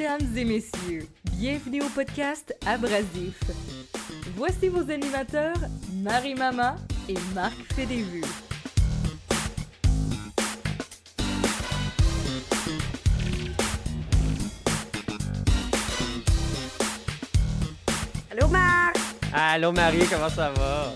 Mesdames 0.00 0.34
et 0.34 0.44
messieurs, 0.46 1.06
bienvenue 1.32 1.82
au 1.82 1.88
podcast 1.90 2.56
Abrasif. 2.64 3.38
Voici 4.34 4.70
vos 4.70 4.90
animateurs, 4.90 5.58
Marie-Mama 5.92 6.76
et 7.06 7.16
Marc 7.34 7.54
Fédévu. 7.74 8.22
Allô, 18.30 18.48
Marc! 18.48 18.96
Allô 19.34 19.70
Marie, 19.70 20.06
comment 20.10 20.30
ça 20.30 20.50
va? 20.52 20.92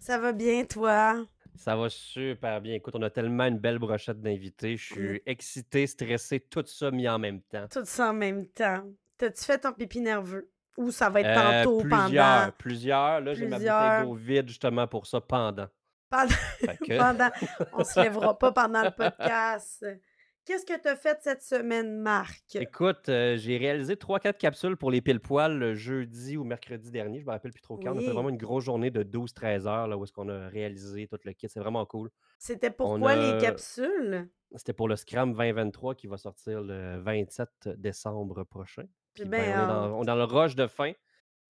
Ça 0.00 0.18
va 0.18 0.32
bien, 0.32 0.64
toi? 0.64 1.24
Ça 1.68 1.76
va 1.76 1.90
super 1.90 2.62
bien. 2.62 2.76
Écoute, 2.76 2.94
on 2.96 3.02
a 3.02 3.10
tellement 3.10 3.44
une 3.44 3.58
belle 3.58 3.78
brochette 3.78 4.22
d'invités. 4.22 4.78
Je 4.78 4.84
suis 4.94 5.22
excité, 5.26 5.86
stressé, 5.86 6.40
tout 6.40 6.64
ça 6.66 6.90
mis 6.90 7.06
en 7.06 7.18
même 7.18 7.42
temps. 7.42 7.66
Tout 7.70 7.84
ça 7.84 8.08
en 8.08 8.14
même 8.14 8.46
temps. 8.46 8.84
T'as-tu 9.18 9.44
fait 9.44 9.58
ton 9.58 9.72
pipi 9.74 10.00
nerveux? 10.00 10.50
Ou 10.78 10.90
ça 10.90 11.10
va 11.10 11.20
être 11.20 11.26
Euh, 11.28 11.64
tantôt, 11.64 11.80
plusieurs, 11.80 12.40
pendant? 12.40 12.52
plusieurs. 12.56 13.20
Là, 13.20 13.34
j'ai 13.34 13.46
ma 13.46 13.58
bouteille 13.58 14.02
d'eau 14.06 14.14
vide 14.14 14.48
justement 14.48 14.86
pour 14.86 15.06
ça 15.06 15.20
pendant. 15.20 15.66
Pendant, 16.10 16.28
que- 16.86 16.96
pendant. 16.96 17.28
On 17.74 17.84
se 17.84 18.00
lèvera 18.00 18.38
pas 18.38 18.50
pendant 18.52 18.82
le 18.84 18.90
podcast. 18.90 19.84
Qu'est-ce 20.48 20.64
que 20.64 20.80
t'as 20.80 20.96
fait 20.96 21.18
cette 21.20 21.42
semaine, 21.42 22.00
Marc? 22.00 22.56
Écoute, 22.56 23.10
euh, 23.10 23.36
j'ai 23.36 23.58
réalisé 23.58 23.96
3-4 23.96 24.38
capsules 24.38 24.78
pour 24.78 24.90
les 24.90 25.02
pile 25.02 25.20
poils 25.20 25.58
le 25.58 25.74
jeudi 25.74 26.38
ou 26.38 26.44
mercredi 26.44 26.90
dernier. 26.90 27.20
Je 27.20 27.26
me 27.26 27.32
rappelle 27.32 27.52
plus 27.52 27.60
trop 27.60 27.76
quand. 27.76 27.92
On 27.92 27.98
a 27.98 28.00
fait 28.00 28.12
vraiment 28.12 28.30
une 28.30 28.38
grosse 28.38 28.64
journée 28.64 28.90
de 28.90 29.02
12-13 29.02 29.66
heures 29.66 29.88
là, 29.88 29.98
où 29.98 30.04
est-ce 30.04 30.12
qu'on 30.14 30.30
a 30.30 30.48
réalisé 30.48 31.06
tout 31.06 31.18
le 31.22 31.34
kit. 31.34 31.48
C'est 31.50 31.60
vraiment 31.60 31.84
cool. 31.84 32.08
C'était 32.38 32.70
pourquoi 32.70 33.14
les 33.14 33.32
a- 33.32 33.38
capsules? 33.38 34.30
C'était 34.54 34.72
pour 34.72 34.88
le 34.88 34.96
Scram 34.96 35.34
2023 35.34 35.94
qui 35.94 36.06
va 36.06 36.16
sortir 36.16 36.62
le 36.62 36.96
27 36.96 37.68
décembre 37.76 38.44
prochain. 38.44 38.84
Puis, 39.12 39.26
bien 39.26 39.40
ben, 39.40 39.60
on, 39.60 39.64
est 39.64 39.66
dans, 39.66 39.98
on 39.98 40.02
est 40.04 40.06
dans 40.06 40.16
le 40.16 40.24
rush 40.24 40.56
de 40.56 40.66
fin. 40.66 40.92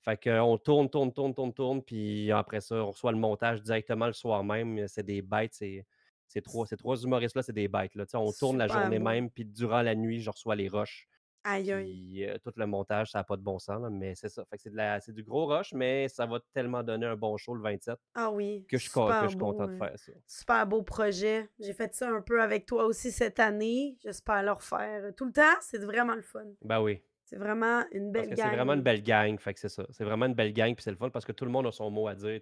Fait 0.00 0.20
qu'on 0.20 0.58
tourne, 0.58 0.90
tourne, 0.90 1.12
tourne, 1.12 1.32
tourne, 1.34 1.52
tourne. 1.52 1.82
Puis 1.84 2.32
après 2.32 2.60
ça, 2.60 2.74
on 2.74 2.90
reçoit 2.90 3.12
le 3.12 3.18
montage 3.18 3.62
directement 3.62 4.06
le 4.08 4.12
soir 4.12 4.42
même. 4.42 4.88
C'est 4.88 5.04
des 5.04 5.22
bêtes. 5.22 5.54
C'est, 5.54 5.86
ces 6.28 6.42
trois, 6.42 6.66
ces 6.66 6.76
trois 6.76 6.96
humoristes-là, 6.96 7.42
c'est 7.42 7.52
des 7.52 7.68
bêtes. 7.68 7.94
Là. 7.94 8.04
On 8.14 8.30
tourne 8.32 8.58
la 8.58 8.68
journée 8.68 8.98
même. 8.98 9.30
Puis 9.30 9.44
durant 9.44 9.82
la 9.82 9.94
nuit, 9.94 10.20
je 10.20 10.30
reçois 10.30 10.54
les 10.54 10.68
rushs. 10.68 11.08
Aïe, 11.44 11.72
aïe. 11.72 11.84
Puis 11.84 12.24
euh, 12.28 12.36
tout 12.42 12.52
le 12.56 12.66
montage, 12.66 13.12
ça 13.12 13.20
n'a 13.20 13.24
pas 13.24 13.36
de 13.36 13.42
bon 13.42 13.58
sens. 13.58 13.80
là, 13.80 13.88
mais 13.90 14.14
c'est 14.14 14.28
ça. 14.28 14.44
Fait 14.50 14.58
c'est, 14.58 14.70
de 14.70 14.76
la- 14.76 15.00
c'est 15.00 15.12
du 15.12 15.22
gros 15.22 15.46
rush, 15.46 15.72
mais 15.72 16.08
ça 16.08 16.26
va 16.26 16.40
tellement 16.52 16.82
donner 16.82 17.06
un 17.06 17.16
bon 17.16 17.36
show 17.36 17.54
le 17.54 17.62
27 17.62 17.96
Ah 18.14 18.30
oui. 18.30 18.66
que 18.68 18.76
je 18.76 18.82
suis, 18.82 18.90
content 18.92 19.66
de 19.66 19.72
hein. 19.72 19.78
faire 19.78 19.98
ça. 19.98 20.12
Super 20.26 20.66
beau 20.66 20.82
projet. 20.82 21.48
J'ai 21.60 21.72
fait 21.72 21.94
ça 21.94 22.10
un 22.10 22.20
peu 22.20 22.42
avec 22.42 22.66
toi 22.66 22.84
aussi 22.84 23.10
cette 23.12 23.38
année. 23.40 23.96
J'espère 24.02 24.42
le 24.42 24.52
refaire 24.52 25.14
tout 25.16 25.24
le 25.26 25.32
temps. 25.32 25.56
C'est 25.60 25.78
vraiment 25.82 26.16
le 26.16 26.22
fun. 26.22 26.44
Ben 26.62 26.82
oui. 26.82 27.00
C'est 27.24 27.36
vraiment 27.36 27.84
une 27.92 28.10
Parce 28.10 28.26
belle 28.26 28.34
que 28.34 28.40
gang. 28.40 28.48
c'est 28.50 28.56
vraiment 28.56 28.72
une 28.72 28.80
belle 28.82 29.02
gang, 29.02 29.38
fait 29.38 29.52
que 29.52 29.60
c'est 29.60 29.68
ça. 29.68 29.86
C'est 29.90 30.04
vraiment 30.04 30.24
une 30.24 30.34
belle 30.34 30.54
gang, 30.54 30.74
puis 30.74 30.82
c'est 30.82 30.90
le 30.90 30.96
fun 30.96 31.10
parce 31.10 31.26
que 31.26 31.32
tout 31.32 31.44
le 31.44 31.50
monde 31.50 31.66
a 31.66 31.72
son 31.72 31.90
mot 31.90 32.08
à 32.08 32.14
dire. 32.14 32.40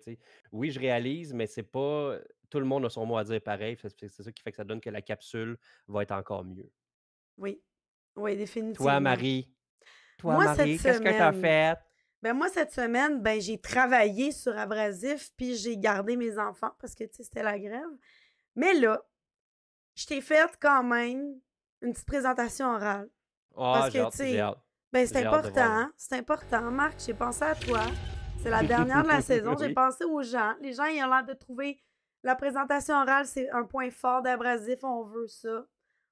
Oui, 0.52 0.70
je 0.70 0.78
réalise, 0.78 1.34
mais 1.34 1.46
c'est 1.48 1.64
pas. 1.64 2.18
Tout 2.50 2.58
le 2.58 2.64
monde 2.64 2.84
a 2.84 2.90
son 2.90 3.06
mot 3.06 3.16
à 3.16 3.24
dire 3.24 3.40
pareil. 3.40 3.76
C'est 3.80 4.08
ça 4.08 4.32
qui 4.32 4.42
fait 4.42 4.50
que 4.50 4.56
ça 4.56 4.64
donne 4.64 4.80
que 4.80 4.90
la 4.90 5.02
capsule 5.02 5.56
va 5.88 6.02
être 6.02 6.12
encore 6.12 6.44
mieux. 6.44 6.70
Oui. 7.36 7.60
Oui, 8.16 8.36
définitivement. 8.36 8.90
Toi, 8.90 9.00
Marie. 9.00 9.50
Toi, 10.18 10.34
Moi, 10.34 10.44
Marie, 10.44 10.78
qu'est-ce 10.78 10.98
que 10.98 11.04
t'as 11.04 11.32
semaine, 11.32 11.40
fait? 11.40 11.78
Ben 12.22 12.32
moi, 12.32 12.48
cette 12.48 12.72
semaine, 12.72 13.22
ben 13.22 13.40
j'ai 13.40 13.60
travaillé 13.60 14.32
sur 14.32 14.56
Abrasif, 14.56 15.30
puis 15.36 15.54
j'ai 15.54 15.76
gardé 15.76 16.16
mes 16.16 16.38
enfants 16.38 16.72
parce 16.80 16.94
que, 16.94 17.04
tu 17.04 17.16
sais, 17.16 17.24
c'était 17.24 17.42
la 17.42 17.58
grève. 17.58 17.90
Mais 18.54 18.72
là, 18.74 19.02
je 19.94 20.06
t'ai 20.06 20.20
fait 20.20 20.56
quand 20.60 20.82
même 20.82 21.38
une 21.82 21.92
petite 21.92 22.06
présentation 22.06 22.66
orale. 22.74 23.08
Ah, 23.56 23.80
Parce 23.80 23.92
j'ai 23.92 24.00
que, 24.00 24.10
tu 24.10 24.16
sais. 24.16 24.42
Ben, 24.92 25.06
c'est 25.06 25.26
important, 25.26 25.60
hein? 25.60 25.92
C'est 25.96 26.16
important, 26.16 26.70
Marc. 26.70 27.00
J'ai 27.04 27.14
pensé 27.14 27.42
à 27.44 27.54
toi. 27.54 27.82
C'est 28.42 28.50
la 28.50 28.62
dernière 28.62 29.02
de 29.02 29.08
la 29.08 29.20
saison. 29.20 29.54
J'ai 29.58 29.74
pensé 29.74 30.04
aux 30.04 30.22
gens. 30.22 30.54
Les 30.60 30.72
gens, 30.72 30.84
ils 30.84 31.02
ont 31.04 31.10
l'air 31.10 31.24
de 31.24 31.34
trouver 31.34 31.78
la 32.26 32.34
présentation 32.34 32.94
orale, 32.96 33.24
c'est 33.26 33.48
un 33.50 33.64
point 33.64 33.90
fort 33.90 34.20
d'Abrasif. 34.22 34.82
On 34.84 35.02
veut 35.02 35.28
ça. 35.28 35.66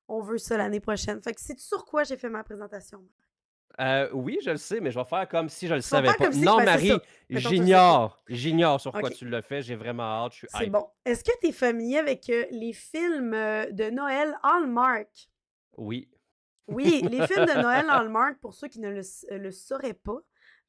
On 0.09 0.21
veut 0.21 0.39
ça 0.39 0.57
l'année 0.57 0.81
prochaine. 0.81 1.21
Fait 1.23 1.35
que 1.35 1.41
c'est 1.41 1.59
sur 1.59 1.85
quoi 1.85 2.05
j'ai 2.05 2.17
fait 2.17 2.29
ma 2.29 2.45
présentation? 2.45 3.03
Euh, 3.81 4.09
oui, 4.13 4.39
je 4.45 4.51
le 4.51 4.57
sais, 4.57 4.79
mais 4.81 4.93
je 4.93 4.99
vais 4.99 5.05
faire 5.05 5.29
comme 5.29 5.49
si 5.49 5.67
je 5.67 5.75
le 5.75 5.81
savais 5.81 6.15
pas. 6.15 6.31
si- 6.31 6.41
non, 6.45 6.59
ben, 6.59 6.65
Marie, 6.67 6.93
le 7.29 7.41
j'ignore. 7.41 8.23
J'ignore 8.29 8.81
sur 8.81 8.93
quoi 8.93 9.11
tu 9.11 9.29
l'as 9.29 9.43
fait. 9.43 9.63
J'ai 9.63 9.75
vraiment 9.75 10.05
hâte. 10.25 10.33
Je 10.35 10.39
suis 10.39 10.49
C'est 10.57 10.67
bon. 10.71 10.87
Est-ce 11.05 11.25
que 11.25 11.33
tu 11.41 11.49
es 11.49 11.53
familier 11.53 11.99
avec 11.99 12.31
euh, 12.31 12.45
les 12.53 12.73
films 12.73 13.35
euh, 13.35 13.69
de 13.73 13.91
Noël 13.91 14.37
Hallmark? 14.45 15.09
Oui. 15.77 16.09
Oui, 16.69 17.03
les 17.11 17.27
films 17.27 17.47
de 17.47 17.61
Noël 17.63 17.87
Hallmark, 17.91 18.39
pour 18.41 18.55
ceux 18.55 18.69
qui 18.69 18.79
ne 18.81 18.91
le, 18.91 19.03
le 19.37 19.51
sauraient 19.51 19.93
pas, 19.95 20.19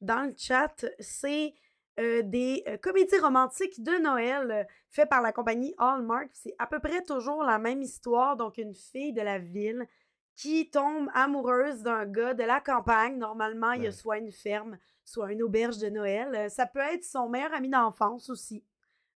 dans 0.00 0.22
le 0.24 0.34
chat, 0.36 0.84
c'est 0.98 1.54
euh, 1.98 2.22
des 2.22 2.62
euh, 2.68 2.76
comédies 2.76 3.18
romantiques 3.18 3.82
de 3.82 3.92
Noël 4.02 4.50
euh, 4.50 4.64
faites 4.90 5.08
par 5.08 5.22
la 5.22 5.32
compagnie 5.32 5.74
Hallmark. 5.78 6.28
C'est 6.32 6.54
à 6.58 6.66
peu 6.66 6.78
près 6.78 7.02
toujours 7.02 7.42
la 7.42 7.58
même 7.58 7.80
histoire. 7.82 8.36
Donc, 8.36 8.58
une 8.58 8.74
fille 8.74 9.12
de 9.12 9.22
la 9.22 9.38
ville 9.38 9.86
qui 10.34 10.68
tombe 10.70 11.08
amoureuse 11.14 11.82
d'un 11.82 12.04
gars 12.04 12.34
de 12.34 12.44
la 12.44 12.60
campagne. 12.60 13.16
Normalement, 13.16 13.72
il 13.72 13.84
y 13.84 13.86
a 13.86 13.92
soit 13.92 14.18
une 14.18 14.30
ferme, 14.32 14.76
soit 15.04 15.32
une 15.32 15.42
auberge 15.42 15.78
de 15.78 15.88
Noël. 15.88 16.50
Ça 16.50 16.66
peut 16.66 16.80
être 16.80 17.04
son 17.04 17.28
meilleur 17.30 17.54
ami 17.54 17.70
d'enfance 17.70 18.28
aussi. 18.28 18.62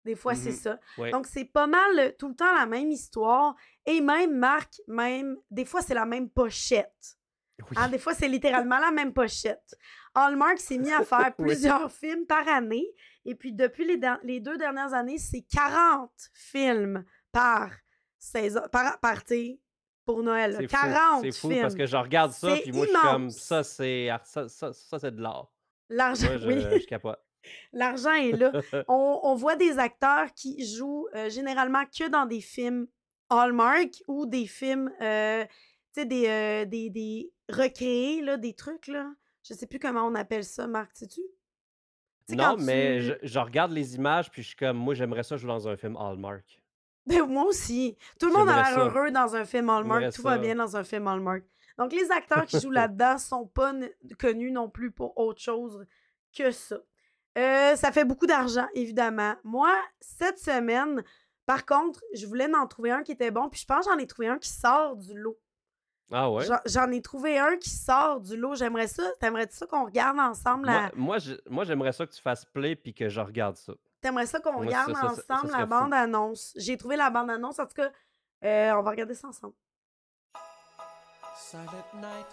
Des 0.06 0.14
fois, 0.14 0.34
c'est 0.34 0.48
Mhm. 0.48 0.56
ça. 0.56 0.80
Ouais. 0.96 1.10
Donc, 1.10 1.26
c'est 1.26 1.44
pas 1.44 1.66
mal 1.66 2.14
tout 2.18 2.28
le 2.28 2.34
temps 2.34 2.54
la 2.54 2.64
même 2.64 2.90
histoire. 2.90 3.54
Et 3.84 4.00
même, 4.00 4.34
Marc, 4.34 4.80
même, 4.86 5.36
des 5.50 5.66
fois, 5.66 5.82
c'est 5.82 5.92
la 5.92 6.06
même 6.06 6.30
pochette. 6.30 7.18
Oui. 7.70 7.76
Hein, 7.76 7.88
des 7.88 7.98
fois, 7.98 8.14
c'est 8.14 8.28
littéralement 8.28 8.78
la 8.78 8.90
même 8.90 9.12
pochette. 9.12 9.74
Hallmark 10.14 10.58
s'est 10.58 10.78
mis 10.78 10.92
à 10.92 11.04
faire 11.04 11.32
Oui. 11.38 11.46
plusieurs 11.46 11.90
films 11.90 12.26
par 12.26 12.46
année. 12.48 12.86
Et 13.24 13.34
puis, 13.34 13.52
depuis 13.52 13.84
les, 13.84 13.96
der- 13.96 14.18
les 14.22 14.40
deux 14.40 14.56
dernières 14.56 14.94
années, 14.94 15.18
c'est 15.18 15.42
40 15.52 16.10
films 16.34 17.04
par 17.32 17.70
saison, 18.18 18.60
par, 18.72 18.98
par 19.00 19.22
pour 20.04 20.22
Noël. 20.22 20.52
là. 20.52 20.58
C'est 20.60 20.68
fou, 20.68 20.76
40 20.76 21.22
C'est 21.22 21.32
fou 21.40 21.48
films. 21.50 21.62
parce 21.62 21.74
que 21.74 21.86
je 21.86 21.96
regarde 21.96 22.32
ça, 22.32 22.56
puis 22.62 22.72
moi, 22.72 22.86
je 22.86 22.90
suis 22.90 23.00
comme 23.00 23.22
immense. 23.22 23.36
ça, 23.36 23.62
c'est 23.62 24.08
ça, 24.24 24.48
ça, 24.48 24.72
ça, 24.72 24.98
c'est 24.98 25.14
de 25.14 25.20
l'art. 25.22 25.52
L'argent, 25.88 26.28
oui, 26.46 26.60
je 26.60 26.86
capote. 26.86 27.20
l'argent 27.72 28.12
est 28.12 28.32
là. 28.32 28.52
on, 28.88 29.20
on 29.22 29.34
voit 29.34 29.56
des 29.56 29.78
acteurs 29.78 30.32
qui 30.34 30.64
jouent 30.66 31.06
euh, 31.14 31.30
généralement 31.30 31.84
que 31.86 32.08
dans 32.08 32.26
des 32.26 32.40
films 32.40 32.86
Hallmark 33.28 33.90
ou 34.08 34.26
des 34.26 34.46
films, 34.46 34.90
euh, 35.00 35.44
tu 35.94 36.00
sais, 36.02 36.04
des, 36.06 36.26
euh, 36.28 36.64
des, 36.64 36.90
des 36.90 37.32
recréés, 37.50 38.22
là, 38.22 38.36
des 38.36 38.54
trucs, 38.54 38.86
là. 38.86 39.12
Je 39.42 39.54
sais 39.54 39.66
plus 39.66 39.78
comment 39.78 40.02
on 40.06 40.14
appelle 40.14 40.44
ça, 40.44 40.66
Marc, 40.66 40.90
sais-tu? 40.94 41.20
Tu 42.28 42.34
sais, 42.34 42.36
non, 42.36 42.56
mais 42.58 42.98
tu- 42.98 43.04
je, 43.04 43.12
je 43.22 43.38
regarde 43.38 43.72
les 43.72 43.94
images, 43.96 44.30
puis 44.30 44.42
je 44.42 44.48
suis 44.48 44.56
comme, 44.56 44.76
moi, 44.76 44.94
j'aimerais 44.94 45.22
ça 45.22 45.36
jouer 45.36 45.48
dans 45.48 45.66
un 45.68 45.76
film 45.76 45.96
Hallmark. 45.96 46.62
Ben, 47.06 47.26
moi 47.26 47.44
aussi. 47.44 47.96
Tout 48.20 48.26
le 48.26 48.34
monde 48.34 48.48
a 48.48 48.56
l'air 48.56 48.78
heureux 48.96 49.10
dans 49.10 49.34
un 49.34 49.44
film 49.44 49.70
Hallmark. 49.70 50.00
Tout 50.12 50.22
va 50.22 50.36
bien 50.42 50.54
dans 50.54 50.76
un 50.76 50.84
film 50.84 51.08
Hallmark. 51.08 51.42
Donc, 51.78 51.92
les 51.92 52.10
acteurs 52.10 52.44
qui 52.46 52.60
jouent 52.60 52.70
là-dedans 52.70 53.18
sont 53.18 53.46
pas 53.46 53.72
connus 54.18 54.52
non 54.52 54.68
plus 54.68 54.90
pour 54.92 55.16
autre 55.18 55.40
chose 55.40 55.84
que 56.36 56.50
ça. 56.50 56.76
Euh, 57.38 57.74
ça 57.76 57.90
fait 57.90 58.04
beaucoup 58.04 58.26
d'argent, 58.26 58.66
évidemment. 58.74 59.34
Moi, 59.44 59.72
cette 60.00 60.38
semaine, 60.38 61.02
par 61.46 61.64
contre, 61.64 62.02
je 62.14 62.26
voulais 62.26 62.54
en 62.54 62.66
trouver 62.66 62.90
un 62.90 63.02
qui 63.02 63.12
était 63.12 63.30
bon, 63.30 63.48
puis 63.48 63.60
je 63.60 63.66
pense 63.66 63.86
que 63.86 63.92
j'en 63.92 63.98
ai 63.98 64.06
trouvé 64.06 64.28
un 64.28 64.38
qui 64.38 64.50
sort 64.50 64.96
du 64.96 65.14
lot. 65.18 65.38
Ah 66.12 66.30
ouais? 66.30 66.44
J'en- 66.66 66.90
ai 66.90 67.00
trouvé 67.02 67.38
un 67.38 67.56
qui 67.56 67.70
sort 67.70 68.20
du 68.20 68.36
lot. 68.36 68.54
J'aimerais 68.56 68.88
ça. 68.88 69.02
T'aimerais 69.20 69.46
ça 69.50 69.66
qu'on 69.66 69.84
regarde 69.84 70.18
ensemble 70.18 70.66
la... 70.66 70.90
Moi, 70.94 71.18
moi, 71.48 71.64
j'aimerais 71.64 71.92
ça 71.92 72.06
que 72.06 72.12
tu 72.12 72.20
fasses 72.20 72.44
play, 72.44 72.74
puis 72.76 72.92
que 72.94 73.08
je 73.08 73.20
regarde 73.20 73.56
ça. 73.56 73.72
T'aimerais 74.00 74.26
ça 74.26 74.40
qu'on 74.40 74.58
regarde 74.58 74.92
ça- 74.94 75.00
ça- 75.00 75.14
ça- 75.14 75.22
ça 75.22 75.34
ensemble 75.36 75.52
la 75.52 75.66
bande-annonce? 75.66 76.52
J'ai 76.56 76.76
trouvé 76.76 76.96
la 76.96 77.10
bande-annonce. 77.10 77.58
En 77.58 77.66
tout 77.66 77.74
cas, 77.74 77.90
euh, 78.44 78.72
on 78.72 78.82
va 78.82 78.90
regarder 78.90 79.14
ça 79.14 79.28
ensemble. 79.28 79.54
Silent 81.36 81.66
night. 81.94 82.26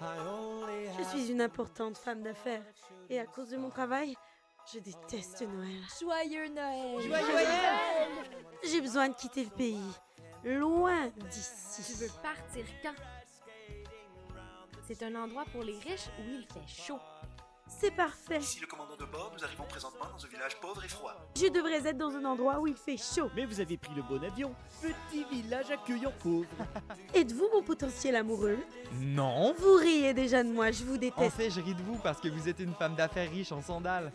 I 0.00 0.04
only 0.26 0.86
Je 0.96 1.00
have 1.02 1.08
suis 1.10 1.30
une 1.30 1.42
importante 1.42 1.98
femme 1.98 2.22
d'affaires 2.22 2.62
et 3.10 3.20
à 3.20 3.26
cause 3.26 3.50
de 3.50 3.58
mon 3.58 3.68
travail, 3.68 4.14
je 4.72 4.78
déteste 4.78 5.42
Noël. 5.42 5.82
Joyeux 6.00 6.48
Noël! 6.48 7.10
J'ai 8.64 8.80
besoin 8.80 9.08
de 9.10 9.14
quitter 9.14 9.44
le 9.44 9.50
pays, 9.50 9.92
loin 10.44 11.08
d'ici. 11.30 11.82
Tu 11.86 11.92
veux 12.04 12.10
partir 12.22 12.64
quand? 12.82 12.94
C'est 14.86 15.02
un 15.04 15.14
endroit 15.14 15.44
pour 15.52 15.62
les 15.62 15.78
riches 15.78 16.08
où 16.18 16.22
il 16.28 16.44
fait 16.52 16.66
chaud. 16.82 16.98
C'est 17.68 17.92
parfait. 17.92 18.38
Ici 18.38 18.58
le 18.60 18.66
commandant 18.66 18.96
de 18.96 19.04
bord, 19.04 19.30
nous 19.32 19.44
arrivons 19.44 19.62
présentement 19.64 20.06
dans 20.12 20.24
un 20.24 20.28
village 20.28 20.56
pauvre 20.60 20.84
et 20.84 20.88
froid. 20.88 21.14
Je 21.36 21.46
devrais 21.46 21.86
être 21.86 21.96
dans 21.96 22.10
un 22.16 22.24
endroit 22.24 22.58
où 22.58 22.66
il 22.66 22.74
fait 22.74 22.96
chaud. 22.96 23.30
Mais 23.36 23.46
vous 23.46 23.60
avez 23.60 23.76
pris 23.76 23.94
le 23.94 24.02
bon 24.02 24.20
avion. 24.24 24.52
Petit 24.82 25.22
village 25.30 25.70
accueillant 25.70 26.12
pauvre. 26.18 26.48
Êtes-vous 27.14 27.48
mon 27.52 27.62
potentiel 27.62 28.16
amoureux? 28.16 28.58
Non 28.92 29.54
Vous 29.56 29.74
riez 29.76 30.12
déjà 30.12 30.42
de 30.42 30.48
moi, 30.50 30.72
je 30.72 30.82
vous 30.82 30.96
En 30.96 30.98
déteste. 30.98 31.36
fait, 31.36 31.50
je 31.50 31.60
ris 31.60 31.74
de 31.74 31.82
vous 31.82 31.98
parce 31.98 32.20
que 32.20 32.26
vous 32.28 32.48
êtes 32.48 32.58
une 32.58 32.74
femme 32.74 32.96
d'affaires 32.96 33.30
riche 33.30 33.52
en 33.52 33.62
sandales. 33.62 34.10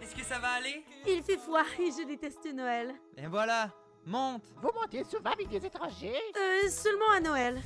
Est-ce 0.00 0.14
que 0.14 0.22
ça 0.24 0.38
va 0.38 0.50
aller? 0.52 0.84
Il 1.06 1.22
fait 1.22 1.36
froid 1.36 1.62
et 1.78 1.90
je 1.90 2.06
déteste 2.06 2.44
Noël. 2.52 2.94
Et 3.16 3.26
voilà 3.26 3.70
Monte 4.04 4.42
Vous 4.60 4.70
montez 4.74 5.04
souvent 5.04 5.30
avec 5.30 5.48
des 5.48 5.64
étrangers 5.64 6.14
Euh, 6.36 6.68
seulement 6.68 7.10
à 7.14 7.20
Noël. 7.20 7.60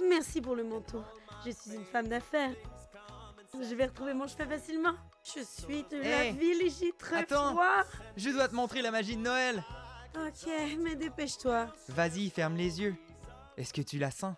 Merci 0.00 0.40
pour 0.40 0.54
le 0.56 0.64
manteau. 0.64 1.02
Je 1.44 1.50
suis 1.50 1.74
une 1.74 1.84
femme 1.84 2.08
d'affaires. 2.08 2.52
Je 3.60 3.74
vais 3.74 3.86
retrouver 3.86 4.14
mon 4.14 4.26
chemin 4.26 4.48
facilement. 4.48 4.94
Je 5.22 5.42
suis 5.42 5.82
de 5.84 5.98
la 5.98 6.24
Hey, 6.24 6.32
ville 6.32 6.62
et 6.62 6.70
j'ai 6.70 6.92
très 6.92 7.18
attends. 7.18 7.50
froid. 7.52 7.82
Je 8.16 8.30
dois 8.30 8.48
te 8.48 8.54
montrer 8.54 8.80
la 8.82 8.90
magie 8.90 9.16
de 9.16 9.22
Noël 9.22 9.62
Ok, 10.16 10.50
mais 10.80 10.94
dépêche-toi. 10.94 11.68
Vas-y, 11.88 12.28
ferme 12.30 12.56
les 12.56 12.80
yeux. 12.80 12.94
Est-ce 13.56 13.72
que 13.72 13.82
tu 13.82 13.98
la 13.98 14.10
sens? 14.10 14.34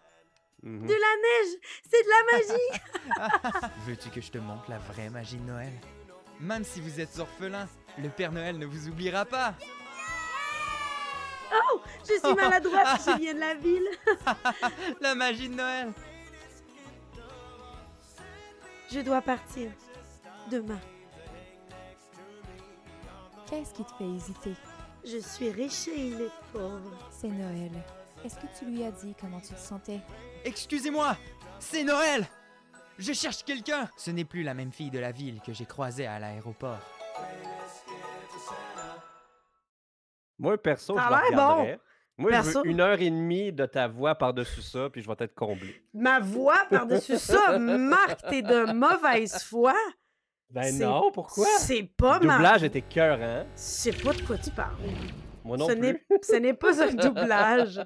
Mhm. 0.62 0.87
De 0.87 0.93
la 0.93 0.97
neige, 0.97 1.61
c'est 1.91 2.03
de 2.03 2.09
la 2.09 3.19
magie. 3.59 3.71
Veux-tu 3.87 4.09
que 4.11 4.21
je 4.21 4.31
te 4.31 4.39
montre 4.39 4.69
la 4.71 4.79
vraie 4.79 5.11
magie 5.11 5.37
de 5.37 5.45
Noël? 5.45 5.73
Même 6.41 6.65
si 6.65 6.81
vous 6.81 7.01
êtes 7.01 7.19
orphelin, 7.19 7.69
le 7.99 8.08
Père 8.08 8.32
Noël 8.32 8.58
ne 8.58 8.67
vous 8.67 8.88
oubliera 8.88 9.25
pas 9.25 9.55
Oh, 11.52 11.81
je 12.00 12.19
suis 12.19 12.35
maladroite, 12.35 13.00
je 13.06 13.17
viens 13.19 13.35
de 13.35 13.41
la 13.41 13.55
ville. 13.55 13.88
La 15.00 15.14
magie 15.14 15.49
de 15.49 15.55
Noël 15.55 15.93
Je 18.91 19.00
dois 19.00 19.23
partir. 19.23 19.70
Demain. 20.50 20.81
Qu'est-ce 23.49 23.73
qui 23.75 23.85
te 23.85 23.93
fait 23.93 24.08
hésiter? 24.08 24.55
Je 25.05 25.19
suis 25.19 25.50
riche 25.50 25.88
et 25.88 26.08
il 26.08 26.20
est 26.23 26.32
pauvre. 26.52 26.91
C'est 27.11 27.29
Noël. 27.29 27.73
Est-ce 28.25 28.37
que 28.37 28.46
tu 28.58 28.64
lui 28.64 28.82
as 28.85 28.91
dit 28.91 29.14
comment 29.20 29.41
tu 29.41 29.55
te 29.55 29.61
sentais? 29.61 30.00
Excusez-moi 30.44 31.17
C'est 31.58 31.85
Noël 31.85 32.26
Je 32.99 33.12
cherche 33.12 33.44
quelqu'un 33.44 33.88
Ce 33.96 34.11
n'est 34.11 34.25
plus 34.25 34.43
la 34.43 34.55
même 34.55 34.73
fille 34.73 34.91
de 34.91 34.99
la 34.99 35.12
ville 35.12 35.41
que 35.44 35.52
j'ai 35.52 35.67
croisée 35.67 36.06
à 36.06 36.19
l'aéroport. 36.19 36.81
Moi, 40.39 40.59
perso, 40.59 40.97
Ça 40.97 41.09
je 41.27 41.31
le 41.33 41.37
bon. 41.37 41.77
Moi, 42.17 42.31
je 42.31 42.37
Perso. 42.37 42.63
veux 42.63 42.71
une 42.71 42.81
heure 42.81 43.01
et 43.01 43.11
demie 43.11 43.53
de 43.53 43.67
ta 43.67 43.89
voix 43.89 44.15
par-dessus 44.15 44.63
ça, 44.63 44.89
puis 44.89 45.03
je 45.03 45.09
vais 45.09 45.17
être 45.19 45.35
comblé. 45.35 45.83
Ma 45.93 46.21
voix 46.21 46.59
par-dessus 46.71 47.17
ça, 47.19 47.59
Marc, 47.59 48.21
t'es 48.29 48.41
de 48.43 48.73
mauvaise 48.73 49.43
foi. 49.43 49.75
Ben 50.51 50.79
non, 50.79 51.11
pourquoi? 51.13 51.47
C'est 51.59 51.83
pas 51.97 52.21
Le 52.21 52.27
ma... 52.29 52.35
doublage 52.35 52.63
était 52.63 52.83
cœur, 52.83 53.19
hein? 53.21 53.45
Je 53.57 53.61
sais 53.61 53.93
pas 53.93 54.13
de 54.13 54.23
quoi 54.23 54.39
tu 54.39 54.51
parles. 54.51 54.77
Moi 55.43 55.57
non 55.57 55.67
ce 55.69 55.73
plus. 55.73 55.81
n'est- 55.81 56.05
Ce 56.23 56.37
n'est 56.37 56.55
pas 56.55 56.81
un 56.85 56.95
doublage. 56.95 57.81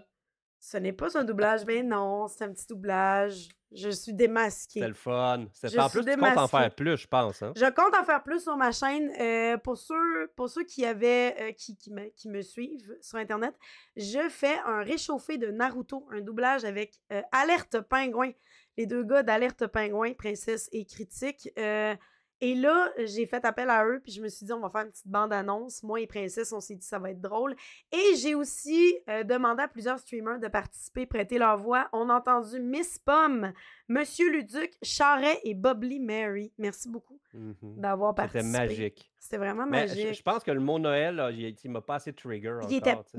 Ce 0.60 0.76
n'est 0.76 0.92
pas 0.92 1.16
un 1.16 1.24
doublage, 1.24 1.64
mais 1.66 1.82
non, 1.82 2.26
c'est 2.28 2.44
un 2.44 2.52
petit 2.52 2.66
doublage. 2.66 3.48
Je 3.70 3.90
suis 3.90 4.14
démasquée. 4.14 4.80
C'était 4.80 4.88
le 4.88 4.94
fun. 4.94 5.46
Je 5.62 5.78
En 5.78 5.90
plus, 5.90 6.04
tu 6.04 6.16
comptes 6.16 6.38
en 6.38 6.48
faire 6.48 6.74
plus, 6.74 6.96
je 6.96 7.06
pense. 7.06 7.42
Hein? 7.42 7.52
Je 7.54 7.66
compte 7.66 7.94
en 7.94 8.04
faire 8.04 8.22
plus 8.22 8.42
sur 8.42 8.56
ma 8.56 8.72
chaîne. 8.72 9.12
Euh, 9.20 9.58
pour, 9.58 9.76
ceux, 9.76 10.32
pour 10.36 10.48
ceux 10.48 10.64
qui 10.64 10.86
avaient 10.86 11.36
euh, 11.38 11.52
qui, 11.52 11.76
qui, 11.76 11.92
me, 11.92 12.08
qui 12.16 12.28
me 12.28 12.40
suivent 12.40 12.96
sur 13.02 13.18
Internet, 13.18 13.54
je 13.96 14.28
fais 14.30 14.58
un 14.64 14.82
réchauffé 14.82 15.36
de 15.36 15.48
Naruto, 15.48 16.08
un 16.10 16.22
doublage 16.22 16.64
avec 16.64 16.98
euh, 17.12 17.20
Alerte 17.30 17.80
Pingouin. 17.82 18.32
Les 18.78 18.86
deux 18.86 19.04
gars 19.04 19.22
d'Alerte 19.22 19.66
Pingouin, 19.66 20.14
Princesse 20.14 20.68
et 20.72 20.84
Critique. 20.84 21.50
Et 22.40 22.54
là, 22.54 22.90
j'ai 23.04 23.26
fait 23.26 23.44
appel 23.44 23.68
à 23.68 23.84
eux, 23.86 24.00
puis 24.02 24.12
je 24.12 24.22
me 24.22 24.28
suis 24.28 24.46
dit, 24.46 24.52
on 24.52 24.60
va 24.60 24.70
faire 24.70 24.82
une 24.82 24.90
petite 24.90 25.08
bande-annonce. 25.08 25.82
Moi 25.82 26.00
et 26.00 26.06
Princesse, 26.06 26.52
on 26.52 26.60
s'est 26.60 26.76
dit, 26.76 26.86
ça 26.86 26.98
va 27.00 27.10
être 27.10 27.20
drôle. 27.20 27.56
Et 27.90 28.14
j'ai 28.16 28.34
aussi 28.36 28.96
euh, 29.08 29.24
demandé 29.24 29.62
à 29.62 29.68
plusieurs 29.68 29.98
streamers 29.98 30.38
de 30.38 30.46
participer, 30.48 31.04
prêter 31.06 31.38
leur 31.38 31.56
voix. 31.58 31.88
On 31.92 32.08
a 32.10 32.14
entendu 32.14 32.60
Miss 32.60 32.98
Pomme, 32.98 33.52
Monsieur 33.88 34.30
Luduc, 34.30 34.72
Charret 34.82 35.40
et 35.42 35.54
Bubbly 35.54 35.98
Mary. 35.98 36.52
Merci 36.58 36.88
beaucoup 36.88 37.18
Mhm. 37.34 37.54
d'avoir 37.80 38.12
C'était 38.16 38.22
participé. 38.38 38.58
magique. 38.58 39.10
C'était 39.18 39.36
vraiment 39.38 39.66
Mais 39.66 39.86
magique. 39.86 40.14
je 40.14 40.22
pense 40.22 40.42
que 40.44 40.50
le 40.50 40.60
mot 40.60 40.78
Noël, 40.78 41.16
là, 41.16 41.30
il, 41.30 41.54
il 41.62 41.70
m'a 41.70 41.80
pas 41.80 41.96
assez 41.96 42.12
trigger 42.12 42.50
encore. 42.52 42.70
il 42.70 42.76
était, 42.76 42.94
pas 42.94 43.00
assez 43.00 43.18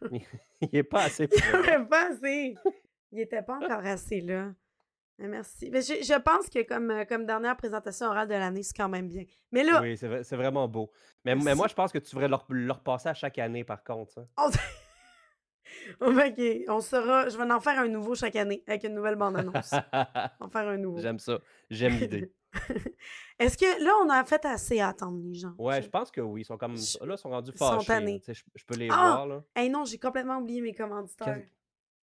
là. 0.00 0.08
il 0.60 0.76
est 0.76 0.82
pas 0.82 1.02
assez 1.04 1.28
Il 1.80 1.86
pas 1.88 2.08
assez. 2.10 2.54
Il 3.12 3.20
était 3.20 3.42
pas 3.42 3.56
encore 3.56 3.86
assez 3.86 4.20
là. 4.20 4.52
Mais 5.20 5.28
merci. 5.28 5.68
Mais 5.70 5.82
je, 5.82 6.02
je 6.02 6.18
pense 6.18 6.48
que 6.48 6.62
comme, 6.66 6.90
euh, 6.90 7.04
comme 7.04 7.26
dernière 7.26 7.54
présentation 7.56 8.06
orale 8.06 8.26
de 8.26 8.32
l'année, 8.34 8.62
c'est 8.62 8.74
quand 8.76 8.88
même 8.88 9.06
bien. 9.06 9.24
Mais 9.52 9.62
là, 9.62 9.80
Oui, 9.82 9.96
c'est 9.96 10.08
vrai- 10.08 10.24
c'est 10.24 10.36
vraiment 10.36 10.66
beau. 10.66 10.90
Mais, 11.26 11.34
mais 11.36 11.54
moi, 11.54 11.68
je 11.68 11.74
pense 11.74 11.92
que 11.92 11.98
tu 11.98 12.10
devrais 12.14 12.26
le, 12.28 12.34
rep- 12.36 12.44
le 12.48 12.72
repasser 12.72 13.10
à 13.10 13.14
chaque 13.14 13.38
année, 13.38 13.62
par 13.62 13.84
contre. 13.84 14.10
ça. 14.12 14.26
on... 14.38 14.48
OK, 16.00 16.40
on 16.68 16.80
sera... 16.80 17.28
Je 17.28 17.36
vais 17.36 17.52
en 17.52 17.60
faire 17.60 17.78
un 17.78 17.88
nouveau 17.88 18.14
chaque 18.14 18.36
année 18.36 18.64
avec 18.66 18.82
une 18.84 18.94
nouvelle 18.94 19.16
bande-annonce. 19.16 19.72
On 20.40 20.46
va 20.46 20.50
faire 20.50 20.68
un 20.68 20.76
nouveau. 20.78 20.98
J'aime 21.00 21.18
ça. 21.18 21.38
J'aime 21.68 21.98
l'idée. 21.98 22.32
Est-ce 23.38 23.56
que 23.56 23.84
là, 23.84 23.92
on 24.04 24.08
a 24.08 24.24
fait 24.24 24.44
assez 24.44 24.80
attendre 24.80 25.20
les 25.22 25.34
gens? 25.34 25.54
Ouais, 25.58 25.76
Je- 25.80 25.82
je 25.86 25.90
pense 25.90 26.10
que 26.10 26.20
oui. 26.20 26.40
Ils 26.40 26.44
sont 26.44 26.56
comme. 26.58 26.76
Je- 26.76 26.98
Là, 27.04 27.14
ils 27.14 27.18
sont 27.18 27.30
rendus 27.30 27.52
ils 27.54 27.58
sont 27.58 27.80
fâchés. 27.80 28.20
sais, 28.24 28.34
Je, 28.34 28.42
je 28.56 28.64
peux 28.64 28.74
les 28.76 28.88
Ah! 28.90 28.96
voir, 28.96 29.26
là. 29.26 29.44
Hey 29.54 29.70
non, 29.70 29.84
j'ai 29.84 29.98
complètement 29.98 30.38
oublié 30.38 30.60
mes 30.60 30.74
commanditaires. 30.74 31.42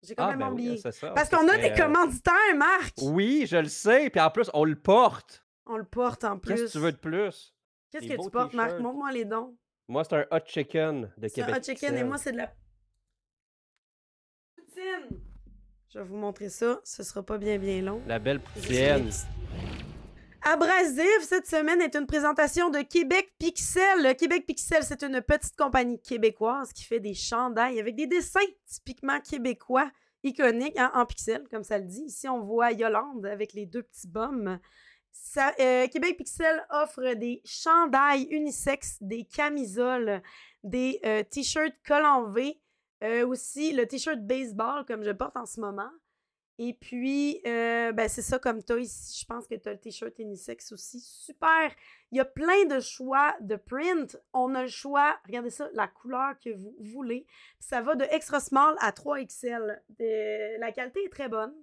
J'ai 0.04 0.14
Ah, 0.18 0.24
complètement 0.24 0.48
ben 0.48 0.54
oublié. 0.54 0.78
ça. 0.78 0.92
Parce 1.14 1.30
qu'on 1.30 1.48
a 1.48 1.58
des 1.58 1.72
euh, 1.72 1.76
commanditaires, 1.76 2.56
Marc! 2.56 2.94
Oui, 3.02 3.46
je 3.50 3.58
le 3.58 3.68
sais. 3.68 4.10
Puis 4.10 4.20
en 4.22 4.30
plus, 4.30 4.50
on 4.54 4.64
le 4.66 4.76
porte. 4.76 5.44
On 5.66 5.78
le 5.78 5.84
porte 5.84 6.24
en 6.24 6.38
plus. 6.38 6.54
Qu'est-ce 6.54 6.66
que 6.66 6.72
tu 6.74 6.80
veux 6.80 6.92
de 6.92 6.98
plus? 6.98 7.56
Qu'est-ce 7.92 8.08
que 8.08 8.24
tu 8.24 8.30
portes, 8.30 8.54
Marc? 8.54 8.80
Montre-moi 8.80 9.12
les 9.12 9.26
dons. 9.26 9.58
Moi, 9.88 10.04
c'est 10.04 10.16
un 10.16 10.26
hot 10.32 10.40
chicken 10.46 11.12
de 11.18 11.28
C'est 11.28 11.42
un 11.42 11.46
Québec. 11.48 11.62
hot 11.62 11.64
chicken 11.66 11.98
et 11.98 12.04
moi, 12.04 12.18
c'est 12.18 12.32
de 12.34 12.38
la 12.38 12.48
poutine. 14.56 15.20
Je 15.90 16.00
vais 16.00 16.06
vous 16.06 16.18
montrer 16.18 16.50
ça. 16.50 16.80
Ce 16.84 17.04
sera 17.04 17.24
pas 17.24 17.38
bien, 17.38 17.58
bien 17.58 17.82
long. 17.82 18.02
La 18.08 18.20
belle 18.20 18.42
Je 18.58 19.12
Abrasif, 20.48 21.22
cette 21.22 21.48
semaine 21.48 21.82
est 21.82 21.96
une 21.96 22.06
présentation 22.06 22.70
de 22.70 22.78
Québec 22.82 23.34
Pixel. 23.40 24.16
Québec 24.16 24.46
Pixel, 24.46 24.84
c'est 24.84 25.02
une 25.02 25.20
petite 25.20 25.56
compagnie 25.56 26.00
québécoise 26.00 26.72
qui 26.72 26.84
fait 26.84 27.00
des 27.00 27.16
chandails 27.16 27.80
avec 27.80 27.96
des 27.96 28.06
dessins 28.06 28.40
typiquement 28.68 29.20
québécois, 29.22 29.90
iconiques, 30.22 30.78
hein, 30.78 30.92
en 30.94 31.08
pixels, 31.08 31.48
comme 31.50 31.64
ça 31.64 31.80
le 31.80 31.86
dit. 31.86 32.04
Ici, 32.04 32.30
on 32.30 32.42
voit 32.42 32.74
Yolande 32.74 33.26
avec 33.26 33.54
les 33.54 33.66
deux 33.66 33.82
petits 33.82 34.08
bums. 34.08 34.60
Euh, 35.60 35.88
Québec 35.88 36.18
Pixel 36.18 36.64
offre 36.70 37.16
des 37.16 37.42
chandails 37.44 38.28
unisexes, 38.30 38.98
des 39.02 39.24
camisoles, 39.24 40.22
des 40.64 41.00
euh, 41.06 41.24
t-shirts 41.24 41.74
col 41.88 42.06
en 42.06 42.30
V, 42.30 42.62
euh, 43.04 43.26
aussi 43.26 43.74
le 43.74 43.88
t-shirt 43.88 44.20
baseball 44.20 44.86
comme 44.86 45.04
je 45.04 45.12
porte 45.12 45.38
en 45.38 45.48
ce 45.48 45.60
moment. 45.60 45.90
Et 46.58 46.74
puis, 46.74 47.42
euh, 47.46 47.92
ben 47.92 48.08
c'est 48.08 48.22
ça 48.22 48.40
comme 48.40 48.64
toi 48.64 48.80
ici. 48.80 49.20
Je 49.22 49.26
pense 49.26 49.46
que 49.46 49.56
tu 49.56 49.68
as 49.68 49.74
le 49.74 49.78
t-shirt 49.80 50.18
unisex 50.20 50.72
aussi. 50.72 51.02
Super! 51.02 51.70
Il 52.12 52.18
y 52.18 52.22
a 52.22 52.26
plein 52.26 52.64
de 52.66 52.80
choix 52.80 53.36
de 53.42 53.58
print. 53.58 54.18
On 54.32 54.56
a 54.56 54.62
le 54.62 54.70
choix, 54.70 55.18
regardez 55.26 55.50
ça, 55.50 55.68
la 55.74 55.88
couleur 55.88 56.40
que 56.40 56.50
vous 56.56 56.74
voulez. 56.80 57.26
Ça 57.60 57.82
va 57.82 57.96
de 57.96 58.06
extra 58.10 58.40
small 58.40 58.76
à 58.80 58.92
3XL. 58.92 59.82
De- 60.00 60.60
La 60.60 60.72
qualité 60.72 61.04
est 61.04 61.10
très 61.10 61.28
bonne. 61.28 61.54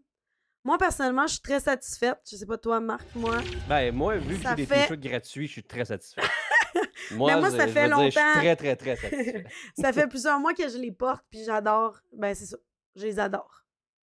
Moi, 0.65 0.77
personnellement, 0.79 1.27
je 1.27 1.33
suis 1.33 1.43
très 1.43 1.59
satisfaite. 1.61 2.21
Je 2.31 2.37
sais 2.37 2.47
pas 2.47 2.59
toi, 2.59 2.79
Marc, 2.79 3.07
moi. 3.15 3.39
Ben, 3.69 3.93
moi, 3.95 4.17
vu 4.19 4.37
que 4.39 4.47
j'ai 4.49 4.55
des 4.55 4.67
fait- 4.67 4.83
t-shirts 4.83 5.01
gratuits, 5.01 5.47
je 5.47 5.53
suis 5.53 5.65
très 5.65 5.87
satisfait. 5.87 6.21
moi, 7.13 7.33
je- 7.41 7.57
ça 7.57 7.67
je 7.67 7.73
fait 7.73 7.89
veux 7.89 7.95
dire, 7.97 8.05
je 8.05 8.11
suis 8.11 8.21
longtemps. 8.21 8.33
très, 8.41 8.57
très, 8.57 8.77
très 8.77 8.97
satisfait. 8.97 9.45
ça 9.81 9.93
fait 9.93 10.07
plusieurs 10.09 10.39
mois 10.39 10.53
que 10.55 10.69
je 10.69 10.77
les 10.79 10.93
porte, 10.93 11.25
puis 11.31 11.43
j'adore. 11.45 11.99
Ben, 12.13 12.35
c'est 12.35 12.45
ça. 12.47 12.59
Je 12.95 13.07
les 13.07 13.19
adore. 13.19 13.62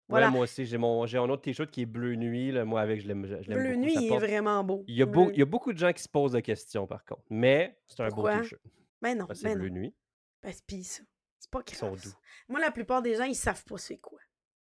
Ouais, 0.09 0.31
moi 0.31 0.41
aussi, 0.43 0.65
j'ai 0.67 0.79
mon 0.79 1.05
j'ai 1.07 1.19
un 1.19 1.29
autre 1.29 1.43
t-shirt 1.43 1.71
qui 1.71 1.83
est 1.83 1.87
bleu 1.87 2.15
nuit. 2.15 2.53
Là. 2.53 2.65
Moi, 2.65 2.81
avec, 2.81 3.01
je 3.01 3.09
l'aime 3.09 3.27
je 3.27 3.49
l'aime 3.51 3.59
Bleu 3.59 3.69
beaucoup. 3.71 3.81
nuit, 3.81 3.95
Ça 3.95 4.01
il 4.01 4.07
est 4.07 4.09
porte- 4.09 4.23
vraiment 4.23 4.63
beau. 4.65 4.85
Il 4.87 4.95
y, 4.97 5.03
a 5.03 5.07
beau- 5.07 5.25
Bleu- 5.25 5.33
il 5.35 5.39
y 5.41 5.43
a 5.43 5.47
beaucoup 5.47 5.73
de 5.73 5.79
gens 5.79 5.93
qui 5.93 6.03
se 6.03 6.09
posent 6.09 6.33
des 6.33 6.43
questions, 6.43 6.87
par 6.87 7.05
contre. 7.05 7.23
Mais 7.29 7.77
c'est 7.89 8.03
un 8.03 8.09
Pourquoi? 8.09 8.37
beau 8.37 8.43
t-shirt. 8.43 8.63
Ben 9.03 9.19
non, 9.19 9.27
c'est 9.35 9.43
ben 9.45 9.59
bleu 9.59 9.69
non. 9.69 9.75
nuit. 9.75 9.95
Ben, 10.43 10.53
c'est 10.53 10.65
pis 10.65 10.85
ça. 10.85 11.03
C'est 11.41 11.51
pas 11.51 11.61
Ils 11.69 11.75
sont 11.75 11.89
grave. 11.89 11.99
ça. 12.01 12.09
doux. 12.11 12.15
Moi, 12.49 12.61
la 12.61 12.71
plupart 12.71 13.03
des 13.03 13.17
gens, 13.17 13.25
ils 13.25 13.35
savent 13.35 13.65
pas 13.65 13.79
c'est 13.79 13.99
quoi. 13.99 14.19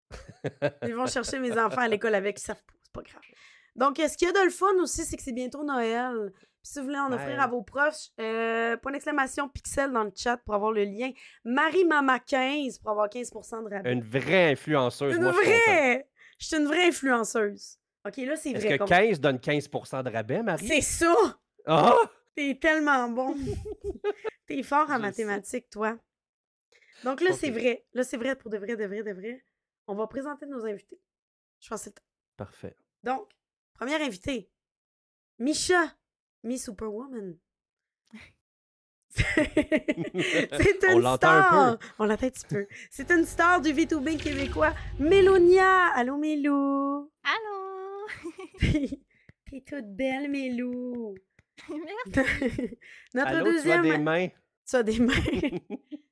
Ils 0.87 0.93
vont 0.95 1.05
chercher 1.07 1.39
mes 1.39 1.57
enfants 1.57 1.81
à 1.81 1.87
l'école 1.87 2.15
avec, 2.15 2.37
ils 2.37 2.43
savent 2.43 2.63
pas. 2.65 2.73
C'est 2.83 2.91
pas 2.91 3.01
grave. 3.01 3.21
Donc, 3.75 3.99
euh, 3.99 4.07
ce 4.09 4.17
qu'il 4.17 4.27
y 4.27 4.29
a 4.29 4.33
de 4.33 4.43
le 4.43 4.49
fun 4.51 4.73
aussi, 4.81 5.05
c'est 5.05 5.15
que 5.15 5.23
c'est 5.23 5.31
bientôt 5.31 5.63
Noël? 5.63 6.33
Puis 6.63 6.73
si 6.73 6.79
vous 6.79 6.85
voulez 6.85 6.99
en 6.99 7.11
offrir 7.11 7.29
Ouais. 7.37 7.43
à 7.43 7.47
vos 7.47 7.61
proches, 7.63 8.09
euh, 8.19 8.77
point 8.77 8.91
d'exclamation 8.91 9.49
pixel 9.49 9.91
dans 9.91 10.03
le 10.03 10.11
chat 10.15 10.37
pour 10.37 10.53
avoir 10.53 10.71
le 10.71 10.83
lien. 10.83 11.11
Marie 11.43 11.85
Mama 11.85 12.19
15 12.19 12.77
pour 12.79 12.91
avoir 12.91 13.09
15% 13.09 13.63
de 13.63 13.69
rabais. 13.73 13.91
Une 13.93 14.03
vraie 14.03 14.51
influenceuse. 14.51 15.15
Une 15.15 15.23
moi, 15.23 15.31
vraie! 15.31 16.07
Je 16.37 16.45
suis 16.47 16.57
une 16.57 16.65
vraie 16.67 16.87
influenceuse. 16.87 17.77
OK, 18.05 18.17
là, 18.17 18.35
c'est 18.35 18.51
Est-ce 18.51 18.65
vrai. 18.65 18.73
que 18.73 18.77
comme- 18.79 18.87
15 18.89 19.19
donne 19.19 19.37
15% 19.39 20.03
de 20.03 20.09
rabais, 20.11 20.43
Marie? 20.43 20.67
C'est 20.67 20.81
ça! 20.81 21.13
Ah! 21.65 21.95
T'es 22.35 22.57
tellement 22.61 23.09
bon. 23.09 23.35
T'es 24.47 24.63
fort 24.63 24.85
en 24.89 24.93
Je 24.93 24.93
sais. 24.93 24.99
mathématiques, 24.99 25.69
toi. 25.69 25.97
Donc 27.03 27.21
là, 27.21 27.33
c'est 27.33 27.49
vrai. 27.51 27.85
Là, 27.93 28.03
c'est 28.03 28.17
vrai 28.17 28.35
pour 28.35 28.49
de 28.51 28.57
vrai, 28.57 28.75
de 28.75 28.85
vrai, 28.85 29.03
de 29.03 29.11
vrai. 29.11 29.43
On 29.87 29.95
va 29.95 30.07
présenter 30.07 30.45
nos 30.45 30.63
invités. 30.65 30.99
Je 31.59 31.67
pense 31.69 31.79
que 31.79 31.83
c'est 31.85 31.89
le 31.89 31.95
temps. 31.95 32.07
Parfait. 32.37 32.75
Donc, 33.03 33.27
première 33.73 34.01
invitée, 34.01 34.49
Misha, 35.39 35.93
Miss 36.43 36.65
Superwoman. 36.65 37.37
c'est 39.13 40.85
On 40.87 40.93
une 40.97 41.01
l'entend 41.01 41.27
un 41.29 41.43
star. 41.43 41.77
peu. 41.77 41.85
On 41.99 42.05
l'entend 42.05 42.27
un 42.27 42.29
petit 42.29 42.45
peu. 42.47 42.67
C'est 42.89 43.11
une 43.11 43.25
star 43.25 43.59
du 43.61 43.73
V2B 43.73 44.17
québécois, 44.17 44.73
Mélonia. 44.99 45.87
Allô, 45.93 46.17
Mélou? 46.17 47.11
Allô? 47.23 48.07
T'es 48.59 49.61
toute 49.67 49.95
belle, 49.95 50.29
Mélou. 50.29 51.13
Merci. 51.69 52.77
Notre 53.13 53.27
Allô, 53.27 53.43
tu 53.43 53.49
as 53.49 53.53
deuxième 53.53 53.81
des 53.83 53.97
mains? 53.97 54.27
Tu 54.65 54.75
as 54.77 54.83
des 54.83 54.99
mains. 54.99 55.13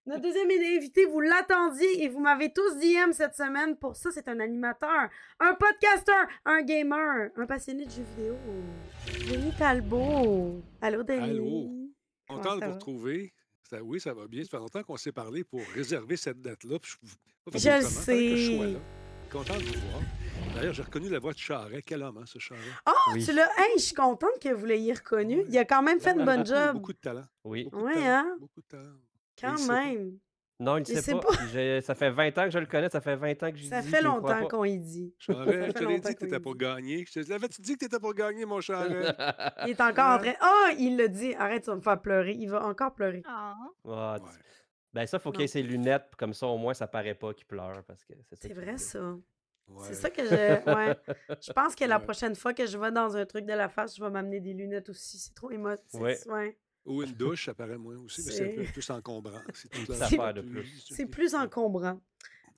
Notre 0.09 0.21
deuxième 0.23 0.49
invité, 0.49 1.05
vous 1.05 1.19
l'attendiez 1.21 2.03
et 2.03 2.09
vous 2.09 2.19
m'avez 2.19 2.51
tous 2.51 2.77
DM 2.79 3.11
cette 3.11 3.35
semaine. 3.35 3.75
Pour 3.77 3.95
ça, 3.95 4.09
c'est 4.11 4.27
un 4.27 4.39
animateur, 4.39 5.07
un 5.39 5.53
podcaster, 5.53 6.11
un 6.45 6.63
gamer, 6.63 7.29
un 7.35 7.45
passionné 7.45 7.85
de 7.85 7.91
jeux 7.91 8.01
vidéo. 8.17 8.35
Denis 9.29 9.53
Talbot. 9.55 10.63
Allô, 10.81 11.03
Denis. 11.03 11.29
Allô. 11.29 11.69
Content 12.27 12.57
de 12.57 12.65
vous 12.65 12.71
retrouver. 12.73 13.31
Ça- 13.69 13.83
oui, 13.83 13.99
ça 13.99 14.15
va 14.15 14.25
bien. 14.27 14.43
Ça 14.43 14.49
fait 14.49 14.57
longtemps 14.57 14.81
qu'on 14.81 14.97
s'est 14.97 15.11
parlé 15.11 15.43
pour 15.43 15.61
réserver 15.75 16.17
cette 16.17 16.41
date-là. 16.41 16.77
Je, 16.83 16.95
le 17.45 17.59
je 17.59 17.81
sais. 17.85 18.77
Content 19.31 19.57
de 19.57 19.63
vous 19.63 19.73
voir. 19.91 20.01
D'ailleurs, 20.55 20.73
j'ai 20.73 20.81
reconnu 20.81 21.07
la 21.09 21.19
voix 21.19 21.33
de 21.33 21.37
Charret. 21.37 21.83
Quel 21.85 22.01
homme, 22.01 22.17
hein, 22.17 22.23
ce 22.25 22.39
Charret? 22.39 22.61
Oh, 22.87 22.91
Oui. 23.13 23.23
tu 23.23 23.31
l'as. 23.31 23.47
Hey, 23.59 23.73
je 23.77 23.83
suis 23.83 23.93
contente 23.95 24.39
que 24.41 24.49
vous 24.51 24.65
l'ayez 24.65 24.93
reconnu. 24.93 25.43
Il 25.47 25.55
a 25.59 25.65
quand 25.65 25.83
même 25.83 25.99
fait 25.99 26.13
une 26.13 26.25
bonne 26.25 26.43
job. 26.43 26.73
Beaucoup 26.73 26.93
de 26.93 26.97
talent. 26.97 27.25
Oui. 27.43 27.65
Beaucoup 27.65 27.77
de 27.77 27.83
Ouais, 27.83 27.93
talent, 27.93 28.05
hein? 28.07 28.37
Beaucoup 28.39 28.61
de 28.61 28.65
talent. 28.65 28.95
Quand 29.41 29.53
il 29.53 29.57
sait 29.59 29.67
pas. 29.67 29.83
même. 29.85 30.17
Non, 30.61 30.75
il 30.75 30.81
ne 30.81 30.85
sait 30.85 31.01
sait 31.01 31.13
pas. 31.13 31.21
Ça 31.81 31.95
fait 31.95 32.09
20 32.11 32.37
ans 32.37 32.43
que 32.45 32.51
je 32.51 32.59
le 32.59 32.65
connais, 32.65 32.89
ça 32.89 32.99
fait 32.99 33.15
20 33.15 33.43
ans 33.43 33.51
que 33.51 33.55
j'y 33.57 33.69
Ça 33.69 33.81
dis, 33.81 33.87
fait 33.89 34.01
me 34.01 34.07
croit 34.09 34.33
longtemps 34.41 34.47
qu'on 34.49 34.65
y 34.65 34.77
dit. 34.77 35.15
Ça 35.25 35.33
je 35.45 35.51
fait 35.51 35.73
te 35.73 35.79
l'ai 35.79 35.85
longtemps 35.85 36.09
dit 36.09 36.15
que 36.15 36.19
qu'on 36.19 36.25
t'étais 36.25 36.35
y 36.35 36.39
pour 36.41 36.55
gagner. 36.57 37.05
Je 37.05 37.21
te 37.21 37.29
l'avais 37.29 37.47
dit 37.47 37.73
que 37.75 37.79
t'étais 37.79 37.99
pour 37.99 38.13
gagner, 38.13 38.45
mon 38.45 38.59
Charret. 38.59 39.15
Il 39.65 39.69
est 39.69 39.79
encore 39.81 40.15
en 40.15 40.17
train. 40.17 40.33
Oh, 40.43 40.67
il 40.77 40.97
l'a 40.97 41.07
dit. 41.07 41.33
Arrête, 41.35 41.63
tu 41.63 41.69
vas 41.69 41.77
me 41.77 41.81
faire 41.81 42.01
pleurer. 42.01 42.33
Il 42.33 42.49
va 42.49 42.65
encore 42.65 42.93
pleurer. 42.93 43.23
Ah. 43.25 43.55
Ah, 43.87 44.15
tu- 44.19 44.25
Ouais. 44.25 44.31
Ben 44.93 45.05
ça, 45.05 45.17
faut 45.19 45.31
qu'il 45.31 45.43
ait 45.43 45.47
ses 45.47 45.61
lunettes, 45.63 46.13
comme 46.17 46.33
ça 46.33 46.47
au 46.47 46.57
moins 46.57 46.73
ça 46.73 46.87
paraît 46.87 47.13
pas 47.13 47.33
qu'il 47.33 47.45
pleure 47.45 47.81
parce 47.87 48.03
que 48.03 48.13
c'est 48.27 48.35
ça. 48.49 48.53
Vrai, 48.53 48.77
ça. 48.77 48.99
Ouais. 49.67 49.83
C'est 49.83 49.93
ça 49.93 50.09
que 50.09 50.25
je. 50.25 50.29
Ouais. 50.75 50.97
Je 51.41 51.53
pense 51.53 51.75
que 51.75 51.85
la 51.85 51.99
Ouais. 51.99 52.03
prochaine 52.03 52.35
fois 52.35 52.53
que 52.55 52.65
je 52.65 52.75
vais 52.77 52.91
dans 52.91 53.15
un 53.15 53.25
truc 53.25 53.45
de 53.45 53.53
la 53.53 53.69
face, 53.69 53.95
je 53.95 54.03
vais 54.03 54.09
m'amener 54.09 54.39
des 54.41 54.53
lunettes 54.53 54.89
aussi. 54.89 55.19
C'est 55.19 55.33
trop 55.35 55.51
émotif. 55.51 56.01
Ouais. 56.01 56.57
Ou 56.85 57.03
une 57.03 57.11
douche, 57.13 57.45
ça 57.45 57.53
paraît 57.53 57.77
moins 57.77 57.97
aussi, 57.97 58.21
mais 58.25 58.31
c'est 58.31 58.51
un 58.53 58.55
peu 58.55 58.71
plus 58.71 58.89
encombrant. 58.89 59.41
C'est 59.53 59.69
plus. 59.69 60.83
C'est 60.89 61.05
plus 61.05 61.35
encombrant. 61.35 62.01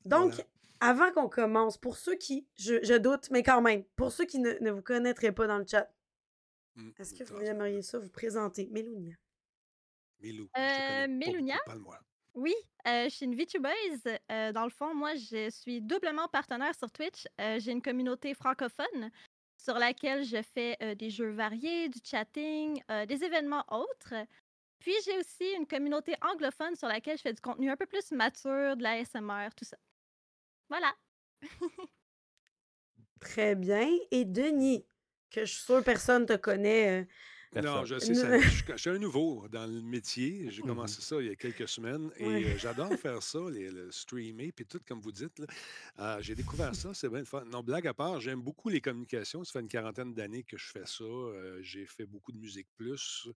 Donc, 0.06 0.32
Voilà. 0.34 0.48
avant 0.80 1.12
qu'on 1.12 1.30
commence, 1.30 1.78
pour 1.78 1.98
ceux 1.98 2.16
qui. 2.16 2.48
Je, 2.56 2.84
je 2.84 2.98
doute, 2.98 3.30
mais 3.32 3.44
quand 3.44 3.62
même, 3.62 3.84
pour 3.96 4.12
ceux 4.12 4.26
qui 4.26 4.40
ne, 4.40 4.52
ne 4.62 4.72
vous 4.72 4.82
connaîtraient 4.82 5.32
pas 5.34 5.48
dans 5.48 5.58
le 5.58 5.66
chat, 5.70 5.90
Mm. 6.76 6.90
est-ce 7.00 7.14
que 7.14 7.26
Ça, 7.26 7.34
vous 7.34 7.42
aimeriez 7.42 7.82
ça 7.82 8.00
vous 8.00 8.10
présenter? 8.10 8.70
Mélounia. 8.72 9.16
Milou, 10.22 10.48
Euh, 10.58 11.08
Mélounia? 11.10 11.58
Parle-moi. 11.66 12.00
Oui, 12.34 12.54
euh, 12.88 13.04
je 13.06 13.10
suis 13.10 13.26
une 13.26 13.36
VTubeuse. 13.36 14.02
Euh, 14.32 14.54
dans 14.54 14.64
le 14.64 14.70
fond, 14.70 14.96
moi, 14.96 15.14
je 15.16 15.50
suis 15.50 15.82
doublement 15.82 16.30
partenaire 16.30 16.74
sur 16.74 16.90
Twitch. 16.90 17.26
Euh, 17.42 17.60
J'ai 17.60 17.72
une 17.74 17.82
communauté 17.82 18.34
francophone 18.34 19.12
sur 19.62 19.78
laquelle 19.78 20.24
je 20.24 20.42
fais 20.42 20.78
des 20.96 21.10
jeux 21.10 21.32
variés, 21.32 21.88
du 21.90 22.00
chatting, 22.04 22.82
des 23.08 23.24
événements 23.24 23.66
autres. 23.70 24.14
Puis 24.80 24.94
j'ai 25.06 25.18
aussi 25.20 25.52
une 25.58 25.68
communauté 25.68 26.16
anglophone 26.22 26.76
sur 26.76 26.88
laquelle 26.88 27.16
je 27.18 27.22
fais 27.22 27.34
du 27.34 27.42
contenu 27.42 27.70
un 27.70 27.78
peu 27.78 27.86
plus 27.86 28.12
mature, 28.12 28.76
de 28.76 28.82
la 28.82 29.06
SMR, 29.06 29.50
tout 29.56 29.66
ça. 29.66 29.78
Voilà. 30.70 30.92
Très 33.20 33.56
bien. 33.56 33.88
Et 34.10 34.26
Denis, 34.26 34.84
que 35.30 35.46
je 35.46 35.54
suis 35.54 35.64
sûre 35.64 35.84
personne 35.84 36.26
te 36.26 36.36
connaît. 36.36 37.08
Non, 37.54 37.84
je 37.84 38.00
sais, 38.00 38.16
ça- 38.16 38.40
je 38.40 38.48
suis 38.50 38.64
je 38.66 38.78
suis 38.78 38.90
un 38.90 38.98
nouveau 38.98 39.46
dans 39.50 39.66
le 39.66 39.82
métier. 39.82 40.50
J'ai 40.52 40.62
commencé 40.62 41.02
ça 41.02 41.20
il 41.20 41.28
y 41.28 41.30
a 41.30 41.36
quelques 41.36 41.68
semaines 41.68 42.10
et 42.16 42.26
Ouais. 42.26 42.46
euh, 42.46 42.58
j'adore 42.58 42.94
faire 42.98 43.22
ça, 43.22 43.40
les, 43.52 43.70
le 43.70 43.92
streamer, 43.92 44.54
puis 44.54 44.66
tout 44.66 44.80
comme 44.88 45.02
vous 45.02 45.12
dites. 45.12 45.38
là. 45.40 45.46
Euh, 46.00 46.22
J'ai 46.22 46.34
découvert 46.34 46.74
ça, 46.74 46.94
c'est 46.94 47.10
bien 47.10 47.20
le 47.20 47.26
fun. 47.26 47.44
Non, 47.46 47.62
blague 47.62 47.88
à 47.88 47.94
part, 47.94 48.22
j'aime 48.22 48.42
beaucoup 48.42 48.70
les 48.70 48.80
communications. 48.80 49.44
Ça 49.44 49.52
fait 49.52 49.60
une 49.60 49.68
quarantaine 49.68 50.14
d'années 50.14 50.44
que 50.44 50.58
je 50.58 50.66
fais 50.72 50.86
ça. 50.86 51.04
Euh, 51.04 51.60
J'ai 51.62 51.86
fait 51.86 52.06
beaucoup 52.06 52.32
de 52.32 52.38
musique 52.38 52.68
plus, 52.78 53.28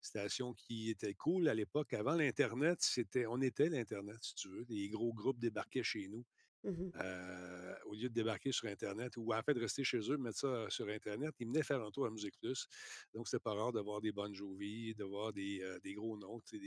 station 0.00 0.54
qui 0.54 0.90
était 0.90 1.14
cool 1.14 1.48
à 1.48 1.54
l'époque. 1.54 1.94
Avant 1.94 2.14
l'Internet, 2.14 2.78
c'était, 2.80 3.26
on 3.26 3.40
était 3.40 3.68
l'Internet, 3.68 4.18
si 4.20 4.34
tu 4.36 4.48
veux. 4.50 4.64
Les 4.68 4.88
gros 4.88 5.12
groupes 5.12 5.40
débarquaient 5.40 5.82
chez 5.82 6.06
nous. 6.08 6.24
Mhm. 6.64 6.92
Euh, 7.00 7.74
au 7.86 7.94
lieu 7.94 8.08
de 8.08 8.14
débarquer 8.14 8.52
sur 8.52 8.68
Internet 8.68 9.16
ou 9.16 9.32
en 9.32 9.42
fait 9.42 9.54
de 9.54 9.60
rester 9.60 9.84
chez 9.84 9.98
eux, 10.10 10.16
mettre 10.16 10.38
ça 10.38 10.46
euh, 10.46 10.70
sur 10.70 10.88
Internet, 10.88 11.34
ils 11.38 11.46
venaient 11.46 11.62
faire 11.62 11.82
un 11.82 11.90
tour 11.90 12.06
à 12.06 12.10
Musique 12.10 12.34
Plus. 12.40 12.66
Donc, 13.12 13.28
c'était 13.28 13.42
pas 13.42 13.54
rare 13.54 13.72
de 13.72 13.80
voir 13.80 14.00
des 14.00 14.12
Bon 14.12 14.32
Jovi, 14.32 14.94
de 14.94 15.04
voir 15.04 15.32
des, 15.32 15.60
euh, 15.62 15.78
des 15.80 15.94
gros 15.94 16.16
noms, 16.16 16.40
des, 16.50 16.58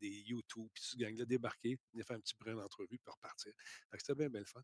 des 0.00 0.24
U2, 0.28 0.68
puis 0.72 0.82
ce 0.82 0.96
gang-là 0.96 1.24
débarquer, 1.24 1.78
venir 1.92 2.06
faire 2.06 2.16
un 2.16 2.20
petit 2.20 2.34
brin 2.38 2.54
d'entrevue, 2.54 2.98
puis 2.98 3.12
repartir. 3.12 3.52
C'était 3.98 4.14
bien, 4.14 4.28
bien 4.28 4.40
le 4.40 4.46
fun. 4.46 4.62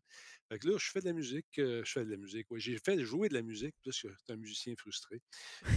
Fait 0.49 0.59
que 0.59 0.67
là, 0.67 0.77
je 0.77 0.89
fais 0.89 1.01
de 1.01 1.05
la 1.05 1.13
musique, 1.13 1.47
je 1.55 1.83
fais 1.85 2.05
de 2.05 2.11
la 2.11 2.17
musique. 2.17 2.47
J'ai 2.55 2.77
fait 2.77 2.99
jouer 3.03 3.29
de 3.29 3.33
la 3.33 3.41
musique, 3.41 3.75
parce 3.83 4.01
que 4.01 4.07
c'est 4.17 4.33
un 4.33 4.37
musicien 4.37 4.73
frustré. 4.77 5.21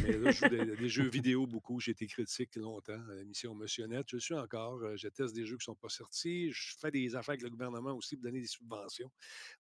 Mais 0.02 0.16
là, 0.18 0.30
je 0.30 0.38
joue 0.38 0.48
des, 0.48 0.88
jeux 0.88 1.08
vidéo 1.08 1.46
beaucoup. 1.46 1.80
J'ai 1.80 1.92
été 1.92 2.06
critique 2.06 2.56
longtemps 2.56 3.00
à 3.10 3.14
l'émission 3.16 3.54
Motionnette. 3.54 4.06
Je 4.08 4.16
le 4.16 4.20
suis 4.20 4.34
encore. 4.34 4.96
Je 4.96 5.08
teste 5.08 5.34
des 5.34 5.46
jeux 5.46 5.56
qui 5.56 5.64
sont 5.64 5.74
pas 5.74 5.88
sortis. 5.88 6.50
Je 6.52 6.74
fais 6.78 6.90
des 6.90 7.14
affaires 7.14 7.32
avec 7.32 7.42
le 7.42 7.50
gouvernement 7.50 7.94
aussi 7.94 8.16
pour 8.16 8.24
donner 8.24 8.40
des 8.40 8.46
subventions 8.46 8.91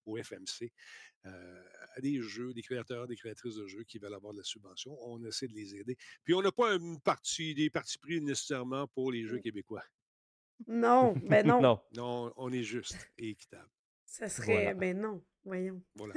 au 0.06 0.16
FMC 0.16 0.72
euh, 1.26 1.62
à 1.96 2.00
des 2.00 2.20
jeux, 2.20 2.52
des 2.52 2.62
créateurs, 2.62 3.06
des 3.06 3.16
créatrices 3.16 3.54
de 3.54 3.66
jeux 3.66 3.84
qui 3.84 3.98
veulent 3.98 4.14
avoir 4.14 4.32
de 4.32 4.38
la 4.38 4.44
subvention. 4.44 4.96
On 5.02 5.22
essaie 5.24 5.46
de 5.46 5.54
les 5.54 5.76
aider. 5.76 5.96
Puis 6.24 6.34
on 6.34 6.42
n'a 6.42 6.52
pas 6.52 6.74
une 6.74 7.00
partie, 7.00 7.54
des 7.54 7.70
partis 7.70 7.98
pris 7.98 8.20
nécessairement 8.20 8.88
pour 8.88 9.12
les 9.12 9.24
jeux 9.24 9.38
québécois. 9.38 9.84
Non, 10.66 11.14
ben 11.24 11.46
non. 11.46 11.60
Non. 11.60 11.80
Non, 11.92 12.32
on 12.36 12.52
est 12.52 12.62
juste 12.62 12.96
et 13.18 13.30
équitable. 13.30 13.70
Ça 14.04 14.28
serait. 14.28 14.52
Voilà. 14.52 14.74
Ben 14.74 14.98
non, 14.98 15.24
voyons. 15.44 15.82
Voilà. 15.94 16.14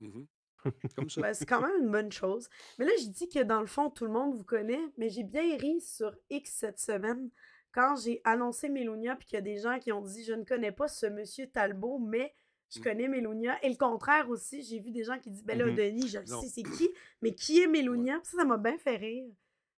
Mhm. 0.00 0.26
Comme 0.96 1.10
ça. 1.10 1.20
Ben, 1.20 1.34
c'est 1.34 1.46
quand 1.46 1.60
même 1.60 1.82
une 1.82 1.90
bonne 1.90 2.12
chose. 2.12 2.48
Mais 2.78 2.84
là, 2.86 2.92
je 3.00 3.08
dis 3.08 3.28
que 3.28 3.42
dans 3.42 3.60
le 3.60 3.66
fond, 3.66 3.90
tout 3.90 4.04
le 4.04 4.12
monde 4.12 4.34
vous 4.34 4.44
connaît, 4.44 4.80
mais 4.96 5.10
j'ai 5.10 5.24
bien 5.24 5.56
ri 5.58 5.80
sur 5.80 6.16
X 6.30 6.50
cette 6.52 6.78
semaine 6.78 7.30
quand 7.72 7.96
j'ai 7.96 8.20
annoncé 8.24 8.68
Mélonia, 8.68 9.16
puis 9.16 9.26
qu'il 9.26 9.36
y 9.36 9.38
a 9.38 9.42
des 9.42 9.58
gens 9.58 9.78
qui 9.78 9.92
ont 9.92 10.00
dit 10.00 10.24
Je 10.24 10.32
ne 10.32 10.44
connais 10.44 10.72
pas 10.72 10.88
ce 10.88 11.06
monsieur 11.06 11.48
Talbot, 11.48 11.98
mais 11.98 12.34
je 12.70 12.80
Mm. 12.80 12.82
connais 12.82 13.08
Mélonia. 13.08 13.58
Et 13.64 13.68
le 13.68 13.76
contraire 13.76 14.28
aussi, 14.30 14.62
j'ai 14.62 14.78
vu 14.80 14.90
des 14.90 15.04
gens 15.04 15.18
qui 15.18 15.30
disent 15.30 15.44
Ben 15.44 15.58
là, 15.58 15.66
Mhm. 15.66 15.74
Denis, 15.76 16.08
je 16.08 16.18
le 16.18 16.26
sais, 16.26 16.48
c'est 16.48 16.62
qui, 16.62 16.88
mais 17.22 17.34
qui 17.34 17.62
est 17.62 17.66
Mélonia? 17.66 18.18
Puis 18.20 18.30
ça, 18.30 18.38
ça 18.38 18.44
m'a 18.44 18.56
bien 18.58 18.76
fait 18.78 18.96
rire. 18.96 19.26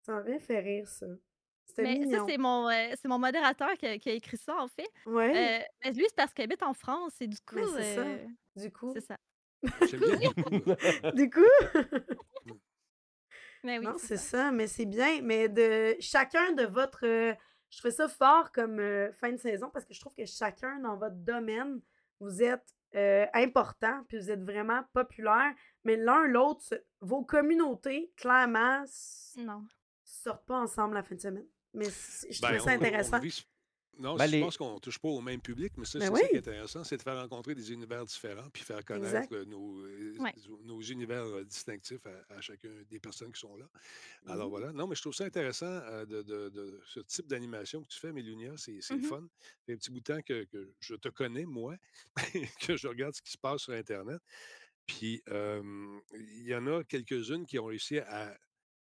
Ça 0.02 0.12
m'a 0.12 0.22
bien 0.22 0.38
fait 0.38 0.60
rire, 0.60 0.88
ça. 0.88 1.06
C'était 1.66 1.82
Mais 1.82 2.10
ça, 2.10 2.24
c'est 2.28 2.36
mon, 2.38 2.68
euh, 2.68 2.92
c'est 3.00 3.08
mon 3.08 3.18
modérateur 3.18 3.72
qui 3.78 3.86
a, 3.86 3.98
qui 3.98 4.10
a 4.10 4.12
écrit 4.12 4.36
ça, 4.36 4.54
en 4.58 4.68
fait. 4.68 4.88
Ouais, 5.06 5.30
Euh, 5.62 5.64
mais 5.84 5.92
lui, 5.92 6.04
c'est 6.06 6.14
parce 6.14 6.32
qu'il 6.34 6.44
habite 6.44 6.62
en 6.62 6.74
France 6.74 7.14
et 7.20 7.26
du 7.26 7.38
coup, 7.40 7.56
mais 7.56 7.82
c'est 7.82 7.94
ça. 7.94 8.02
euh, 8.02 8.26
Du 8.56 8.70
coup. 8.70 8.92
c'est 8.92 9.00
ça. 9.00 9.16
Bien 9.98 10.30
beaucoup. 10.36 10.50
Du 11.14 11.30
coup. 11.30 11.40
Mais 13.62 13.78
oui, 13.78 13.84
non, 13.86 13.94
c'est 13.96 14.18
ça. 14.18 14.38
ça, 14.38 14.52
mais 14.52 14.66
c'est 14.66 14.84
bien. 14.84 15.22
Mais 15.22 15.48
de 15.48 15.96
chacun 16.00 16.52
de 16.52 16.64
votre. 16.64 17.06
euh, 17.06 17.32
je 17.70 17.78
trouvais 17.78 17.94
ça 17.94 18.08
fort 18.08 18.52
comme 18.52 18.78
euh, 18.78 19.10
fin 19.14 19.32
de 19.32 19.38
saison 19.38 19.70
parce 19.72 19.84
que 19.86 19.94
je 19.94 20.00
trouve 20.00 20.14
que 20.14 20.26
chacun 20.26 20.78
dans 20.80 20.96
votre 20.96 21.16
domaine, 21.16 21.80
vous 22.24 22.42
êtes 22.42 22.74
euh, 22.96 23.26
important, 23.34 24.04
puis 24.08 24.18
vous 24.18 24.30
êtes 24.30 24.42
vraiment 24.42 24.82
populaire. 24.92 25.52
Mais 25.84 25.96
l'un 25.96 26.26
l'autre, 26.26 26.80
vos 27.00 27.24
communautés, 27.24 28.12
clairement, 28.16 28.84
Non. 29.36 29.64
sortent 30.04 30.46
pas 30.46 30.58
ensemble 30.60 30.94
la 30.94 31.02
fin 31.02 31.14
de 31.16 31.20
semaine. 31.20 31.46
Mais 31.72 31.86
je 31.86 32.40
Ben, 32.40 32.56
trouvais 32.56 32.58
ça 32.60 32.64
on- 32.66 32.68
on 32.68 32.76
intéressant. 32.76 33.18
vit- 33.18 33.48
Non, 33.98 34.16
Ben, 34.16 34.26
je 34.26 34.32
les- 34.32 34.40
pense 34.40 34.56
qu'on 34.56 34.74
ne 34.74 34.78
touche 34.80 34.98
pas 34.98 35.08
au 35.08 35.20
même 35.20 35.40
public, 35.40 35.72
mais 35.76 35.84
ça, 35.84 35.98
Ben 35.98 36.06
c'est 36.06 36.12
oui. 36.12 36.20
ça 36.22 36.28
qui 36.28 36.34
est 36.34 36.38
intéressant, 36.38 36.84
c'est 36.84 36.96
de 36.96 37.02
faire 37.02 37.16
rencontrer 37.20 37.54
des 37.54 37.72
univers 37.72 38.04
différents 38.04 38.48
puis 38.50 38.62
faire 38.62 38.84
connaître 38.84 39.32
euh, 39.34 39.44
nos, 39.44 39.78
euh, 39.84 40.16
Ouais. 40.18 40.34
nos 40.64 40.80
univers 40.80 41.24
euh, 41.24 41.44
distinctifs 41.44 42.04
à, 42.06 42.34
à 42.34 42.40
chacun 42.40 42.70
des 42.90 42.98
personnes 42.98 43.32
qui 43.32 43.40
sont 43.40 43.56
là. 43.56 43.68
Alors 44.26 44.46
Mhm. 44.46 44.50
voilà. 44.50 44.72
Non, 44.72 44.86
mais 44.86 44.94
je 44.96 45.00
trouve 45.00 45.14
ça 45.14 45.24
intéressant 45.24 45.66
euh, 45.66 46.04
de, 46.06 46.22
de- 46.22 46.48
de 46.48 46.80
ce 46.86 47.00
type 47.00 47.26
d'animation 47.26 47.82
que 47.82 47.88
tu 47.88 47.98
fais, 47.98 48.12
Mélunia. 48.12 48.54
C'est 48.56 48.80
c'est 48.80 48.96
Mhm. 48.96 49.02
fun. 49.04 49.28
Ça 49.40 49.50
fait 49.66 49.72
un 49.74 49.76
petit 49.76 49.90
bout 49.90 50.00
de 50.00 50.04
temps 50.04 50.22
que, 50.22 50.44
que 50.44 50.74
je 50.80 50.94
te 50.96 51.08
connais, 51.08 51.44
moi, 51.44 51.76
que 52.72 52.76
je 52.76 52.88
regarde 52.88 53.14
ce 53.14 53.22
qui 53.22 53.30
se 53.32 53.38
passe 53.38 53.62
sur 53.62 53.72
Internet. 53.74 54.20
Puis, 54.86 55.22
euh, 55.30 55.62
il 56.14 56.46
y 56.46 56.54
en 56.54 56.66
a 56.66 56.84
quelques-unes 56.84 57.46
qui 57.46 57.58
ont 57.58 57.64
réussi 57.66 57.98
à 57.98 58.36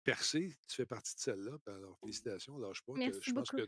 percer. 0.04 0.56
Tu 0.68 0.76
fais 0.76 0.86
partie 0.86 1.14
de 1.16 1.20
celle-là. 1.20 1.58
Alors, 1.66 1.98
félicitations, 1.98 2.56
lâche 2.58 2.82
pas. 2.82 2.92
Merci 2.94 3.20
Je 3.22 3.32
pense 3.32 3.50
que 3.50 3.66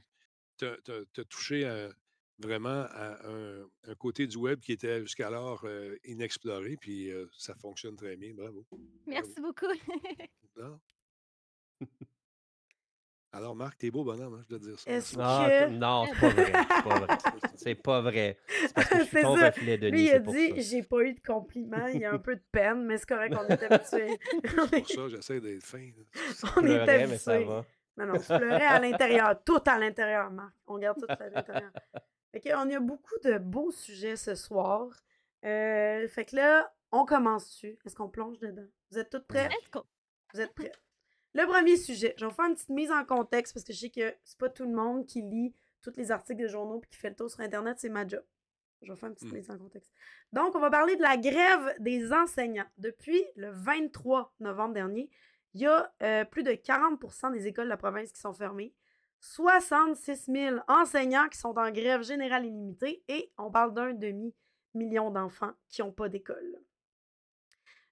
tu 0.60 1.20
as, 1.20 1.24
touché 1.24 1.64
à- 1.64 1.90
vraiment 2.38 2.86
à 2.90 3.18
un, 3.28 3.62
un 3.88 3.94
côté 3.96 4.26
du 4.26 4.36
web 4.38 4.60
qui 4.60 4.72
était 4.72 5.00
jusqu'alors 5.02 5.62
euh, 5.64 5.96
inexploré, 6.04 6.76
puis 6.80 7.10
euh, 7.10 7.26
ça 7.36 7.54
fonctionne 7.54 7.96
très 7.96 8.16
bien. 8.16 8.32
Bravo. 8.34 8.64
Merci 9.06 9.40
beaucoup. 9.40 9.66
Non? 10.56 10.80
Alors, 13.32 13.54
Marc, 13.54 13.78
t'es 13.78 13.92
beau 13.92 14.02
bonhomme, 14.02 14.34
hein, 14.34 14.40
je 14.42 14.48
dois 14.48 14.58
te 14.58 14.64
dire 14.64 14.78
ça. 14.80 14.90
Est-ce 14.90 15.16
Merci. 15.16 15.52
Ah, 15.52 15.66
que- 15.66 15.70
non, 15.70 16.04
c'est 16.08 16.20
pas 16.20 16.28
vrai. 16.30 16.52
C'est 16.54 16.82
pas 16.82 16.98
vrai. 16.98 17.18
C'est 17.54 17.74
pas 17.76 18.00
vrai. 18.00 18.38
C'est 18.48 18.74
parce 18.74 18.88
que 18.88 18.98
je 18.98 19.02
suis 19.04 19.10
C'est 19.12 19.22
ton 19.22 19.36
ça. 19.36 19.46
reflet, 19.50 19.78
Denis. 19.78 19.90
Lui, 19.92 20.04
il 20.06 20.10
a 20.10 20.12
c'est 20.24 20.52
dit. 20.54 20.62
J'ai 20.62 20.82
pas 20.82 21.02
eu 21.02 21.12
de 21.14 21.20
compliments. 21.20 21.86
Il 21.86 22.00
y 22.00 22.04
a 22.04 22.12
un 22.12 22.18
peu 22.18 22.34
de 22.34 22.42
peine, 22.50 22.86
mais 22.86 22.98
c'est 22.98 23.06
correct, 23.06 23.34
on 23.38 23.46
est 23.46 23.62
habitué. 23.62 24.18
on 24.58 24.66
Pour 24.66 24.88
ça, 24.88 25.08
j'essaie 25.10 25.40
d'être 25.40 25.62
fin. 25.64 25.78
là. 25.78 26.50
on 26.56 26.60
est 26.60 26.64
pleurais, 26.64 27.06
mais 27.06 27.18
ça 27.18 27.34
habitué. 27.34 27.52
Non, 27.96 28.06
non, 28.06 28.14
je 28.14 28.26
pleurais 28.36 28.66
à 28.66 28.78
l'intérieur, 28.78 29.42
tout 29.44 29.62
à 29.66 29.78
l'intérieur, 29.78 30.30
Marc. 30.30 30.54
On 30.66 30.78
garde 30.78 30.98
tout 30.98 31.06
à 31.08 31.28
l'intérieur. 31.28 31.70
Fait 32.32 32.40
que, 32.40 32.48
on 32.54 32.70
a 32.74 32.80
beaucoup 32.80 33.18
de 33.24 33.38
beaux 33.38 33.70
sujets 33.72 34.16
ce 34.16 34.34
soir. 34.34 34.88
Euh, 35.44 36.06
fait 36.08 36.24
que 36.24 36.36
là, 36.36 36.72
on 36.92 37.04
commence 37.04 37.46
dessus. 37.48 37.78
Est-ce 37.84 37.94
qu'on 37.96 38.08
plonge 38.08 38.38
dedans? 38.38 38.66
Vous 38.90 38.98
êtes 38.98 39.10
toutes 39.10 39.26
prêts? 39.26 39.48
Let's 39.48 39.70
go. 39.72 39.84
Vous 40.32 40.40
êtes 40.40 40.54
prêts? 40.54 40.72
Le 41.34 41.46
premier 41.46 41.76
sujet, 41.76 42.14
je 42.16 42.24
vais 42.24 42.28
vous 42.30 42.34
faire 42.34 42.46
une 42.46 42.54
petite 42.54 42.70
mise 42.70 42.90
en 42.90 43.04
contexte 43.04 43.54
parce 43.54 43.64
que 43.64 43.72
je 43.72 43.78
sais 43.78 43.90
que 43.90 44.14
c'est 44.24 44.38
pas 44.38 44.48
tout 44.48 44.64
le 44.64 44.72
monde 44.74 45.06
qui 45.06 45.22
lit 45.22 45.54
tous 45.82 45.92
les 45.96 46.10
articles 46.10 46.42
de 46.42 46.48
journaux 46.48 46.80
puis 46.80 46.90
qui 46.90 46.98
fait 46.98 47.10
le 47.10 47.16
tour 47.16 47.30
sur 47.30 47.40
Internet, 47.40 47.76
c'est 47.78 47.88
ma 47.88 48.06
job. 48.06 48.22
Je 48.82 48.92
vais 48.92 48.98
faire 48.98 49.08
une 49.10 49.14
petite 49.14 49.32
Mm. 49.32 49.36
mise 49.36 49.50
en 49.50 49.58
contexte. 49.58 49.92
Donc, 50.32 50.54
on 50.54 50.58
va 50.60 50.70
parler 50.70 50.96
de 50.96 51.02
la 51.02 51.16
grève 51.16 51.74
des 51.78 52.12
enseignants. 52.12 52.66
Depuis 52.78 53.22
le 53.36 53.50
23 53.50 54.32
novembre 54.40 54.74
dernier, 54.74 55.10
il 55.54 55.62
y 55.62 55.66
a 55.66 55.92
euh, 56.02 56.24
plus 56.24 56.42
de 56.42 56.52
40% 56.52 57.32
des 57.32 57.46
écoles 57.46 57.64
de 57.64 57.70
la 57.70 57.76
province 57.76 58.12
qui 58.12 58.20
sont 58.20 58.32
fermées. 58.32 58.74
66 59.20 60.26
000 60.32 60.56
enseignants 60.68 61.28
qui 61.28 61.38
sont 61.38 61.58
en 61.58 61.70
grève 61.70 62.02
générale 62.02 62.46
illimitée 62.46 63.04
et 63.08 63.30
on 63.36 63.50
parle 63.50 63.74
d'un 63.74 63.92
demi-million 63.92 65.10
d'enfants 65.10 65.52
qui 65.68 65.82
n'ont 65.82 65.92
pas 65.92 66.08
d'école. 66.08 66.58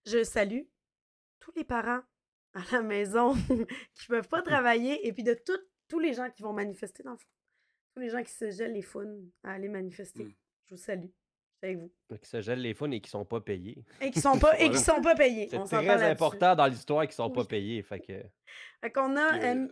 Je 0.06 0.22
salue 0.24 0.62
tous 1.40 1.52
les 1.56 1.64
parents 1.64 2.00
à 2.54 2.60
la 2.72 2.80
maison 2.82 3.34
qui 3.46 3.52
ne 3.52 4.06
peuvent 4.08 4.28
pas 4.28 4.42
travailler 4.52 5.06
et 5.06 5.12
puis 5.12 5.22
de 5.22 5.34
tout- 5.34 5.52
tous 5.88 5.98
les 5.98 6.14
gens 6.14 6.30
qui 6.30 6.42
vont 6.42 6.52
manifester 6.54 7.02
dans 7.02 7.12
le 7.12 7.18
fond. 7.18 7.28
Tous 7.94 8.00
les 8.00 8.08
gens 8.10 8.22
qui 8.22 8.32
se 8.32 8.50
gèlent 8.50 8.72
les 8.72 8.82
founes 8.82 9.30
à 9.42 9.52
aller 9.52 9.68
manifester. 9.68 10.24
Mm. 10.24 10.34
Je 10.66 10.74
vous 10.74 10.80
salue. 10.80 11.08
Avec 11.62 11.78
vous. 11.78 11.90
Qui 12.22 12.28
se 12.28 12.40
gèlent 12.40 12.60
les 12.62 12.74
fun 12.74 12.90
et 12.92 13.00
qui 13.00 13.10
sont 13.10 13.24
pas 13.24 13.40
payés. 13.40 13.84
Et 14.00 14.10
qui 14.10 14.20
sont 14.20 14.38
pas, 14.38 14.56
et 14.60 14.70
qui 14.70 14.78
sont 14.78 15.00
pas 15.02 15.14
payés. 15.14 15.48
C'est 15.50 15.64
très 15.64 16.10
important 16.10 16.54
dans 16.54 16.66
l'histoire 16.66 17.04
qu'ils 17.04 17.14
sont 17.14 17.28
Oui. 17.28 17.34
pas 17.34 17.44
payés. 17.44 17.82
Fait 17.82 18.00
que... 18.00 18.12
Fait 18.80 18.90
qu'on 18.92 19.16
a. 19.16 19.30
Puis, 19.38 19.40
euh, 19.48 19.54
euh, 19.54 19.68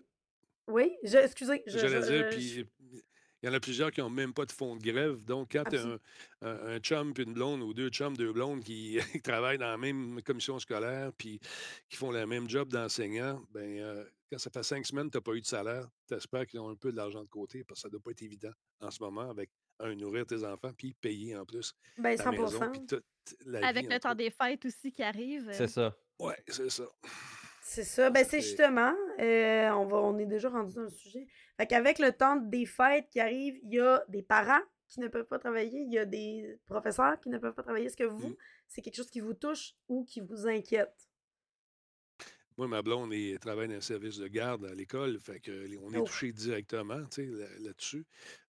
Oui, 0.69 0.97
je, 1.05 1.19
excusez. 1.19 1.63
je- 1.67 1.79
J'allais 1.79 2.03
je- 2.03 2.07
dire, 2.07 2.31
je- 2.31 2.37
puis 2.37 2.65
il 3.43 3.47
y 3.47 3.49
en 3.49 3.53
a 3.53 3.61
plusieurs 3.61 3.93
qui 3.93 4.01
n'ont 4.01 4.11
même 4.11 4.33
pas 4.35 4.45
de 4.47 4.51
fonds 4.51 4.75
de 4.75 4.83
grève. 4.83 5.23
Donc, 5.23 5.51
quand 5.53 5.63
tu 5.71 5.77
as 5.77 5.85
un, 5.85 5.99
un, 6.43 6.67
un 6.75 6.79
chum 6.81 7.15
puis 7.15 7.23
une 7.23 7.35
blonde 7.35 7.63
ou 7.63 7.73
deux 7.73 7.91
chums, 7.91 8.17
deux 8.17 8.33
blondes 8.33 8.65
qui, 8.65 8.99
qui 9.13 9.23
travaillent 9.23 9.59
dans 9.59 9.69
la 9.71 9.77
même 9.77 10.21
commission 10.23 10.59
scolaire 10.59 11.13
puis 11.17 11.39
qui 11.89 11.97
font 11.97 12.11
le 12.11 12.27
même 12.27 12.49
job 12.51 12.69
d'enseignant, 12.73 13.41
ben 13.51 13.79
euh, 13.79 14.05
quand 14.33 14.39
ça 14.39 14.51
fait 14.51 14.65
cinq 14.65 14.85
semaines 14.85 15.07
que 15.07 15.13
tu 15.13 15.19
n'as 15.19 15.23
pas 15.23 15.35
eu 15.35 15.41
de 15.41 15.47
salaire, 15.47 15.87
tu 16.09 16.15
espères 16.15 16.47
qu'ils 16.47 16.59
ont 16.59 16.69
un 16.69 16.75
peu 16.75 16.91
de 16.91 16.97
l'argent 16.97 17.23
de 17.23 17.29
côté 17.29 17.63
parce 17.63 17.79
que 17.79 17.83
ça 17.83 17.89
ne 17.89 17.93
doit 17.93 18.01
pas 18.03 18.11
être 18.11 18.23
évident 18.23 18.51
en 18.81 18.91
ce 18.91 19.01
moment 19.01 19.31
avec 19.31 19.51
un, 19.81 19.95
nourrir 19.95 20.27
tes 20.27 20.43
enfants 20.45 20.73
puis 20.77 20.95
payer 20.95 21.37
en 21.37 21.45
plus 21.45 21.75
Ben, 21.99 22.17
ta 22.17 22.31
maison 22.31 22.47
100 22.49 22.71
puis 22.73 22.87
toute 22.87 23.05
la 23.45 23.61
vie 23.61 23.67
Avec 23.67 23.93
le 23.93 23.99
temps 24.01 24.11
peu. 24.11 24.15
des 24.17 24.31
fêtes 24.31 24.65
aussi 24.65 24.93
qui 24.93 25.03
arrive. 25.03 25.49
C'est 25.53 25.69
ça. 25.69 25.95
Ouais, 26.19 26.37
c'est 26.49 26.71
ça. 26.71 26.85
C'est 27.63 27.85
ça. 27.85 28.11
Ben, 28.11 28.25
c'est 28.25 28.41
justement, 28.41 28.95
euh, 29.19 29.71
on, 29.71 29.87
va, 29.87 29.97
on 29.99 30.17
est 30.19 30.27
déjà 30.27 30.49
rendu 30.49 30.75
dans 30.75 30.83
le 30.83 30.91
sujet. 30.91 31.27
Fait 31.57 31.67
qu'avec 31.67 31.99
le 31.99 32.13
temps 32.13 32.37
des 32.37 32.65
fêtes 32.65 33.09
qui 33.11 33.19
arrive, 33.21 33.59
il 33.65 33.75
y 33.75 33.81
a 33.81 34.05
des 34.09 34.23
parents 34.23 34.61
qui 34.89 35.01
ne 35.01 35.09
peuvent 35.09 35.27
pas 35.27 35.41
travailler, 35.41 35.81
il 35.81 35.93
y 35.93 35.99
a 35.99 36.05
des 36.05 36.61
professeurs 36.67 37.19
qui 37.21 37.29
ne 37.29 37.39
peuvent 37.39 37.55
pas 37.55 37.65
travailler. 37.65 37.87
Est-ce 37.87 37.97
que 37.97 38.05
vous, 38.05 38.29
Mm. 38.29 38.37
c'est 38.69 38.83
quelque 38.83 38.95
chose 38.95 39.11
qui 39.11 39.19
vous 39.21 39.35
touche 39.35 39.75
ou 39.89 40.05
qui 40.05 40.21
vous 40.21 40.47
inquiète? 40.47 41.06
Moi, 42.59 42.69
ma 42.69 42.81
blonde 42.81 43.13
elle 43.13 43.39
travaille 43.39 43.69
dans 43.69 43.75
un 43.75 43.81
service 43.83 44.17
de 44.17 44.29
garde 44.29 44.65
à 44.65 44.75
l'école, 44.75 45.19
fait 45.21 45.41
que 45.41 45.77
on 45.79 45.93
est 45.93 45.99
Oh. 45.99 46.05
touché 46.05 46.33
directement 46.33 47.05
tu 47.07 47.17
sais, 47.17 47.27
là- 47.27 47.59
là-dessus. 47.61 48.05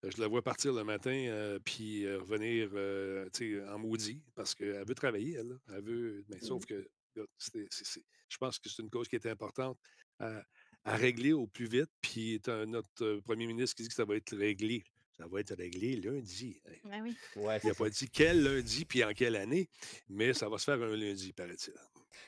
Euh, 0.05 0.11
je 0.15 0.21
la 0.21 0.27
vois 0.27 0.41
partir 0.41 0.71
le 0.73 0.83
matin 0.85 1.11
euh, 1.11 1.59
puis 1.63 2.05
euh, 2.05 2.19
revenir 2.19 2.69
euh, 2.73 3.27
tu 3.33 3.55
sais, 3.59 3.67
en 3.67 3.77
maudit 3.79 4.21
parce 4.33 4.55
qu'elle 4.55 4.85
veut 4.87 4.95
travailler, 4.95 5.33
elle. 5.33 5.49
là. 5.49 5.55
Elle 5.75 5.83
veut, 5.83 6.23
mais 6.29 6.39
sauf 6.39 6.63
Mhm. 6.63 6.67
que 6.67 6.89
je 8.29 8.37
pense 8.37 8.59
que 8.59 8.69
c'est 8.69 8.81
une 8.81 8.89
cause 8.89 9.07
qui 9.07 9.15
est 9.15 9.25
importante 9.25 9.77
à, 10.19 10.41
à 10.85 10.95
régler 10.95 11.33
au 11.33 11.47
plus 11.47 11.67
vite. 11.67 11.89
Puis 12.01 12.39
notre 12.67 13.17
premier 13.25 13.47
ministre 13.47 13.75
qui 13.75 13.83
dit 13.83 13.89
que 13.89 13.95
ça 13.95 14.05
va 14.05 14.15
être 14.15 14.35
réglé. 14.37 14.83
Ça 15.17 15.25
va 15.27 15.39
être 15.41 15.55
réglé 15.55 15.95
lundi. 15.95 16.61
Hey, 16.65 16.79
Ben 16.85 17.01
oui. 17.01 17.17
Ouais, 17.35 17.59
Il 17.63 17.67
n'a 17.69 17.73
pas 17.73 17.89
dit 17.89 18.07
quel 18.09 18.43
lundi 18.43 18.85
puis 18.85 19.03
en 19.03 19.13
quelle 19.13 19.35
année, 19.35 19.67
mais 20.09 20.31
ça 20.33 20.47
va 20.47 20.59
se 20.59 20.65
faire 20.65 20.81
un 20.81 20.95
lundi, 20.95 21.33
paraît-il. 21.33 21.73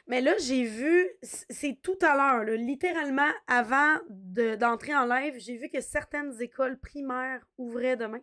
Mais 0.08 0.22
là, 0.22 0.38
j'ai 0.39 0.63
vu, 0.63 1.08
c'est 1.22 1.79
tout 1.81 1.98
à 2.01 2.15
l'heure, 2.15 2.55
littéralement 2.58 3.29
avant 3.48 3.98
de- 4.10 4.55
d'entrer 4.55 4.96
en 4.96 5.05
live, 5.05 5.36
j'ai 5.38 5.55
vu 5.58 5.69
que 5.69 5.81
certaines 5.81 6.41
écoles 6.41 6.79
primaires 6.79 7.46
ouvraient 7.58 7.98
demain. 7.98 8.21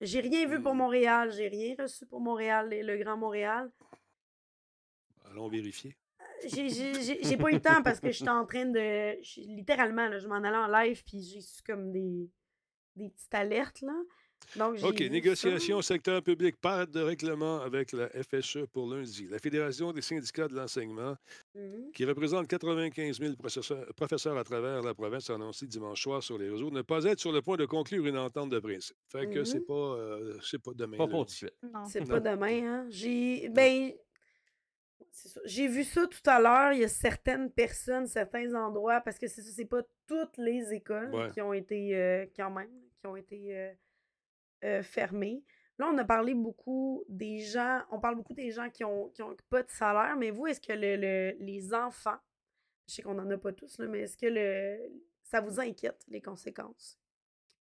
J'ai 0.00 0.20
rien 0.20 0.46
vu 0.46 0.60
pour 0.62 0.74
Hmm. 0.74 0.78
Montréal, 0.78 1.32
j'ai 1.32 1.48
rien 1.48 1.74
reçu 1.78 2.06
pour 2.06 2.20
Montréal, 2.20 2.72
et 2.72 2.82
le 2.82 2.96
Grand 2.98 3.16
Montréal. 3.16 3.70
Allons 5.30 5.48
vérifier. 5.48 5.96
J'ai- 6.46 6.68
J'ai 7.22 7.36
pas 7.36 7.50
eu 7.50 7.54
le 7.54 7.60
temps 7.60 7.82
parce 7.82 7.98
que 8.00 8.10
j'étais 8.12 8.30
en 8.30 8.46
train 8.46 8.64
de. 8.66 9.18
Littéralement, 9.56 10.06
là, 10.08 10.18
je 10.18 10.28
m'en 10.28 10.36
allais 10.36 10.56
en 10.56 10.68
live 10.68 11.02
puis 11.04 11.20
j'ai 11.20 11.40
su 11.40 11.62
comme 11.64 11.90
des, 11.90 12.30
des 12.94 13.08
petites 13.10 13.34
alertes. 13.34 13.80
Là. 13.82 13.92
Donc, 14.56 14.78
OK, 14.82 15.00
négociation 15.00 15.76
au 15.76 15.82
secteur 15.82 16.22
public, 16.22 16.56
pas 16.60 16.86
de 16.86 17.00
règlement 17.00 17.60
avec 17.60 17.92
la 17.92 18.08
FSE 18.08 18.66
pour 18.72 18.88
lundi. 18.92 19.26
La 19.28 19.38
Fédération 19.38 19.92
des 19.92 20.00
syndicats 20.00 20.48
de 20.48 20.54
l'enseignement, 20.54 21.16
Mhm. 21.54 21.92
qui 21.92 22.04
représente 22.04 22.48
95 22.48 23.18
000 23.20 23.34
professeurs, 23.36 24.38
à 24.38 24.44
travers 24.44 24.80
la 24.82 24.94
province, 24.94 25.28
a 25.28 25.34
annoncé 25.34 25.66
dimanche 25.66 26.02
soir 26.02 26.22
sur 26.22 26.38
les 26.38 26.48
réseaux 26.48 26.70
ne 26.70 26.82
pas 26.82 27.04
être 27.04 27.20
sur 27.20 27.32
le 27.32 27.42
point 27.42 27.56
de 27.56 27.66
conclure 27.66 28.06
une 28.06 28.16
entente 28.18 28.50
de 28.50 28.58
principe. 28.58 28.96
Fait 29.08 29.28
que 29.28 29.44
c'est 29.44 29.58
Mhm. 29.60 29.66
pas, 29.66 29.74
euh, 29.74 30.38
c'est 30.42 30.62
pas 30.62 30.72
demain. 30.74 30.96
Pas 30.96 31.06
pour 31.08 31.26
tout 31.26 31.32
de 31.32 31.36
suite. 31.36 31.54
Non. 31.62 31.84
C'est 31.86 32.00
Non. 32.00 32.06
pas 32.06 32.20
demain, 32.20 32.64
hein. 32.66 32.86
J'ai. 32.90 33.48
Ben. 33.50 33.92
c'est 35.10 35.28
ça. 35.28 35.40
J'ai 35.44 35.66
vu 35.68 35.82
ça 35.84 36.06
tout 36.06 36.30
à 36.30 36.40
l'heure. 36.40 36.72
Il 36.72 36.80
y 36.80 36.84
a 36.84 36.88
certaines 36.88 37.50
personnes, 37.50 38.06
certains 38.06 38.54
endroits, 38.54 39.00
parce 39.00 39.18
que 39.18 39.26
c'est 39.26 39.42
ça, 39.42 39.50
c'est 39.54 39.64
pas 39.64 39.82
toutes 40.06 40.36
les 40.38 40.72
écoles 40.72 41.12
Ouais. 41.14 41.30
qui 41.32 41.40
ont 41.40 41.52
été, 41.52 41.96
euh, 41.96 42.26
quand 42.36 42.50
même, 42.50 42.70
qui 43.00 43.06
ont 43.06 43.16
été 43.16 43.56
euh, 43.56 43.72
euh, 44.64 44.82
fermées. 44.82 45.44
Là, 45.78 45.88
on 45.92 45.98
a 45.98 46.04
parlé 46.04 46.34
beaucoup 46.34 47.04
des 47.08 47.38
gens, 47.40 47.82
on 47.90 48.00
parle 48.00 48.16
beaucoup 48.16 48.34
des 48.34 48.50
gens 48.50 48.68
qui 48.70 48.84
ont, 48.84 49.08
qui 49.10 49.22
ont 49.22 49.36
pas 49.50 49.62
de 49.62 49.70
salaire, 49.70 50.16
mais 50.16 50.30
vous, 50.30 50.46
est-ce 50.46 50.60
que 50.60 50.72
le, 50.72 50.96
le- 50.96 51.36
les 51.38 51.72
enfants, 51.74 52.18
je 52.88 52.94
sais 52.94 53.02
qu'on 53.02 53.14
n'en 53.14 53.30
a 53.30 53.38
pas 53.38 53.52
tous, 53.52 53.78
mais 53.80 54.00
est-ce 54.00 54.16
que 54.16 54.26
le, 54.26 54.78
ça 55.22 55.40
vous 55.40 55.60
inquiète, 55.60 56.04
les 56.08 56.20
conséquences? 56.20 56.98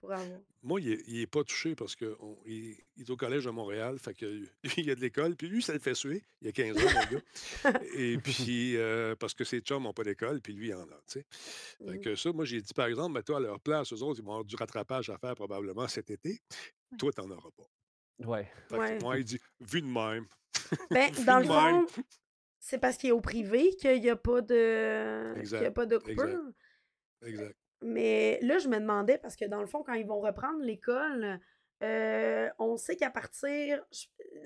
Avoir? 0.04 0.22
Moi, 0.64 0.82
il 0.82 1.20
n'est 1.20 1.28
pas 1.28 1.44
touché 1.44 1.76
parce 1.76 1.96
qu'il 1.96 2.16
il 2.46 2.78
est 3.00 3.10
au 3.10 3.18
collège 3.18 3.48
à 3.48 3.52
Montréal. 3.52 3.98
Fait 4.00 4.14
que 4.14 4.26
lui, 4.26 4.50
il 4.78 4.86
y 4.86 4.92
a 4.92 4.96
de 4.96 5.02
l'école. 5.02 5.36
Puis 5.36 5.48
lui, 5.48 5.62
ça 5.62 5.74
le 5.74 5.80
fait 5.80 5.96
suer. 5.96 6.24
Il 6.42 6.48
y 6.48 6.50
a 6.50 6.52
15 6.54 6.78
ans, 6.78 6.90
mon 6.94 7.18
gars. 7.18 7.82
Et 7.96 8.18
puis, 8.24 8.78
euh, 8.78 9.16
parce 9.16 9.34
que 9.34 9.44
ses 9.44 9.60
chums 9.62 9.84
n'ont 9.84 9.94
pas 9.94 10.04
d'école, 10.04 10.42
puis 10.42 10.54
lui, 10.54 10.68
il 10.70 10.74
en 10.76 10.84
a. 10.84 11.02
tu 11.08 11.20
sais. 11.20 11.26
Fait 11.86 12.00
que 12.00 12.16
ça, 12.16 12.32
moi, 12.32 12.46
j'ai 12.46 12.62
dit, 12.62 12.74
par 12.74 12.88
exemple, 12.88 13.14
mets-toi 13.14 13.38
à 13.38 13.40
leur 13.42 13.60
place. 13.60 13.94
Eux 13.94 14.02
autres, 14.04 14.20
ils 14.20 14.26
vont 14.26 14.32
avoir 14.32 14.46
du 14.46 14.56
rattrapage 14.56 15.10
à 15.10 15.18
faire 15.18 15.36
probablement 15.36 15.88
cet 15.88 16.10
été. 16.12 16.40
Toi, 16.98 17.12
tu 17.14 17.22
n'en 17.22 17.32
auras 17.32 17.50
pas. 17.56 18.26
Ouais. 18.26 18.52
Fait 18.70 18.76
que 18.76 18.80
Ouais. 18.80 19.00
moi, 19.00 19.18
il 19.20 19.24
dit, 19.26 19.40
vu 19.60 19.82
de 19.82 19.88
même. 19.88 20.26
Ben, 20.90 21.12
Vu 21.14 21.24
dans 21.26 21.38
de 21.40 21.48
le 21.48 21.54
même. 21.54 21.88
fond, 21.88 22.04
c'est 22.60 22.80
parce 22.80 22.98
qu'il 22.98 23.10
est 23.10 23.14
au 23.14 23.22
privé 23.22 23.76
qu'il 23.76 24.02
n'y 24.02 24.10
a 24.10 24.16
pas 24.16 24.42
de 24.42 25.34
qu'il 25.42 25.62
y 25.62 25.66
a 25.66 25.72
pas 25.72 25.86
de 25.86 25.96
exact. 25.96 26.16
coupure. 26.16 26.52
Exact. 27.26 27.56
Mais 27.82 28.40
là, 28.42 28.58
je 28.58 28.68
me 28.68 28.80
demandais, 28.80 29.18
parce 29.18 29.36
que 29.36 29.46
dans 29.46 29.60
le 29.62 29.68
fond, 29.68 29.84
quand 29.84 29.94
ils 29.94 30.06
vont 30.08 30.20
reprendre 30.20 30.62
l'école, 30.62 31.40
euh, 31.84 32.50
on 32.58 32.76
sait 32.78 32.96
qu'à 32.96 33.12
partir, 33.12 33.84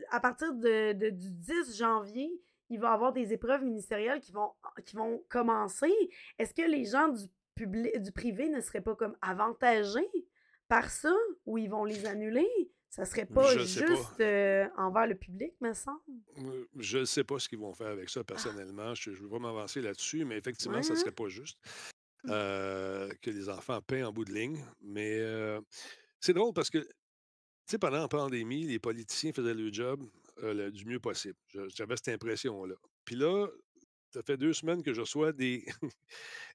à 0.09 0.19
partir 0.19 0.53
de, 0.53 0.93
de- 0.93 1.09
du 1.09 1.31
10 1.31 1.77
janvier, 1.77 2.29
il 2.69 2.79
va 2.79 2.89
y 2.89 2.93
avoir 2.93 3.13
des 3.13 3.33
épreuves 3.33 3.63
ministérielles 3.63 4.19
qui 4.19 4.31
vont, 4.31 4.51
qui 4.85 4.95
vont 4.95 5.23
commencer. 5.29 5.91
Est-ce 6.39 6.53
que 6.53 6.61
les 6.69 6.85
gens 6.85 7.07
du, 7.09 7.25
public, 7.55 7.97
du 8.01 8.11
privé 8.11 8.49
ne 8.49 8.59
seraient 8.61 8.81
pas 8.81 8.95
comme 8.95 9.15
avantagés 9.21 10.09
par 10.67 10.89
ça, 10.89 11.13
ou 11.45 11.57
ils 11.57 11.69
vont 11.69 11.85
les 11.85 12.05
annuler? 12.05 12.47
Ça 12.89 13.05
serait 13.05 13.25
pas 13.25 13.43
Je 13.57 13.63
sais 13.63 13.85
pas. 13.85 13.87
juste 13.95 14.19
euh, 14.19 14.67
envers 14.77 15.07
le 15.07 15.15
public, 15.15 15.53
me 15.61 15.73
semble. 15.73 15.99
Euh, 16.39 16.65
Je 16.77 16.97
ne 16.99 17.05
sais 17.05 17.23
pas 17.23 17.39
ce 17.39 17.47
qu'ils 17.47 17.59
vont 17.59 17.73
faire 17.73 17.87
avec 17.87 18.09
ça 18.09 18.21
personnellement. 18.25 18.93
Je, 18.93 19.11
je 19.13 19.23
veux 19.23 19.29
pas 19.29 19.39
m'avancer 19.39 19.81
là-dessus, 19.81 20.25
mais 20.25 20.37
effectivement, 20.37 20.75
Ouais, 20.77 20.83
ça 20.83 20.93
ne 20.93 20.99
serait 20.99 21.11
pas 21.11 21.29
juste 21.29 21.57
euh, 22.29 23.09
que 23.21 23.29
les 23.31 23.49
enfants 23.49 23.81
paient 23.81 24.03
en 24.03 24.11
bout 24.11 24.25
de 24.25 24.33
ligne. 24.33 24.63
Mais 24.81 25.17
euh, 25.19 25.61
c'est 26.19 26.33
drôle 26.33 26.53
parce 26.53 26.69
que, 26.69 26.79
tu 26.79 26.87
sais, 27.67 27.79
pendant 27.79 27.99
la 28.01 28.07
pandémie, 28.07 28.65
les 28.67 28.79
politiciens 28.79 29.33
faisaient 29.33 29.55
job 29.73 30.03
euh, 30.43 30.53
le- 30.53 30.71
du 30.71 30.85
mieux 30.85 30.99
possible. 30.99 31.37
J'avais 31.75 31.97
cette 31.97 32.09
impression-là. 32.09 32.75
Puis 33.05 33.15
là, 33.15 33.47
ça 34.13 34.21
fait 34.23 34.37
deux 34.37 34.53
semaines 34.53 34.83
que 34.83 34.93
je 34.93 35.01
reçois 35.01 35.31
des, 35.33 35.65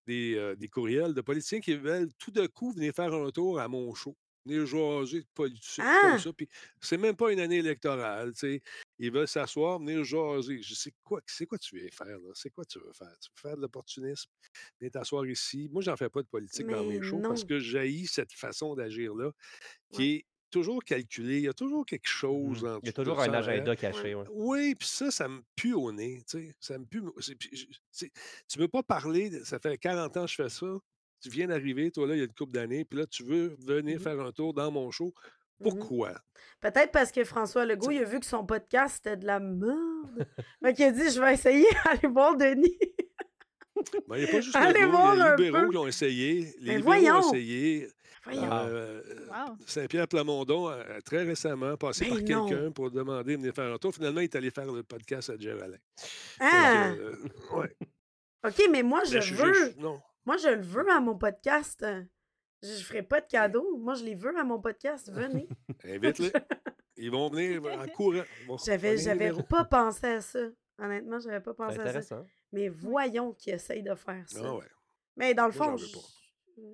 des, 0.06 0.54
des 0.56 0.68
courriels 0.68 1.14
de 1.14 1.20
politiciens 1.22 1.60
qui 1.60 1.74
veulent 1.76 2.12
tout 2.18 2.30
de 2.32 2.46
coup 2.46 2.72
venir 2.72 2.94
faire 2.94 3.14
un 3.14 3.30
tour 3.30 3.60
à 3.60 3.68
mon 3.68 3.94
show. 3.94 4.16
Venir 4.46 4.64
jaser 4.66 5.20
de 5.22 5.26
politique 5.34 5.82
Ah! 5.84 6.00
comme 6.02 6.18
ça. 6.20 6.32
Puis 6.32 6.48
c'est 6.80 6.96
même 6.96 7.16
pas 7.16 7.32
une 7.32 7.40
année 7.40 7.58
électorale. 7.58 8.32
tu 8.32 8.38
sais. 8.38 8.62
Ils 8.98 9.10
veulent 9.12 9.28
s'asseoir, 9.28 9.78
venir 9.78 10.04
jaser. 10.04 10.62
Je 10.62 10.74
sais 10.74 10.92
quoi, 11.02 11.20
c'est 11.26 11.46
quoi 11.46 11.58
tu 11.58 11.78
veux 11.78 11.88
faire, 11.90 12.06
là? 12.18 12.30
C'est 12.34 12.50
quoi 12.50 12.64
tu 12.64 12.78
veux 12.78 12.92
faire? 12.92 13.14
Tu 13.20 13.28
veux 13.30 13.48
faire 13.48 13.56
de 13.56 13.62
l'opportunisme? 13.62 14.30
Venir 14.80 14.92
t'asseoir 14.92 15.26
ici. 15.26 15.68
Moi, 15.70 15.82
j'en 15.82 15.96
fais 15.96 16.08
pas 16.08 16.22
de 16.22 16.28
politique 16.28 16.66
dans 16.66 16.84
mes 16.84 17.02
shows 17.02 17.20
parce 17.20 17.44
que 17.44 17.58
j'haïs 17.58 18.06
cette 18.06 18.32
façon 18.32 18.74
d'agir-là 18.74 19.32
qui 19.92 19.98
Ouais. 20.02 20.08
est 20.18 20.26
toujours 20.50 20.82
calculée. 20.84 21.38
Il 21.38 21.42
y 21.44 21.48
a 21.48 21.52
toujours 21.52 21.84
quelque 21.84 22.08
chose 22.08 22.62
Mhm. 22.62 22.68
en 22.70 22.78
Il 22.82 22.86
y 22.86 22.88
a 22.88 22.92
toujours 22.92 23.20
un 23.20 23.28
hein. 23.28 23.32
agenda 23.34 23.76
caché. 23.76 24.14
Ouais. 24.14 24.24
Oui, 24.30 24.74
puis 24.76 24.88
ça, 24.88 25.10
ça 25.10 25.28
me 25.28 25.42
pue 25.56 25.74
au 25.74 25.90
nez, 25.92 26.22
tu 26.26 26.38
sais. 26.38 26.54
Ça 26.60 26.78
me 26.78 26.86
pue. 26.86 27.02
je- 27.18 28.06
tu 28.48 28.58
veux 28.58 28.68
pas 28.68 28.82
parler, 28.84 29.28
de- 29.28 29.44
ça 29.44 29.58
fait 29.58 29.76
40 29.76 30.16
ans 30.16 30.24
que 30.24 30.30
je 30.30 30.36
fais 30.36 30.48
ça. 30.48 30.66
Tu 31.28 31.32
viens 31.32 31.48
d'arriver, 31.48 31.90
toi, 31.90 32.06
là, 32.06 32.14
il 32.14 32.18
y 32.18 32.22
a 32.22 32.24
une 32.24 32.32
couple 32.34 32.52
d'années, 32.52 32.84
puis 32.84 32.98
là, 33.00 33.06
tu 33.06 33.24
veux 33.24 33.56
venir 33.58 33.96
Mhm. 33.96 34.02
faire 34.02 34.20
un 34.20 34.30
tour 34.32 34.54
dans 34.54 34.70
mon 34.70 34.90
show. 34.92 35.12
Mhm. 35.60 35.70
Pourquoi? 35.70 36.12
Peut-être 36.60 36.92
parce 36.92 37.10
que 37.10 37.24
François 37.24 37.64
Legault, 37.66 37.90
il 37.90 37.98
a 37.98 38.04
vu 38.04 38.20
que 38.20 38.26
son 38.26 38.44
podcast 38.46 38.96
c'était 38.96 39.16
de 39.16 39.26
la 39.26 39.40
merde. 39.40 40.26
fait 40.62 40.74
qu'il 40.74 40.84
a 40.84 40.90
dit 40.92 41.10
Je 41.10 41.20
vais 41.20 41.34
essayer 41.34 41.66
d'aller 41.84 42.08
voir 42.12 42.36
Denis. 42.36 42.78
Ben, 44.08 44.16
il 44.16 44.22
n'y 44.24 44.28
a 44.28 44.32
pas 44.32 44.40
juste 44.40 44.56
Allez 44.56 44.80
le 44.82 44.86
voir 44.86 45.14
il 45.14 45.18
y 45.18 45.22
a 45.22 45.32
un 45.32 45.36
les 45.36 45.44
libéraux 45.46 45.68
qui 45.68 45.74
l'ont 45.74 45.86
essayé. 45.86 46.54
Les 46.60 46.72
Mais 46.72 46.76
libéraux 46.76 47.18
ont 47.18 47.32
essayé. 47.34 47.88
Euh, 48.28 49.02
Wow. 49.28 49.56
Saint-Pierre 49.66 50.08
Plamondon, 50.08 50.68
euh, 50.70 50.82
très 51.04 51.22
récemment, 51.22 51.76
passé 51.76 52.04
Ben 52.06 52.10
par 52.10 52.24
quelqu'un 52.24 52.70
pour 52.72 52.90
demander 52.90 53.32
de 53.36 53.38
venir 53.38 53.54
faire 53.54 53.72
un 53.72 53.78
tour. 53.78 53.94
Finalement, 53.94 54.20
il 54.20 54.24
est 54.24 54.34
allé 54.34 54.50
faire 54.50 54.70
le 54.72 54.82
podcast 54.82 55.30
à 55.30 55.36
Jeff 55.38 55.60
Alain. 55.62 55.76
Ah! 56.40 56.88
Donc, 56.90 56.98
euh, 56.98 57.16
ouais. 57.56 57.76
OK, 58.46 58.68
mais 58.72 58.82
moi, 58.82 59.02
je 59.04 59.18
Mais 59.18 59.20
veux. 59.30 59.54
je- 59.54 59.80
non. 59.80 60.00
Moi, 60.26 60.36
je 60.38 60.48
le 60.48 60.60
veux 60.60 60.90
à 60.90 60.98
mon 60.98 61.16
podcast. 61.16 61.86
Je 62.60 62.68
ne 62.68 62.78
ferai 62.78 63.02
pas 63.04 63.20
de 63.20 63.26
cadeau. 63.26 63.76
Moi, 63.78 63.94
je 63.94 64.04
les 64.04 64.16
veux 64.16 64.36
à 64.36 64.42
mon 64.42 64.60
podcast. 64.60 65.08
Venez. 65.12 65.48
Invite-les. 65.84 66.32
Ils 66.96 67.10
vont 67.12 67.28
venir 67.30 67.62
en 67.78 67.86
courant. 67.88 68.24
J'avais, 68.64 68.96
j'avais 68.98 69.32
pas 69.44 69.64
pensé 69.64 70.06
à 70.06 70.20
ça. 70.20 70.40
Honnêtement, 70.78 71.20
j'avais 71.20 71.40
pas 71.40 71.54
pensé 71.54 71.74
à 71.74 71.76
ça. 71.76 71.88
intéressant. 71.88 72.26
Mais 72.52 72.68
voyons 72.68 73.34
qu'ils 73.34 73.54
essayent 73.54 73.84
de 73.84 73.94
faire 73.94 74.28
ça. 74.28 74.40
Ah 74.42 74.56
ouais. 74.56 74.64
Mais 75.16 75.32
dans 75.32 75.46
le 75.46 75.52
Moi, 75.52 75.76
fond, 75.76 76.00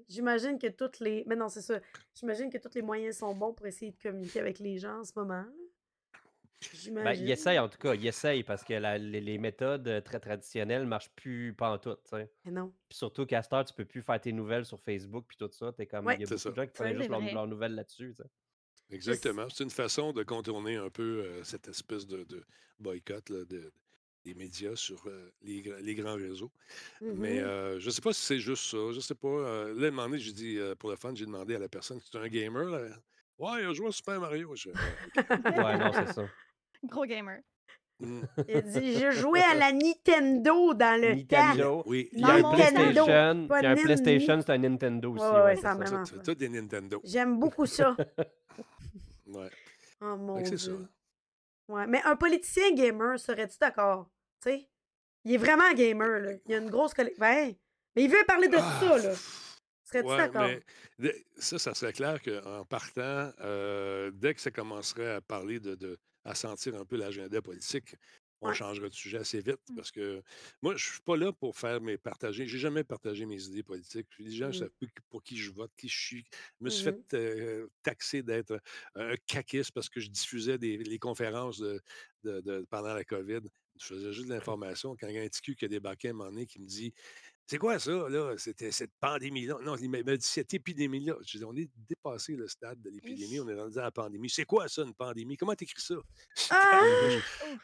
j'imagine 0.09 0.59
que 0.59 0.69
toutes 0.69 1.01
les. 1.01 1.25
Mais 1.27 1.37
non, 1.37 1.49
c'est 1.49 1.61
ça. 1.61 1.79
J'imagine 2.15 2.49
que 2.51 2.59
tous 2.59 2.75
les 2.75 2.83
moyens 2.83 3.19
sont 3.19 3.35
bons 3.35 3.53
pour 3.53 3.67
essayer 3.67 3.93
de 3.93 3.99
communiquer 4.03 4.41
avec 4.41 4.61
les 4.61 4.79
gens 4.79 5.01
en 5.01 5.05
ce 5.05 5.13
moment. 5.15 5.45
Ben, 6.73 6.79
J'imagine. 6.79 7.25
il 7.27 7.31
essaye 7.31 7.59
en 7.59 7.69
tout 7.69 7.79
cas, 7.79 7.95
il 7.95 8.07
essaye 8.07 8.43
parce 8.45 8.63
que 8.65 8.75
la- 8.75 8.99
les, 8.99 9.21
les 9.21 9.39
méthodes 9.39 9.87
euh, 9.89 10.01
très 10.01 10.21
traditionnelles 10.21 10.83
ne 10.83 10.89
marchent 10.89 11.11
plus 11.17 11.53
pas 11.55 11.71
en 11.71 11.79
tout. 11.79 11.97
Mais 12.13 12.29
non. 12.51 12.73
Puis 12.89 12.99
surtout 12.99 13.27
qu'à 13.27 13.43
cette 13.43 13.53
heure, 13.53 13.65
tu 13.65 13.75
peux 13.75 13.85
plus 13.85 14.03
faire 14.03 14.21
tes 14.21 14.33
nouvelles 14.33 14.65
sur 14.65 14.81
Facebook 14.81 15.25
puis 15.29 15.37
tout 15.37 15.51
ça. 15.53 15.73
T'es 15.73 15.87
comme, 15.87 16.07
Ouais. 16.07 16.15
il 16.17 16.21
y 16.21 16.25
a 16.25 16.27
C'est 16.27 16.35
beaucoup 16.37 16.49
de 16.51 16.55
ça. 16.55 16.63
gens 16.63 16.67
qui 16.67 16.73
prenaient 16.73 16.91
Ouais, 16.91 16.97
juste 17.05 17.11
c'est 17.29 17.35
leurs 17.35 17.47
nouvelles 17.47 17.75
là-dessus. 17.75 18.15
tu. 18.17 18.23
Exactement. 18.95 19.47
C'est 19.49 19.65
une 19.65 19.71
façon 19.71 20.13
de 20.13 20.23
contourner 20.23 20.77
un 20.77 20.91
peu 20.91 21.23
euh, 21.25 21.45
cette 21.45 21.69
espèce 21.69 22.07
de, 22.07 22.25
de 22.25 22.45
boycott 22.79 23.29
là, 23.31 23.45
de, 23.47 23.73
des 24.25 24.35
médias 24.35 24.77
sur 24.77 25.03
euh, 25.07 25.33
les, 25.43 25.63
gra- 25.63 25.81
les 25.81 25.95
grands 25.95 26.15
réseaux. 26.17 26.53
Mais 27.01 27.41
Mhm. 27.41 27.45
euh, 27.47 27.81
je 27.81 27.87
ne 27.87 27.91
sais 27.91 28.03
pas 28.03 28.13
si 28.13 28.21
c'est 28.23 28.39
juste 28.39 28.65
ça. 28.71 28.93
Je 28.93 29.01
sais 29.01 29.15
pas. 29.15 29.29
euh, 29.29 29.75
là, 29.75 29.87
à 29.87 29.89
un 29.89 29.91
moment 29.91 30.09
donné, 30.09 30.19
j'ai 30.19 30.33
dit, 30.33 30.59
euh, 30.59 30.75
pour 30.75 30.91
le 30.91 30.97
fun, 30.97 31.13
j'ai 31.15 31.27
demandé 31.27 31.55
à 31.55 31.59
la 31.59 31.69
personne, 31.69 31.99
c'est 32.01 32.19
un 32.19 32.29
gamer, 32.29 32.65
là? 32.65 32.89
Ouais, 33.39 33.63
il 33.63 33.67
a 33.67 33.73
joué 33.73 33.89
à 33.89 33.93
Super 33.93 34.21
Mario. 34.21 34.55
Je, 34.55 34.69
Ah. 35.17 35.65
Ouais, 35.65 35.79
non, 35.79 35.91
c'est 35.93 36.13
ça. 36.13 36.29
Gros 36.85 37.05
gamer. 37.07 37.41
Il 38.01 38.57
a 38.57 38.61
dit 38.63 38.95
Je 38.99 39.11
jouais 39.13 39.43
à 39.43 39.55
la 39.55 39.73
Nintendo 39.73 40.75
dans 40.75 41.01
le 41.01 41.25
temps. 41.25 41.37
Nintendo. 41.37 41.83
Oui, 41.87 42.09
il 42.13 42.21
y 42.21 42.25
a 42.25 42.35
un 42.35 42.53
PlayStation. 42.53 43.47
pas 43.47 43.59
Puis 43.59 43.67
un 43.67 43.75
Nin- 43.77 43.83
PlayStation, 43.83 44.41
c'est 44.41 44.51
un 44.53 44.59
Nintendo 44.59 45.13
aussi. 45.13 45.25
Ouais, 45.25 45.43
ouais, 45.43 45.57
ça. 45.57 45.77
tout, 45.77 46.19
tout 46.25 46.35
des 46.35 46.49
Nintendo. 46.49 47.01
J'aime 47.05 47.39
beaucoup 47.39 47.67
ça. 47.67 47.97
Ouais. 49.27 49.49
Oh 50.03 50.17
mon 50.17 50.45
c'est 50.45 50.59
ça. 50.59 50.67
dieu. 50.73 50.87
Ouais, 51.69 51.87
mais 51.87 52.03
un 52.05 52.17
politicien 52.17 52.73
gamer, 52.75 53.19
serais-tu 53.19 53.57
d'accord? 53.59 54.11
Tu 54.43 54.51
sais? 54.51 54.69
Il 55.25 55.33
est 55.35 55.39
vraiment 55.39 55.73
gamer, 55.73 56.21
là. 56.21 56.33
Il 56.47 56.55
a 56.55 56.59
une 56.59 56.69
grosse 56.69 56.93
collection. 56.93 57.21
Ben, 57.21 57.55
mais 57.97 58.05
il 58.05 58.11
veut 58.11 58.25
parler 58.27 58.49
de 58.49 58.57
Ah, 58.59 58.81
ça, 58.81 58.99
là. 58.99 59.15
Serais-tu 59.85 60.09
Ouais, 60.09 60.17
d'accord? 60.19 60.51
mais 60.99 61.15
ça, 61.39 61.59
ça 61.59 61.73
serait 61.75 61.93
clair 61.93 62.21
qu'en 62.21 62.65
partant, 62.67 63.31
euh, 63.41 64.11
dès 64.13 64.35
que 64.35 64.41
ça 64.41 64.51
commencerait 64.51 65.13
à 65.15 65.21
parler 65.23 65.61
de, 65.61 65.77
de- 65.77 65.99
à 66.25 66.35
sentir 66.35 66.75
un 66.77 66.85
peu 66.85 66.97
l'agenda 66.97 67.41
politique, 67.43 67.97
on 68.41 68.49
Ouais. 68.49 68.55
changerait 68.55 68.89
de 68.89 68.95
sujet 68.95 69.19
assez 69.19 69.41
vite. 69.41 69.61
Mm. 69.69 69.77
Parce 69.77 69.93
que 69.93 70.23
moi, 70.63 70.75
je 70.77 70.85
suis 70.91 71.01
pas 71.03 71.17
là 71.17 71.33
pour 71.33 71.57
faire 71.57 71.81
mes 71.81 71.97
partager. 71.99 72.47
J'ai 72.49 72.59
jamais 72.59 72.83
partagé 72.85 73.25
mes 73.25 73.43
idées 73.45 73.63
politiques. 73.63 74.09
Les 74.19 74.33
gens 74.33 74.49
ne 74.49 74.53
Mhm. 74.53 74.53
savent 74.53 74.71
plus 74.79 74.89
pour 75.11 75.23
qui 75.23 75.37
je 75.37 75.51
vote, 75.53 75.71
qui 75.77 75.89
je 75.89 75.99
suis. 76.01 76.25
Je 76.61 76.65
me 76.65 76.71
suis 76.71 76.83
fait 76.85 77.15
euh, 77.15 77.69
taxer 77.83 78.23
d'être 78.25 78.61
un 78.97 79.15
caquiste 79.27 79.71
parce 79.73 79.89
que 79.89 80.01
je 80.01 80.09
diffusais 80.11 80.59
des, 80.59 80.79
les 80.79 80.99
conférences 80.99 81.59
de, 81.61 81.81
de- 82.25 82.41
de- 82.41 82.67
pendant 82.71 82.95
la 82.95 83.05
COVID. 83.05 83.41
Je 83.81 83.87
faisais 83.87 84.13
juste 84.13 84.29
de 84.29 84.35
l'information. 84.35 84.97
Quand 84.99 85.09
il 85.09 85.15
y 85.15 85.19
a 85.19 85.23
un 85.23 85.29
TQ 85.29 85.55
qui 85.57 85.65
a 85.65 85.69
débarqué 85.69 86.09
à 86.09 86.11
un 86.11 86.15
moment 86.15 86.31
donné 86.31 86.47
qui 86.47 86.61
me 86.61 86.67
dit 86.67 86.93
c'est 87.47 87.59
quoi 87.59 87.79
ça, 87.79 88.09
là? 88.09 88.35
C'était 88.39 88.71
cette 88.71 88.93
pandémie-là? 89.01 89.59
Non, 89.63 89.77
il 89.77 89.91
m'a 89.91 90.03
dit 90.03 90.17
cette 90.27 90.55
épidémie-là. 90.55 91.17
Je 91.27 91.39
dis, 91.39 91.45
on 91.45 91.55
est 91.55 91.69
dépassé 91.89 92.35
le 92.35 92.49
stade 92.49 92.81
de 92.81 92.89
l'épidémie, 92.91 93.41
on 93.41 93.49
est 93.49 93.55
rendu 93.61 93.79
à 93.79 93.83
la 93.83 93.91
pandémie. 93.91 94.31
C'est 94.31 94.45
quoi 94.45 94.69
ça, 94.69 94.83
une 94.83 94.95
pandémie? 94.95 95.37
Comment 95.37 95.55
t'écris 95.55 95.83
ça? 95.83 95.95
Ah! 96.51 96.81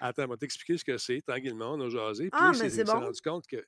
Attends, 0.01 0.25
on 0.25 0.29
va 0.29 0.37
t'expliquer 0.37 0.77
ce 0.77 0.85
que 0.85 0.99
c'est, 0.99 1.23
tranquillement, 1.23 1.73
on 1.75 1.81
a 1.81 1.89
jasé. 1.89 2.25
Puis 2.25 2.31
Ah, 2.41 2.53
mais 2.59 2.69
c'est 2.69 2.85
bon. 2.85 3.01
rendu 3.01 3.21
compte 3.21 3.47
que. 3.47 3.65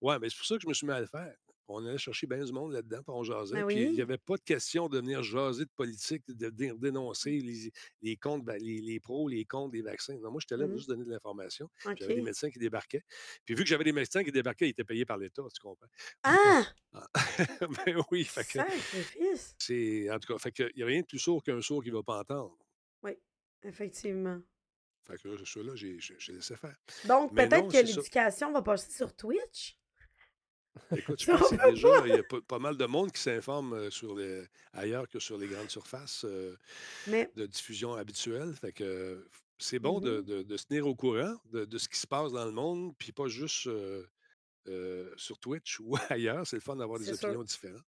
Ouais, 0.00 0.18
mais 0.18 0.30
c'est 0.30 0.36
pour 0.36 0.46
ça 0.46 0.54
que 0.56 0.62
je 0.62 0.68
me 0.68 0.74
suis 0.74 0.86
mis 0.86 0.92
à 0.92 1.00
le 1.00 1.06
faire. 1.06 1.34
On 1.70 1.84
allait 1.86 1.98
chercher 1.98 2.26
bien 2.26 2.42
du 2.44 2.52
monde 2.52 2.72
là-dedans, 2.72 2.98
puis 3.02 3.14
on 3.14 3.22
jasait. 3.24 3.56
Ben 3.56 3.66
Puis 3.66 3.82
il 3.90 3.92
n'y 3.92 4.00
avait 4.00 4.18
pas 4.18 4.36
de 4.36 4.42
question 4.42 4.88
de 4.88 4.98
venir 4.98 5.22
jaser 5.22 5.64
de 5.66 5.70
politique, 5.76 6.24
de 6.26 6.46
venir 6.48 6.78
dénoncer 6.78 7.38
les, 7.40 7.70
les 8.02 8.16
comptes, 8.16 8.44
ben, 8.44 8.56
les, 8.58 8.80
les 8.80 9.00
pros, 9.00 9.28
les 9.28 9.44
comptes 9.44 9.72
des 9.72 9.82
vaccins. 9.82 10.16
Non, 10.18 10.30
moi, 10.30 10.40
j'étais 10.40 10.56
là 10.56 10.64
pour 10.66 10.72
Mhm. 10.72 10.78
juste 10.78 10.88
donner 10.88 11.04
de 11.04 11.10
l'information. 11.10 11.70
OK. 11.84 11.94
J'avais 12.00 12.14
des 12.14 12.22
médecins 12.22 12.50
qui 12.50 12.58
débarquaient. 12.58 13.02
Puis 13.44 13.54
vu 13.54 13.64
que 13.64 13.68
j'avais 13.68 13.84
des 13.84 13.92
médecins 13.92 14.24
qui 14.24 14.32
débarquaient, 14.32 14.66
ils 14.66 14.70
étaient 14.70 14.84
payés 14.84 15.04
par 15.04 15.18
l'État, 15.18 15.42
tu 15.54 15.60
comprends? 15.60 15.86
Ah! 16.22 16.62
Ah, 16.92 17.06
ben 17.86 18.02
oui, 18.10 18.24
fait 18.24 18.44
que 18.44 18.58
c'est. 19.58 20.10
En 20.10 20.18
tout 20.18 20.32
cas, 20.32 20.38
fait 20.38 20.52
que, 20.52 20.62
il 20.74 20.76
n'y 20.78 20.82
a 20.82 20.86
rien 20.86 21.00
de 21.02 21.06
plus 21.06 21.18
sourd 21.18 21.42
qu'un 21.42 21.60
sourd 21.60 21.82
qui 21.82 21.90
ne 21.90 21.96
va 21.96 22.02
pas 22.02 22.20
entendre. 22.20 22.56
Oui, 23.02 23.12
effectivement. 23.62 24.40
Fait 25.06 25.16
que 25.22 25.44
ceux-là, 25.44 25.74
j'ai 25.74 25.98
laissé 26.32 26.56
faire. 26.56 26.76
Donc, 27.04 27.34
peut-être 27.34 27.68
que 27.70 27.78
l'éducation 27.78 28.52
va 28.52 28.62
passer 28.62 28.90
sur 28.92 29.14
Twitch? 29.16 29.77
Écoute, 30.96 31.20
je 31.22 31.30
pense 31.30 31.50
que 31.50 31.70
déjà. 31.70 32.06
Il 32.06 32.14
y 32.14 32.18
a 32.18 32.22
pas, 32.22 32.40
pas 32.40 32.58
mal 32.58 32.76
de 32.76 32.86
monde 32.86 33.12
qui 33.12 33.20
s'informe 33.20 33.72
euh, 33.74 33.90
sur 33.90 34.14
les, 34.16 34.44
ailleurs 34.72 35.08
que 35.08 35.18
sur 35.18 35.38
les 35.38 35.46
grandes 35.48 35.70
surfaces 35.70 36.24
euh, 36.24 36.56
Mais, 37.06 37.30
de 37.36 37.46
diffusion 37.46 37.94
habituelles. 37.94 38.54
Fait 38.54 38.72
que 38.72 38.84
euh, 38.84 39.28
c'est 39.58 39.78
bon 39.78 40.00
de, 40.00 40.18
Mhm. 40.18 40.24
de- 40.24 40.42
de 40.42 40.56
se 40.56 40.66
tenir 40.66 40.86
au 40.86 40.94
courant 40.94 41.34
de, 41.46 41.64
de 41.64 41.78
ce 41.78 41.88
qui 41.88 41.98
se 41.98 42.06
passe 42.06 42.32
dans 42.32 42.44
le 42.44 42.52
monde, 42.52 42.94
puis 42.98 43.12
pas 43.12 43.28
juste 43.28 43.66
euh, 43.66 44.06
euh, 44.68 45.12
sur 45.16 45.38
Twitch 45.38 45.80
ou 45.80 45.94
ailleurs. 46.10 46.46
C'est 46.46 46.56
le 46.56 46.62
fun 46.62 46.76
d'avoir 46.76 46.98
des 46.98 47.06
sûr. 47.06 47.14
opinions 47.14 47.42
différentes. 47.42 47.84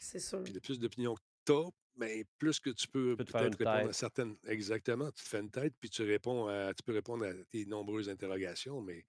C'est 0.00 0.20
sûr. 0.20 0.42
Puis 0.44 0.52
le 0.52 0.60
plus 0.60 0.78
d'opinions 0.78 1.14
que 1.14 1.20
tu 1.46 1.52
as, 1.52 1.70
ben, 1.96 2.24
plus 2.38 2.60
que 2.60 2.70
tu 2.70 2.86
peux 2.88 3.16
peut-être 3.16 3.56
répondre 3.58 3.88
à 3.88 3.92
certaines. 3.92 4.36
Exactement. 4.46 5.10
Tu 5.12 5.22
te 5.24 5.28
fais 5.28 5.40
une 5.40 5.50
tête, 5.50 5.72
puis 5.80 5.88
tu 5.88 6.02
réponds 6.02 6.46
à, 6.48 6.74
tu 6.74 6.82
peux 6.82 6.92
répondre 6.92 7.24
à 7.24 7.32
tes 7.50 7.64
nombreuses 7.64 8.08
interrogations, 8.10 8.82
mais 8.82 9.04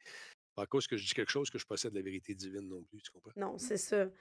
pas 0.57 0.63
à 0.63 0.65
cause 0.65 0.87
que 0.87 0.97
je 0.97 1.05
dis 1.05 1.13
quelque 1.13 1.31
chose 1.31 1.51
que 1.51 1.59
je 1.59 1.65
possède 1.67 1.93
la 1.93 2.01
vérité 2.01 2.33
divine 2.33 2.67
non 2.67 2.81
plus, 2.81 2.99
tu 2.99 3.11
comprends? 3.11 3.31
Non, 3.35 3.59
c'est 3.59 3.77
ça. 3.77 4.05
Mm. 4.05 4.11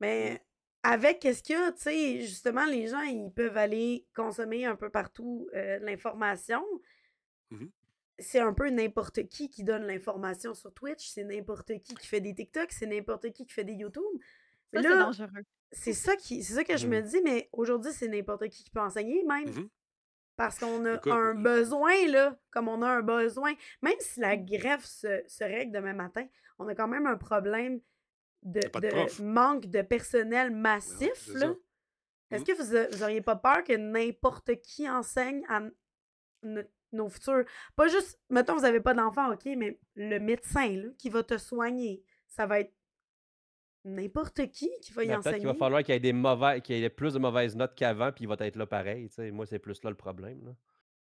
Mais 0.00 0.42
avec 0.82 1.20
qu'est-ce 1.20 1.42
qu'il 1.42 1.54
y 1.54 1.58
a, 1.58 1.70
tu 1.70 1.82
sais, 1.82 2.20
justement, 2.22 2.64
les 2.64 2.88
gens, 2.88 3.02
ils 3.02 3.30
peuvent 3.30 3.58
aller 3.58 4.06
consommer 4.16 4.64
un 4.64 4.74
peu 4.74 4.88
partout 4.88 5.48
euh, 5.54 5.78
l'information. 5.80 6.64
Mhm. 7.50 7.70
C'est 8.18 8.40
un 8.40 8.54
peu 8.54 8.70
n'importe 8.70 9.28
qui 9.28 9.50
qui 9.50 9.64
donne 9.64 9.86
l'information 9.86 10.54
sur 10.54 10.72
Twitch, 10.72 11.08
c'est 11.08 11.24
n'importe 11.24 11.78
qui 11.82 11.94
qui 11.94 12.06
fait 12.06 12.20
des 12.20 12.34
TikTok, 12.34 12.72
c'est 12.72 12.86
n'importe 12.86 13.30
qui 13.32 13.44
qui 13.44 13.52
fait 13.52 13.64
des 13.64 13.74
YouTube. 13.74 14.02
Ça, 14.72 14.82
c'est 14.82 14.88
dangereux. 14.88 15.28
c'est 15.72 15.92
ça 15.92 16.16
qui, 16.16 16.42
c'est 16.42 16.54
ça 16.54 16.64
que 16.64 16.76
je 16.78 16.86
me 16.86 17.02
dis, 17.02 17.20
mais 17.22 17.50
aujourd'hui, 17.52 17.92
c'est 17.92 18.08
n'importe 18.08 18.48
qui 18.48 18.64
qui 18.64 18.70
peut 18.70 18.80
enseigner, 18.80 19.22
même. 19.24 19.68
Parce 20.36 20.58
qu'on 20.58 20.84
a 20.86 20.94
Écoute, 20.94 21.12
un 21.12 21.30
euh, 21.30 21.34
besoin, 21.34 22.06
là, 22.08 22.36
comme 22.50 22.68
on 22.68 22.82
a 22.82 22.88
un 22.88 23.02
besoin. 23.02 23.52
Même 23.82 23.98
si 24.00 24.20
la 24.20 24.36
greffe 24.36 24.84
se, 24.84 25.22
se 25.28 25.44
règle 25.44 25.72
demain 25.72 25.92
matin, 25.92 26.26
on 26.58 26.66
a 26.68 26.74
quand 26.74 26.88
même 26.88 27.06
un 27.06 27.16
problème 27.16 27.80
de, 28.42 28.60
de 28.60 29.22
manque 29.22 29.66
de 29.66 29.82
personnel 29.82 30.48
Ben 30.50 30.56
ouais, 30.56 30.60
massif, 30.60 31.28
là. 31.34 31.54
Est-ce 32.30 32.40
Mhm. 32.40 32.46
que 32.46 32.62
vous, 32.62 32.74
a- 32.76 32.88
vous 32.88 33.02
auriez 33.02 33.20
pas 33.20 33.36
peur 33.36 33.62
que 33.62 33.74
n'importe 33.74 34.54
qui 34.62 34.88
enseigne 34.88 35.44
à 35.48 35.60
nos 36.92 37.08
futurs... 37.08 37.44
Pas 37.76 37.88
juste, 37.88 38.18
mettons, 38.30 38.56
vous 38.56 38.64
avez 38.64 38.80
pas 38.80 38.94
d'enfant, 38.94 39.32
OK, 39.32 39.44
mais 39.56 39.78
le 39.94 40.18
médecin, 40.18 40.68
là, 40.76 40.88
qui 40.98 41.10
va 41.10 41.22
te 41.22 41.36
soigner, 41.38 42.02
ça 42.26 42.46
va 42.46 42.60
être 42.60 42.72
n'importe 43.84 44.50
qui 44.50 44.70
qui 44.80 44.92
va 44.92 45.04
y 45.04 45.08
Mais 45.08 45.14
peut-être 45.14 45.34
qu'il 45.36 45.44
va 45.44 45.50
enseigner. 45.50 45.58
falloir 45.58 45.82
qu'il 45.82 45.94
y 45.94 45.96
ait 45.96 46.00
des 46.00 46.12
mauvais, 46.12 46.60
qu'il 46.60 46.78
y 46.78 46.84
ait 46.84 46.90
plus 46.90 47.14
de 47.14 47.18
mauvaises 47.18 47.56
notes 47.56 47.74
qu'avant, 47.74 48.12
puis 48.12 48.24
il 48.24 48.28
va 48.28 48.36
être 48.40 48.56
là 48.56 48.66
pareil. 48.66 49.08
tu 49.08 49.14
sais. 49.16 49.30
Moi, 49.30 49.46
c'est 49.46 49.58
plus 49.58 49.82
là 49.82 49.90
le 49.90 49.96
problème. 49.96 50.44
là. 50.46 50.52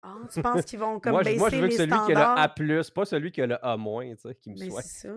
Ah, 0.02 0.18
tu 0.32 0.40
penses 0.42 0.64
qu'ils 0.64 0.78
vont 0.78 1.00
comme 1.00 1.12
Moi, 1.12 1.22
je, 1.22 1.28
baisser 1.30 1.38
moi, 1.38 1.50
je 1.50 1.56
veux 1.56 1.62
que 1.62 1.66
les 1.68 1.76
celui 1.76 1.90
qui 1.90 1.96
a 1.96 2.00
standards? 2.04 2.54
le 2.58 2.78
A, 2.80 2.84
pas 2.94 3.04
celui 3.04 3.32
qui 3.32 3.42
a 3.42 3.46
le 3.46 3.64
A, 3.64 3.76
tu 3.76 4.16
sais, 4.18 4.34
qui 4.36 4.50
me 4.50 4.58
Mais 4.58 4.70
soit. 4.70 4.82
c'est 4.82 5.08
ça. 5.08 5.14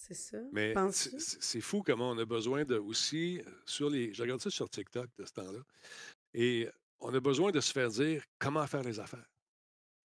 C'est 0.00 0.14
ça. 0.14 0.38
Mais 0.52 0.74
c'est 0.92 1.20
c'est- 1.20 1.60
fou 1.60 1.82
comment 1.82 2.10
on 2.10 2.18
a 2.18 2.24
besoin 2.24 2.64
de 2.64 2.76
aussi, 2.78 3.42
euh, 3.46 3.50
sur 3.66 3.90
les. 3.90 4.14
Je 4.14 4.22
regarde 4.22 4.40
ça 4.40 4.48
sur 4.48 4.70
TikTok 4.70 5.08
de 5.18 5.24
ce 5.26 5.32
temps-là. 5.32 5.58
Et 6.34 6.68
on 7.00 7.12
a 7.12 7.20
besoin 7.20 7.50
de 7.50 7.60
se 7.60 7.72
faire 7.72 7.88
dire 7.90 8.22
comment 8.38 8.66
faire 8.66 8.82
les 8.84 9.00
affaires. 9.00 9.28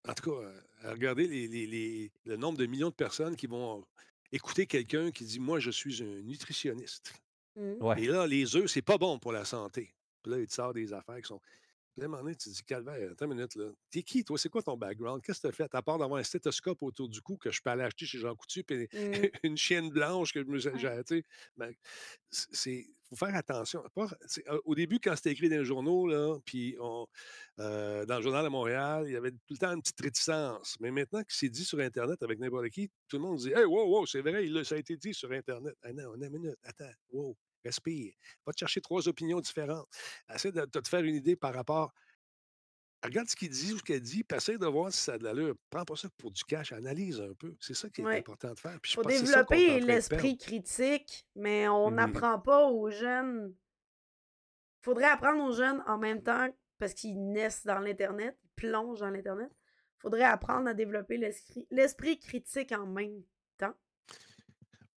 En 0.07 0.13
tout 0.13 0.31
cas, 0.31 0.47
euh, 0.85 1.13
les, 1.15 1.47
les- 1.47 1.67
les- 1.67 2.11
le 2.25 2.35
nombre 2.35 2.57
de 2.57 2.65
millions 2.65 2.89
de 2.89 2.95
personnes 2.95 3.35
qui 3.37 3.47
vont 3.47 3.85
écouter 4.33 4.67
quelqu'un 4.67 5.11
qui 5.11 5.23
dit 5.23 5.39
Moi, 5.39 5.59
je 5.59 5.71
suis 5.71 6.03
un 6.03 6.21
nutritionniste. 6.23 7.13
Ouais. 7.55 8.01
Et 8.03 8.07
là, 8.07 8.25
les 8.27 8.55
œufs, 8.55 8.69
c'est 8.69 8.81
pas 8.81 8.97
bon 8.97 9.19
pour 9.19 9.31
la 9.31 9.45
santé. 9.45 9.93
Puis 10.23 10.31
là, 10.31 10.39
il 10.39 10.47
te 10.47 10.53
sort 10.53 10.73
des 10.73 10.91
affaires 10.91 11.17
qui 11.17 11.27
sont. 11.27 11.39
Puis 11.39 12.01
là, 12.01 12.05
à 12.05 12.07
un 12.07 12.09
moment 12.09 12.23
donné, 12.23 12.35
tu 12.35 12.49
te 12.49 12.55
dis, 12.55 12.63
Calvaire, 12.63 13.11
attends 13.11 13.25
une 13.25 13.35
minute, 13.35 13.55
là. 13.55 13.69
T'es 13.91 14.01
qui, 14.01 14.23
toi? 14.23 14.35
C'est 14.39 14.49
quoi 14.49 14.63
ton 14.63 14.75
background? 14.75 15.21
Qu'est-ce 15.21 15.41
que 15.41 15.47
tu 15.47 15.53
as 15.53 15.55
fait? 15.65 15.75
À 15.75 15.83
part 15.83 15.99
d'avoir 15.99 16.19
un 16.19 16.23
stéthoscope 16.23 16.81
autour 16.81 17.07
du 17.07 17.21
cou 17.21 17.37
que 17.37 17.51
je 17.51 17.61
peux 17.61 17.69
aller 17.69 17.83
acheter 17.83 18.07
chez 18.07 18.17
Jean 18.17 18.35
Coutu, 18.35 18.63
puis 18.63 18.87
Mhm. 18.91 18.91
une 19.43 19.57
chienne 19.57 19.89
blanche 19.91 20.33
que 20.33 20.39
je 20.41 20.47
me 20.47 20.59
Ouais. 20.59 21.03
sais, 21.05 21.23
ben, 21.55 21.71
c'est. 22.31 22.87
Faut 23.15 23.25
faire 23.25 23.35
attention. 23.35 23.83
Au 24.65 24.75
début, 24.75 24.99
quand 24.99 25.15
c'était 25.15 25.31
écrit 25.31 25.49
dans 25.49 25.57
les 25.57 25.65
journaux, 25.65 26.39
puis 26.45 26.75
on, 26.79 27.07
dans 27.57 28.17
le 28.17 28.21
journal 28.21 28.43
de 28.43 28.49
Montréal, 28.49 29.05
il 29.07 29.13
y 29.13 29.15
avait 29.15 29.31
tout 29.31 29.53
le 29.53 29.57
temps 29.57 29.73
une 29.73 29.81
petite 29.81 30.01
réticence. 30.01 30.77
Mais 30.79 30.91
maintenant 30.91 31.21
que 31.21 31.33
c'est 31.33 31.49
dit 31.49 31.65
sur 31.65 31.79
Internet 31.79 32.21
avec 32.23 32.39
n'importe 32.39 32.69
qui, 32.69 32.89
tout 33.07 33.17
le 33.17 33.23
monde 33.23 33.37
dit 33.37 33.51
Hey, 33.51 33.65
wow, 33.65 33.87
wow, 33.87 34.05
c'est 34.05 34.21
vrai, 34.21 34.45
ça 34.63 34.75
a 34.75 34.77
été 34.77 34.97
dit 34.97 35.13
sur 35.13 35.31
Internet. 35.31 35.75
Ah 35.83 35.93
non, 35.93 36.15
une 36.15 36.29
minute, 36.29 36.57
attends, 36.63 36.91
wow. 37.11 37.35
Respire. 37.65 38.11
Va 38.45 38.51
te 38.51 38.59
chercher 38.59 38.81
trois 38.81 39.07
opinions 39.07 39.39
différentes. 39.39 39.87
Essaie 40.33 40.51
de, 40.51 40.61
de 40.61 40.79
te 40.81 40.87
faire 40.89 41.01
une 41.01 41.15
idée 41.15 41.37
par 41.37 41.53
rapport. 41.53 41.93
Regarde 43.03 43.27
ce 43.27 43.35
qu'il 43.35 43.49
dit 43.49 43.73
ou 43.73 43.77
ce 43.77 43.83
qu'elle 43.83 43.99
dit, 44.01 44.23
puis 44.23 44.37
essaie 44.37 44.57
de 44.57 44.65
voir 44.65 44.91
si 44.91 44.99
ça 44.99 45.13
a 45.13 45.17
de 45.17 45.23
l'allure. 45.25 45.55
Prends 45.69 45.83
pas 45.83 45.95
ça 45.97 46.07
pour 46.17 46.31
du 46.31 46.43
cash, 46.45 46.71
analyse 46.71 47.19
un 47.19 47.33
peu. 47.33 47.53
C'est 47.59 47.73
ça 47.73 47.89
qui 47.89 48.01
est 48.01 48.05
Ouais. 48.05 48.19
important 48.19 48.53
de 48.53 48.59
faire. 48.59 48.79
Je 48.83 48.93
faut 48.93 49.03
développer 49.03 49.79
l'esprit 49.81 50.37
critique, 50.37 51.25
mais 51.35 51.67
on 51.67 51.89
Mhm. 51.89 51.95
n'apprend 51.95 52.39
pas 52.39 52.65
aux 52.67 52.89
jeunes. 52.89 53.53
faudrait 54.81 55.05
apprendre 55.05 55.41
aux 55.45 55.53
jeunes 55.53 55.81
en 55.87 55.97
même 55.97 56.21
temps, 56.21 56.49
parce 56.77 56.93
qu'ils 56.93 57.17
naissent 57.31 57.63
dans 57.65 57.79
l'Internet, 57.79 58.37
ils 58.43 58.49
plongent 58.55 58.99
dans 58.99 59.09
l'Internet. 59.09 59.49
faudrait 59.99 60.23
apprendre 60.25 60.67
à 60.67 60.73
développer 60.73 61.15
l'esprit 61.15 61.65
l'esprit 61.71 62.19
critique 62.19 62.73
en 62.73 62.85
même 62.85 63.21
temps. 63.21 63.27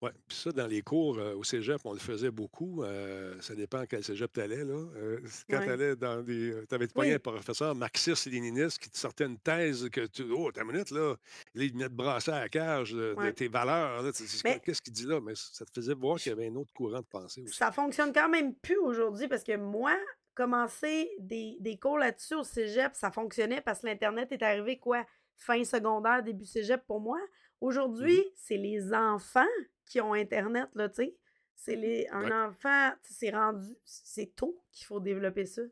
Oui, 0.01 0.11
puis 0.27 0.37
ça, 0.37 0.51
dans 0.51 0.67
les 0.67 0.83
cours 0.83 1.17
euh, 1.17 1.33
au 1.33 1.43
cégep, 1.43 1.79
on 1.83 1.91
le 1.93 1.97
faisait 1.99 2.29
beaucoup. 2.29 2.83
euh, 2.83 3.35
ça 3.41 3.55
dépend 3.55 3.79
à 3.79 3.87
quel 3.87 4.03
cégep 4.03 4.31
tu 4.31 4.39
allais. 4.41 4.63
Là. 4.63 4.75
Euh, 4.95 5.19
quand 5.49 5.57
Ouais. 5.57 5.65
tu 5.65 5.71
allais 5.71 5.95
dans 5.95 6.21
des. 6.21 6.53
Tu 6.69 6.75
avais 6.75 6.87
Oui. 6.95 7.11
un 7.13 7.17
professeur 7.19 7.73
marxiste-léniniste 7.73 8.77
qui 8.77 8.89
te 8.91 8.97
sortait 8.97 9.25
une 9.25 9.39
thèse 9.39 9.89
que 9.89 10.05
tu. 10.05 10.23
Oh, 10.31 10.51
ta 10.51 10.63
minute, 10.63 10.91
là. 10.91 11.15
Là, 11.55 11.63
il 11.63 11.71
venait 11.73 11.89
te 11.89 11.93
brasser 11.93 12.29
à 12.31 12.41
la 12.41 12.49
cage 12.49 12.91
de, 12.93 13.13
de 13.13 13.13
Ouais. 13.15 13.33
tes 13.33 13.47
valeurs. 13.47 14.03
là. 14.03 14.11
Tu 14.11 14.21
dis, 14.23 14.41
Mais- 14.43 14.59
Qu'est-ce 14.63 14.81
qu'il 14.83 14.93
dit 14.93 15.05
là? 15.07 15.19
Mais 15.19 15.33
ça 15.35 15.65
te 15.65 15.71
faisait 15.73 15.95
voir 15.95 16.17
qu'il 16.19 16.29
y 16.31 16.33
avait 16.33 16.47
un 16.47 16.55
autre 16.55 16.73
courant 16.73 16.99
de 16.99 17.05
pensée 17.05 17.41
aussi. 17.41 17.55
Ça 17.55 17.71
fonctionne 17.71 18.13
quand 18.13 18.29
même 18.29 18.53
plus 18.55 18.77
aujourd'hui 18.77 19.27
parce 19.27 19.43
que 19.43 19.57
moi, 19.57 19.97
commencer 20.35 21.09
des, 21.17 21.57
des 21.59 21.77
cours 21.79 21.97
là-dessus 21.97 22.35
au 22.35 22.43
cégep, 22.43 22.91
ça 22.93 23.09
fonctionnait 23.09 23.61
parce 23.61 23.79
que 23.81 23.87
l'Internet 23.87 24.31
est 24.31 24.43
arrivé 24.43 24.77
quoi? 24.77 25.03
Fin 25.37 25.63
secondaire, 25.63 26.21
début 26.23 26.45
cégep 26.45 26.81
pour 26.85 26.99
moi. 27.01 27.19
Aujourd'hui, 27.61 28.17
Mm-hmm. 28.19 28.31
c'est 28.35 28.57
les 28.57 28.93
enfants 28.93 29.45
qui 29.87 30.01
ont 30.01 30.13
Internet, 30.13 30.69
là, 30.75 30.89
tu 30.89 30.95
sais. 30.95 31.15
C'est 31.55 31.75
les, 31.75 32.07
un 32.11 32.23
Ouais. 32.25 32.33
enfant, 32.33 32.91
c'est 33.01 33.31
rendu, 33.31 33.75
c'est 33.83 34.35
tôt 34.35 34.61
qu'il 34.71 34.85
faut 34.85 34.99
développer 34.99 35.45
ça. 35.45 35.63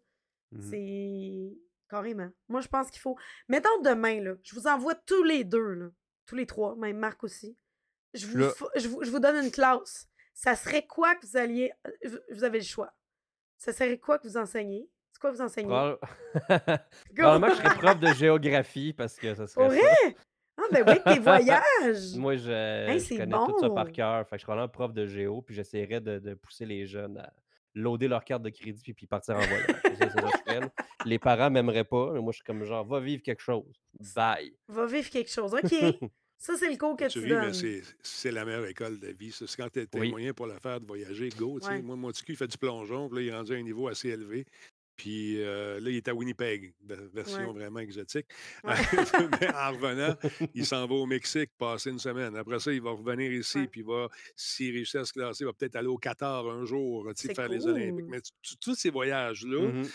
Mhm. 0.51 0.61
C'est 0.61 1.57
carrément. 1.89 2.29
Moi, 2.47 2.61
je 2.61 2.67
pense 2.67 2.89
qu'il 2.89 3.01
faut. 3.01 3.15
Mettons 3.49 3.81
demain, 3.83 4.19
là, 4.21 4.33
je 4.41 4.55
vous 4.55 4.65
envoie 4.67 4.95
tous 4.95 5.23
les 5.23 5.43
deux, 5.43 5.73
là, 5.73 5.89
tous 6.25 6.35
les 6.35 6.47
trois, 6.47 6.75
même 6.75 6.97
Marc 6.97 7.23
aussi. 7.23 7.55
Je 8.15 8.25
vous, 8.25 8.39
je 8.75 8.87
vous, 8.87 9.03
je 9.03 9.11
vous 9.11 9.19
donne 9.19 9.43
une 9.43 9.51
classe. 9.51 10.07
Ça 10.33 10.55
serait 10.55 10.87
quoi 10.87 11.15
que 11.15 11.25
vous 11.27 11.37
alliez. 11.37 11.71
Vous 12.31 12.43
avez 12.43 12.59
le 12.59 12.63
choix? 12.65 12.93
Ça 13.57 13.71
serait 13.71 13.97
quoi 13.99 14.17
que 14.19 14.27
vous 14.27 14.37
enseignez? 14.37 14.89
C'est 15.11 15.19
quoi 15.21 15.31
que 15.31 15.35
vous 15.35 15.41
enseignez? 15.43 15.69
Probablement 17.15 17.47
que 17.47 17.53
je 17.55 17.61
serais 17.61 17.77
prof 17.77 17.99
de 17.99 18.07
géographie 18.13 18.91
parce 18.93 19.15
que 19.17 19.35
ça 19.35 19.47
serait 19.47 19.69
ça. 19.79 20.09
Ah, 20.57 20.63
ben 20.71 20.83
oui, 20.87 20.95
tes 21.13 21.19
voyages! 21.19 22.15
Moi, 22.15 22.37
je, 22.37 22.49
Hey, 22.89 22.99
je 22.99 23.17
connais 23.17 23.31
tout 23.31 23.59
ça 23.59 23.69
par 23.69 23.91
cœur. 23.91 24.27
Fait 24.27 24.35
que 24.35 24.39
je 24.41 24.45
serais 24.45 24.53
vraiment 24.55 24.69
prof 24.69 24.93
de 24.93 25.05
géo, 25.07 25.41
puis 25.41 25.53
j'essaierais 25.55 25.99
de, 26.01 26.19
de 26.19 26.33
pousser 26.33 26.65
les 26.65 26.85
jeunes 26.85 27.17
à 27.17 27.31
loader 27.73 28.07
leur 28.07 28.23
carte 28.23 28.41
de 28.41 28.49
crédit 28.49 28.81
puis, 28.81 28.93
puis 28.93 29.05
partir 29.05 29.35
en 29.35 29.39
voyage. 29.41 30.69
Les 31.05 31.19
parents 31.19 31.49
m'aimeraient 31.51 31.83
pas, 31.83 32.11
mais 32.13 32.21
moi, 32.21 32.31
je 32.31 32.37
suis 32.37 32.43
comme 32.45 32.63
genre, 32.63 32.85
va 32.85 32.99
vivre 32.99 33.21
quelque 33.21 33.41
chose. 33.41 33.81
Bye. 34.15 34.53
Va 34.67 34.85
vivre 34.85 35.09
quelque 35.09 35.29
chose. 35.31 35.53
OK. 35.53 35.73
Ça, 36.37 36.53
c'est 36.57 36.69
le 36.69 36.77
cours 36.77 36.97
que 36.97 37.05
Tu 37.07 37.21
tu 37.21 37.27
donnes. 37.29 37.53
c'est 37.53 37.81
c'est 38.03 38.29
la 38.31 38.43
meilleure 38.43 38.65
école 38.65 38.99
de 38.99 39.07
la 39.07 39.13
vie. 39.13 39.31
C'est 39.31 39.45
quand 39.55 39.69
tu 39.71 39.79
as 39.79 39.97
Oui. 39.99 40.09
moyen 40.11 40.33
pour 40.33 40.47
le 40.47 40.53
faire, 40.59 40.81
de 40.81 40.85
voyager, 40.85 41.29
go. 41.29 41.59
tu 41.61 41.65
sais. 41.67 41.73
Ouais. 41.75 41.81
Moi, 41.81 41.95
mon 41.95 42.09
petit 42.09 42.23
cul, 42.25 42.33
il 42.33 42.37
fait 42.37 42.47
du 42.47 42.57
plongeon, 42.57 43.07
puis 43.07 43.17
là, 43.19 43.21
il 43.23 43.27
est 43.29 43.35
rendu 43.35 43.53
à 43.53 43.55
un 43.57 43.61
niveau 43.61 43.87
assez 43.87 44.09
élevé. 44.09 44.45
Puis 44.97 45.41
euh, 45.41 45.79
là, 45.79 45.89
il 45.89 45.97
est 45.97 46.07
à 46.07 46.13
Winnipeg, 46.15 46.73
ve- 46.87 47.09
version 47.13 47.47
Ouais. 47.51 47.59
vraiment 47.59 47.79
exotique. 47.79 48.27
Ouais. 48.63 48.73
Mais 49.41 49.53
en 49.53 49.71
revenant, 49.73 50.15
il 50.53 50.65
s'en 50.65 50.87
va 50.87 50.95
au 50.95 51.05
Mexique 51.05 51.51
passer 51.57 51.89
une 51.89 51.99
semaine. 51.99 52.35
Après 52.35 52.59
ça, 52.59 52.71
il 52.71 52.81
va 52.81 52.91
revenir 52.91 53.31
ici, 53.31 53.59
Ouais. 53.59 53.67
puis 53.67 53.81
il 53.81 53.85
va, 53.87 54.07
s'il 54.35 54.73
réussit 54.73 54.95
à 54.95 55.05
se 55.05 55.13
classer, 55.13 55.43
il 55.43 55.47
va 55.47 55.53
peut-être 55.53 55.75
aller 55.75 55.87
au 55.87 55.97
Qatar 55.97 56.47
un 56.49 56.65
jour, 56.65 57.09
faire 57.15 57.49
les 57.49 57.65
Olympiques. 57.67 58.05
Mais 58.09 58.19
tous 58.61 58.75
ces 58.75 58.89
voyages-là, 58.89 59.67
Mhm. 59.67 59.85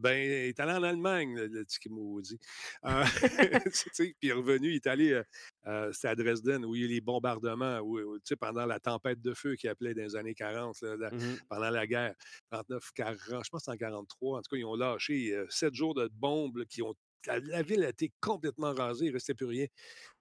Ben, 0.00 0.16
il 0.18 0.30
est 0.32 0.60
allé 0.60 0.72
en 0.72 0.82
Allemagne, 0.82 1.34
le, 1.36 1.46
le 1.46 1.64
petit 1.64 1.88
maudit. 1.88 2.38
Euh, 2.84 3.04
puis 3.98 4.16
il 4.22 4.30
est 4.30 4.32
revenu, 4.32 4.70
il 4.70 4.76
est 4.76 4.86
allé, 4.86 5.12
euh, 5.12 5.22
euh, 5.66 5.92
c'était 5.92 6.08
à 6.08 6.14
Dresden, 6.14 6.64
où 6.64 6.74
il 6.74 6.80
y 6.80 6.84
a 6.84 6.86
eu 6.86 6.88
les 6.90 7.00
bombardements, 7.00 7.78
où, 7.80 7.98
où, 8.00 8.16
tu 8.18 8.22
sais, 8.24 8.36
pendant 8.36 8.66
la 8.66 8.80
tempête 8.80 9.20
de 9.20 9.34
feu 9.34 9.54
qu'il 9.56 9.68
appelait 9.70 9.94
dans 9.94 10.02
les 10.02 10.16
années 10.16 10.34
40, 10.34 10.80
là, 10.82 10.96
la- 10.96 11.10
Mhm. 11.10 11.38
pendant 11.48 11.70
la 11.70 11.86
guerre, 11.86 12.14
39, 12.50 12.90
40, 12.94 13.44
je 13.44 13.50
pense 13.50 13.64
que 13.66 13.70
en 13.70 13.76
43. 13.76 14.38
En 14.38 14.42
tout 14.42 14.48
cas, 14.50 14.56
ils 14.56 14.64
ont 14.64 14.76
lâché 14.76 15.32
euh, 15.34 15.46
sept 15.50 15.74
jours 15.74 15.94
de 15.94 16.08
bombes 16.12 16.56
là, 16.56 16.64
qui 16.68 16.82
ont. 16.82 16.94
La, 17.26 17.62
ville 17.62 17.84
a 17.84 17.90
été 17.90 18.12
complètement 18.20 18.72
rasée, 18.72 19.06
il 19.06 19.08
ne 19.08 19.14
restait 19.14 19.34
plus 19.34 19.46
rien. 19.46 19.66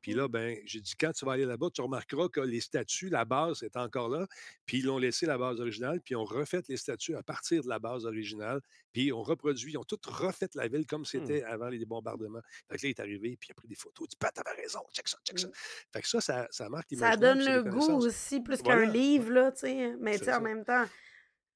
Puis 0.02 0.14
là, 0.14 0.28
ben, 0.28 0.58
j'ai 0.66 0.80
dit, 0.82 0.94
quand 1.00 1.12
tu 1.12 1.26
vas 1.26 1.34
aller 1.34 1.46
là-bas, 1.46 1.68
tu 1.74 1.82
remarqueras 1.82 2.30
que 2.30 2.40
les 2.42 2.62
statues, 2.62 3.10
la 3.10 3.26
base 3.26 3.64
est 3.64 3.76
encore 3.78 4.10
là. 4.10 4.28
Puis 4.66 4.80
ils 4.80 4.86
l'ont 4.86 4.98
laissé 4.98 5.26
la 5.26 5.38
base 5.38 5.60
originale, 5.60 6.02
puis 6.02 6.14
ils 6.14 6.18
ont 6.18 6.24
refait 6.26 6.62
les 6.68 6.78
statues 6.78 7.16
à 7.16 7.24
partir 7.24 7.64
de 7.64 7.70
la 7.70 7.80
base 7.80 8.06
originale. 8.06 8.62
Puis 8.92 9.06
ils 9.06 9.14
ont 9.14 9.24
reproduit, 9.24 9.74
ils 9.74 9.78
ont 9.78 9.84
tout 9.84 10.00
refait 10.08 10.48
la 10.56 10.68
ville 10.68 10.86
comme 10.86 11.02
Hmm. 11.02 11.06
c'était 11.06 11.44
avant 11.44 11.68
les 11.70 11.86
bombardements. 11.86 12.42
Fait 12.70 12.78
que 12.78 12.84
là, 12.84 12.88
il 12.88 12.90
est 12.90 13.00
arrivé, 13.00 13.38
puis 13.40 13.50
il 13.50 13.52
a 13.52 13.56
pris 13.56 13.68
des 13.68 13.76
photos. 13.76 14.06
Il 14.08 14.10
dit, 14.10 14.18
Pat, 14.18 14.34
t'avais 14.34 14.62
raison, 14.62 14.80
check 14.94 15.08
ça, 15.08 15.18
check 15.26 15.40
ça. 15.40 15.48
Mm. 15.48 15.52
Fait 15.94 16.02
que 16.02 16.08
ça, 16.08 16.22
ça, 16.22 16.48
ça 16.52 16.70
marque 16.70 16.88
Ça 16.96 17.16
donne 17.18 17.40
le 17.40 17.64
goût 17.64 17.92
aussi, 17.94 18.42
plus 18.42 18.62
Voilà. 18.64 18.86
qu'un 18.86 18.92
livre, 18.92 19.32
là, 19.32 19.52
tu 19.52 19.60
sais. 19.62 19.96
Mais 20.00 20.18
tu 20.18 20.26
sais, 20.26 20.34
en 20.34 20.42
même 20.42 20.64
temps, 20.66 20.86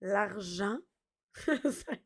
l'argent. 0.02 0.78
ça- 1.72 1.98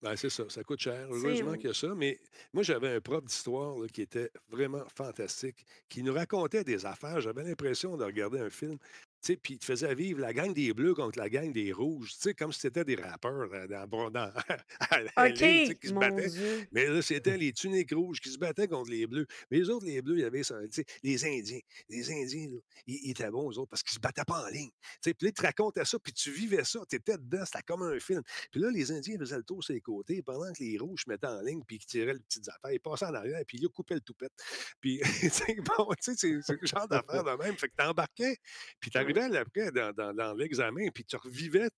Ben, 0.00 0.14
c'est 0.14 0.30
ça, 0.30 0.44
ça 0.48 0.62
coûte 0.62 0.80
cher. 0.80 1.08
Heureusement 1.10 1.54
qu'il 1.54 1.66
y 1.66 1.70
a 1.70 1.74
ça. 1.74 1.92
Mais 1.96 2.18
moi, 2.52 2.62
j'avais 2.62 2.94
un 2.94 3.00
prof 3.00 3.24
d'histoire 3.24 3.76
là, 3.76 3.88
qui 3.88 4.02
était 4.02 4.30
vraiment 4.48 4.84
fantastique, 4.94 5.66
qui 5.88 6.04
nous 6.04 6.14
racontait 6.14 6.62
des 6.62 6.86
affaires. 6.86 7.20
J'avais 7.20 7.42
l'impression 7.42 7.96
de 7.96 8.04
regarder 8.04 8.38
un 8.38 8.50
film. 8.50 8.78
Puis 9.22 9.54
il 9.54 9.58
te 9.58 9.64
faisait 9.64 9.94
vivre 9.94 10.20
la 10.20 10.32
gang 10.32 10.52
des 10.52 10.72
Bleus 10.72 10.94
contre 10.94 11.18
la 11.18 11.28
gang 11.28 11.52
des 11.52 11.72
Rouges, 11.72 12.12
tu 12.12 12.18
sais, 12.20 12.34
comme 12.34 12.52
si 12.52 12.60
c'était 12.60 12.84
des 12.84 12.94
rappeurs 12.96 13.52
euh, 13.52 13.66
dans, 13.66 13.86
dans, 13.86 14.10
dans- 14.10 14.32
qui 15.74 15.88
se 15.88 15.92
battaient. 15.92 16.28
Dieu. 16.28 16.66
Mais 16.72 16.86
là, 16.86 17.02
c'était 17.02 17.36
les 17.38 17.52
tuniques 17.52 17.92
rouges 17.92 18.20
qui 18.20 18.30
se 18.30 18.38
battaient 18.38 18.68
contre 18.68 18.90
les 18.90 19.06
bleus. 19.06 19.26
Mais 19.50 19.58
les 19.58 19.70
autres, 19.70 19.86
les 19.86 20.00
bleus, 20.02 20.16
il 20.18 20.20
y 20.20 20.24
avait 20.24 20.42
ça, 20.42 20.56
les 21.02 21.24
Indiens. 21.24 21.60
Les 21.88 22.10
Indiens, 22.10 22.48
là, 22.50 22.58
ils, 22.86 23.00
ils 23.04 23.10
étaient 23.10 23.30
bons, 23.30 23.50
eux 23.50 23.58
autres, 23.58 23.70
parce 23.70 23.82
qu'ils 23.82 23.94
se 23.94 24.00
battaient 24.00 24.24
pas 24.26 24.44
en 24.44 24.48
ligne. 24.48 24.70
Puis 25.02 25.12
là, 25.20 25.28
ils 25.28 25.32
te 25.32 25.42
racontaient 25.42 25.84
ça, 25.84 25.98
puis 25.98 26.12
tu 26.12 26.30
vivais 26.30 26.64
ça, 26.64 26.80
tu 26.88 26.96
étais 26.96 27.18
dedans, 27.18 27.44
c'était 27.44 27.62
comme 27.62 27.82
un 27.82 27.98
film. 27.98 28.22
Puis 28.50 28.60
là, 28.60 28.70
les 28.70 28.90
Indiens 28.92 29.16
faisaient 29.18 29.36
le 29.36 29.44
tour 29.44 29.62
sur 29.62 29.74
les 29.74 29.80
côtés, 29.80 30.22
pendant 30.22 30.52
que 30.52 30.62
les 30.62 30.78
rouges 30.78 31.02
se 31.04 31.10
mettaient 31.10 31.26
en 31.26 31.40
ligne, 31.42 31.62
puis 31.66 31.76
ils 31.76 31.86
tiraient 31.86 32.14
les 32.14 32.20
petites 32.20 32.48
affaires. 32.48 32.72
Ils 32.72 32.80
passaient 32.80 33.06
en 33.06 33.14
arrière, 33.14 33.42
puis 33.46 33.58
ils 33.60 33.68
coupaient 33.68 33.94
le 33.94 34.00
toupette. 34.00 34.32
Puis, 34.80 35.00
bon, 35.78 35.88
tu 36.02 36.14
sais, 36.14 36.40
c'est 36.42 36.60
le 36.60 36.66
genre 36.66 36.88
d'affaire 36.88 37.24
de 37.24 37.42
même. 37.42 37.56
Fait 37.56 37.68
que 37.68 37.74
t'embarquais, 37.76 38.36
puis 38.80 38.90
t'arrivais 39.14 39.38
après 39.38 39.70
dans, 39.72 39.92
dans, 39.92 40.14
dans 40.14 40.34
l'examen, 40.34 40.88
puis 40.94 41.04
tu 41.04 41.16
revivais 41.16 41.68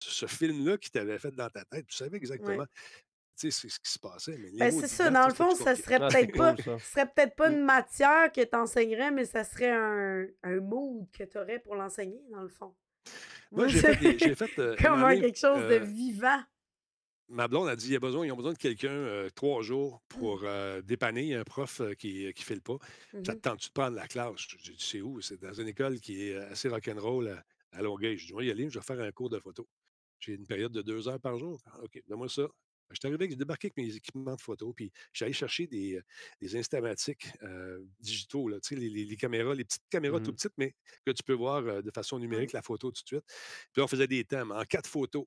ce 0.00 0.26
film-là 0.26 0.78
qui 0.78 0.90
t'avait 0.90 1.18
fait 1.18 1.34
dans 1.34 1.48
ta 1.50 1.64
tête. 1.64 1.86
Tu 1.86 1.96
savais 1.96 2.16
exactement 2.16 2.66
tu 3.38 3.50
sais, 3.50 3.60
c'est 3.60 3.68
ce 3.68 3.78
qui 3.78 3.92
se 3.92 3.98
passait. 3.98 4.38
Mais 4.38 4.50
Ben, 4.58 4.70
c'est 4.72 4.88
ça, 4.88 5.10
dans 5.10 5.26
le 5.26 5.34
fond, 5.34 5.54
ça 5.54 5.76
serait 5.76 5.98
Ah, 6.00 6.08
peut-être 6.08 6.34
pas, 6.34 6.54
cool, 6.54 6.80
serait 6.80 7.06
peut-être 7.06 7.36
pas 7.36 7.50
une 7.50 7.62
matière 7.64 8.32
que 8.32 8.40
tu 8.42 8.56
enseignerais, 8.56 9.10
mais 9.10 9.26
ça 9.26 9.44
serait 9.44 9.72
un, 9.72 10.26
un 10.42 10.60
mood 10.60 11.06
que 11.12 11.24
tu 11.24 11.36
aurais 11.36 11.58
pour 11.58 11.74
l'enseigner, 11.74 12.22
dans 12.30 12.40
le 12.40 12.48
fond. 12.48 12.74
Moi, 13.52 13.68
j'ai 13.68 13.80
fait, 13.80 13.96
des- 13.96 14.18
j'ai 14.18 14.34
fait 14.34 14.50
euh, 14.58 14.72
un 14.72 14.76
Comme 14.76 14.92
moment 14.92 15.06
un 15.06 15.14
donné, 15.14 15.20
quelque 15.26 15.38
chose 15.38 15.68
de 15.68 15.74
euh, 15.74 15.78
vivant. 15.80 16.42
Ma 17.28 17.48
blonde 17.48 17.68
a 17.68 17.74
dit 17.74 17.86
il 17.86 17.92
y 17.92 17.96
a 17.96 18.00
besoin, 18.00 18.24
ils 18.24 18.30
ont 18.30 18.36
besoin 18.36 18.52
de 18.52 18.58
quelqu'un 18.58 18.88
euh, 18.90 19.28
trois 19.34 19.60
jours 19.62 20.00
pour 20.08 20.42
euh, 20.44 20.80
dépanner. 20.80 21.22
Il 21.22 21.28
y 21.28 21.34
a 21.34 21.40
un 21.40 21.44
prof 21.44 21.80
euh, 21.80 21.94
qui 21.94 22.24
ne 22.26 22.32
file 22.42 22.62
pas. 22.62 22.78
Ça 23.24 23.34
te 23.34 23.40
Mhm. 23.40 23.40
tente-tu 23.40 23.68
de 23.68 23.72
prendre 23.72 23.96
la 23.96 24.06
classe? 24.06 24.46
J'ai 24.62 24.72
dit 24.72 24.76
c'est 24.84 25.00
où? 25.00 25.20
C'est 25.20 25.40
dans 25.40 25.52
une 25.52 25.66
école 25.66 25.98
qui 26.00 26.22
est 26.28 26.36
assez 26.36 26.68
rock'n'roll 26.68 27.28
à, 27.28 27.44
à 27.72 27.82
Longueuil. 27.82 28.16
Je 28.16 28.26
dis, 28.28 28.32
moi, 28.32 28.44
y 28.44 28.50
aller, 28.50 28.70
je 28.70 28.78
vais 28.78 28.84
faire 28.84 29.00
un 29.00 29.10
cours 29.10 29.28
de 29.30 29.40
photo. 29.40 29.68
J'ai 30.20 30.34
une 30.34 30.46
période 30.46 30.70
de 30.72 30.82
deux 30.82 31.08
heures 31.08 31.20
par 31.20 31.36
jour. 31.38 31.60
Ah, 31.66 31.80
OK, 31.82 32.00
donne-moi 32.06 32.28
ça. 32.28 32.46
Je 32.90 32.94
suis 33.00 33.08
arrivé, 33.08 33.28
j'ai 33.28 33.34
débarqué 33.36 33.66
avec 33.66 33.76
mes 33.76 33.96
équipements 33.96 34.36
de 34.36 34.40
photo, 34.40 34.72
puis 34.72 34.92
allé 35.20 35.32
chercher 35.32 35.66
des, 35.66 35.96
euh, 35.96 36.02
des 36.40 36.54
instamatiques 36.56 37.26
euh, 37.42 37.80
digitaux, 37.98 38.48
là, 38.48 38.60
tu 38.60 38.68
sais, 38.68 38.80
les, 38.80 38.88
les- 38.88 39.04
les 39.04 39.16
caméras, 39.16 39.56
les 39.56 39.64
petites 39.64 39.82
caméras 39.90 40.20
tout 40.20 40.30
Mhm. 40.30 40.32
petites, 40.32 40.52
mais 40.56 40.76
que 41.04 41.10
tu 41.10 41.24
peux 41.24 41.32
voir 41.32 41.66
euh, 41.66 41.82
de 41.82 41.90
façon 41.90 42.20
numérique 42.20 42.52
la 42.52 42.62
photo 42.62 42.92
tout 42.92 43.02
de 43.02 43.08
suite. 43.08 43.24
Puis 43.72 43.80
là, 43.80 43.84
on 43.84 43.88
faisait 43.88 44.06
des 44.06 44.24
thèmes 44.24 44.52
en 44.52 44.62
quatre 44.64 44.88
photos. 44.88 45.26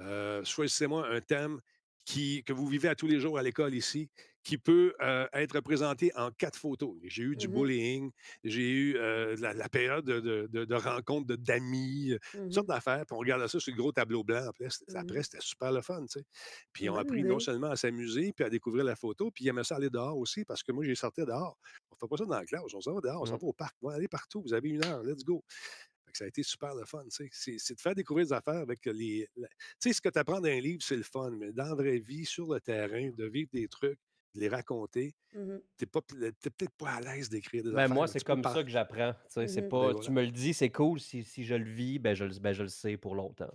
Euh, 0.00 0.42
choisissez-moi 0.44 1.08
un 1.08 1.20
thème 1.20 1.60
qui, 2.06 2.42
que 2.44 2.52
vous 2.52 2.66
vivez 2.66 2.88
à 2.88 2.94
tous 2.94 3.06
les 3.06 3.20
jours 3.20 3.38
à 3.38 3.42
l'école 3.42 3.74
ici, 3.74 4.08
qui 4.42 4.56
peut 4.56 4.94
euh, 5.02 5.28
être 5.34 5.56
représenté 5.56 6.10
en 6.16 6.30
quatre 6.30 6.58
photos. 6.58 6.96
J'ai 7.04 7.22
eu 7.24 7.36
du 7.36 7.46
Mhm. 7.46 7.54
bullying, 7.54 8.10
j'ai 8.42 8.68
eu 8.70 8.96
euh, 8.96 9.36
la, 9.38 9.52
la 9.52 9.68
période 9.68 10.06
de, 10.06 10.18
de, 10.18 10.48
de- 10.50 10.64
de 10.64 10.74
rencontre 10.74 11.26
de- 11.26 11.36
d'amis, 11.36 12.14
toutes 12.32 12.40
Mhm. 12.40 12.50
sortes 12.52 12.66
d'affaires. 12.68 13.04
Puis 13.06 13.14
on 13.14 13.18
regardait 13.18 13.46
ça 13.48 13.60
sur 13.60 13.70
le 13.70 13.76
gros 13.76 13.92
tableau 13.92 14.24
blanc. 14.24 14.42
Après, 14.48 14.70
c'était 14.70 14.96
après, 14.96 15.22
c'était 15.22 15.40
super 15.42 15.70
le 15.72 15.82
fun. 15.82 16.00
tu 16.06 16.20
sais. 16.20 16.24
Puis 16.72 16.88
ont 16.88 16.94
Bonne 16.94 17.02
appris 17.02 17.22
non 17.22 17.38
seulement 17.38 17.68
à 17.70 17.76
s'amuser, 17.76 18.32
puis 18.32 18.44
à 18.44 18.48
découvrir 18.48 18.82
la 18.84 18.96
photo, 18.96 19.30
puis 19.30 19.44
ils 19.44 19.48
aimaient 19.48 19.62
ça 19.62 19.76
aller 19.76 19.90
dehors 19.90 20.16
aussi, 20.16 20.44
parce 20.46 20.62
que 20.62 20.72
moi, 20.72 20.84
j'ai 20.84 20.94
sorti 20.94 21.20
dehors. 21.26 21.58
On 21.90 21.96
fait 21.96 22.08
pas 22.08 22.16
ça 22.16 22.24
dans 22.24 22.38
la 22.38 22.46
classe, 22.46 22.62
on 22.74 22.80
s'en 22.80 22.94
va 22.94 23.00
dehors, 23.02 23.20
on 23.20 23.26
s'en 23.26 23.36
va 23.36 23.46
au 23.46 23.52
parc. 23.52 23.76
On 23.82 23.90
va 23.90 23.94
aller 23.96 24.08
partout, 24.08 24.40
vous 24.42 24.54
avez 24.54 24.70
une 24.70 24.82
heure, 24.84 25.02
let's 25.02 25.22
go. 25.22 25.44
Ça 26.14 26.24
a 26.24 26.28
été 26.28 26.42
super 26.42 26.74
le 26.74 26.84
fun. 26.84 27.04
C'est 27.10 27.74
de 27.74 27.80
faire 27.80 27.94
découvrir 27.94 28.26
des 28.26 28.32
affaires 28.32 28.54
avec 28.60 28.84
les. 28.86 29.28
la- 29.36 29.48
Tu 29.48 29.54
sais, 29.80 29.92
ce 29.92 30.00
que 30.00 30.08
tu 30.08 30.18
apprends 30.18 30.40
dans 30.40 30.48
un 30.48 30.60
livre, 30.60 30.82
c'est 30.82 30.96
le 30.96 31.02
fun, 31.02 31.30
mais 31.30 31.52
dans 31.52 31.64
la 31.64 31.74
vraie 31.74 31.98
vie, 31.98 32.24
sur 32.24 32.52
le 32.52 32.60
terrain, 32.60 33.10
de 33.10 33.24
vivre 33.26 33.50
des 33.52 33.68
trucs, 33.68 33.98
de 34.34 34.40
les 34.40 34.48
raconter, 34.48 35.14
Mhm. 35.34 35.60
tu 35.76 35.84
n'es 35.84 36.30
peut-être 36.32 36.74
pas 36.78 36.90
à 36.92 37.00
l'aise 37.00 37.28
d'écrire 37.28 37.64
des 37.64 37.70
Ben, 37.70 37.78
affaires. 37.78 37.94
moi, 37.94 38.06
c'est 38.06 38.22
comme 38.24 38.42
ça 38.44 38.62
que 38.62 38.70
j'apprends. 38.70 39.12
tu 39.12 39.34
pas, 39.34 39.42
Ben 39.42 39.60
tu 39.62 39.66
voilà. 39.66 40.10
me 40.10 40.22
le 40.22 40.30
dis, 40.30 40.54
c'est 40.54 40.70
cool. 40.70 41.00
Si, 41.00 41.24
si 41.24 41.44
je 41.44 41.54
le 41.56 41.68
vis, 41.70 41.98
ben 41.98 42.14
je, 42.14 42.24
le- 42.24 42.38
ben 42.38 42.52
je 42.52 42.62
le 42.62 42.68
sais 42.68 42.96
pour 42.96 43.14
longtemps. 43.14 43.50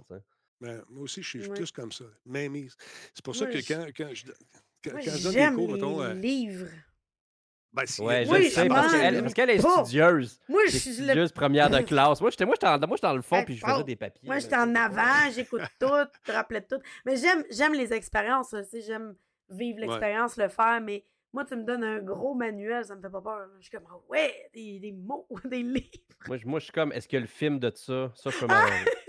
Ben, 0.62 0.84
moi 0.89 1.04
aussi, 1.04 1.22
je 1.22 1.28
suis 1.30 1.48
Ouais. 1.48 1.54
plus 1.56 1.72
comme 1.72 1.91
ça. 1.91 2.06
Même. 2.26 2.56
C'est 3.13 3.24
pour 3.24 3.36
ça 3.36 3.46
Moi, 3.46 3.54
que 3.54 3.68
quand, 3.68 3.86
quand 3.96 4.13
je, 4.13 4.26
quand, 4.84 4.91
Moi, 4.94 5.02
quand 5.04 5.12
je 5.12 5.24
donne 5.24 5.34
des 5.34 5.56
cours, 5.56 5.68
les 5.68 5.74
mettons, 5.74 6.02
euh, 6.02 6.13
livres. 6.13 6.68
Ben, 7.76 7.84
Ouais, 8.06 8.26
je 8.26 8.32
Oui, 8.32 8.38
le 8.38 8.50
sais. 8.50 8.64
je 8.64 8.68
Parce 8.70 8.92
qu'elle, 8.94 9.22
parce 9.22 9.34
qu'elle 9.34 9.50
est 9.50 9.60
studieuse. 9.60 10.40
Moi, 10.48 10.62
je 10.68 10.78
suis 10.78 10.90
le 10.92 11.04
studieuse 11.04 11.32
première 11.32 11.70
de 11.70 11.80
classe. 11.80 12.22
Moi, 12.22 12.30
j'étais 12.30 12.46
moi, 12.46 12.56
j'étais 12.56 12.68
en, 12.68 12.80
moi, 12.80 12.96
j'étais 12.96 13.08
dans 13.08 13.16
le 13.16 13.22
fond, 13.22 13.44
puis 13.44 13.56
je 13.58 13.66
faisais 13.66 13.84
des 13.84 13.96
papiers. 13.96 14.22
Moi, 14.28 14.40
j'étais 14.40 14.56
en 14.56 14.74
avant, 14.76 15.30
j'écoute 15.34 15.62
tout, 15.80 15.88
je 15.88 16.32
te 16.32 16.32
rappelais 16.32 16.62
tout. 16.62 16.80
Mais 17.06 17.18
j'aime, 17.18 17.44
j'aime 17.52 17.74
les 17.74 17.92
expériences, 17.94 18.50
tu 18.52 18.64
sais, 18.70 18.82
j'aime 18.82 19.16
vivre 19.50 19.80
Ouais. 19.80 19.88
l'expérience, 19.88 20.38
le 20.38 20.48
faire, 20.50 20.80
mais 20.82 21.04
moi, 21.34 21.44
tu 21.46 21.56
me 21.56 21.64
donnes 21.64 21.84
un 21.84 22.00
gros 22.00 22.34
manuel, 22.34 22.86
ça 22.86 22.96
me 22.96 23.02
fait 23.02 23.10
pas 23.10 23.22
peur. 23.22 23.48
Je 23.60 23.64
suis 23.64 23.72
comme, 23.72 23.86
ah 23.92 23.98
ouais, 24.10 24.34
des, 24.54 24.80
des 24.80 24.92
mots, 24.94 25.28
des 25.46 25.64
livres. 25.64 25.86
Moi, 26.28 26.38
je- 26.38 26.48
moi, 26.48 26.60
je 26.60 26.64
suis 26.66 26.74
comme, 26.74 26.94
est-ce 26.94 27.08
qu'il 27.08 27.18
y 27.18 27.20
a 27.20 27.22
le 27.22 27.28
film 27.28 27.60
de 27.60 27.72
ça? 27.76 28.12
Ça, 28.16 28.30
je 28.30 28.40
peux! 28.40 28.48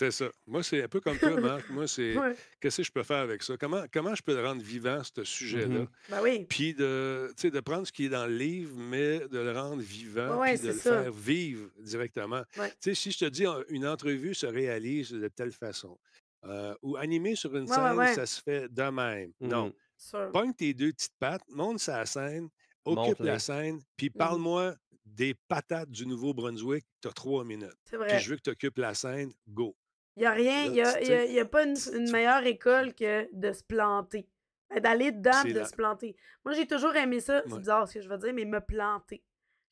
C'est 0.00 0.10
ça. 0.12 0.30
Moi, 0.46 0.62
c'est 0.62 0.82
un 0.82 0.88
peu 0.88 0.98
comme 1.00 1.18
toi, 1.18 1.38
Marc. 1.38 1.68
Moi, 1.68 1.86
c'est 1.88 2.16
Ouais. 2.16 2.34
qu'est-ce 2.58 2.78
que 2.78 2.82
je 2.84 2.90
peux 2.90 3.02
faire 3.02 3.18
avec 3.18 3.42
ça? 3.42 3.58
Comment, 3.58 3.84
comment 3.92 4.14
je 4.14 4.22
peux 4.22 4.34
le 4.34 4.46
rendre 4.46 4.62
vivant, 4.62 5.02
ce 5.04 5.24
sujet-là? 5.24 5.66
Mhm. 5.80 5.88
Ben 6.08 6.22
oui. 6.22 6.46
Puis 6.48 6.72
de, 6.72 7.28
tu 7.36 7.42
sais, 7.42 7.50
de 7.50 7.60
prendre 7.60 7.86
ce 7.86 7.92
qui 7.92 8.06
est 8.06 8.08
dans 8.08 8.26
le 8.26 8.34
livre, 8.34 8.74
mais 8.78 9.20
de 9.28 9.38
le 9.38 9.52
rendre 9.52 9.82
vivant, 9.82 10.40
Ouais, 10.40 10.54
puis 10.56 10.62
de 10.68 10.72
le 10.72 10.78
ça. 10.78 11.02
faire 11.02 11.12
vivre 11.12 11.68
directement. 11.78 12.42
Ouais. 12.56 12.70
Tu 12.70 12.76
sais, 12.80 12.94
si 12.94 13.10
je 13.12 13.18
te 13.18 13.24
dis 13.26 13.44
une 13.68 13.86
entrevue 13.86 14.34
se 14.34 14.46
réalise 14.46 15.10
de 15.10 15.28
telle 15.28 15.52
façon, 15.52 15.98
euh, 16.46 16.74
ou 16.80 16.96
animé 16.96 17.34
sur 17.36 17.54
une 17.54 17.66
scène, 17.66 17.96
ouais. 17.98 18.14
ça 18.14 18.24
se 18.24 18.40
fait 18.40 18.72
de 18.72 18.82
même. 18.90 19.32
Non. 19.38 19.66
Mhm. 19.66 19.72
Sûr. 19.98 20.30
Pogne 20.32 20.54
tes 20.54 20.72
deux 20.72 20.92
petites 20.94 21.12
pattes, 21.18 21.42
monte 21.50 21.78
sa 21.78 22.06
scène, 22.06 22.48
occupe 22.86 23.18
la 23.20 23.38
scène, 23.38 23.82
puis 23.98 24.06
Mhm. 24.08 24.16
parle-moi 24.16 24.74
des 25.04 25.34
patates 25.48 25.90
du 25.90 26.06
Nouveau-Brunswick, 26.06 26.86
tu 27.02 27.08
as 27.08 27.12
trois 27.12 27.44
minutes. 27.44 27.74
C'est 27.84 27.98
Puis 27.98 28.18
je 28.20 28.30
veux 28.30 28.36
que 28.36 28.42
tu 28.42 28.50
occupes 28.50 28.78
la 28.78 28.94
scène, 28.94 29.32
go. 29.46 29.76
Il 30.20 30.24
n'y 30.24 30.26
a 30.26 30.32
rien, 30.32 30.64
il 30.66 30.72
n'y 30.72 30.82
a, 30.82 31.02
y 31.02 31.12
a- 31.14 31.24
y 31.24 31.40
a 31.40 31.44
pas 31.46 31.64
une, 31.64 31.76
une 31.94 32.10
meilleure 32.10 32.44
école 32.44 32.92
que 32.94 33.26
de 33.32 33.52
se 33.54 33.62
planter. 33.64 34.28
Ben, 34.68 34.78
D'aller 34.80 35.12
dedans 35.12 35.44
de 35.44 35.54
la- 35.54 35.64
se 35.64 35.74
planter. 35.74 36.14
Moi, 36.44 36.52
j'ai 36.54 36.66
toujours 36.66 36.94
aimé 36.94 37.20
ça. 37.20 37.40
C'est 37.46 37.52
Ouais. 37.54 37.58
bizarre 37.58 37.88
ce 37.88 37.94
que 37.94 38.00
je 38.02 38.08
veux 38.10 38.18
dire, 38.18 38.34
mais 38.34 38.44
me 38.44 38.60
planter. 38.60 39.22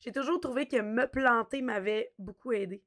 J'ai 0.03 0.11
toujours 0.11 0.39
trouvé 0.39 0.67
que 0.67 0.81
me 0.81 1.05
planter 1.05 1.61
m'avait 1.61 2.11
beaucoup 2.17 2.51
aidé. 2.51 2.81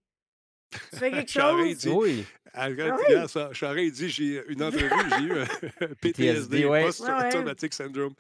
Tu 0.91 0.97
fais 0.97 1.11
quelque 1.27 1.31
Charest 1.31 1.69
chose? 1.69 1.79
dit, 1.79 1.89
Oui. 1.91 2.25
arrête, 2.53 2.79
Ah 2.91 2.97
oui. 2.99 3.05
regarde 3.09 3.29
ça, 3.31 3.53
Charest 3.53 3.95
dit, 3.95 4.09
j'ai 4.09 4.43
une 4.49 4.63
entrevue, 4.65 4.91
j'ai 5.19 5.25
eu 5.25 5.33
un 5.39 5.47
PTSD, 6.01 6.65
ouais. 6.65 6.83
Post-Traumatic 6.87 7.73
Syndrome. 7.75 8.15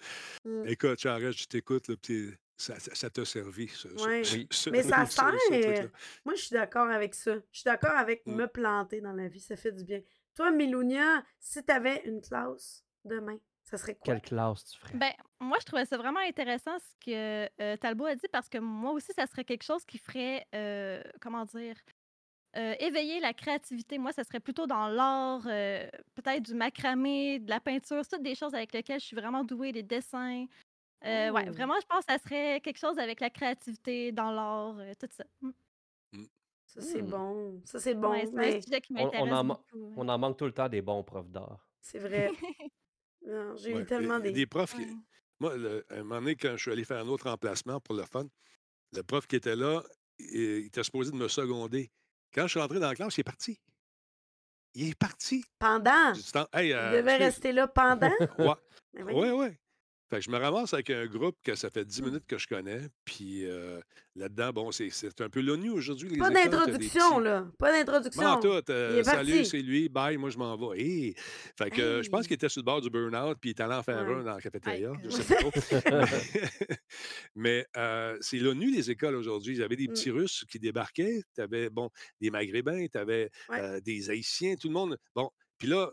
Mm. 0.45 0.67
Écoute, 0.69 1.01
Charest, 1.01 1.39
je 1.41 1.47
t'écoute, 1.47 1.89
là, 1.89 1.97
puis 2.01 2.33
ça 2.63 2.79
ça- 2.79 2.95
ça 2.95 3.11
t'a 3.11 3.25
servi, 3.25 3.69
ce, 3.69 3.89
ce- 3.97 4.05
Ouais. 4.07 4.25
ce- 4.25 4.37
Oui. 4.37 4.47
ce- 4.51 4.71
Mais 4.71 4.83
ça 4.83 5.05
ce- 5.07 5.13
sert. 5.13 5.33
ce 5.49 5.61
truc-là. 5.63 5.89
Moi, 6.25 6.35
je 6.35 6.41
suis 6.43 6.55
d'accord 6.55 6.89
avec 6.91 7.15
ça. 7.15 7.35
Je 7.35 7.59
suis 7.59 7.65
d'accord 7.65 7.97
avec 7.97 8.27
Mm. 8.27 8.35
me 8.35 8.47
planter 8.47 9.01
dans 9.01 9.13
la 9.13 9.29
vie. 9.29 9.41
Ça 9.41 9.57
fait 9.57 9.73
du 9.73 9.85
bien. 9.85 10.01
Toi, 10.35 10.51
Milounia, 10.51 11.23
si 11.39 11.63
tu 11.65 11.73
avais 11.73 12.03
une 12.05 12.21
classe 12.21 12.85
demain, 13.05 13.37
ça 13.65 13.77
serait 13.79 13.95
quoi? 13.95 14.05
Quelle 14.05 14.23
classe 14.23 14.65
tu 14.65 14.79
ferais? 14.81 14.97
Ben, 14.97 15.13
moi, 15.41 15.59
je 15.61 15.67
trouvais 15.67 15.85
ça 15.85 15.97
vraiment 15.99 16.21
intéressant 16.21 16.79
ce 16.79 17.05
que 17.05 17.49
euh, 17.63 17.77
Talbot 17.77 18.07
a 18.07 18.15
dit 18.15 18.29
parce 18.33 18.49
que 18.49 18.59
moi 18.59 18.93
aussi, 18.93 19.13
ça 19.15 19.27
serait 19.27 19.45
quelque 19.45 19.63
chose 19.65 19.85
qui 19.85 19.99
ferait, 19.99 20.47
euh, 20.55 21.03
comment 21.21 21.45
dire, 21.45 21.77
euh, 22.57 22.75
éveiller 22.81 23.19
la 23.21 23.33
créativité. 23.33 23.97
Moi, 23.99 24.13
ça 24.13 24.25
serait 24.25 24.41
plutôt 24.41 24.67
dans 24.67 24.87
l'art, 24.89 25.43
euh, 25.47 25.89
peut-être 26.15 26.43
du 26.43 26.55
macramé, 26.55 27.39
de 27.39 27.49
la 27.49 27.61
peinture, 27.61 28.03
c'est 28.05 28.17
toutes 28.17 28.23
des 28.23 28.35
choses 28.35 28.55
avec 28.55 28.73
lesquelles 28.75 29.01
je 29.01 29.07
suis 29.07 29.17
vraiment 29.17 29.43
douée, 29.43 29.73
des 29.73 29.83
dessins. 29.83 30.45
Euh, 31.05 31.31
ouais, 31.31 31.47
Oh. 31.49 31.53
vraiment, 31.53 31.75
je 31.81 31.87
pense 31.87 32.05
que 32.05 32.13
ça 32.13 32.19
serait 32.19 32.61
quelque 32.61 32.79
chose 32.79 32.99
avec 32.99 33.21
la 33.21 33.31
créativité, 33.31 34.13
dans 34.13 34.31
l'art, 34.31 34.77
euh, 34.79 34.93
tout 34.99 35.09
ça. 35.11 35.25
Mm. 35.41 35.51
Ça, 36.67 36.81
c'est 36.81 37.03
Hmm. 37.03 37.07
bon. 37.11 37.61
Ça, 37.67 37.79
c'est 37.81 37.95
bon. 37.95 38.15
C'est 38.15 38.29
un 38.29 38.33
mais 38.33 38.61
sujet 38.63 38.81
qui 38.81 38.95
On, 38.97 39.01
on 39.01 39.05
m'intéresse 39.05 39.33
en, 39.33 39.45
ma- 39.45 39.55
beaucoup. 39.55 39.79
ouais. 39.79 39.95
on 39.97 40.09
en 40.09 40.19
manque 40.19 40.39
tout 40.39 40.47
le 40.47 40.53
temps 40.53 40.69
des 40.71 40.81
bons 40.81 41.05
profs 41.05 41.29
d'art. 41.29 41.59
c'est 41.81 41.99
vrai. 41.99 42.31
Non, 43.27 43.55
J'ai 43.57 43.75
Ouais, 43.75 43.83
eu 43.83 43.87
tellement 43.87 44.19
des. 44.19 44.33
des 44.33 44.47
profs 44.47 44.75
qui- 44.75 44.81
Ouais. 44.85 44.97
Moi, 45.39 45.57
le- 45.57 45.85
à 45.91 45.95
un 45.95 46.03
moment 46.03 46.21
donné, 46.21 46.35
quand 46.35 46.53
je 46.57 46.63
suis 46.63 46.73
allé 46.73 46.85
faire 46.85 46.99
un 47.05 47.09
autre 47.09 47.29
emplacement 47.31 47.79
pour 47.81 47.95
le 47.95 48.05
fun, 48.05 48.27
le 48.93 49.03
prof 49.03 49.27
qui 49.27 49.37
était 49.37 49.55
là, 49.55 49.83
il, 50.19 50.27
il 50.35 50.67
était 50.67 50.83
supposé 50.83 51.11
de 51.13 51.17
me 51.17 51.29
seconder. 51.29 51.91
Quand 52.35 52.43
je 52.45 52.49
suis 52.49 52.61
rentré 52.61 52.81
dans 52.81 52.89
la 52.89 52.95
classe, 52.97 53.17
il 53.17 53.21
est 53.21 53.25
parti. 53.25 53.61
Il 54.75 54.89
est 54.91 54.99
parti. 54.99 55.45
Pendant? 55.59 56.15
J'ai 56.15 56.23
dit, 56.23 56.33
Tant- 56.33 56.49
hey, 56.55 56.69
Il 56.71 56.73
euh, 56.73 56.91
devait 56.93 57.11
excuse. 57.13 57.25
rester 57.27 57.53
là 57.53 57.69
pendant? 57.69 58.11
Ouais, 58.39 58.55
Mais 58.95 59.03
voyons. 59.03 59.21
ouais, 59.21 59.31
ouais. 59.49 59.61
Fait 60.13 60.19
que 60.19 60.25
je 60.27 60.31
me 60.31 60.37
ramasse 60.37 60.75
avec 60.75 60.91
un 60.91 61.07
groupe 61.07 61.39
que 61.43 61.55
ça 61.55 61.71
fait 61.71 61.87
10 61.87 62.03
minutes 62.03 62.27
que 62.27 62.37
je 62.37 62.47
connais. 62.47 62.83
Puis 63.07 63.47
euh, 63.47 63.81
là-dedans, 64.15 64.51
bon, 64.53 64.71
c'est 64.71 64.91
c'est 64.91 65.23
un 65.23 65.31
peu 65.31 65.41
l'ONU 65.41 65.71
aujourd'hui. 65.71 66.19
Pas 66.19 66.29
d'introduction, 66.29 67.15
petits- 67.17 67.25
là. 67.25 67.47
Pas 67.59 67.73
d'introduction. 67.73 68.23
En 68.23 68.39
tout. 68.39 68.63
Euh, 68.71 69.03
salut, 69.05 69.47
c'est 69.47 69.63
lui. 69.63 69.89
Bye, 69.89 70.19
moi, 70.19 70.29
je 70.29 70.37
m'en 70.37 70.55
vais. 70.59 70.83
Hey! 70.83 71.15
Fait 71.57 71.71
que 71.71 71.81
euh, 71.81 72.03
je 72.03 72.11
pense 72.11 72.27
qu'il 72.27 72.35
était 72.35 72.51
sur 72.51 72.61
le 72.61 72.67
bord 72.67 72.83
du 72.83 72.91
burn-out, 72.91 73.39
puis 73.41 73.51
il 73.51 73.53
est 73.55 73.61
allé 73.63 73.73
en 73.75 73.83
faire 73.83 74.07
Ouais. 74.07 74.15
un 74.17 74.23
dans 74.23 74.35
la 74.35 74.41
cafétéria. 74.43 74.93
Je 75.03 75.09
sais 75.09 75.35
pas 75.35 75.41
trop. 75.41 75.51
Mais 77.35 77.67
c'est 78.21 78.37
l'ONU, 78.37 78.71
les 78.71 78.91
écoles 78.91 79.15
aujourd'hui. 79.15 79.57
Ils 79.57 79.63
avaient 79.63 79.77
des 79.77 79.89
Mm. 79.89 79.93
petits 79.93 80.11
Russes 80.11 80.45
qui 80.51 80.59
débarquaient. 80.59 81.23
Tu 81.35 81.41
avais, 81.41 81.71
bon, 81.71 81.89
des 82.21 82.31
Maghrébins, 82.31 82.87
tu 82.93 82.99
avais 82.99 83.31
Ouais. 83.49 83.81
des 83.81 84.11
Haïtiens, 84.11 84.57
tout 84.57 84.69
le 84.69 84.75
monde. 84.75 84.99
Bon, 85.15 85.31
puis 85.57 85.69
là, 85.69 85.91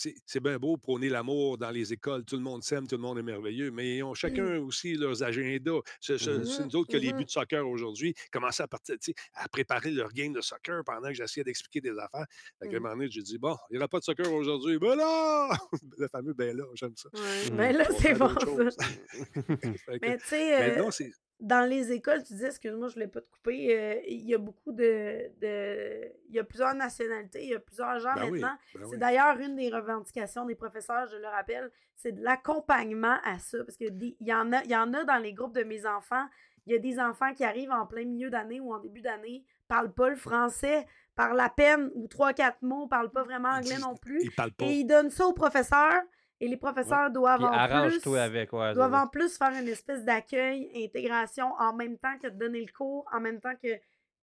c'est 0.00 0.14
c'est 0.26 0.40
bien 0.40 0.58
beau 0.58 0.76
prôner 0.76 1.08
l'amour 1.08 1.58
dans 1.58 1.70
les 1.70 1.92
écoles. 1.92 2.24
Tout 2.24 2.36
le 2.36 2.42
monde 2.42 2.62
s'aime, 2.62 2.86
tout 2.86 2.94
le 2.96 3.02
monde 3.02 3.18
est 3.18 3.22
merveilleux, 3.22 3.70
mais 3.72 3.96
ils 3.96 4.02
ont 4.04 4.14
chacun 4.14 4.58
aussi 4.58 4.94
leurs 4.94 5.22
agendas. 5.22 5.80
C'est 6.00 6.18
c'est- 6.18 6.44
c'est 6.44 6.64
nous 6.66 6.76
autres 6.76 6.92
que 6.92 6.96
les 6.96 7.12
Mhm. 7.12 7.18
buts 7.18 7.24
de 7.24 7.30
soccer 7.30 7.66
aujourd'hui 7.66 8.14
commençaient 8.30 8.62
à, 8.62 8.68
partir, 8.68 8.96
à 9.34 9.48
préparer 9.48 9.90
leur 9.90 10.12
game 10.12 10.32
de 10.32 10.40
soccer 10.40 10.82
pendant 10.84 11.08
que 11.08 11.14
j'essayais 11.14 11.44
d'expliquer 11.44 11.80
des 11.80 11.98
affaires. 11.98 12.26
Fait 12.62 12.68
qu'à 12.68 12.76
un 12.76 12.80
moment 12.80 12.94
donné, 12.94 13.08
j'ai 13.10 13.22
dit, 13.22 13.38
bon, 13.38 13.56
il 13.70 13.74
n'y 13.74 13.78
aura 13.78 13.88
pas 13.88 13.98
de 13.98 14.04
soccer 14.04 14.32
aujourd'hui. 14.32 14.78
Ben 14.78 14.94
là! 14.96 15.50
Le 15.98 16.06
fameux 16.08 16.34
ben 16.34 16.56
là, 16.56 16.64
j'aime 16.74 16.94
ça. 16.96 17.08
Ouais. 17.14 17.50
Ben 17.56 17.76
là, 17.76 17.86
c'est 17.98 18.14
bon, 18.14 18.28
ça. 18.70 18.86
Fait 19.86 19.98
que- 19.98 20.06
Mais 20.06 20.18
tu 20.18 20.24
sais, 20.26 20.58
mais 20.60 20.78
euh, 20.78 20.82
non, 20.82 20.90
c'est. 20.90 21.10
Dans 21.40 21.68
les 21.68 21.92
écoles, 21.92 22.22
tu 22.24 22.32
disais, 22.32 22.46
excuse-moi, 22.48 22.88
je 22.88 22.94
voulais 22.94 23.06
pas 23.06 23.20
te 23.20 23.30
couper, 23.30 23.78
euh, 23.78 24.00
il 24.08 24.28
y 24.28 24.34
a 24.34 24.38
beaucoup 24.38 24.72
de, 24.72 25.30
de- 25.40 26.12
Il 26.28 26.34
y 26.34 26.38
a 26.38 26.44
plusieurs 26.44 26.74
nationalités, 26.74 27.44
il 27.44 27.50
y 27.50 27.54
a 27.54 27.60
plusieurs 27.60 27.98
gens 28.00 28.14
Ben 28.16 28.28
oui, 28.30 28.40
maintenant. 28.40 28.56
ben 28.74 28.80
c'est 28.84 28.90
oui. 28.92 28.98
d'ailleurs 28.98 29.38
une 29.38 29.54
des 29.54 29.70
revendications 29.70 30.44
des 30.46 30.56
professeurs, 30.56 31.06
je 31.06 31.16
le 31.16 31.26
rappelle, 31.28 31.70
c'est 31.94 32.12
de 32.12 32.22
l'accompagnement 32.22 33.16
à 33.24 33.38
ça. 33.38 33.58
Parce 33.64 33.76
qu'il 33.76 34.14
y, 34.20 34.32
en 34.34 34.52
a- 34.52 34.64
y 34.64 34.76
en 34.76 34.92
a 34.94 35.04
dans 35.04 35.18
les 35.18 35.32
groupes 35.32 35.54
de 35.54 35.62
mes 35.64 35.86
enfants. 35.86 36.26
Il 36.66 36.72
y 36.72 36.76
a 36.76 36.78
des 36.78 36.98
enfants 36.98 37.32
qui 37.34 37.44
arrivent 37.44 37.70
en 37.70 37.86
plein 37.86 38.04
milieu 38.04 38.30
d'année 38.30 38.60
ou 38.60 38.72
en 38.74 38.78
début 38.78 39.00
d'année, 39.00 39.44
parlent 39.68 39.92
pas 39.92 40.08
le 40.10 40.16
français, 40.16 40.86
parlent 41.14 41.40
à 41.40 41.48
peine 41.48 41.90
ou 41.94 42.06
trois, 42.08 42.32
quatre 42.34 42.60
mots, 42.62 42.86
parlent 42.88 43.10
pas 43.10 43.22
vraiment 43.22 43.48
anglais 43.50 43.78
non 43.80 43.94
plus. 43.96 44.20
Ils 44.22 44.30
parlent 44.34 44.52
pas. 44.52 44.64
Et 44.66 44.72
ils 44.80 44.84
donnent 44.84 45.10
ça 45.10 45.26
aux 45.26 45.32
professeurs. 45.32 46.02
Et 46.40 46.46
les 46.48 46.56
professeurs 46.56 47.10
doivent 47.10 47.38
Puis 47.38 47.46
en 47.46 47.50
plus 47.50 47.58
arrange-toi 47.58 48.20
avec. 48.22 48.52
Ouais, 48.52 48.72
doivent 48.74 48.94
en 48.94 49.06
plus 49.08 49.36
faire 49.36 49.50
une 49.60 49.68
espèce 49.68 50.04
d'accueil, 50.04 50.70
intégration 50.76 51.52
en 51.58 51.72
même 51.74 51.98
temps 51.98 52.16
que 52.22 52.28
de 52.28 52.38
donner 52.38 52.60
le 52.60 52.72
cours, 52.72 53.04
en 53.12 53.18
même 53.20 53.40
temps 53.40 53.54
que, 53.60 53.76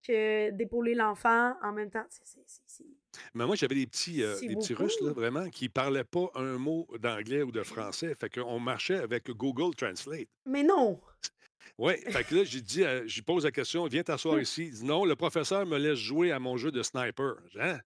que 0.08 0.52
d'épauler 0.52 0.96
l'enfant, 0.96 1.56
en 1.62 1.72
même 1.74 1.90
temps. 1.92 2.06
c'est- 2.10 2.22
c'est- 2.26 2.44
c'est- 2.46 2.62
c'est- 2.66 2.84
Mais 3.34 3.46
moi, 3.46 3.56
j'avais 3.56 3.76
des 3.76 3.88
petits, 3.88 4.24
euh, 4.24 4.40
des 4.40 4.56
petits. 4.56 4.74
Russes, 4.74 5.00
là, 5.02 5.12
vraiment, 5.12 5.50
qui 5.50 5.68
parlaient 5.68 6.04
pas 6.06 6.30
un 6.36 6.58
mot 6.58 6.88
d'anglais 7.00 7.42
ou 7.44 7.52
de 7.52 7.64
français. 7.64 8.14
Fait 8.16 8.30
qu'on 8.30 8.60
marchait 8.60 8.98
avec 9.00 9.30
Google 9.32 9.74
Translate. 9.76 10.28
Mais 10.46 10.64
non! 10.64 11.00
Oui, 11.78 11.94
fait 11.98 12.24
que 12.24 12.36
là, 12.36 12.44
j'ai 12.46 12.62
dit, 12.62 12.84
euh, 12.84 13.04
je 13.08 13.16
lui 13.16 13.22
pose 13.24 13.44
la 13.44 13.52
question, 13.52 13.86
viens 13.88 14.04
t'asseoir 14.04 14.40
ici. 14.40 14.66
Il 14.68 14.72
dit 14.72 14.86
non, 14.86 15.04
le 15.04 15.16
professeur 15.18 15.66
me 15.66 15.78
laisse 15.78 15.98
jouer 16.00 16.32
à 16.32 16.40
mon 16.40 16.56
jeu 16.56 16.72
de 16.72 16.82
sniper. 16.84 17.36
Hein? 17.60 17.80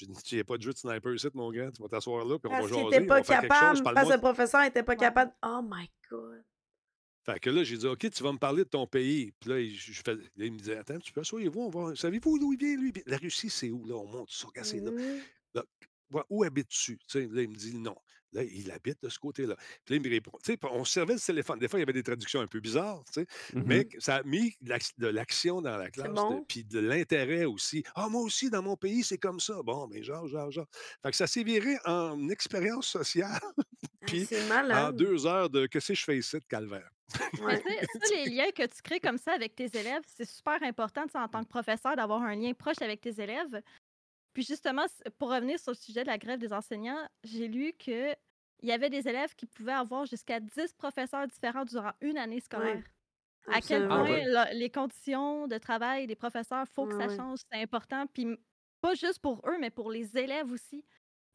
J'ai 0.00 0.06
dit, 0.06 0.22
tu 0.22 0.36
n'as 0.36 0.44
pas 0.44 0.56
de 0.56 0.62
jeu 0.62 0.72
de 0.72 0.78
sniper 0.78 1.14
ici, 1.14 1.28
mon 1.34 1.50
gars, 1.50 1.70
tu 1.70 1.82
vas 1.82 1.88
t'asseoir 1.88 2.24
là, 2.24 2.38
puis 2.38 2.50
on 2.50 2.54
va 2.54 2.60
Parce 2.60 2.70
jaser, 2.70 2.80
qu'il 2.80 2.94
était 2.94 3.04
on 3.04 3.06
pas 3.06 3.16
va 3.18 3.22
faire 3.24 3.40
capable, 3.42 3.76
chose, 3.76 3.84
parce 3.84 4.08
que 4.08 4.14
le 4.14 4.20
professeur 4.20 4.62
était 4.64 4.82
pas 4.82 4.96
capable. 4.96 5.32
Oh 5.42 5.60
my 5.62 5.90
God! 6.10 6.42
Fait 7.26 7.38
que 7.38 7.50
là, 7.50 7.62
j'ai 7.64 7.76
dit, 7.76 7.86
OK, 7.86 8.10
tu 8.10 8.22
vas 8.22 8.32
me 8.32 8.38
parler 8.38 8.64
de 8.64 8.68
ton 8.70 8.86
pays. 8.86 9.32
Puis 9.38 9.50
là, 9.50 9.60
il, 9.60 9.76
je 9.76 10.00
fais- 10.02 10.14
là, 10.14 10.22
il 10.36 10.52
me 10.52 10.58
disait, 10.58 10.78
attends, 10.78 10.98
tu 10.98 11.12
peux 11.12 11.20
asseyez-vous, 11.20 11.60
on 11.60 11.68
va. 11.68 11.94
Savez-vous 11.94 12.38
d'où 12.38 12.54
il 12.54 12.58
vient, 12.58 12.76
lui? 12.76 12.94
La 13.04 13.18
Russie, 13.18 13.50
c'est 13.50 13.70
où, 13.70 13.84
là? 13.84 13.94
On 13.96 14.06
monte 14.06 14.30
ça, 14.30 14.48
c'est 14.62 14.80
là. 14.80 14.90
Là, 15.52 15.62
ouais, 15.62 15.88
où 16.28 16.44
habites-tu? 16.44 16.98
Tu 16.98 17.04
sais, 17.08 17.28
là, 17.30 17.42
il 17.42 17.48
me 17.50 17.54
dit 17.56 17.74
non. 17.76 17.96
Là, 18.32 18.44
il 18.44 18.70
habite 18.70 19.02
de 19.02 19.08
ce 19.08 19.18
côté-là. 19.18 19.56
Puis 19.84 19.94
là, 19.94 19.96
il 19.96 20.02
me 20.02 20.08
répond. 20.08 20.30
Tu 20.44 20.52
sais, 20.52 20.58
on 20.70 20.84
se 20.84 20.92
servait 20.92 21.16
du 21.16 21.20
téléphone. 21.20 21.58
Des 21.58 21.66
fois, 21.66 21.80
il 21.80 21.82
y 21.82 21.82
avait 21.82 21.92
des 21.92 22.04
traductions 22.04 22.40
un 22.40 22.46
peu 22.46 22.60
bizarres, 22.60 23.02
tu 23.12 23.22
sais, 23.22 23.26
Mhm. 23.54 23.64
mais 23.66 23.88
ça 23.98 24.16
a 24.18 24.22
mis 24.22 24.54
de 24.60 24.68
l'ac- 24.68 24.96
de 24.98 25.08
l'action 25.08 25.60
dans 25.60 25.76
la 25.76 25.90
classe, 25.90 26.10
de- 26.10 26.14
bon. 26.14 26.44
puis 26.48 26.62
de 26.62 26.78
l'intérêt 26.78 27.44
aussi. 27.44 27.82
Ah, 27.96 28.08
moi 28.08 28.22
aussi, 28.22 28.48
dans 28.48 28.62
mon 28.62 28.76
pays, 28.76 29.02
c'est 29.02 29.18
comme 29.18 29.40
ça. 29.40 29.60
Bon, 29.64 29.88
mais 29.88 30.04
genre, 30.04 30.28
genre, 30.28 30.48
genre. 30.52 30.66
Fait 31.02 31.10
que 31.10 31.16
ça 31.16 31.26
s'est 31.26 31.42
viré 31.42 31.76
en 31.84 32.28
expérience 32.28 32.86
sociale 32.86 33.40
Ah, 34.02 34.06
Puis, 34.06 34.28
en 34.72 34.92
deux 34.92 35.26
heures 35.26 35.50
de 35.50 35.66
qu'est-ce 35.66 35.88
que 35.88 35.94
je 35.94 36.04
fais 36.04 36.16
ici 36.18 36.36
de 36.38 36.44
calvaire. 36.44 36.88
Ouais. 37.42 37.60
ça, 37.60 38.14
les 38.14 38.26
liens 38.30 38.50
que 38.52 38.64
tu 38.66 38.80
crées 38.82 39.00
comme 39.00 39.18
ça 39.18 39.32
avec 39.32 39.56
tes 39.56 39.66
élèves, 39.76 40.02
c'est 40.06 40.24
super 40.28 40.62
important 40.62 41.04
en 41.14 41.26
tant 41.28 41.42
que 41.42 41.48
professeur 41.48 41.96
d'avoir 41.96 42.22
un 42.22 42.36
lien 42.36 42.52
proche 42.54 42.80
avec 42.80 43.00
tes 43.00 43.20
élèves. 43.20 43.60
Puis 44.32 44.42
justement, 44.44 44.86
pour 45.18 45.30
revenir 45.30 45.58
sur 45.58 45.72
le 45.72 45.76
sujet 45.76 46.02
de 46.02 46.08
la 46.08 46.18
grève 46.18 46.38
des 46.38 46.52
enseignants, 46.52 47.08
j'ai 47.24 47.48
lu 47.48 47.72
que 47.74 48.14
il 48.62 48.68
y 48.68 48.72
avait 48.72 48.90
des 48.90 49.08
élèves 49.08 49.34
qui 49.34 49.46
pouvaient 49.46 49.72
avoir 49.72 50.04
jusqu'à 50.06 50.38
10 50.40 50.74
professeurs 50.74 51.26
différents 51.26 51.64
durant 51.64 51.92
une 52.02 52.18
année 52.18 52.40
scolaire. 52.40 52.82
Ouais, 53.48 53.54
À 53.54 53.60
quel. 53.62 53.84
Ah 53.84 53.88
point 53.88 54.02
ouais. 54.04 54.24
la- 54.26 54.52
les 54.52 54.70
conditions 54.70 55.46
de 55.48 55.58
travail 55.58 56.06
des 56.06 56.16
professeurs, 56.16 56.66
faut 56.68 56.86
que 56.86 56.94
Ouais, 56.94 57.04
ça 57.04 57.08
ouais. 57.08 57.16
change, 57.16 57.38
c'est 57.50 57.60
important. 57.62 58.06
Puis 58.06 58.26
pas 58.82 58.94
juste 58.94 59.20
pour 59.20 59.40
eux, 59.48 59.58
mais 59.60 59.70
pour 59.70 59.90
les 59.90 60.16
élèves 60.18 60.52
aussi. 60.52 60.84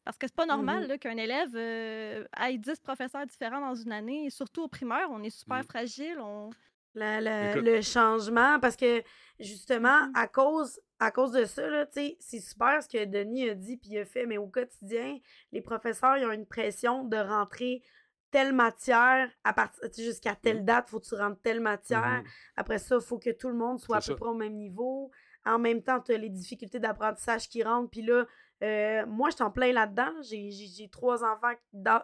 Parce 0.04 0.18
que 0.18 0.26
c'est 0.28 0.36
pas 0.36 0.46
normal 0.46 0.82
Mhm. 0.84 0.88
là, 0.88 0.98
qu'un 0.98 1.16
élève 1.16 1.50
euh, 1.56 2.24
ait 2.40 2.58
10 2.58 2.78
professeurs 2.80 3.26
différents 3.26 3.60
dans 3.60 3.74
une 3.74 3.92
année. 3.92 4.26
Et 4.26 4.30
surtout 4.30 4.62
au 4.64 4.68
primaire, 4.68 5.08
on 5.10 5.22
est 5.24 5.30
super 5.30 5.60
Mm. 5.60 5.64
fragile. 5.64 6.18
On... 6.20 6.50
La- 6.96 7.20
la- 7.20 7.50
Écoute. 7.52 7.62
le 7.64 7.80
changement, 7.82 8.58
parce 8.58 8.74
que 8.74 9.02
justement, 9.38 10.06
Mhm. 10.06 10.12
à 10.14 10.26
cause, 10.26 10.80
à 10.98 11.10
cause 11.10 11.32
de 11.32 11.44
ça, 11.44 11.68
là, 11.68 11.86
tu 11.86 11.92
sais, 11.92 12.16
c'est 12.20 12.40
super 12.40 12.82
ce 12.82 12.88
que 12.88 13.04
Denis 13.04 13.50
a 13.50 13.54
dit 13.54 13.76
puis 13.76 13.90
il 13.90 13.98
a 13.98 14.04
fait, 14.06 14.24
mais 14.26 14.38
au 14.38 14.46
quotidien, 14.48 15.18
les 15.52 15.60
professeurs, 15.60 16.16
ils 16.16 16.24
ont 16.26 16.32
une 16.32 16.46
pression 16.46 17.04
de 17.04 17.16
rentrer 17.18 17.82
telle 18.30 18.52
matière 18.54 19.30
à 19.44 19.52
partir 19.52 19.80
tu 19.90 19.96
sais, 19.96 20.02
jusqu'à 20.04 20.34
telle 20.34 20.60
Mhm. 20.60 20.64
date, 20.64 20.88
faut 20.90 20.98
que 20.98 21.06
tu 21.06 21.14
rentres 21.14 21.40
telle 21.42 21.60
matière. 21.60 22.22
Mhm. 22.22 22.24
Après 22.56 22.78
ça, 22.78 22.96
il 22.96 23.02
faut 23.02 23.18
que 23.18 23.30
tout 23.30 23.48
le 23.48 23.54
monde 23.54 23.78
soit 23.78 23.96
à 23.96 24.00
peu 24.00 24.04
ça. 24.06 24.14
près 24.16 24.28
au 24.28 24.34
même 24.34 24.54
niveau. 24.56 25.10
En 25.44 25.58
même 25.58 25.82
temps, 25.82 26.00
tu 26.00 26.12
as 26.12 26.18
les 26.18 26.28
difficultés 26.30 26.80
d'apprentissage 26.80 27.48
qui 27.48 27.62
rentrent. 27.62 27.90
Puis 27.90 28.02
là, 28.02 28.26
euh, 28.64 29.06
moi, 29.06 29.30
je 29.30 29.36
t'en 29.36 29.50
plein 29.50 29.72
là-dedans. 29.72 30.10
J'ai- 30.22 30.50
J'ai 30.50 30.66
j'ai 30.66 30.88
trois 30.88 31.22
enfants 31.22 31.52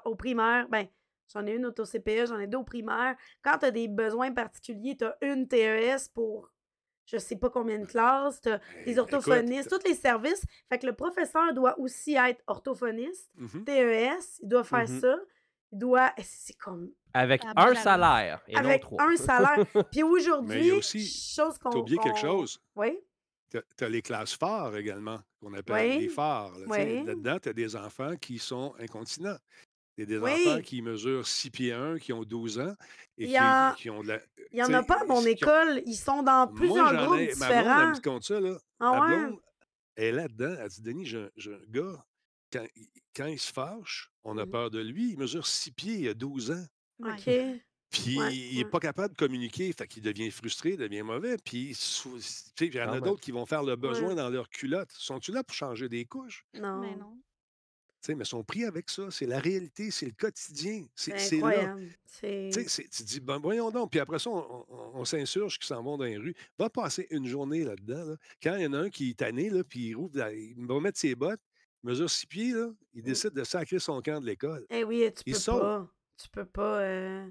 au 0.04 0.14
primaire. 0.14 0.68
Ben, 0.68 0.86
j'en 1.32 1.46
ai 1.46 1.52
une 1.52 1.66
au 1.66 1.72
CPE, 1.72 2.26
j'en 2.28 2.38
ai 2.38 2.46
deux 2.46 2.58
au 2.58 2.64
primaire. 2.64 3.16
Quand 3.42 3.58
tu 3.58 3.66
as 3.66 3.70
des 3.70 3.88
besoins 3.88 4.32
particuliers, 4.32 4.96
tu 4.96 5.04
as 5.04 5.16
une 5.22 5.48
TES 5.48 6.08
pour 6.14 6.50
je 7.04 7.18
sais 7.18 7.36
pas 7.36 7.50
combien 7.50 7.80
de 7.80 7.84
classes, 7.84 8.40
tu 8.40 8.48
as 8.48 8.58
des 8.86 8.94
Ben, 8.94 9.00
orthophonistes, 9.00 9.66
écoute, 9.66 9.82
tous 9.82 9.88
les 9.88 9.94
services. 9.96 10.44
Fait 10.68 10.78
que 10.78 10.86
le 10.86 10.92
professeur 10.94 11.52
doit 11.52 11.78
aussi 11.80 12.14
être 12.14 12.40
orthophoniste, 12.46 13.28
mhm. 13.34 13.64
TES, 13.64 14.38
il 14.40 14.48
doit 14.48 14.62
faire 14.64 14.88
Mhm. 14.88 15.00
ça. 15.00 15.16
Il 15.72 15.78
doit. 15.78 16.12
C'est 16.22 16.56
comme. 16.56 16.90
Avec 17.12 17.42
un 17.56 17.74
salaire 17.74 18.40
et 18.46 18.54
non 18.54 18.60
Avec 18.60 18.82
trois. 18.82 19.02
un 19.02 19.16
salaire. 19.16 19.56
Puis 19.72 19.74
Mais 19.74 19.86
il 19.92 19.98
y 19.98 20.02
aujourd'hui, 20.04 20.70
a 20.70 20.74
aussi, 20.76 21.04
chose 21.06 21.58
qu'on. 21.58 21.70
t'as 21.70 21.78
oublié 21.78 21.98
quelque 21.98 22.18
chose. 22.18 22.60
Oui? 22.76 22.98
Tu 23.50 23.84
as, 23.84 23.88
les 23.88 24.00
classes 24.00 24.34
phares 24.34 24.74
également, 24.76 25.18
qu'on 25.40 25.52
appelle 25.54 25.74
Oui. 25.90 25.98
les 26.02 26.08
phares. 26.08 26.52
là. 26.58 26.66
Oui. 26.68 27.04
Là-dedans, 27.04 27.38
tu 27.42 27.48
as 27.48 27.52
des 27.52 27.74
enfants 27.76 28.16
qui 28.16 28.38
sont 28.38 28.74
incontinents. 28.78 29.36
Il 30.02 30.10
y 30.10 30.16
a 30.16 30.18
des 30.18 30.24
Oui. 30.24 30.48
enfants 30.48 30.60
qui 30.62 30.82
mesurent 30.82 31.26
6 31.26 31.50
pieds 31.50 31.72
1, 31.72 31.98
qui 31.98 32.12
ont 32.12 32.24
12 32.24 32.58
ans 32.58 32.74
et 33.18 33.24
Il 33.24 33.26
qui, 33.26 33.32
y 33.32 33.36
a- 33.36 33.74
qui 33.76 33.90
ont 33.90 34.02
de 34.02 34.08
la. 34.08 34.20
Il 34.50 34.58
y 34.58 34.62
en 34.62 34.72
a 34.72 34.82
pas 34.82 35.00
à 35.00 35.04
mon 35.04 35.16
ont- 35.22 35.26
école. 35.26 35.82
Ils 35.86 35.94
sont 35.94 36.22
dans 36.22 36.46
Moi, 36.46 36.54
plusieurs 36.56 36.92
j'en 36.92 37.06
groupes 37.06 37.18
ai. 37.20 37.34
Ma 37.36 37.46
blonde, 37.46 37.50
elle 37.52 37.62
différents. 37.62 37.90
me 37.90 38.00
compte 38.00 38.24
ça, 38.24 38.40
là. 38.40 38.58
Ah 38.80 38.90
Ma 38.92 39.06
ouais? 39.28 39.36
elle 39.96 40.04
est 40.04 40.12
là-dedans. 40.12 40.56
Elle 40.60 40.68
dit 40.68 40.82
Denis, 40.82 41.06
j'ai 41.06 41.18
un, 41.52 41.58
gars, 41.68 42.04
quand, 42.52 42.66
il- 42.76 42.88
quand 43.16 43.26
il 43.26 43.38
se 43.38 43.52
fâche, 43.52 44.10
on 44.24 44.36
a 44.38 44.44
Mhm. 44.44 44.50
peur 44.50 44.70
de 44.70 44.80
lui. 44.80 45.12
Il 45.12 45.18
mesure 45.18 45.46
6 45.46 45.70
pieds, 45.70 45.94
il 46.00 46.08
a 46.08 46.14
12 46.14 46.50
ans. 46.50 46.64
OK. 47.04 47.30
Puis 47.90 48.18
Ouais, 48.18 48.34
il 48.34 48.56
n'est 48.56 48.64
ouais. 48.64 48.70
pas 48.70 48.80
capable 48.80 49.12
de 49.12 49.18
communiquer, 49.18 49.70
fait 49.72 49.86
qu'il 49.86 50.02
devient 50.02 50.30
frustré, 50.30 50.70
il 50.70 50.76
devient 50.78 51.02
mauvais. 51.02 51.36
Puis 51.44 51.74
sou- 51.74 52.16
tu 52.16 52.22
sais, 52.22 52.66
il 52.66 52.74
y 52.74 52.80
en 52.80 52.86
Quand 52.86 52.92
a 52.92 53.00
d'autres 53.00 53.20
qui 53.20 53.32
vont 53.32 53.44
faire 53.44 53.62
le 53.62 53.76
besoin 53.76 54.08
Ouais. 54.10 54.14
dans 54.14 54.30
leur 54.30 54.48
culotte. 54.48 54.90
Sont-tu 54.92 55.30
là 55.30 55.44
pour 55.44 55.54
changer 55.54 55.90
des 55.90 56.06
couches? 56.06 56.46
Mais 56.54 56.60
Non. 56.60 57.18
Non. 58.02 58.06
Tu 58.06 58.06
sais, 58.06 58.14
mais 58.14 58.24
ils 58.24 58.26
sont 58.28 58.44
pris 58.44 58.64
avec 58.64 58.90
ça. 58.90 59.10
C'est 59.10 59.26
la 59.26 59.38
réalité, 59.38 59.90
c'est 59.90 60.06
le 60.06 60.12
quotidien. 60.12 60.84
C'est 60.94 61.12
là. 61.38 61.76
Tu 62.20 63.02
dis, 63.04 63.20
ben, 63.20 63.38
voyons 63.38 63.70
donc. 63.70 63.90
Puis 63.90 64.00
après 64.00 64.18
ça, 64.18 64.30
on, 64.30 64.66
on- 64.68 64.90
on 64.94 65.04
s'insurge 65.04 65.58
qui 65.58 65.66
s'en 65.66 65.82
vont 65.82 65.96
dans 65.96 66.04
les 66.04 66.16
rues. 66.16 66.34
Va 66.58 66.68
passer 66.70 67.06
une 67.10 67.26
journée 67.26 67.64
là-dedans. 67.64 68.04
là. 68.04 68.16
Quand 68.42 68.56
il 68.56 68.62
y 68.62 68.66
en 68.66 68.72
a 68.74 68.78
un 68.78 68.90
qui 68.90 69.10
est 69.10 69.18
tanné, 69.18 69.50
là, 69.50 69.64
puis 69.64 69.88
il, 69.88 69.94
rouvre 69.94 70.12
il 70.32 70.66
va 70.66 70.80
mettre 70.80 70.98
ses 70.98 71.14
bottes, 71.14 71.40
il 71.84 71.90
mesure 71.90 72.10
six 72.10 72.26
pieds, 72.26 72.52
là, 72.52 72.70
il 72.94 73.02
Mm. 73.02 73.04
décide 73.04 73.30
de 73.32 73.44
sacrer 73.44 73.78
son 73.78 74.00
camp 74.02 74.20
de 74.20 74.26
l'école. 74.26 74.66
Eh 74.70 74.84
oui, 74.84 75.08
tu 75.14 75.22
Il 75.26 75.32
peux 75.34 75.38
saute. 75.38 75.60
pas. 75.60 75.88
Tu 76.22 76.28
peux 76.28 76.44
pas. 76.44 76.80
euh, 76.82 77.28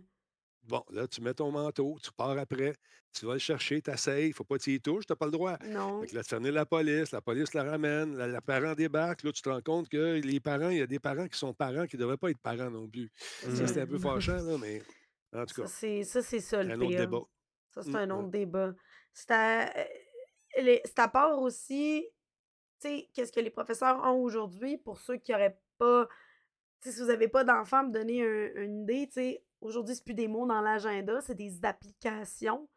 Bon, 0.72 0.86
là, 0.90 1.06
tu 1.06 1.22
mets 1.22 1.34
ton 1.34 1.52
manteau, 1.52 1.98
tu 2.02 2.12
pars 2.14 2.38
après, 2.38 2.74
tu 3.12 3.26
vas 3.26 3.34
le 3.34 3.40
chercher, 3.40 3.82
tu 3.82 3.92
essayes, 3.92 4.28
il 4.28 4.30
ne 4.30 4.34
faut 4.34 4.46
pas 4.46 4.58
que 4.58 4.64
tu 4.64 4.74
y 4.74 4.80
touches, 4.80 5.06
tu 5.06 5.12
n'as 5.12 5.18
pas 5.18 5.26
le 5.26 5.32
droit. 5.34 5.58
Non. 5.68 6.00
Fait 6.00 6.08
que 6.08 6.16
là, 6.16 6.24
tu 6.24 6.40
la 6.40 6.66
police, 6.66 7.12
la 7.12 7.22
police 7.22 7.54
la 7.54 7.64
ramène, 7.64 8.16
la, 8.16 8.28
la 8.28 8.42
parent 8.42 8.74
débarque, 8.74 9.24
là, 9.24 9.34
tu 9.34 9.42
te 9.42 9.50
rends 9.50 9.62
compte 9.62 9.90
que 9.90 10.22
les 10.22 10.40
parents, 10.40 10.70
il 10.70 10.78
y 10.78 10.82
a 10.82 10.88
des 10.88 11.00
parents 11.00 11.28
qui 11.28 11.38
sont 11.38 11.54
parents 11.54 11.86
qui 11.88 11.98
ne 11.98 12.02
devraient 12.02 12.18
pas 12.18 12.32
être 12.32 12.40
parents 12.40 12.72
non 12.72 12.88
plus. 12.88 13.10
Ça, 13.42 13.68
c'est 13.68 13.82
un 13.82 13.86
peu 13.88 13.98
fâchant, 13.98 14.42
là, 14.42 14.58
mais 14.58 14.82
en 15.34 15.46
tout 15.46 15.62
cas, 15.62 15.68
ça, 15.68 16.22
c'est 16.22 16.40
ça 16.40 16.64
le 16.64 16.72
un 16.72 16.80
autre 16.82 16.96
débat. 16.96 17.22
Ça, 17.74 17.84
c'est 17.84 17.92
Mm, 17.92 17.96
un 17.96 18.10
autre 18.12 18.30
débat. 18.30 18.74
C'est 19.14 19.32
à, 19.32 19.78
euh, 19.78 19.84
les- 20.58 20.82
c'est 20.86 21.00
à 21.00 21.08
part 21.10 21.38
aussi, 21.40 22.08
tu 22.82 22.88
sais, 22.88 23.10
qu'est-ce 23.14 23.32
que 23.32 23.40
les 23.42 23.50
professeurs 23.50 24.02
ont 24.04 24.22
aujourd'hui 24.24 24.78
pour 24.78 25.00
ceux 25.00 25.18
qui 25.18 25.32
n'auraient 25.32 25.60
pas. 25.78 26.08
Si 26.82 26.92
vous 27.00 27.08
n'avez 27.08 27.28
pas 27.28 27.44
d'enfants, 27.44 27.84
me 27.86 27.92
donner 27.92 28.24
un- 28.24 28.64
une 28.64 28.84
idée, 28.84 29.08
tu 29.08 29.14
sais, 29.14 29.44
aujourd'hui, 29.62 29.96
c'est 29.96 30.04
plus 30.04 30.14
des 30.14 30.28
mots 30.28 30.46
dans 30.46 30.62
l'agenda, 30.62 31.22
c'est 31.22 31.36
des 31.36 31.64
applications 31.64 32.68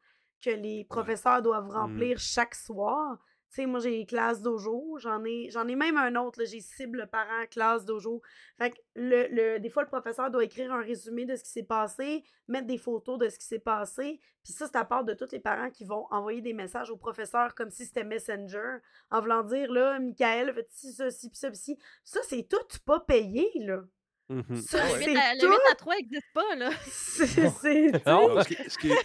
que 0.42 0.50
les 0.50 0.84
professeurs 0.84 1.42
doivent 1.42 1.70
remplir 1.70 2.18
chaque 2.18 2.54
soir. 2.54 3.18
Tu 3.50 3.60
sais, 3.62 3.66
moi, 3.66 3.78
j'ai 3.78 3.90
les 3.90 4.04
classes 4.06 4.42
dojo, 4.42 4.98
j'en 4.98 5.24
ai, 5.24 5.48
j'en 5.48 5.68
ai 5.68 5.76
même 5.76 5.96
un 5.96 6.16
autre, 6.16 6.40
là, 6.40 6.44
j'ai 6.44 6.60
cible 6.60 7.06
parent 7.06 7.46
classe 7.48 7.84
dojo. 7.84 8.20
Fait 8.58 8.70
que 8.72 8.76
le, 8.96 9.28
le- 9.30 9.60
des 9.60 9.70
fois, 9.70 9.84
le 9.84 9.88
professeur 9.88 10.28
doit 10.28 10.42
écrire 10.42 10.72
un 10.72 10.82
résumé 10.82 11.24
de 11.24 11.36
ce 11.36 11.44
qui 11.44 11.50
s'est 11.50 11.62
passé, 11.62 12.24
mettre 12.48 12.66
des 12.66 12.78
photos 12.78 13.16
de 13.16 13.28
ce 13.28 13.38
qui 13.38 13.46
s'est 13.46 13.60
passé. 13.60 14.20
Puis 14.42 14.52
ça, 14.52 14.66
c'est 14.66 14.76
à 14.76 14.84
part 14.84 15.04
de 15.04 15.14
tous 15.14 15.30
les 15.30 15.38
parents 15.38 15.70
qui 15.70 15.84
vont 15.84 16.06
envoyer 16.10 16.40
des 16.40 16.52
messages 16.52 16.90
au 16.90 16.96
professeur 16.96 17.54
comme 17.54 17.70
si 17.70 17.86
c'était 17.86 18.02
Messenger, 18.02 18.78
en 19.12 19.20
voulant 19.20 19.44
dire, 19.44 19.70
là, 19.70 20.00
Michael, 20.00 20.52
fait 20.52 20.68
ci, 20.72 20.92
ça, 20.92 21.10
ci, 21.12 21.30
puis 21.30 21.38
ça, 21.38 21.48
puis 21.48 21.56
ci. 21.58 21.78
Ça, 22.02 22.18
c'est 22.24 22.48
tout 22.48 22.58
pas 22.84 22.98
payé, 22.98 23.48
là. 23.60 23.84
Mhm. 24.30 24.56
Ça, 24.62 24.82
Le 24.96 25.02
c'est 25.02 25.10
8 25.10 25.16
à, 25.18 25.34
le 25.34 25.40
tout. 25.40 25.46
8 25.50 25.58
à 25.70 25.74
3 25.74 25.94
n'existe 25.96 26.32
pas, 26.32 26.54
là. 26.56 26.70
C'est, 26.86 28.06
Non. 28.06 28.42
Ce, 28.42 28.48
qui, 28.48 28.54
ce 28.54 28.60
qui 28.60 28.66
est, 28.66 28.70
ce 28.70 28.78
qui 28.78 28.90
est 28.92 28.96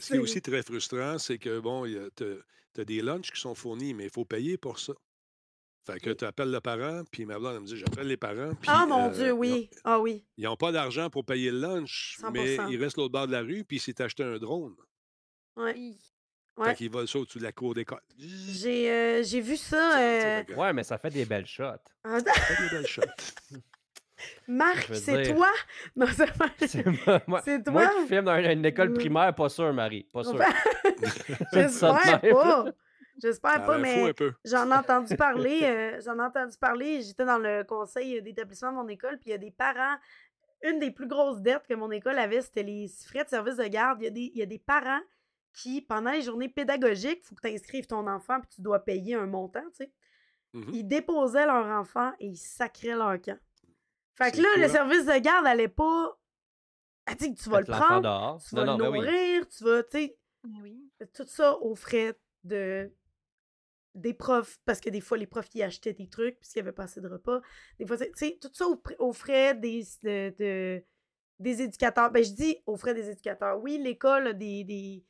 c'est- 0.00 0.18
aussi 0.18 0.42
très 0.42 0.62
frustrant, 0.62 1.18
c'est 1.18 1.38
que, 1.38 1.60
bon, 1.60 1.84
tu 2.16 2.80
as 2.80 2.84
des 2.84 3.00
lunchs 3.02 3.30
qui 3.30 3.40
sont 3.40 3.54
fournis, 3.54 3.94
mais 3.94 4.04
il 4.04 4.10
faut 4.10 4.24
payer 4.24 4.56
pour 4.58 4.78
ça. 4.80 4.92
Fait 5.86 6.00
que 6.00 6.10
tu 6.10 6.24
appelles 6.24 6.50
le 6.50 6.60
parent, 6.60 7.02
puis 7.12 7.24
ma 7.26 7.38
blonde, 7.38 7.56
elle 7.56 7.60
me 7.60 7.66
dit, 7.66 7.76
j'appelle 7.76 8.06
les 8.08 8.16
parents, 8.16 8.54
puis 8.54 8.68
Ah, 8.72 8.86
mon 8.86 9.10
euh, 9.10 9.12
Dieu, 9.12 9.26
ils 9.26 9.32
ont- 9.32 9.36
oui. 9.36 9.70
Ah 9.84 10.00
oui. 10.00 10.24
ils 10.38 10.44
n'ont 10.44 10.56
pas 10.56 10.72
d'argent 10.72 11.10
pour 11.10 11.24
payer 11.26 11.50
le 11.50 11.58
lunch, 11.60 12.16
mais 12.32 12.56
100%. 12.56 12.68
ils 12.70 12.82
restent 12.82 12.96
l'autre 12.96 13.12
bord 13.12 13.26
de 13.26 13.32
la 13.32 13.42
rue, 13.42 13.64
puis 13.64 13.76
ils 13.76 13.80
s'est 13.80 14.00
acheté 14.02 14.24
un 14.24 14.38
drone. 14.38 14.74
Ouais. 15.56 15.78
Hi. 15.78 15.98
Ouais. 16.56 16.68
Fait 16.70 16.74
qu'ils 16.76 16.90
volent 16.90 17.06
ça 17.06 17.18
au-dessus 17.18 17.38
de 17.38 17.42
la 17.42 17.52
cour 17.52 17.74
d'école. 17.74 18.00
J'ai, 18.16 18.90
euh, 18.90 19.22
j'ai 19.24 19.40
vu 19.40 19.56
ça. 19.56 20.00
Euh, 20.00 20.42
Ouais, 20.56 20.72
mais 20.72 20.84
ça 20.84 20.98
fait 20.98 21.10
des 21.10 21.26
belles 21.26 21.46
shots. 21.46 21.62
ah, 22.04 22.18
ça 22.26 22.32
fait 22.32 22.62
des 22.62 22.70
belles 22.70 22.86
shots. 22.86 23.02
Marc, 24.46 24.94
c'est 24.94 25.22
dire- 25.22 25.36
toi? 25.36 25.48
Non, 25.96 26.06
c'est 26.66 26.86
moi, 27.06 27.20
moi- 27.26 27.40
C'est 27.44 27.66
moi 27.68 27.86
toi? 27.86 28.00
qui 28.02 28.08
filme 28.08 28.24
dans 28.24 28.38
une 28.38 28.64
école 28.64 28.92
primaire, 28.92 29.34
pas 29.34 29.48
sûr, 29.48 29.72
Marie. 29.72 30.06
Pas 30.12 30.22
sûr. 30.24 30.38
J'espère 31.52 32.20
pas. 32.20 32.64
J'espère 33.22 33.64
pas, 33.64 33.78
mais 33.78 34.12
j'en 34.44 34.68
ai 34.70 34.74
entendu 34.74 35.16
parler. 35.16 35.60
euh, 35.62 36.00
j'en 36.04 36.18
ai 36.18 36.22
entendu 36.22 36.56
parler. 36.58 37.00
J'étais 37.02 37.24
dans 37.24 37.38
le 37.38 37.62
conseil 37.62 38.20
d'établissement 38.22 38.70
de 38.72 38.76
mon 38.76 38.88
école, 38.88 39.18
puis 39.18 39.28
il 39.28 39.30
y 39.30 39.34
a 39.34 39.38
des 39.38 39.52
parents. 39.52 39.96
Une 40.62 40.78
des 40.78 40.90
plus 40.90 41.06
grosses 41.06 41.40
dettes 41.40 41.66
que 41.68 41.74
mon 41.74 41.90
école 41.90 42.18
avait, 42.18 42.40
c'était 42.40 42.62
les 42.62 42.88
frais 43.06 43.22
de 43.24 43.28
service 43.28 43.56
de 43.56 43.64
garde. 43.66 44.00
Il 44.00 44.04
y 44.04 44.08
a 44.08 44.10
des, 44.10 44.30
il 44.34 44.38
y 44.38 44.42
a 44.42 44.46
des 44.46 44.58
parents 44.58 45.00
qui, 45.52 45.80
pendant 45.82 46.10
les 46.10 46.22
journées 46.22 46.48
pédagogiques, 46.48 47.20
il 47.22 47.26
faut 47.26 47.34
que 47.36 47.46
tu 47.46 47.54
inscrives 47.54 47.86
ton 47.86 48.06
enfant, 48.08 48.40
puis 48.40 48.48
tu 48.56 48.62
dois 48.62 48.82
payer 48.84 49.14
un 49.14 49.26
montant, 49.26 49.62
tu 49.70 49.84
sais. 49.84 49.92
Mhm. 50.52 50.70
Ils 50.72 50.84
déposaient 50.84 51.46
leur 51.46 51.66
enfant 51.66 52.12
et 52.18 52.26
ils 52.28 52.36
sacraient 52.36 52.96
leur 52.96 53.20
camp. 53.20 53.38
Fait 54.14 54.30
que 54.32 54.40
là, 54.40 54.48
le 54.58 54.68
service 54.68 55.06
de 55.06 55.18
garde 55.18 55.44
n'allait 55.44 55.68
pas. 55.68 56.18
Elle 57.06 57.16
dit 57.16 57.34
que 57.34 57.40
tu 57.42 57.50
vas 57.50 57.60
le 57.60 57.66
prendre, 57.66 58.02
dehors. 58.02 58.42
tu 58.42 58.54
vas 58.54 58.64
Non, 58.64 58.76
le 58.78 58.84
non, 58.84 58.90
ben 58.90 58.98
oui. 58.98 59.04
nourrir, 59.06 59.48
tu 59.48 59.64
vas, 59.64 59.82
tu 59.82 59.90
sais, 59.90 60.18
Mais 60.44 60.58
oui. 60.62 60.90
tout 61.14 61.26
ça 61.26 61.56
aux 61.58 61.74
frais 61.74 62.18
de 62.44 62.90
des 63.94 64.12
profs, 64.14 64.58
parce 64.64 64.80
que 64.80 64.90
des 64.90 65.00
fois, 65.00 65.16
les 65.16 65.26
profs 65.26 65.48
qui 65.48 65.62
achetaient 65.62 65.92
des 65.92 66.08
trucs 66.08 66.38
puisqu'il 66.40 66.58
n'y 66.58 66.62
avait 66.68 66.74
pas 66.74 66.84
assez 66.84 67.00
de 67.00 67.08
repas. 67.08 67.40
Des 67.78 67.86
fois, 67.86 67.96
tu 67.96 68.06
sais, 68.14 68.38
tout 68.40 68.50
ça 68.52 68.64
aux 68.98 69.12
frais 69.12 69.54
des, 69.54 69.84
de- 70.02 70.34
de- 70.36 70.84
des 71.38 71.62
éducateurs. 71.62 72.10
Ben, 72.10 72.24
je 72.24 72.32
dis 72.32 72.56
aux 72.66 72.76
frais 72.76 72.94
des 72.94 73.08
éducateurs. 73.10 73.60
Oui, 73.62 73.78
l'école 73.78 74.28
a 74.28 74.32
des, 74.32 74.64
des, 74.64 75.04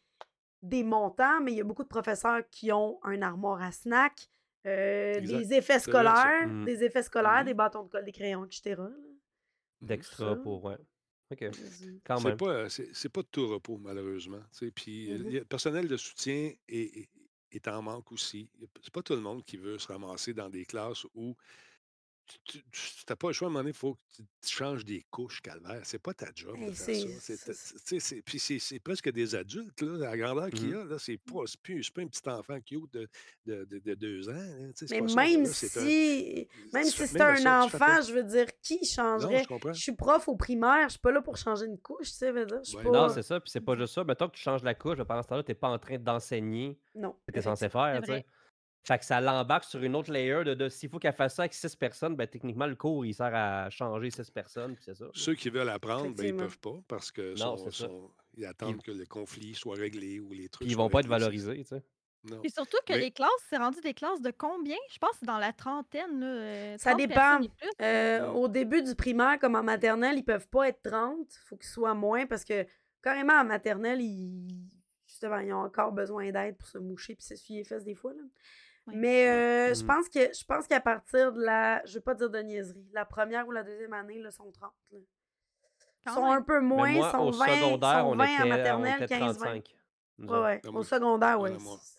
des 0.62 0.82
montants, 0.84 1.40
mais 1.40 1.52
il 1.52 1.56
y 1.58 1.60
a 1.62 1.64
beaucoup 1.64 1.82
de 1.84 1.88
professeurs 1.88 2.42
qui 2.50 2.72
ont 2.72 2.98
un 3.04 3.22
armoire 3.22 3.62
à 3.62 3.72
snack, 3.72 4.28
euh, 4.66 5.14
Exact. 5.14 5.38
des 5.38 5.54
effets 5.54 5.78
scolaires, 5.80 6.46
Mm. 6.48 6.64
des 6.64 6.84
effets 6.84 7.02
scolaires, 7.02 7.44
des 7.44 7.54
bâtons 7.54 7.82
de 7.84 7.88
colle, 7.90 8.04
des 8.04 8.12
crayons, 8.12 8.44
etc. 8.44 8.76
D'extra 9.80 10.36
pour. 10.36 10.64
Ouais. 10.64 10.76
OK. 11.30 11.50
Quand 12.04 12.18
C'est 12.18 12.28
même. 12.28 12.36
pas, 12.36 12.68
c'est, 12.68 12.94
c'est 12.94 13.08
pas 13.08 13.22
de 13.22 13.28
tout 13.30 13.48
repos, 13.48 13.78
malheureusement. 13.78 14.42
Puis 14.74 15.12
euh, 15.12 15.18
Mhm. 15.18 15.30
le 15.30 15.44
personnel 15.44 15.88
de 15.88 15.96
soutien 15.96 16.52
est, 16.68 16.98
est- 16.98 17.08
est 17.50 17.68
en 17.68 17.82
manque 17.82 18.10
aussi. 18.12 18.48
C'est 18.82 18.92
pas 18.92 19.02
tout 19.02 19.14
le 19.14 19.20
monde 19.20 19.44
qui 19.44 19.56
veut 19.56 19.78
se 19.78 19.88
ramasser 19.88 20.32
dans 20.34 20.48
des 20.50 20.64
classes 20.64 21.04
où 21.14 21.34
tu 22.44 22.58
n'as 23.08 23.16
pas 23.16 23.28
le 23.28 23.32
choix 23.32 23.46
à 23.46 23.48
un 23.48 23.52
moment 23.52 23.60
donné, 23.60 23.70
il 23.70 23.76
faut 23.76 23.94
que 23.94 24.00
tu, 24.16 24.22
tu 24.46 24.54
changes 24.54 24.84
des 24.84 25.04
couches, 25.10 25.40
calvaire. 25.42 25.80
C'est 25.84 25.98
pas 25.98 26.14
ta 26.14 26.26
job 26.34 26.58
de 26.58 26.70
faire 26.72 26.94
ça. 27.18 27.34
c'est 27.36 28.22
tu 28.22 28.22
puis 28.22 28.80
presque 28.82 29.10
des 29.10 29.34
adultes, 29.34 29.82
là, 29.82 29.98
la 29.98 30.16
grandeur 30.16 30.50
qu'il 30.50 30.68
y 30.70 30.72
Mhm. 30.72 30.80
a, 30.80 30.84
là, 30.84 30.98
c'est 30.98 31.18
pas, 31.18 31.42
plus, 31.62 31.84
c'est 31.84 31.92
pas 31.94 32.02
un 32.02 32.06
petit 32.06 32.28
enfant 32.28 32.58
cute 32.60 32.92
de, 32.92 33.08
de, 33.46 33.64
de- 33.64 33.78
de 33.78 33.94
deux 33.94 34.28
ans. 34.28 34.32
là, 34.32 34.72
tu 34.74 34.86
Mais 34.90 35.00
pas 35.00 35.08
ça. 35.08 35.14
là, 35.16 35.22
même 35.28 35.40
un- 35.42 35.52
si, 35.52 36.48
même 36.72 36.84
tu 36.84 36.90
si 36.90 37.06
c'était 37.06 37.20
un 37.22 37.34
tu 37.36 37.48
enfant, 37.48 37.78
pas- 37.78 38.00
je 38.00 38.12
veux 38.12 38.24
dire, 38.24 38.46
qui 38.62 38.78
Non, 38.78 38.84
changerait? 38.84 39.44
je 39.72 39.80
suis 39.80 39.92
prof 39.92 40.28
au 40.28 40.36
primaire, 40.36 40.84
je 40.88 40.92
suis 40.92 40.98
pas 41.00 41.12
là 41.12 41.20
pour 41.22 41.36
changer 41.36 41.66
une 41.66 41.78
couche, 41.78 42.08
tu 42.10 42.16
sais, 42.16 42.32
veux 42.32 42.46
dire, 42.46 42.60
je 42.62 42.68
suis 42.68 42.76
Ouais, 42.78 42.84
pas... 42.84 42.90
Non, 42.90 43.08
c'est 43.08 43.22
ça. 43.22 43.40
Puis 43.40 43.50
c'est 43.50 43.60
pas 43.60 43.76
juste 43.76 43.94
ça. 43.94 44.04
Mettons 44.04 44.28
que 44.28 44.34
tu 44.36 44.42
changes 44.42 44.62
la 44.62 44.74
couche, 44.74 44.96
pendant 45.02 45.22
ce 45.22 45.28
temps-là, 45.28 45.42
t'es 45.42 45.54
pas 45.54 45.68
en 45.68 45.78
train 45.78 45.98
d'enseigner 45.98 46.78
Non, 46.94 47.16
ce 47.20 47.26
que 47.26 47.32
tu 47.32 47.38
es 47.38 47.42
censé 47.42 47.68
faire, 47.68 48.00
tu 48.02 48.12
sais. 48.12 48.26
Fait 48.86 48.98
que 48.98 49.04
ça 49.04 49.18
l'embarque 49.20 49.64
sur 49.64 49.82
une 49.82 49.96
autre 49.96 50.12
layer 50.12 50.44
de, 50.44 50.52
de 50.54 50.68
s'il 50.68 50.90
faut 50.90 50.98
qu'elle 50.98 51.14
fasse 51.14 51.36
ça 51.36 51.42
avec 51.42 51.54
six 51.54 51.74
personnes, 51.74 52.16
ben 52.16 52.26
techniquement, 52.26 52.66
le 52.66 52.76
cours, 52.76 53.06
il 53.06 53.14
sert 53.14 53.34
à 53.34 53.70
changer 53.70 54.10
six 54.10 54.30
personnes, 54.30 54.76
c'est 54.80 54.94
ça. 54.94 55.06
Ceux 55.14 55.34
qui 55.34 55.48
veulent 55.48 55.70
apprendre, 55.70 56.02
ben, 56.02 56.08
ils 56.18 56.34
Effectivement. 56.34 56.38
peuvent 56.42 56.58
pas 56.58 56.80
parce 56.88 57.10
que 57.10 57.30
Non, 57.38 57.56
sont, 57.56 57.64
c'est 57.64 57.70
ça. 57.82 57.86
sont- 57.88 58.10
ils 58.36 58.44
attendent 58.44 58.82
que 58.82 58.90
le 58.90 59.06
conflit 59.06 59.54
soit 59.54 59.76
réglé 59.76 60.20
ou 60.20 60.32
les 60.32 60.48
trucs 60.50 60.68
ils 60.68 60.74
soient 60.74 60.82
vont 60.82 60.90
pas 60.90 61.00
être 61.00 61.06
réglés, 61.08 61.18
valorisés, 61.18 61.58
tu 61.62 61.64
sais. 61.64 61.82
Non. 62.30 62.40
Puis 62.40 62.50
surtout 62.50 62.78
que 62.86 62.92
Mais- 62.94 62.98
les 63.00 63.10
classes, 63.10 63.28
c'est 63.50 63.56
rendu 63.58 63.80
des 63.82 63.92
classes 63.94 64.20
de 64.22 64.30
combien? 64.30 64.76
Je 64.90 64.98
pense 64.98 65.10
que 65.12 65.16
c'est 65.20 65.26
dans 65.26 65.38
la 65.38 65.52
trentaine, 65.52 66.20
là, 66.20 66.26
euh, 66.26 66.76
Ça 66.78 66.90
30 66.92 67.06
dépend. 67.06 67.40
et. 67.42 67.50
Euh. 67.82 68.28
Au 68.32 68.48
début 68.48 68.82
du 68.82 68.94
primaire, 68.94 69.38
comme 69.38 69.56
en 69.56 69.62
maternelle, 69.62 70.16
ils 70.18 70.24
peuvent 70.24 70.48
pas 70.48 70.68
être 70.68 70.80
30. 70.82 71.18
Il 71.34 71.38
faut 71.46 71.56
qu'ils 71.56 71.68
soient 71.68 71.92
moins 71.94 72.26
parce 72.26 72.44
que 72.44 72.66
carrément 73.02 73.34
en 73.34 73.44
maternelle, 73.44 74.00
ils, 74.00 74.58
justement, 75.06 75.38
ils 75.38 75.52
ont 75.52 75.58
encore 75.64 75.92
besoin 75.92 76.30
d'aide 76.30 76.56
pour 76.56 76.66
se 76.68 76.78
moucher 76.78 77.14
puis 77.14 77.24
s'essuyer 77.24 77.60
les 77.60 77.64
fesses 77.64 77.84
des 77.84 77.94
fois. 77.94 78.12
Là. 78.14 78.22
Mais 78.86 79.28
euh, 79.28 79.74
je 79.74 79.80
Mhm. 79.80 79.86
pense 79.86 80.08
que 80.08 80.20
je 80.32 80.44
pense 80.44 80.66
qu'à 80.66 80.80
partir 80.80 81.32
de 81.32 81.40
la. 81.42 81.84
Je 81.86 81.94
veux 81.94 82.00
pas 82.00 82.14
dire 82.14 82.28
de 82.28 82.38
niaiserie. 82.40 82.86
La 82.92 83.04
première 83.04 83.46
ou 83.48 83.50
la 83.50 83.62
deuxième 83.62 83.92
année, 83.94 84.18
là, 84.18 84.30
sont 84.30 84.50
30. 84.52 84.72
là. 84.92 84.98
Quand 86.06 86.14
sont 86.14 86.22
même. 86.28 86.32
un 86.38 86.42
peu 86.42 86.60
moins, 86.60 86.92
moi, 86.92 87.10
sont 87.10 87.18
au 87.18 87.30
20, 87.30 87.46
secondaire, 87.46 88.00
sont 88.00 88.06
on 88.08 88.14
20 88.16 88.24
était, 88.26 88.70
on 88.72 88.84
était 88.84 89.06
15, 89.06 89.38
20. 89.38 89.44
35. 89.46 89.74
nous 90.18 90.28
Ouais, 90.32 90.38
ouais. 90.40 90.60
Au 90.68 90.82
secondaire, 90.82 91.38
mon- 91.38 91.46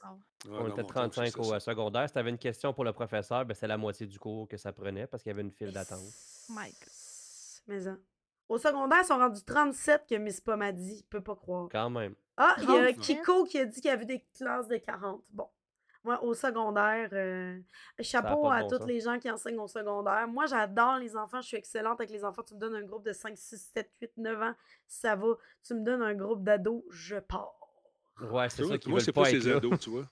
Ah. 0.03 0.13
On 0.47 0.67
était 0.67 0.83
mon 0.83 0.87
temps 0.87 1.07
aussi, 1.07 1.09
35 1.15 1.25
c'était 1.25 1.39
au 1.39 1.53
euh, 1.55 1.59
secondaire. 1.59 2.07
Si 2.07 2.13
tu 2.13 2.19
avais 2.19 2.29
une 2.29 2.37
question 2.37 2.71
pour 2.71 2.83
le 2.83 2.93
professeur, 2.93 3.43
ben, 3.45 3.55
c'est 3.55 3.65
la 3.67 3.77
moitié 3.77 4.05
du 4.05 4.19
cours 4.19 4.47
que 4.47 4.57
ça 4.57 4.71
prenait 4.71 5.07
parce 5.07 5.23
qu'il 5.23 5.31
y 5.31 5.33
avait 5.33 5.41
une 5.41 5.49
file 5.51 5.71
d'attente. 5.71 6.03
God. 6.49 6.59
Mais 7.67 7.81
ça. 7.81 7.95
Au 8.47 8.59
secondaire, 8.59 8.99
ils 9.01 9.05
sont 9.07 9.17
rendus 9.17 9.43
37 9.43 10.05
que 10.07 10.13
Miss 10.15 10.39
Pomme 10.39 10.61
a 10.61 10.71
dit. 10.71 10.97
Je 10.99 11.03
peux 11.09 11.21
pas 11.21 11.35
croire. 11.35 11.67
Quand 11.71 11.89
même. 11.89 12.13
Ah, 12.37 12.53
il 12.59 12.63
y 12.65 12.77
a 12.77 12.93
37? 12.93 12.99
Kiko 12.99 13.43
qui 13.45 13.57
a 13.57 13.65
dit 13.65 13.81
qu'il 13.81 13.89
y 13.89 13.93
avait 13.93 14.05
des 14.05 14.23
classes 14.37 14.67
de 14.67 14.77
40. 14.77 15.23
Bon. 15.31 15.47
Moi, 16.05 16.23
au 16.23 16.35
secondaire, 16.35 17.09
euh, 17.13 17.59
chapeau 17.99 18.43
pas 18.43 18.57
à 18.57 18.61
bon 18.61 18.67
tous 18.69 18.77
sens. 18.77 18.87
les 18.87 18.99
gens 19.01 19.17
qui 19.17 19.29
enseignent 19.29 19.57
au 19.59 19.67
secondaire. 19.67 20.27
Moi, 20.27 20.45
j'adore 20.45 20.97
les 20.99 21.17
enfants. 21.17 21.41
Je 21.41 21.47
suis 21.47 21.57
excellente 21.57 21.99
avec 21.99 22.11
les 22.11 22.23
enfants. 22.23 22.43
Tu 22.43 22.53
me 22.53 22.59
donnes 22.59 22.75
un 22.75 22.83
groupe 22.83 23.03
de 23.03 23.11
5, 23.11 23.35
6, 23.35 23.71
7, 23.73 23.91
8, 24.01 24.11
9 24.17 24.41
ans, 24.43 24.53
ça 24.87 25.15
va. 25.15 25.27
Tu 25.63 25.73
me 25.73 25.81
donnes 25.83 26.03
un 26.03 26.13
groupe 26.13 26.43
d'ados, 26.43 26.83
je 26.91 27.15
pars. 27.17 27.55
Ouais, 28.21 28.49
c'est 28.49 28.63
ça 28.63 28.77
qui 28.77 28.87
moi, 28.87 28.99
veulent 28.99 29.05
c'est 29.05 29.11
pas 29.11 29.29
les 29.31 29.39
là. 29.39 29.57
ados, 29.57 29.79
tu 29.79 29.89
vois. 29.89 30.05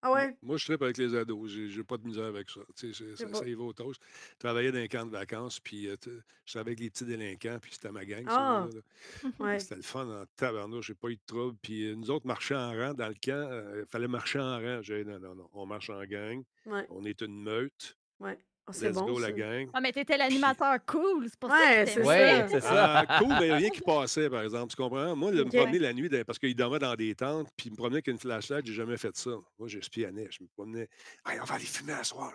Ah 0.00 0.12
ouais? 0.12 0.36
Moi, 0.42 0.56
je 0.58 0.64
tripe 0.64 0.82
avec 0.82 0.96
les 0.96 1.14
ados. 1.14 1.50
J'ai 1.50 1.68
j'ai 1.68 1.82
pas 1.82 1.96
de 1.96 2.06
misère 2.06 2.26
avec 2.26 2.48
ça. 2.50 2.60
Tu 2.76 2.92
sais, 2.92 3.04
c'est- 3.04 3.16
C'est 3.16 3.24
ça, 3.24 3.30
beau. 3.30 3.38
ça 3.38 3.48
y 3.48 3.54
va 3.54 3.64
au. 3.64 3.72
Je 3.92 3.98
travaillais 4.38 4.70
dans 4.70 4.78
un 4.78 4.86
camp 4.86 5.06
de 5.06 5.10
vacances, 5.10 5.58
puis 5.58 5.88
euh, 5.88 5.96
tu- 6.00 6.10
je 6.44 6.52
travaillais 6.52 6.70
avec 6.72 6.80
les 6.80 6.90
petits 6.90 7.04
délinquants, 7.04 7.58
puis 7.60 7.72
c'était 7.74 7.90
ma 7.90 8.04
gang. 8.04 8.24
ça, 8.28 8.36
Ah! 8.38 8.68
là, 8.72 8.80
là. 9.24 9.30
Ouais. 9.40 9.58
C'était 9.58 9.76
le 9.76 9.82
fun 9.82 10.06
en 10.08 10.24
tabarnouche, 10.36 10.86
j'ai 10.86 10.94
pas 10.94 11.08
eu 11.08 11.16
de 11.16 11.20
trouble. 11.26 11.56
Puis 11.62 11.88
euh, 11.90 11.94
nous 11.96 12.10
autres 12.10 12.26
marchaient 12.26 12.54
en 12.54 12.70
rang 12.76 12.94
dans 12.94 13.08
le 13.08 13.14
camp. 13.20 13.50
Il 13.76 13.86
fallait 13.90 14.06
marcher 14.08 14.38
en 14.38 14.58
rang. 14.60 14.82
J'ai 14.82 15.02
dit 15.04 15.10
non, 15.10 15.18
non, 15.18 15.34
non, 15.34 15.50
on 15.52 15.66
marche 15.66 15.90
en 15.90 16.04
gang. 16.04 16.44
Ouais. 16.66 16.86
On 16.90 17.04
est 17.04 17.20
une 17.22 17.42
meute. 17.42 17.96
Ouais. 18.20 18.38
Ah, 18.68 18.72
c'est 18.74 18.88
Let's 18.88 18.94
bon. 18.96 19.06
go, 19.06 19.18
la 19.18 19.32
gang. 19.32 19.70
Ah, 19.72 19.80
mais 19.80 19.92
t'étais 19.92 20.16
l'animateur 20.18 20.76
cool, 20.86 21.26
c'est 21.28 21.38
pour 21.40 21.50
ça 21.50 21.56
Ouais, 21.56 21.84
que. 21.86 22.00
Ouais, 22.02 22.28
ça. 22.40 22.48
c'est 22.48 22.60
ça. 22.60 22.98
Ah, 23.00 23.18
cool, 23.18 23.28
mais 23.40 23.52
rien 23.54 23.70
qui 23.70 23.80
passait, 23.86 24.28
par 24.28 24.42
exemple. 24.42 24.70
Tu 24.70 24.76
comprends? 24.76 25.16
Moi, 25.16 25.32
de 25.32 25.42
me 25.44 25.50
promener 25.50 25.78
la 25.78 25.92
nuit, 25.94 26.08
dans- 26.08 26.22
parce 26.24 26.38
qu'il 26.38 26.54
dormait 26.54 26.78
dans 26.78 26.94
des 26.94 27.14
tentes, 27.14 27.48
puis 27.56 27.70
me 27.70 27.76
promener 27.76 27.96
avec 27.96 28.08
une 28.08 28.18
flashlight, 28.18 28.66
j'ai 28.66 28.74
jamais 28.74 28.96
fait 28.98 29.16
ça. 29.16 29.30
Moi, 29.58 29.68
j'espionnais. 29.68 30.28
Je 30.30 30.42
me 30.42 30.48
promenais. 30.48 30.88
Hey, 31.26 31.40
on 31.40 31.44
va 31.44 31.54
aller 31.54 31.64
fumer 31.64 31.92
à 31.94 32.04
soir. 32.04 32.32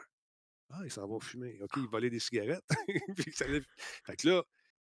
Ah, 0.71 0.79
ils 0.83 0.91
s'en 0.91 1.05
vont 1.07 1.19
fumer. 1.19 1.59
OK, 1.61 1.69
ils 1.77 1.87
volaient 1.87 2.09
des 2.09 2.19
cigarettes. 2.19 2.63
Puis 3.15 3.31
ça 3.33 3.45
allait- 3.45 3.61
fait 4.05 4.15
que 4.15 4.27
là, 4.27 4.43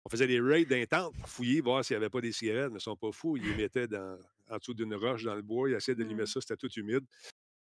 on 0.05 0.09
faisait 0.09 0.27
des 0.27 0.39
raids 0.39 0.65
d'un 0.65 0.85
tente 0.85 1.15
pour 1.17 1.27
fouiller, 1.29 1.61
voir 1.61 1.83
s'il 1.83 1.95
n'y 1.95 2.03
avait 2.03 2.09
pas 2.11 2.21
des 2.21 2.31
cigarettes, 2.31 2.71
mais 2.71 2.77
ils 2.77 2.83
sont 2.83 2.95
pas 2.95 3.11
fous. 3.11 3.37
Ils 3.37 3.43
les 3.49 3.55
mettaient 3.55 3.87
dans, 3.87 4.17
en 4.49 4.57
dessous 4.57 4.73
d'une 4.75 4.93
roche 4.93 5.23
dans 5.23 5.35
le 5.35 5.41
bois. 5.41 5.69
Ils 5.69 5.75
essayaient 5.75 5.95
d'allumer 5.95 6.23
Mm. 6.23 6.27
ça, 6.27 6.41
c'était 6.41 6.55
tout 6.57 6.71
humide. 6.79 7.03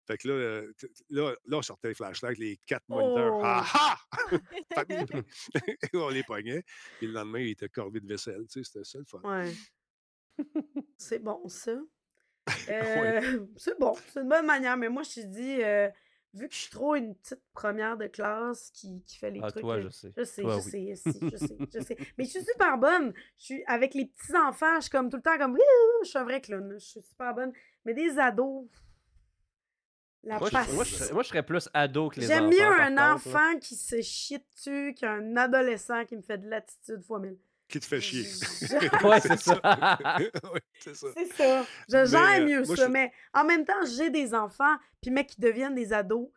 Fait 0.07 0.17
que 0.17 0.27
là, 0.29 0.33
euh, 0.35 0.73
là, 1.09 1.35
là, 1.45 1.57
on 1.57 1.61
sortait 1.61 1.89
les 1.89 1.93
flashlights, 1.93 2.37
les 2.37 2.57
quatre 2.65 2.87
moniteurs. 2.87 3.33
Oh! 3.35 3.41
Ah 3.43 3.65
ah! 3.73 3.97
On 5.93 6.09
les 6.09 6.23
pognait. 6.23 6.63
Puis 6.97 7.07
le 7.07 7.13
lendemain, 7.13 7.39
ils 7.39 7.51
étaient 7.51 7.67
corvés 7.69 7.99
de 7.99 8.07
vaisselle. 8.07 8.45
Tu 8.49 8.63
sais, 8.63 8.71
c'était 8.71 8.85
ça 8.85 8.99
le 8.99 9.05
fun. 9.05 9.19
Ouais. 9.23 9.51
c'est 10.97 11.19
bon, 11.19 11.47
ça. 11.47 11.73
Ouais. 11.73 13.21
Euh, 13.23 13.45
c'est 13.57 13.77
bon, 13.77 13.93
c'est 14.13 14.21
une 14.21 14.29
bonne 14.29 14.45
manière, 14.45 14.77
mais 14.77 14.87
moi, 14.87 15.03
je 15.03 15.21
te 15.21 15.25
dis, 15.25 15.61
euh, 15.61 15.89
vu 16.33 16.47
que 16.47 16.53
je 16.55 16.59
suis 16.61 16.69
trop 16.71 16.95
une 16.95 17.13
petite 17.15 17.41
première 17.53 17.97
de 17.97 18.07
classe 18.07 18.71
qui, 18.71 19.03
qui 19.03 19.17
fait 19.17 19.31
les 19.31 19.41
Ah, 19.43 19.51
trucs. 19.51 19.61
toi, 19.63 19.81
je 19.81 19.89
sais. 19.89 20.13
Je 20.15 20.23
sais, 20.23 20.41
Toi, 20.43 20.59
je 20.59 20.77
oui. 20.77 20.95
sais, 20.95 21.11
je 21.31 21.37
sais, 21.37 21.57
je 21.73 21.79
sais. 21.81 21.97
Mais 22.17 22.23
je 22.23 22.29
suis 22.29 22.43
super 22.45 22.77
bonne. 22.77 23.13
Je 23.37 23.43
suis 23.45 23.63
avec 23.67 23.93
les 23.93 24.05
petits 24.05 24.37
enfants, 24.37 24.75
je 24.77 24.81
suis 24.83 24.89
comme 24.91 25.09
tout 25.09 25.17
le 25.17 25.23
temps 25.23 25.37
comme 25.37 25.57
je 26.03 26.07
suis 26.07 26.17
un 26.17 26.23
vrai 26.23 26.39
clown. 26.39 26.73
Je 26.79 26.85
suis 26.85 27.01
super 27.01 27.33
bonne. 27.33 27.51
Mais 27.83 27.93
des 27.93 28.17
ados. 28.17 28.67
La 30.27 30.39
Moi, 30.39 30.47
je, 30.49 30.51
passe. 30.53 30.73
moi, 30.73 30.83
je 30.83 30.93
serais, 30.95 31.13
moi, 31.13 31.23
je 31.23 31.27
serais 31.29 31.43
plus 31.43 31.69
ado 31.73 32.09
que 32.09 32.19
les 32.19 32.25
enfants. 32.29 32.35
J'aime 32.35 32.49
mieux 32.49 32.65
un 32.81 32.87
contre, 32.89 32.95
là. 32.95 33.13
enfant 33.15 33.59
qui 33.59 33.75
se 33.75 34.01
chie 34.01 34.39
dessus 34.53 34.93
qu'un 34.93 35.37
adolescent 35.37 36.03
qui 36.05 36.17
me 36.17 36.21
fait 36.21 36.37
de 36.37 36.49
l'attitude 36.49 37.01
fois 37.01 37.19
mille. 37.19 37.37
Qui 37.69 37.79
te 37.79 37.85
fait 37.85 38.01
chier. 38.01 38.23
Ouais, 39.03 39.19
c'est 39.21 39.39
ça. 39.39 39.55
Ouais, 40.53 40.61
c'est 40.79 40.95
ça. 40.95 41.07
C'est 41.15 41.33
ça. 41.33 41.65
Je 41.89 42.05
gère 42.05 42.41
euh, 42.41 42.45
mieux 42.45 42.63
moi, 42.63 42.75
ça, 42.75 42.85
je- 42.87 42.91
mais 42.91 43.11
en 43.33 43.45
même 43.45 43.63
temps, 43.65 43.85
j'ai 43.95 44.09
des 44.09 44.33
enfants, 44.33 44.75
puis 45.01 45.11
mec 45.11 45.27
qui 45.27 45.39
deviennent 45.39 45.75
des 45.75 45.93
ados. 45.93 46.27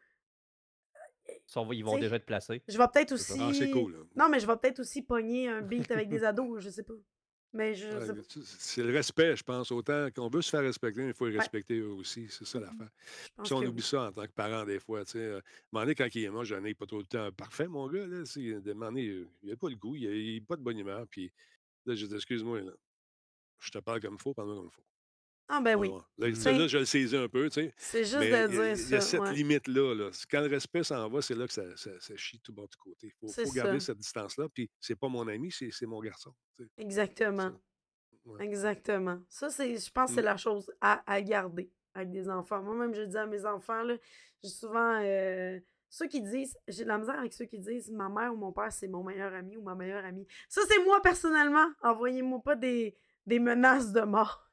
Ils 1.72 1.82
vont 1.84 1.92
T'sais, 1.92 2.00
déjà 2.02 2.16
être 2.16 2.26
placés. 2.26 2.62
Je 2.68 2.78
vais 2.78 2.86
peut-être 2.92 3.16
ça. 3.16 3.34
aussi. 3.34 3.42
Ah, 3.42 3.50
c'est 3.52 3.70
cool. 3.70 4.06
Non, 4.14 4.28
mais 4.28 4.38
je 4.38 4.46
vais 4.46 4.56
peut-être 4.56 4.78
aussi 4.80 5.02
pogner 5.02 5.48
un 5.48 5.62
beat 5.62 5.90
avec 5.90 6.08
des 6.08 6.22
ados, 6.24 6.60
je 6.62 6.70
sais 6.70 6.84
pas. 6.84 6.94
Mais 7.52 7.74
je 7.74 7.86
Ouais, 7.88 8.06
C'est 8.46 8.82
le 8.84 8.92
respect, 8.92 9.34
je 9.36 9.42
pense. 9.42 9.72
Autant 9.72 10.10
qu'on 10.14 10.28
veut 10.28 10.42
se 10.42 10.50
faire 10.50 10.60
respecter, 10.62 11.06
il 11.08 11.14
faut 11.14 11.26
les 11.26 11.34
Ouais. 11.36 11.38
respecter 11.38 11.78
eux 11.80 11.88
aussi. 11.90 12.28
C'est 12.30 12.44
ça 12.44 12.60
l'affaire. 12.60 12.90
Je 13.22 13.28
pense 13.36 13.48
Puis 13.48 13.54
on 13.54 13.58
que 13.58 13.64
oublie 13.66 13.82
ça 13.82 14.04
en 14.08 14.12
tant 14.12 14.22
que 14.26 14.32
parent 14.32 14.64
des 14.64 14.78
fois. 14.78 15.04
Tu 15.04 15.12
sais, 15.12 15.18
euh, 15.18 15.40
donné, 15.82 15.94
quand 15.96 16.06
il 16.14 16.24
est 16.24 16.30
moi, 16.30 16.44
j'en 16.44 16.62
ai 16.64 16.74
pas 16.74 16.86
trop 16.86 16.98
le 16.98 17.04
temps 17.06 17.32
parfait, 17.32 17.66
mon 17.66 17.88
gars. 17.88 18.06
Là, 18.06 18.18
de 18.22 18.72
moment 18.74 18.86
donné, 18.92 19.08
euh, 19.08 19.28
il 19.42 19.50
n'a 19.50 19.56
pas 19.56 19.68
le 19.70 19.76
goût, 19.76 19.96
il 19.96 20.38
n'a 20.40 20.46
pas 20.46 20.56
de 20.56 20.62
bonne 20.62 20.78
humeur. 20.78 21.06
Puis 21.08 21.32
là, 21.86 21.94
je 21.96 22.06
dis, 22.06 22.14
excuse-moi, 22.14 22.62
là, 22.62 22.72
je 23.60 23.70
te 23.70 23.78
parle 23.78 24.00
comme 24.00 24.14
il 24.16 24.22
faut, 24.22 24.34
parle-moi 24.34 24.56
comme 24.58 24.70
il 24.72 24.74
faut. 24.76 24.84
Ah, 25.52 25.60
ben 25.60 25.74
oui. 25.76 25.88
ouais. 25.88 26.30
Là, 26.30 26.66
je 26.68 26.78
le 26.78 26.84
saisis 26.84 27.16
un 27.16 27.28
peu, 27.28 27.48
tu 27.50 27.54
sais. 27.62 27.74
C'est 27.76 28.04
juste 28.04 28.18
Mais 28.20 28.30
de 28.30 28.52
dire 28.52 28.62
il 28.64 28.68
y 28.68 28.70
a 28.70 28.76
ça. 28.76 29.00
cette 29.00 29.20
ouais. 29.20 29.32
limite-là. 29.32 29.94
Là. 29.94 30.10
Quand 30.30 30.40
le 30.42 30.46
respect 30.46 30.84
s'en 30.84 31.08
va, 31.08 31.20
c'est 31.22 31.34
là 31.34 31.46
que 31.46 31.52
ça, 31.52 31.64
ça, 31.76 31.90
ça 31.98 32.16
chie 32.16 32.38
tout 32.40 32.52
bas 32.52 32.62
du 32.70 32.76
côté. 32.76 33.12
Il 33.22 33.28
faut, 33.32 33.52
garder 33.52 33.80
ça. 33.80 33.86
cette 33.86 33.98
distance-là. 33.98 34.48
Puis 34.54 34.70
c'est 34.78 34.94
pas 34.96 35.08
mon 35.08 35.26
ami, 35.26 35.50
c'est 35.50 35.70
c'est 35.72 35.86
mon 35.86 36.00
garçon. 36.00 36.32
tu 36.56 36.64
sais. 36.64 36.70
Exactement. 36.78 37.50
Ouais. 38.24 38.44
Exactement. 38.44 39.18
Ça, 39.28 39.48
c'est, 39.50 39.76
je 39.76 39.90
pense 39.90 40.10
que 40.10 40.14
c'est 40.16 40.22
Mm. 40.22 40.24
la 40.26 40.36
chose 40.36 40.70
à, 40.80 41.02
à 41.10 41.20
garder 41.22 41.70
avec 41.94 42.10
des 42.12 42.28
enfants. 42.28 42.62
Moi-même, 42.62 42.94
je 42.94 43.02
dis 43.02 43.16
à 43.16 43.26
mes 43.26 43.44
enfants, 43.44 43.82
là, 43.82 43.96
j'ai 44.44 44.50
souvent. 44.50 45.00
euh, 45.02 45.58
ceux 45.92 46.06
qui 46.06 46.22
disent, 46.22 46.56
j'ai 46.68 46.84
de 46.84 46.88
la 46.88 46.98
misère 46.98 47.18
avec 47.18 47.32
ceux 47.32 47.46
qui 47.46 47.58
disent 47.58 47.90
ma 47.90 48.08
mère 48.08 48.32
ou 48.32 48.36
mon 48.36 48.52
père, 48.52 48.70
c'est 48.72 48.86
mon 48.86 49.02
meilleur 49.02 49.34
ami 49.34 49.56
ou 49.56 49.62
ma 49.62 49.74
meilleure 49.74 50.04
amie. 50.04 50.24
Ça, 50.48 50.60
c'est 50.68 50.84
moi 50.84 51.02
personnellement. 51.02 51.66
Envoyez-moi 51.82 52.40
pas 52.44 52.54
des, 52.54 52.96
des 53.26 53.40
menaces 53.40 53.90
de 53.90 54.02
mort. 54.02 54.48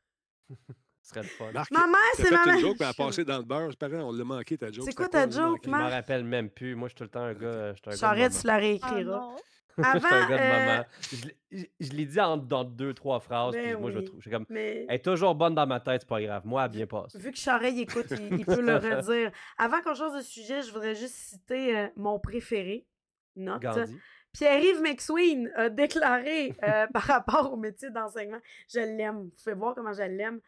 Ce 1.08 1.14
serait 1.14 1.22
le 1.24 1.28
fun. 1.30 1.52
Marc, 1.54 1.72
Ma 1.72 1.88
mère, 1.88 1.96
t'as 2.18 2.24
c'est 2.24 2.32
ma 2.32 2.44
une 2.44 2.52
mère. 2.52 2.60
joke, 2.60 2.78
mais 2.80 2.86
elle 2.86 2.90
a 2.90 2.94
passé 3.06 3.24
dans 3.24 3.38
le 3.38 3.44
beurre. 3.44 3.68
C'est 3.70 3.80
pareil, 3.80 3.96
on 4.02 4.12
l'a 4.12 4.24
manqué 4.26 4.58
ta 4.58 4.70
joke. 4.72 4.84
C'est 4.86 4.94
quoi 4.96 5.08
ta 5.08 5.30
joke. 5.30 5.62
Je 5.64 5.70
m'en 5.70 5.88
rappelle 5.90 6.24
même 6.26 6.50
plus. 6.50 6.76
Moi, 6.76 6.90
je 6.90 6.92
suis 6.92 6.98
tout 6.98 7.04
le 7.04 7.10
temps 7.10 7.22
un 7.24 7.34
gars. 7.34 7.74
Charrette, 7.98 8.38
tu 8.42 8.46
la 8.48 8.54
Ah 8.56 8.58
réécriras. 8.58 9.30
un 9.78 9.84
Avant, 9.84 10.10
gars 10.10 10.28
de 10.28 10.34
euh, 10.34 10.66
maman. 10.66 10.86
Je, 11.12 11.26
l'ai- 11.28 11.38
je- 11.52 11.66
je 11.88 11.92
l'ai 11.94 12.06
dit 12.06 12.20
en, 12.20 12.36
dans 12.36 12.64
deux, 12.66 12.94
trois 12.94 13.20
phrases. 13.22 13.54
ben 13.54 13.74
puis 13.74 13.82
moi, 13.82 13.92
je 13.92 14.00
trouve. 14.00 14.18
Je 14.18 14.22
suis 14.24 14.32
comme. 14.32 14.46
Mais 14.50 14.86
Elle 14.90 14.96
est 14.96 15.06
toujours 15.06 15.34
bonne 15.36 15.56
dans 15.56 15.68
ma 15.68 15.80
tête, 15.80 16.02
c'est 16.02 16.10
pas 16.10 16.22
grave. 16.22 16.42
Moi, 16.46 16.62
elle 16.62 16.66
a 16.66 16.70
bien 16.70 16.88
passé. 16.88 17.18
vu 17.20 17.32
que 17.32 17.38
Charest 17.38 17.74
il 17.78 17.82
écoute, 17.84 18.08
il, 18.12 18.40
il 18.40 18.46
peut 18.46 18.60
le 18.60 18.76
redire. 18.96 19.32
Avant 19.58 19.80
qu'on 19.82 19.94
change 19.96 20.18
de 20.18 20.22
sujet, 20.24 20.62
je 20.64 20.72
voudrais 20.74 20.96
juste 20.96 21.14
citer 21.16 21.78
euh, 21.78 21.88
mon 21.96 22.20
préféré. 22.20 22.86
Note. 23.38 23.62
Gandhi. 23.62 23.96
Pierre-Yves 24.34 24.82
McSween 24.82 25.52
a 25.56 25.70
déclaré 25.70 26.54
euh, 26.64 26.86
par 26.94 27.04
rapport 27.04 27.54
au 27.54 27.58
métier 27.58 27.90
d'enseignement, 27.90 28.40
je 28.72 28.80
l'aime. 28.80 29.24
Vous 29.24 29.32
pouvez 29.44 29.56
voir 29.56 29.74
comment 29.74 29.94
je 29.94 30.02
l'aime. 30.04 30.40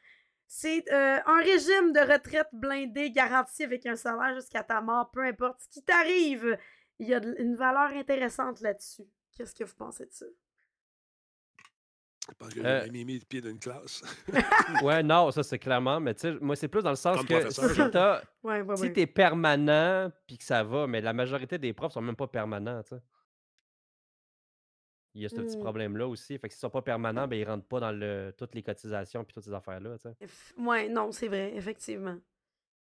C'est 0.52 0.92
euh, 0.92 1.20
un 1.28 1.38
régime 1.44 1.94
de 1.94 2.00
retraite 2.12 2.48
blindé 2.54 3.12
garanti 3.12 3.64
avec 3.64 3.86
un 3.86 3.96
salaire 3.96 4.34
jusqu'à 4.34 4.64
ta 4.64 4.82
mort, 4.82 5.12
peu 5.12 5.24
importe 5.24 5.62
ce 5.62 5.70
qui 5.70 5.84
t'arrive. 5.84 6.58
Il 6.98 7.08
y 7.08 7.14
a 7.14 7.20
de- 7.20 7.36
une 7.38 7.56
valeur 7.56 7.92
intéressante 7.92 8.60
là-dessus. 8.62 9.04
Qu'est-ce 9.38 9.54
que 9.54 9.64
vous 9.64 9.76
pensez 9.76 10.08
de 10.08 10.12
ça? 10.12 10.26
Je 12.30 12.34
pense 12.34 12.54
que 12.54 12.60
Euh, 12.62 12.84
j'ai 12.92 13.04
mis 13.04 13.20
le 13.20 13.26
pied 13.26 13.42
d'une 13.42 13.60
classe. 13.60 14.02
Ouais, 14.84 15.04
non, 15.04 15.30
ça, 15.32 15.44
c'est 15.44 15.60
clairement. 15.60 16.00
Mais 16.00 16.16
tu 16.16 16.22
sais, 16.22 16.34
moi, 16.42 16.56
c'est 16.56 16.68
plus 16.68 16.82
dans 16.82 16.90
le 16.90 16.96
sens 16.96 17.18
Comme 17.18 17.28
que 17.28 17.50
si 17.52 17.60
Ouais, 18.44 18.62
ouais, 18.62 18.94
t'es 18.94 19.06
permanent, 19.08 20.12
puis 20.26 20.40
que 20.40 20.44
ça 20.44 20.64
va, 20.64 20.88
mais 20.88 21.00
la 21.02 21.14
majorité 21.14 21.60
des 21.60 21.74
profs 21.74 21.94
sont 21.94 22.02
même 22.02 22.16
pas 22.16 22.28
permanents, 22.28 22.82
tu 22.84 22.90
sais. 22.96 23.02
Il 25.20 25.24
y 25.24 25.26
a 25.26 25.30
ce 25.30 25.36
petit 25.42 25.58
Mm. 25.58 25.60
problème-là 25.60 26.08
aussi. 26.08 26.38
Fait 26.38 26.48
que 26.48 26.54
s'ils 26.54 26.62
sont 26.62 26.70
pas 26.70 26.82
permanents, 26.82 27.28
ben, 27.28 27.36
ils 27.36 27.44
rentrent 27.44 27.68
pas 27.68 27.82
dans 27.82 27.92
le, 27.92 28.34
toutes 28.38 28.56
les 28.56 28.64
cotisations 28.64 29.26
puis 29.26 29.34
toutes 29.34 29.44
ces 29.44 29.54
affaires-là. 29.54 29.98
Ouais, 30.58 30.88
non, 30.88 31.12
c'est 31.12 31.28
vrai, 31.28 31.54
effectivement. 31.56 32.18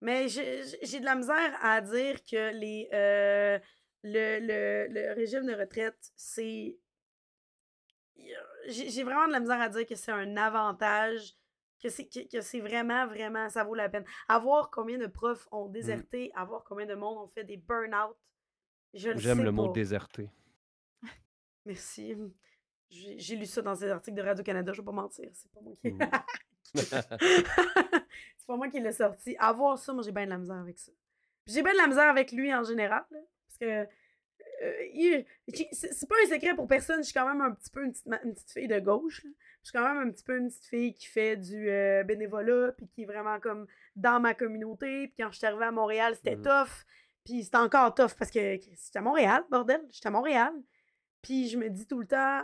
Mais 0.01 0.27
j'ai 0.27 0.99
de 0.99 1.05
la 1.05 1.15
misère 1.15 1.57
à 1.61 1.79
dire 1.79 2.21
que 2.23 2.51
les, 2.53 2.89
euh, 2.93 3.57
le, 4.03 4.39
le- 4.41 4.87
le 4.93 5.13
régime 5.13 5.45
de 5.45 5.53
retraite, 5.53 6.11
c'est. 6.17 6.77
J'ai 8.67 9.03
vraiment 9.03 9.27
de 9.27 9.31
la 9.31 9.39
misère 9.39 9.61
à 9.61 9.69
dire 9.69 9.85
que 9.85 9.95
c'est 9.95 10.11
un 10.11 10.35
avantage, 10.35 11.33
que 11.81 11.87
c'est 11.87 12.07
que, 12.07 12.27
que 12.29 12.41
c'est 12.41 12.59
vraiment, 12.59 13.07
vraiment, 13.07 13.49
ça 13.49 13.63
vaut 13.63 13.75
la 13.75 13.87
peine. 13.87 14.03
À 14.27 14.37
voir 14.39 14.69
combien 14.69 14.97
de 14.97 15.07
profs 15.07 15.47
ont 15.51 15.67
déserté, 15.67 16.31
à 16.35 16.43
voir 16.43 16.63
combien 16.65 16.85
de 16.85 16.95
monde 16.95 17.17
ont 17.19 17.27
fait 17.29 17.45
des 17.45 17.55
burn-out. 17.57 18.17
Je 18.93 19.09
le 19.11 19.15
sais 19.15 19.21
J'aime 19.21 19.43
le 19.43 19.51
mot 19.51 19.69
déserté. 19.69 20.29
Merci. 21.67 22.15
J'ai 22.89 23.35
lu 23.35 23.45
ça 23.45 23.61
dans 23.61 23.75
des 23.75 23.89
articles 23.89 24.15
de 24.17 24.21
Radio-Canada, 24.21 24.71
je 24.73 24.81
vais 24.81 24.85
pas 24.85 24.91
mentir. 24.93 25.29
C'est 25.33 25.51
pas 25.51 25.59
moi 25.61 25.73
qui. 25.81 25.91
Mhm. 25.91 25.99
c'est 26.75 28.47
pas 28.47 28.55
moi 28.55 28.69
qui 28.69 28.79
l'ai 28.79 28.91
sorti. 28.91 29.35
À 29.39 29.51
voir 29.53 29.77
ça, 29.77 29.93
moi, 29.93 30.03
j'ai 30.03 30.11
bien 30.11 30.25
de 30.25 30.29
la 30.31 30.37
misère 30.37 30.55
avec 30.57 30.77
ça. 30.79 30.91
J'ai 31.45 31.61
bien 31.63 31.73
de 31.73 31.77
la 31.77 31.87
misère 31.87 32.09
avec 32.09 32.31
lui 32.31 32.53
en 32.53 32.63
général. 32.63 33.03
là, 33.11 33.19
parce 33.47 33.57
que. 33.59 33.87
euh, 34.63 35.23
c'est 35.71 36.07
pas 36.09 36.15
un 36.25 36.29
secret 36.29 36.55
pour 36.55 36.67
personne, 36.67 36.99
je 36.99 37.03
suis 37.09 37.13
quand 37.13 37.27
même 37.27 37.41
un 37.41 37.51
petit 37.53 37.69
peu 37.69 37.83
une 37.83 37.91
petite, 37.91 38.05
ma- 38.07 38.21
une 38.23 38.33
petite 38.33 38.51
fille 38.51 38.67
de 38.67 38.79
gauche. 38.79 39.23
là. 39.23 39.29
Je 39.63 39.69
suis 39.69 39.77
quand 39.77 39.93
même 39.93 40.07
un 40.07 40.11
petit 40.11 40.23
peu 40.23 40.37
une 40.37 40.47
petite 40.47 40.65
fille 40.65 40.93
qui 40.93 41.07
fait 41.07 41.35
du 41.35 41.69
euh, 41.69 42.03
bénévolat, 42.03 42.71
puis 42.71 42.87
qui 42.87 43.03
est 43.03 43.05
vraiment 43.05 43.37
comme 43.39 43.67
dans 43.95 44.19
ma 44.21 44.33
communauté. 44.33 45.07
Puis 45.09 45.15
quand 45.19 45.31
je 45.31 45.37
suis 45.39 45.45
arrivée 45.47 45.65
à 45.65 45.71
Montréal, 45.71 46.15
c'était 46.15 46.37
Mhm. 46.37 46.43
tough. 46.43 46.85
Puis 47.25 47.43
c'était 47.43 47.57
encore 47.57 47.93
tough 47.93 48.13
parce 48.17 48.31
que 48.31 48.57
c'était 48.75 48.99
à 48.99 49.01
Montréal, 49.01 49.43
bordel. 49.51 49.81
J'étais 49.91 50.07
à 50.07 50.11
Montréal. 50.11 50.53
Puis 51.21 51.47
je 51.49 51.57
me 51.57 51.69
dis 51.69 51.85
tout 51.87 51.99
le 51.99 52.07
temps, 52.07 52.43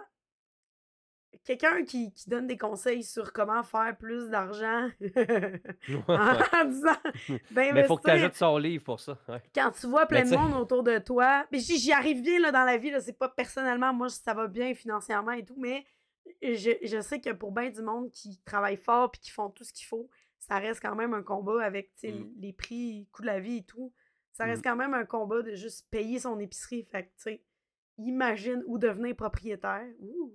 quelqu'un 1.44 1.84
qui, 1.84 2.14
qui 2.14 2.30
donne 2.30 2.48
des 2.48 2.58
conseils 2.58 3.04
sur 3.04 3.34
comment 3.34 3.64
faire 3.64 3.96
plus 3.98 4.30
d'argent 4.30 4.90
en 6.08 6.66
disant 6.66 6.96
Mais 7.52 7.72
il 7.76 7.86
faut 7.86 7.98
que 7.98 8.04
tu 8.04 8.10
ajoutes 8.12 8.36
son 8.36 8.58
livre 8.58 8.84
pour 8.84 9.00
ça. 9.00 9.18
ouais. 9.28 9.42
quand 9.54 9.72
tu 9.72 9.88
vois 9.88 10.06
plein 10.06 10.24
Mais 10.24 10.32
de 10.32 10.36
monde 10.38 10.54
autour 10.56 10.84
de 10.84 10.98
toi, 11.00 11.46
mais 11.52 11.60
j'y 11.60 11.78
j'y 11.78 11.92
arrive 11.92 12.22
bien 12.22 12.40
là, 12.40 12.52
dans 12.52 12.64
la 12.64 12.78
vie, 12.78 12.92
c'est 13.02 13.18
pas 13.18 13.30
personnellement, 13.30 13.94
moi 13.94 14.10
ça 14.10 14.34
va 14.34 14.48
bien 14.48 14.74
financièrement 14.74 15.32
et 15.32 15.44
tout, 15.46 15.56
mais 15.58 15.86
je, 16.42 16.72
je 16.84 17.02
sais 17.02 17.20
que 17.20 17.32
pour 17.32 17.52
bien 17.52 17.70
du 17.70 17.82
monde 17.82 18.10
qui 18.12 18.40
travaille 18.46 18.78
fort 18.78 19.12
puis 19.12 19.20
qui 19.22 19.32
font 19.32 19.50
tout 19.50 19.64
ce 19.64 19.74
qu'il 19.74 19.86
faut, 19.88 20.10
ça 20.40 20.58
reste 20.60 20.82
quand 20.82 20.96
même 20.96 21.14
un 21.14 21.24
combat 21.24 21.64
avec 21.64 21.94
tu 21.96 22.08
sais, 22.08 22.12
Mm. 22.14 22.32
les 22.38 22.54
prix, 22.54 23.08
coût 23.12 23.22
de 23.22 23.28
la 23.28 23.40
vie 23.40 23.58
et 23.58 23.64
tout. 23.64 23.94
Ça 24.34 24.46
reste 24.46 24.62
Mm. 24.62 24.70
quand 24.70 24.76
même 24.76 24.94
un 24.94 25.06
combat 25.06 25.42
de 25.42 25.56
juste 25.56 25.88
payer 25.90 26.20
son 26.20 26.40
épicerie. 26.40 26.84
Fait 26.84 27.04
que, 27.04 27.08
tu 27.10 27.14
sais, 27.24 27.44
imagine 28.08 28.64
ou 28.66 28.78
devenir 28.78 29.16
propriétaire. 29.16 29.86
Ouh. 30.00 30.34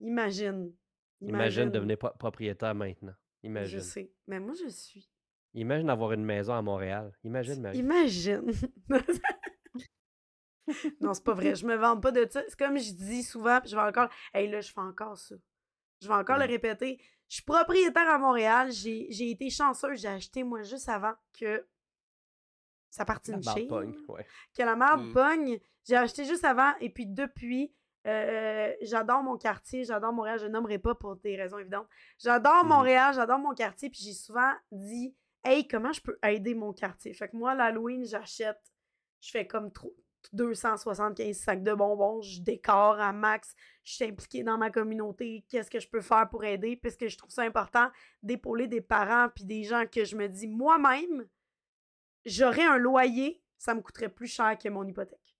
Imagine. 0.00 0.72
Imagine 1.20 1.70
devenir 1.70 1.96
pro- 1.98 2.12
propriétaire 2.18 2.74
maintenant. 2.74 3.14
Je 3.42 3.48
Imagine. 3.48 3.80
sais. 3.80 4.12
Mais 4.26 4.40
moi, 4.40 4.54
je 4.54 4.68
suis. 4.68 5.08
Imagine 5.54 5.88
avoir 5.90 6.12
une 6.12 6.24
maison 6.24 6.52
à 6.54 6.62
Montréal. 6.62 7.12
Imagine, 7.22 7.60
Marie. 7.60 7.78
Imagine. 7.78 8.50
non, 11.00 11.14
c'est 11.14 11.24
pas 11.24 11.34
vrai. 11.34 11.54
Je 11.54 11.66
me 11.66 11.76
vante 11.76 12.02
pas 12.02 12.10
de 12.10 12.26
ça. 12.28 12.42
C'est 12.48 12.58
comme 12.58 12.78
je 12.78 12.92
dis 12.92 13.22
souvent, 13.22 13.60
puis 13.60 13.70
je 13.70 13.76
vais 13.76 13.82
encore. 13.82 14.08
Hey, 14.32 14.48
là, 14.50 14.60
je 14.60 14.72
fais 14.72 14.80
encore 14.80 15.16
ça. 15.18 15.34
Je 16.00 16.08
vais 16.08 16.14
encore 16.14 16.38
le 16.38 16.46
répéter. 16.46 16.98
Je 17.28 17.36
suis 17.36 17.44
propriétaire 17.44 18.08
à 18.08 18.18
Montréal. 18.18 18.72
J'ai 18.72 19.30
été 19.30 19.50
chanceuse. 19.50 20.00
J'ai 20.00 20.08
acheté, 20.08 20.42
moi, 20.42 20.62
juste 20.62 20.88
avant 20.88 21.12
que 21.38 21.64
ça 22.94 23.04
barre 23.04 23.56
chaîne. 23.56 23.68
pogne, 23.68 23.94
ouais. 24.08 24.26
Que 24.56 24.62
la 24.62 24.76
marde 24.76 25.02
Mm. 25.06 25.12
pogne. 25.12 25.58
J'ai 25.86 25.96
acheté 25.96 26.24
juste 26.24 26.44
avant. 26.44 26.72
Et 26.80 26.88
puis, 26.90 27.06
depuis, 27.06 27.74
euh, 28.06 28.72
j'adore 28.82 29.22
mon 29.22 29.36
quartier. 29.36 29.84
J'adore 29.84 30.12
Montréal. 30.12 30.38
Je 30.40 30.46
nommerai 30.46 30.78
pas 30.78 30.94
pour 30.94 31.16
des 31.16 31.36
raisons 31.36 31.58
évidentes. 31.58 31.88
J'adore 32.18 32.62
Mhm. 32.64 32.68
Montréal. 32.70 33.14
J'adore 33.14 33.38
mon 33.38 33.54
quartier. 33.54 33.90
Puis, 33.90 34.00
j'ai 34.04 34.12
souvent 34.14 34.52
dit 34.72 35.14
Hey, 35.46 35.68
comment 35.68 35.92
je 35.92 36.00
peux 36.00 36.18
aider 36.22 36.54
mon 36.54 36.72
quartier? 36.72 37.12
Fait 37.12 37.28
que 37.28 37.36
moi, 37.36 37.54
l'Halloween, 37.54 38.06
j'achète, 38.06 38.60
je 39.20 39.30
fais 39.30 39.46
comme 39.46 39.70
trop- 39.70 39.94
275 40.32 41.36
sacs 41.36 41.62
de 41.62 41.74
bonbons, 41.74 42.22
je 42.22 42.40
décore 42.40 42.98
à 42.98 43.12
max, 43.12 43.54
je 43.84 43.92
suis 43.94 44.04
impliquée 44.06 44.42
dans 44.42 44.56
ma 44.56 44.70
communauté, 44.70 45.44
qu'est-ce 45.50 45.70
que 45.70 45.80
je 45.80 45.88
peux 45.88 46.00
faire 46.00 46.28
pour 46.30 46.44
aider? 46.44 46.76
Puisque 46.76 47.08
je 47.08 47.18
trouve 47.18 47.30
ça 47.30 47.42
important 47.42 47.90
d'épauler 48.22 48.66
des 48.66 48.80
parents 48.80 49.28
puis 49.34 49.44
des 49.44 49.64
gens 49.64 49.84
que 49.86 50.04
je 50.04 50.16
me 50.16 50.28
dis, 50.28 50.48
moi-même, 50.48 51.26
j'aurais 52.24 52.64
un 52.64 52.76
loyer, 52.78 53.42
ça 53.58 53.74
me 53.74 53.80
coûterait 53.80 54.08
plus 54.08 54.26
cher 54.28 54.56
que 54.58 54.68
mon 54.68 54.86
hypothèque. 54.86 55.36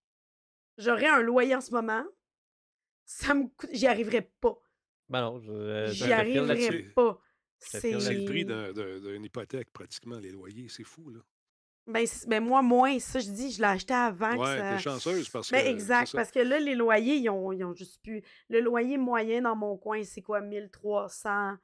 J'aurais 0.78 1.08
un 1.08 1.20
loyer 1.22 1.54
en 1.54 1.60
ce 1.60 1.70
moment, 1.70 2.04
ça 3.04 3.34
me 3.34 3.46
coûte, 3.48 3.70
j'y 3.72 3.86
arriverais 3.86 4.30
pas. 4.40 4.58
Ben 5.08 5.20
non, 5.20 5.38
je, 5.40 5.86
je 5.88 5.92
J'y 5.92 6.12
arriverais 6.12 6.82
pas. 6.94 7.20
C'est 7.58 7.92
le 7.92 8.24
prix 8.24 8.44
d'un- 8.44 8.72
d'un- 8.72 8.98
d'une 9.00 9.24
hypothèque, 9.24 9.72
pratiquement, 9.72 10.18
les 10.18 10.30
loyers. 10.30 10.68
C'est 10.68 10.84
fou, 10.84 11.10
là. 11.10 11.20
Ben, 11.86 12.06
ben, 12.26 12.42
moi, 12.42 12.62
moins, 12.62 12.98
ça, 12.98 13.20
je 13.20 13.30
dis, 13.30 13.52
je 13.52 13.58
l'ai 13.58 13.66
acheté 13.68 13.92
avant 13.92 14.34
que 14.34 14.40
Ouais, 14.40 14.58
ça... 14.58 14.72
t'es 14.76 14.82
chanceuse 14.82 15.28
parce 15.28 15.50
Ben, 15.50 15.62
que. 15.64 15.68
exact, 15.70 16.12
parce 16.14 16.30
que 16.30 16.38
là, 16.38 16.58
les 16.58 16.74
loyers, 16.74 17.16
ils 17.16 17.28
ont, 17.28 17.52
ils 17.52 17.62
ont 17.62 17.74
juste 17.74 18.02
plus. 18.02 18.22
Le 18.48 18.60
loyer 18.60 18.96
moyen 18.96 19.42
dans 19.42 19.54
mon 19.54 19.76
coin, 19.76 20.02
c'est 20.02 20.22
quoi, 20.22 20.40
1300 20.40 21.56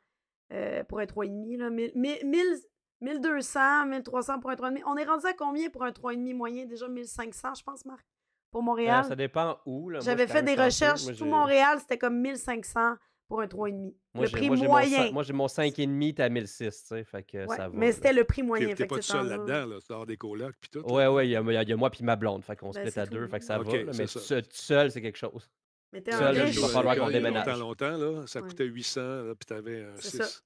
euh, 0.52 0.84
pour 0.84 1.00
un 1.00 1.06
3,5, 1.06 1.56
là? 1.58 1.70
1000 1.70 1.92
1000 1.94 2.58
1200, 3.00 3.86
1300 3.86 4.40
pour 4.40 4.50
un 4.50 4.54
3,5. 4.54 4.82
On 4.86 4.96
est 4.96 5.04
rendu 5.04 5.26
à 5.26 5.32
combien 5.32 5.70
pour 5.70 5.84
un 5.84 5.90
3,5 5.92 6.34
moyen? 6.34 6.66
Déjà 6.66 6.88
1500, 6.88 7.54
je 7.54 7.62
pense, 7.62 7.84
Marc, 7.84 8.04
pour 8.50 8.60
Euh, 8.60 8.64
Montréal. 8.64 9.04
ça 9.04 9.16
dépend 9.16 9.58
où. 9.66 9.90
J'avais 10.00 10.26
fait 10.26 10.42
des 10.42 10.54
recherches. 10.54 11.04
Moi, 11.04 11.14
tout 11.14 11.24
Montréal, 11.24 11.78
c'était 11.80 11.98
comme 11.98 12.18
1500 12.20 12.96
pour 13.28 13.40
un 13.40 13.46
3,5. 13.46 13.94
Moi, 14.14 14.24
Le 14.24 14.26
j'ai- 14.30 14.36
prix 14.36 14.46
moi, 14.48 14.56
j'ai 14.56 14.62
mon 14.64 14.68
moyen. 14.68 15.12
Moi, 15.12 15.22
j'ai 15.22 15.32
mon 15.32 15.46
5,5, 15.48 16.12
t'es 16.14 16.22
à 16.22 16.28
1006, 16.28 16.82
tu 16.82 16.88
sais, 16.88 17.04
fait 17.04 17.22
que 17.22 17.46
Ouais, 17.46 17.56
ça 17.56 17.68
va. 17.68 17.74
mais 17.78 17.92
c'était 17.92 18.12
le 18.12 18.24
prix 18.24 18.42
moyen. 18.42 18.68
T'es- 18.68 18.74
T'es 18.74 18.86
pas 18.86 18.96
tout 18.96 19.02
c'est 19.02 19.12
seul 19.12 19.28
là-dedans, 19.28 19.66
là. 19.66 19.76
Tu 19.86 19.92
as 19.94 20.04
des 20.04 20.16
colocs 20.16 20.56
puis 20.60 20.68
tout. 20.70 20.80
là. 20.80 20.92
Ouais, 20.92 21.06
ouais, 21.06 21.28
il 21.28 21.30
y, 21.30 21.36
a- 21.36 21.40
il 21.40 21.52
y 21.52 21.56
a- 21.56 21.62
il 21.62 21.68
y 21.68 21.72
a 21.72 21.76
moi 21.76 21.90
puis 21.90 22.02
ma 22.04 22.16
blonde, 22.16 22.44
fait 22.44 22.56
qu'on 22.56 22.72
se 22.72 22.78
Ben, 22.78 22.82
split 22.86 22.92
c'est 22.92 23.00
à 23.00 23.06
deux, 23.06 23.26
fait 23.28 23.38
que 23.38 23.44
ça 23.44 23.60
Ok, 23.60 23.66
va, 23.68 23.72
là, 23.76 23.92
c'est 23.92 23.98
mais 24.02 24.06
ça. 24.08 24.42
tout 24.42 24.48
seul, 24.50 24.90
c'est 24.90 25.00
quelque 25.00 25.16
chose. 25.18 25.48
Mais 25.92 26.00
t'es 26.02 26.12
Seul, 26.12 26.28
en 26.28 26.32
il 26.32 26.40
riche. 26.42 26.58
va 26.60 26.68
falloir 26.68 26.96
qu'on 26.96 27.08
déménage. 27.10 27.46
longtemps, 27.58 27.90
longtemps, 27.90 27.96
là, 28.20 28.26
ça 28.26 28.40
Ouais. 28.40 28.48
coûtait 28.48 28.64
800, 28.64 29.00
là, 29.24 29.34
puis 29.34 29.46
t'avais 29.46 29.84
un 29.84 29.92
C'est 29.96 30.18
ça. 30.18 30.24
6. 30.24 30.42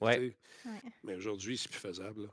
Ouais. 0.00 0.36
Ouais. 0.64 0.80
Mais 1.04 1.14
aujourd'hui, 1.14 1.56
c'est 1.58 1.68
plus 1.70 1.78
faisable, 1.80 2.22
là. 2.24 2.28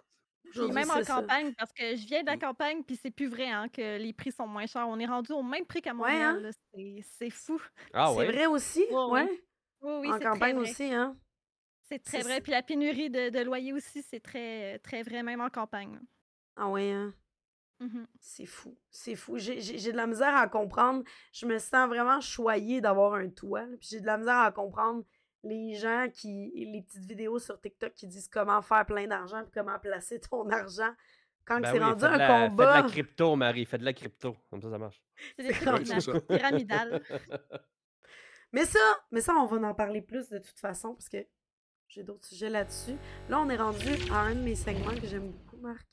Même 0.73 0.89
en 0.91 1.03
ça. 1.03 1.21
campagne, 1.21 1.53
parce 1.55 1.73
que 1.73 1.95
je 1.95 2.07
viens 2.07 2.21
de 2.21 2.27
la 2.27 2.37
Mm. 2.37 2.39
campagne, 2.39 2.83
puis 2.83 2.95
c'est 2.95 3.11
plus 3.11 3.27
vrai 3.27 3.49
hein, 3.49 3.67
que 3.67 3.97
les 3.97 4.13
prix 4.13 4.31
sont 4.31 4.47
moins 4.47 4.65
chers. 4.65 4.87
On 4.87 4.97
est 4.97 5.05
rendu 5.05 5.33
au 5.33 5.43
même 5.43 5.65
prix 5.65 5.81
qu'à 5.81 5.91
Ouais, 5.91 5.95
Montréal. 5.97 6.37
hein? 6.37 6.39
là. 6.39 6.49
C'est- 6.73 7.03
C'est 7.19 7.29
fou. 7.29 7.61
Ah 7.93 8.07
C'est 8.11 8.17
ouais? 8.19 8.25
vrai 8.31 8.45
aussi? 8.45 8.79
Ouais, 8.89 8.95
Ouais. 8.95 9.23
ouais. 9.23 9.43
Oui, 9.81 9.93
oui, 10.01 10.07
en 10.11 10.15
très 10.19 10.25
campagne 10.25 10.57
vrai. 10.57 10.69
aussi, 10.69 10.83
hein? 10.93 11.17
C'est 11.89 11.99
très 11.99 12.21
vrai. 12.21 12.41
Puis 12.41 12.51
la 12.53 12.63
pénurie 12.63 13.09
de, 13.09 13.29
de 13.29 13.39
loyers 13.39 13.73
aussi, 13.73 14.01
c'est 14.03 14.19
très, 14.21 14.79
très 14.79 15.03
vrai, 15.03 15.21
même 15.21 15.41
en 15.41 15.49
campagne. 15.49 15.99
Ah 16.55 16.67
ouais, 16.69 16.91
hein? 16.91 17.13
Mhm. 17.79 18.07
C'est 18.19 18.45
fou. 18.47 18.75
C'est 18.89 19.15
fou. 19.15 19.37
J'ai 19.37 19.61
j'ai- 19.61 19.77
j'ai 19.77 19.91
de 19.91 19.97
la 19.97 20.07
misère 20.07 20.35
à 20.35 20.47
comprendre. 20.47 21.03
Je 21.31 21.45
me 21.45 21.59
sens 21.59 21.87
vraiment 21.87 22.19
choyée 22.21 22.81
d'avoir 22.81 23.13
un 23.13 23.29
toit. 23.29 23.65
Puis 23.79 23.89
j'ai 23.91 23.99
de 24.01 24.05
la 24.07 24.17
misère 24.17 24.37
à 24.39 24.51
comprendre 24.51 25.03
les 25.43 25.75
gens 25.75 26.07
qui. 26.13 26.51
les 26.55 26.81
petites 26.81 27.05
vidéos 27.05 27.39
sur 27.39 27.59
TikTok 27.59 27.93
qui 27.93 28.07
disent 28.07 28.27
comment 28.27 28.61
faire 28.61 28.85
plein 28.85 29.07
d'argent 29.07 29.41
puis 29.43 29.51
comment 29.53 29.77
placer 29.79 30.19
ton 30.19 30.47
argent. 30.49 30.93
Quand 31.45 31.61
Ben 31.61 31.71
c'est 31.71 31.79
oui, 31.79 31.85
rendu 31.85 32.03
un 32.03 32.17
la- 32.17 32.27
Fais 32.27 32.43
de 32.45 32.49
combat. 32.49 32.81
la 32.81 32.87
crypto, 32.89 33.35
Marie, 33.37 33.65
fais 33.65 33.77
de 33.77 33.85
la 33.85 33.93
crypto. 33.93 34.35
Comme 34.49 34.61
ça, 34.61 34.69
ça 34.69 34.77
marche. 34.77 35.01
C'est 35.37 35.43
des 35.47 36.21
pyramidales. 36.27 37.01
Mais 38.51 38.65
ça, 38.65 38.79
mais 39.11 39.21
ça, 39.21 39.33
on 39.33 39.45
va 39.45 39.67
en 39.67 39.73
parler 39.73 40.01
plus 40.01 40.27
de 40.29 40.39
toute 40.39 40.59
façon 40.59 40.93
parce 40.93 41.07
que 41.09 41.25
j'ai 41.87 42.03
d'autres 42.03 42.25
sujets 42.25 42.49
là-dessus. 42.49 42.97
Là, 43.29 43.39
on 43.39 43.49
est 43.49 43.55
rendu 43.57 43.87
à 44.11 44.19
un 44.23 44.35
de 44.35 44.41
mes 44.41 44.55
segments 44.55 44.93
que 44.95 45.05
j'aime 45.07 45.31
beaucoup, 45.31 45.57
Marc. 45.57 45.87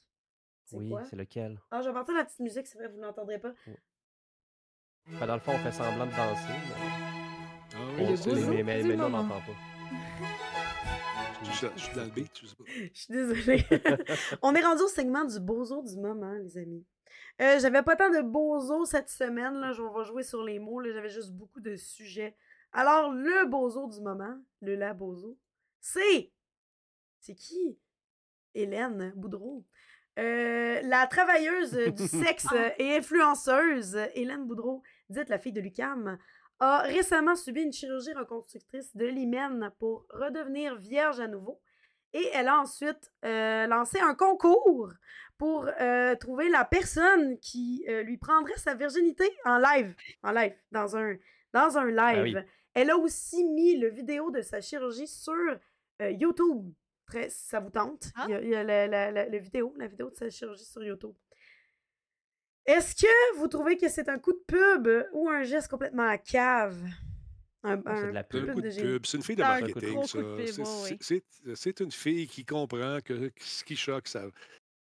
C'est 0.64 0.76
Oui, 0.76 0.90
quoi? 0.90 1.05
c'est 1.05 1.16
lequel? 1.16 1.61
Ah, 1.70 1.82
je 1.82 1.88
vais 1.88 1.95
partir 1.95 2.14
la 2.14 2.24
petite 2.24 2.40
musique, 2.40 2.66
c'est 2.66 2.78
vrai, 2.78 2.88
vous 2.88 3.01
l'entendrez 3.01 3.38
pas. 3.38 3.53
Ben, 5.07 5.26
dans 5.26 5.34
le 5.34 5.40
fond, 5.40 5.53
on 5.55 5.59
fait 5.59 5.70
semblant 5.72 6.07
de 6.07 6.11
danser, 6.16 6.49
mais, 6.49 7.14
Ah 7.77 7.79
oui, 7.99 8.05
mais, 8.27 8.62
mais, 8.62 8.83
mais 8.83 8.97
nous, 8.97 9.05
on 9.05 9.09
n'entend 9.11 9.41
pas. 9.41 9.53
je, 11.45 11.51
suis- 11.51 11.66
je 11.77 11.81
suis 11.83 11.95
dans 11.97 12.05
le 12.05 12.11
beat, 12.11 12.31
je 12.41 12.47
sais 12.47 12.57
pas. 12.57 12.64
Je 12.95 13.01
suis 13.01 13.12
désolée. 13.12 13.64
On 14.43 14.55
est 14.55 14.62
rendu 14.64 14.83
au 14.83 14.89
segment 14.89 15.25
du 15.25 15.41
bozo 15.41 15.83
du 15.83 15.97
moment, 15.97 16.33
les 16.33 16.57
amis. 16.59 16.85
Euh, 17.41 17.59
J'avais 17.59 17.83
pas 17.83 17.97
tant 17.97 18.11
de 18.11 18.22
bozo 18.22 18.85
cette 18.85 19.09
semaine, 19.09 19.55
là. 19.55 19.72
Je 19.72 19.83
vais 19.83 20.05
jouer 20.05 20.22
sur 20.22 20.43
les 20.45 20.59
mots, 20.59 20.81
là. 20.81 20.93
J'avais 20.93 21.09
juste 21.09 21.33
beaucoup 21.33 21.61
de 21.61 21.75
sujets. 21.77 22.37
Alors, 22.72 23.12
le 23.12 23.47
bozo 23.49 23.89
du 23.89 24.01
moment, 24.01 24.37
le 24.62 24.77
la 24.77 24.95
bozo, 24.95 25.37
c'est. 25.81 26.31
C'est 27.20 27.35
qui? 27.35 27.79
Hélène 28.55 29.12
Boudreau. 29.16 29.64
Euh, 30.18 30.81
la 30.83 31.07
travailleuse 31.09 31.72
du 31.72 32.07
sexe 32.09 32.47
et 32.79 32.97
influenceuse 32.97 33.97
Hélène 34.14 34.47
Boudreau, 34.47 34.83
dite 35.09 35.29
la 35.29 35.39
fille 35.41 35.53
de 35.53 35.61
Lucam, 35.61 36.18
a 36.65 36.83
récemment 36.83 37.37
subi 37.37 37.62
une 37.62 37.73
chirurgie 37.73 38.12
reconstructrice 38.15 38.95
de 38.97 39.07
l'hymen 39.07 39.71
pour 39.79 40.07
redevenir 40.11 40.77
vierge 40.77 41.21
à 41.21 41.29
nouveau. 41.29 41.61
Et 42.12 42.27
elle 42.33 42.49
a 42.49 42.61
ensuite 42.61 43.12
euh, 43.25 43.67
lancé 43.67 43.99
un 44.01 44.15
concours 44.15 44.91
pour 45.37 45.67
euh, 45.81 46.15
trouver 46.15 46.49
la 46.49 46.65
personne 46.65 47.39
qui 47.41 47.85
euh, 47.89 48.03
lui 48.03 48.19
prendrait 48.19 48.57
sa 48.57 48.75
virginité 48.75 49.25
en 49.45 49.59
live, 49.59 49.95
en 50.23 50.31
live, 50.31 50.55
dans 50.71 50.97
un, 50.97 51.17
dans 51.53 51.77
un 51.77 51.91
Ben 51.91 52.23
live. 52.23 52.37
oui. 52.37 52.43
Elle 52.77 52.91
a 52.91 52.97
aussi 52.97 53.45
mis 53.45 53.77
le 53.77 53.89
vidéo 53.91 54.31
de 54.31 54.43
sa 54.43 54.61
chirurgie 54.61 55.07
sur 55.09 55.33
euh, 56.03 56.11
YouTube. 56.11 56.73
Très, 57.07 57.29
si 57.31 57.47
ça 57.49 57.61
vous 57.61 57.71
tente? 57.71 58.05
Ah. 58.17 58.25
Il 58.29 58.33
y 58.33 58.35
a, 58.35 58.41
il 58.41 58.49
y 58.49 58.55
a 58.57 58.62
la, 58.65 58.87
la- 58.87 59.11
la- 59.11 59.29
la 59.29 59.39
vidéo, 59.39 59.75
la 59.77 59.87
vidéo 59.87 60.09
de 60.11 60.15
sa 60.17 60.31
chirurgie 60.31 60.65
sur 60.65 60.83
YouTube. 60.83 61.15
Est-ce 62.67 62.95
que 62.97 63.37
vous 63.39 63.49
trouvez 63.49 63.77
que 63.77 63.89
c'est 63.89 64.09
un 64.09 64.19
coup 64.19 64.33
de 64.33 64.43
pub 64.47 64.89
ou 65.12 65.29
un 65.29 65.43
geste 65.43 65.69
complètement 65.69 66.09
à 66.09 66.19
cave? 66.19 66.79
Un, 67.62 67.81
Ah, 67.87 67.97
c'est 67.97 68.07
de 68.09 68.12
la 68.12 68.21
un 68.21 68.25
pub. 68.25 68.49
un 68.51 68.55
coup 68.55 68.61
de 68.61 68.71
pub. 68.71 69.07
C'est 69.07 69.17
une 69.17 69.23
fille 69.23 69.37
de 69.37 69.43
un 69.43 69.61
marketing, 69.61 69.95
gros 69.95 70.07
ça. 70.07 70.19
coup 70.19 70.25
de 70.25 70.37
pub, 70.37 70.47
C'est- 70.47 70.62
ouais, 70.62 71.69
ouais. 71.71 71.75
Une 71.81 71.93
fille 71.93 72.27
qui 72.29 72.45
comprend 72.45 72.99
que 73.05 73.33
ce 73.41 73.65
qui 73.65 73.77
choque, 73.77 74.09
ça, 74.09 74.25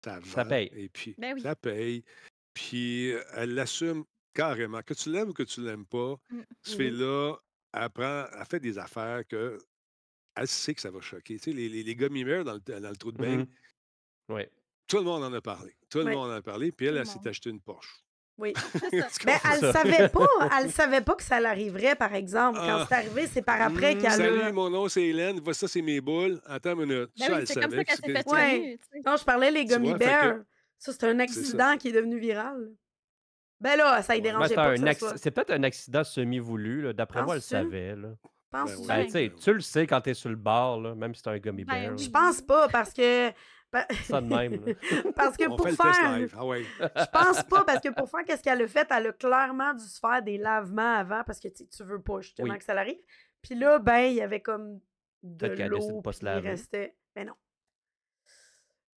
ça 0.04 0.44
paye. 0.44 0.70
Et 0.74 0.88
puis, 0.88 1.14
Ben 1.18 1.34
oui. 1.34 1.40
ça 1.42 1.54
paye. 1.56 2.04
Puis, 2.54 3.12
euh, 3.12 3.22
elle 3.34 3.54
l'assume 3.54 4.04
carrément. 4.34 4.82
Que 4.82 4.94
tu 4.94 5.10
l'aimes 5.10 5.30
ou 5.30 5.32
que 5.32 5.42
tu 5.44 5.60
l'aimes 5.62 5.86
pas, 5.86 6.16
Mm. 6.30 6.40
cette 6.62 6.74
Mhm. 6.78 6.80
fille-là, 6.86 7.36
elle, 7.74 7.90
prend, 7.90 8.26
elle 8.38 8.46
fait 8.46 8.60
des 8.60 8.78
affaires 8.78 9.26
que 9.26 9.58
elle 10.34 10.48
sait 10.48 10.74
que 10.74 10.80
ça 10.80 10.90
va 10.90 11.00
choquer. 11.00 11.36
Tu 11.36 11.44
sais, 11.44 11.52
les, 11.52 11.68
les, 11.68 11.82
les 11.82 11.94
gummy 11.96 12.24
bears 12.24 12.44
dans 12.44 12.54
le, 12.54 12.60
dans 12.80 12.90
le 12.90 12.96
trou 12.96 13.12
de 13.12 13.18
bain, 13.18 13.36
Mhm. 13.38 13.46
Oui. 14.30 14.42
Tout 14.86 14.98
le 14.98 15.04
monde 15.04 15.24
en 15.24 15.32
a 15.32 15.40
parlé. 15.40 15.74
Tout 15.90 15.98
le 15.98 16.04
monde 16.14 16.30
en 16.30 16.34
a 16.34 16.42
parlé. 16.42 16.72
Puis 16.72 16.86
elle, 16.86 16.94
elle 16.96 17.00
le 17.00 17.04
s'est 17.06 17.26
acheté 17.26 17.50
une 17.50 17.60
Porsche. 17.60 18.02
Oui. 18.38 18.52
Tu 18.90 19.26
Ben, 19.26 19.38
elle 19.52 19.60
ça. 19.60 19.72
savait 19.72 20.08
pas, 20.08 20.26
elle 20.60 20.70
savait 20.70 21.00
pas 21.02 21.14
que 21.14 21.22
ça 21.22 21.38
l'arriverait, 21.38 21.94
par 21.96 22.14
exemple. 22.14 22.58
Quand 22.58 22.78
Ah. 22.80 22.86
c'est 22.88 22.94
arrivé, 22.94 23.26
c'est 23.26 23.42
par 23.42 23.60
après 23.60 23.92
Hum, 23.94 24.00
qu'elle 24.02 24.10
Salut, 24.12 24.40
a... 24.42 24.52
mon 24.52 24.70
nom 24.70 24.88
c'est 24.88 25.02
Hélène. 25.02 25.40
Voici 25.44 25.60
ça, 25.60 25.68
c'est 25.68 25.82
mes 25.82 26.00
boules. 26.00 26.40
Attends 26.46 26.72
une 26.72 26.86
minute. 26.86 27.10
Ben 27.18 27.26
ça, 27.26 27.32
oui, 27.32 27.38
elle 27.40 27.46
c'est 27.46 27.54
comme 27.54 27.62
ça 27.64 27.70
savait. 27.70 27.84
qu'elle 27.84 27.96
s'est 27.96 28.12
fait 28.22 28.28
Ouais. 28.30 28.78
tu. 28.92 29.02
Non, 29.04 29.16
je 29.16 29.24
parlais 29.24 29.50
les 29.50 29.60
Tu 29.64 29.66
gummy 29.68 29.88
vois, 29.90 29.98
que- 29.98 30.04
bears. 30.04 30.36
Ça, 30.78 30.92
c'est 30.92 31.04
un 31.04 31.18
accident 31.20 31.76
qui 31.76 31.88
est 31.88 31.92
devenu 31.92 32.18
viral. 32.18 32.72
Ben 33.60 33.76
là, 33.76 34.02
ça 34.02 34.16
y 34.16 34.18
Ouais. 34.18 34.22
Ben, 34.22 34.30
dérangeait 34.30 34.48
c'est 34.48 34.54
pas 34.56 34.68
un 34.70 34.74
que 34.74 34.80
ça 34.80 34.86
acc- 34.86 34.98
soit. 34.98 35.16
c'est 35.18 35.30
peut-être 35.30 35.50
un 35.52 35.62
accident 35.62 36.02
semi-voulu. 36.02 36.82
là. 36.82 36.92
D'après 36.92 37.22
moi, 37.22 37.34
elle 37.34 37.38
le 37.38 37.42
savait. 37.42 37.94
Là. 37.94 38.08
Penses-tu? 38.50 38.86
Ben 38.88 38.96
Ben, 38.96 39.00
oui. 39.00 39.06
tu 39.06 39.12
sais, 39.12 39.32
tu 39.40 39.52
le 39.54 39.60
sais 39.60 39.86
quand 39.86 40.00
t'es 40.00 40.14
sur 40.14 40.30
le 40.30 40.36
là, 40.36 40.94
même 40.96 41.14
si 41.14 41.20
c'est 41.22 41.30
un 41.30 41.38
gummy 41.38 41.64
Ben 41.64 41.86
bear. 41.90 41.98
Je 41.98 42.10
pense 42.10 42.40
pas, 42.40 42.68
parce 42.68 42.92
que... 42.92 43.30
Ça 44.04 44.20
de 44.20 44.26
même. 44.26 44.64
là. 44.66 44.74
parce 45.16 45.36
que 45.36 45.44
On 45.48 45.56
pour 45.56 45.64
fait 45.66 45.72
le 45.72 45.76
test 45.76 45.94
faire... 45.94 46.18
live. 46.18 46.34
Ah 46.38 46.44
ouais. 46.46 46.64
Je 46.80 47.04
pense 47.12 47.42
pas, 47.44 47.64
parce 47.64 47.80
que 47.80 47.88
pour 47.88 48.08
faire 48.10 48.24
qu'est-ce 48.24 48.42
qu'elle 48.42 48.60
a 48.62 48.68
fait, 48.68 48.86
elle 48.90 49.06
a 49.06 49.12
clairement 49.12 49.72
dû 49.74 49.84
se 49.84 49.98
faire 49.98 50.22
des 50.22 50.36
lavements 50.38 50.96
avant, 50.96 51.22
parce 51.24 51.40
que 51.40 51.48
tu 51.48 51.64
veux 51.84 52.00
pas 52.02 52.20
justement 52.20 52.52
Oui. 52.52 52.58
que 52.58 52.64
ça 52.64 52.74
l'arrive. 52.74 52.98
Puis 53.40 53.54
là, 53.54 53.78
ben, 53.78 54.00
il 54.00 54.14
y 54.14 54.20
avait 54.20 54.40
comme 54.40 54.80
de 55.22 55.46
l'eau, 55.68 56.00
pas 56.02 56.10
puis 56.10 56.18
se 56.18 56.22
il 56.22 56.26
laver. 56.26 56.48
restait... 56.50 56.94
Ben 57.14 57.26
non. 57.28 57.34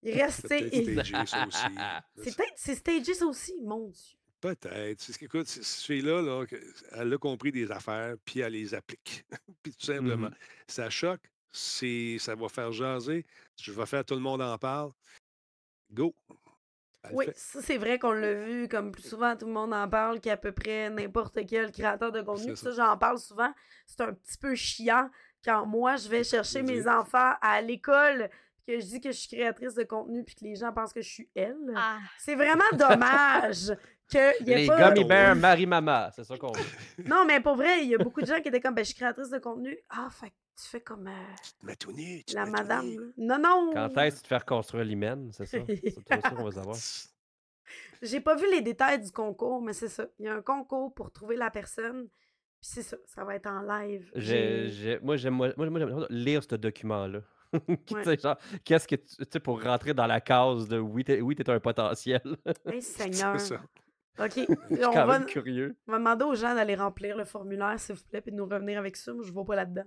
Il 0.02 0.12
C'est 0.14 0.22
restait... 0.22 0.70
peut-être 0.70 1.04
stagé, 1.04 1.26
ça 1.26 1.46
aussi. 1.46 1.64
C'est 2.16 2.36
peut-être... 2.36 2.52
C'est 2.56 2.74
stagé, 2.74 3.14
ça 3.14 3.26
aussi, 3.26 3.54
mon 3.62 3.88
Dieu. 3.88 4.18
Peut-être. 4.40 5.00
C'est- 5.00 5.22
Écoute, 5.22 5.46
c- 5.46 5.62
cette 5.62 5.86
fille-là, 5.86 6.20
là, 6.20 6.44
que- 6.46 6.56
elle 6.92 7.12
a 7.14 7.16
compris 7.18 7.50
des 7.52 7.70
affaires, 7.70 8.14
puis 8.24 8.40
elle 8.40 8.52
les 8.52 8.74
applique. 8.74 9.24
puis 9.62 9.72
tout 9.74 9.86
simplement. 9.86 10.28
Mhm. 10.28 10.34
Ça 10.66 10.90
choque, 10.90 11.22
ça 11.54 12.34
va 12.34 12.48
faire 12.48 12.72
jaser. 12.72 13.24
Je 13.60 13.72
vais 13.72 13.86
faire 13.86 14.04
tout 14.04 14.14
le 14.14 14.20
monde 14.20 14.42
en 14.42 14.58
parle. 14.58 14.90
Go. 15.92 16.14
Elle 17.04 17.10
Oui, 17.12 17.26
fait. 17.26 17.36
ça 17.36 17.60
c'est 17.62 17.76
vrai 17.78 17.98
qu'on 17.98 18.12
l'a 18.12 18.32
vu, 18.34 18.66
comme 18.68 18.90
plus 18.90 19.02
souvent 19.06 19.36
tout 19.36 19.46
le 19.46 19.52
monde 19.52 19.72
en 19.74 19.88
parle 19.88 20.20
qu'à 20.20 20.36
peu 20.36 20.52
près 20.52 20.90
n'importe 20.90 21.38
quel 21.46 21.70
créateur 21.70 22.10
de 22.12 22.22
contenu. 22.22 22.56
Ça, 22.56 22.72
ça. 22.72 22.72
j'en 22.72 22.98
parle 22.98 23.18
souvent. 23.18 23.52
C'est 23.86 24.00
un 24.00 24.12
petit 24.14 24.38
peu 24.38 24.54
chiant 24.54 25.10
quand 25.44 25.66
moi 25.66 25.96
je 25.96 26.08
vais 26.08 26.24
chercher 26.24 26.62
mes 26.62 26.88
enfants 26.88 27.34
à 27.42 27.60
l'école 27.60 28.30
puis 28.56 28.74
que 28.76 28.80
je 28.80 28.86
dis 28.86 29.00
que 29.00 29.12
je 29.12 29.18
suis 29.18 29.36
créatrice 29.36 29.74
de 29.74 29.84
contenu 29.84 30.24
puis 30.24 30.34
que 30.34 30.44
les 30.44 30.56
gens 30.56 30.72
pensent 30.72 30.94
que 30.94 31.02
je 31.02 31.08
suis 31.10 31.28
elle. 31.34 31.56
Ah, 31.76 31.98
C'est 32.18 32.34
vraiment 32.34 32.64
dommage 32.72 33.76
qu'il 34.08 34.20
y 34.46 34.52
ait 34.52 34.56
Les 34.60 34.66
pas... 34.66 34.78
gummy 34.90 35.04
bears 35.04 35.36
Marie-Mama, 35.36 36.10
c'est 36.16 36.24
ça 36.24 36.38
qu'on 36.38 36.52
veut. 36.52 36.64
Non, 37.04 37.26
mais 37.26 37.40
pour 37.40 37.56
vrai, 37.56 37.82
il 37.84 37.90
y 37.90 37.94
a 37.94 37.98
beaucoup 37.98 38.22
de 38.22 38.26
gens 38.26 38.40
qui 38.40 38.48
étaient 38.48 38.60
comme, 38.60 38.74
ben, 38.74 38.82
je 38.82 38.86
suis 38.88 38.94
créatrice 38.96 39.28
de 39.28 39.38
contenu. 39.38 39.78
Ah, 39.90 40.08
fait 40.10 40.30
que 40.30 40.34
tu 40.56 40.68
fais 40.68 40.80
comme 40.80 41.06
euh, 41.08 41.34
Tu 41.42 41.52
te 41.52 41.66
mets 41.66 41.76
tout 41.76 41.92
nu, 41.92 42.18
tu 42.24 42.24
te 42.26 42.34
la 42.34 42.44
mets 42.46 42.50
tout 42.52 42.56
madame. 42.56 42.86
là. 42.96 43.02
Non, 43.16 43.38
non! 43.38 43.70
Quand 43.72 43.98
est-ce 44.02 44.16
que 44.16 44.20
tu 44.20 44.22
te 44.22 44.28
fais 44.28 44.36
reconstruire 44.38 44.84
l'hymen, 44.84 45.30
c'est 45.32 45.46
ça? 45.46 45.58
C'est 45.66 45.92
tout 45.94 46.02
ça 46.08 46.30
qu'on 46.30 46.44
va 46.44 46.50
savoir. 46.52 46.76
J'ai 48.02 48.20
pas 48.20 48.36
vu 48.36 48.50
les 48.50 48.60
détails 48.60 49.00
du 49.00 49.10
concours, 49.10 49.62
mais 49.62 49.72
c'est 49.72 49.88
ça. 49.88 50.06
Il 50.18 50.26
y 50.26 50.28
a 50.28 50.34
un 50.34 50.42
concours 50.42 50.92
pour 50.94 51.10
trouver 51.10 51.36
la 51.36 51.50
personne. 51.50 52.08
Puis 52.60 52.70
c'est 52.72 52.82
ça, 52.82 52.96
ça 53.06 53.24
va 53.24 53.34
être 53.34 53.46
en 53.46 53.62
live. 53.62 54.10
J'ai- 54.14 54.68
j'ai- 54.70 54.98
moi, 55.00 55.16
j'aime 55.16 55.34
moi, 55.34 55.52
moi, 55.56 55.68
j'aime 55.78 56.06
lire 56.10 56.42
ce 56.42 56.54
document-là. 56.56 57.20
Qui, 57.86 57.94
Ouais. 57.94 58.02
tu 58.02 58.10
sais, 58.10 58.18
genre, 58.18 58.36
qu'est-ce 58.64 58.88
que 58.88 58.96
tu 58.96 59.16
tu 59.16 59.24
sais, 59.30 59.40
pour 59.40 59.62
rentrer 59.62 59.94
dans 59.94 60.06
la 60.06 60.20
case 60.20 60.68
de 60.68 60.78
oui, 60.78 61.04
t'es 61.04 61.20
oui, 61.20 61.34
t'es 61.36 61.48
un 61.48 61.60
potentiel. 61.60 62.20
Hey, 62.66 62.82
Seigneur. 62.82 63.38
C'est 63.40 63.54
ça? 63.54 63.60
OK. 64.18 64.32
Je 64.36 64.74
suis 64.76 64.84
on, 64.84 64.92
quand 64.92 65.06
va, 65.06 65.18
même 65.18 65.26
curieux. 65.26 65.76
on 65.88 65.92
va 65.92 65.98
demander 65.98 66.24
aux 66.24 66.34
gens 66.34 66.54
d'aller 66.54 66.74
remplir 66.76 67.16
le 67.16 67.24
formulaire, 67.24 67.78
s'il 67.80 67.94
vous 67.96 68.04
plaît, 68.04 68.20
puis 68.20 68.30
de 68.32 68.36
nous 68.36 68.46
revenir 68.46 68.78
avec 68.78 68.96
ça. 68.96 69.12
Moi, 69.12 69.24
je 69.24 69.32
ne 69.32 69.36
vais 69.36 69.44
pas 69.44 69.56
là-dedans. 69.56 69.84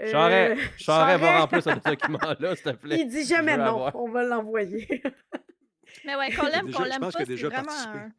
Euh, 0.00 0.10
Charret, 0.10 0.56
Charret 0.78 1.16
va 1.18 1.26
Charret, 1.26 1.40
remplir 1.40 1.62
ce 1.62 1.70
document-là, 1.90 2.56
s'il 2.56 2.64
te 2.64 2.70
plaît. 2.76 2.98
Il 3.00 3.08
dit 3.08 3.24
jamais 3.24 3.56
non. 3.56 3.64
avoir. 3.64 3.96
On 3.96 4.08
va 4.10 4.24
l'envoyer. 4.24 5.02
Mais 6.04 6.16
ouais, 6.16 6.32
qu'on 6.34 6.46
l'aime, 6.46 6.72
qu'on 6.72 6.84
je 6.84 6.88
l'aime 6.88 7.00
pense 7.00 7.12
pas, 7.12 7.18
c'est 7.20 7.26
déjà 7.28 7.48
vraiment 7.48 7.66
participé. 7.66 7.98
un... 7.98 8.12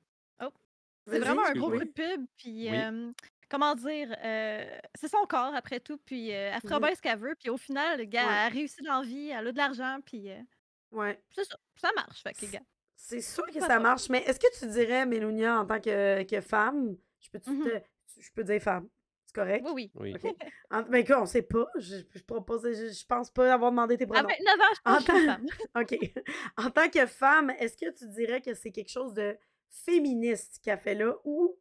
Oh. 0.45 0.49
C'est 1.07 1.19
vraiment 1.19 1.45
un 1.45 1.53
gros 1.53 1.71
coup 1.71 1.79
de 1.79 1.83
pub, 1.85 2.25
puis 2.37 2.69
Oui. 2.69 2.79
euh, 2.79 3.11
comment 3.49 3.75
dire, 3.75 4.15
euh, 4.23 4.63
c'est 4.95 5.09
son 5.09 5.25
corps 5.27 5.53
après 5.55 5.79
tout, 5.79 5.97
puis 6.05 6.31
euh, 6.33 6.51
elle 6.53 6.61
fera 6.61 6.79
bien 6.79 6.93
ce 6.95 7.01
qu'elle 7.01 7.17
veut, 7.19 7.35
puis 7.37 7.49
au 7.49 7.57
final, 7.57 7.97
le 7.99 8.05
gars, 8.05 8.21
Ouais. 8.21 8.31
elle 8.31 8.45
a 8.45 8.49
réussi 8.49 8.81
dans 8.83 9.01
la 9.01 9.05
vie, 9.05 9.29
elle 9.29 9.47
a 9.47 9.51
de 9.51 9.57
l'argent, 9.57 9.97
puis 10.05 10.29
euh, 10.31 10.37
ouais. 10.91 11.19
c'est 11.35 11.43
ça, 11.45 11.57
ça 11.75 11.89
marche, 11.95 12.21
fait 12.23 12.33
que, 12.33 12.45
gars. 12.51 12.61
C'est 12.95 13.19
sûr 13.21 13.45
que 13.47 13.59
ça 13.59 13.79
marche, 13.79 14.07
mais 14.09 14.19
est-ce 14.19 14.39
que 14.39 14.59
tu 14.59 14.67
dirais, 14.67 15.05
Mélonia, 15.05 15.59
en 15.59 15.65
tant 15.65 15.81
que, 15.81 16.23
que 16.23 16.39
femme, 16.41 16.95
je 17.19 17.29
peux, 17.31 17.51
Mhm. 17.51 17.81
je 18.19 18.29
peux 18.33 18.43
dire 18.45 18.61
femme, 18.61 18.87
c'est 19.33 19.41
correct? 19.41 19.65
Oui, 19.67 19.91
oui. 19.95 20.13
Oui. 20.13 20.29
OK. 20.29 20.35
En, 20.69 20.81
ben, 20.83 21.05
quoi, 21.05 21.21
on 21.21 21.25
sait 21.25 21.41
pas. 21.41 21.67
Je, 21.77 21.97
je 22.13 22.23
propose, 22.23 22.63
je, 22.63 22.89
je 22.89 23.05
pense 23.05 23.31
pas 23.31 23.53
avoir 23.53 23.71
demandé 23.71 23.97
tes 23.97 24.03
À 24.05 24.07
pronoms. 24.07 24.27
29 24.27 24.59
ans, 24.59 24.73
je 24.85 25.21
une 25.21 25.25
femme. 25.27 25.45
OK. 25.81 25.97
En 26.57 26.69
tant 26.69 26.89
que 26.89 27.05
femme, 27.05 27.49
est-ce 27.59 27.77
que 27.77 27.91
tu 27.91 28.07
dirais 28.09 28.41
que 28.41 28.53
c'est 28.53 28.71
quelque 28.71 28.91
chose 28.91 29.13
de 29.13 29.37
féministe 29.69 30.59
qu'elle 30.63 30.77
fait 30.77 30.95
là 30.95 31.15
ou 31.23 31.57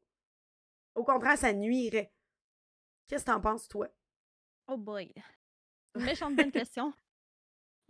au 0.94 1.04
contraire, 1.04 1.38
ça 1.38 1.52
nuirait? 1.52 2.12
Qu'est-ce 3.08 3.24
que 3.24 3.30
t'en 3.30 3.40
penses, 3.40 3.68
toi? 3.68 3.88
Oh 4.68 4.76
boy. 4.76 5.12
Une 5.94 6.04
méchante 6.04 6.36
bonne 6.36 6.52
question. 6.52 6.92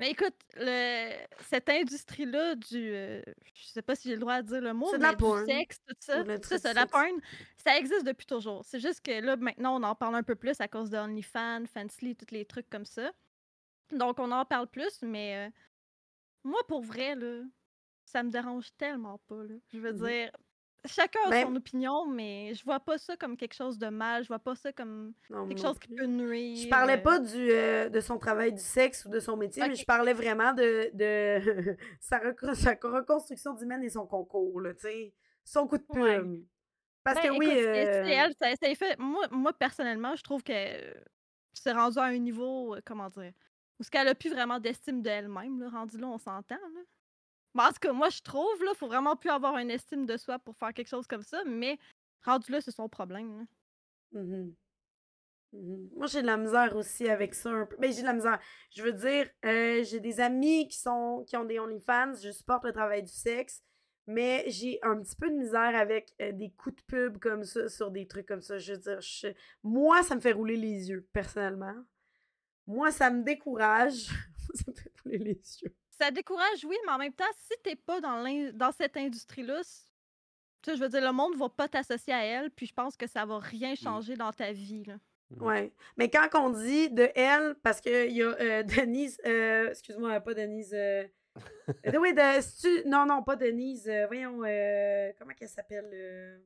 Mais 0.03 0.11
écoute, 0.11 0.35
le... 0.57 1.13
cette 1.49 1.69
industrie-là 1.69 2.57
du. 2.57 2.93
euh, 2.93 3.23
je 3.55 3.67
sais 3.67 3.83
pas 3.83 3.95
si 3.95 4.09
j'ai 4.09 4.15
le 4.17 4.21
droit 4.21 4.43
de 4.43 4.49
dire 4.49 4.61
le 4.61 4.73
mot, 4.75 4.91
mais 4.91 4.99
la 4.99 5.15
du 5.15 5.25
sexe, 5.47 5.79
tout 5.87 5.95
ça. 6.01 6.25
Ça, 6.43 6.59
du 6.59 6.75
la 6.75 6.87
porn, 6.87 7.21
ça 7.57 7.79
existe 7.79 8.05
depuis 8.05 8.27
toujours. 8.27 8.65
C'est 8.65 8.81
juste 8.81 9.01
que 9.01 9.13
là, 9.21 9.37
maintenant, 9.37 9.77
on 9.81 9.83
en 9.85 9.95
parle 9.95 10.17
un 10.17 10.25
peu 10.25 10.35
plus 10.35 10.61
à 10.61 10.67
cause 10.67 10.91
de 10.91 10.99
OnlyFans, 10.99 11.67
Fansly, 11.73 12.17
tous 12.17 12.35
les 12.35 12.45
trucs 12.45 12.69
comme 12.69 12.85
ça. 12.85 13.13
Donc, 13.93 14.19
on 14.19 14.33
en 14.33 14.45
parle 14.45 14.67
plus, 14.67 15.03
mais 15.03 15.47
euh, 15.47 15.51
moi, 16.43 16.61
pour 16.67 16.83
vrai, 16.83 17.15
là, 17.15 17.45
ça 18.05 18.25
me 18.25 18.31
dérange 18.31 18.75
tellement 18.77 19.19
pas. 19.29 19.45
Là. 19.45 19.55
Je 19.73 19.79
veux 19.79 19.93
Mhm. 19.93 20.05
dire, 20.05 20.31
chacun 20.85 21.21
a 21.27 21.31
Ben- 21.31 21.47
son 21.47 21.57
opinion, 21.57 22.07
mais 22.07 22.55
je 22.55 22.65
vois 22.65 22.81
pas 22.81 22.99
ça 22.99 23.17
comme 23.17 23.37
quelque 23.37 23.55
chose 23.55 23.79
de 23.79 23.87
mal. 23.89 24.23
Je 24.23 24.29
vois 24.29 24.39
pas 24.39 24.55
ça 24.55 24.73
comme 24.73 25.13
Non, 25.31 25.47
quelque 25.49 25.61
chose 25.61 25.79
qui 25.79 25.89
peut 25.95 26.07
nuire. 26.07 26.57
Je 26.57 26.69
parlais 26.69 26.99
euh, 26.99 27.03
pas 27.03 27.19
du, 27.19 27.51
euh, 27.51 27.89
de 27.89 28.01
son 28.01 28.19
travail 28.19 28.53
du 28.53 28.61
sexe 28.63 29.05
ou 29.05 29.09
de 29.11 29.21
son 29.21 29.37
métier, 29.37 29.63
mais 29.69 29.75
je 29.75 29.85
parlais 29.85 30.13
vraiment 30.13 30.53
de, 30.53 30.91
de 30.95 31.77
sa, 32.01 32.21
sa 32.55 32.71
reconstruction 32.73 33.55
d'humaine 33.55 33.83
et 33.85 33.91
son 33.91 34.07
concours, 34.07 34.61
là, 34.61 34.75
tu 34.75 34.81
sais. 34.83 35.15
Son 35.45 35.67
coup 35.67 35.79
de. 35.79 35.85
Ouais. 35.99 36.21
Parce 37.05 37.21
Ben, 37.21 37.31
que 37.33 37.39
oui. 37.39 37.47
écoute, 37.47 37.59
c'est- 37.59 37.97
euh, 38.01 38.05
elle, 38.07 38.35
ça, 38.41 38.49
ça 38.55 38.75
fait. 38.75 38.99
Moi, 38.99 39.27
moi, 39.33 39.53
personnellement, 39.53 40.15
je 40.15 40.23
trouve 40.23 40.43
que 40.43 40.53
euh, 40.53 40.95
c'est 41.53 41.73
rendu 41.73 41.99
à 41.99 42.05
un 42.05 42.19
niveau, 42.19 42.77
euh, 42.77 42.81
comment 42.85 43.09
dire, 43.09 43.33
où 43.81 43.83
ce 43.83 43.91
qu'elle 43.91 44.07
a 44.07 44.15
plus 44.15 44.31
vraiment 44.31 44.61
d'estime 44.61 45.03
d'elle-même, 45.03 45.63
rendu 45.73 45.99
là, 45.99 46.07
on 46.07 46.19
s'entend. 46.19 46.59
Mais 47.55 47.63
en 47.63 47.69
tout 47.69 47.79
cas, 47.81 47.93
moi, 47.93 48.09
je 48.11 48.21
trouve, 48.23 48.63
là, 48.65 48.73
faut 48.75 48.87
vraiment 48.87 49.17
plus 49.17 49.31
avoir 49.31 49.57
une 49.59 49.71
estime 49.71 50.07
de 50.07 50.17
soi 50.17 50.39
pour 50.39 50.57
faire 50.57 50.73
quelque 50.73 50.89
chose 50.89 51.07
comme 51.07 51.23
ça, 51.23 51.43
mais 51.47 51.79
rendu 52.25 52.51
là, 52.53 52.61
c'est 52.61 52.71
son 52.71 52.89
problème. 52.89 53.39
là. 53.39 54.21
Mhm. 54.21 54.55
Mhm. 55.53 55.91
Moi, 55.97 56.07
j'ai 56.07 56.23
de 56.23 56.27
la 56.27 56.37
misère 56.39 56.75
aussi 56.77 57.09
avec 57.09 57.35
ça 57.35 57.51
un 57.51 57.67
peu. 57.67 57.77
Mais 57.79 57.93
j'ai 57.93 58.01
de 58.03 58.07
la 58.07 58.15
misère. 58.15 58.39
Je 58.75 58.83
veux 58.83 58.93
dire, 58.93 59.29
euh, 59.45 59.85
j'ai 59.85 60.01
des 60.01 60.21
amis 60.21 60.67
qui 60.69 60.79
sont 60.79 61.25
qui 61.27 61.37
ont 61.37 61.45
des 61.45 61.59
OnlyFans, 61.59 62.15
je 62.23 62.31
supporte 62.31 62.65
le 62.65 62.73
travail 62.73 63.03
du 63.03 63.13
sexe, 63.13 63.63
mais 64.07 64.45
j'ai 64.49 64.79
un 64.83 64.99
petit 65.03 65.15
peu 65.17 65.29
de 65.29 65.35
misère 65.37 65.77
avec 65.77 66.15
euh, 66.23 66.33
des 66.33 66.51
coups 66.53 66.77
de 66.77 66.83
pub 66.85 67.19
comme 67.19 67.45
ça 67.45 67.69
sur 67.69 67.91
des 67.91 68.07
trucs 68.07 68.27
comme 68.27 68.41
ça. 68.41 68.59
Je 68.59 68.73
veux 68.73 68.79
dire, 68.79 69.01
je- 69.03 69.29
moi, 69.63 70.03
ça 70.03 70.15
me 70.17 70.21
fait 70.21 70.33
rouler 70.33 70.57
les 70.57 70.89
yeux, 70.89 71.07
personnellement. 71.13 71.75
Moi, 72.67 72.91
ça 72.91 73.11
me 73.11 73.23
décourage. 73.23 74.07
ça 74.55 74.65
me 74.71 74.75
fait 74.75 74.93
rouler 75.05 75.19
les 75.19 75.41
yeux. 75.63 75.75
Ça 76.03 76.11
décourage, 76.11 76.65
oui, 76.65 76.77
mais 76.87 76.93
en 76.93 76.99
même 76.99 77.13
temps, 77.13 77.25
si 77.37 77.55
t'es 77.63 77.77
pas 77.77 78.01
dans, 78.01 78.25
cette 78.73 78.97
industrie-là, 78.97 79.63
c- 79.63 79.83
tu 80.63 80.71
sais, 80.71 80.77
je 80.77 80.83
veux 80.83 80.89
dire, 80.89 81.01
le 81.01 81.13
monde 81.13 81.37
va 81.37 81.49
pas 81.49 81.69
t'associer 81.69 82.13
à 82.13 82.25
elle, 82.25 82.51
puis 82.51 82.67
je 82.67 82.73
pense 82.75 82.97
que 82.97 83.07
ça 83.07 83.25
va 83.25 83.39
rien 83.39 83.75
changer 83.75 84.15
dans 84.17 84.33
ta 84.33 84.53
vie. 84.53 84.85
Là. 84.85 84.95
Ouais. 85.41 85.73
Mais 85.97 86.11
quand 86.11 86.29
on 86.35 86.51
dit 86.51 86.91
de 86.91 87.09
elle, 87.15 87.55
parce 87.63 87.81
qu'il 87.81 88.11
y 88.13 88.23
a 88.23 88.29
euh, 88.41 88.63
Denise, 88.87 89.19
euh, 89.27 89.71
excuse-moi, 89.71 90.21
pas 90.21 90.35
Denise. 90.35 90.75
Euh, 90.75 91.05
euh, 91.87 91.99
oui, 91.99 92.13
de, 92.15 92.89
non, 92.89 93.07
non, 93.07 93.23
pas 93.23 93.37
Denise. 93.37 93.89
euh, 93.89 94.07
voyons, 94.07 94.43
euh, 94.45 95.13
comment 95.19 95.33
qu'elle 95.35 95.49
s'appelle? 95.49 95.89
euh, 95.93 96.39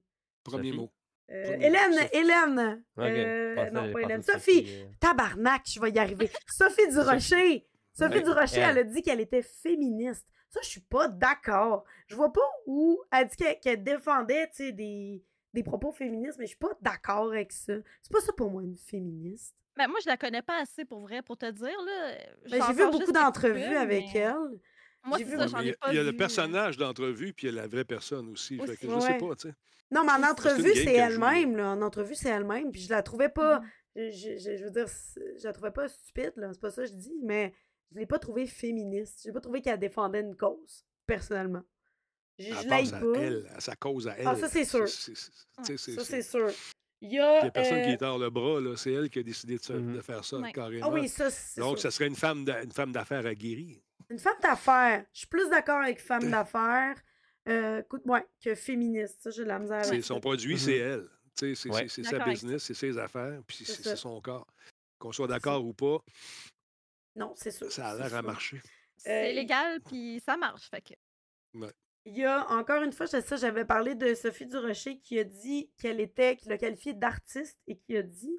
Premier 0.44 0.68
Sophie. 0.68 0.78
mot. 0.78 0.92
Euh, 1.30 1.56
Hélène, 1.60 1.92
Sophie. 1.92 2.08
Hélène. 2.16 2.84
Euh, 2.98 3.70
non, 3.70 3.92
pas 3.92 4.00
Hélène. 4.02 4.22
Sophie. 4.22 4.38
Sophie, 4.64 4.82
euh. 4.82 4.86
Tabarnak, 5.00 5.62
je 5.66 5.80
vais 5.80 5.90
y 5.90 5.98
arriver. 5.98 6.30
Sophie 6.46 6.86
Durocher. 6.90 7.66
Sophie 7.96 8.22
Durocher, 8.22 8.60
elle 8.60 8.70
elle. 8.70 8.78
a 8.78 8.84
dit 8.84 9.02
qu'elle 9.02 9.20
était 9.20 9.42
féministe. 9.42 10.26
Ça, 10.50 10.60
je 10.62 10.68
suis 10.68 10.80
pas 10.80 11.08
d'accord. 11.08 11.84
Je 12.06 12.14
vois 12.14 12.32
pas 12.32 12.40
où 12.66 13.00
elle 13.12 13.26
dit 13.28 13.36
qu'elle 13.36 13.58
qu'elle 13.60 13.82
défendait, 13.82 14.46
tu 14.48 14.56
sais, 14.56 14.72
des, 14.72 15.22
des 15.52 15.62
propos 15.62 15.92
féministes, 15.92 16.36
mais 16.38 16.44
je 16.46 16.50
suis 16.50 16.58
pas 16.58 16.76
d'accord 16.80 17.28
avec 17.32 17.52
ça. 17.52 17.74
C'est 18.02 18.12
pas 18.12 18.20
ça 18.20 18.32
pour 18.32 18.50
moi, 18.50 18.62
une 18.62 18.76
féministe. 18.76 19.54
Ben, 19.76 19.88
moi, 19.88 19.98
je 20.02 20.08
la 20.08 20.16
connais 20.16 20.42
pas 20.42 20.60
assez 20.62 20.84
pour 20.84 21.00
vrai, 21.00 21.20
pour 21.22 21.36
te 21.36 21.50
dire. 21.50 21.66
là. 21.86 22.14
Ben, 22.50 22.62
J'ai 22.66 22.72
vu 22.74 22.90
beaucoup 22.90 23.12
d'entrevues 23.12 23.76
avec 23.76 24.04
mais 24.14 24.20
elle. 24.20 24.60
Moi, 25.04 25.18
vu 25.18 25.36
ça, 25.36 25.46
j'en 25.46 25.60
ai 25.60 25.72
pas 25.74 25.88
il 25.90 25.96
y 25.96 25.98
a 25.98 26.02
vu. 26.02 26.10
le 26.10 26.16
personnage 26.16 26.76
d'entrevue, 26.78 27.32
puis 27.32 27.46
il 27.48 27.54
y 27.54 27.58
a 27.58 27.62
la 27.62 27.68
vraie 27.68 27.84
personne 27.84 28.28
aussi. 28.30 28.58
Fait 28.58 28.76
que 28.76 28.88
je 28.88 28.94
Ouais. 28.94 29.00
sais 29.00 29.18
pas, 29.18 29.34
tu 29.36 29.48
sais. 29.48 29.54
Non, 29.90 30.02
mais 30.04 30.12
en 30.12 30.28
entrevue, 30.30 30.74
c'est 30.74 30.94
elle-même. 30.94 31.56
là. 31.56 31.70
En 31.72 31.82
entrevue, 31.82 32.14
c'est 32.14 32.28
elle-même. 32.30 32.72
Puis 32.72 32.80
je 32.82 32.90
la 32.90 33.02
trouvais 33.02 33.28
pas. 33.28 33.60
Mhm. 33.60 33.70
Je, 33.96 34.36
je- 34.38 34.56
je- 34.58 34.64
veux 34.64 34.70
dire, 34.70 34.86
je 35.38 35.44
la 35.44 35.52
trouvais 35.52 35.70
pas 35.70 35.88
stupide, 35.88 36.32
là. 36.36 36.50
C'est 36.52 36.60
pas 36.60 36.70
ça 36.70 36.82
que 36.82 36.88
je 36.88 36.94
dis, 36.94 37.14
mais 37.22 37.54
je 37.92 37.98
l'ai 37.98 38.06
pas 38.06 38.18
trouvée 38.18 38.46
féministe. 38.46 39.20
J'ai 39.24 39.32
pas 39.32 39.40
trouvé 39.40 39.62
qu'elle 39.62 39.78
défendait 39.78 40.20
une 40.20 40.36
cause, 40.36 40.84
personnellement. 41.06 41.62
Je, 42.38 42.52
À 42.52 42.62
je 42.62 42.68
l'aille 42.68 42.92
à 42.94 43.00
pas. 43.00 43.06
elle, 43.20 43.46
à 43.54 43.60
sa 43.60 43.76
cause 43.76 44.08
à 44.08 44.18
elle. 44.18 44.26
Ah, 44.28 44.36
ça, 44.36 44.48
c'est 44.48 44.64
sûr. 44.64 44.86
Ça, 44.88 45.12
c'est- 46.04 46.22
sûr. 46.22 46.50
Il 47.00 47.10
y 47.10 47.14
Il 47.14 47.20
a. 47.20 47.42
n'y 47.42 47.48
a 47.48 47.50
personne 47.50 47.82
qui 47.82 47.88
euh, 47.90 47.92
est 47.92 48.02
hors 48.02 48.18
le 48.18 48.30
bras, 48.30 48.60
là. 48.60 48.76
C'est 48.76 48.92
elle 48.92 49.08
qui 49.10 49.18
a 49.18 49.22
décidé 49.22 49.56
de, 49.58 49.62
se- 49.62 49.72
Mhm. 49.72 49.96
de 49.96 50.00
faire 50.00 50.24
ça, 50.24 50.38
Ouais. 50.38 50.52
carrément. 50.52 50.86
Ah 50.88 50.92
oui, 50.92 51.08
ça, 51.08 51.30
c'est 51.30 51.60
Donc, 51.60 51.78
sûr. 51.78 51.82
ça 51.82 51.90
serait 51.90 52.06
une 52.08 52.16
femme 52.16 52.44
d'a- 52.44 52.62
une 52.62 52.72
femme 52.72 52.92
d'affaires 52.92 53.24
aguerrie. 53.26 53.82
Une 54.10 54.18
femme 54.18 54.38
d'affaires. 54.42 55.04
Je 55.12 55.18
suis 55.20 55.26
plus 55.28 55.48
d'accord 55.50 55.80
avec 55.82 56.00
femme 56.00 56.20
d'affaires 56.44 56.96
euh, 57.48 57.80
écoute, 57.80 58.02
ouais, 58.06 58.24
que 58.42 58.54
féministe. 58.54 59.18
Ça, 59.22 59.30
j'ai 59.30 59.42
de 59.44 59.48
la 59.48 59.58
misère 59.58 59.84
C'est 59.84 59.92
avec 59.92 60.04
son 60.04 60.14
ça. 60.14 60.20
produit, 60.20 60.54
Mhm. 60.54 60.58
c'est 60.58 60.76
elle. 60.76 61.08
Tu 61.38 61.54
sais, 61.54 61.68
C'est 61.68 61.70
Ouais. 61.70 61.88
sa 61.88 62.18
business, 62.24 62.62
c'est 62.64 62.74
ses 62.74 62.98
affaires, 62.98 63.40
puis 63.46 63.64
c'est 63.64 63.94
son 63.96 64.20
corps. 64.20 64.46
Qu'on 64.98 65.12
soit 65.12 65.28
d'accord 65.28 65.64
ou 65.64 65.72
pas, 65.74 65.98
Non, 67.16 67.32
c'est 67.36 67.50
sûr. 67.50 67.70
ça 67.72 67.88
a 67.88 67.96
c'est 67.96 68.02
l'air 68.02 68.14
à 68.14 68.22
marcher. 68.22 68.60
C'est 68.96 69.30
Euh, 69.30 69.34
légal, 69.34 69.80
puis 69.82 70.22
ça 70.24 70.36
marche. 70.36 70.68
Fait 70.70 70.80
que... 70.82 70.94
Il 72.04 72.16
y 72.16 72.24
a 72.24 72.46
encore 72.52 72.82
une 72.82 72.92
fois, 72.92 73.06
c'est 73.08 73.20
ça, 73.22 73.34
j'avais 73.36 73.64
parlé 73.64 73.94
de 73.96 74.14
Sophie 74.14 74.46
Durocher 74.46 74.98
qui 75.00 75.18
a 75.18 75.24
dit 75.24 75.72
qu'elle 75.78 76.00
était, 76.00 76.36
qui 76.36 76.48
l'a 76.48 76.56
qualifiée 76.56 76.94
d'artiste 76.94 77.58
et 77.66 77.76
qui 77.78 77.96
a 77.96 78.02
dit 78.02 78.38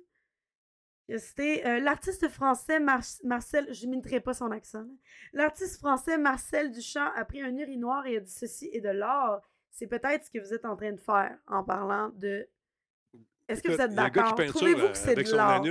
que 1.10 1.18
c'était 1.18 1.64
euh, 1.66 1.80
l'artiste 1.80 2.30
français 2.30 2.80
Mar- 2.80 3.02
Marcel, 3.26 3.74
je 3.74 3.86
n'imiterai 3.86 4.22
pas 4.22 4.34
son 4.34 4.52
accent, 4.52 4.88
l'artiste 5.34 5.80
français 5.80 6.18
Marcel 6.18 6.72
Duchamp 6.72 7.12
a 7.16 7.26
pris 7.26 7.42
un 7.42 7.56
urinoir 7.58 8.06
et 8.08 8.18
a 8.18 8.20
dit 8.22 8.32
ceci 8.32 8.70
est 8.72 8.82
de 8.82 8.90
l'art. 8.90 9.42
C'est 9.72 9.88
peut-être 9.88 10.26
ce 10.26 10.32
que 10.32 10.40
vous 10.40 10.54
êtes 10.54 10.66
en 10.66 10.76
train 10.78 10.92
de 10.94 11.00
faire 11.02 11.38
en 11.48 11.64
parlant 11.64 12.10
de. 12.16 12.48
Est-ce 13.48 13.62
que 13.62 13.70
vous 13.72 13.82
êtes 13.82 13.94
d'accord? 14.14 14.36
Trouvez-vous 14.54 14.90
que 14.90 14.98
c'est 14.98 15.16
de 15.16 15.22
l'art? 15.36 15.62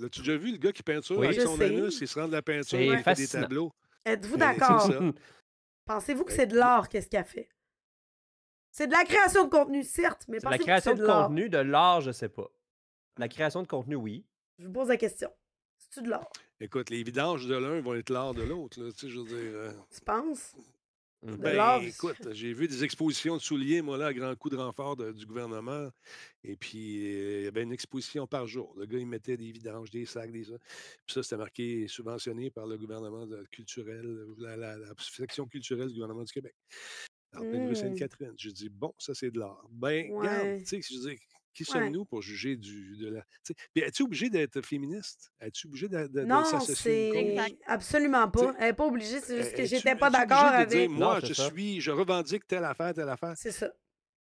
L'as-tu 0.00 0.20
déjà 0.20 0.36
vu 0.36 0.52
le 0.52 0.58
gars 0.58 0.72
qui 0.72 0.82
peinture 0.82 1.18
Oui. 1.18 1.26
avec 1.28 1.40
son 1.40 1.56
sais. 1.56 1.64
anus? 1.66 1.98
Il 2.00 2.08
se 2.08 2.18
rend 2.18 2.26
de 2.26 2.32
la 2.32 2.42
peinture, 2.42 2.78
il 2.80 2.98
fait 3.02 3.14
des 3.14 3.28
tableaux? 3.28 3.72
Êtes-vous 4.04 4.36
Ben, 4.38 4.56
d'accord? 4.56 4.90
Pensez-vous 5.84 6.24
que 6.24 6.30
Ben, 6.30 6.36
c'est 6.36 6.46
de 6.46 6.56
l'art, 6.56 6.88
qu'est-ce 6.88 7.08
qu'elle 7.08 7.24
fait? 7.24 7.48
C'est 8.70 8.86
de 8.86 8.92
la 8.92 9.04
création 9.04 9.44
de 9.44 9.50
contenu, 9.50 9.82
certes, 9.82 10.24
mais 10.28 10.38
C'est 10.38 10.44
la 10.46 10.50
pensez-vous 10.50 10.64
que 10.64 10.70
création 10.70 10.90
c'est 10.92 10.96
de 10.96 11.02
de 11.02 11.06
l'art? 11.06 11.26
contenu, 11.28 11.48
de 11.48 11.58
l'art, 11.58 12.00
je 12.00 12.12
sais 12.12 12.28
pas. 12.28 12.48
La 13.18 13.28
création 13.28 13.62
de 13.62 13.66
contenu, 13.66 13.96
oui. 13.96 14.24
Je 14.58 14.66
vous 14.66 14.72
pose 14.72 14.88
la 14.88 14.96
question. 14.96 15.30
C'est-tu 15.76 16.02
de 16.02 16.10
l'art? 16.10 16.30
Écoute, 16.60 16.90
les 16.90 17.02
vidanges 17.02 17.46
de 17.46 17.56
l'un 17.56 17.80
vont 17.80 17.94
être 17.94 18.10
l'art 18.10 18.32
de 18.34 18.42
l'autre. 18.42 18.80
là, 18.80 18.92
Tu 18.92 18.98
sais, 18.98 19.08
je 19.08 19.18
veux 19.18 19.24
dire. 19.24 19.36
euh, 19.38 19.72
Tu 19.92 20.00
penses? 20.02 20.54
De 21.22 21.36
Ben, 21.36 21.80
écoute, 21.82 22.32
j'ai 22.32 22.54
vu 22.54 22.66
des 22.66 22.82
expositions 22.82 23.36
de 23.36 23.42
souliers, 23.42 23.82
moi, 23.82 23.98
là, 23.98 24.06
à 24.06 24.12
grand 24.14 24.34
coup 24.36 24.48
de 24.48 24.56
renfort 24.56 24.96
de- 24.96 25.12
du 25.12 25.26
gouvernement. 25.26 25.90
Et 26.42 26.56
puis, 26.56 27.14
euh, 27.14 27.40
il 27.40 27.44
y 27.44 27.46
avait 27.48 27.62
une 27.62 27.72
exposition 27.72 28.26
par 28.26 28.46
jour. 28.46 28.74
Le 28.78 28.86
gars, 28.86 28.98
il 28.98 29.06
mettait 29.06 29.36
des 29.36 29.52
vidanges, 29.52 29.90
des 29.90 30.06
sacs, 30.06 30.32
des 30.32 30.44
ça. 30.44 30.54
Puis 31.06 31.12
ça, 31.14 31.22
c'était 31.22 31.36
marqué 31.36 31.86
subventionné 31.88 32.50
par 32.50 32.66
le 32.66 32.78
gouvernement 32.78 33.26
de- 33.26 33.44
culturel, 33.50 34.24
la, 34.38 34.56
la- 34.56 34.78
la 34.78 34.94
section 34.98 35.46
culturelle 35.46 35.88
du 35.88 35.94
gouvernement 35.94 36.24
du 36.24 36.32
Québec. 36.32 36.54
En 37.36 37.40
pleine 37.40 37.66
rue 37.66 37.72
Mm. 37.72 37.76
Sainte-Catherine. 37.76 38.34
Je 38.38 38.50
dis, 38.50 38.68
bon, 38.70 38.94
ça, 38.98 39.14
c'est 39.14 39.30
de 39.30 39.38
l'art. 39.38 39.64
Ben, 39.70 40.10
Ouais. 40.10 40.26
regarde, 40.26 40.58
tu 40.60 40.64
sais, 40.66 40.80
je 40.82 40.98
dire, 41.00 41.18
qui 41.52 41.64
Ouais. 41.64 41.68
sommes-nous 41.72 42.04
pour 42.04 42.22
juger 42.22 42.56
du, 42.56 42.96
de 42.98 43.08
la. 43.08 43.24
Puis, 43.74 43.82
es-tu 43.82 44.02
obligé 44.02 44.30
d'être 44.30 44.62
féministe? 44.62 45.32
Es-tu 45.40 45.66
obligé 45.66 45.88
de, 45.88 45.98
de, 46.06 46.06
de 46.08 46.24
Non, 46.24 46.40
une 46.44 46.60
c'est 46.60 47.58
absolument 47.66 48.28
pas. 48.30 48.40
T'sais, 48.52 48.54
Elle 48.58 48.66
n'est 48.66 48.72
pas 48.72 48.86
obligée, 48.86 49.20
c'est 49.20 49.36
juste 49.42 49.54
que 49.56 49.62
Es- 49.62 49.66
j'étais 49.66 49.96
pas 49.96 50.10
d'accord 50.10 50.44
de 50.60 50.64
dire, 50.66 50.78
avec. 50.82 50.90
moi, 50.90 51.14
Non, 51.14 51.20
je 51.20 51.26
c'est 51.26 51.34
ça. 51.42 51.50
suis, 51.50 51.80
je 51.80 51.90
revendique 51.90 52.46
telle 52.46 52.64
affaire, 52.64 52.94
telle 52.94 53.08
affaire? 53.08 53.34
C'est 53.36 53.52
ça. 53.52 53.70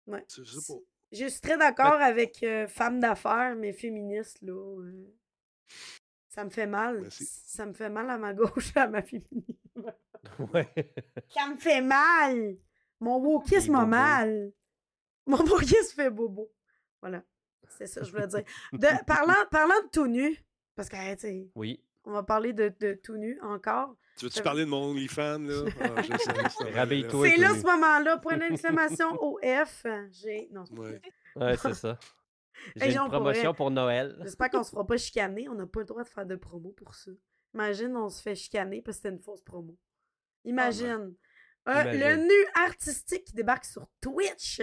Ouais. 0.08 0.22
Pas. 0.22 0.74
Je 1.12 1.26
suis 1.28 1.42
très 1.42 1.58
d'accord 1.58 2.00
avec 2.02 2.42
euh, 2.44 2.68
femme 2.68 3.00
d'affaires, 3.02 3.56
mais 3.58 3.74
féministe, 3.74 4.38
là. 4.42 4.54
euh, 4.54 5.14
ça 6.30 6.46
me 6.46 6.50
fait 6.50 6.68
mal. 6.68 7.02
Merci. 7.02 7.26
Ça 7.26 7.66
me 7.66 7.74
fait 7.74 7.90
mal 7.90 8.10
à 8.10 8.18
ma 8.18 8.34
gauche, 8.34 8.72
à 8.76 8.88
ma 8.88 9.02
féminine. 9.02 9.44
Ouais. 10.54 10.72
Ça 11.34 11.48
me 11.50 11.58
fait 11.58 11.82
mal! 11.82 12.56
Mon 13.00 13.18
wokisme 13.18 13.72
m'a 13.72 13.86
mal. 13.88 14.54
Mon 15.26 15.38
wokisme 15.44 15.96
fait 15.96 16.12
bobo. 16.12 16.52
Voilà. 17.02 17.24
C'est 17.70 17.88
ça 17.88 18.02
que 18.02 18.08
je 18.08 18.12
voulais 18.12 18.28
dire. 18.28 18.44
De, 18.74 19.06
parlant, 19.06 19.34
parlant 19.50 19.82
de 19.84 19.90
tout 19.92 20.08
nu, 20.08 20.38
parce 20.76 20.90
que, 20.90 20.96
hey, 20.96 21.16
tu 21.16 21.22
sais, 21.22 21.50
Oui. 21.56 21.84
on 22.06 22.12
va 22.12 22.24
parler 22.24 22.54
de, 22.54 22.74
de 22.80 22.94
tout 22.94 23.18
nu 23.18 23.40
encore. 23.42 23.96
Tu 24.18 24.26
veux-tu 24.26 24.42
parler 24.44 24.66
de 24.66 24.70
mon 24.70 24.92
OnlyFans, 24.92 25.40
là? 25.40 25.64
Ah, 25.98 26.02
je 26.02 26.08
sais, 26.18 26.34
c'est 26.58 26.72
Rhabille-toi. 26.72 27.28
C'est 27.30 27.36
tout 27.36 27.42
là 27.42 27.50
ce 27.56 27.64
moment-là, 27.64 28.18
point 28.18 28.38
d'exclamation 28.38 29.08
OF. 29.24 29.86
J'ai. 30.12 30.50
Non, 30.52 30.66
c'est 30.66 30.76
pas 30.76 30.82
Ouais. 30.82 31.02
vrai. 31.36 31.46
Ouais, 31.52 31.58
c'est 31.58 31.74
ça. 31.74 31.98
J'ai 32.76 32.86
Hey, 32.90 32.98
une 32.98 33.08
promotion 33.08 33.54
pour 33.54 33.72
Noël. 33.72 34.18
J'espère 34.22 34.50
qu'on 34.52 34.64
se 34.64 34.70
fera 34.72 34.86
pas 34.86 34.98
chicaner. 34.98 35.48
On 35.50 35.56
n'a 35.56 35.66
pas 35.66 35.80
le 35.80 35.86
droit 35.86 36.04
de 36.04 36.10
faire 36.10 36.26
de 36.26 36.36
promo 36.36 36.72
pour 36.72 36.94
ça. 36.94 37.10
Imagine, 37.54 37.96
on 37.98 38.10
se 38.10 38.22
fait 38.22 38.36
chicaner 38.36 38.82
parce 38.82 38.98
que 38.98 39.04
c'était 39.04 39.16
une 39.16 39.22
fausse 39.22 39.42
promo. 39.42 39.76
Imagine. 40.44 41.14
Euh, 41.68 41.84
le 41.84 42.16
nu 42.24 42.48
artistique 42.66 43.24
qui 43.26 43.34
débarque 43.34 43.66
sur 43.66 43.88
Twitch. 44.02 44.62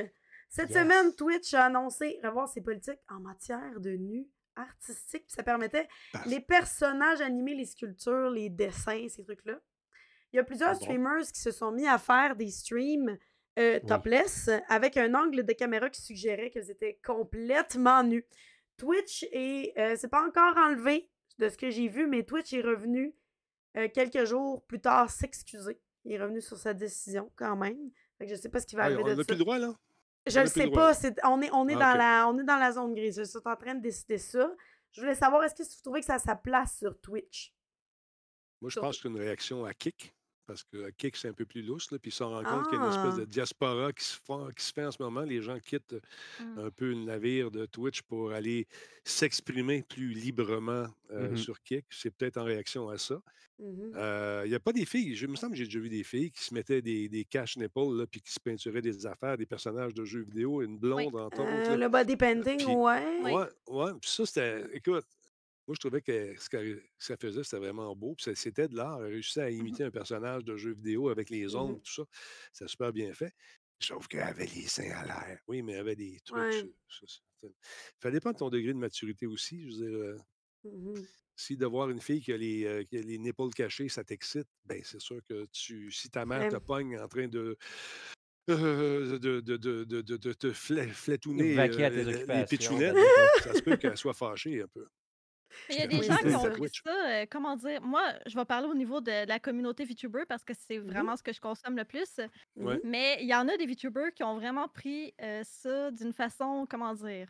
Cette 0.48 0.70
Yes. 0.70 0.78
semaine, 0.78 1.14
Twitch 1.14 1.52
a 1.54 1.64
annoncé 1.66 2.18
revoir 2.24 2.48
ses 2.48 2.60
politiques 2.60 3.00
en 3.08 3.20
matière 3.20 3.80
de 3.80 3.90
nu 3.90 4.26
artistique. 4.56 5.24
Puis 5.26 5.34
ça 5.34 5.42
permettait 5.42 5.88
Parce- 6.12 6.26
les 6.26 6.40
personnages 6.40 7.20
animés, 7.20 7.54
les 7.54 7.66
sculptures, 7.66 8.30
les 8.30 8.48
dessins, 8.50 9.06
ces 9.08 9.22
trucs-là. 9.24 9.60
Il 10.32 10.36
y 10.36 10.38
a 10.38 10.44
plusieurs 10.44 10.70
Ah 10.70 10.74
bon? 10.74 10.80
streamers 10.80 11.26
qui 11.32 11.40
se 11.40 11.50
sont 11.50 11.70
mis 11.72 11.86
à 11.86 11.98
faire 11.98 12.34
des 12.36 12.50
streams 12.50 13.16
euh, 13.58 13.80
Oui. 13.82 13.88
topless 13.88 14.50
avec 14.68 14.96
un 14.96 15.14
angle 15.14 15.42
de 15.44 15.52
caméra 15.52 15.90
qui 15.90 16.00
suggérait 16.00 16.50
qu'ils 16.50 16.70
étaient 16.70 16.98
complètement 17.04 18.02
nus. 18.04 18.24
Twitch 18.76 19.24
est. 19.32 19.76
euh, 19.78 19.96
c'est 19.98 20.08
pas 20.08 20.24
encore 20.26 20.56
enlevé 20.56 21.10
de 21.38 21.48
ce 21.48 21.56
que 21.58 21.68
j'ai 21.70 21.88
vu, 21.88 22.06
mais 22.06 22.22
Twitch 22.24 22.52
est 22.52 22.60
revenu 22.62 23.14
euh, 23.76 23.88
quelques 23.92 24.24
jours 24.24 24.62
plus 24.66 24.80
tard 24.80 25.10
s'excuser. 25.10 25.80
Il 26.04 26.12
est 26.12 26.20
revenu 26.22 26.40
sur 26.40 26.56
sa 26.56 26.72
décision 26.72 27.30
quand 27.36 27.56
même. 27.56 27.90
Fait 28.18 28.26
que 28.26 28.30
je 28.34 28.36
sais 28.40 28.48
pas 28.48 28.60
ce 28.60 28.66
qui 28.66 28.76
va 28.76 28.82
Ah, 28.82 28.86
arriver 28.86 29.02
on 29.02 29.06
de 29.06 29.10
n'a 29.10 29.16
ça. 29.16 29.24
plus 29.24 29.34
le 29.34 29.40
droit, 29.40 29.58
là? 29.58 29.74
Je 30.30 30.40
le 30.40 30.46
sais 30.46 30.68
pas. 30.70 30.92
on 31.24 31.40
est, 31.42 31.50
on, 31.52 31.68
est 31.68 31.74
Ah, 31.76 31.92
dans 31.92 31.98
la, 31.98 32.28
on 32.28 32.38
est 32.38 32.44
dans 32.44 32.56
la 32.58 32.72
zone 32.72 32.94
grise. 32.94 33.18
Je 33.18 33.24
suis 33.24 33.38
en 33.44 33.56
train 33.56 33.74
de 33.74 33.80
décider 33.82 34.18
ça. 34.18 34.50
Je 34.92 35.00
voulais 35.00 35.14
savoir, 35.14 35.44
est-ce 35.44 35.54
que 35.54 35.62
vous 35.62 35.82
trouvez 35.82 36.00
que 36.00 36.06
ça 36.06 36.14
a 36.14 36.18
sa 36.18 36.34
place 36.34 36.78
sur 36.78 36.98
Twitch? 37.00 37.52
Moi, 38.60 38.70
je 38.70 38.72
Sur- 38.74 38.82
pense 38.82 38.96
que 38.96 39.02
c'est 39.02 39.08
une 39.08 39.18
réaction 39.18 39.64
à 39.64 39.74
Kick. 39.74 40.14
Parce 40.48 40.64
que 40.64 40.88
Kick, 40.96 41.14
c'est 41.16 41.28
un 41.28 41.32
peu 41.34 41.44
plus 41.44 41.62
lousse. 41.62 41.90
Là, 41.92 41.98
puis 42.00 42.10
ils 42.10 42.14
se 42.14 42.24
rendent 42.24 42.44
compte 42.44 42.64
qu'il 42.68 42.78
y 42.78 42.80
a 42.80 42.84
une 42.84 42.90
espèce 42.90 43.14
Ah. 43.16 43.20
de 43.20 43.24
diaspora 43.26 43.92
qui 43.92 44.04
se, 44.04 44.18
font- 44.24 44.48
qui 44.56 44.64
se 44.64 44.72
fait 44.72 44.84
en 44.86 44.90
ce 44.90 45.00
moment. 45.00 45.20
Les 45.20 45.40
gens 45.42 45.58
quittent 45.60 45.94
Mm. 46.40 46.58
un 46.58 46.70
peu 46.70 46.88
le 46.88 47.04
navire 47.04 47.50
de 47.50 47.66
Twitch 47.66 48.00
pour 48.02 48.32
aller 48.32 48.66
s'exprimer 49.04 49.82
plus 49.88 50.08
librement 50.12 50.86
euh, 51.10 51.30
Mhm. 51.30 51.36
sur 51.36 51.62
Kick. 51.62 51.84
C'est 51.90 52.10
peut-être 52.10 52.36
en 52.38 52.44
réaction 52.44 52.88
à 52.88 52.98
ça. 52.98 53.20
Mhm. 53.58 53.92
Euh, 53.96 54.42
Il 54.44 54.50
n'y 54.50 54.54
a 54.54 54.60
pas 54.60 54.72
des 54.72 54.84
filles. 54.84 55.14
Je 55.16 55.26
il 55.26 55.30
me 55.30 55.36
semble 55.36 55.52
que 55.52 55.58
j'ai 55.58 55.64
déjà 55.64 55.80
vu 55.80 55.88
des 55.88 56.04
filles 56.04 56.30
qui 56.30 56.44
se 56.44 56.54
mettaient 56.54 56.80
des, 56.82 57.08
des 57.08 57.26
nipples 57.56 57.96
là, 57.98 58.06
puis 58.06 58.20
qui 58.20 58.32
se 58.32 58.38
peinturaient 58.40 58.82
des 58.82 59.04
affaires, 59.06 59.36
des 59.36 59.46
personnages 59.46 59.92
de 59.94 60.04
jeux 60.04 60.20
vidéo, 60.22 60.62
une 60.62 60.78
blonde 60.78 61.14
Euh, 61.14 61.24
autres. 61.26 61.42
là. 61.42 61.76
le 61.76 61.88
body 61.88 62.16
painting, 62.16 62.56
Puis- 62.58 62.66
ouais. 62.74 63.20
Oui. 63.24 63.32
Ouais, 63.32 63.46
ouais. 63.68 63.90
Puis 64.00 64.10
ça, 64.10 64.24
c'était. 64.26 64.64
Écoute, 64.74 65.04
moi, 65.68 65.74
je 65.74 65.80
trouvais 65.80 66.00
que 66.02 66.34
ce 66.40 66.48
que 66.48 66.82
ça 66.98 67.16
faisait, 67.18 67.44
c'était 67.44 67.58
vraiment 67.58 67.94
beau. 67.94 68.14
Puis 68.16 68.34
c'était 68.34 68.66
de 68.68 68.74
l'art. 68.74 69.04
Elle 69.04 69.12
réussissait 69.12 69.42
à 69.42 69.50
imiter 69.50 69.84
un 69.84 69.90
personnage 69.90 70.42
de 70.42 70.56
jeu 70.56 70.72
vidéo 70.72 71.10
avec 71.10 71.28
les 71.30 71.46
Mhm. 71.48 71.54
ombres, 71.56 71.80
tout 71.84 71.92
ça. 71.92 72.02
C'était 72.52 72.68
super 72.70 72.92
bien 72.92 73.12
fait. 73.12 73.32
Sauf 73.80 74.08
qu'elle 74.08 74.22
avait 74.22 74.46
les 74.46 74.66
seins 74.66 74.90
à 74.90 75.04
l'air. 75.04 75.40
Oui, 75.46 75.62
mais 75.62 75.74
elle 75.74 75.80
avait 75.80 75.94
des 75.96 76.18
trucs. 76.24 76.38
Ouais. 76.38 76.52
ça- 76.52 76.66
ça- 76.88 77.06
ça- 77.06 77.48
Ça 78.02 78.10
dépend 78.10 78.32
de 78.32 78.38
ton 78.38 78.48
degré 78.50 78.72
de 78.72 78.78
maturité 78.78 79.26
aussi. 79.26 79.62
Je 79.62 79.66
veux 79.76 79.88
dire, 79.90 79.98
euh, 79.98 80.18
Mhm. 80.64 80.94
si 81.36 81.56
de 81.56 81.66
voir 81.66 81.88
une 81.90 82.00
fille 82.00 82.20
qui 82.22 82.32
a 82.32 82.36
les, 82.36 82.64
euh, 82.64 82.82
qui 82.82 82.96
a 82.98 83.02
les 83.02 83.18
nipples 83.18 83.50
cachés, 83.54 83.88
ça 83.88 84.02
t'excite, 84.02 84.48
ben 84.64 84.80
c'est 84.82 85.00
sûr 85.00 85.20
que 85.28 85.44
tu, 85.52 85.92
si 85.92 86.10
ta 86.10 86.24
mère 86.26 86.50
te 86.50 86.56
pogne 86.56 86.98
en 86.98 87.06
train 87.08 87.28
de. 87.28 87.56
euh, 88.50 89.18
de, 89.18 89.40
de, 89.40 89.56
de, 89.58 89.84
de, 89.84 90.00
de- 90.02 90.16
de 90.16 90.32
te 90.32 90.52
à 92.32 92.38
euh, 92.38 92.40
les 92.40 92.46
pitchounettes, 92.46 92.94
ben, 92.94 93.42
ça 93.42 93.52
se 93.54 93.60
peut 93.62 93.76
qu'elle 93.76 93.96
soit 93.98 94.14
fâchée 94.14 94.62
un 94.62 94.66
peu. 94.68 94.86
Il 95.70 95.76
y 95.76 95.82
a 95.82 95.86
des 95.86 96.02
gens 96.02 96.16
qui 96.16 96.34
ont 96.34 96.50
pris 96.50 96.68
ça, 96.84 96.90
euh, 96.90 97.26
comment 97.30 97.56
dire, 97.56 97.80
moi, 97.82 98.02
je 98.26 98.34
vais 98.36 98.44
parler 98.44 98.66
au 98.68 98.74
niveau 98.74 99.00
de 99.00 99.26
la 99.26 99.38
communauté 99.38 99.84
VTuber 99.84 100.24
parce 100.28 100.44
que 100.44 100.52
c'est 100.54 100.78
Mhm. 100.78 100.86
vraiment 100.90 101.16
ce 101.16 101.22
que 101.22 101.32
je 101.32 101.40
consomme 101.40 101.76
le 101.76 101.84
plus. 101.84 102.20
Mais 102.84 103.18
il 103.20 103.26
y 103.28 103.34
en 103.34 103.48
a 103.48 103.56
des 103.56 103.66
VTubers 103.66 104.12
qui 104.14 104.22
ont 104.24 104.34
vraiment 104.36 104.68
pris 104.68 105.14
euh, 105.20 105.42
ça 105.44 105.90
d'une 105.90 106.12
façon, 106.12 106.66
comment 106.68 106.94
dire, 106.94 107.28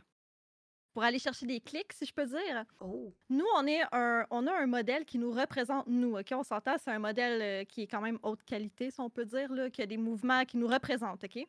pour 0.93 1.05
aller 1.05 1.19
chercher 1.19 1.47
des 1.47 1.61
clics, 1.61 1.93
si 1.93 2.07
je 2.07 2.13
peux 2.13 2.27
dire. 2.27 2.65
Oh. 2.81 3.13
Nous, 3.29 3.45
on, 3.57 3.67
est 3.67 3.83
un, 3.93 4.27
on 4.31 4.47
a 4.49 4.53
un 4.53 4.67
modèle 4.67 5.05
qui 5.05 5.19
nous 5.19 5.31
représente, 5.31 5.87
nous. 5.87 6.19
OK? 6.19 6.27
On 6.33 6.43
s'entend, 6.43 6.77
c'est 6.83 6.91
un 6.91 6.99
modèle 6.99 7.41
euh, 7.43 7.65
qui 7.65 7.83
est 7.83 7.87
quand 7.87 8.01
même 8.01 8.19
haute 8.23 8.43
qualité, 8.45 8.91
si 8.91 9.01
on 9.01 9.09
peut 9.11 9.25
dire, 9.25 9.53
là, 9.53 9.71
qui 9.71 9.81
a 9.83 9.87
des 9.87 9.97
mouvements 9.99 10.45
qui 10.45 10.57
nous 10.57 10.67
représentent. 10.67 11.23
OK? 11.23 11.47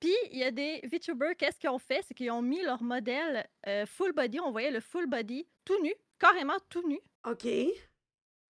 Puis, 0.00 0.14
il 0.32 0.38
y 0.38 0.44
a 0.44 0.50
des 0.50 0.80
VTubers, 0.84 1.36
qu'est-ce 1.36 1.58
qu'ils 1.58 1.68
ont 1.70 1.78
fait? 1.78 2.02
C'est 2.06 2.14
qu'ils 2.14 2.30
ont 2.30 2.40
mis 2.42 2.62
leur 2.62 2.82
modèle 2.82 3.46
euh, 3.66 3.84
full 3.86 4.12
body. 4.12 4.40
On 4.40 4.50
voyait 4.50 4.70
le 4.70 4.80
full 4.80 5.06
body 5.06 5.46
tout 5.64 5.80
nu, 5.82 5.94
carrément 6.18 6.56
tout 6.70 6.86
nu. 6.88 6.98
OK. 7.26 7.46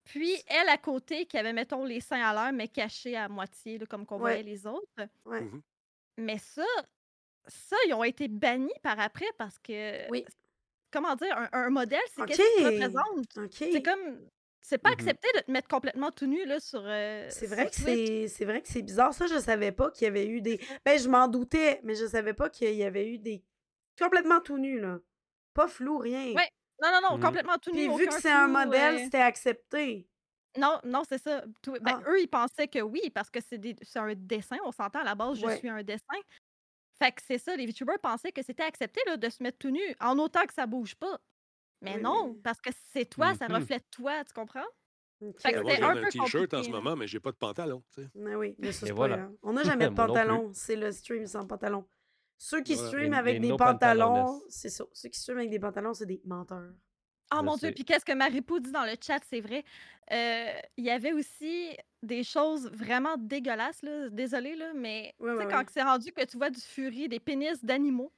Puis, 0.04 0.36
elle 0.46 0.68
à 0.68 0.78
côté, 0.78 1.26
qui 1.26 1.36
avait, 1.38 1.52
mettons, 1.52 1.84
les 1.84 2.00
seins 2.00 2.20
à 2.22 2.32
l'air, 2.32 2.52
mais 2.52 2.68
cachés 2.68 3.16
à 3.16 3.28
moitié, 3.28 3.78
là, 3.78 3.86
comme 3.86 4.06
qu'on 4.06 4.16
Ouais. 4.16 4.20
voyait 4.20 4.42
les 4.42 4.66
autres. 4.66 4.86
Ouais. 5.24 5.40
Mhm. 5.40 5.60
Mais 6.18 6.38
ça, 6.38 6.64
ça, 7.46 7.76
ils 7.86 7.94
ont 7.94 8.04
été 8.04 8.28
bannis 8.28 8.72
par 8.82 8.98
après 9.00 9.28
parce 9.38 9.58
que, 9.58 10.08
Oui. 10.10 10.24
comment 10.92 11.14
dire, 11.16 11.36
un, 11.36 11.48
un 11.52 11.70
modèle, 11.70 12.00
c'est 12.14 12.22
OK. 12.22 12.28
qu'est-ce 12.28 12.56
qu'il 12.56 12.66
représente? 12.66 13.38
OK. 13.38 13.54
C'est 13.72 13.82
comme, 13.82 14.28
c'est 14.60 14.78
pas 14.78 14.90
Mhm. 14.90 14.94
accepté 14.94 15.28
de 15.36 15.40
te 15.40 15.50
mettre 15.50 15.68
complètement 15.68 16.10
tout 16.10 16.26
nu 16.26 16.44
là, 16.46 16.60
sur, 16.60 16.82
euh, 16.84 17.26
C'est 17.30 17.46
sur 17.46 17.54
vrai 17.54 17.66
que 17.70 17.74
Twitch. 17.74 17.84
c'est 17.84 18.28
c'est 18.28 18.44
vrai 18.44 18.62
que 18.62 18.68
c'est 18.68 18.82
bizarre. 18.82 19.12
Ça, 19.14 19.26
je 19.26 19.38
savais 19.38 19.72
pas 19.72 19.90
qu'il 19.90 20.04
y 20.04 20.08
avait 20.08 20.26
eu 20.26 20.40
des. 20.40 20.58
Ben, 20.84 20.98
je 20.98 21.08
m'en 21.08 21.28
doutais, 21.28 21.80
mais 21.84 21.94
je 21.94 22.06
savais 22.06 22.34
pas 22.34 22.48
qu'il 22.50 22.72
y 22.74 22.84
avait 22.84 23.08
eu 23.10 23.18
des. 23.18 23.44
Complètement 23.98 24.40
tout 24.40 24.58
nus, 24.58 24.80
là. 24.80 24.98
Pas 25.54 25.68
flou, 25.68 25.98
rien. 25.98 26.32
Ouais. 26.34 26.48
Non, 26.82 26.88
non, 26.92 27.10
non, 27.10 27.16
Mhm. 27.18 27.22
complètement 27.24 27.58
tout 27.58 27.72
Puis 27.72 27.88
nu. 27.88 27.96
vu 27.98 28.04
que 28.06 28.10
aucun 28.12 28.20
c'est 28.20 28.30
un 28.30 28.44
flou, 28.44 28.52
modèle, 28.52 28.94
euh, 28.94 29.04
c'était 29.04 29.18
accepté. 29.18 30.08
Non, 30.56 30.80
non, 30.84 31.02
c'est 31.08 31.18
ça. 31.22 31.44
Tout- 31.62 31.76
ben, 31.80 32.02
Ah. 32.04 32.10
Eux, 32.10 32.20
ils 32.20 32.26
pensaient 32.28 32.68
que 32.68 32.80
oui, 32.80 33.10
parce 33.14 33.30
que 33.30 33.38
c'est 33.40 33.58
des- 33.58 33.76
c'est 33.82 33.98
un 33.98 34.14
dessin, 34.16 34.56
on 34.64 34.72
s'entend 34.72 35.00
à 35.00 35.04
la 35.04 35.14
base, 35.14 35.38
je 35.38 35.46
Ouais. 35.46 35.58
suis 35.58 35.68
un 35.68 35.82
dessin. 35.82 36.16
Fait 36.98 37.12
que 37.12 37.22
c'est 37.26 37.38
ça, 37.38 37.54
les 37.56 37.66
VTubers 37.66 37.98
pensaient 38.00 38.32
que 38.32 38.42
c'était 38.42 38.62
accepté 38.64 39.00
là, 39.06 39.16
de 39.16 39.28
se 39.28 39.42
mettre 39.42 39.58
tout 39.58 39.70
nu, 39.70 39.80
en 40.00 40.18
autant 40.18 40.44
que 40.46 40.52
ça 40.54 40.66
bouge 40.66 40.94
pas. 40.96 41.18
Mais 41.82 41.96
Oui, 41.96 42.02
non, 42.02 42.34
parce 42.42 42.60
que 42.60 42.70
c'est 42.92 43.06
toi, 43.06 43.34
ça 43.34 43.48
Mhm. 43.48 43.54
reflète 43.54 43.84
toi, 43.90 44.24
tu 44.24 44.32
comprends? 44.34 44.66
OK. 45.20 45.40
Fait 45.40 45.52
que 45.52 45.60
Ben, 45.60 45.62
moi, 45.80 45.90
un 45.92 46.06
t-shirt 46.06 46.54
en 46.54 46.62
ce 46.62 46.70
moment, 46.70 46.96
mais 46.96 47.06
j'ai 47.06 47.20
pas 47.20 47.32
de 47.32 47.36
pantalon. 47.36 47.82
tu 47.94 48.02
sais. 48.02 48.08
Ah 48.16 48.38
oui, 48.38 48.56
mais 48.58 48.72
ça, 48.72 48.86
Et 48.86 48.88
c'est 48.88 48.94
pas 48.94 48.96
voilà. 48.96 49.16
grave. 49.16 49.36
On 49.42 49.52
n'a 49.52 49.62
jamais 49.64 49.86
de 49.88 49.92
pantalon. 49.94 50.50
C'est 50.54 50.76
le 50.76 50.90
stream 50.92 51.26
sans 51.26 51.46
pantalon. 51.46 51.86
Ceux 52.38 52.62
qui 52.62 52.74
Voilà. 52.74 52.88
streament 52.88 53.14
avec 53.14 53.40
des 53.40 53.48
no 53.48 53.56
pantalons, 53.56 54.42
c'est 54.48 54.70
ça. 54.70 54.84
Ceux 54.92 55.08
qui 55.10 55.18
streament 55.20 55.38
avec 55.38 55.50
des 55.50 55.60
pantalons, 55.60 55.94
c'est 55.94 56.06
des 56.06 56.20
menteurs. 56.24 56.72
Oh 57.32 57.40
Je 57.40 57.42
mon 57.44 57.56
Dieu, 57.56 57.70
puis 57.72 57.84
qu'est-ce 57.84 58.04
que 58.04 58.12
Maripou 58.12 58.58
dit 58.58 58.72
dans 58.72 58.84
le 58.84 58.94
chat, 59.00 59.20
c'est 59.28 59.40
vrai. 59.40 59.64
Euh, 60.12 60.58
Il 60.76 60.84
y 60.84 60.90
avait 60.90 61.12
aussi 61.12 61.76
des 62.02 62.24
choses 62.24 62.68
vraiment 62.72 63.16
dégueulasses, 63.16 63.82
là. 63.82 64.08
Désolée, 64.10 64.56
là, 64.56 64.72
mais 64.74 65.14
Ouais, 65.18 65.34
tu 65.36 65.42
sais, 65.42 65.46
ouais, 65.46 65.46
quand 65.46 65.58
ouais. 65.58 65.66
c'est 65.70 65.82
rendu 65.82 66.12
que 66.12 66.24
tu 66.24 66.36
vois 66.38 66.50
du 66.50 66.60
furie, 66.60 67.08
des 67.08 67.20
pénis 67.20 67.64
d'animaux. 67.64 68.12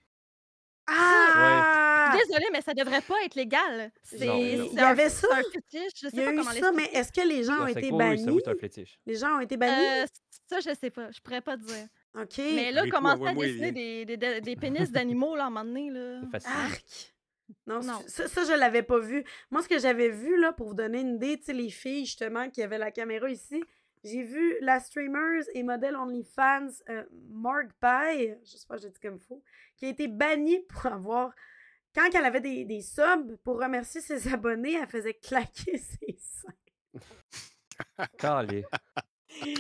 Ah! 0.87 2.15
Désolée, 2.27 2.47
mais 2.53 2.61
ça 2.61 2.75
devrait 2.75 3.01
pas 3.01 3.15
être 3.25 3.35
légal. 3.35 3.91
C'est 4.03 4.27
Non, 4.27 4.37
Il 4.39 4.73
y 4.75 4.79
avait 4.79 5.09
ça? 5.09 5.29
un 5.33 5.43
fétiche, 5.43 5.93
je 6.01 6.07
Il 6.09 6.11
sais 6.11 6.17
y 6.17 6.21
a 6.21 6.25
pas 6.27 6.33
eu 6.33 6.37
comment 6.39 6.51
ça, 6.53 6.73
mais 6.73 6.85
est-ce 6.93 7.13
que 7.13 7.27
les 7.27 7.45
gens 7.45 7.63
ont 7.63 7.67
été 7.67 7.91
ça, 7.91 7.97
bannis? 7.97 8.31
oui, 8.31 8.41
c'est 8.45 8.51
un 8.51 8.55
fétiche. 8.57 8.99
Les 9.07 9.15
gens 9.15 9.37
ont 9.37 9.41
été 9.41 9.57
bannis? 9.57 10.03
Euh, 10.03 10.07
ça, 10.49 10.61
je 10.61 10.75
sais 10.79 10.91
pas. 10.91 11.11
Je 11.11 11.21
pourrais 11.21 11.41
pas 11.41 11.57
te 11.57 11.63
dire. 11.65 11.87
OK. 12.19 12.39
Mais 12.39 12.73
là, 12.73 12.87
commencer 12.91 13.27
à 13.27 13.33
dessiner 13.35 13.73
des, 13.73 14.05
des, 14.05 14.17
des- 14.17 14.41
des 14.41 14.57
pénis 14.57 14.91
d'animaux, 14.91 15.35
là, 15.37 15.45
à 15.45 15.47
un 15.47 15.51
moment 15.51 15.65
donné, 15.65 15.91
là? 15.91 16.21
Arc! 16.45 17.15
Non, 17.67 17.81
Non. 17.81 18.01
Ça, 18.07 18.29
ça, 18.29 18.45
je 18.45 18.53
l'avais 18.59 18.83
pas 18.83 18.99
vu. 18.99 19.25
Moi, 19.51 19.63
ce 19.63 19.69
que 19.69 19.79
j'avais 19.79 20.09
vu, 20.11 20.39
là, 20.39 20.53
pour 20.53 20.69
vous 20.69 20.75
donner 20.75 21.01
une 21.01 21.17
idée, 21.17 21.39
tu 21.39 21.45
sais, 21.45 21.53
les 21.53 21.71
filles, 21.71 22.05
justement, 22.07 22.51
qui 22.51 22.63
avaient 22.63 22.79
la 22.79 22.91
caméra 22.91 23.29
ici, 23.31 23.63
j'ai 24.05 24.23
vu 24.23 24.57
la 24.61 24.81
streamer 24.81 25.41
et 25.55 25.63
modèle 25.63 25.97
OnlyFans 25.97 26.69
euh, 26.89 27.05
Mark 27.31 27.69
Pie, 27.81 28.35
je 28.45 28.57
sais 28.57 28.67
pas, 28.67 28.77
je 28.77 28.89
dis 28.89 29.01
comme 29.01 29.21
faux, 29.21 29.43
qui 29.77 29.87
a 29.87 29.89
été 29.89 30.09
bannie 30.09 30.61
pour 30.69 30.87
avoir. 30.87 31.33
Quand 31.95 32.09
elle 32.15 32.25
avait 32.25 32.41
des, 32.41 32.65
des 32.65 32.81
subs 32.81 33.37
pour 33.45 33.61
remercier 33.61 34.01
ses 34.01 34.33
abonnés, 34.33 34.79
elle 34.81 34.89
faisait 34.89 35.15
claquer 35.15 35.79
ses 35.79 36.17
seins. 36.19 36.99
Calé. 38.19 38.65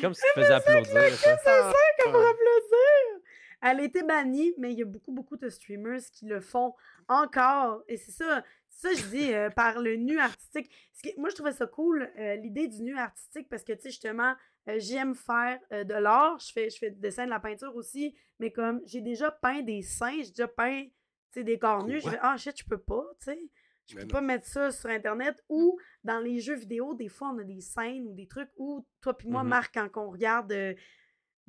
Comme 0.01 0.14
si 0.14 0.22
tu 0.22 0.40
faisais 0.40 0.55
applaudir. 0.55 1.12
ça. 1.14 1.36
C'est 1.36 1.45
ça 1.45 1.72
comme 2.03 2.12
pour 2.12 2.20
applaudir! 2.20 3.22
Elle 3.62 3.80
a 3.80 3.82
été 3.84 4.03
bannie, 4.03 4.53
mais 4.59 4.72
il 4.72 4.78
y 4.78 4.82
a 4.82 4.86
beaucoup, 4.86 5.12
beaucoup 5.12 5.36
de 5.36 5.49
streamers 5.49 6.01
qui 6.12 6.26
le 6.26 6.40
font 6.40 6.74
encore. 7.09 7.84
Et 7.86 7.97
c'est 7.97 8.11
ça, 8.11 8.43
ça 8.73 8.93
je 8.95 9.05
dis, 9.07 9.33
euh, 9.33 9.49
par 9.51 9.79
le 9.81 9.97
nu 9.97 10.18
artistique. 10.18 10.70
Ce 10.93 11.03
qui- 11.03 11.14
moi, 11.18 11.29
je 11.31 11.35
trouvais 11.37 11.53
ça 11.53 11.66
cool, 11.66 12.11
euh, 12.18 12.35
l'idée 12.37 12.66
du 12.68 12.83
nu 12.83 12.97
artistique, 12.99 13.49
parce 13.49 13.62
que, 13.62 13.73
tu 13.73 13.83
sais, 13.83 13.91
justement, 13.91 14.35
euh, 14.68 14.77
j'aime 14.79 15.14
faire 15.14 15.59
de 15.70 15.95
l'art. 15.95 16.39
Je 16.41 16.53
fais, 16.53 16.70
je 16.70 16.79
fais 16.79 16.91
du 16.91 17.01
dessin, 17.01 17.25
de 17.27 17.31
la 17.31 17.41
peinture 17.41 17.75
aussi. 17.77 18.14
Mais 18.39 18.51
comme 18.51 18.81
j'ai 18.85 19.01
déjà 19.01 19.31
peint 19.31 19.62
des 19.62 19.83
seins, 19.83 20.23
j'ai 20.23 20.31
déjà 20.31 20.49
peint, 20.49 20.85
tu 20.85 20.91
sais, 21.31 21.45
des 21.45 21.59
corps 21.59 21.87
nus, 21.87 22.01
je 22.01 22.09
fais, 22.11 22.18
ah 22.23 22.37
shit, 22.37 22.59
je 22.59 22.64
peux 22.64 22.79
pas, 22.81 23.05
tu 23.20 23.27
sais. 23.27 23.39
Je 23.89 23.97
Mais 23.97 24.03
peux 24.03 24.09
pas 24.09 24.20
mettre 24.20 24.47
ça 24.47 24.70
sur 24.70 24.89
Internet. 24.91 25.43
Ou 25.49 25.77
dans 26.05 26.20
les 26.20 26.39
jeux 26.41 26.55
vidéo, 26.55 26.95
des 26.95 27.09
fois, 27.09 27.31
on 27.35 27.39
a 27.39 27.45
des 27.45 27.61
scènes 27.61 28.07
ou 28.07 28.14
des 28.14 28.27
trucs 28.29 28.51
où 28.57 28.87
toi 29.01 29.16
puis 29.16 29.29
moi, 29.29 29.43
Mhm. 29.43 29.49
Marc, 29.49 29.75
quand 29.75 29.89
on 29.97 30.11
regarde 30.11 30.53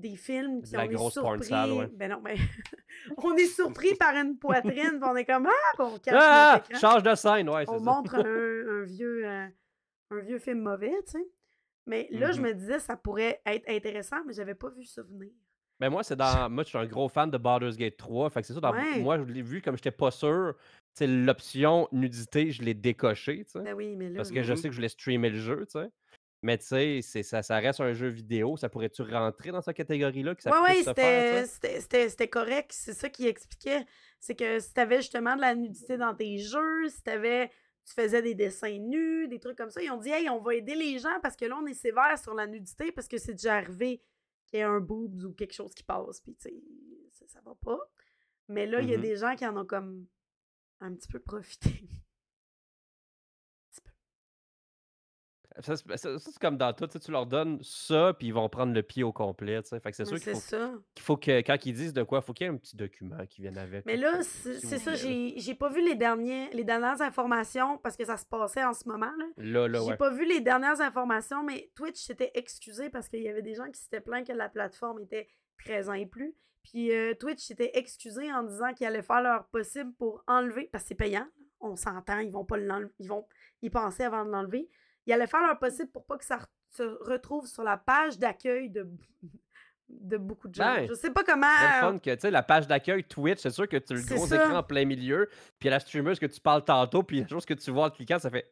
des 0.04 0.16
films, 0.16 0.62
puis 0.62 0.72
la 0.74 0.80
on 0.80 0.84
est 0.84 0.88
grosse 0.94 1.14
surpris. 1.14 1.52
ouais. 1.52 1.90
Ben 1.94 2.12
non, 2.12 2.22
mais 2.24 2.36
on 3.18 3.36
est 3.36 3.48
surpris 3.48 3.96
par 3.96 4.14
une 4.16 4.38
poitrine, 4.38 5.00
puis 5.00 5.10
on 5.10 5.16
est 5.16 5.26
comme 5.26 5.48
ah, 5.48 5.72
puis 5.78 5.88
on 5.88 5.98
cache 5.98 6.14
Ah! 6.18 6.54
notre 6.58 6.70
écran. 6.72 6.80
Change 6.92 7.04
de 7.04 7.16
scène, 7.16 7.50
ouais, 7.50 7.66
On 7.68 7.80
ça. 7.80 7.84
montre 7.84 8.16
un, 8.16 8.20
un 8.82 8.84
vieux, 8.84 9.26
euh, 9.28 9.48
un 10.12 10.20
vieux 10.20 10.40
film 10.40 10.60
mauvais, 10.62 10.94
tu 11.06 11.12
sais. 11.14 11.26
Mais 11.86 12.08
là, 12.12 12.32
je 12.32 12.40
Mhm. 12.40 12.48
me 12.48 12.54
disais, 12.54 12.80
ça 12.80 12.96
pourrait 12.96 13.42
être 13.46 13.68
intéressant, 13.70 14.18
mais 14.26 14.34
j'avais 14.34 14.56
pas 14.56 14.70
vu 14.70 14.84
ça 14.86 15.02
venir. 15.02 15.32
Ben 15.80 15.90
moi, 15.90 16.04
c'est 16.04 16.16
dans. 16.16 16.50
Moi, 16.50 16.64
je 16.64 16.70
suis 16.70 16.78
un 16.78 16.86
gros 16.86 17.10
fan 17.10 17.30
de 17.30 17.38
Baldur's 17.38 17.76
Gate 17.76 17.98
3. 17.98 18.30
Fait 18.30 18.42
que 18.42 18.48
c'est 18.48 18.54
ça. 18.54 18.62
dans- 18.62 18.72
Ouais. 18.72 19.02
Moi, 19.02 19.18
je 19.18 19.24
l'ai 19.24 19.42
vu 19.42 19.62
comme 19.62 19.76
j'étais 19.76 19.92
pas 19.92 20.12
sûr. 20.12 20.54
Tu 20.96 21.00
sais, 21.00 21.08
l'option 21.08 21.90
nudité, 21.92 22.52
je 22.52 22.62
l'ai 22.62 22.74
décoché, 22.76 23.44
tu 23.44 23.52
sais. 23.52 23.60
Ben 23.62 23.74
oui, 23.74 23.96
mais 23.98 24.10
là. 24.10 24.18
Parce 24.18 24.32
que 24.32 24.44
je 24.44 24.54
sais 24.54 24.68
que 24.70 24.72
je 24.72 24.78
voulais 24.78 24.88
streamer 24.90 25.30
le 25.32 25.40
jeu, 25.40 25.66
tu 25.66 25.80
sais. 25.80 25.90
Mais 26.44 26.58
tu 26.58 26.66
sais, 27.02 27.24
ça, 27.24 27.42
ça 27.42 27.58
reste 27.60 27.80
un 27.80 27.94
jeu 27.94 28.10
vidéo. 28.10 28.58
Ça 28.58 28.70
pourrait-tu 28.70 29.02
rentrer 29.02 29.52
dans 29.52 29.62
cette 29.62 29.78
catégorie-là? 29.78 30.36
Que 30.36 30.44
ça 30.44 30.52
puisse 30.74 30.86
se 30.86 30.94
faire, 30.94 31.44
tu 31.44 31.82
c'était- 32.10 32.28
correct. 32.28 32.72
C'est 32.74 32.94
ça 32.94 33.10
qu'il 33.10 33.28
expliquait. 33.28 33.86
C'est 34.20 34.36
que 34.36 34.60
si 34.60 34.74
t'avais 34.74 34.98
justement 34.98 35.36
de 35.36 35.42
la 35.42 35.56
nudité 35.56 35.98
dans 35.98 36.14
tes 36.14 36.38
jeux, 36.38 36.90
si 36.90 37.02
t'avais. 37.02 37.50
Tu 37.86 37.94
faisais 37.94 38.22
des 38.22 38.34
dessins 38.34 38.78
nus, 38.80 39.28
des 39.28 39.40
trucs 39.42 39.58
comme 39.58 39.70
ça. 39.70 39.82
Ils 39.82 39.92
ont 39.92 39.98
dit, 39.98 40.10
hey, 40.10 40.30
on 40.30 40.40
va 40.40 40.56
aider 40.56 40.74
les 40.74 41.00
gens 41.00 41.20
parce 41.22 41.36
que 41.36 41.44
là, 41.44 41.58
on 41.62 41.66
est 41.66 41.74
sévère 41.74 42.18
sur 42.18 42.34
la 42.34 42.48
nudité 42.48 42.94
parce 42.94 43.10
que 43.10 43.18
c'est 43.18 43.34
déjà 43.34 43.56
arrivé 43.56 44.02
qu'il 44.48 44.60
y 44.60 44.62
ait 44.62 44.66
un 44.66 44.80
boobs 44.80 45.22
ou 45.26 45.34
quelque 45.34 45.54
chose 45.54 45.74
qui 45.74 45.84
passe. 45.84 46.22
Puis, 46.22 46.34
tu 46.36 46.44
sais, 46.50 46.54
ça, 47.12 47.26
ça 47.28 47.42
va 47.46 47.56
pas. 47.62 47.80
Mais 48.48 48.66
là, 48.68 48.80
il 48.80 48.90
y 48.90 48.94
a 48.94 48.98
Mhm. 48.98 49.04
des 49.04 49.16
gens 49.18 49.36
qui 49.36 49.46
en 49.46 49.58
ont 49.58 49.66
comme 49.66 50.08
un 50.80 50.94
petit 50.94 51.10
peu 51.10 51.20
profité. 51.20 51.72
Ça, 55.60 55.76
c'est 55.76 55.98
ça, 55.98 55.98
ça, 55.98 56.20
c'est 56.20 56.40
comme 56.40 56.58
dans 56.58 56.74
tout. 56.74 56.88
tu 56.88 57.12
leur 57.12 57.26
donnes 57.26 57.60
ça, 57.62 58.14
puis 58.18 58.28
ils 58.28 58.34
vont 58.34 58.48
prendre 58.50 58.74
le 58.74 58.84
pied 58.84 59.04
au 59.04 59.12
complet. 59.12 59.62
Fait 59.64 59.80
que 59.80 59.96
c'est 59.96 60.06
sûr 60.06 60.20
qu'il 60.20 60.34
faut, 60.34 60.40
ça. 60.40 60.72
qu'il 60.96 61.04
faut 61.04 61.18
que, 61.18 61.40
quand 61.42 61.66
ils 61.66 61.74
disent 61.74 61.94
de 61.94 62.04
quoi, 62.04 62.20
il 62.20 62.26
faut 62.26 62.34
qu'il 62.34 62.48
y 62.48 62.50
ait 62.50 62.54
un 62.54 62.58
petit 62.58 62.76
document 62.76 63.26
qui 63.28 63.42
vienne 63.42 63.58
avec. 63.58 63.86
Mais 63.86 63.98
là, 63.98 64.22
c'est 64.24 64.80
ça, 64.80 64.94
j'ai 64.96 65.56
pas 65.56 65.70
vu 65.70 65.84
les, 65.86 65.96
derniers, 65.96 66.50
les 66.52 66.64
dernières 66.64 67.02
informations 67.02 67.78
parce 67.78 67.96
que 67.96 68.06
ça 68.06 68.18
se 68.18 68.26
passait 68.26 68.64
en 68.64 68.74
ce 68.74 68.88
moment. 68.88 69.12
Là. 69.18 69.26
Là, 69.38 69.68
là, 69.68 69.80
J'ai 69.84 69.92
ouais. 69.92 69.98
pas 69.98 70.10
vu 70.10 70.26
les 70.26 70.42
dernières 70.42 70.82
informations, 70.82 71.44
mais 71.44 71.72
Twitch 71.76 72.00
s'était 72.00 72.32
excusé 72.34 72.90
parce 72.90 73.08
qu'il 73.10 73.22
y 73.22 73.30
avait 73.30 73.42
des 73.42 73.54
gens 73.54 73.70
qui 73.72 73.80
s'étaient 73.80 74.02
plaints 74.02 74.24
que 74.24 74.34
la 74.34 74.50
plateforme 74.50 75.00
était 75.02 75.28
13 75.66 75.90
ans 75.90 75.94
et 75.94 76.06
plus. 76.06 76.36
Puis 76.64 76.92
euh, 76.92 77.14
Twitch 77.14 77.42
s'était 77.42 77.72
excusé 77.74 78.32
en 78.32 78.44
disant 78.44 78.74
qu'ils 78.74 78.88
allaient 78.88 79.02
faire 79.04 79.22
leur 79.22 79.46
possible 79.48 79.94
pour 79.94 80.24
enlever, 80.28 80.70
parce 80.72 80.86
que 80.86 80.90
c'est 80.90 80.96
payant, 80.96 81.28
on 81.60 81.76
s'entend, 81.76 82.20
ils 82.20 82.32
vont 82.32 82.46
pas 82.46 82.58
l'enlever, 82.58 82.92
ils 83.00 83.10
vont 83.10 83.26
y 83.62 83.70
penser 83.70 84.04
avant 84.04 84.26
de 84.26 84.32
l'enlever. 84.32 84.70
Ils 85.06 85.14
allaient 85.14 85.28
faire 85.28 85.46
leur 85.46 85.60
possible 85.60 85.90
pour 85.92 86.06
pas 86.06 86.18
que 86.18 86.26
ça 86.26 86.38
re- 86.38 86.46
se 86.70 86.84
retrouve 86.84 87.48
sur 87.48 87.64
la 87.64 87.78
page 87.78 88.18
d'accueil 88.18 88.70
de, 88.70 88.88
de 89.90 90.18
beaucoup 90.18 90.48
de 90.48 90.56
gens. 90.56 90.64
Ben, 90.76 90.88
Je 90.90 90.94
sais 90.94 91.12
pas 91.12 91.24
comment. 91.24 91.46
C'est 91.60 91.66
le 91.86 91.92
fun 91.94 92.00
que, 92.00 92.14
tu 92.16 92.20
sais, 92.22 92.32
la 92.32 92.44
page 92.44 92.68
d'accueil 92.68 93.04
Twitch, 93.04 93.40
c'est 93.40 93.50
sûr 93.52 93.68
que 93.68 93.78
tu 93.78 93.94
as 93.94 93.96
le 93.98 94.04
gros 94.16 94.28
ça. 94.28 94.36
écran 94.38 94.58
en 94.58 94.64
plein 94.64 94.86
milieu, 94.86 95.30
puis 95.60 95.70
la 95.70 95.80
streamer, 95.80 96.16
que 96.16 96.26
tu 96.26 96.40
parles 96.40 96.64
tantôt, 96.64 97.04
puis 97.04 97.22
la 97.22 97.28
chose 97.28 97.46
que 97.46 97.54
tu 97.54 97.70
vois 97.72 97.88
en 97.88 97.90
cliquant, 97.90 98.20
ça 98.20 98.30
fait. 98.30 98.50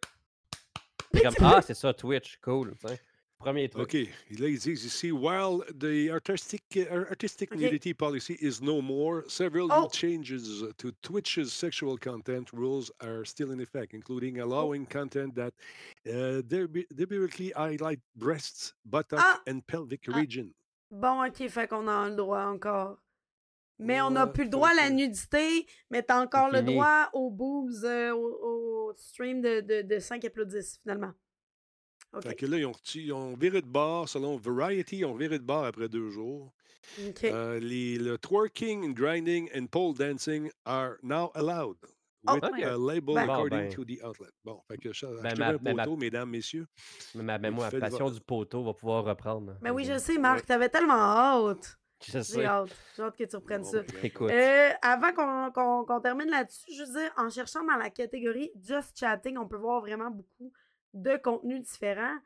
Comme, 1.21 1.33
ah, 1.41 1.61
c'est 1.61 1.73
ça, 1.73 1.93
Twitch, 1.93 2.37
cool. 2.41 2.73
tu 2.77 2.87
sais. 2.87 2.99
Premier 3.41 3.67
truc. 3.69 3.83
OK. 3.83 3.93
Là, 4.39 4.47
ils 4.47 4.59
disent 4.59 4.85
ici, 4.85 5.11
while 5.11 5.61
the 5.79 6.09
artistic, 6.11 6.61
artistic 7.09 7.51
OK. 7.51 7.59
nudity 7.59 7.93
policy 7.93 8.37
is 8.39 8.61
no 8.61 8.81
more, 8.81 9.23
several 9.27 9.69
Oh. 9.71 9.81
new 9.83 9.89
changes 9.89 10.63
to 10.77 10.91
Twitch's 11.01 11.51
sexual 11.51 11.97
content 11.97 12.51
rules 12.53 12.91
are 13.01 13.25
still 13.25 13.51
in 13.51 13.59
effect, 13.59 13.93
including 13.93 14.39
Oh. 14.39 14.43
allowing 14.45 14.85
content 14.85 15.33
that 15.35 15.53
uh, 16.05 16.41
delibe- 16.43 16.87
deliberately 16.93 17.51
highlight 17.55 17.99
breasts, 18.15 18.73
buttocks, 18.85 19.23
Ah! 19.25 19.41
and 19.47 19.61
pelvic 19.67 20.01
Ah. 20.07 20.15
region. 20.15 20.53
Bon, 20.91 21.23
ok, 21.25 21.47
fait 21.49 21.67
qu'on 21.67 21.87
a 21.87 22.09
le 22.09 22.15
droit 22.15 22.43
encore. 22.45 22.97
Mais 23.79 23.99
on 24.01 24.11
n'a 24.11 24.25
Ouais, 24.27 24.31
plus 24.33 24.43
le 24.43 24.49
droit 24.51 24.69
à 24.69 24.75
la 24.75 24.89
nudité, 24.91 25.65
mais 25.89 26.03
t'as 26.03 26.21
encore 26.21 26.51
le 26.51 26.61
droit 26.61 27.09
aux 27.13 27.31
boobs, 27.31 27.83
euh, 27.83 28.11
au, 28.13 28.89
au 28.89 28.93
stream 28.95 29.41
de, 29.41 29.61
de, 29.61 29.81
de 29.81 29.99
5 29.99 30.23
applaudissements, 30.25 30.79
finalement. 30.83 31.13
OK. 32.14 32.24
Fait 32.24 32.36
que 32.36 32.45
là, 32.45 32.57
ils 32.57 32.66
ont, 32.66 32.74
ils 32.95 33.14
ont 33.14 33.36
viré 33.36 33.62
de 33.62 33.68
bord, 33.68 34.09
selon 34.09 34.38
Variety, 34.38 34.97
ils 34.99 35.05
ont 35.05 35.16
viré 35.16 35.39
de 35.39 35.43
bord 35.43 35.66
après 35.66 35.88
deux 35.88 36.09
jours. 36.09 36.51
OK. 37.07 37.24
Euh, 37.24 37.59
les, 37.59 37.97
le 37.97 38.18
twerking, 38.18 38.93
grinding 38.93 39.49
and 39.55 39.68
pole 39.68 39.93
dancing 39.93 40.49
are 40.66 40.95
now 41.03 41.32
allowed. 41.36 41.78
Oh, 42.28 42.34
With 42.36 42.43
OK. 42.43 42.64
a 42.64 42.78
label 42.78 43.16
Bon, 43.16 43.18
according 43.18 43.49
ben. 43.62 43.70
to 43.72 43.84
the 43.86 44.03
outlet. 44.03 44.30
Bon, 44.43 44.62
fait 44.70 44.78
que 44.78 44.93
ça, 44.93 45.07
Ben, 45.24 45.36
ma- 45.39 45.47
un 45.49 45.57
ben, 45.57 45.76
ma- 45.76 45.84
poteau, 45.86 45.97
mesdames, 45.97 46.30
messieurs. 46.30 46.68
Mais, 47.16 47.49
moi, 47.49 47.70
la 47.72 47.80
passion 47.80 48.09
du 48.12 48.20
poteau 48.20 48.64
va 48.64 48.74
pouvoir 48.74 49.05
reprendre. 49.05 49.57
Mais 49.62 49.72
oui, 49.72 49.86
je 49.86 49.97
sais, 49.97 50.18
Marc, 50.20 50.45
t'avais 50.45 50.70
tellement 50.70 50.93
hâte. 50.93 51.78
J'ai 52.03 52.45
hâte. 52.45 52.76
J'ai 52.95 53.03
hâte 53.03 53.16
que 53.18 53.24
tu 53.24 53.36
reprennes 53.36 53.62
Bon, 53.64 53.72
ça. 53.72 53.82
ben, 53.82 53.95
Écoute. 54.03 54.30
Euh, 54.32 54.70
avant 54.84 55.51
qu'on 55.86 55.99
termine 55.99 56.30
là-dessus, 56.30 56.72
je 56.76 56.84
veux 56.84 56.99
dire, 56.99 57.12
en 57.18 57.30
cherchant 57.30 57.64
dans 57.64 57.78
la 57.78 57.89
catégorie 57.89 58.51
Just 58.62 58.97
Chatting, 58.99 59.38
on 59.38 59.47
peut 59.47 59.57
voir 59.57 59.82
vraiment 59.82 60.12
beaucoup 60.12 60.51
de 60.93 61.17
contenus 61.17 61.61
différents. 61.61 62.17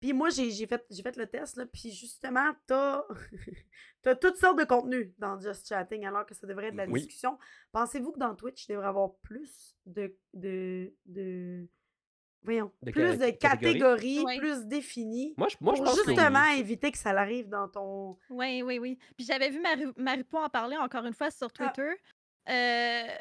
Puis 0.00 0.12
moi, 0.12 0.28
j'ai 0.30 0.50
j'ai 0.50 0.66
fait, 0.66 0.84
j'ai 0.90 1.02
fait 1.02 1.16
le 1.16 1.26
test, 1.26 1.56
là, 1.56 1.64
puis 1.66 1.90
justement, 1.90 2.52
t'as 2.66 3.04
as 4.06 4.14
toutes 4.16 4.36
sortes 4.36 4.58
de 4.58 4.64
contenus 4.64 5.10
dans 5.18 5.40
Just 5.40 5.66
Chatting, 5.68 6.04
alors 6.04 6.26
que 6.26 6.34
ça 6.34 6.46
devrait 6.46 6.66
être 6.66 6.74
de 6.74 6.78
la 6.78 6.84
Oui. 6.86 7.00
discussion. 7.00 7.38
Pensez-vous 7.72 8.12
que 8.12 8.18
dans 8.18 8.34
Twitch, 8.34 8.66
il 8.68 8.72
devrait 8.72 8.86
y 8.86 8.88
avoir 8.88 9.14
plus 9.22 9.74
de... 9.86 10.14
de, 10.34 10.92
de 11.06 11.66
voyons, 12.42 12.70
De 12.82 12.90
plus 12.90 13.16
de 13.18 13.30
catégories, 13.30 14.22
plus 14.38 14.66
définies, 14.66 15.32
Moi, 15.38 15.48
je, 15.48 15.56
moi, 15.60 15.74
je 15.74 15.78
pour 15.78 15.86
pense 15.86 16.00
que 16.02 16.10
oui. 16.10 16.14
justement 16.16 16.44
éviter 16.50 16.92
que 16.92 16.98
ça 16.98 17.14
l'arrive 17.14 17.48
dans 17.48 17.68
ton... 17.68 18.18
Oui, 18.28 18.62
oui, 18.62 18.78
oui. 18.78 18.98
Puis 19.16 19.24
j'avais 19.24 19.48
vu 19.48 19.60
Marie, 19.60 19.86
Maripo 19.96 20.36
en 20.36 20.50
parler 20.50 20.76
encore 20.76 21.06
une 21.06 21.14
fois 21.14 21.30
sur 21.30 21.48
Ah. 21.58 21.72
Twitter. 21.72 21.94
Euh, 22.50 23.16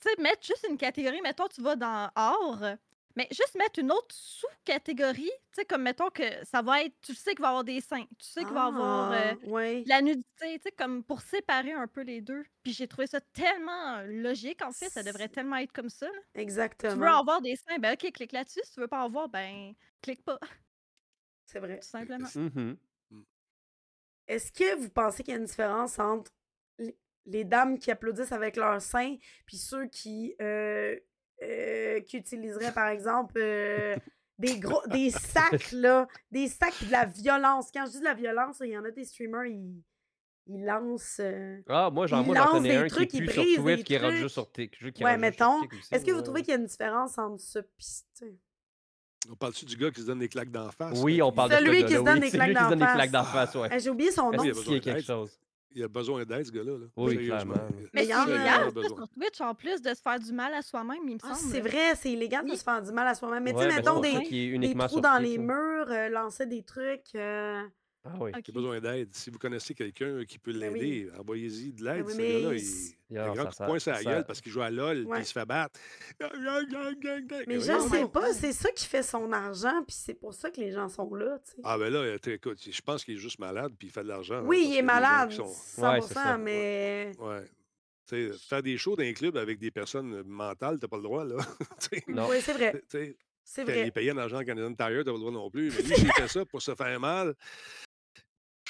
tu 0.00 0.08
sais, 0.08 0.22
mettre 0.22 0.46
juste 0.46 0.64
une 0.70 0.76
catégorie, 0.78 1.20
mettons, 1.20 1.48
tu 1.48 1.60
vas 1.62 1.74
dans 1.74 2.08
art, 2.14 2.76
mais 3.18 3.26
juste 3.32 3.56
mettre 3.56 3.80
une 3.80 3.90
autre 3.90 4.14
sous-catégorie, 4.14 5.24
tu 5.24 5.32
sais, 5.56 5.64
comme 5.64 5.82
mettons 5.82 6.08
que 6.08 6.22
ça 6.44 6.62
va 6.62 6.84
être, 6.84 6.94
tu 7.02 7.14
sais 7.16 7.32
qu'il 7.32 7.40
va 7.42 7.48
y 7.48 7.50
avoir 7.50 7.64
des 7.64 7.80
seins, 7.80 8.04
tu 8.16 8.24
sais 8.26 8.44
qu'il 8.44 8.54
va 8.54 8.66
y 8.66 8.68
avoir 8.68 9.10
euh, 9.12 9.34
Ah, 9.42 9.46
ouais. 9.48 9.82
de 9.82 9.88
la 9.88 10.00
nudité, 10.02 10.56
tu 10.58 10.60
sais, 10.62 10.70
comme 10.72 11.02
pour 11.02 11.20
séparer 11.20 11.72
un 11.72 11.88
peu 11.88 12.02
les 12.02 12.20
deux. 12.20 12.44
Puis 12.62 12.72
j'ai 12.72 12.86
trouvé 12.86 13.08
ça 13.08 13.20
tellement 13.20 13.96
euh, 13.96 14.04
logique, 14.06 14.62
en 14.62 14.70
fait, 14.70 14.88
ça 14.88 15.02
devrait 15.02 15.28
tellement 15.28 15.56
être 15.56 15.72
comme 15.72 15.88
ça. 15.90 16.06
là. 16.06 16.12
Tu 16.12 16.38
veux 16.38 16.42
Exactement. 16.42 17.18
avoir 17.18 17.42
des 17.42 17.56
seins, 17.56 17.78
ben 17.78 17.94
ok, 17.94 18.12
clique 18.12 18.32
là-dessus. 18.32 18.60
Si 18.62 18.72
tu 18.74 18.80
veux 18.80 18.88
pas 18.88 19.02
en 19.04 19.10
voir, 19.10 19.28
ben 19.28 19.74
clique 20.00 20.24
pas, 20.24 20.38
C'est 21.46 21.58
vrai. 21.58 21.80
tout 21.80 21.88
simplement. 21.88 22.28
Mhm. 22.36 22.76
Est-ce 24.28 24.52
que 24.52 24.76
vous 24.76 24.90
pensez 24.90 25.22
qu'il 25.22 25.32
y 25.34 25.36
a 25.36 25.40
une 25.40 25.46
différence 25.46 25.98
entre 25.98 26.30
les- 26.78 26.96
les 27.26 27.44
dames 27.44 27.78
qui 27.78 27.90
applaudissent 27.90 28.32
avec 28.32 28.56
leurs 28.56 28.80
seins 28.82 29.16
puis 29.46 29.56
ceux 29.56 29.86
qui, 29.86 30.34
euh, 30.40 30.98
euh, 31.42 32.00
qui 32.00 32.16
utiliseraient, 32.18 32.72
par 32.72 32.88
exemple, 32.88 33.34
euh, 33.38 33.96
des 34.38 34.58
gros 34.58 34.82
des 34.88 35.10
sacs, 35.10 35.72
là, 35.72 36.06
des 36.30 36.48
sacs 36.48 36.84
de 36.86 36.92
la 36.92 37.04
violence. 37.06 37.70
Quand 37.72 37.86
je 37.86 37.92
dis 37.92 38.00
de 38.00 38.04
la 38.04 38.14
violence, 38.14 38.58
il 38.64 38.70
y 38.70 38.78
en 38.78 38.84
a 38.84 38.90
des 38.90 39.04
streamers, 39.04 39.46
ils, 39.46 39.82
ils 40.46 40.64
lancent... 40.64 41.20
euh, 41.20 41.60
Ah, 41.68 41.90
moi, 41.92 42.06
j'en 42.06 42.24
connais 42.24 42.76
un 42.76 42.86
trucs, 42.86 43.08
qui 43.10 43.18
plus 43.18 43.30
sur 43.32 43.42
Twitch, 43.42 43.78
des 43.78 43.82
qui 43.84 43.98
juste 44.12 44.28
sur 44.34 44.48
Ouais, 45.00 45.16
mettons. 45.16 45.62
Est-ce 45.90 46.04
que 46.04 46.12
vous 46.12 46.22
trouvez 46.22 46.42
qu'il 46.42 46.54
y 46.54 46.56
a 46.56 46.60
une 46.60 46.66
différence 46.66 47.18
entre 47.18 47.40
ça 47.40 47.62
pis... 47.62 48.02
tu- 48.16 48.38
On 49.30 49.34
parle-tu 49.36 49.64
du 49.64 49.76
gars 49.76 49.90
qui 49.90 50.00
se 50.00 50.06
donne 50.06 50.20
des 50.20 50.28
claques 50.28 50.50
d'en 50.50 50.70
face? 50.70 50.98
Oui, 51.02 51.20
on 51.20 51.32
parle 51.32 51.50
de 51.50 51.56
ce 51.56 51.60
Celui 51.64 51.84
qui 51.84 51.92
se 51.94 51.98
donne 52.02 52.20
des 52.20 52.30
claques 52.30 52.48
lui 52.48 52.54
qui 52.54 52.60
se 52.60 52.64
d'en 52.64 52.70
donne 52.70 52.78
des 52.78 52.84
face. 52.84 52.94
claques 52.94 53.10
d'en 53.10 53.24
face, 53.24 53.54
ouais. 53.56 53.68
Eh, 53.72 53.80
J'ai 53.80 53.90
oublié 53.90 54.10
son 54.12 54.30
nom. 54.30 54.42
il 54.42 54.72
y 54.72 54.76
a 54.76 54.80
quelque 54.80 55.02
chose? 55.04 55.38
Il 55.78 55.84
a 55.84 55.88
besoin 55.88 56.24
d'aide, 56.24 56.44
ce 56.44 56.50
gars-là. 56.50 56.72
là. 56.72 56.86
Oui, 56.96 57.16
clairement. 57.24 57.54
Mais 57.72 57.88
Mais 57.94 58.04
il 58.04 58.10
y 58.10 58.14
en 58.14 58.22
a- 58.28 58.70
sur 58.82 59.08
Twitch, 59.08 59.40
en 59.40 59.54
plus 59.54 59.80
de 59.80 59.90
se 59.94 60.02
faire 60.02 60.18
du 60.18 60.32
mal 60.32 60.52
à 60.54 60.60
soi-même, 60.62 60.98
il 61.06 61.14
me 61.14 61.18
Ah, 61.22 61.34
semble. 61.36 61.52
c'est 61.52 61.60
vrai, 61.60 61.94
c'est 61.94 62.10
illégal 62.10 62.44
de 62.44 62.50
Oui. 62.50 62.56
se 62.56 62.64
faire 62.64 62.82
du 62.82 62.90
mal 62.90 63.06
à 63.06 63.14
soi-même. 63.14 63.44
Mais 63.44 63.52
tu 63.52 63.58
sais, 63.58 63.64
Ouais, 63.66 63.70
ben, 63.70 63.76
mettons 63.76 64.00
des, 64.00 64.58
des 64.58 64.74
trous 64.74 65.00
dans 65.00 65.22
les 65.22 65.36
là. 65.36 65.42
murs, 65.44 65.86
euh, 65.90 66.08
lancer 66.08 66.46
des 66.46 66.64
trucs. 66.64 67.14
euh, 67.14 67.62
Ah 68.04 68.14
oui. 68.20 68.30
Il 68.34 68.50
a 68.50 68.52
besoin 68.52 68.80
d'aide. 68.80 69.08
Si 69.12 69.28
vous 69.28 69.38
connaissez 69.38 69.74
quelqu'un 69.74 70.24
qui 70.24 70.38
peut 70.38 70.52
Ben 70.52 70.72
oui. 70.72 70.80
l'aider, 70.80 71.10
envoyez-y 71.18 71.72
de 71.72 71.84
l'aide. 71.84 72.04
oui, 72.06 72.12
ce 72.12 72.16
mais 72.16 72.32
gars-là, 72.42 72.54
il- 72.54 72.58
il, 72.60 72.94
il 73.10 73.18
a 73.18 73.24
Ah, 73.24 73.28
un 73.30 73.34
grand 73.34 73.50
ça- 73.50 73.50
coup 73.50 73.62
de 73.62 73.66
poing 73.68 73.78
sur 73.78 73.92
la 73.92 74.04
gueule 74.04 74.24
parce 74.26 74.40
qu'il 74.40 74.52
joue 74.52 74.62
à 74.62 74.70
LOL 74.70 75.04
Ouais. 75.04 75.12
puis 75.16 75.22
il 75.22 75.26
se 75.26 75.32
fait 75.32 75.44
battre. 75.44 75.78
Mais 76.20 77.60
je 77.60 77.64
voyons 77.72 77.88
sais 77.88 78.08
pas, 78.08 78.32
c'est 78.32 78.52
ça 78.52 78.70
qui 78.72 78.86
fait 78.86 79.02
son 79.02 79.30
argent, 79.32 79.82
puis 79.86 79.96
c'est 79.98 80.14
pour 80.14 80.34
ça 80.34 80.50
que 80.50 80.60
les 80.60 80.70
gens 80.72 80.88
sont 80.88 81.12
là, 81.14 81.38
tu 81.44 81.50
sais. 81.52 81.56
Ah 81.64 81.78
ben 81.78 81.92
là, 81.92 82.18
t'es- 82.18 82.34
écoute, 82.34 82.58
je 82.70 82.80
pense 82.80 83.04
qu'il 83.04 83.14
est 83.14 83.18
juste 83.18 83.38
malade 83.38 83.72
puis 83.78 83.88
il 83.88 83.90
fait 83.90 84.02
de 84.02 84.08
l'argent. 84.08 84.36
hein, 84.36 84.44
oui, 84.46 84.66
il 84.70 84.76
est 84.76 84.82
malade, 84.82 85.32
sont- 85.32 85.46
100%, 85.46 85.92
Ouais, 85.92 86.00
c'est 86.02 86.14
ça. 86.14 86.38
mais... 86.38 87.12
Ouais. 87.18 87.44
Tu 88.08 88.30
sais, 88.32 88.38
faire 88.48 88.62
des 88.62 88.78
shows 88.78 88.96
dans 88.96 89.02
un 89.04 89.12
club 89.12 89.36
avec 89.36 89.58
des 89.58 89.70
personnes 89.70 90.22
mentales, 90.24 90.78
t'as 90.80 90.88
pas 90.88 90.96
le 90.96 91.02
droit, 91.02 91.24
là. 91.24 91.36
Oui, 92.30 92.36
c'est 92.40 92.52
vrai, 92.54 92.82
c'est 92.88 93.14
Puis 93.64 93.64
Il 93.64 93.70
est 93.70 93.82
vrai. 93.82 93.90
payé 93.90 94.12
en 94.12 94.16
argent 94.18 94.42
Canadian 94.44 94.74
Tire, 94.74 94.98
t'as 94.98 95.04
pas 95.04 95.12
le 95.12 95.18
droit 95.18 95.30
non 95.32 95.50
plus. 95.50 95.70
Mais 95.74 95.82
lui, 95.82 95.94
s'il 96.10 96.12
fait 96.12 96.28
ça 96.28 96.44
pour 96.44 96.60
se 96.60 96.74
faire 96.74 97.00
mal, 97.00 97.34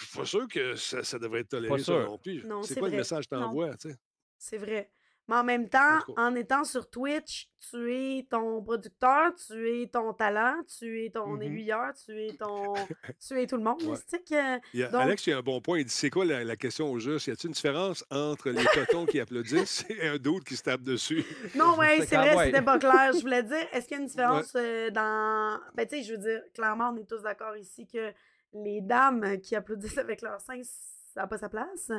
suis 0.08 0.18
pas 0.18 0.24
sûr 0.24 0.48
que 0.48 0.74
ça, 0.76 1.02
ça 1.02 1.18
devrait 1.18 1.40
être 1.40 1.48
toléré, 1.50 1.74
Pas 1.74 1.78
ça 1.78 1.84
sûr. 1.84 2.04
non 2.06 2.18
plus. 2.18 2.44
Non, 2.44 2.62
c'est 2.62 2.74
quoi 2.74 2.88
vrai. 2.88 2.90
le 2.92 2.96
message 2.98 3.28
que 3.28 3.34
t'envoies, 3.36 3.74
tu 3.76 3.90
sais? 3.90 3.96
C'est 4.38 4.58
vrai. 4.58 4.90
Mais 5.30 5.34
en 5.36 5.44
même 5.44 5.68
temps, 5.68 5.98
en 6.16 6.34
étant 6.36 6.64
sur 6.64 6.88
Twitch, 6.88 7.50
tu 7.68 7.92
es 7.94 8.26
ton 8.30 8.62
producteur, 8.62 9.34
tu 9.34 9.82
es 9.82 9.86
ton 9.86 10.14
talent, 10.14 10.54
tu 10.78 11.04
es 11.04 11.10
ton 11.10 11.34
Mhm. 11.34 11.42
aiguilleur, 11.42 11.92
tu 12.02 12.18
es 12.18 12.32
ton... 12.32 12.72
tu 13.20 13.38
es 13.38 13.46
tout 13.46 13.58
le 13.58 13.62
monde, 13.62 13.82
Ouais. 13.82 13.98
que... 14.26 14.58
Il 14.72 14.84
Donc- 14.90 14.94
Alex, 15.02 15.26
il 15.26 15.30
y 15.30 15.32
a 15.34 15.36
un 15.38 15.42
bon 15.42 15.60
point. 15.60 15.80
Il 15.80 15.84
dit 15.84 15.90
c'est 15.92 16.08
quoi 16.08 16.24
la, 16.24 16.44
la 16.44 16.56
question 16.56 16.90
au 16.90 16.98
juste? 16.98 17.26
Y 17.26 17.32
a-t-il 17.32 17.48
une 17.48 17.52
différence 17.52 18.06
entre 18.10 18.48
les 18.48 18.64
totons 18.72 19.04
qui 19.04 19.20
applaudissent 19.20 19.84
et 19.90 20.08
un 20.08 20.16
d'autre 20.16 20.46
qui 20.46 20.56
se 20.56 20.62
tape 20.62 20.80
dessus? 20.82 21.22
Non, 21.54 21.76
ouais, 21.78 22.06
C'est 22.06 22.16
vrai, 22.16 22.34
ouais. 22.34 22.46
c'était 22.46 22.62
pas 22.62 22.78
clair. 22.78 23.12
Je 23.12 23.20
voulais 23.20 23.42
dire, 23.42 23.66
est-ce 23.74 23.86
qu'il 23.86 23.98
y 23.98 24.00
a 24.00 24.02
une 24.04 24.08
différence 24.08 24.52
euh, 24.56 24.88
dans. 24.88 25.60
Ben, 25.74 25.86
tu 25.86 25.96
sais, 25.96 26.02
je 26.04 26.12
veux 26.14 26.18
dire, 26.22 26.40
clairement, 26.54 26.88
on 26.94 26.96
est 26.96 27.04
tous 27.06 27.20
d'accord 27.20 27.54
ici 27.58 27.86
que 27.86 28.12
les 28.52 28.80
dames 28.80 29.38
qui 29.40 29.54
applaudissent 29.56 29.98
avec 29.98 30.22
leurs 30.22 30.40
seins, 30.40 30.62
ça 30.62 31.22
n'a 31.22 31.26
pas 31.26 31.38
sa 31.38 31.48
place. 31.48 31.90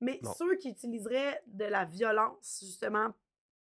Mais 0.00 0.20
Non. 0.22 0.32
ceux 0.32 0.54
qui 0.56 0.70
utiliseraient 0.70 1.42
de 1.46 1.64
la 1.64 1.84
violence, 1.84 2.60
justement, 2.64 3.08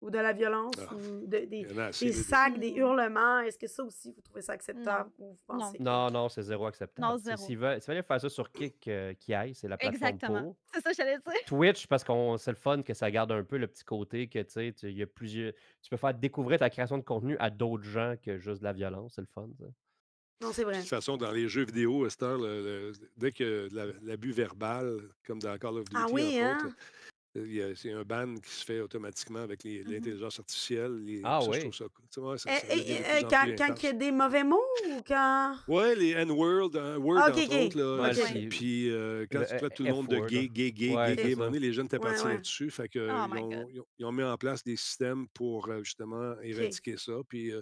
ou 0.02 0.12
de 0.12 0.20
la 0.20 0.34
violence, 0.34 0.74
Ah. 0.78 0.93
ou 0.93 1.26
de- 1.26 1.46
des, 1.46 2.12
sacs, 2.14 2.60
des 2.60 2.74
Mm. 2.74 2.78
hurlements, 2.78 3.39
est-ce 3.39 3.58
que 3.58 3.66
ça 3.66 3.82
aussi, 3.84 4.12
vous 4.12 4.22
trouvez 4.22 4.41
ça 4.41 4.52
acceptable? 4.52 5.10
Ou 5.18 5.38
vous 5.48 5.54
Non. 5.54 5.60
pensez 5.60 5.78
que- 5.78 5.84
Non, 5.84 6.12
non, 6.12 6.28
c'est 6.30 6.41
zéro 6.43 6.66
acceptable. 6.68 7.08
Non, 7.08 7.18
zéro. 7.18 7.38
S'il 7.38 7.58
veut- 7.58 7.76
s'il 7.76 7.84
fallait 7.84 8.04
faire 8.04 8.20
ça 8.22 8.30
sur 8.30 8.52
Kick, 8.52 8.88
euh, 8.89 9.14
qui 9.14 9.34
aille, 9.34 9.56
c'est 9.56 9.70
la 9.70 9.78
plateforme 9.78 9.96
Exactement. 10.14 10.41
pour. 10.43 10.56
C'est 10.74 10.82
ça 10.82 10.89
que 10.91 10.96
j'allais 10.98 11.18
dire. 11.18 11.34
Twitch, 11.48 11.88
parce 11.88 12.04
qu'on 12.04 12.38
c'est 12.38 12.52
le 12.52 12.58
fun 12.58 12.84
que 12.84 12.93
ça 12.93 13.10
garde 13.10 13.32
un 13.32 13.43
peu 13.46 13.58
le 13.58 13.68
petit 13.68 13.86
côté 13.86 14.28
que 14.28 14.39
tu 14.39 14.52
sais, 14.52 14.74
tu- 14.78 14.89
il 14.91 14.98
y 14.98 15.02
a 15.02 15.08
plusieurs. 15.08 15.54
Tu 15.82 15.89
peux 15.89 15.98
faire 15.98 16.14
découvrir 16.14 16.60
ta 16.60 16.70
création 16.70 16.98
de 16.98 17.04
contenu 17.04 17.38
à 17.39 17.50
d'autres 17.50 17.86
gens 17.86 18.16
que 18.22 18.38
juste 18.38 18.60
de 18.60 18.66
la 18.66 18.74
violence, 18.74 19.14
c'est 19.16 19.22
le 19.22 19.28
fun. 19.28 19.48
ça. 19.58 19.66
Non, 20.42 20.52
c'est 20.52 20.64
De 20.64 20.68
vrai. 20.70 20.80
toute 20.82 20.90
façon, 20.90 21.16
dans 21.18 21.32
les 21.32 21.48
jeux 21.48 21.66
vidéo, 21.66 22.06
à 22.06 22.10
cette 22.10 22.24
heure, 22.24 22.38
le- 22.38 22.62
le- 22.62 22.92
dès 23.18 23.32
que 23.32 23.70
la- 23.72 23.86
l'abus 24.04 24.32
verbal, 24.32 25.00
comme 25.26 25.40
dans 25.40 25.58
Call 25.58 25.78
of 25.78 25.86
Duty, 25.86 25.96
Ah 25.96 26.08
oui, 26.12 26.24
entre 26.24 26.44
hein? 26.44 26.58
autres, 26.66 26.76
c'est 27.76 27.92
un 27.92 28.04
ban 28.04 28.36
qui 28.36 28.50
se 28.52 28.64
fait 28.66 28.80
automatiquement 28.82 29.40
avec 29.40 29.64
les- 29.64 29.84
Mhm. 29.84 29.92
l'intelligence 29.94 30.40
artificielle. 30.40 31.04
les- 31.04 31.22
Ah 31.24 31.40
ça, 31.42 31.50
oui. 31.50 31.58
Je 31.58 31.62
trouve 31.62 31.74
ça, 31.76 31.86
Eh, 31.88 32.38
ça 32.38 32.50
eh, 32.72 32.76
eh, 33.20 33.22
quand 33.24 33.46
quand 33.58 33.84
il 33.84 33.86
y 33.86 33.90
a 33.90 33.94
des 33.94 34.12
mauvais 34.12 34.44
mots 34.44 34.64
ou 34.88 35.02
quand? 35.06 35.56
Ouais, 35.68 35.96
les 35.96 36.12
N-Word, 36.12 36.72
Word, 37.00 37.20
Ah, 37.22 37.30
ok, 37.30 37.38
entre 37.38 37.66
autres. 37.66 37.78
Là, 37.80 38.50
Puis 38.50 38.90
euh, 38.90 39.26
quand 39.32 39.40
Le 39.40 39.46
tu 39.48 39.58
traites 39.58 39.74
tout 39.76 39.84
le 39.84 39.92
monde 39.92 40.08
de 40.08 40.20
gay, 40.20 40.48
gay, 40.48 40.72
gay, 40.72 40.96
Ouais, 40.96 41.16
gay, 41.16 41.36
gay, 41.36 41.60
les 41.60 41.74
jeunes 41.74 41.86
étaient 41.88 41.98
Ouais, 41.98 42.04
partis 42.12 42.26
ouais. 42.26 42.34
là-dessus. 42.36 42.70
Fait 42.72 42.88
que, 42.88 43.00
Oh 43.00 43.28
ils, 43.36 43.40
ont, 43.42 43.50
God. 43.50 43.68
ils 43.72 43.80
ont- 43.82 43.86
ils 44.00 44.06
ont 44.06 44.12
mis 44.12 44.24
en 44.24 44.38
place 44.38 44.64
des 44.64 44.76
systèmes 44.78 45.28
pour 45.34 45.68
euh, 45.70 45.84
justement 45.84 46.40
éradiquer 46.42 46.96
ça. 46.97 47.14
Puis 47.28 47.51
euh, 47.51 47.62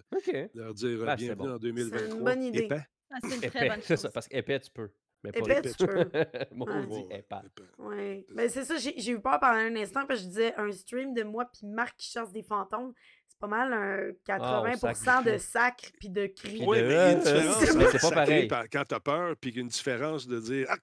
leur 0.53 0.73
dire 0.73 0.99
c'est 0.99 1.15
bienvenue 1.15 1.35
bon. 1.35 1.43
en 1.45 1.59
C'est 1.59 1.67
une 1.69 1.75
2023. 1.75 2.19
bonne 2.19 2.43
idée. 2.43 2.59
Épais. 2.59 2.85
Ah, 3.11 3.17
c'est 3.27 3.35
une 3.35 3.41
très 3.51 3.69
bonne 3.69 3.81
chose. 3.83 3.99
ça, 3.99 4.09
parce 4.09 4.27
qu'épais, 4.27 4.59
tu 4.59 4.69
peux. 4.71 4.89
Mais 5.23 5.31
pas 5.31 5.39
Épais, 5.39 5.61
les- 5.61 5.73
tu 5.73 5.85
peux. 5.87 5.93
Moi, 6.51 6.67
Ouais. 6.69 6.75
on 6.77 6.83
dit 6.85 7.05
Ouais, 7.09 7.19
épais. 7.19 7.35
Oui. 7.77 8.25
Ben, 8.33 8.49
c'est 8.49 8.65
ça, 8.65 8.75
j'ai 8.77 9.09
eu 9.11 9.19
peur 9.21 9.39
pendant 9.39 9.53
un 9.59 9.75
instant 9.77 10.05
parce 10.05 10.19
que 10.19 10.25
je 10.25 10.29
disais 10.29 10.53
un 10.57 10.71
stream 10.71 11.13
de 11.13 11.23
moi 11.23 11.45
puis 11.45 11.65
Marc 11.67 11.95
qui 11.97 12.09
chasse 12.11 12.31
des 12.31 12.43
fantômes. 12.43 12.93
C'est 13.27 13.39
pas 13.39 13.47
mal 13.47 13.73
un 13.73 14.11
80% 14.25 15.23
de 15.23 15.31
du 15.31 15.39
sacre 15.39 15.85
puis 15.99 16.07
de 16.09 16.27
cris. 16.27 16.49
Puis 16.59 16.63
Oui, 16.67 16.77
de- 16.77 16.83
mais 16.83 16.89
il 16.89 16.93
y 16.93 16.97
a 16.97 17.11
une 17.13 17.19
différence. 17.19 17.75
mais 17.75 17.85
c'est 17.91 18.01
pas 18.01 18.11
pareil. 18.11 18.47
par- 18.47 18.69
Quand 18.69 18.83
t'as 18.87 18.99
peur, 18.99 19.35
puis 19.39 19.51
une 19.51 19.67
différence 19.69 20.27
de 20.27 20.39
dire 20.39 20.67
Ah, 20.69 20.77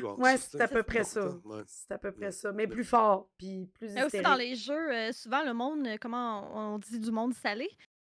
bon, 0.00 0.14
Ouais, 0.18 0.36
c'est 0.38 0.60
à 0.60 0.68
peu 0.68 0.82
près 0.82 1.04
ça. 1.04 1.28
ouais. 1.44 1.62
C'est 1.66 1.92
à 1.92 1.98
peu 1.98 2.12
près 2.12 2.30
ça. 2.32 2.52
Mais 2.52 2.66
plus 2.66 2.84
fort 2.84 3.28
puis 3.38 3.68
plus 3.74 3.88
Mais 3.92 4.00
aussi 4.04 4.06
hystérique. 4.18 4.26
dans 4.26 4.34
les 4.34 4.54
jeux, 4.54 4.92
euh, 4.92 5.12
souvent 5.12 5.44
le 5.44 5.52
monde, 5.52 5.86
euh, 5.86 5.96
comment 6.00 6.48
on 6.72 6.76
on 6.76 6.78
dit 6.78 6.98
du 6.98 7.10
monde 7.10 7.32
salé, 7.34 7.68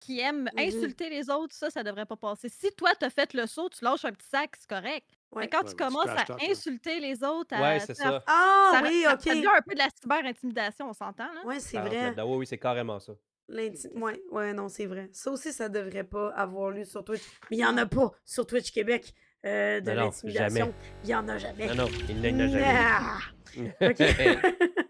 qui 0.10 0.20
aime 0.20 0.50
Mhm. 0.56 0.60
insulter 0.68 1.10
les 1.10 1.30
autres, 1.30 1.54
ça, 1.54 1.70
ça 1.70 1.84
devrait 1.84 2.08
pas 2.08 2.16
passer. 2.16 2.50
Si 2.50 2.72
toi, 2.76 2.92
t'as 3.00 3.12
fait 3.12 3.32
le 3.36 3.46
saut, 3.46 3.70
tu 3.70 3.84
lâches 3.86 4.06
un 4.06 4.12
petit 4.12 4.28
sac, 4.28 4.56
c'est 4.60 4.68
correct. 4.68 5.06
Ouais. 5.32 5.44
Mais 5.44 5.50
quand 5.50 5.62
Ouais, 5.62 5.70
tu 5.70 5.76
commences 5.76 6.08
à 6.08 6.26
insulter 6.50 7.00
les 7.00 7.24
autres, 7.24 7.54
à, 7.56 7.62
Ouais, 7.62 7.80
ça. 7.80 8.24
Ah 8.26 8.72
ça, 8.74 8.82
oui, 8.90 9.04
ça- 9.04 9.14
ok. 9.14 9.22
ça 9.22 9.36
devient 9.36 9.48
un 9.56 9.62
peu 9.62 9.74
de 9.76 9.78
la 9.78 9.90
cyber-intimidation, 10.02 10.90
on 10.90 10.94
s'entend, 10.94 11.32
là? 11.32 11.46
Ouais, 11.46 11.60
c'est 11.60 11.78
vrai. 11.78 12.16
Oui, 12.18 12.38
oui, 12.38 12.48
c'est 12.48 12.58
carrément 12.58 13.00
ça. 13.00 13.14
L'inti- 13.48 13.88
Ouais, 13.96 14.20
ouais, 14.32 14.54
non, 14.54 14.68
c'est 14.68 14.88
vrai. 14.88 15.10
Ça 15.14 15.30
aussi, 15.32 15.54
ça 15.54 15.70
devrait 15.70 16.04
pas 16.04 16.30
avoir 16.30 16.72
lieu 16.72 16.86
sur 16.86 17.04
Twitch. 17.04 17.22
Mais 17.52 17.58
il 17.58 17.60
y 17.60 17.66
en 17.66 17.78
a 17.78 17.86
pas 17.86 18.12
sur 18.26 18.48
Twitch 18.48 18.72
Québec 18.72 19.14
euh, 19.46 19.80
de 19.80 19.92
l'intimidation. 19.92 20.74
Il 21.04 21.10
y 21.12 21.16
en 21.16 21.28
a 21.28 21.38
jamais. 21.38 21.68
Non, 21.68 21.76
non, 21.76 21.88
il 22.10 22.22
n'en 22.22 22.40
a 22.40 22.48
jamais. 22.48 23.30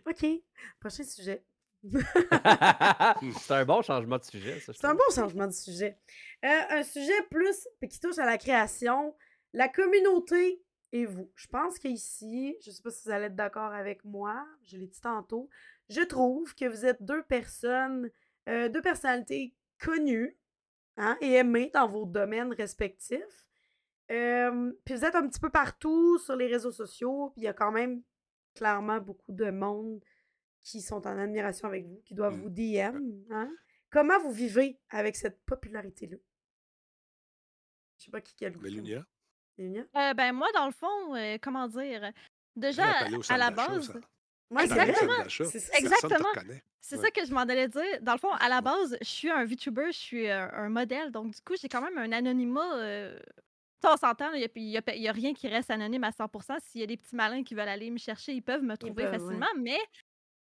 OK. 0.06 0.26
Prochain 0.78 1.04
sujet. 1.04 1.42
c'est 3.40 3.54
un 3.54 3.64
bon 3.64 3.82
changement 3.82 4.18
de 4.18 4.24
sujet, 4.24 4.60
ça. 4.60 4.72
C'est 4.72 4.86
un 4.86 4.94
bon 4.94 5.14
changement 5.14 5.46
de 5.46 5.52
sujet. 5.52 5.98
Euh, 6.44 6.60
un 6.70 6.82
sujet 6.82 7.22
plus 7.30 7.68
qui 7.88 7.98
touche 7.98 8.18
à 8.18 8.26
la 8.26 8.38
création, 8.38 9.14
la 9.52 9.68
communauté 9.68 10.62
et 10.92 11.06
vous. 11.06 11.30
Je 11.36 11.46
pense 11.48 11.78
qu'ici, 11.78 12.56
je 12.64 12.70
sais 12.70 12.82
pas 12.82 12.90
si 12.90 13.04
vous 13.04 13.10
allez 13.10 13.26
être 13.26 13.36
d'accord 13.36 13.72
avec 13.72 14.04
moi, 14.04 14.46
je 14.64 14.76
l'ai 14.76 14.86
dit 14.86 15.00
tantôt, 15.00 15.48
je 15.88 16.02
trouve 16.02 16.54
que 16.54 16.66
vous 16.66 16.84
êtes 16.84 17.02
deux 17.02 17.22
personnes, 17.22 18.10
euh, 18.48 18.68
deux 18.68 18.82
personnalités 18.82 19.54
connues 19.78 20.36
hein, 20.96 21.16
et 21.20 21.32
aimées 21.34 21.70
dans 21.72 21.88
vos 21.88 22.04
domaines 22.04 22.52
respectifs. 22.52 23.46
Euh, 24.10 24.72
puis 24.84 24.94
vous 24.96 25.04
êtes 25.04 25.14
un 25.14 25.26
petit 25.28 25.40
peu 25.40 25.50
partout 25.50 26.18
sur 26.18 26.36
les 26.36 26.48
réseaux 26.48 26.72
sociaux, 26.72 27.30
puis 27.30 27.42
il 27.42 27.44
y 27.44 27.48
a 27.48 27.54
quand 27.54 27.72
même 27.72 28.02
clairement 28.54 28.98
beaucoup 28.98 29.32
de 29.32 29.50
monde 29.50 30.00
qui 30.62 30.80
sont 30.82 31.06
en 31.06 31.18
admiration 31.18 31.68
avec 31.68 31.86
vous, 31.86 32.00
qui 32.04 32.14
doivent 32.14 32.36
Mm. 32.36 32.42
vous 32.42 32.50
DM. 32.50 33.24
hein. 33.30 33.50
Comment 33.90 34.18
vous 34.20 34.30
vivez 34.32 34.78
avec 34.90 35.16
cette 35.16 35.40
popularité-là? 35.44 36.16
Je 37.98 38.04
sais 38.04 38.10
pas 38.10 38.20
qui 38.20 38.34
quel 38.36 38.56
Mais 38.58 38.70
Lunia, 38.70 39.04
Lunia? 39.58 39.82
Euh, 39.96 40.14
ben, 40.14 40.32
moi, 40.32 40.48
dans 40.54 40.66
le 40.66 40.72
fond, 40.72 41.14
euh, 41.16 41.36
comment 41.42 41.66
dire? 41.68 42.12
Déjà, 42.56 42.84
a 42.84 43.08
à 43.28 43.36
la 43.38 43.50
base. 43.50 43.92
Ouais, 44.50 44.62
a 44.62 44.64
Exactement. 44.64 45.12
C'est 45.28 45.78
Exactement. 45.78 46.28
C'est 46.80 46.96
Ouais. 46.96 47.02
ça 47.02 47.10
que 47.10 47.24
je 47.26 47.32
m'en 47.32 47.40
allais 47.40 47.68
dire. 47.68 48.00
Dans 48.00 48.12
le 48.14 48.18
fond, 48.18 48.32
à 48.32 48.48
la 48.48 48.60
base, 48.62 48.96
je 49.00 49.06
suis 49.06 49.30
un 49.30 49.44
VTuber, 49.44 49.92
je 49.92 49.98
suis 49.98 50.28
un, 50.30 50.50
un 50.52 50.68
modèle. 50.70 51.12
Donc, 51.12 51.34
du 51.34 51.40
coup, 51.42 51.54
j'ai 51.60 51.68
quand 51.68 51.82
même 51.82 51.98
un 51.98 52.10
anonymat. 52.12 52.74
euh, 52.78 53.18
on 53.84 53.96
s'entend, 53.96 54.32
il 54.32 54.48
n'y 54.56 54.76
a, 54.78 54.96
y 54.96 55.08
a 55.08 55.12
rien 55.12 55.32
qui 55.34 55.46
reste 55.48 55.70
anonyme 55.70 56.04
à 56.04 56.10
100% 56.10 56.58
S'il 56.60 56.80
y 56.80 56.84
a 56.84 56.86
des 56.86 56.96
petits 56.96 57.14
malins 57.16 57.42
qui 57.44 57.54
veulent 57.54 57.68
aller 57.68 57.90
me 57.90 57.98
chercher, 57.98 58.32
ils 58.32 58.42
peuvent 58.42 58.62
me 58.62 58.76
trouver 58.76 59.04
peuvent, 59.04 59.12
ouais. 59.12 59.18
facilement. 59.18 59.46
Mais, 59.58 59.78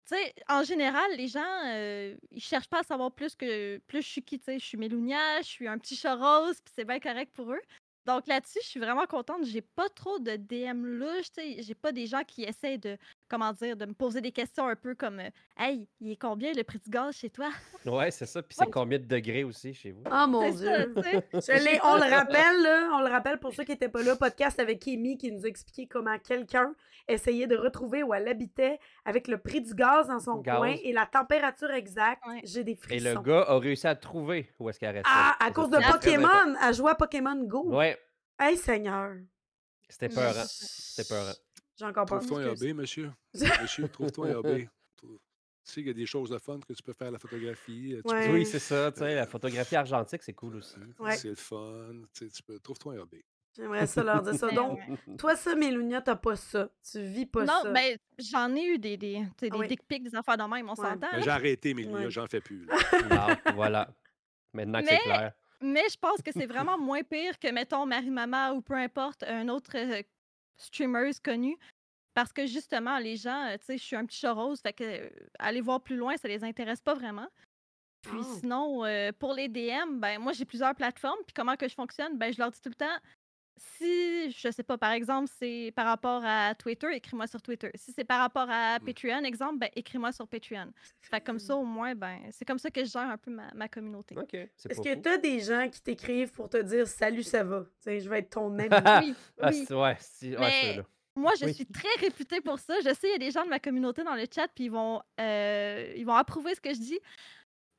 tu 0.08 0.16
sais, 0.16 0.34
en 0.50 0.64
général, 0.64 1.10
les 1.16 1.28
gens, 1.28 1.44
euh, 1.66 2.16
ils 2.32 2.42
cherchent 2.42 2.68
pas 2.70 2.80
à 2.80 2.84
savoir 2.84 3.12
plus 3.12 3.36
que 3.36 3.78
plus 3.88 4.02
je 4.02 4.08
suis 4.08 4.24
qui. 4.24 4.40
Tu 4.40 4.46
sais, 4.46 4.60
je 4.60 4.66
suis 4.66 4.78
Mélounia, 4.78 5.42
je 5.42 5.48
suis 5.48 5.68
un 5.68 5.78
petit 5.78 5.96
chat 5.96 6.16
rose, 6.16 6.60
puis 6.62 6.74
c'est 6.76 6.86
bien 6.86 7.00
correct 7.00 7.32
pour 7.34 7.52
eux. 7.52 7.62
Donc 8.06 8.28
là-dessus, 8.28 8.60
je 8.64 8.68
suis 8.68 8.80
vraiment 8.80 9.06
contente. 9.06 9.46
J'ai 9.46 9.62
pas 9.62 9.90
trop 9.90 10.20
de 10.20 10.36
DM 10.36 10.86
louches, 10.86 11.32
tu 11.32 11.42
sais. 11.42 11.62
J'ai 11.62 11.76
pas 11.76 11.92
des 11.92 12.08
gens 12.08 12.24
qui 12.24 12.44
essaient 12.44 12.78
de, 12.78 12.98
comment 13.32 13.54
dire, 13.54 13.78
de 13.78 13.86
me 13.86 13.94
poser 13.94 14.20
des 14.20 14.34
questions 14.34 14.68
un 14.68 14.76
peu 14.76 14.94
comme 14.94 15.20
euh, 15.22 15.30
Hey, 15.58 15.88
il 16.02 16.12
est 16.12 16.18
combien 16.18 16.52
le 16.52 16.64
prix 16.64 16.80
du 16.80 16.90
gaz 16.90 17.16
chez 17.16 17.30
toi? 17.30 17.50
Ouais, 17.86 18.12
c'est 18.12 18.26
ça. 18.26 18.44
Puis 18.44 18.58
c'est 18.60 18.70
combien 18.70 19.00
de 19.00 19.06
degrés 19.06 19.44
aussi 19.44 19.74
chez 19.74 19.92
vous? 19.92 20.04
Oh 20.06 20.28
mon 20.28 20.52
ça, 20.52 20.86
Dieu! 20.86 20.94
on 20.94 21.96
le 21.96 22.10
rappelle, 22.16 22.62
là, 22.62 22.90
on 22.94 23.00
le 23.02 23.10
rappelle 23.10 23.40
pour 23.40 23.54
ceux 23.54 23.64
qui 23.64 23.72
n'étaient 23.72 23.90
pas 23.90 24.04
là, 24.04 24.16
podcast 24.16 24.60
avec 24.60 24.80
Kémy 24.82 25.18
qui 25.18 25.32
nous 25.32 25.46
a 25.46 25.48
expliqué 25.48 25.88
comment 25.88 26.20
quelqu'un 26.20 26.76
essayait 27.08 27.48
de 27.48 27.56
retrouver 27.56 28.04
où 28.04 28.14
elle 28.14 28.28
habitait 28.28 28.78
avec 29.06 29.28
le 29.28 29.38
prix 29.40 29.62
du 29.62 29.74
gaz 29.74 30.08
dans 30.10 30.20
son 30.20 30.42
Gaz. 30.42 30.58
coin 30.58 30.76
et 30.84 30.92
la 30.92 31.06
température 31.06 31.72
exacte. 31.72 32.22
Ouais. 32.28 32.42
J'ai 32.44 32.64
des 32.64 32.74
Et 32.74 32.76
frissons. 32.76 33.16
le 33.16 33.22
gars 33.22 33.46
a 33.48 33.58
réussi 33.58 33.88
à 33.88 33.96
trouver 33.96 34.52
où 34.60 34.70
est-ce 34.70 34.80
qu'elle 34.80 34.96
restait. 34.96 35.10
Ah, 35.12 35.38
à 35.40 35.52
cause 35.52 35.70
de 35.70 35.80
Pokémon, 35.92 36.56
à 36.60 36.72
jouer 36.74 36.92
à 36.92 36.96
Pokémon 36.96 37.42
Go. 37.46 37.76
Ouais, 37.76 37.98
Hey 38.40 38.58
Seigneur! 38.58 39.14
c'était 39.90 40.10
peurant. 40.10 40.44
C'était 40.48 41.08
peurant. 41.08 41.32
J'ai 41.82 41.88
encore 41.88 42.06
pas 42.06 42.18
Trouve-toi 42.20 42.42
un 42.44 42.52
AB, 42.52 42.76
monsieur. 42.76 43.12
Monsieur, 43.62 43.88
trouve-toi 43.90 44.28
un 44.28 44.40
AB. 44.40 44.68
Tu 45.00 45.08
sais 45.64 45.82
qu'il 45.82 45.88
y 45.88 45.92
a 45.92 45.94
des 45.94 46.06
choses 46.06 46.30
de 46.30 46.38
fun 46.40 46.60
que 46.60 46.74
tu 46.74 46.82
peux 46.84 46.94
faire 46.94 47.12
la 47.12 47.20
photographie. 47.20 47.94
euh, 47.96 48.02
peux-. 48.04 48.32
Oui, 48.34 48.46
c'est 48.46 48.60
ça. 48.60 48.92
Tu 48.92 49.00
sais, 49.00 49.16
la 49.16 49.26
photographie 49.28 49.76
argentique, 49.76 50.24
c'est 50.24 50.34
cool 50.34 50.56
aussi. 50.58 50.76
Ouais. 51.00 51.16
C'est 51.18 51.30
le 51.30 51.36
fun. 51.36 51.92
Tu 52.14 52.26
sais, 52.26 52.32
tu 52.32 52.44
peux... 52.44 52.60
Trouve-toi 52.60 52.94
un 52.96 53.02
AB. 53.02 53.16
J'aimerais 53.56 53.86
ça 53.88 54.04
leur 54.04 54.22
dire 54.22 54.34
ça. 54.36 54.48
Mais 54.48 54.54
Donc, 54.56 54.80
toi, 55.18 55.36
ça, 55.36 55.56
Mélounia, 55.56 56.02
t'as 56.02 56.16
pas 56.16 56.36
ça. 56.36 56.70
Tu 56.90 57.02
vis 57.02 57.26
pas 57.26 57.46
Non, 57.46 57.62
ça. 57.64 57.72
ben, 57.72 57.98
j'en 58.18 58.56
ai 58.56 58.64
eu 58.64 58.78
des, 58.80 58.96
des, 58.98 59.16
tu 59.16 59.24
sais, 59.24 59.50
Ah 59.52 59.56
des 59.56 59.58
oui. 59.60 59.68
dick 59.68 59.88
pics, 59.88 60.04
des 60.04 60.16
affaires 60.16 60.38
de 60.38 60.44
même, 60.44 60.68
on 60.68 60.72
Ouais. 60.72 60.76
s'entend. 60.76 61.08
Mais 61.12 61.18
là. 61.18 61.24
j'ai 61.24 61.30
arrêté, 61.32 61.74
mais 61.74 61.86
Ouais. 61.86 62.10
j'en 62.12 62.28
fais 62.28 62.42
plus. 62.42 62.66
là. 62.66 62.76
Non, 63.46 63.54
voilà. 63.56 63.90
Maintenant 64.54 64.82
que 64.82 64.88
c'est 64.88 64.94
Mais- 64.94 65.00
clair. 65.04 65.32
Mais 65.64 65.84
je 65.92 65.98
pense 65.98 66.22
que 66.24 66.32
c'est 66.32 66.48
vraiment 66.48 66.78
moins 66.80 67.04
pire 67.04 67.38
que, 67.38 67.52
mettons, 67.52 67.86
Marie-Mama 67.86 68.54
ou 68.54 68.62
peu 68.62 68.74
importe, 68.74 69.24
un 69.24 69.48
autre 69.50 69.76
streameuse 70.58 71.20
connue. 71.20 71.58
Parce 72.14 72.34
que 72.34 72.46
justement, 72.46 72.98
les 72.98 73.16
gens, 73.16 73.56
tu 73.60 73.66
sais, 73.66 73.78
je 73.78 73.84
suis 73.84 73.96
un 73.96 74.06
petit 74.06 74.20
chat 74.20 74.34
rose, 74.34 74.60
fait 74.62 74.74
que 74.74 74.84
euh, 74.84 75.10
aller 75.40 75.62
voir 75.62 75.82
plus 75.82 75.96
loin, 75.96 76.18
ça 76.18 76.28
les 76.28 76.44
intéresse 76.44 76.82
pas 76.82 76.94
vraiment. 76.94 77.28
Puis 78.02 78.20
Oh. 78.20 78.38
sinon, 78.40 78.86
euh, 78.86 79.12
pour 79.18 79.34
les 79.34 79.48
DM, 79.48 80.00
ben 80.00 80.20
moi 80.20 80.34
j'ai 80.34 80.44
plusieurs 80.46 80.76
plateformes, 80.76 81.20
puis 81.26 81.34
comment 81.34 81.56
que 81.56 81.68
je 81.70 81.76
fonctionne, 81.76 82.18
ben 82.18 82.34
je 82.34 82.40
leur 82.40 82.52
dis 82.52 82.60
tout 82.60 82.70
le 82.70 82.76
temps, 82.76 82.98
si, 83.58 84.32
je 84.32 84.50
sais 84.52 84.64
pas, 84.64 84.78
par 84.78 84.92
exemple, 84.92 85.30
c'est 85.40 85.72
par 85.76 85.86
rapport 85.86 86.22
à 86.26 86.56
Twitter, 86.56 86.88
écris-moi 86.94 87.28
sur 87.28 87.42
Twitter. 87.42 87.70
Si 87.76 87.92
c'est 87.92 88.04
par 88.04 88.20
rapport 88.20 88.48
à. 88.50 88.80
Patreon, 88.86 89.24
exemple, 89.24 89.60
ben 89.60 89.70
écris-moi 89.76 90.12
sur 90.12 90.28
Patreon. 90.28 90.72
Fait 91.02 91.20
que 91.20 91.26
comme 91.26 91.40
ça, 91.40 91.56
au 91.56 91.64
moins, 91.66 91.94
ben 91.96 92.18
c'est 92.32 92.46
comme 92.46 92.60
ça 92.60 92.72
que 92.72 92.84
je 92.84 92.90
gère 92.90 93.10
un 93.10 93.18
peu 93.18 93.30
ma, 93.32 93.52
ma 93.54 93.68
communauté. 93.68 94.16
OK, 94.18 94.30
c'est 94.56 94.72
Est-ce 94.72 94.82
que 94.82 94.96
fou. 94.96 95.02
t'as 95.02 95.18
des 95.18 95.40
gens 95.40 95.70
qui 95.70 95.82
t'écrivent 95.82 96.32
pour 96.32 96.50
te 96.50 96.58
dire 96.62 96.88
salut, 96.88 97.24
ça 97.24 97.44
va? 97.44 97.62
Tu 97.62 97.70
sais, 97.82 98.00
je 98.00 98.10
vais 98.10 98.20
être 98.20 98.32
ton 98.32 98.58
ami. 98.60 98.70
Oui, 98.72 99.16
Ah, 99.40 99.50
oui. 99.52 99.68
ouais, 99.76 99.98
Mais-. 100.40 100.82
Moi, 101.14 101.34
je 101.40 101.46
Oui. 101.46 101.54
suis 101.54 101.66
très 101.66 101.94
réputée 102.00 102.40
pour 102.40 102.58
ça. 102.58 102.74
Je 102.86 102.94
sais, 102.94 103.08
il 103.10 103.12
y 103.12 103.16
a 103.16 103.18
des 103.18 103.32
gens 103.32 103.44
de 103.44 103.50
ma 103.50 103.60
communauté 103.60 104.02
dans 104.04 104.16
le 104.16 104.24
chat, 104.34 104.48
puis 104.56 104.66
ils 104.66 104.72
vont, 104.72 105.02
euh, 105.20 105.94
ils 105.98 106.06
vont 106.06 106.16
approuver 106.16 106.56
ce 106.56 106.62
que 106.62 106.74
je 106.74 106.80
dis. 106.80 107.00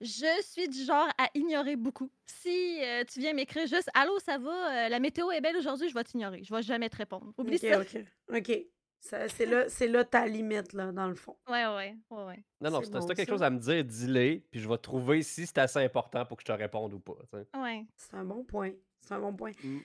Je 0.02 0.42
suis 0.42 0.68
du 0.68 0.84
genre 0.84 1.08
à 1.16 1.30
ignorer 1.34 1.76
beaucoup. 1.76 2.10
Si 2.26 2.82
euh, 2.82 3.04
tu 3.04 3.20
viens 3.20 3.32
m'écrire 3.34 3.68
juste 3.68 3.88
Allô, 3.94 4.18
ça 4.18 4.36
va, 4.36 4.50
euh, 4.50 4.88
la 4.88 4.98
météo 4.98 5.30
est 5.30 5.40
belle 5.40 5.56
aujourd'hui, 5.56 5.88
je 5.88 5.94
vais 5.94 6.02
t'ignorer. 6.02 6.42
Je 6.42 6.52
vais 6.52 6.62
jamais 6.62 6.90
te 6.90 6.96
répondre. 6.96 7.32
Oublie 7.38 7.54
Ok, 7.54 7.60
ça. 7.60 7.80
ok. 7.80 8.04
Ok. 8.36 8.58
C'est 8.98 9.46
là, 9.46 9.68
c'est 9.68 9.86
là 9.86 10.04
ta 10.04 10.26
limite, 10.26 10.72
là, 10.72 10.90
dans 10.92 11.08
le 11.08 11.14
fond. 11.14 11.36
Ouais, 11.48 11.66
ouais, 11.66 11.96
ouais, 12.10 12.24
ouais. 12.24 12.44
Non, 12.60 12.70
non, 12.70 12.82
si 12.82 12.90
t'as 12.90 13.00
si 13.00 13.02
bon, 13.02 13.06
t'as 13.08 13.14
quelque 13.14 13.28
chose 13.28 13.42
à 13.42 13.50
me 13.50 13.58
dire, 13.58 13.84
dis-le, 13.84 14.40
puis 14.50 14.60
je 14.60 14.68
vais 14.68 14.78
trouver 14.78 15.22
si 15.22 15.46
c'est 15.46 15.58
assez 15.58 15.80
important 15.80 16.24
pour 16.24 16.36
que 16.36 16.42
je 16.42 16.52
te 16.52 16.56
réponde 16.56 16.94
ou 16.94 17.00
pas. 17.00 17.14
Ouais. 17.54 17.84
C'est 17.96 18.14
un 18.14 18.24
bon 18.24 18.44
point. 18.44 18.70
C'est 19.00 19.14
un 19.14 19.20
bon 19.20 19.34
point. 19.34 19.52
Mm. 19.62 19.78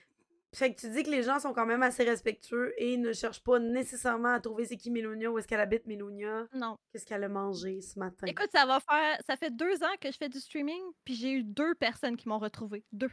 Fait 0.54 0.72
que 0.74 0.80
tu 0.80 0.88
dis 0.90 1.02
que 1.02 1.10
les 1.10 1.22
gens 1.22 1.38
sont 1.38 1.52
quand 1.52 1.66
même 1.66 1.82
assez 1.82 2.04
respectueux 2.04 2.72
et 2.78 2.96
ne 2.96 3.12
cherchent 3.12 3.42
pas 3.42 3.58
nécessairement 3.58 4.32
à 4.32 4.40
trouver 4.40 4.64
c'est 4.64 4.78
qui 4.78 4.90
Mélonia, 4.90 5.30
où 5.30 5.38
est-ce 5.38 5.46
qu'elle 5.46 5.60
habite 5.60 5.86
Mélonia, 5.86 6.46
Non. 6.54 6.76
qu'est-ce 6.90 7.04
qu'elle 7.04 7.22
a 7.24 7.28
mangé 7.28 7.82
ce 7.82 7.98
matin? 7.98 8.26
Écoute, 8.26 8.48
ça 8.54 8.64
va 8.64 8.80
faire. 8.80 9.18
Ça 9.26 9.36
fait 9.36 9.50
deux 9.54 9.82
ans 9.84 9.94
que 10.00 10.10
je 10.10 10.16
fais 10.16 10.30
du 10.30 10.40
streaming, 10.40 10.80
puis 11.04 11.14
j'ai 11.14 11.32
eu 11.32 11.44
deux 11.44 11.74
personnes 11.74 12.16
qui 12.16 12.28
m'ont 12.28 12.38
retrouvé. 12.38 12.82
Deux. 12.92 13.10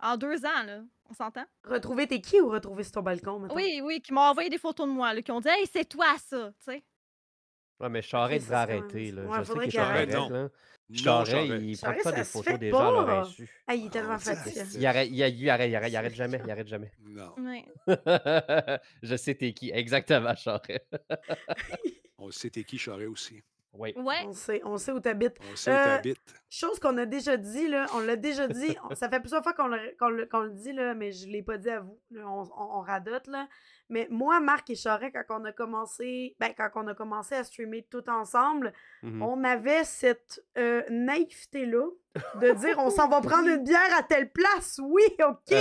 En 0.00 0.16
deux 0.16 0.44
ans, 0.46 0.62
là. 0.64 0.82
On 1.10 1.14
s'entend? 1.14 1.44
Retrouver 1.64 2.06
t'es 2.06 2.20
qui 2.20 2.40
ou 2.40 2.48
retrouver 2.48 2.84
sur 2.84 2.92
ton 2.92 3.02
balcon, 3.02 3.40
maintenant? 3.40 3.56
Oui, 3.56 3.80
oui, 3.82 4.00
qui 4.00 4.12
m'ont 4.12 4.20
envoyé 4.20 4.48
des 4.48 4.58
photos 4.58 4.86
de 4.86 4.92
moi, 4.92 5.12
là, 5.14 5.20
qui 5.22 5.32
ont 5.32 5.40
dit 5.40 5.48
Hey, 5.48 5.66
c'est 5.66 5.84
toi 5.88 6.06
ça! 6.24 6.52
Tu 6.60 6.72
sais. 6.72 6.84
Ouais, 7.80 7.88
mais 7.88 8.02
Charest 8.02 8.44
Ok, 8.46 8.50
devrait 8.50 8.56
arrêter. 8.56 9.10
Là. 9.12 9.22
Ouais, 9.24 9.38
je 9.38 9.44
sais 9.44 9.58
qu'il 9.60 9.70
qu'il 9.70 9.80
arrête. 9.80 10.12
Là. 10.12 10.48
Charest, 10.94 11.46
il 11.62 11.76
Charest, 11.76 12.00
prend 12.00 12.10
pas 12.10 12.16
des 12.16 12.24
photos 12.24 12.58
des 12.58 12.70
gens, 12.70 12.78
pas. 12.78 13.20
aurait 13.20 13.30
su. 13.30 13.48
Ah, 13.66 13.74
il 13.74 13.86
est 13.86 13.90
tellement 13.90 14.14
Ah, 14.14 14.18
fatigué. 14.18 14.62
Il 14.74 14.86
arrête, 14.86 15.08
il, 15.10 15.16
il 15.16 15.50
arrête, 15.50 15.68
il 15.70 15.76
arrête, 15.76 15.92
il 15.92 15.96
arrête 15.96 16.14
jamais, 16.14 16.40
il 16.44 16.50
arrête 16.50 16.68
jamais. 16.68 16.90
Non. 17.00 17.34
Je 19.02 19.16
sais 19.16 19.34
t'es 19.34 19.52
qui, 19.52 19.70
exactement, 19.70 20.34
Charest. 20.34 20.86
On 22.18 22.30
sait 22.30 22.50
t'es 22.50 22.64
qui, 22.64 22.78
Charest 22.78 23.08
aussi. 23.08 23.42
Oui. 23.74 23.92
Ouais. 23.96 24.16
On 24.26 24.32
sait, 24.32 24.60
on 24.64 24.76
sait 24.78 24.92
où. 24.92 24.96
On 24.98 25.56
sait 25.56 25.70
où 25.70 25.74
Euh. 25.74 26.14
Chose 26.50 26.78
qu'on 26.80 26.96
a 26.96 27.04
déjà 27.06 27.36
dit, 27.36 27.68
là, 27.68 27.86
on 27.94 28.00
l'a 28.00 28.16
déjà 28.16 28.48
dit, 28.48 28.76
on- 28.90 28.94
ça 28.94 29.08
fait 29.08 29.20
plusieurs 29.20 29.42
fois 29.42 29.52
qu'on 29.52 29.68
le, 29.68 29.94
qu'on 30.30 30.40
le- 30.40 30.50
dit, 30.50 30.72
là, 30.72 30.94
mais 30.94 31.12
je 31.12 31.28
l'ai 31.28 31.42
pas 31.42 31.58
dit 31.58 31.68
à 31.70 31.80
vous, 31.80 31.98
là, 32.10 32.22
on, 32.26 32.42
on- 32.42 32.78
on 32.78 32.80
radote, 32.80 33.26
là. 33.26 33.46
Mais 33.90 34.06
moi, 34.10 34.40
Marc 34.40 34.68
et 34.70 34.74
Charest, 34.74 35.14
quand 35.14 35.40
on 35.40 35.44
a 35.44 35.52
commencé, 35.52 36.36
ben, 36.40 36.52
quand 36.56 36.68
on 36.74 36.86
a 36.88 36.94
commencé 36.94 37.34
à 37.34 37.44
streamer 37.44 37.86
tout 37.90 38.08
ensemble, 38.10 38.72
Mhm. 39.02 39.22
on 39.22 39.44
avait 39.44 39.84
cette 39.84 40.42
euh, 40.58 40.82
naïveté-là 40.90 41.86
de 42.40 42.50
dire 42.52 42.76
on 42.78 42.90
s'en 42.90 43.08
va 43.08 43.20
prendre 43.20 43.48
une 43.48 43.62
bière 43.62 43.94
à 43.96 44.02
telle 44.02 44.30
place, 44.32 44.80
oui, 44.82 45.02
ok. 45.24 45.54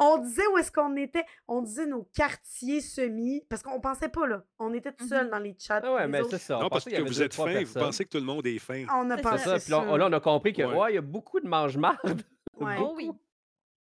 On 0.00 0.18
disait 0.18 0.46
où 0.52 0.58
est-ce 0.58 0.72
qu'on 0.72 0.96
était, 0.96 1.24
on 1.46 1.62
disait 1.62 1.86
nos 1.86 2.02
quartiers 2.14 2.80
semi, 2.80 3.44
parce 3.48 3.62
qu'on 3.62 3.80
pensait 3.80 4.08
pas 4.08 4.26
là, 4.26 4.42
on 4.58 4.72
était 4.74 4.92
tout 4.92 5.06
seuls 5.06 5.26
Mhm. 5.26 5.30
dans 5.30 5.38
les 5.38 5.56
chats. 5.58 5.80
Ah 5.84 5.94
ouais, 5.94 6.02
les 6.06 6.08
mais 6.08 6.20
c'est 6.28 6.38
ça. 6.38 6.58
on 6.58 6.62
Non, 6.62 6.68
parce 6.70 6.84
que 6.84 7.00
vous 7.00 7.08
deux, 7.08 7.22
êtes 7.22 7.34
fin, 7.34 7.46
vous 7.46 7.52
personnes. 7.52 7.82
pensez 7.82 8.04
que 8.04 8.10
tout 8.10 8.18
le 8.18 8.24
monde 8.24 8.46
est 8.46 8.58
fin. 8.58 8.84
on 8.94 9.10
a 9.10 9.16
pensé 9.18 9.38
C'est 9.38 9.44
ça. 9.44 9.58
ça. 9.58 9.64
Puis 9.64 9.70
là, 9.70 9.92
on, 9.92 9.96
là, 9.96 10.06
on 10.08 10.12
a 10.12 10.20
compris 10.20 10.52
que, 10.52 10.62
Ouais. 10.62 10.76
ouais, 10.76 10.92
il 10.92 10.94
y 10.96 10.98
a 10.98 11.02
beaucoup 11.02 11.38
de 11.40 11.46
mange-marde. 11.48 12.22
Ouais. 12.60 12.76
Oh 12.80 12.92
oui. 12.96 13.10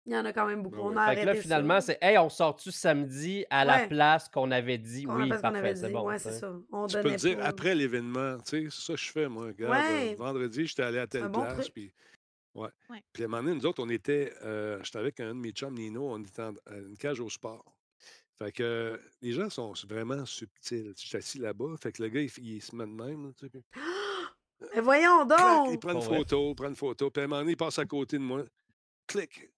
Il 0.09 0.13
y 0.13 0.17
en 0.17 0.25
a 0.25 0.33
quand 0.33 0.47
même 0.47 0.63
beaucoup. 0.63 0.79
On 0.79 0.89
ouais. 0.95 0.97
a 0.97 1.13
Fait 1.13 1.21
que 1.21 1.25
là, 1.27 1.35
finalement, 1.35 1.79
c'est, 1.81 1.99
hey, 2.01 2.17
on 2.17 2.29
sort-tu 2.29 2.71
samedi 2.71 3.45
à 3.51 3.63
la 3.63 3.81
Ouais. 3.81 3.87
place 3.89 4.27
qu'on 4.27 4.49
avait 4.49 4.79
dit? 4.79 5.05
Oui, 5.07 5.29
parfait, 5.29 5.75
c'est 5.75 5.91
bon. 5.91 6.07
ouais, 6.07 6.17
c'est 6.17 6.31
ça. 6.31 6.51
On 6.71 6.87
Tu 6.87 6.99
peux 6.99 7.09
le 7.11 7.15
dire 7.15 7.37
après 7.43 7.75
l'événement. 7.75 8.39
Tu 8.39 8.63
sais, 8.63 8.67
c'est 8.71 8.81
ça 8.87 8.93
que 8.93 8.99
je 8.99 9.11
fais, 9.11 9.29
moi. 9.29 9.45
Regarde, 9.45 9.71
Ouais. 9.73 10.13
euh, 10.13 10.15
vendredi, 10.17 10.65
j'étais 10.65 10.81
allé 10.81 10.97
à 10.97 11.05
telle 11.05 11.27
bon 11.27 11.41
place. 11.41 11.69
Puis, 11.69 11.93
ouais. 12.55 12.69
Ouais. 12.89 13.03
Puis 13.13 13.21
à 13.21 13.25
un 13.27 13.29
moment 13.29 13.43
donné, 13.43 13.55
nous 13.55 13.65
autres, 13.67 13.83
on 13.83 13.89
était. 13.89 14.33
euh, 14.41 14.79
j'étais 14.81 14.97
avec 14.97 15.19
un 15.19 15.27
de 15.27 15.39
mes 15.39 15.51
chums, 15.51 15.75
Nino, 15.75 16.11
on 16.11 16.19
était 16.23 16.41
en, 16.41 16.55
à 16.65 16.75
une 16.77 16.97
cage 16.97 17.19
au 17.19 17.29
sport. 17.29 17.63
Fait 18.39 18.51
que 18.51 18.63
euh, 18.63 18.97
les 19.21 19.33
gens 19.33 19.51
sont 19.51 19.73
vraiment 19.87 20.25
subtils. 20.25 20.93
Je 20.97 21.05
suis 21.07 21.17
assis 21.17 21.37
là-bas. 21.37 21.75
Fait 21.83 21.91
que 21.91 22.01
le 22.01 22.09
gars, 22.09 22.21
il, 22.21 22.31
il 22.39 22.61
se 22.63 22.75
met 22.75 22.85
de 22.87 22.91
même. 22.91 23.27
là, 23.27 23.31
tu 23.37 23.45
sais, 23.45 23.49
puis 23.51 23.61
Mais 24.75 24.81
voyons 24.81 25.25
clac, 25.27 25.39
il 25.67 25.71
donc! 25.73 25.81
prend 25.81 25.93
une 25.93 26.01
photo, 26.01 26.55
prend 26.55 26.67
une 26.69 26.75
photo. 26.75 27.11
Puis 27.11 27.21
à 27.21 27.25
un 27.25 27.27
moment 27.27 27.41
donné, 27.41 27.51
il 27.51 27.57
passe 27.57 27.77
à 27.77 27.85
côté 27.85 28.17
de 28.17 28.23
moi. 28.23 28.43
Clic. 29.05 29.49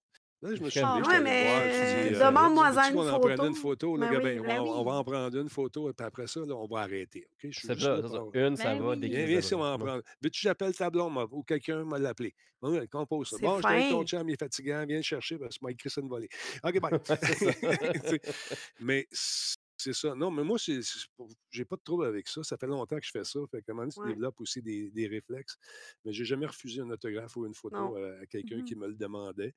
Là, 0.42 0.56
je 0.56 0.62
me 0.62 0.70
suis 0.70 0.80
Ah, 0.80 0.98
ouais, 0.98 1.20
mais 1.20 2.10
dis, 2.10 2.18
demande-moi-en 2.18 2.72
veux-tu 2.72 2.90
une 2.90 3.40
en 3.40 3.46
une 3.46 3.54
photo. 3.54 3.96
Là, 3.96 4.08
Ben 4.08 4.16
oui, 4.16 4.22
ben, 4.22 4.42
ben 4.42 4.60
on, 4.60 4.82
va 4.82 4.92
en 4.94 5.04
prendre 5.04 5.38
une 5.38 5.48
photo, 5.48 5.88
et 5.88 5.92
puis 5.92 6.04
après 6.04 6.26
ça, 6.26 6.40
là, 6.40 6.54
on 6.56 6.66
va 6.66 6.80
arrêter. 6.80 7.28
OK? 7.30 7.50
Je 7.50 7.58
suis 7.58 7.68
C'est 7.68 7.74
juste 7.78 8.02
ça, 8.02 8.08
ça. 8.08 8.18
Une, 8.34 8.56
ça 8.56 8.74
Ben 8.74 8.82
va, 8.82 8.90
oui. 8.90 8.98
des 8.98 9.08
Viens, 9.08 9.24
viens 9.24 9.38
ici, 9.38 9.54
on 9.54 9.60
va 9.60 9.68
en 9.68 9.78
prendre. 9.78 10.02
Veux-tu 10.20 10.40
que 10.40 10.48
j'appelle 10.48 10.74
ta 10.74 10.90
blonde 10.90 11.28
ou 11.30 11.44
quelqu'un 11.44 11.84
m'a 11.84 11.98
l'appelé? 11.98 12.34
Bon, 12.60 12.72
compose 12.88 13.28
ça. 13.30 13.36
Bon, 13.40 13.60
je 13.60 13.66
avec 13.66 13.90
ton 13.90 14.04
chum, 14.04 14.28
il 14.28 14.32
est 14.32 14.38
fatigant, 14.38 14.84
viens 14.84 14.96
le 14.96 15.02
chercher 15.02 15.38
parce 15.38 15.58
écrit 15.70 15.90
ça 15.90 16.00
une 16.00 16.08
volée. 16.08 16.28
OK, 16.64 16.80
bye. 16.80 16.92
Mais 18.80 19.06
C'est 19.82 19.92
ça. 19.94 20.14
Non, 20.14 20.30
mais 20.30 20.44
moi, 20.44 20.58
j'ai 21.50 21.64
pas 21.64 21.76
de 21.76 21.82
trouble 21.82 22.06
avec 22.06 22.28
ça. 22.28 22.42
Ça 22.44 22.56
fait 22.56 22.66
longtemps 22.68 22.98
que 22.98 23.04
je 23.06 23.10
fais 23.10 23.24
ça. 23.24 23.40
Fait 23.50 23.62
qu'à 23.62 23.72
un 23.72 23.74
moment 23.74 23.82
donné, 23.86 23.92
tu 24.00 24.06
développes 24.06 24.40
aussi 24.40 24.62
des 24.62 24.90
des 24.90 25.08
réflexes. 25.08 25.56
Mais 26.04 26.12
j'ai 26.12 26.24
jamais 26.24 26.46
refusé 26.46 26.80
un 26.82 26.90
autographe 26.90 27.36
ou 27.36 27.46
une 27.46 27.54
photo 27.54 27.84
Non. 27.84 27.96
à 27.96 28.20
à 28.20 28.26
quelqu'un 28.26 28.62
Mmh 28.62 28.62
qui 28.62 28.76
me 28.76 28.86
le 28.86 28.94
demandait. 28.94 29.54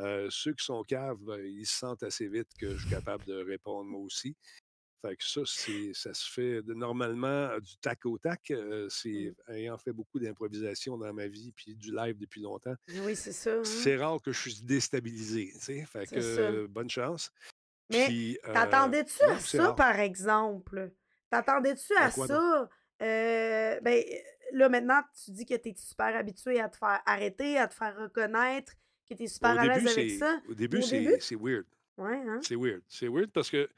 Heu, 0.00 0.28
ceux 0.30 0.52
qui 0.54 0.64
sont 0.64 0.82
caves, 0.82 1.18
ben, 1.22 1.40
ils 1.44 1.66
se 1.66 1.78
sentent 1.78 2.02
assez 2.02 2.28
vite 2.28 2.48
que 2.58 2.74
je 2.76 2.80
suis 2.80 2.88
capable 2.88 3.24
de 3.24 3.34
répondre 3.34 3.84
moi 3.88 4.00
aussi. 4.00 4.36
Fait 5.06 5.16
que 5.16 5.24
ça, 5.24 5.42
ça 5.46 6.14
se 6.14 6.32
fait 6.32 6.62
normalement, 6.66 7.28
euh, 7.28 7.60
du 7.60 7.76
tac 7.78 8.06
au 8.06 8.18
tac. 8.18 8.50
Heu, 8.52 8.88
c'est 8.90 9.32
Mmh. 9.32 9.34
ayant 9.48 9.78
fait 9.78 9.92
beaucoup 9.92 10.18
d'improvisation 10.20 10.98
dans 10.98 11.12
ma 11.14 11.28
vie 11.28 11.52
puis 11.52 11.76
du 11.76 11.92
live 11.94 12.18
depuis 12.18 12.40
longtemps, 12.42 12.76
Oui, 12.88 13.14
c'est 13.14 13.32
ça, 13.32 13.54
hein. 13.54 13.86
c'est 13.86 13.96
rare 13.96 14.22
que 14.22 14.32
je 14.32 14.40
suis 14.50 14.62
déstabilisé, 14.64 15.52
tu 15.54 15.60
sais? 15.60 15.86
Fait 15.86 16.08
que, 16.08 16.20
euh, 16.20 16.68
bonne 16.68 16.90
chance. 16.90 17.30
Mais 17.90 18.14
heu, 18.46 18.50
t'attendais-tu 18.52 19.22
à 19.24 19.38
ça, 19.38 19.62
rare. 19.62 19.76
par 19.76 19.98
exemple? 20.00 20.92
T'attendais-tu 21.30 21.94
À 21.96 22.04
à 22.04 22.10
quoi 22.10 22.28
donc? 22.28 22.42
ça? 22.42 22.68
Euh, 23.02 23.80
ben, 23.80 24.04
là, 24.52 24.68
maintenant, 24.68 25.02
tu 25.24 25.30
dis 25.30 25.46
que 25.46 25.54
tu 25.54 25.68
es 25.70 25.74
super 25.76 26.16
habitué 26.16 26.60
à 26.60 26.68
te 26.68 26.76
faire 26.76 27.00
arrêter, 27.06 27.58
à 27.58 27.68
te 27.68 27.74
faire 27.74 27.96
reconnaître, 27.96 28.72
que 29.08 29.14
tu 29.14 29.22
es 29.24 29.26
super 29.28 29.50
Au 29.50 29.58
à 29.58 29.64
l'aise 29.64 29.86
avec 29.86 30.10
ça. 30.10 30.40
au 30.48 30.54
début, 30.54 30.82
c'est 30.82 31.36
weird. 31.36 31.64
Ouais, 31.96 32.16
hein? 32.26 32.40
C'est 32.42 32.56
weird. 32.56 32.82
C'est 32.88 33.08
weird 33.08 33.30
parce 33.32 33.50
que, 33.50 33.68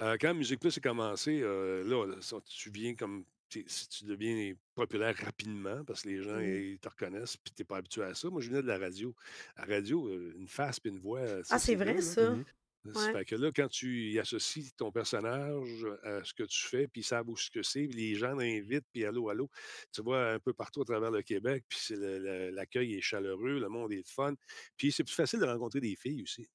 heu, 0.00 0.18
quand 0.20 0.34
Musique 0.34 0.60
Plus 0.60 0.76
a 0.76 0.80
commencé, 0.80 1.40
là, 1.40 2.06
ça 2.20 2.38
tu 2.44 2.70
viens 2.70 2.94
comme 2.94 3.24
si 3.50 3.88
tu 3.88 4.04
deviens 4.04 4.54
populaire 4.76 5.16
rapidement 5.16 5.84
parce 5.84 6.02
que 6.02 6.08
les 6.10 6.22
gens, 6.22 6.38
ils 6.38 6.78
te 6.78 6.88
reconnaissent 6.88 7.36
puis 7.36 7.52
tu 7.54 7.62
es 7.62 7.64
pas 7.64 7.78
habitué 7.78 8.04
à 8.04 8.14
ça. 8.14 8.30
Moi, 8.30 8.40
je 8.42 8.48
venais 8.50 8.62
de 8.62 8.68
la 8.68 8.78
radio. 8.78 9.14
La 9.56 9.64
radio, 9.64 10.08
heu, 10.08 10.34
une 10.38 10.48
face 10.48 10.80
puis 10.80 10.90
une 10.92 11.00
voix, 11.00 11.20
Ah, 11.48 11.58
c'est 11.58 11.74
vrai 11.74 11.94
là, 11.94 12.00
là. 12.00 12.14
ça? 12.14 12.22
Mmh 12.26 12.44
Ça 12.92 12.92
Ouais. 12.94 13.12
fait 13.12 13.24
que 13.26 13.36
là, 13.36 13.50
quand 13.54 13.68
tu 13.68 14.10
y 14.12 14.18
associes 14.18 14.72
ton 14.76 14.90
personnage 14.90 15.86
à 16.02 16.24
ce 16.24 16.32
que 16.34 16.42
tu 16.44 16.58
fais, 16.66 16.88
puis 16.88 17.02
ils 17.02 17.04
savent 17.04 17.28
où 17.28 17.36
ce 17.36 17.50
que 17.50 17.62
c'est, 17.62 17.86
puis 17.86 17.96
les 17.98 18.14
gens 18.16 18.34
l'invitent, 18.34 18.86
puis 18.92 19.04
allô, 19.04 19.28
allô, 19.28 19.48
tu 19.92 20.02
vois 20.02 20.32
un 20.32 20.38
peu 20.40 20.52
partout 20.54 20.82
à 20.82 20.84
travers 20.86 21.10
le 21.10 21.22
Québec, 21.22 21.64
puis 21.68 21.78
c'est 21.80 21.96
le 21.96 22.18
le 22.18 22.50
l'accueil 22.50 22.94
est 22.94 23.00
chaleureux, 23.02 23.60
le 23.60 23.68
monde 23.68 23.92
est 23.92 23.96
le 23.98 24.02
fun, 24.04 24.34
puis 24.76 24.92
c'est 24.92 25.04
plus 25.04 25.14
facile 25.14 25.40
de 25.40 25.44
rencontrer 25.46 25.80
des 25.80 25.94
filles 25.96 26.22
aussi. 26.22 26.46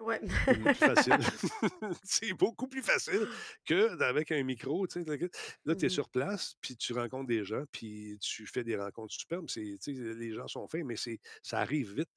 Ouais. 0.00 0.20
Plus 0.46 0.74
facile. 0.74 1.32
C'est 2.04 2.32
beaucoup 2.34 2.68
plus 2.68 2.82
facile 2.82 3.26
qu'avec 3.64 4.32
un 4.32 4.42
micro, 4.44 4.86
tu 4.86 5.04
sais. 5.04 5.28
Là, 5.64 5.74
tu 5.76 5.86
es 5.86 5.88
Mmh 5.88 5.94
mh. 5.94 5.98
sur 5.98 6.08
place, 6.10 6.54
puis 6.60 6.76
tu 6.76 6.92
rencontres 6.92 7.26
des 7.28 7.44
gens, 7.44 7.64
puis 7.72 8.18
tu 8.20 8.46
fais 8.46 8.64
des 8.64 8.76
rencontres 8.76 9.12
superbes. 9.14 9.48
C'est 9.48 9.78
tu 9.82 9.94
sais, 9.96 10.14
les 10.14 10.32
gens 10.34 10.48
sont 10.48 10.66
fins, 10.68 10.84
mais 10.84 10.96
c'est 10.96 11.20
ça 11.42 11.58
arrive 11.60 11.94
vite. 11.94 12.08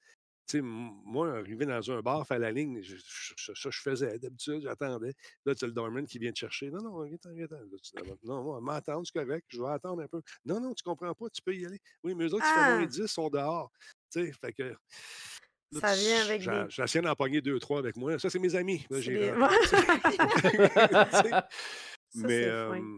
Tu 0.51 0.57
sais, 0.57 0.63
m 0.65 0.91
moi, 1.05 1.37
arriver 1.37 1.65
dans 1.65 1.91
un 1.91 2.01
bar, 2.01 2.27
faire 2.27 2.39
la 2.39 2.51
ligne, 2.51 2.81
je 2.81 2.97
je 2.97 3.33
je 3.37 3.53
ça, 3.53 3.69
je 3.69 3.81
faisais 3.81 4.19
d'habitude, 4.19 4.61
j'attendais. 4.63 5.13
Là, 5.45 5.55
tu 5.55 5.63
as 5.63 5.67
le 5.67 5.73
doorman 5.73 6.05
qui 6.05 6.19
vient 6.19 6.31
te 6.33 6.39
chercher. 6.39 6.69
«Non, 6.71 6.81
non, 6.81 7.03
viens-t'en, 7.03 7.31
viens-t'en». 7.33 7.55
Là, 7.55 7.77
tu 7.81 7.95
demandes: 7.95 8.17
«Non, 8.23 8.43
moi, 8.43 8.59
m'attendre, 8.59 9.05
c'est 9.05 9.17
correct, 9.17 9.45
je 9.47 9.61
vais 9.61 9.69
attendre 9.69 10.01
un 10.03 10.07
peu». 10.09 10.21
«Non, 10.45 10.59
non, 10.59 10.73
tu 10.73 10.83
comprends 10.83 11.13
pas, 11.13 11.29
tu 11.29 11.41
peux 11.41 11.55
y 11.55 11.65
aller». 11.65 11.79
«Oui, 12.03 12.15
mais 12.15 12.25
eux 12.25 12.33
autres, 12.33 12.45
il 12.49 12.53
fait 12.53 12.63
moins 12.63 12.85
Ah! 12.85 12.85
10, 12.85 13.07
sont 13.07 13.29
dehors». 13.29 13.71
Tu 14.11 14.25
sais, 14.25 14.33
fait 14.33 14.51
que 14.51 14.75
Ça 15.71 15.95
vient 15.95 16.21
avec 16.25 16.41
des 16.41 16.65
j'essaie 16.67 17.01
d'en 17.01 17.15
pogner 17.15 17.39
2-3 17.41 17.79
avec 17.79 17.95
moi. 17.95 18.19
Ça, 18.19 18.29
c'est 18.29 18.39
mes 18.39 18.55
amis. 18.55 18.85
Là, 18.89 18.99
des 18.99 19.31
Mais, 22.13 22.45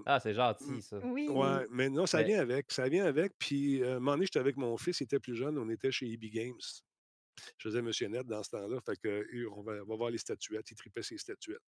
Ah, 0.07 0.19
c'est 0.19 0.33
gentil 0.33 0.81
ça. 0.81 0.99
Oui. 1.03 1.27
Ouais, 1.29 1.67
mais 1.69 1.89
non, 1.89 2.07
ça 2.07 2.17
Mais 2.19 2.23
vient 2.23 2.39
avec, 2.39 2.71
ça 2.71 2.89
vient 2.89 3.05
avec. 3.05 3.33
Puis, 3.37 3.81
heu, 3.81 3.91
un 3.91 3.99
moment 3.99 4.13
donné, 4.13 4.25
j'étais 4.25 4.39
avec 4.39 4.57
mon 4.57 4.75
fils, 4.77 5.01
il 5.01 5.03
était 5.03 5.19
plus 5.19 5.35
jeune, 5.35 5.57
on 5.59 5.69
était 5.69 5.91
chez 5.91 6.07
EB 6.11 6.25
Games. 6.31 6.59
Je 7.57 7.69
faisais 7.69 7.81
Monsieur 7.81 8.07
Net 8.07 8.25
dans 8.27 8.43
ce 8.43 8.49
temps-là. 8.51 8.79
Fait 8.85 8.95
que, 8.97 9.25
on 9.49 9.61
va 9.63 9.73
on 9.83 9.85
va 9.85 9.95
voir 9.95 10.09
les 10.11 10.17
statuettes. 10.17 10.69
Il 10.71 10.75
tripait 10.75 11.03
ses 11.03 11.17
statuettes. 11.17 11.61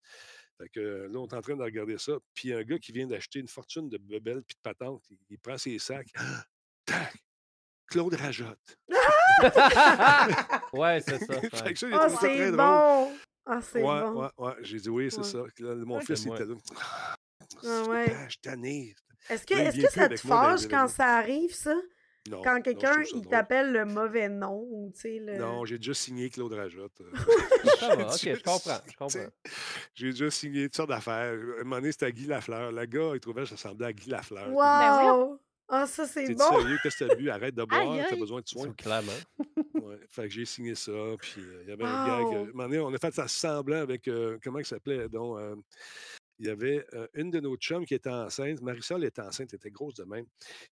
Fait 0.60 0.70
que, 0.70 0.80
euh, 0.80 1.08
là, 1.10 1.20
on 1.20 1.28
est 1.28 1.34
en 1.34 1.42
train 1.42 1.56
de 1.56 1.64
regarder 1.64 1.98
ça. 1.98 2.14
Puis, 2.34 2.50
il 2.50 2.52
y 2.52 2.54
a 2.54 2.58
un 2.60 2.64
gars 2.64 2.78
qui 2.80 2.92
vient 2.92 3.08
d'acheter 3.08 3.40
une 3.40 3.48
fortune 3.48 3.90
de 3.90 3.98
bebelles 3.98 4.44
puis 4.44 4.56
de 4.56 4.62
patentes. 4.62 5.04
Il 5.10 5.18
il 5.30 5.40
prend 5.40 5.58
ses 5.58 5.80
sacs. 5.80 6.12
Tac! 6.86 7.16
Claude 7.88 8.14
Rajotte. 8.16 8.78
Ouais, 10.74 11.02
c'est 11.02 11.20
ça, 11.20 11.42
Fait 11.42 11.64
ouais. 11.64 11.74
que 11.74 11.80
ça, 11.80 11.88
Ah, 11.94 12.10
ça 12.10 12.18
c'est 12.22 12.52
bon! 12.52 13.14
Ah, 13.46 13.62
c'est 13.62 13.82
Ouais, 13.84 14.02
bon. 14.02 14.22
ouais, 14.24 14.30
ouais. 14.38 14.54
J'ai 14.62 14.80
dit: 14.80 14.90
«Oui, 14.90 15.12
c'est 15.12 15.18
Ouais. 15.20 15.24
ça». 15.24 15.44
Là, 15.60 15.76
mon 15.76 16.00
fils, 16.02 16.24
il 16.26 16.34
était 16.34 16.46
là: 16.46 16.56
«Ah, 17.64 17.84
ouais. 17.90 18.06
plaît, 18.06 18.16
je 18.26 18.30
suis 18.30 18.40
tanné». 18.40 18.96
Est-ce 19.30 19.46
que 19.46 19.54
vient 19.56 19.72
que 19.88 19.92
ça 19.92 20.10
te 20.10 20.16
fâche 20.18 20.68
quand 20.68 20.88
ça 20.88 21.18
arrive, 21.18 21.54
ça? 21.54 21.76
Non, 22.26 22.44
Quand 22.44 22.62
quelqu'un, 22.62 23.04
il 23.12 23.28
t'appelle 23.28 23.74
le 23.74 23.84
mauvais 23.86 24.30
nom 24.30 24.66
ou, 24.72 24.90
tu 24.94 25.00
sais, 25.02 25.20
le 25.20 25.60
Non, 25.60 25.66
j'ai 25.66 25.78
déjà 25.78 25.94
signé 25.94 26.30
Claude 26.30 26.54
Rajotte. 26.54 27.02
heu, 27.02 27.18
Ça 27.70 27.90
va, 27.92 28.16
OK, 28.16 28.24
je 28.34 28.44
comprends, 28.44 28.80
je 28.88 28.96
comprends. 28.96 29.30
j'ai 29.96 30.12
déjà 30.12 30.30
signé 30.32 30.66
toutes 30.66 30.76
sortes 30.78 30.90
d'affaires. 30.90 31.34
À 31.34 31.62
un 31.62 31.64
moment 31.64 31.78
donné, 31.78 31.92
c'était 31.92 32.06
à 32.08 32.12
Guy 32.12 32.26
Lafleur. 32.28 32.72
Le 32.72 32.86
gars, 32.86 33.12
il 33.16 33.20
trouvait 33.20 33.44
que 33.44 33.50
ça 33.50 33.56
ressemblait 33.56 33.88
à 33.88 33.94
Guy 33.94 34.10
Lafleur. 34.10 34.58
Puis 34.58 34.70
Ben. 34.72 34.94
Wow! 34.94 35.40
Ah, 35.68 35.88
ça, 35.88 36.06
c'est 36.08 36.30
«Tu 36.30 36.36
bon! 36.36 36.44
sérieux? 36.44 36.78
Qu'est-ce 36.80 36.98
que 36.98 37.04
tu 37.06 37.08
as 37.08 37.10
bu? 37.10 37.30
Arrête 37.30 37.56
de 37.56 37.64
boire, 37.66 38.06
tu 38.06 38.14
as 38.14 38.18
aïe! 38.18 38.18
besoin 38.18 38.42
de 38.42 38.48
soins». 38.48 38.74
Clairement. 38.78 39.22
Ouais, 39.74 40.00
fait 40.10 40.24
que 40.24 40.30
j'ai 40.30 40.46
signé 40.46 40.76
ça, 40.76 40.94
puis, 41.22 41.50
heu, 41.50 41.62
il 41.64 41.70
y 41.70 41.72
avait 41.72 41.86
un 41.86 41.98
gag, 41.98 42.34
heu, 42.34 42.38
à 42.38 42.42
un 42.44 42.46
Wow! 42.46 42.54
moment 42.54 42.64
donné, 42.66 42.80
on 42.80 42.94
a 42.94 42.98
fait 42.98 43.14
ça 43.14 43.28
semblant 43.28 43.78
avec, 43.82 44.08
heu, 44.08 44.40
comment 44.44 44.60
il 44.60 44.66
s'appelait 44.66 45.10
donc, 45.10 45.38
il 46.40 46.48
y 46.48 46.50
avait, 46.50 46.86
une 47.14 47.32
de 47.32 47.40
nos 47.40 47.56
chums 47.58 47.86
qui 47.86 47.94
était 47.94 48.10
enceinte. 48.10 48.62
Marisol 48.62 49.04
était 49.04 49.22
enceinte, 49.22 49.50
elle 49.52 49.58
était 49.58 49.72
grosse 49.72 49.96
de 49.96 50.04
même. 50.04 50.26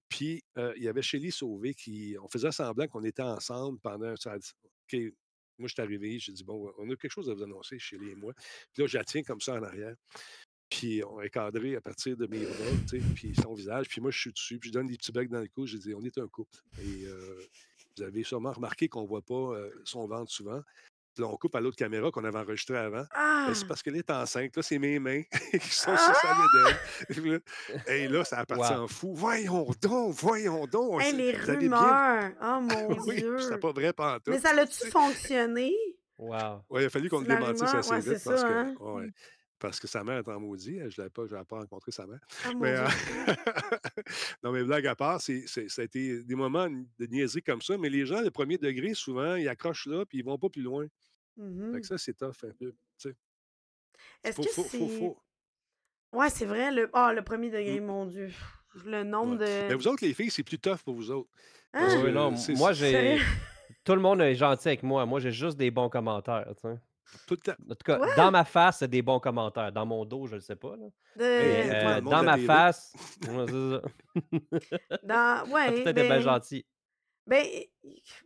Puis, 0.10 0.44
il 0.58 0.84
y 0.84 0.88
avait 0.88 1.02
Shelly 1.02 1.32
Sauvé 1.32 1.74
qui 1.74 2.16
on 2.22 2.28
faisait 2.28 2.52
semblant 2.52 2.88
qu'on 2.88 3.04
était 3.04 3.24
ensemble 3.24 3.80
pendant 3.80 4.14
dit 4.14 4.22
OK. 4.30 5.14
Moi, 5.60 5.68
je 5.68 5.74
suis 5.74 5.82
arrivé, 5.84 6.18
j'ai 6.18 6.34
dit: 6.34 6.44
«Bon, 6.44 6.74
on 6.80 6.90
a 6.90 6.96
quelque 6.96 7.12
chose 7.12 7.30
à 7.30 7.34
vous 7.36 7.44
annoncer, 7.44 7.78
Shelly 7.78 8.10
et 8.10 8.16
moi». 8.16 8.34
Puis 8.74 8.82
là, 8.82 8.88
je 8.88 8.98
la 8.98 9.04
tiens 9.04 9.22
comme 9.22 9.40
ça 9.40 9.54
en 9.54 9.62
arrière. 9.62 9.96
Puis 10.68 11.04
on 11.04 11.22
est 11.22 11.30
cadré 11.30 11.76
à 11.76 11.82
partir 11.82 12.18
de 12.18 12.26
mes 12.26 12.44
bras, 12.44 12.72
tu 12.90 13.00
sais, 13.00 13.06
puis 13.14 13.36
son 13.36 13.54
visage. 13.54 13.88
Puis 13.88 14.02
moi, 14.02 14.10
je 14.10 14.20
suis 14.20 14.32
dessus, 14.32 14.58
puis 14.58 14.70
je 14.70 14.74
donne 14.74 14.88
des 14.88 14.98
petits 14.98 15.12
becs 15.12 15.30
dans 15.30 15.42
le 15.42 15.48
cou. 15.48 15.68
J'ai 15.68 15.78
dit: 15.78 15.94
«On 15.94 16.02
est 16.02 16.18
un 16.18 16.28
couple» 16.28 16.58
et 16.82 17.06
vous 17.96 18.04
avez 18.04 18.24
sûrement 18.24 18.52
remarqué 18.52 18.90
qu'on 18.90 19.06
voit 19.06 19.22
pas, 19.22 19.56
son 19.86 20.08
ventre 20.08 20.32
souvent. 20.32 20.64
Puis 21.14 21.22
là, 21.24 21.30
on 21.32 21.38
coupe 21.38 21.56
à 21.56 21.62
l'autre 21.62 21.78
caméra 21.78 22.10
qu'on 22.12 22.24
avait 22.24 22.40
enregistrée 22.40 22.78
avant. 22.78 23.04
Ben, 23.14 23.54
c'est 23.54 23.64
Ah! 23.64 23.66
parce 23.68 23.84
qu'elle 23.84 23.96
est 23.98 24.10
enceinte. 24.10 24.56
Là, 24.56 24.64
c'est 24.64 24.80
mes 24.80 24.98
mains 25.00 25.22
qui 25.52 25.70
sont 25.70 25.96
sur 25.96 26.16
sa 26.16 26.34
bédaine. 26.34 27.40
Ah! 27.88 27.92
Et 27.94 28.08
là 28.08 28.24
ça 28.24 28.40
a 28.40 28.46
parti 28.46 28.74
Wow. 28.74 28.80
en 28.84 28.88
fou. 28.88 29.14
«Voyons 29.14 29.68
donc, 29.82 30.14
voyons 30.16 30.66
donc, 30.66 31.02
Hey, 31.04 31.14
les 31.14 31.34
vous 31.34 31.50
avez 31.50 31.68
bien» 31.68 31.78
rumeurs! 31.78 32.32
Oh 32.42 32.62
mon 32.62 32.98
oui, 33.08 33.18
Dieu! 33.18 33.38
c'était 33.40 33.60
pas 33.60 33.72
vrai 33.72 33.84
Mais 33.88 33.94
pantoute, 33.94 34.40
ça 34.40 34.50
tu 34.50 34.56
l'a-tu 34.56 34.90
fonctionné? 34.90 35.74
Wow. 36.18 36.62
Ouais, 36.70 36.84
il 36.84 36.86
a 36.86 36.90
fallu 36.90 37.10
qu'on 37.10 37.20
le 37.20 37.26
démentisse 37.28 37.62
assez 37.74 37.92
Ouais, 37.92 38.02
c'est 38.02 38.14
vite 38.16 38.24
parce 38.24 38.42
ça, 38.42 38.48
que 38.48 38.54
hein? 38.54 38.76
ouais. 38.80 39.10
Parce 39.64 39.80
que 39.80 39.88
sa 39.88 40.04
mère 40.04 40.18
est 40.18 40.28
en 40.28 40.42
maudit. 40.42 40.78
Je 40.90 41.00
l'avais 41.00 41.10
pas 41.10 41.26
j'avais 41.26 41.46
pas 41.46 41.60
rencontré 41.60 41.94
sa 41.94 42.06
mère. 42.06 42.20
Ah 42.44 42.52
Mais, 42.60 42.76
Dieu! 42.76 42.84
non, 44.44 44.52
mais 44.52 44.62
blague 44.66 44.86
à 44.88 44.94
part, 44.96 45.22
c'est 45.22 45.46
c'est 45.48 45.70
ça 45.70 45.84
a 45.84 45.86
été 45.86 46.22
des 46.22 46.36
moments 46.36 46.70
de 46.70 47.06
niaiserie 47.06 47.42
comme 47.42 47.62
ça, 47.62 47.78
mais 47.78 47.90
les 47.90 48.06
gens 48.06 48.22
de 48.22 48.30
1er 48.30 48.60
degré, 48.60 48.94
souvent, 48.94 49.36
ils 49.36 49.48
accrochent 49.48 49.88
là, 49.88 50.06
puis 50.06 50.18
ils 50.18 50.26
vont 50.26 50.38
pas 50.38 50.50
plus 50.50 50.62
loin. 50.62 50.84
Fait 50.84 50.90
que 51.42 51.42
Mmh 51.78 51.84
ça, 51.84 51.98
c'est 51.98 52.14
tough 52.14 52.36
un 52.44 52.52
peu, 52.60 52.72
tu 52.72 52.76
sais. 52.98 53.16
Est-ce 54.26 54.36
Faut 54.36 54.44
que 54.44 54.50
faut 54.50 54.64
c'est 54.70 55.00
faut 55.00 55.18
ouais, 56.12 56.30
c'est 56.30 56.46
vrai, 56.46 56.70
le 56.70 56.90
ah, 56.92 57.14
le 57.14 57.22
1er 57.22 57.50
degré, 57.52 57.80
Mmh. 57.80 57.86
mon 57.86 58.06
Dieu! 58.06 58.32
Le 58.86 59.04
nombre 59.04 59.38
Ouais. 59.40 59.64
Mais 59.64 59.70
de 59.70 59.76
vous 59.76 59.88
autres, 59.88 60.04
les 60.06 60.14
filles, 60.14 60.32
c'est 60.32 60.44
plus 60.44 60.60
tough 60.60 60.80
pour 60.84 60.96
vous 60.96 61.10
autres. 61.10 61.30
Parce 61.72 61.94
Ah! 61.94 62.02
Oui, 62.04 62.12
non, 62.12 62.36
c'est 62.36 62.54
moi, 62.56 62.74
j'ai 62.74 63.18
tout 63.86 63.96
le 63.96 64.02
monde 64.02 64.20
est 64.22 64.36
gentil 64.36 64.68
avec 64.68 64.84
moi. 64.84 65.06
Moi, 65.06 65.22
j'ai 65.22 65.32
juste 65.32 65.58
des 65.58 65.72
bons 65.72 65.90
commentaires, 65.90 66.48
tu 66.56 66.68
sais. 66.68 66.78
Tout 67.26 67.36
le 67.36 67.38
temps. 67.54 67.64
En 67.70 67.76
tout 67.76 67.84
cas, 67.86 68.02
dans 68.06 68.32
ma 68.32 68.44
face, 68.46 68.80
c'est 68.80 68.88
des 68.88 69.02
bons 69.02 69.20
commentaires. 69.20 69.72
Dans 69.72 69.86
mon 69.86 70.06
dos, 70.06 70.28
je 70.28 70.36
le 70.36 70.42
sais 70.42 70.56
pas, 70.56 70.76
là. 70.76 70.88
Mais, 71.38 71.98
heu, 72.00 72.02
dans 72.02 72.24
ma 72.24 72.38
TV. 72.38 72.38
face, 72.38 72.98
ouais, 73.22 73.46
c'est 73.48 73.70
ça. 73.72 73.82
Dans 75.02 75.46
ouais, 75.50 75.72
peut-être 75.74 75.88
été 75.88 75.94
bien 75.94 76.20
ben 76.20 76.20
gentil. 76.20 76.66
ben, 77.28 77.46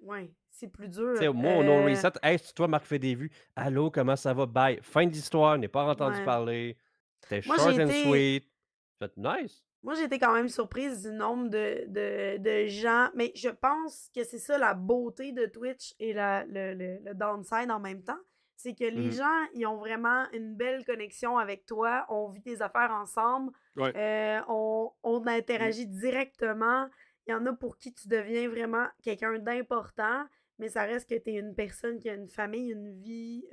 ouais, 0.02 0.34
c'est 0.52 0.70
plus 0.70 0.90
dur, 0.90 1.30
moi, 1.34 1.56
au 1.56 1.64
No 1.64 1.82
heu 1.82 1.84
Reset: 1.84 2.12
«Hey, 2.22 2.38
c'est 2.40 2.54
toi 2.54 2.68
Marc 2.68 2.86
fait 2.86 3.00
des 3.00 3.16
vues. 3.16 3.32
Allô, 3.56 3.90
comment 3.92 4.16
ça 4.16 4.34
va? 4.34 4.46
Bye». 4.46 4.80
Fin 4.84 5.06
de 5.06 5.12
l'histoire, 5.12 5.56
je 5.56 5.62
n'ai 5.62 5.68
pas 5.68 5.84
entendu 5.86 6.22
Ouais. 6.22 6.22
parler. 6.22 6.78
C'était 7.22 7.42
Moi, 7.46 7.58
short 7.58 7.74
j'ai 7.74 7.80
and 7.80 7.92
sweet. 7.92 8.52
Fait: 9.00 9.12
«Nice». 9.18 9.64
moi, 9.84 10.00
été 10.02 10.20
quand 10.20 10.34
même 10.34 10.50
surprise 10.50 11.04
du 11.04 11.12
nombre 11.12 11.50
de 11.50 11.86
de 11.88 12.38
de 12.40 12.68
gens 12.68 13.10
mais 13.16 13.32
je 13.36 13.50
pense 13.50 14.10
que 14.14 14.24
c'est 14.24 14.40
ça 14.40 14.58
la 14.58 14.74
beauté 14.74 15.32
de 15.32 15.46
Twitch 15.46 15.94
et 16.00 16.14
la 16.14 16.46
le 16.46 16.74
le 16.74 17.00
le 17.04 17.14
downside 17.14 17.72
en 17.72 17.80
même 17.80 18.04
temps. 18.04 18.20
C'est 18.58 18.76
que 18.76 18.86
les 18.86 19.12
Mmh 19.12 19.14
mh. 19.14 19.18
gens, 19.18 19.48
ils 19.54 19.68
ont 19.68 19.78
vraiment 19.78 20.26
une 20.34 20.56
belle 20.56 20.86
connexion 20.86 21.38
avec 21.40 21.66
toi. 21.68 22.06
On 22.10 22.30
vit 22.30 22.42
tes 22.44 22.62
affaires 22.64 22.92
ensemble. 22.92 23.54
Ouais. 23.76 23.98
Heu, 23.98 24.42
on 24.50 24.92
on 25.04 25.28
Mmh. 25.58 25.74
interagit 25.74 25.88
directement. 25.88 26.90
Il 27.28 27.32
y 27.32 27.36
en 27.36 27.46
a 27.48 27.54
pour 27.54 27.78
qui 27.78 27.94
tu 27.94 28.08
deviens 28.10 28.50
vraiment 28.50 28.88
quelqu'un 29.04 29.40
d'important, 29.40 30.26
mais 30.60 30.70
ça 30.70 30.84
reste 30.86 31.10
que 31.10 31.16
tu 31.16 31.32
es 31.32 31.36
une 31.36 31.56
personne 31.56 32.00
qui 32.00 32.10
a 32.10 32.16
une 32.16 32.30
famille, 32.30 32.72
une 32.72 32.92
vie, 33.02 33.46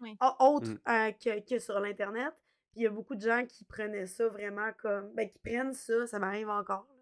Oui. 0.00 0.18
a 0.20 0.36
autre, 0.44 0.70
Mmh. 0.70 0.80
heu, 0.88 1.12
que 1.22 1.40
que 1.40 1.58
sur 1.58 1.80
l'internet. 1.80 2.32
Puis 2.72 2.82
il 2.82 2.84
y 2.84 2.86
a 2.86 2.90
beaucoup 2.90 3.16
de 3.16 3.22
gens 3.22 3.46
qui 3.46 3.64
prenaient 3.64 4.06
ça 4.06 4.28
vraiment 4.28 4.72
comme 4.78 5.12
ben, 5.14 5.28
qui 5.30 5.38
prennent 5.40 5.74
ça, 5.74 6.06
ça 6.06 6.18
m'arrive 6.20 6.48
encore, 6.50 6.86
là, 6.90 6.94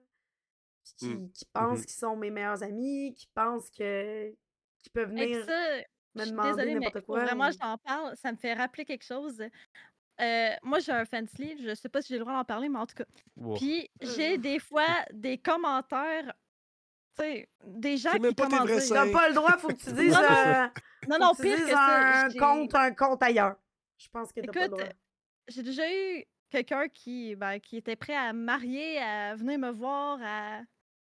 Mmh. 1.01 1.19
qui 1.19 1.33
qui 1.33 1.47
Mmh 1.59 1.69
pensent 1.69 1.87
qu'ils 1.87 1.99
sont 1.99 2.17
mes 2.17 2.31
meilleurs 2.31 2.63
amis, 2.65 3.15
qui 3.15 3.29
pensent 3.35 3.71
que 3.71 4.31
qu'ils 4.81 4.93
peuvent 4.93 5.11
venir 5.11 5.51
je 6.19 6.23
me 6.23 6.27
suis 6.27 6.31
demander 6.33 6.51
désolée, 6.51 6.75
mais 6.75 6.81
n'importe 6.87 7.05
quoi 7.07 7.21
vraiment 7.25 7.51
j'en 7.51 7.79
parle. 7.79 8.17
Ça 8.17 8.33
me 8.33 8.37
fait 8.37 8.55
rappeler 8.55 8.85
quelque 8.85 9.05
chose. 9.05 9.41
euh, 10.21 10.51
moi, 10.63 10.79
j'ai 10.81 10.93
un 10.93 11.05
fansly. 11.05 11.57
Je 11.63 11.75
sais 11.75 11.89
pas 11.89 12.03
si 12.03 12.09
j'ai 12.09 12.19
le 12.19 12.25
droit 12.25 12.35
d'en 12.35 12.45
parler, 12.45 12.69
mais 12.69 12.79
en 12.79 12.87
tout 12.87 12.95
cas. 12.97 13.05
Wow. 13.37 13.57
Puis, 13.57 13.89
j'ai 14.01 14.39
des 14.39 14.59
fois 14.59 14.87
des 15.13 15.39
commentaires, 15.39 16.33
tu 17.19 17.25
sais, 17.25 17.49
des 17.65 17.97
gens 17.97 18.11
C'est 18.13 18.19
même 18.19 18.31
qui 18.31 18.35
pas 18.37 18.47
tes 18.49 18.57
commentent. 18.57 18.89
T'as 18.89 19.11
pas 19.13 19.29
le 19.29 19.35
droit, 19.35 19.57
faut 19.59 19.69
que 19.69 19.75
tu 19.75 19.93
dises. 19.93 20.13
Non, 20.13 20.21
non. 20.23 20.29
euh, 20.29 20.67
Non, 21.09 21.17
faut 21.17 21.19
non, 21.23 21.31
que 21.33 21.37
tu 21.37 21.43
pire 21.43 21.57
dises 21.57 21.65
que 21.67 21.71
ça. 21.73 22.25
un 22.25 22.29
j'ai- 22.31 22.39
compte, 22.39 22.75
un 22.75 22.93
compte 22.95 23.23
ailleurs. 23.23 23.57
Je 23.99 24.09
pense 24.09 24.33
que 24.33 24.41
t'as 24.41 24.53
pas 24.53 24.61
le 24.61 24.67
Écoute, 24.67 24.79
droit. 24.79 24.93
j'ai 25.49 25.63
déjà 25.63 25.83
eu 25.93 26.25
quelqu'un 26.51 26.89
qui, 26.89 27.35
ben, 27.37 27.59
qui 27.61 27.77
était 27.77 27.97
prêt 27.97 28.15
à 28.17 28.33
me 28.33 28.43
marier, 28.45 28.99
à 28.99 29.35
venir 29.35 29.59
me 29.59 29.71
voir, 29.71 30.19
à. 30.23 30.61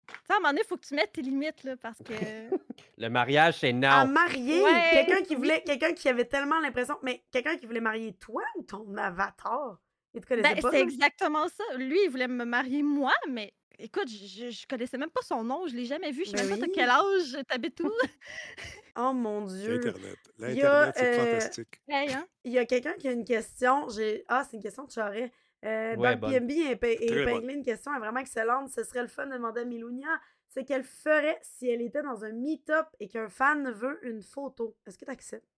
Tu 0.07 0.15
sais, 0.27 0.33
à 0.33 0.37
un 0.37 0.39
moment 0.39 0.49
donné, 0.51 0.63
il 0.65 0.69
faut 0.69 0.77
que 0.77 0.87
tu 0.87 0.95
mettes 0.95 1.13
tes 1.13 1.23
limites, 1.23 1.65
là, 1.65 1.77
parce 1.77 1.99
que. 1.99 2.13
Le 2.99 3.09
mariage, 3.09 3.59
c'est 3.61 3.71
À 3.85 4.05
non. 4.05 4.13
marier 4.13 4.63
Ouais. 4.63 4.91
quelqu'un 4.93 5.23
qui 5.23 5.35
voulait, 5.35 5.63
quelqu'un 5.63 5.93
qui 5.93 6.09
avait 6.09 6.25
tellement 6.25 6.61
l'impression, 6.61 6.97
mais 7.03 7.25
quelqu'un 7.31 7.57
qui 7.57 7.67
voulait 7.67 7.81
marier 7.81 8.13
toi 8.15 8.43
ou 8.57 8.63
ton 8.63 8.97
avatar? 8.97 9.79
Il 10.15 10.21
te 10.21 10.27
connaissait 10.27 10.55
Ben, 10.55 10.61
pas? 10.63 10.71
c'est 10.71 10.81
exactement 10.81 11.49
ça. 11.49 11.65
Lui, 11.77 11.99
il 12.05 12.11
voulait 12.11 12.29
me 12.29 12.45
marier 12.45 12.83
moi, 12.83 13.15
mais 13.29 13.55
écoute, 13.79 14.09
je, 14.09 14.67
connaissais 14.67 14.99
même 14.99 15.11
pas 15.11 15.23
son 15.23 15.43
nom, 15.43 15.67
je 15.67 15.75
l'ai 15.75 15.87
jamais 15.87 16.11
vu, 16.13 16.25
je 16.25 16.31
sais 16.31 16.37
Ben 16.37 16.49
même 16.51 16.61
pas 16.61 16.67
de 16.67 16.73
quel 16.73 16.91
âge, 16.91 17.39
t'habites 17.49 17.81
où. 17.81 17.91
Oh 18.95 19.15
mon 19.15 19.47
Dieu. 19.47 19.77
Internet. 19.77 20.19
Il 20.41 20.55
y 20.55 20.63
a, 20.63 20.87
L'Internet, 20.87 20.95
c'est 20.99 21.05
euh, 21.07 21.19
fantastique. 21.41 21.81
Hey, 21.89 22.13
hein? 22.13 22.27
Il 22.45 22.53
y 22.53 22.59
a 22.59 22.67
quelqu'un 22.67 22.93
qui 22.93 23.09
a 23.09 23.13
une 23.13 23.25
question. 23.25 23.89
J'ai... 23.89 24.23
Ah, 24.29 24.45
c'est 24.45 24.59
une 24.59 24.63
question 24.63 24.85
de 24.85 24.91
Charret. 24.91 25.33
Euh, 25.65 25.97
Ouais, 25.97 25.97
dans 25.97 26.11
le 26.11 26.21
PMB, 26.21 26.51
il 26.51 27.19
épinglé 27.21 27.55
une 27.55 27.63
question 27.65 27.95
est 27.95 27.99
vraiment 27.99 28.21
excellente. 28.21 28.71
Ce 28.71 28.83
serait 28.83 29.03
le 29.03 29.09
fun 29.09 29.27
de 29.27 29.33
demander 29.35 29.61
à 29.63 29.65
Milounia 29.65 30.21
c'est 30.49 30.65
qu'elle 30.65 30.85
ferait 30.85 31.39
si 31.43 31.67
elle 31.69 31.81
était 31.81 32.03
dans 32.03 32.25
un 32.25 32.33
meet-up 32.33 32.87
et 33.01 33.09
qu'un 33.09 33.31
fan 33.31 33.71
veut 33.71 33.99
une 34.07 34.23
photo. 34.23 34.77
Est-ce 34.87 34.99
que 34.99 35.07
tu 35.07 35.11
acceptes? 35.11 35.49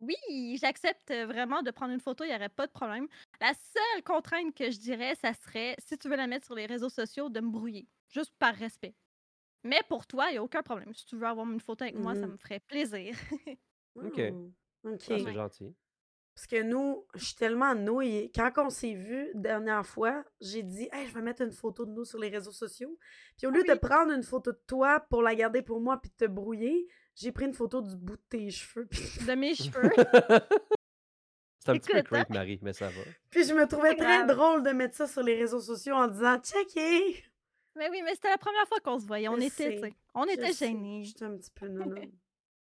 Oui, 0.00 0.56
j'accepte 0.60 1.10
euh, 1.10 1.26
vraiment 1.26 1.62
de 1.62 1.70
prendre 1.70 1.92
une 1.92 2.00
photo, 2.00 2.24
il 2.24 2.28
n'y 2.28 2.34
aurait 2.34 2.48
pas 2.48 2.66
de 2.66 2.72
problème. 2.72 3.06
La 3.40 3.52
seule 3.54 4.02
contrainte 4.02 4.54
que 4.54 4.70
je 4.70 4.78
dirais, 4.78 5.14
ça 5.14 5.32
serait, 5.34 5.76
si 5.78 5.96
tu 5.96 6.08
veux 6.08 6.16
la 6.16 6.26
mettre 6.26 6.46
sur 6.46 6.54
les 6.54 6.66
réseaux 6.66 6.88
sociaux, 6.88 7.28
de 7.30 7.40
me 7.40 7.50
brouiller, 7.50 7.86
juste 8.08 8.34
par 8.38 8.54
respect. 8.54 8.94
Mais 9.64 9.82
pour 9.88 10.06
toi, 10.06 10.28
il 10.30 10.32
n'y 10.32 10.38
a 10.38 10.42
aucun 10.44 10.62
problème. 10.62 10.94
Si 10.94 11.06
tu 11.06 11.16
veux 11.16 11.26
avoir 11.26 11.46
une 11.50 11.60
photo 11.60 11.84
avec 11.84 11.96
moi, 11.96 12.14
ça 12.14 12.26
Mhm. 12.26 12.32
me 12.32 12.36
ferait 12.38 12.60
plaisir. 12.60 13.14
OK. 13.96 14.20
Oh, 14.20 14.52
OK. 14.84 15.00
Ah, 15.10 15.18
c'est 15.18 15.32
gentil. 15.32 15.74
Parce 16.34 16.46
que 16.48 16.62
nous, 16.62 17.06
je 17.14 17.24
suis 17.26 17.34
tellement 17.36 17.74
nouille. 17.76 18.32
Quand 18.34 18.50
on 18.56 18.68
s'est 18.70 18.94
vu 18.94 19.30
dernière 19.34 19.86
fois, 19.86 20.24
j'ai 20.40 20.62
dit 20.64 20.88
hey, 20.92 21.06
je 21.06 21.14
vais 21.14 21.22
mettre 21.22 21.42
une 21.42 21.52
photo 21.52 21.86
de 21.86 21.92
nous 21.92 22.04
sur 22.04 22.18
les 22.18 22.28
réseaux 22.28 22.50
sociaux. 22.52 22.98
Puis 23.38 23.46
au 23.46 23.50
lieu 23.50 23.62
de 23.62 23.74
prendre 23.74 24.10
une 24.12 24.24
photo 24.24 24.50
de 24.50 24.60
toi 24.66 24.98
pour 25.10 25.22
la 25.22 25.34
garder 25.36 25.62
pour 25.62 25.80
moi 25.80 26.00
puis 26.00 26.10
de 26.10 26.26
te 26.26 26.30
brouiller, 26.30 26.88
j'ai 27.14 27.30
pris 27.30 27.44
une 27.44 27.54
photo 27.54 27.80
du 27.80 27.94
bout 27.96 28.16
de 28.16 28.22
tes 28.28 28.50
cheveux. 28.50 28.86
Puis, 28.86 29.00
De 29.28 29.34
mes 29.34 29.54
cheveux. 29.54 29.90
C'est 31.60 31.70
un 31.70 31.78
petit 31.78 31.92
peu 31.92 31.98
Écoute, 31.98 32.12
hein? 32.12 32.24
creep, 32.24 32.28
Marie, 32.30 32.58
mais 32.62 32.72
ça 32.72 32.88
va. 32.88 33.00
puis 33.30 33.44
je 33.44 33.54
me 33.54 33.66
trouvais 33.66 33.94
très 33.94 34.24
grave. 34.24 34.26
drôle 34.26 34.62
de 34.64 34.70
mettre 34.70 34.96
ça 34.96 35.06
sur 35.06 35.22
les 35.22 35.36
réseaux 35.36 35.60
sociaux 35.60 35.94
en 35.94 36.08
disant 36.08 36.38
checker. 36.40 37.24
Mais 37.76 37.88
oui, 37.90 38.02
mais 38.04 38.14
c'était 38.14 38.28
la 38.30 38.38
première 38.38 38.66
fois 38.68 38.80
qu'on 38.80 38.98
se 38.98 39.06
voyait. 39.06 39.28
On 39.28 39.36
Je 39.36 39.42
était, 39.46 39.76
tu 39.76 39.80
sais, 39.80 39.94
on 40.14 40.24
Je 40.26 40.32
était 40.32 40.52
sais, 40.52 40.66
gênés. 40.66 41.04
J'étais 41.04 41.24
un 41.24 41.36
petit 41.36 41.50
peu 41.52 41.68
nono. 41.68 41.94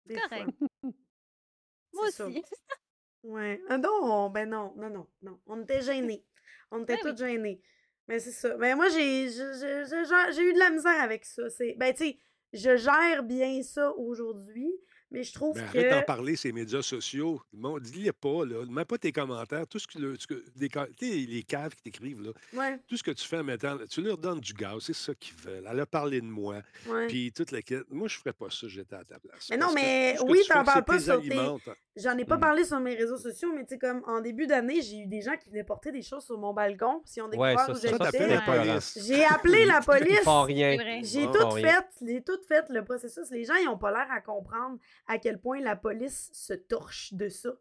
Des 0.05 0.15
Correct. 0.15 0.49
fois. 0.57 0.91
Moi 1.93 2.07
aussi. 2.07 2.43
Ouais. 3.27 3.61
Ah 3.69 3.77
non, 3.77 4.29
ben 4.29 4.49
non, 4.49 4.73
non, 4.77 4.89
non, 4.89 5.07
non. 5.21 5.39
On 5.47 5.61
était 5.61 5.81
gênés. 5.81 6.23
On 6.71 6.83
était 6.83 6.95
Ben 6.95 6.99
oui. 7.05 7.11
tous 7.11 7.17
gênés. 7.23 7.61
Mais 8.07 8.19
c'est 8.19 8.31
ça. 8.31 8.55
Mais 8.57 8.73
moi, 8.75 8.87
j'ai 8.89 9.27
gère- 9.29 10.31
j'ai 10.31 10.41
eu 10.49 10.53
de 10.53 10.59
la 10.59 10.69
misère 10.69 11.01
avec 11.01 11.25
ça. 11.25 11.49
C'est 11.49 11.75
Ben, 11.77 11.93
tu 11.93 12.05
sais, 12.05 12.19
je 12.53 12.77
gère 12.77 13.23
bien 13.23 13.61
ça 13.63 13.91
aujourd'hui, 13.97 14.71
mais 15.11 15.23
je 15.23 15.33
trouve 15.33 15.55
Mais 15.55 15.63
que. 15.63 15.67
arrête 15.77 15.91
d'en 15.91 16.01
parler, 16.03 16.35
ces 16.35 16.51
médias 16.51 16.81
sociaux. 16.81 17.41
Bon, 17.53 17.77
dis-les 17.79 18.11
pas, 18.11 18.45
là. 18.45 18.65
Mets 18.69 18.85
pas 18.85 18.97
tes 18.97 19.11
commentaires. 19.11 19.65
Tout 19.67 19.79
ce 19.79 19.87
que, 19.87 19.97
le- 19.99 20.17
ce 20.19 20.27
que- 20.27 20.43
des 20.55 20.69
ca- 20.73 20.87
tu 20.97 21.07
sais, 21.09 21.15
les 21.29 21.43
caves 21.43 21.75
qui 21.75 21.83
t'écrivent, 21.83 22.21
là. 22.21 22.31
Ouais, 22.53 22.79
Tout 22.87 22.97
ce 22.97 23.03
que 23.03 23.11
tu 23.11 23.27
fais 23.27 23.37
en 23.37 23.43
mettant, 23.43 23.77
tu 23.89 24.01
leur 24.01 24.17
donnes 24.17 24.39
du 24.39 24.53
gaz, 24.53 24.79
c'est 24.81 24.93
ça 24.95 25.13
qu'ils 25.15 25.35
veulent. 25.37 25.67
Elle 25.69 25.79
a 25.79 25.85
parlé 25.85 26.19
de 26.21 26.25
moi, 26.25 26.57
ouais. 26.87 27.07
puis 27.07 27.31
toute 27.31 27.51
la 27.51 27.61
quête. 27.61 27.83
Moi, 27.89 28.07
je 28.07 28.17
ferais 28.17 28.33
pas 28.33 28.49
ça, 28.49 28.67
j'étais 28.67 28.95
à 28.95 29.03
ta 29.03 29.19
place. 29.19 29.47
Mais 29.49 29.57
non, 29.57 29.71
mais 29.73 30.15
que 30.17 30.23
oui, 30.29 30.39
t'en 30.47 30.63
parles 30.63 30.83
pas 30.85 30.99
sur 30.99 31.21
tes-. 31.21 31.35
J'en 31.95 32.15
ai 32.17 32.25
pas 32.25 32.35
Mhm. 32.35 32.41
parlé 32.41 32.63
sur 32.63 32.79
mes 32.79 32.93
réseaux 32.93 33.17
sociaux, 33.17 33.51
mais 33.55 33.63
tu 33.63 33.69
sais, 33.69 33.79
comme 33.79 34.03
en 34.05 34.21
début 34.21 34.45
d'année, 34.45 34.81
j'ai 34.83 34.99
eu 34.99 35.07
des 35.07 35.21
gens 35.21 35.35
qui 35.35 35.49
venaient 35.49 35.63
porter 35.63 35.91
des 35.91 36.03
choses 36.03 36.23
sur 36.25 36.37
mon 36.37 36.53
balcon. 36.53 37.01
Puis 37.03 37.13
ils 37.17 37.21
ont 37.23 37.29
Ouais, 37.29 37.55
ça, 37.55 37.71
où 37.71 37.75
j'habitais. 37.75 38.27
la 38.27 38.35
épeurant. 38.35 38.63
police. 38.65 38.99
J'ai 39.07 39.23
appelé 39.25 39.65
la 39.65 39.81
police. 39.81 40.21
J'ai 41.03 41.25
tout 41.25 41.51
fait, 41.51 41.85
j'ai 42.05 42.21
tout 42.21 42.39
fait 42.47 42.65
le 42.69 42.83
processus. 42.83 43.29
Les 43.31 43.45
gens, 43.45 43.55
ils 43.55 43.67
ont 43.67 43.77
pas 43.77 43.91
l'air 43.91 44.07
à 44.11 44.21
comprendre 44.21 44.77
à 45.07 45.17
quel 45.17 45.39
point 45.39 45.59
la 45.61 45.75
police 45.75 46.29
se 46.33 46.53
torche 46.53 47.13
de 47.13 47.29
ça. 47.29 47.51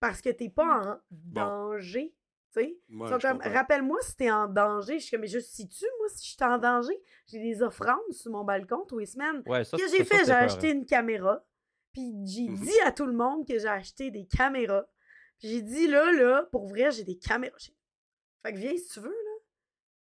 Parce 0.00 0.20
que 0.20 0.28
t'es 0.30 0.48
pas 0.50 0.80
en 0.80 1.00
danger, 1.10 2.14
tu 2.52 2.60
sais? 2.60 2.78
Comme, 2.88 3.40
rappelle-moi 3.42 3.98
si 4.02 4.16
t'es 4.16 4.30
en 4.30 4.48
danger. 4.48 4.98
Je 4.98 5.04
suis 5.04 5.10
comme, 5.12 5.22
mais 5.22 5.26
je 5.26 5.38
suis-tu, 5.38 5.84
moi, 5.98 6.08
si 6.08 6.26
je 6.26 6.32
suis 6.34 6.44
en 6.44 6.58
danger? 6.58 7.00
J'ai 7.26 7.40
des 7.40 7.62
offrandes 7.62 8.10
sur 8.12 8.32
mon 8.32 8.44
balcon 8.44 8.84
tous 8.86 8.98
les 8.98 9.06
semaines. 9.06 9.42
Ouais, 9.46 9.64
ça, 9.64 9.76
que 9.76 9.82
j'ai 9.88 10.04
fait? 10.04 10.24
J'ai 10.24 10.32
acheté 10.32 10.70
une 10.70 10.84
caméra. 10.86 11.44
Puis 11.92 12.12
j'ai 12.26 12.48
Mhm. 12.48 12.56
dit 12.56 12.80
à 12.84 12.92
tout 12.92 13.06
le 13.06 13.12
monde 13.14 13.46
que 13.46 13.58
j'ai 13.58 13.68
acheté 13.68 14.10
des 14.10 14.26
caméras. 14.26 14.86
Puis 15.38 15.48
j'ai 15.48 15.62
dit, 15.62 15.86
là, 15.86 16.12
là, 16.12 16.48
pour 16.50 16.66
vrai, 16.66 16.90
j'ai 16.90 17.04
des 17.04 17.16
caméras. 17.18 17.56
Fait 18.42 18.52
que 18.52 18.58
viens 18.58 18.76
si 18.76 18.88
tu 18.88 19.00
veux, 19.00 19.08
là. 19.10 19.30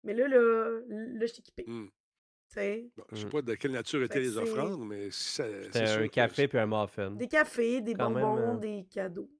Mais 0.04 0.14
là, 0.14 0.26
là, 0.26 0.80
là, 0.88 1.20
je 1.20 1.26
suis 1.26 1.40
équipée. 1.40 1.64
Hmm. 1.66 1.88
Bon, 2.54 3.04
je 3.12 3.16
sais 3.16 3.26
Mm. 3.26 3.30
pas 3.30 3.42
de 3.42 3.54
quelle 3.54 3.70
nature 3.72 4.02
étaient 4.02 4.20
les 4.20 4.36
offrandes, 4.36 4.86
mais 4.86 5.10
si 5.10 5.34
ça. 5.34 5.44
C'était 5.62 5.86
sûr 5.86 6.02
un 6.02 6.08
café 6.08 6.48
puis 6.48 6.58
un 6.58 6.66
muffin. 6.66 7.10
des 7.12 7.28
cafés, 7.28 7.80
des 7.80 7.94
Quand 7.94 8.10
même, 8.10 8.22
bonbons, 8.22 8.56
euh, 8.56 8.58
des 8.58 8.86
cadeaux. 8.90 9.30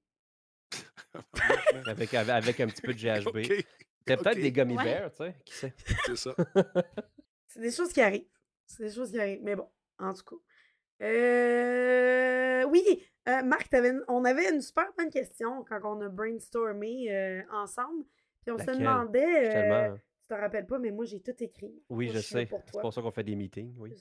Avec, 1.86 2.14
avec, 2.14 2.30
avec 2.30 2.60
un 2.60 2.66
petit 2.68 2.82
peu 2.82 2.94
de 2.94 2.98
GHB. 2.98 3.36
OK, 3.36 3.64
C'était 3.98 4.16
peut-être 4.16 4.40
des 4.40 4.52
gummy 4.52 4.76
Ouais. 4.76 4.84
bears, 4.84 5.10
tu 5.10 5.16
sais. 5.18 5.34
Qui 5.44 5.55
sait? 5.55 5.74
c'est 6.06 6.16
ça. 6.16 6.34
C'est 7.48 7.60
des 7.60 7.70
choses 7.70 7.93
qui 7.93 8.01
arrivent. 8.01 8.24
C'est 8.66 8.84
des 8.84 8.90
choses 8.90 9.10
qui 9.10 9.20
arrivent. 9.20 9.43
Mais 9.43 9.55
bon, 9.55 9.68
en 9.98 10.14
tout 10.14 10.24
cas. 10.24 11.06
Euh, 11.06 12.64
Oui, 12.64 12.82
euh, 13.28 13.43
Marc, 13.43 13.68
une- 13.74 14.02
on 14.09 14.24
avait 14.24 14.51
une 14.51 14.60
super 14.62 14.86
bonne 14.97 15.10
question 15.10 15.62
quand 15.68 15.80
on 15.84 16.01
a 16.01 16.09
brainstormé 16.09 17.12
euh, 17.14 17.43
ensemble. 17.52 18.05
Puis 18.43 18.52
on 18.52 18.59
se 18.59 18.64
demandait. 18.78 19.94
Tu 20.22 20.28
t'en 20.28 20.40
rappelles 20.40 20.66
pas, 20.66 20.78
mais 20.78 20.90
moi, 20.90 21.04
j'ai 21.04 21.20
tout 21.20 21.34
écrit. 21.40 21.82
Oui, 21.88 22.06
Moi, 22.06 22.14
je 22.14 22.20
sais. 22.20 22.48
C'est 22.66 22.80
pour 22.80 22.92
ça 22.94 23.02
qu'on 23.02 23.10
fait 23.10 23.24
des 23.24 23.34
meetings, 23.36 23.74
oui. 23.78 23.92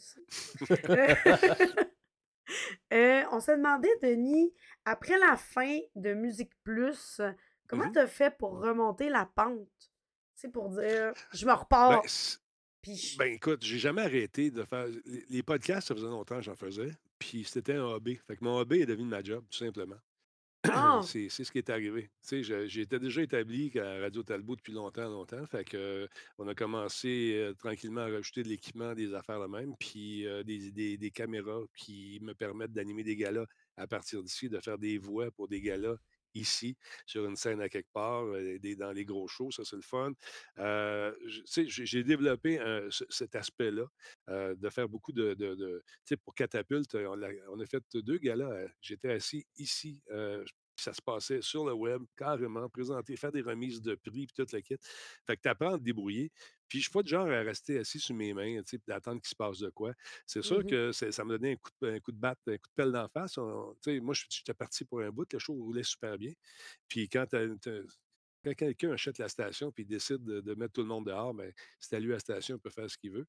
Euh, 2.91 3.23
on 3.31 3.39
se 3.39 3.51
demandait, 3.51 3.95
Denis, 4.01 4.53
après 4.83 5.17
la 5.17 5.37
fin 5.37 5.79
de 5.95 6.13
Musique 6.13 6.51
Plus, 6.63 7.21
comment 7.67 7.85
Mhm. 7.85 7.91
t'as 7.93 8.07
fait 8.07 8.35
pour 8.37 8.59
remonter 8.59 9.07
la 9.07 9.25
pente? 9.25 9.69
Tu 9.79 9.87
sais, 10.35 10.49
pour 10.49 10.69
dire, 10.69 11.13
je 11.33 11.45
me 11.45 11.53
repars. 11.53 12.01
Ben, 12.01 12.09
puis 12.81 12.95
je- 12.97 13.17
ben, 13.17 13.31
écoute, 13.31 13.63
j'ai 13.63 13.77
jamais 13.79 14.01
arrêté 14.01 14.51
de 14.51 14.63
faire. 14.63 14.87
Les, 15.05 15.25
les 15.29 15.43
podcasts, 15.43 15.87
ça 15.87 15.95
faisait 15.95 16.07
longtemps 16.07 16.37
que 16.37 16.41
j'en 16.41 16.55
faisais. 16.55 16.91
Puis 17.19 17.45
c'était 17.45 17.73
un 17.75 17.85
hobby. 17.85 18.17
Fait 18.17 18.35
que 18.35 18.43
mon 18.43 18.57
hobby 18.57 18.81
est 18.81 18.85
devenu 18.85 19.07
ma 19.07 19.23
job, 19.23 19.45
tout 19.49 19.57
simplement. 19.59 19.99
Ah! 20.67 21.01
C'est 21.03 21.27
c'est 21.29 21.43
ce 21.43 21.51
qui 21.51 21.57
est 21.57 21.69
arrivé. 21.71 22.03
Tu 22.21 22.27
sais, 22.27 22.43
je- 22.43 22.67
j'étais 22.67 22.99
déjà 22.99 23.21
établi 23.23 23.71
à 23.79 23.99
Radio 23.99 24.21
Talbot 24.23 24.55
depuis 24.55 24.73
longtemps, 24.73 25.09
longtemps. 25.09 25.45
Fait 25.47 25.63
que 25.63 25.75
euh, 25.77 26.07
on 26.37 26.47
a 26.47 26.53
commencé 26.53 27.33
euh, 27.35 27.53
tranquillement 27.55 28.01
à 28.01 28.09
rajouter 28.09 28.43
de 28.43 28.49
l'équipement, 28.49 28.93
des 28.93 29.13
affaires 29.15 29.41
de 29.41 29.47
même, 29.47 29.75
puis 29.79 30.27
euh, 30.27 30.43
des, 30.43 30.71
des- 30.71 30.97
des 30.97 31.11
caméras 31.11 31.61
qui 31.75 32.19
me 32.21 32.33
permettent 32.35 32.73
d'animer 32.73 33.03
des 33.03 33.15
galas 33.15 33.45
à 33.75 33.87
partir 33.87 34.21
d'ici, 34.23 34.49
de 34.49 34.59
faire 34.59 34.77
des 34.77 34.97
voix 34.99 35.31
pour 35.31 35.47
des 35.47 35.61
galas 35.61 35.95
ici, 36.33 36.77
sur 37.05 37.25
une 37.25 37.35
scène 37.35 37.61
à 37.61 37.69
quelque 37.69 37.91
part, 37.93 38.23
euh, 38.25 38.57
dans 38.77 38.91
les 38.91 39.05
gros 39.05 39.27
shows, 39.27 39.51
ça 39.51 39.63
c'est 39.65 39.75
le 39.75 39.81
fun. 39.81 40.13
Euh, 40.59 41.13
j'ai 41.67 42.03
développé 42.03 42.59
ce- 42.89 43.05
cet 43.09 43.35
aspect-là, 43.35 43.85
euh, 44.29 44.55
de 44.55 44.69
faire 44.69 44.87
beaucoup 44.89 45.11
de... 45.11 45.33
de- 45.33 45.55
de- 45.55 45.83
pour 46.23 46.35
Catapulte, 46.35 46.95
on 46.95 47.59
a, 47.59 47.65
fait 47.65 47.83
deux 47.95 48.17
galas. 48.17 48.51
euh, 48.51 48.67
J'étais 48.81 49.11
assis 49.11 49.45
ici, 49.57 50.01
euh, 50.11 50.43
ça 50.75 50.93
se 50.93 51.01
passait 51.01 51.41
sur 51.41 51.65
le 51.65 51.73
web, 51.73 52.03
carrément, 52.17 52.67
présenter, 52.69 53.15
faire 53.17 53.31
des 53.31 53.41
remises 53.41 53.81
de 53.81 53.95
prix, 53.95 54.25
puis 54.27 54.33
toute 54.35 54.51
la 54.51 54.61
kit. 54.61 54.75
Fait 55.25 55.35
que 55.37 55.41
tu 55.41 55.49
apprends 55.49 55.73
à 55.75 55.77
te 55.77 55.83
débrouiller. 55.83 56.31
Puis 56.67 56.79
je 56.79 56.83
suis 56.85 56.91
pas 56.91 57.03
du 57.03 57.09
genre 57.09 57.27
à 57.29 57.41
rester 57.41 57.77
assis 57.79 57.99
sur 57.99 58.15
mes 58.15 58.33
mains, 58.33 58.61
tu 58.63 58.79
d'attendre 58.87 59.21
qu'il 59.21 59.29
se 59.29 59.35
passe 59.35 59.59
de 59.59 59.69
quoi. 59.69 59.93
C'est 60.25 60.41
sûr 60.41 60.59
Mhm. 60.59 60.67
que 60.69 60.91
ça 60.91 61.23
me 61.25 61.31
donnait 61.37 61.53
un 61.53 61.55
coup 61.57 61.69
de, 61.81 61.87
un 61.89 61.99
coup 61.99 62.11
de 62.11 62.17
batte, 62.19 62.39
un 62.47 62.53
coup 62.57 62.69
de 62.69 62.73
pelle 62.75 62.91
d'en 62.91 63.07
face. 63.09 63.37
On- 63.37 63.73
tu 63.83 63.91
sais, 63.95 63.99
moi, 63.99 64.13
je- 64.13 64.25
j'étais 64.29 64.53
parti 64.53 64.85
pour 64.85 65.01
un 65.01 65.09
bout, 65.11 65.31
le 65.33 65.39
show 65.39 65.53
roulait 65.53 65.83
super 65.83 66.17
bien. 66.17 66.31
Puis 66.87 67.09
quand 67.09 67.25
quelqu'un 68.57 68.91
achète 68.91 69.17
la 69.19 69.29
station 69.29 69.71
puis 69.71 69.85
décide 69.85 70.23
de, 70.23 70.41
de 70.41 70.55
mettre 70.55 70.73
tout 70.73 70.81
le 70.81 70.87
monde 70.87 71.05
dehors, 71.05 71.33
ben, 71.33 71.51
c'est 71.79 71.95
à 71.95 71.99
lui 71.99 72.09
la 72.11 72.19
station, 72.19 72.55
il 72.55 72.59
peut 72.59 72.69
faire 72.71 72.89
ce 72.89 72.97
qu'il 72.97 73.11
veut. 73.11 73.27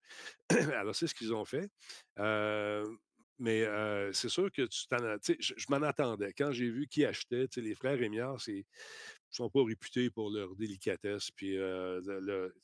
Alors, 0.81 0.95
c'est 0.95 1.07
ce 1.07 1.15
qu'ils 1.15 1.35
ont 1.35 1.45
fait. 1.45 1.69
Euh, 2.19 2.85
mais 3.43 3.65
c'est 4.13 4.29
sûr 4.29 4.51
que 4.53 4.63
tu 4.63 4.87
t'en 4.89 5.17
je, 5.41 5.55
je 5.57 5.67
m'en 5.69 5.83
attendais. 5.83 6.33
Quand 6.37 6.53
j'ai 6.53 6.71
vu 6.71 6.87
qui 6.87 7.05
achetait, 7.05 7.47
les 7.57 7.75
frères 7.75 7.99
Rémiard, 7.99 8.39
ils 8.49 8.65
sont 9.31 9.51
pas 9.51 9.65
réputés 9.65 10.11
pour 10.11 10.31
leur 10.31 10.55
délicatesse. 10.57 11.31
Puis, 11.33 11.59
euh, 11.59 12.01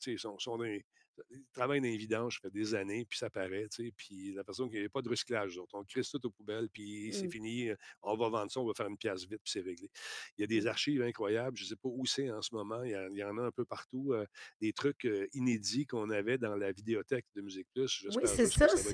ils 0.07 0.19
sont, 0.19 0.37
les- 0.57 0.85
Ils 1.31 1.43
travaillent 1.53 1.81
dans 1.81 1.87
les 1.87 1.97
vidanges, 1.97 2.35
ça 2.35 2.41
fait 2.41 2.51
des 2.53 2.75
années, 2.75 3.05
puis 3.05 3.17
ça 3.17 3.29
paraît, 3.29 3.67
tu 3.69 3.85
sais. 3.85 3.91
Puis 3.95 4.33
la 4.33 4.43
personne 4.43 4.69
n'y 4.69 4.79
a 4.83 4.89
pas 4.89 5.01
de 5.01 5.09
recyclage. 5.09 5.59
On 5.73 5.83
crisse 5.83 6.09
tout 6.09 6.25
aux 6.25 6.29
poubelles, 6.31 6.69
puis 6.69 7.11
c'est 7.13 7.27
Mmh. 7.27 7.31
fini. 7.31 7.69
euh, 7.69 7.75
On 8.01 8.15
va 8.17 8.29
vendre 8.29 8.51
ça, 8.51 8.59
on 8.59 8.65
va 8.65 8.73
faire 8.73 8.87
une 8.87 8.97
pièce 8.97 9.21
vite, 9.23 9.41
puis 9.43 9.51
c'est 9.51 9.61
réglé. 9.61 9.89
Il 10.37 10.41
y 10.41 10.43
a 10.43 10.47
des 10.47 10.61
Mmh. 10.61 10.67
archives 10.67 11.01
incroyables. 11.01 11.57
Je 11.57 11.63
ne 11.63 11.69
sais 11.69 11.75
pas 11.75 11.89
où 11.89 12.05
c'est 12.05 12.29
en 12.31 12.41
ce 12.41 12.53
moment. 12.53 12.83
Il 12.83 12.91
y, 12.91 12.97
en- 12.97 13.07
il 13.09 13.17
y 13.17 13.23
en 13.23 13.37
a 13.37 13.43
un 13.43 13.51
peu 13.51 13.65
partout. 13.65 14.13
euh, 14.13 14.25
des 14.61 14.73
trucs 14.73 15.05
euh, 15.05 15.27
inédits 15.33 15.85
qu'on 15.85 16.09
avait 16.09 16.37
dans 16.37 16.55
la 16.55 16.71
vidéothèque 16.71 17.25
de 17.35 17.41
Musique 17.41 17.67
Plus. 17.73 18.05
Oui, 18.15 18.23
c'est 18.25 18.45
ça, 18.47 18.67
ça 18.69 18.77
c'est 18.77 18.91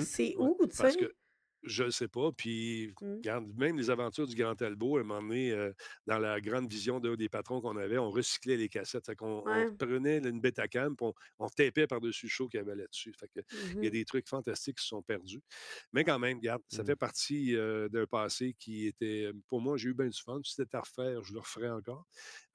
c'est 0.00 0.36
Ouais, 0.36 0.48
où, 0.48 0.56
tu 0.66 0.76
sais? 0.76 1.08
Je 1.62 1.84
ne 1.84 1.90
sais 1.90 2.08
pas. 2.08 2.30
Puis, 2.32 2.94
Mmh. 3.00 3.24
regarde, 3.24 3.46
même 3.56 3.76
les 3.78 3.90
aventures 3.90 4.26
du 4.26 4.34
Grand 4.36 4.54
Talbot, 4.54 4.98
à 4.98 5.00
un 5.00 5.04
moment 5.04 5.22
donné, 5.22 5.50
euh, 5.52 5.72
dans 6.06 6.18
la 6.18 6.40
grande 6.40 6.70
vision 6.70 7.00
d'un 7.00 7.14
des 7.16 7.28
patrons 7.28 7.60
qu'on 7.60 7.76
avait, 7.76 7.98
on 7.98 8.10
recyclait 8.10 8.56
les 8.56 8.68
cassettes. 8.68 9.06
Fait 9.06 9.16
qu'on 9.16 9.42
on 9.46 9.66
Ouais. 9.66 9.78
prenait 9.78 10.18
une 10.18 10.40
Betacam, 10.40 10.96
puis 10.96 11.06
on, 11.06 11.14
on 11.38 11.48
tapait 11.48 11.86
par-dessus 11.86 12.26
le 12.26 12.30
show 12.30 12.48
qu'il 12.48 12.58
y 12.58 12.60
avait 12.62 12.76
là-dessus. 12.76 13.12
Fait 13.18 13.28
que 13.28 13.40
il 13.80 13.86
y 13.86 13.88
a 13.88 13.90
Mmh 13.90 13.90
des 13.90 14.04
trucs 14.04 14.28
fantastiques 14.28 14.76
qui 14.78 14.82
se 14.84 14.88
sont 14.88 15.02
perdus. 15.02 15.40
Mais 15.92 16.04
quand 16.04 16.18
même, 16.18 16.38
regarde, 16.38 16.62
ça 16.68 16.82
Mmh. 16.82 16.84
fait 16.84 16.96
partie 16.96 17.56
euh, 17.56 17.88
d'un 17.88 18.06
passé 18.06 18.54
qui 18.58 18.86
était, 18.86 19.30
pour 19.48 19.60
moi, 19.60 19.76
j'ai 19.76 19.90
eu 19.90 19.94
bien 19.94 20.06
du 20.08 20.20
fun. 20.20 20.40
Si 20.44 20.54
c'était 20.54 20.76
à 20.76 20.80
refaire, 20.80 21.22
je 21.24 21.32
le 21.34 21.40
referais 21.40 21.70
encore. 21.70 22.06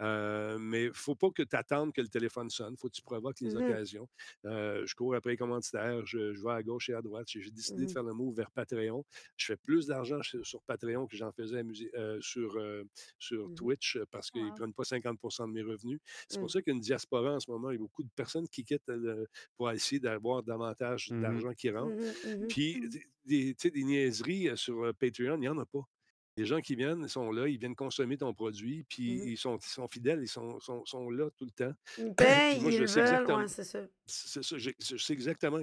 Euh, 0.01 0.57
mais 0.59 0.83
il 0.85 0.87
ne 0.89 0.93
faut 0.93 1.15
pas 1.15 1.29
que 1.31 1.43
tu 1.43 1.55
attendes 1.55 1.93
que 1.93 2.01
le 2.01 2.07
téléphone 2.07 2.49
sonne. 2.49 2.73
Il 2.77 2.79
faut 2.79 2.87
que 2.87 2.93
tu 2.95 3.01
provoques 3.01 3.39
les 3.41 3.55
Mmh 3.55 3.55
occasions. 3.55 4.07
Euh, 4.45 4.85
je 4.85 4.95
cours 4.95 5.15
après 5.15 5.31
les 5.31 5.37
commanditaires, 5.37 6.05
je, 6.05 6.33
je 6.33 6.43
vais 6.43 6.51
à 6.51 6.63
gauche 6.63 6.89
et 6.89 6.93
à 6.93 7.01
droite. 7.01 7.25
J'ai 7.29 7.41
j'ai 7.41 7.51
décidé 7.51 7.85
de 7.85 7.91
Mmh 7.91 7.91
faire 7.91 8.03
le 8.03 8.13
move 8.13 8.35
vers 8.35 8.51
Patreon. 8.51 8.92
Je 9.37 9.45
fais 9.45 9.57
plus 9.57 9.87
d'argent 9.87 10.21
sur, 10.21 10.45
sur 10.45 10.61
Patreon 10.63 11.07
que 11.07 11.15
j'en 11.17 11.31
faisais 11.31 11.59
à 11.59 11.63
euh, 11.99 12.19
sur, 12.21 12.55
euh, 12.57 12.83
sur 13.19 13.49
Mmh 13.49 13.55
Twitch 13.55 13.95
euh, 13.97 14.05
parce 14.11 14.29
qu'ils 14.31 14.45
ne 14.45 14.49
Wow. 14.49 14.55
prennent 14.55 14.73
pas 14.73 14.83
50% 14.83 15.47
de 15.47 15.53
mes 15.53 15.61
revenus. 15.63 15.99
C'est 16.27 16.39
pour 16.39 16.47
Mmh. 16.47 16.49
ça 16.49 16.61
qu'il 16.61 16.71
y 16.71 16.73
a 16.73 16.77
une 16.77 16.81
diaspora 16.81 17.33
en 17.35 17.39
ce 17.39 17.49
moment. 17.51 17.71
Il 17.71 17.75
y 17.75 17.77
a 17.77 17.79
beaucoup 17.79 18.03
de 18.03 18.09
personnes 18.15 18.47
qui 18.47 18.63
quittent 18.63 18.87
le- 18.87 19.27
pour 19.57 19.71
essayer 19.71 19.99
d'avoir 19.99 20.43
davantage 20.43 21.11
Mhm. 21.11 21.21
d'argent 21.21 21.53
qui 21.53 21.69
rentre. 21.71 21.95
Mmh. 22.25 22.47
Puis, 22.47 22.79
Mmh. 22.81 22.89
des, 22.89 23.03
des- 23.25 23.55
tu 23.55 23.61
sais, 23.67 23.71
des 23.71 23.83
niaiseries 23.83 24.49
sur 24.55 24.93
Patreon, 24.99 25.35
il 25.37 25.39
n'y 25.41 25.47
en 25.49 25.57
a 25.57 25.65
pas. 25.65 25.81
Les 26.35 26.45
gens 26.45 26.61
qui 26.61 26.75
viennent, 26.75 27.03
ils 27.03 27.09
sont 27.09 27.31
là, 27.31 27.47
ils 27.47 27.59
viennent 27.59 27.75
consommer 27.75 28.17
ton 28.17 28.33
produit, 28.33 28.83
puis 28.85 29.17
Mmh 29.17 29.27
ils 29.33 29.37
sont, 29.37 29.57
ils 29.57 29.63
sont 29.69 29.87
fidèles, 29.87 30.19
ils 30.23 30.27
sont, 30.27 30.59
sont, 30.59 30.83
sont 30.85 31.09
là 31.11 31.29
tout 31.37 31.45
le 31.45 31.51
temps. 31.51 31.73
Payent, 32.17 32.59
moi, 32.59 32.71
je 32.71 32.83
ils 32.83 32.87
sais 32.87 33.01
veulent, 33.01 33.01
exactement, 33.01 33.37
ouais, 33.37 33.47
c'est 33.47 33.63
ça. 33.63 33.87
c'est 34.07 34.43
ça, 34.43 34.57
j'ai- 34.57 34.75
je 34.79 34.97
sais 34.97 35.13
exactement 35.13 35.61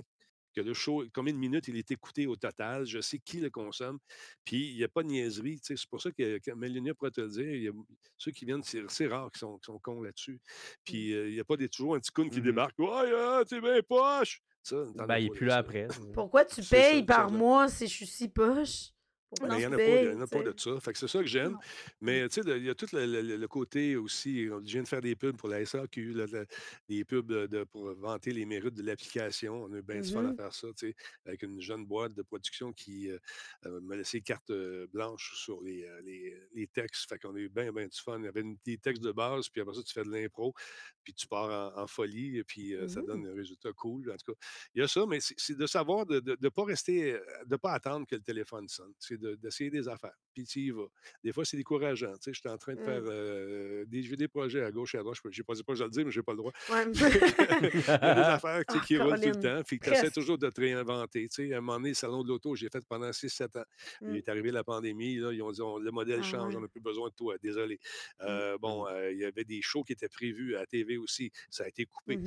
que 0.55 0.61
le 0.61 0.75
show, 0.75 1.05
combien 1.15 1.33
de 1.33 1.39
minutes 1.39 1.69
il 1.69 1.77
est 1.77 1.91
écouté 1.91 2.27
au 2.27 2.37
total, 2.37 2.85
je 2.87 3.01
sais 3.01 3.19
qui 3.19 3.41
le 3.41 3.51
consomme, 3.51 3.99
puis 4.45 4.71
il 4.71 4.77
n'y 4.77 4.85
a 4.85 4.89
pas 4.89 5.03
de 5.03 5.09
niaiserie. 5.09 5.59
C'est 5.63 5.77
pour 5.89 6.01
ça 6.03 6.11
que, 6.13 6.39
que 6.39 6.51
Mélania 6.53 6.95
pourrait 6.95 7.11
te 7.11 7.21
le 7.21 7.29
dire, 7.29 7.55
il 7.55 7.63
y 7.63 7.69
a 7.69 7.73
ceux 8.19 8.33
qui 8.33 8.45
viennent, 8.45 8.63
c'est 8.63 9.07
rare 9.07 9.31
qui 9.33 9.39
sont, 9.39 9.59
sont 9.65 9.79
cons 9.79 10.03
là-dessus. 10.03 10.35
Mmh. 10.35 10.39
Puis 10.85 11.13
euh, 11.15 11.29
il 11.29 11.35
n'y 11.35 11.41
a 11.41 11.45
pas 11.45 11.57
des, 11.57 11.69
toujours 11.69 11.95
un 11.95 12.01
petit 12.01 12.11
coon 12.13 12.29
qui 12.29 12.39
Mhm. 12.39 12.45
débarque. 12.45 12.79
Ouais, 12.79 13.45
t'es 13.47 13.61
bien 13.61 13.81
poche! 13.83 14.41
Ça, 14.63 14.85
Ben, 14.95 15.19
il 15.19 15.27
est 15.27 15.29
pas 15.29 15.35
plus 15.35 15.47
là 15.47 15.53
ça. 15.55 15.59
après. 15.61 15.87
Pourquoi 16.13 16.45
tu 16.45 16.63
ça, 16.63 16.77
payes 16.77 17.03
par 17.03 17.31
ça, 17.31 17.37
mois 17.37 17.69
si 17.69 17.87
je 17.87 17.95
suis 17.95 18.07
si 18.07 18.29
poche? 18.29 18.91
Ben, 19.39 19.49
il 19.53 19.57
n'y 19.59 19.67
en 19.67 19.73
en 20.19 20.21
a 20.21 20.27
pas 20.27 20.43
de 20.43 20.53
sais? 20.53 20.55
ça. 20.57 20.81
Fait 20.81 20.93
que 20.93 20.99
c'est 20.99 21.07
ça 21.09 21.21
que 21.21 21.27
j'aime. 21.29 21.57
Mais 22.01 22.29
tu 22.29 22.43
sais, 22.43 22.59
il 22.59 22.65
y 22.65 22.71
a 22.71 22.75
tout 22.75 22.87
le, 22.93 23.07
le- 23.07 23.37
le 23.37 23.49
côté 23.49 23.97
aussi. 23.97 24.47
Je 24.47 24.59
viens 24.65 24.83
de 24.83 24.89
faire 24.89 25.01
des 25.01 25.15
pubs 25.15 25.37
pour 25.37 25.49
la 25.49 25.61
SAQ, 25.61 26.13
là, 26.15 26.27
des 26.89 27.05
pubs 27.05 27.27
de, 27.27 27.47
de- 27.47 27.65
pour 27.65 27.95
vanter 27.95 28.33
les 28.33 28.45
mérites 28.45 28.75
de 28.75 28.83
l'application. 28.83 29.63
On 29.65 29.73
a 29.73 29.79
eu 29.79 29.83
bien 29.83 30.01
du 30.01 30.11
fun 30.11 30.25
à 30.25 30.33
Mmh 30.33 30.37
faire 30.37 30.53
ça, 30.53 30.69
tu 30.77 30.89
sais, 30.89 30.95
avec 31.25 31.43
une 31.43 31.61
jeune 31.61 31.87
boîte 31.87 32.13
de 32.15 32.23
production 32.23 32.73
qui 32.73 33.09
euh, 33.11 33.19
euh, 33.67 33.81
m'a 33.81 33.97
laissé 33.97 34.21
carte 34.21 34.51
euh, 34.51 34.87
blanche 34.89 35.33
sur 35.37 35.63
les, 35.63 35.87
les, 36.05 36.37
les 36.53 36.67
textes. 36.67 37.09
Fait 37.09 37.19
qu'on 37.19 37.35
a 37.37 37.39
eu 37.39 37.49
bien, 37.49 37.73
bien 37.73 37.87
du 37.87 37.99
fun. 38.01 38.19
Il 38.19 38.25
y 38.25 38.29
avait 38.29 38.41
une- 38.41 38.59
des 38.65 38.79
textes 38.79 39.03
de 39.03 39.13
base, 39.13 39.49
puis 39.49 39.61
après 39.61 39.75
ça, 39.75 39.83
tu 39.83 39.93
fais 39.93 40.05
de 40.05 40.11
l'impro, 40.11 40.55
puis 41.05 41.15
tu 41.15 41.27
pars 41.27 41.77
en, 41.77 41.83
en 41.83 41.87
folie, 41.87 42.39
et 42.39 42.45
puis 42.45 42.75
euh, 42.75 42.89
ça 42.89 43.03
Mmh 43.03 43.03
donne 43.03 43.27
un 43.27 43.35
résultat 43.35 43.73
cool. 43.73 44.11
En 44.11 44.17
tout 44.17 44.33
cas, 44.33 44.39
il 44.75 44.81
y 44.81 44.85
a 44.85 44.89
ça, 44.89 45.05
mais 45.07 45.19
c'est 45.21 45.57
de 45.57 45.67
savoir 45.67 46.07
de 46.07 46.21
ne 46.41 46.49
pas 46.49 46.65
rester, 46.65 47.13
de 47.13 47.51
ne 47.51 47.57
pas 47.57 47.73
attendre 47.73 48.07
que 48.07 48.15
le 48.17 48.23
téléphone 48.23 48.69
sonne. 48.69 48.93
C'est 48.99 49.20
de- 49.21 49.35
d'essayer 49.37 49.71
des 49.71 49.87
affaires. 49.89 50.17
Puis 50.35 50.45
tu 50.45 50.61
y 50.61 50.71
vas. 50.71 50.87
Des 51.23 51.33
fois, 51.33 51.45
c'est 51.45 51.57
décourageant. 51.57 52.13
Tu 52.15 52.19
sais, 52.23 52.33
j'étais 52.35 52.49
en 52.49 52.59
train 52.59 52.75
de 52.75 52.81
faire 52.81 53.03
Mmh. 53.03 53.09
euh, 53.11 53.85
des, 53.87 54.29
projets 54.29 54.63
à 54.65 54.71
gauche 54.73 54.95
et 54.95 54.99
à 54.99 55.03
droite. 55.03 55.19
Je 55.31 55.41
n'ai 55.41 55.45
pas 55.45 55.55
pas 55.67 55.75
je 55.75 55.85
le 55.85 55.91
dire, 55.91 56.05
mais 56.05 56.11
je 56.11 56.19
n'ai 56.21 56.25
pas 56.25 56.33
le 56.33 56.39
droit. 56.39 56.53
Ouais. 56.71 56.85
il 56.95 57.81
y 57.81 57.91
a 57.91 57.99
des 57.99 58.21
affaires 58.21 58.63
tu 58.67 58.75
sais, 58.75 58.81
Ah, 58.83 58.87
qui 58.87 58.99
roulent 58.99 59.21
tout 59.21 59.29
le 59.29 59.41
temps. 59.41 59.63
Puis 59.65 59.79
tu 59.79 59.91
essaies 59.91 60.11
toujours 60.11 60.39
de 60.39 60.49
te 60.51 60.61
réinventer. 60.61 61.29
Tu 61.29 61.35
sais, 61.49 61.55
à 61.55 61.59
un 61.59 61.61
moment 61.61 61.77
donné, 61.79 61.91
le 61.91 61.95
salon 61.95 62.23
de 62.23 62.29
l'auto, 62.29 62.55
j'ai 62.57 62.69
fait 62.69 62.85
pendant 62.89 63.11
6-7 63.13 63.57
ans. 63.59 63.65
Il 64.03 64.09
Mmh. 64.09 64.17
est 64.17 64.29
arrivé 64.29 64.51
la 64.51 64.65
pandémie. 64.65 65.17
Là, 65.17 65.33
ils 65.33 65.43
ont 65.43 65.51
dit 65.53 65.63
on- 65.63 65.79
le 65.79 65.91
modèle 65.91 66.21
Ah 66.23 66.27
change, 66.27 66.57
on 66.57 66.61
n'a 66.61 66.69
plus 66.69 66.81
besoin 66.81 67.09
de 67.09 67.15
toi. 67.15 67.37
Désolé. 67.43 67.77
Mmh. 67.77 68.25
Euh, 68.29 68.59
bon, 68.59 68.87
euh, 68.89 69.13
il 69.13 69.19
y 69.19 69.25
avait 69.25 69.45
des 69.45 69.61
shows 69.63 69.83
qui 69.85 69.93
étaient 69.93 70.09
prévus 70.09 70.57
à 70.57 70.61
la 70.61 70.67
TV 70.67 70.97
aussi. 70.97 71.31
Ça 71.51 71.65
a 71.65 71.69
été 71.69 71.85
coupé. 71.87 72.17
Mmh 72.17 72.27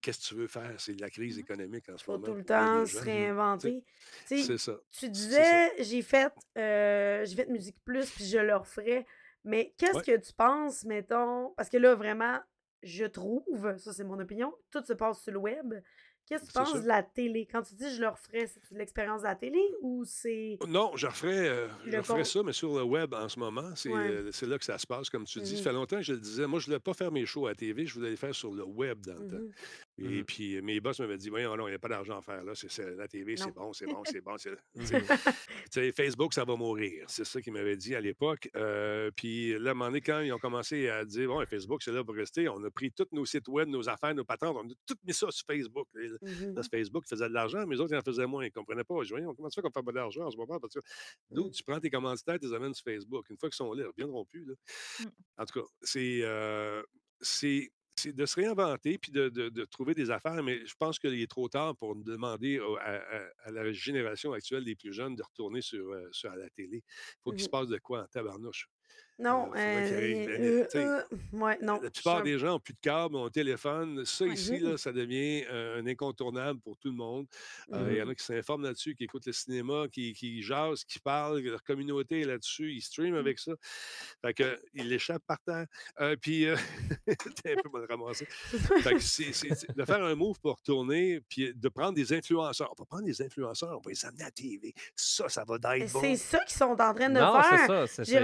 Qu'est-ce 0.00 0.20
que 0.20 0.24
tu 0.26 0.34
veux 0.36 0.46
faire? 0.46 0.74
C'est 0.78 0.98
la 1.00 1.10
crise 1.10 1.36
Mhm. 1.36 1.40
économique 1.42 1.88
en 1.88 1.94
Il 1.94 1.98
ce 1.98 2.04
faut 2.04 2.12
moment 2.12 2.26
tout 2.26 2.34
le 2.34 2.44
temps 2.44 2.86
se 2.86 2.98
réinventer. 3.00 3.82
C'est 4.26 4.58
ça. 4.58 4.78
tu 4.92 5.08
disais, 5.08 5.72
j'ai 5.82 6.02
fait, 6.02 6.32
euh, 6.56 7.24
j'ai 7.24 7.34
fait 7.36 7.46
Musique 7.48 7.76
Plus, 7.84 8.08
puis 8.10 8.24
je 8.24 8.38
le 8.38 8.56
referais. 8.56 9.06
Mais 9.44 9.74
qu'est-ce 9.78 9.96
Ouais. 9.96 10.02
que 10.02 10.16
tu 10.24 10.32
penses, 10.32 10.84
mettons, 10.84 11.50
parce 11.56 11.68
que 11.68 11.76
là, 11.78 11.94
vraiment, 11.94 12.38
je 12.82 13.04
trouve, 13.06 13.76
ça 13.78 13.92
c'est 13.92 14.04
mon 14.04 14.18
opinion, 14.20 14.54
tout 14.70 14.84
se 14.84 14.92
passe 14.92 15.22
sur 15.22 15.32
le 15.32 15.38
web. 15.38 15.74
Qu'est-ce 16.26 16.42
que 16.42 16.48
tu 16.48 16.52
penses 16.52 16.72
ça. 16.72 16.80
de 16.80 16.86
la 16.86 17.02
télé? 17.02 17.48
Quand 17.50 17.62
tu 17.62 17.74
dis 17.74 17.94
je 17.94 18.02
le 18.02 18.08
referais, 18.08 18.46
c'est 18.48 18.60
de 18.74 18.78
l'expérience 18.78 19.22
de 19.22 19.26
la 19.28 19.34
télé 19.34 19.62
ou 19.80 20.04
c'est 20.04 20.58
Non, 20.68 20.94
je 20.94 21.06
referais, 21.06 21.48
euh, 21.48 21.68
je 21.86 21.90
le 21.90 21.98
referais 22.00 22.24
ça, 22.24 22.42
mais 22.42 22.52
sur 22.52 22.76
le 22.76 22.82
web 22.82 23.14
en 23.14 23.30
ce 23.30 23.38
moment. 23.38 23.74
C'est 23.74 23.88
Ouais. 23.88 24.10
euh, 24.10 24.30
c'est 24.30 24.44
là 24.46 24.58
que 24.58 24.64
ça 24.66 24.76
se 24.76 24.86
passe, 24.86 25.08
comme 25.08 25.24
tu 25.24 25.40
dis. 25.40 25.56
Ça 25.56 25.62
fait 25.62 25.72
longtemps 25.72 25.96
que 25.96 26.02
je 26.02 26.12
le 26.12 26.20
disais. 26.20 26.46
Moi, 26.46 26.58
je 26.60 26.64
ne 26.66 26.72
voulais 26.72 26.80
pas 26.80 26.92
faire 26.92 27.10
mes 27.10 27.24
shows 27.24 27.46
à 27.46 27.50
la 27.50 27.54
TV, 27.54 27.86
je 27.86 27.94
voulais 27.94 28.10
les 28.10 28.16
faire 28.16 28.34
sur 28.34 28.52
le 28.52 28.62
web 28.62 29.00
dans 29.06 29.14
le 29.18 29.26
temps. 29.26 29.58
Et 30.00 30.18
Mhm. 30.18 30.24
puis, 30.24 30.56
euh, 30.56 30.62
mes 30.62 30.80
boss 30.80 31.00
m'avaient 31.00 31.16
dit 31.18 31.28
Voyons, 31.28 31.56
non, 31.56 31.66
il 31.66 31.72
n'y 31.72 31.74
a 31.74 31.78
pas 31.78 31.88
d'argent 31.88 32.18
à 32.18 32.22
faire 32.22 32.44
là. 32.44 32.52
C'est, 32.54 32.94
la 32.96 33.08
TV, 33.08 33.36
c'est 33.36 33.52
bon, 33.52 33.72
c'est 33.72 33.86
bon, 33.86 34.02
c'est 34.04 34.20
bon. 34.20 34.36
c'est- 34.38 34.52
Facebook, 35.96 36.32
ça 36.34 36.44
va 36.44 36.56
mourir. 36.56 37.04
C'est 37.08 37.24
ça 37.24 37.40
qu'ils 37.42 37.52
m'avaient 37.52 37.76
dit 37.76 37.94
à 37.94 38.00
l'époque. 38.00 38.48
Euh, 38.56 39.10
puis 39.16 39.58
là, 39.58 39.70
à 39.70 39.72
un 39.72 39.74
moment 39.74 39.86
donné, 39.86 40.00
quand 40.00 40.20
ils 40.20 40.32
ont 40.32 40.38
commencé 40.38 40.88
à 40.88 41.04
dire 41.04 41.28
Bon, 41.28 41.44
Facebook, 41.46 41.82
c'est 41.82 41.92
là 41.92 42.04
pour 42.04 42.14
rester, 42.14 42.48
on 42.48 42.62
a 42.64 42.70
pris 42.70 42.92
tous 42.92 43.06
nos 43.12 43.24
sites 43.26 43.48
web, 43.48 43.68
nos 43.68 43.88
affaires, 43.88 44.14
nos 44.14 44.24
patentes, 44.24 44.56
on 44.56 44.68
a 44.68 44.72
tout 44.86 44.96
mis 45.04 45.12
ça 45.14 45.30
sur 45.30 45.44
Facebook. 45.46 45.88
Et 46.00 46.08
Là, 46.08 46.16
Mhm. 46.22 46.62
Facebook 46.70 47.04
faisait 47.08 47.28
de 47.28 47.34
l'argent, 47.34 47.66
mais 47.66 47.74
les 47.74 47.80
autres, 47.80 47.92
ils 47.92 47.98
en 47.98 48.02
faisaient 48.02 48.26
moins. 48.26 48.44
Ils 48.44 48.48
ne 48.48 48.52
comprenaient 48.52 48.84
pas. 48.84 49.02
Je 49.02 49.10
Voyons, 49.10 49.34
comment 49.34 49.50
ça 49.50 49.56
fait 49.60 49.62
qu'on 49.68 49.72
fait 49.80 49.84
pas 49.84 49.92
d'argent 49.92 50.26
en 50.26 50.30
ce 50.30 50.36
moment? 50.36 50.58
Parce 50.60 50.74
que 50.74 50.80
d'où 51.30 51.44
Mhm. 51.46 51.50
tu 51.50 51.62
prends 51.64 51.80
tes 51.80 51.90
commanditaires, 51.90 52.38
tu 52.38 52.46
les 52.46 52.54
amènes 52.54 52.74
sur 52.74 52.84
Facebook? 52.84 53.26
Une 53.30 53.36
fois 53.38 53.48
qu'ils 53.48 53.56
sont 53.56 53.72
là, 53.72 53.82
ils 53.82 53.84
ne 53.84 53.88
reviendront 53.88 54.24
plus. 54.26 54.44
là. 54.44 54.54
Mmh. 55.00 55.04
En 55.38 55.44
tout 55.44 55.60
cas, 55.60 55.66
c'est 55.82 56.20
euh, 56.22 56.82
c'est 57.20 57.70
c'est 57.98 58.12
de 58.14 58.26
se 58.26 58.36
réinventer 58.40 58.98
puis 58.98 59.12
de, 59.12 59.28
de- 59.28 59.48
de 59.50 59.64
trouver 59.66 59.94
des 59.94 60.10
affaires, 60.10 60.42
mais 60.42 60.64
je 60.66 60.74
pense 60.78 60.98
qu'il 60.98 61.20
est 61.20 61.30
trop 61.30 61.48
tard 61.48 61.76
pour 61.76 61.96
demander 61.96 62.60
à, 62.80 62.96
à- 62.96 63.28
à 63.44 63.50
la 63.52 63.72
génération 63.72 64.32
actuelle 64.32 64.64
des 64.64 64.76
plus 64.76 64.92
jeunes 64.94 65.16
de 65.16 65.22
retourner 65.22 65.60
sur, 65.62 65.90
euh, 65.92 66.08
sur 66.12 66.30
à 66.32 66.36
la 66.36 66.50
télé. 66.50 66.78
Il 66.86 67.20
faut 67.24 67.32
qu'il 67.32 67.44
se 67.44 67.48
Mhm. 67.48 67.50
passe 67.50 67.68
de 67.68 67.78
quoi 67.78 68.04
en 68.04 68.06
tabarnouche. 68.06 68.68
Non, 69.18 69.50
Euh, 69.56 69.88
qu'il 69.88 70.30
euh, 70.30 70.60
euh, 70.60 70.64
tu 70.64 70.70
sais, 70.70 70.84
euh, 70.86 71.00
ouais, 71.32 71.58
non. 71.60 71.80
la 71.82 71.90
plupart 71.90 72.22
des 72.22 72.38
gens 72.38 72.48
n'ont 72.48 72.60
plus 72.60 72.74
de 72.74 72.78
câble, 72.80 73.16
ont 73.16 73.26
un 73.26 73.30
téléphone. 73.30 74.04
Ça, 74.04 74.26
ici, 74.26 74.58
là, 74.60 74.76
ça 74.78 74.92
devient 74.92 75.44
euh, 75.50 75.80
un 75.82 75.86
incontournable 75.88 76.60
pour 76.60 76.76
tout 76.78 76.88
le 76.88 76.94
monde. 76.96 77.26
Euh, 77.72 77.88
Il 77.90 77.96
y 77.96 78.02
en 78.02 78.08
a 78.08 78.14
qui 78.14 78.24
s'informent 78.24 78.62
là-dessus, 78.64 78.94
qui 78.94 79.04
écoutent 79.04 79.26
le 79.26 79.32
cinéma, 79.32 79.86
qui, 79.90 80.12
qui 80.12 80.40
jasent, 80.42 80.84
qui 80.84 80.98
parlent, 81.00 81.40
leur 81.40 81.62
communauté 81.64 82.20
est 82.20 82.24
là-dessus, 82.26 82.72
ils 82.74 82.80
streament 82.80 83.08
Mmh. 83.14 83.16
avec 83.16 83.38
ça. 83.38 83.52
Fait 84.24 84.34
que, 84.34 84.58
ils 84.74 84.88
l'échappent 84.88 85.24
par 85.26 85.40
terre. 85.40 85.66
Euh, 86.00 86.14
puis, 86.20 86.46
euh, 86.46 86.56
t'es 87.42 87.52
un 87.58 87.62
peu 87.62 87.70
mal 87.72 87.86
ramassé. 87.88 88.24
Fait 88.26 88.94
que 88.94 89.00
c'est 89.00 89.30
de 89.76 89.84
faire 89.84 90.04
un 90.04 90.14
move 90.14 90.38
pour 90.40 90.56
retourner, 90.56 91.20
puis 91.28 91.52
de 91.54 91.68
prendre 91.68 91.94
des 91.94 92.12
influenceurs. 92.12 92.70
On 92.70 92.80
va 92.82 92.84
prendre 92.86 93.04
des 93.04 93.20
influenceurs, 93.22 93.78
on 93.78 93.80
va 93.80 93.90
les 93.90 94.04
amener 94.04 94.22
à 94.22 94.26
la 94.26 94.30
TV. 94.30 94.74
Ça, 94.94 95.28
ça 95.28 95.44
va 95.44 95.58
d'être 95.58 95.92
bon. 95.92 96.00
C'est 96.02 96.16
ça 96.16 96.38
qu'ils 96.44 96.56
sont 96.56 96.66
en 96.80 96.94
train 96.94 97.08
de 97.08 97.18
Non, 97.18 97.40
c'est 97.42 97.56
faire. 97.56 97.66
ça. 97.66 97.86
C'est- 97.86 98.04
ça, 98.04 98.20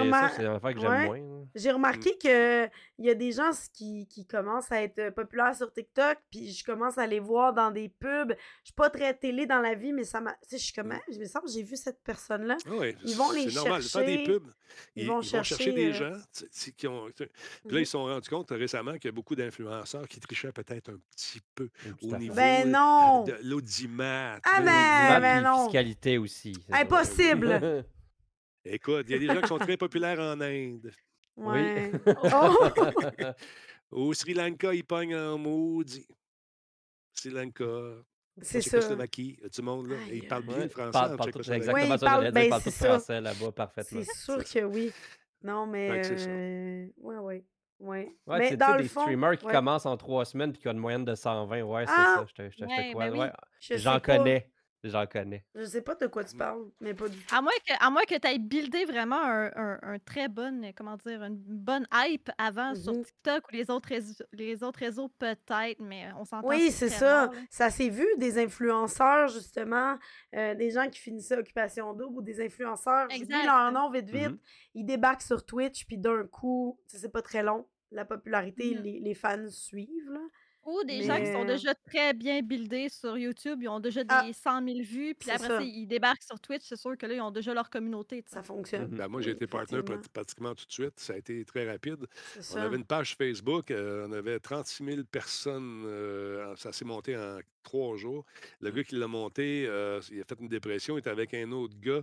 Ouais. 0.89 1.07
moins. 1.07 1.21
J'ai 1.55 1.71
remarqué 1.71 2.17
que 2.19 2.67
il 2.99 3.05
y 3.05 3.11
a 3.11 3.15
des 3.15 3.31
gens 3.33 3.51
qui, 3.73 4.07
qui 4.09 4.27
commencent 4.27 4.73
à 4.73 4.83
être 4.83 4.99
euh, 4.99 5.11
populaires 5.11 5.55
sur 5.55 5.73
TikTok, 5.73 6.19
puis 6.31 6.53
je 6.53 6.65
commence 6.65 6.99
à 6.99 7.07
les 7.07 7.21
voir 7.21 7.53
dans 7.53 7.71
des 7.71 7.89
pubs. 7.89 8.33
Je 8.33 8.65
suis 8.67 8.75
pas 8.75 8.91
très 8.91 9.15
télé 9.15 9.47
dans 9.47 9.61
la 9.61 9.75
vie, 9.75 9.93
mais 9.93 10.05
ça 10.05 10.21
m'a. 10.21 10.33
Tu 10.33 10.39
sais, 10.49 10.59
je 10.59 10.65
suis 10.65 10.73
comme, 10.73 10.89
Mm. 10.89 10.93
Ah, 11.01 11.13
je 11.13 11.19
me 11.19 11.25
semble 11.27 11.47
que 11.47 11.53
j'ai 11.53 11.63
vu 11.63 11.77
cette 11.77 12.03
personne-là. 12.03 12.57
Ah 12.67 12.75
ouais, 12.75 12.97
Ils 13.05 13.15
vont 13.17 13.31
les 13.31 13.49
c'est 13.51 13.55
normal. 13.57 13.83
Faire 13.83 14.05
des 14.07 14.17
chercher. 14.17 14.33
pubs, 14.33 14.51
Ils 14.97 15.03
ils, 15.03 15.09
vont 15.09 15.13
ils 15.15 15.17
vont 15.17 15.23
chercher 15.23 15.55
chercher, 15.57 15.73
des 15.73 15.89
euh, 15.91 15.93
gens 15.93 16.47
qui 16.77 16.87
ont. 16.89 17.07
Puis 17.15 17.25
là, 17.27 17.29
Mhm. 17.65 17.79
ils 17.79 17.87
se 17.87 17.93
sont 17.93 18.05
rendus 18.05 18.29
compte 18.31 18.51
récemment 18.51 18.93
qu'il 18.95 19.05
y 19.05 19.09
a 19.09 19.13
beaucoup 19.13 19.35
d'influenceurs 19.37 20.09
qui 20.09 20.19
trichaient 20.21 20.53
peut-être 20.53 20.91
un 20.91 20.97
petit 21.15 21.41
peu 21.55 21.69
Oui, 21.87 21.93
au 22.03 22.11
fait. 22.11 22.19
niveau 22.19 22.35
Ben 22.35 22.67
euh, 22.67 22.71
non! 22.71 23.25
de 23.25 23.37
l'audimat. 23.43 24.41
Ah 24.45 24.61
ben, 24.61 25.21
ben 25.21 25.41
non! 25.43 25.65
fiscalité 25.65 26.19
aussi. 26.19 26.53
Impossible! 26.73 27.85
Écoute, 28.65 29.07
il 29.09 29.13
y 29.13 29.15
a 29.15 29.19
des 29.19 29.27
gens 29.27 29.41
qui 29.43 29.49
sont 29.49 29.59
très 29.59 29.77
populaires 29.77 30.19
en 30.21 30.41
Inde. 30.41 30.91
Oui. 31.37 31.53
Ouais. 31.53 31.93
Oh! 32.33 32.69
Au 33.91 34.13
Sri 34.15 34.35
Lanka, 34.35 34.73
ils 34.73 34.85
pognent 34.85 35.17
en 35.17 35.37
maudit. 35.39 36.07
Sri 37.13 37.31
Lanka, 37.31 37.65
C'est 38.41 38.61
ça. 38.63 38.79
Tchécoslovaquie, 38.81 39.39
y 39.43 39.45
a 39.45 39.49
du 39.49 39.63
monde 39.63 39.89
là. 39.89 39.97
Et 40.11 40.17
ils 40.19 40.27
parlent 40.29 40.43
bien 40.45 40.57
Ouais, 40.57 40.63
le 40.65 40.69
français 40.69 40.91
parle- 40.93 41.17
parle 41.17 41.31
tout- 41.33 41.39
exactement 41.41 41.73
Ouais, 41.75 41.87
ça 41.87 41.95
ils 41.95 42.01
parlent- 42.01 42.23
dire. 42.25 42.33
ben, 42.33 42.41
Ils 42.45 42.51
parlent 42.51 42.63
tout 42.63 42.71
français 42.71 43.21
là-bas 43.21 43.53
parfaitement. 43.53 44.01
C'est 44.03 44.25
sûr 44.25 44.45
que 44.45 44.65
oui. 44.65 44.93
Non, 45.43 45.67
mais. 45.67 46.03
Euh, 46.11 46.87
Ouais, 46.97 47.17
ouais. 47.19 47.45
Oui. 47.81 47.99
Ouais, 48.27 48.39
Mais 48.39 48.57
dans 48.57 48.77
le 48.77 48.83
des 48.83 48.89
fond. 48.89 49.03
streamers 49.03 49.37
qui 49.37 49.45
ouais. 49.47 49.53
commencent 49.53 49.85
en 49.87 49.97
trois 49.97 50.25
semaines 50.25 50.53
puis 50.53 50.63
qui 50.63 50.69
ont 50.69 50.73
une 50.73 50.79
moyenne 50.79 51.05
de 51.05 51.15
120. 51.15 51.63
Ouais, 51.63 51.85
c'est 51.87 51.93
Ah! 51.95 52.17
ça. 52.21 52.27
Je 52.29 52.33
te, 52.35 52.43
je 52.51 52.57
te- 52.57 52.63
je 52.63 52.65
te 52.65 52.65
Ouais, 52.71 52.91
crois. 52.93 53.05
ben 53.07 53.13
oui. 53.13 53.19
Ouais, 53.19 53.33
Je 53.61 53.77
J'en 53.77 54.01
connais. 54.01 54.51
J'en 54.87 55.07
connais. 55.07 55.45
Je 55.55 55.65
sais 55.65 55.81
pas 55.81 55.95
de 55.95 56.07
quoi 56.07 56.25
tu 56.25 56.37
parles, 56.37 56.67
mais 56.79 56.93
pas 56.93 57.09
du 57.09 57.17
tout. 57.19 57.35
À 57.35 57.41
moins 57.41 57.53
que, 57.67 57.73
à 57.81 57.89
moins 57.91 58.03
que 58.03 58.19
tu 58.19 58.29
aies 58.29 58.39
buildé 58.39 58.85
vraiment 58.85 59.19
un, 59.21 59.51
un- 59.57 59.79
un 59.83 59.99
très 59.99 60.29
bonne, 60.29 60.73
comment 60.77 60.97
dire, 60.99 61.23
une 61.23 61.37
bonne 61.39 61.87
hype 61.93 62.31
avant 62.37 62.75
sur 62.75 62.93
Mhm. 62.93 63.05
TikTok 63.05 63.49
ou 63.49 63.55
les 63.55 63.71
autres 63.71 63.89
réseaux, 63.89 64.25
les 64.33 64.63
autres 64.63 64.81
réseaux 64.81 65.09
peut-être, 65.09 65.81
mais 65.81 66.09
on 66.19 66.25
s'entend. 66.27 66.47
Oui, 66.49 66.71
c'est 66.71 66.91
ça. 66.91 67.27
rare. 67.27 67.31
Ça 67.49 67.71
s'est 67.71 67.89
vu 67.89 68.07
des 68.19 68.39
influenceurs, 68.39 69.29
justement, 69.29 69.97
euh, 70.35 70.55
des 70.55 70.71
gens 70.71 70.89
qui 70.91 71.01
finissaient 71.01 71.39
Occupation 71.39 71.95
Double 71.95 72.19
ou 72.19 72.23
des 72.23 72.45
influenceurs. 72.45 73.09
Exact. 73.11 73.45
leur 73.47 73.73
nom 73.73 73.91
vite, 73.91 74.11
vite. 74.11 74.29
Mhm. 74.31 74.39
Ils 74.75 74.85
débarquent 74.85 75.23
sur 75.23 75.45
Twitch, 75.47 75.87
puis 75.87 75.97
d'un 75.97 76.27
coup, 76.27 76.79
c'est 76.89 77.11
pas 77.11 77.23
très 77.23 77.43
long. 77.43 77.67
La 77.91 78.05
popularité, 78.05 78.75
Mhm. 78.75 78.83
les, 78.83 79.01
les 79.01 79.15
fans 79.15 79.49
suivent. 79.49 80.11
Là. 80.11 80.21
Ou 80.67 80.83
des 80.85 81.03
gens 81.03 81.19
qui 81.19 81.31
sont 81.33 81.45
déjà 81.45 81.75
très 81.75 82.15
bien 82.15 82.41
buildés 82.43 82.89
sur 82.89 83.17
YouTube, 83.19 83.59
ils 83.63 83.69
ont 83.69 83.81
déjà 83.81 84.03
des 84.03 84.09
Ah, 84.15 84.27
100 84.33 84.65
000 84.67 84.79
vues, 84.83 85.15
puis 85.15 85.31
après 85.31 85.47
ça. 85.49 85.63
ils 85.63 85.87
débarquent 85.87 86.23
sur 86.23 86.41
Twitch, 86.41 86.63
c'est 86.65 86.77
sûr 86.77 86.97
que 86.97 87.07
là, 87.07 87.15
ils 87.15 87.21
ont 87.21 87.31
déjà 87.31 87.53
leur 87.55 87.69
communauté. 87.69 88.25
Ça 88.27 88.43
fonctionne. 88.43 88.91
Mhm. 88.91 88.97
Ben, 88.97 89.09
moi, 89.09 89.21
j'ai 89.21 89.31
été 89.33 89.47
prat- 89.47 89.65
pratiquement 90.13 90.55
tout 90.55 90.67
de 90.67 90.73
suite. 90.73 90.99
Ça 91.01 91.13
a 91.15 91.17
été 91.17 91.45
très 91.45 91.71
rapide. 91.71 92.07
On 92.39 92.43
ça. 92.43 92.63
avait 92.63 92.77
une 92.77 92.85
page 92.85 93.15
Facebook, 93.17 93.71
euh, 93.71 94.07
on 94.09 94.13
avait 94.13 94.39
36 94.41 94.85
000 94.85 95.05
personnes. 95.05 95.85
euh, 95.87 96.55
ça 96.57 96.73
s'est 96.73 96.85
monté 96.85 97.17
en 97.17 97.39
trois 97.63 97.97
jours. 97.97 98.25
Le 98.61 98.71
gars 98.71 98.85
qui 98.85 98.95
l'a 98.97 99.07
monté, 99.07 99.67
euh, 99.67 100.01
il 100.11 100.21
a 100.21 100.25
fait 100.25 100.39
une 100.41 100.49
dépression. 100.49 100.97
Il 100.97 101.01
était 101.01 101.11
avec 101.11 101.33
un 101.35 101.51
autre 101.53 101.75
gars 101.81 102.03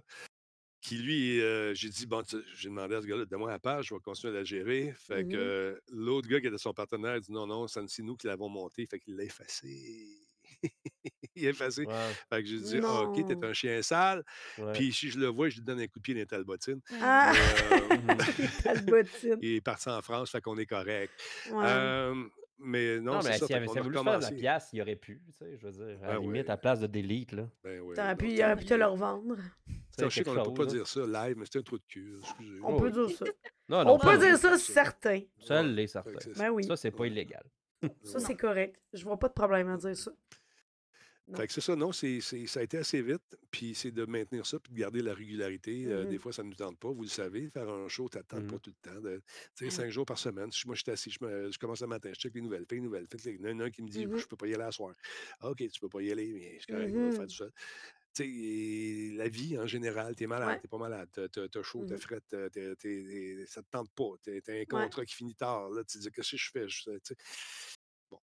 qui, 0.82 0.98
lui, 0.98 1.40
euh, 1.42 1.74
j'ai 1.76 1.90
dit, 1.90 2.06
bon, 2.08 2.24
tu- 2.24 2.38
j'ai 2.56 2.70
demandé 2.70 2.96
à 2.96 3.02
ce 3.02 3.08
gars-là, 3.08 3.26
donne-moi 3.26 3.52
la 3.52 3.60
page, 3.60 3.88
je 3.90 3.94
vais 3.94 4.00
continuer 4.02 4.34
à 4.34 4.38
la 4.40 4.44
gérer. 4.44 4.94
Fait 4.98 5.24
que 5.24 5.28
Mhm. 5.28 5.36
euh, 5.36 5.80
l'autre 5.92 6.28
gars 6.28 6.42
qui 6.42 6.48
était 6.48 6.58
son 6.58 6.74
partenaire, 6.74 7.16
il 7.18 7.22
dit, 7.22 7.32
non, 7.32 7.46
non, 7.46 7.68
ça- 7.68 7.84
c'est 7.88 8.02
nous 8.04 8.16
qui 8.18 8.26
l'avons 8.28 8.50
monté. 8.50 8.88
Fait 8.88 9.00
qu'il 9.00 9.16
l'a 9.16 9.24
effacé. 9.24 10.08
il 11.36 11.46
a 11.48 11.50
effacé. 11.52 11.86
Fait 12.30 12.42
que 12.44 12.50
j'ai 12.50 12.60
dit, 12.60 12.80
OK, 12.80 13.26
t'es 13.26 13.46
un 13.46 13.54
chien 13.54 13.82
sale. 13.84 14.24
ouais. 14.58 14.72
Puis 14.74 14.92
si 14.92 15.10
je 15.12 15.20
le 15.20 15.28
vois, 15.28 15.50
je 15.50 15.56
lui 15.58 15.64
donne 15.64 15.80
un 15.80 15.88
coup 15.88 16.00
de 16.00 16.04
pied 16.04 16.14
dans 16.16 16.20
les 16.20 16.26
talbotines. 16.26 16.82
Ah, 17.00 17.32
euh, 17.32 17.88
il 19.42 19.56
est 19.56 19.62
parti 19.62 19.88
en 19.90 20.02
France, 20.02 20.32
fait 20.32 20.42
qu'on 20.42 20.58
est 20.58 20.66
correct. 20.66 21.14
Ouais. 21.52 21.64
Mais 22.64 23.00
non, 23.00 23.14
Non, 23.16 23.22
c'est 23.22 23.30
mais 23.30 23.38
ça. 23.38 23.48
fait 23.48 23.54
avait, 23.56 23.70
avait 23.70 23.82
voulu 23.82 23.98
faire 23.98 24.20
la 24.20 24.32
pièce, 24.32 24.70
il 24.74 24.82
aurait 24.82 24.96
pu. 24.96 25.22
Tu 25.26 25.32
sais, 25.34 25.58
je 25.58 25.66
veux 25.68 25.72
dire, 25.72 25.98
à 26.04 26.08
la 26.08 26.14
Ah 26.14 26.20
limite, 26.20 26.46
ouais. 26.46 26.52
à 26.52 26.58
place 26.58 26.80
de 26.80 26.88
delete. 26.88 27.32
Là. 27.32 27.48
Ben 27.64 27.80
ouais, 27.82 27.96
T'aurais 27.96 28.16
pu, 28.16 28.30
il 28.32 28.42
aurait 28.44 28.56
pu 28.56 28.66
te 28.66 28.74
le 28.74 28.86
revendre. 28.86 29.36
Je 30.00 30.10
sais 30.10 30.24
qu'on 30.24 30.34
ne 30.34 30.44
peut 30.44 30.54
pas 30.54 30.64
là. 30.66 30.70
dire 30.70 30.88
ça 30.88 31.00
live, 31.02 31.36
mais 31.38 31.46
c'était 31.46 31.60
un 31.60 31.64
trou 31.64 31.78
de 31.78 31.84
cul. 31.88 32.18
Excusez. 32.22 32.60
On 32.64 32.76
Oh 32.76 32.78
peut 32.80 32.92
oui. 32.96 33.08
dire 33.08 33.18
ça. 33.18 33.26
Non, 33.70 33.84
non, 33.84 33.94
On 33.96 34.00
peut 34.00 34.18
dire 34.18 34.38
ça, 34.38 34.52
ça. 34.52 34.58
certain. 34.58 35.20
Ça 35.40 35.64
l'est, 35.64 35.88
certain. 35.88 36.12
Ben 36.38 36.50
oui. 36.50 36.64
Ça, 36.66 36.76
c'est 36.76 36.92
pas 36.92 37.06
illégal. 37.08 37.44
Ça, 38.04 38.20
c'est 38.20 38.36
correct. 38.36 38.80
Je 38.94 39.04
vois 39.04 39.18
pas 39.18 39.28
de 39.28 39.34
problème 39.34 39.68
à 39.70 39.78
dire 39.78 39.96
ça. 39.98 40.12
Fait 41.36 41.48
que 41.48 41.54
c'est 41.54 41.62
ça, 41.62 41.76
non, 41.76 41.92
c'est, 41.92 42.20
c'est- 42.22 42.46
ça 42.48 42.60
a 42.60 42.64
été 42.64 42.78
assez 42.78 43.02
vite, 43.02 43.38
puis 43.52 43.74
c'est 43.76 43.92
de 43.92 44.06
maintenir 44.06 44.46
ça, 44.46 44.60
puis 44.60 44.74
de 44.74 44.78
garder 44.80 45.02
la 45.02 45.14
régularité. 45.14 45.86
Euh, 45.88 46.06
des 46.06 46.18
fois, 46.18 46.34
ça 46.34 46.44
ne 46.44 46.50
nous 46.50 46.56
tente 46.56 46.78
pas, 46.78 46.90
vous 46.92 47.04
le 47.04 47.08
savez. 47.10 47.50
Faire 47.50 47.70
un 47.70 47.88
show, 47.88 48.10
tu 48.10 48.18
n'attends 48.18 48.42
Mhm. 48.42 48.48
pas 48.52 48.60
tout 48.60 48.72
le 48.84 48.90
temps. 48.92 49.00
de- 49.02 49.22
Tu 49.56 49.66
sais, 49.66 49.72
cinq 49.72 49.90
jours 49.90 50.06
par 50.06 50.18
semaine. 50.18 50.50
Moi, 50.66 50.76
je 50.76 50.82
suis 50.82 50.92
assis, 50.92 51.12
je, 51.12 51.24
me- 51.26 51.52
je 51.52 51.58
commence 51.58 51.82
le 51.82 51.88
matin, 51.88 52.10
je 52.14 52.20
check 52.20 52.34
les 52.36 52.42
nouvelles, 52.42 52.66
fais 52.68 52.76
les 52.76 52.82
nouvelles. 52.82 53.08
Il 53.26 53.42
y 53.42 53.48
en 53.50 53.60
a 53.60 53.66
un 53.66 53.70
qui 53.70 53.82
me 53.82 53.88
dit, 53.90 54.06
Mhm. 54.06 54.18
je 54.18 54.26
peux 54.26 54.36
pas 54.38 54.48
y 54.48 54.54
aller 54.54 54.64
à 54.64 54.72
soir. 54.72 54.94
Ah, 55.40 55.50
OK, 55.52 55.58
tu 55.70 55.80
peux 55.80 55.90
pas 55.90 56.02
y 56.02 56.12
aller, 56.12 56.32
mais 56.34 56.58
c'est 56.60 56.74
correct, 56.74 56.94
on 56.96 57.06
va 57.10 57.12
faire 57.12 57.22
Mhm. 57.22 57.28
tout 57.28 58.24
et 58.24 59.12
la 59.16 59.30
vie 59.30 59.58
en 59.58 59.66
général, 59.68 60.16
tu 60.18 60.26
es 60.26 60.28
malade, 60.28 60.50
Ouais. 60.50 60.60
tu 60.60 60.68
pas 60.68 60.78
malade, 60.78 61.08
tu 61.14 61.40
as 61.40 61.64
chaud, 61.64 61.86
tu 61.88 61.94
Mhm. 61.94 62.00
fret, 62.00 62.20
t'as- 62.28 62.50
t'as- 62.50 62.76
t'es- 62.76 63.46
ça 63.48 63.62
te 63.62 63.70
tente 63.72 63.90
pas, 63.94 64.10
tu 64.22 64.32
as 64.48 64.52
un 64.54 64.66
contrat 64.66 65.06
qui 65.06 65.16
finit 65.16 65.34
tard, 65.34 65.70
là, 65.70 65.82
tu 65.86 65.98
te 65.98 66.04
dis, 66.04 66.12
qu'est-ce 66.12 66.32
que 66.32 66.38
je 66.38 66.52
fais? 66.52 66.68
Je-. 66.68 66.90
Bon. 68.10 68.20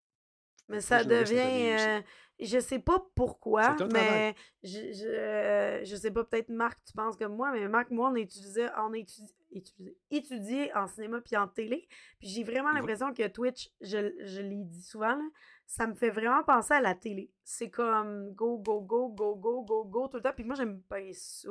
Mais 0.68 0.82
ça 0.82 1.02
je 1.02 1.08
devient. 1.08 1.78
euh, 1.78 2.02
je 2.40 2.58
sais 2.60 2.78
pas 2.78 3.04
pourquoi, 3.14 3.74
mais 3.92 4.34
je, 4.62 4.92
je, 4.92 5.06
euh, 5.06 5.84
je 5.84 5.96
sais 5.96 6.10
pas, 6.10 6.24
peut-être 6.24 6.48
Marc, 6.50 6.78
tu 6.84 6.92
penses 6.92 7.16
comme 7.16 7.34
moi, 7.34 7.50
mais 7.52 7.66
Marc, 7.68 7.90
moi, 7.90 8.10
on 8.10 8.14
étudiait, 8.14 8.68
on 8.78 8.92
étudie, 8.92 9.34
étudié, 9.50 9.96
étudié 10.10 10.74
en 10.76 10.86
cinéma 10.86 11.20
puis 11.20 11.36
en 11.36 11.48
télé. 11.48 11.88
Puis 12.20 12.28
j'ai 12.28 12.44
vraiment 12.44 12.70
l'impression 12.72 13.12
que 13.12 13.26
Twitch, 13.28 13.70
je, 13.80 14.12
je 14.24 14.40
l'ai 14.40 14.64
dit 14.64 14.82
souvent, 14.82 15.16
là, 15.16 15.24
ça 15.66 15.86
me 15.86 15.94
fait 15.94 16.10
vraiment 16.10 16.42
penser 16.44 16.74
à 16.74 16.80
la 16.80 16.94
télé. 16.94 17.30
C'est 17.44 17.70
comme 17.70 18.32
go, 18.34 18.58
go, 18.58 18.80
go, 18.80 19.08
go, 19.08 19.34
go, 19.36 19.62
go, 19.62 19.84
go 19.84 20.08
tout 20.08 20.16
le 20.16 20.22
temps. 20.22 20.32
Puis 20.34 20.44
moi, 20.44 20.54
j'aime 20.54 20.80
pas 20.82 21.00
ça. 21.12 21.50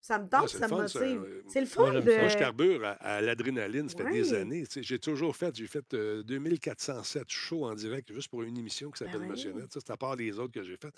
Ça 0.00 0.18
me 0.18 0.24
Ah, 0.32 0.38
tente, 0.40 0.48
ça 0.48 0.66
me 0.66 0.72
motive. 0.74 1.02
Euh, 1.22 1.42
C'est 1.48 1.60
le 1.60 1.66
fun 1.66 1.92
de. 1.92 2.00
Moi, 2.00 2.28
je 2.28 2.38
carbure 2.38 2.84
à, 2.84 2.90
à 2.92 3.20
l'adrénaline, 3.20 3.88
ça 3.88 3.98
fait 3.98 4.10
des 4.10 4.32
Ouais. 4.32 4.38
années. 4.38 4.66
tu 4.66 4.72
sais. 4.72 4.82
J'ai 4.82 4.98
toujours 4.98 5.36
fait, 5.36 5.54
j'ai 5.54 5.66
fait 5.66 5.92
euh, 5.94 6.22
2407 6.22 7.24
shows 7.28 7.64
en 7.66 7.74
direct 7.74 8.12
juste 8.12 8.28
pour 8.28 8.42
une 8.42 8.56
émission 8.56 8.90
qui 8.90 9.04
Ben 9.04 9.06
s'appelle 9.10 9.22
oui. 9.22 9.28
Motionnel. 9.28 9.66
Ça, 9.70 9.80
C'est 9.84 9.92
à 9.92 9.96
part 9.96 10.16
les 10.16 10.38
autres 10.38 10.52
que 10.54 10.62
j'ai 10.62 10.76
faites. 10.76 10.94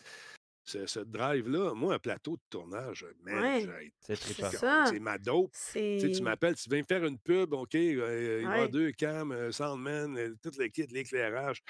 Ce, 0.64 0.86
ce 0.86 1.00
drive-là, 1.00 1.74
moi, 1.74 1.94
un 1.94 1.98
plateau 1.98 2.36
de 2.36 2.42
tournage, 2.48 3.04
man, 3.24 3.42
Ouais. 3.42 3.60
j'ai- 3.62 3.92
C'est 3.98 4.14
C'est 4.14 4.32
trippant. 4.34 4.50
ça. 4.52 4.84
c'est 4.88 5.00
ma 5.00 5.18
dope. 5.18 5.50
C'est. 5.52 5.98
Tu 6.14 6.22
m'appelles, 6.22 6.54
tu 6.54 6.68
viens 6.70 6.78
me 6.78 6.84
faire 6.84 7.04
une 7.04 7.18
pub, 7.18 7.52
OK, 7.54 7.74
euh, 7.74 8.38
il 8.42 8.46
va 8.46 8.58
y 8.58 8.60
Ouais. 8.62 8.68
deux 8.68 8.92
cams, 8.92 9.32
un 9.32 9.50
soundman, 9.50 10.16
euh, 10.16 10.34
tout 10.40 10.52
le 10.56 10.68
kit, 10.68 10.86
l'éclairage. 10.86 11.60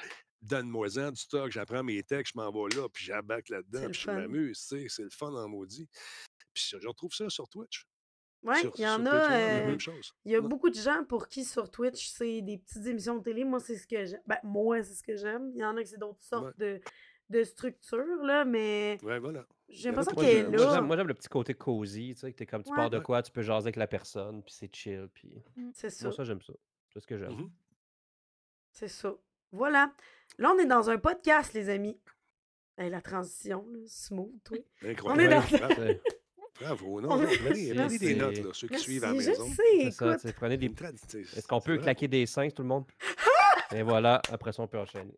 Donne-moi-en 0.43 1.13
du 1.13 1.21
stock, 1.21 1.51
j'apprends 1.53 1.85
mes 1.85 2.03
textes, 2.03 2.35
je 2.35 2.39
m'en 2.41 2.51
vais 2.51 2.75
là, 2.77 2.89
puis 2.93 3.07
C'est 3.07 3.13
là-dedans, 3.53 3.89
puis 3.91 4.01
je 4.01 4.11
m'amuse, 4.11 4.59
tu 4.59 4.81
sais, 4.81 4.87
c'est 4.89 5.05
le 5.05 5.11
fun 5.11 5.33
en 5.33 5.49
maudit. 5.49 5.89
Puis 6.55 6.71
je 6.81 6.87
retrouve 6.89 7.13
ça 7.15 7.29
sur 7.31 7.49
Twitch. 7.49 7.87
Ouais, 8.43 8.59
sur, 8.61 8.73
il 8.77 8.83
y 8.83 8.89
en 8.89 9.07
a. 9.07 9.33
Euh. 9.71 9.77
Il 10.25 10.33
y 10.33 10.35
a 10.35 10.41
Ouais. 10.41 10.49
beaucoup 10.49 10.69
de 10.69 10.75
gens 10.75 11.05
pour 11.05 11.29
qui 11.29 11.45
sur 11.45 11.71
Twitch, 11.71 12.09
c'est 12.09 12.43
des 12.43 12.59
petites 12.59 12.85
émissions 12.87 13.17
de 13.19 13.23
télé. 13.23 13.45
Moi, 13.45 13.61
c'est 13.61 13.77
ce 13.77 13.87
que 13.87 14.05
j'aime. 14.05 14.21
Ben, 14.27 14.39
moi, 14.43 14.83
c'est 14.83 14.95
ce 14.95 15.03
que 15.03 15.17
j'aime. 15.17 15.51
Il 15.55 15.61
y 15.61 15.65
en 15.65 15.77
a 15.77 15.83
que 15.83 15.89
c'est 15.89 15.99
d'autres 15.99 16.23
sortes 16.23 16.59
de, 16.59 16.81
de 17.31 17.45
structures, 17.45 18.23
là, 18.25 18.45
mais 18.45 18.99
Ouais, 19.05 19.21
voilà. 19.21 19.47
j'ai 19.69 19.91
l'impression 19.91 20.13
qu'elle 20.17 20.37
est 20.37 20.51
là. 20.51 20.75
j'aime, 20.75 20.87
moi, 20.87 20.97
j'aime 20.97 21.07
le 21.07 21.15
petit 21.15 21.29
côté 21.29 21.55
cosy, 21.55 22.15
tu 22.15 22.21
sais, 22.21 22.33
que 22.33 22.37
t'es 22.37 22.47
comme 22.47 22.65
tu 22.65 22.71
Ouais. 22.71 22.77
pars 22.77 22.91
de 22.91 22.99
quoi, 22.99 23.23
tu 23.23 23.31
peux 23.31 23.43
jaser 23.43 23.67
avec 23.67 23.77
la 23.77 23.87
personne, 23.87 24.43
puis 24.43 24.53
c'est 24.53 24.75
chill, 24.75 25.09
puis... 25.15 25.33
C'est 25.73 25.89
ça. 25.91 26.07
Moi, 26.07 26.13
ça, 26.13 26.25
j'aime 26.25 26.43
ça. 26.43 26.53
C'est 26.93 26.99
ce 27.01 27.07
que 27.07 27.17
j'aime. 27.17 27.31
Mhm. 27.37 27.51
C'est 28.73 28.89
ça. 28.89 29.15
Voilà. 29.53 29.93
Là, 30.39 30.53
on 30.53 30.59
est 30.59 30.67
dans 30.67 30.91
un 30.91 30.99
podcast, 30.99 31.53
les 31.55 31.69
amis. 31.69 31.99
Hey, 32.77 32.91
la 32.91 33.01
transition, 33.03 33.65
là, 33.71 33.79
smooth, 33.87 34.33
toi. 34.43 34.59
On 34.83 34.87
est 34.87 34.91
Incroyable. 34.91 35.59
dans. 35.61 35.95
Bravo. 36.61 37.01
Non, 37.01 37.13
On 37.13 37.17
non, 37.19 37.27
prenez, 37.45 37.99
des 37.99 38.15
notes, 38.15 38.37
là, 38.39 38.51
ceux 38.53 38.67
qui 38.69 38.73
Merci, 38.75 38.85
suivent 38.85 39.05
à 39.05 39.13
la 39.13 39.21
je 39.21 39.29
maison. 39.31 39.47
sais, 39.49 39.91
C'est 39.91 39.91
ça, 39.93 40.33
prenez 40.37 40.57
des... 40.57 40.67
Est-ce 40.67 41.47
qu'on 41.49 41.61
peut 41.61 41.79
claquer 41.79 42.09
des 42.09 42.27
seins, 42.27 42.49
tout 42.51 42.63
le 42.63 42.69
monde? 42.69 42.85
Et 43.75 43.83
voilà, 43.83 44.21
après 44.31 44.53
ça, 44.53 44.63
on 44.63 44.69
peut 44.69 44.79
enchaîner. 44.79 45.15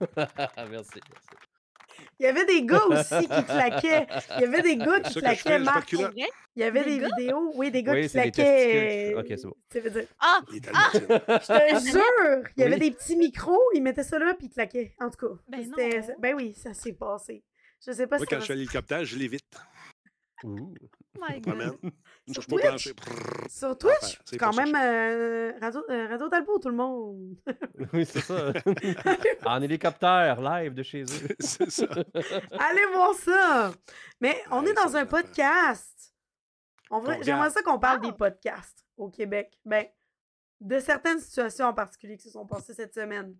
merci, 0.16 0.30
merci. 0.66 1.00
Il 2.18 2.24
y 2.24 2.26
avait 2.26 2.44
des 2.46 2.64
gars 2.64 2.84
aussi 2.86 3.20
qui 3.20 3.44
claquaient. 3.44 4.06
Il 4.36 4.40
y 4.42 4.44
avait 4.44 4.62
des 4.62 4.76
gars 4.76 5.00
qui 5.00 5.12
fais, 5.14 5.20
claquaient, 5.20 5.58
Marc. 5.58 5.92
Il 5.92 6.28
y 6.56 6.62
avait 6.64 6.84
Des 6.84 6.98
vidéos, 6.98 7.52
oui, 7.54 7.70
des 7.70 7.82
gars 7.82 7.92
Oui, 7.92 8.02
qui 8.06 8.10
claquaient. 8.12 9.14
Ok, 9.16 9.26
c'est 9.28 9.44
bon. 9.44 9.54
Ça 9.72 9.80
veut 9.80 9.90
dire. 9.90 10.06
Ah! 10.18 10.40
Je 10.52 10.58
te 10.98 11.90
jure, 11.90 12.48
il 12.56 12.60
y 12.60 12.64
avait 12.64 12.74
Oui. 12.74 12.80
des 12.80 12.90
petits 12.90 13.16
micros, 13.16 13.60
ils 13.74 13.82
mettaient 13.82 14.02
ça 14.02 14.18
là, 14.18 14.34
puis 14.34 14.48
ils 14.48 14.52
claquaient. 14.52 14.94
En 15.00 15.10
tout 15.10 15.26
cas, 15.28 15.34
Ben 15.48 15.60
non. 15.68 16.14
ben 16.18 16.34
oui, 16.36 16.54
ça 16.54 16.74
s'est 16.74 16.92
passé. 16.94 17.42
Je 17.86 17.92
sais 17.92 18.06
pas 18.06 18.16
Moi, 18.18 18.26
si 18.26 18.30
quand 18.34 18.40
je 18.40 18.44
suis 18.44 18.52
à 18.52 18.56
va- 18.56 18.58
l'hélicoptère, 18.58 19.04
je 19.04 19.16
l'évite. 19.16 19.44
Ouh. 20.44 20.74
My 21.20 21.34
Je 21.36 21.50
God. 21.50 21.78
Sur. 22.32 22.46
Twitch? 22.46 22.94
Sur 23.48 23.76
Twitch, 23.78 23.92
Enfer. 24.02 24.22
C'est 24.24 24.38
quand 24.38 24.54
même 24.54 24.74
euh, 24.74 25.52
Radio, 25.60 25.82
euh, 25.90 26.06
Radio 26.08 26.28
Talbot, 26.28 26.58
tout 26.58 26.68
le 26.68 26.76
monde. 26.76 27.36
Oui, 27.92 28.06
c'est 28.06 28.20
ça. 28.20 28.52
en 29.46 29.62
hélicoptère, 29.62 30.40
live 30.40 30.74
de 30.74 30.82
chez 30.82 31.02
eux. 31.02 31.34
C'est 31.40 31.70
ça. 31.70 31.86
Allez 32.58 32.86
voir 32.92 33.14
ça! 33.14 33.72
Mais 34.20 34.36
on 34.50 34.62
Ouais, 34.62 34.70
est 34.70 34.74
dans 34.74 34.96
un 34.96 35.06
podcast. 35.06 36.14
On 36.90 37.00
va- 37.00 37.16
Qu'on 37.16 37.22
J'aimerais 37.22 37.50
ça 37.50 37.62
qu'on 37.62 37.78
parle 37.78 38.00
Ah! 38.02 38.06
des 38.06 38.12
podcasts 38.16 38.84
au 38.96 39.08
Québec. 39.10 39.58
Ben, 39.64 39.86
de 40.60 40.78
certaines 40.78 41.20
situations 41.20 41.66
en 41.66 41.74
particulier 41.74 42.16
qui 42.16 42.24
se 42.24 42.30
sont 42.30 42.46
passées 42.46 42.74
cette 42.74 42.94
semaine. 42.94 43.34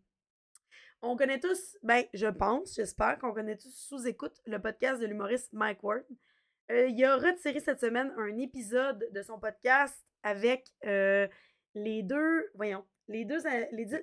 On 1.02 1.16
connaît 1.16 1.40
tous, 1.40 1.77
ben, 1.82 2.05
je 2.12 2.27
pense, 2.27 2.74
j'espère 2.74 3.18
qu'on 3.18 3.32
connaît 3.32 3.56
tous 3.56 3.74
sous 3.74 4.06
écoute 4.06 4.39
le 4.47 4.59
podcast 4.60 5.01
de 5.01 5.06
l'humoriste 5.06 5.52
Mike 5.52 5.82
Ward. 5.82 6.05
Euh, 6.70 6.86
il 6.88 7.05
a 7.05 7.16
retiré 7.16 7.60
cette 7.60 7.80
semaine 7.80 8.12
un 8.16 8.36
épisode 8.38 9.09
de 9.12 9.22
son 9.22 9.38
podcast 9.38 10.05
avec 10.22 10.66
euh, 10.84 11.26
les 11.74 12.02
deux, 12.02 12.51
voyons, 12.55 12.84
les 13.09 13.24
deux, 13.24 13.38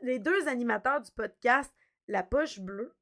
les, 0.03 0.19
deux 0.19 0.47
animateurs 0.47 1.01
du 1.01 1.11
podcast 1.11 1.73
La 2.07 2.23
Poche 2.23 2.59
Bleue, 2.59 2.93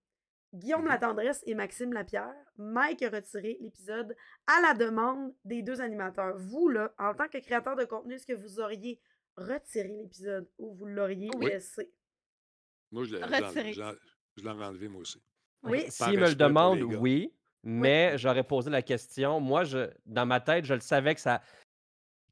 Guillaume 0.54 0.84
Mhm. 0.84 0.88
Latendresse 0.90 1.42
et 1.48 1.56
Maxime 1.56 1.94
Lapierre. 1.94 2.34
Mike 2.58 3.02
a 3.02 3.10
retiré 3.10 3.58
l'épisode 3.60 4.16
à 4.48 4.62
la 4.62 4.74
demande 4.74 5.34
des 5.44 5.62
deux 5.64 5.82
animateurs. 5.82 6.38
Vous, 6.38 6.70
là, 6.70 6.94
en 7.00 7.14
tant 7.14 7.28
que 7.28 7.40
créateur 7.40 7.76
de 7.76 7.86
contenu, 7.86 8.14
est-ce 8.16 8.28
que 8.28 8.34
vous 8.34 8.60
auriez 8.60 9.02
retiré 9.36 9.88
l'épisode 9.90 10.48
ou 10.60 10.74
vous 10.76 10.86
l'auriez 10.86 11.30
Oui. 11.38 11.48
laissé? 11.48 11.92
Moi, 12.92 13.04
je 13.06 13.16
l'ai- 13.16 13.24
enlevé, 14.64 14.88
moi 14.88 15.02
aussi. 15.02 15.22
Oui. 15.64 15.82
Par 15.84 15.92
S'il 15.92 16.12
me 16.12 16.14
le 16.18 16.22
respect 16.26 16.38
pour 16.38 16.48
demande, 16.50 16.80
les 16.80 16.88
gars. 16.88 16.98
oui. 17.00 17.34
Mais 17.68 18.18
j'aurais 18.18 18.44
posé 18.44 18.70
la 18.70 18.82
question. 18.84 19.40
Moi, 19.40 19.64
je, 19.64 19.90
dans 20.06 20.26
ma 20.26 20.40
tête, 20.40 20.66
je 20.66 20.74
le 20.76 20.80
savais 20.82 21.16
que 21.16 21.22
ça, 21.22 21.42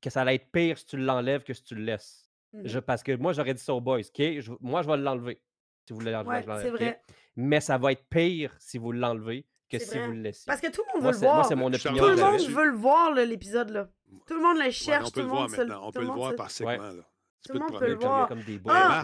que 0.01 0.09
ça 0.09 0.21
allait 0.21 0.35
être 0.35 0.51
pire 0.51 0.77
si 0.77 0.85
tu 0.85 0.97
l'enlèves 0.97 1.43
que 1.43 1.53
si 1.53 1.63
tu 1.63 1.75
le 1.75 1.83
laisses. 1.83 2.29
Je, 2.63 2.77
Mhm. 2.77 2.83
parce 2.85 3.01
que 3.01 3.15
moi, 3.15 3.33
j'aurais 3.33 3.55
dit 3.55 3.63
ça 3.63 3.73
aux 3.73 3.81
boys. 3.81 3.99
OK, 3.99 4.15
je- 4.39 4.51
moi, 4.61 4.83
je 4.83 4.87
vais 4.87 4.97
l'enlever. 4.97 5.41
Si 5.87 5.91
vous 5.93 5.99
voulez 5.99 6.11
l'enlever, 6.11 6.45
Ouais, 6.47 6.71
c'est. 6.77 7.01
Mais 7.35 7.59
ça 7.59 7.77
va 7.79 7.91
être 7.93 8.05
pire 8.09 8.55
si 8.59 8.77
vous 8.77 8.91
l'enlevez 8.91 9.47
que 9.69 9.79
si 9.79 9.97
vous 9.97 10.11
le 10.11 10.21
laissiez. 10.21 10.45
Parce 10.45 10.61
que 10.61 10.67
tout 10.71 10.83
le 10.87 10.93
monde 10.93 11.01
Moi, 11.03 11.11
veut 11.11 11.15
le 11.17 11.19
c'est- 11.19 11.25
moi, 11.25 11.33
voir. 11.33 11.45
c'est 11.47 11.55
mon 11.55 11.73
opinion. 11.73 12.03
Tout 12.03 12.09
le 12.09 12.15
monde 12.15 12.41
veut 12.41 12.65
le 12.65 12.77
voir, 12.77 13.11
l'épisode, 13.13 13.69
là. 13.71 13.89
Tout 14.27 14.35
le 14.35 14.41
monde 14.41 14.57
le 14.57 14.65
Ouais, 14.65 14.71
cherche, 14.71 15.05
on 15.05 15.07
tout 15.07 15.13
peut 15.13 15.19
le 15.21 15.25
le 15.25 15.29
voir 15.31 15.41
monde 15.41 15.49
se 15.51 15.57
maintenant. 15.57 15.87
On 15.87 15.91
peut 15.91 16.01
le 16.01 16.05
voir 16.07 16.35
par 16.35 16.51
segment. 16.51 16.71
Ouais. 16.73 16.77
Là. 16.77 17.03
Tout 17.43 17.53
peux 17.53 17.53
le 17.53 17.65
te 17.65 17.71
monde 17.71 17.79
peut 17.79 17.87
le 17.87 17.95
voir. 17.95 18.27
comme 18.27 18.41
des 18.43 18.59
bouts 18.59 18.69
Ah! 18.71 19.03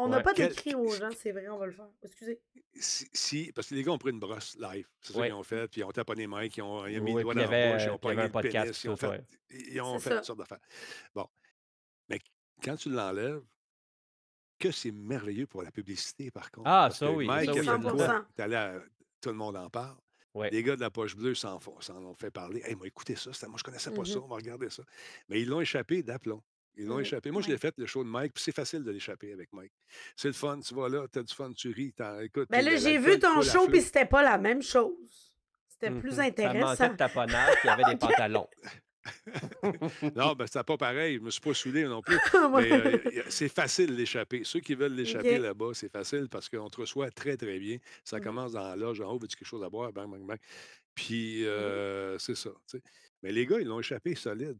On 0.00 0.08
n'a 0.08 0.18
Ouais. 0.18 0.22
pas 0.22 0.32
d'écrit 0.32 0.74
aux 0.76 0.88
gens, 0.92 1.10
c'est 1.16 1.32
vrai, 1.32 1.48
on 1.48 1.58
va 1.58 1.66
le 1.66 1.72
faire. 1.72 1.88
Excusez. 2.02 2.40
Si, 2.74 3.08
si- 3.12 3.52
parce 3.52 3.68
que 3.68 3.74
les 3.74 3.82
gars 3.82 3.90
ont 3.92 3.98
pris 3.98 4.10
une 4.12 4.20
brosse 4.20 4.56
live. 4.58 4.86
C'est 5.00 5.12
ça 5.12 5.18
Ouais. 5.18 5.26
qu'ils 5.26 5.34
ont 5.34 5.42
fait. 5.42 5.66
Puis 5.68 5.80
ils 5.80 5.84
ont 5.84 5.90
taponné 5.90 6.26
Mike, 6.28 6.56
ils 6.56 6.62
ont, 6.62 6.86
ils 6.86 7.00
ont 7.00 7.02
mis 7.02 7.12
Oui, 7.12 7.16
le 7.18 7.22
doigt 7.24 7.34
puis 7.34 7.42
il 7.42 7.46
y 7.46 7.46
dans 7.46 7.50
la 7.52 7.72
bouche, 7.72 7.82
ils 7.82 7.88
euh, 7.88 7.92
ont 7.94 7.98
pogné 7.98 8.20
un 8.20 8.24
le 8.26 8.30
podcast 8.30 8.64
pénis, 8.64 8.84
ils 8.84 8.90
ont 8.90 8.96
ça, 8.96 9.10
fait, 9.10 9.18
ouais. 9.18 9.64
ils 9.72 9.80
ont 9.80 9.98
fait 9.98 10.10
ça. 10.10 10.16
toutes 10.16 10.24
sortes 10.24 10.38
d'affaires. 10.38 10.60
Bon. 11.14 11.28
Mais 12.08 12.20
quand 12.62 12.76
tu 12.76 12.90
l'enlèves, 12.90 13.42
que 14.58 14.70
c'est 14.70 14.90
merveilleux 14.92 15.46
pour 15.46 15.62
la 15.62 15.70
publicité, 15.72 16.30
par 16.30 16.50
contre. 16.50 16.68
Ah, 16.68 16.86
Parce 16.88 16.98
ça 17.00 17.10
oui, 17.12 17.26
Mike 17.26 17.46
ça 17.46 17.50
a 17.50 17.54
oui, 17.54 17.58
fait 17.60 17.64
il 17.64 17.66
y 17.66 17.68
a 17.68 17.72
le 17.72 17.78
de 17.78 17.84
la- 17.84 17.90
100%. 17.90 17.96
doigt, 17.96 18.26
t'es 18.36 18.42
allé 18.42 18.54
à- 18.56 18.82
tout 19.20 19.28
le 19.30 19.34
monde 19.36 19.56
en 19.56 19.68
parle. 19.70 19.96
Ouais. 20.34 20.50
Les 20.50 20.62
gars 20.62 20.76
de 20.76 20.80
la 20.80 20.90
poche 20.90 21.16
bleue 21.16 21.34
s'en 21.34 21.58
font- 21.58 21.80
s'en 21.80 21.96
ont 22.04 22.14
fait 22.14 22.30
parler. 22.30 22.60
Hey, 22.64 22.74
moi, 22.76 22.86
écoutez 22.86 23.16
ça, 23.16 23.32
ça- 23.32 23.48
moi, 23.48 23.56
je 23.58 23.64
connaissais 23.64 23.90
pas 23.92 24.04
ça, 24.04 24.16
Mhm. 24.18 24.24
on 24.24 24.28
va 24.28 24.36
regarder 24.36 24.70
ça. 24.70 24.84
Mais 25.28 25.40
ils 25.42 25.48
l'ont 25.48 25.60
échappé 25.60 26.02
d'aplomb. 26.04 26.42
Ils 26.78 26.86
l'ont 26.86 27.00
échappé. 27.00 27.30
Moi, 27.30 27.42
je 27.42 27.48
l'ai 27.48 27.58
fait, 27.58 27.74
le 27.76 27.86
show 27.86 28.04
de 28.04 28.08
Mike, 28.08 28.32
puis 28.34 28.42
c'est 28.44 28.54
facile 28.54 28.84
de 28.84 28.90
l'échapper 28.92 29.32
avec 29.32 29.52
Mike. 29.52 29.72
C'est 30.16 30.28
le 30.28 30.34
fun, 30.34 30.60
tu 30.60 30.74
vas 30.74 30.88
là, 30.88 31.06
t'as 31.10 31.22
du 31.22 31.34
fun, 31.34 31.52
tu 31.52 31.70
ris, 31.72 31.92
t'en, 31.92 32.20
écoute. 32.20 32.48
Ben 32.50 32.64
là, 32.64 32.70
le- 32.72 32.76
j'ai 32.78 32.98
vu 32.98 33.18
ton 33.18 33.42
show, 33.42 33.66
puis 33.68 33.80
c'était 33.82 34.06
pas 34.06 34.22
la 34.22 34.38
même 34.38 34.62
chose. 34.62 35.34
C'était 35.68 35.90
Mhm. 35.90 36.00
plus 36.00 36.12
Ça 36.12 36.22
manquait 36.22 36.44
intéressant. 36.46 36.88
de 36.88 36.96
taponnage, 36.96 37.50
puis 37.56 37.60
il 37.64 37.66
y 37.66 37.70
avait 37.70 37.84
des 37.84 37.96
pantalons. 37.98 38.48
Non, 40.14 40.34
ben, 40.34 40.46
c'était 40.46 40.64
pas 40.64 40.76
pareil. 40.76 41.16
Je 41.16 41.20
me 41.22 41.30
suis 41.30 41.40
pas 41.40 41.54
saoulé 41.54 41.84
non 41.84 42.02
plus. 42.02 42.16
Mais 42.54 42.72
euh, 42.72 43.22
c'est 43.28 43.48
facile 43.48 43.96
d'échapper. 43.96 44.42
Ceux 44.44 44.60
qui 44.60 44.74
veulent 44.74 44.94
l'échapper 44.94 45.38
là-bas, 45.38 45.70
c'est 45.74 45.90
facile 45.90 46.28
parce 46.30 46.48
qu'on 46.48 46.68
te 46.68 46.80
reçoit 46.80 47.10
très, 47.10 47.36
très 47.36 47.58
bien. 47.58 47.78
Ça 48.04 48.18
Mhm. 48.18 48.24
commence 48.24 48.52
dans 48.52 48.68
la 48.68 48.76
loge 48.76 49.00
en 49.00 49.10
haut, 49.12 49.18
veux-tu 49.18 49.36
quelque 49.36 49.48
chose 49.48 49.62
à 49.64 49.70
boire? 49.70 49.92
Bang, 49.92 50.10
bang, 50.10 50.26
bang. 50.26 50.38
Puis, 50.94 51.40
Mhm. 51.42 51.46
euh, 51.48 52.18
c'est 52.18 52.34
ça. 52.36 52.50
Mais 53.22 53.32
les 53.32 53.46
gars, 53.46 53.58
ils 53.60 53.66
l'ont 53.66 53.80
échappé 53.80 54.14
solide. 54.14 54.58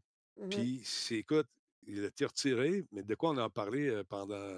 Puis, 0.51 0.81
c'est, 0.85 1.17
écoute, 1.17 1.47
il 1.87 2.05
a 2.05 2.09
été 2.09 2.25
retiré, 2.25 2.85
mais 2.93 3.03
de 3.03 3.15
quoi 3.15 3.31
on 3.31 3.39
a 3.39 3.49
parlé 3.49 4.03
pendant 4.09 4.57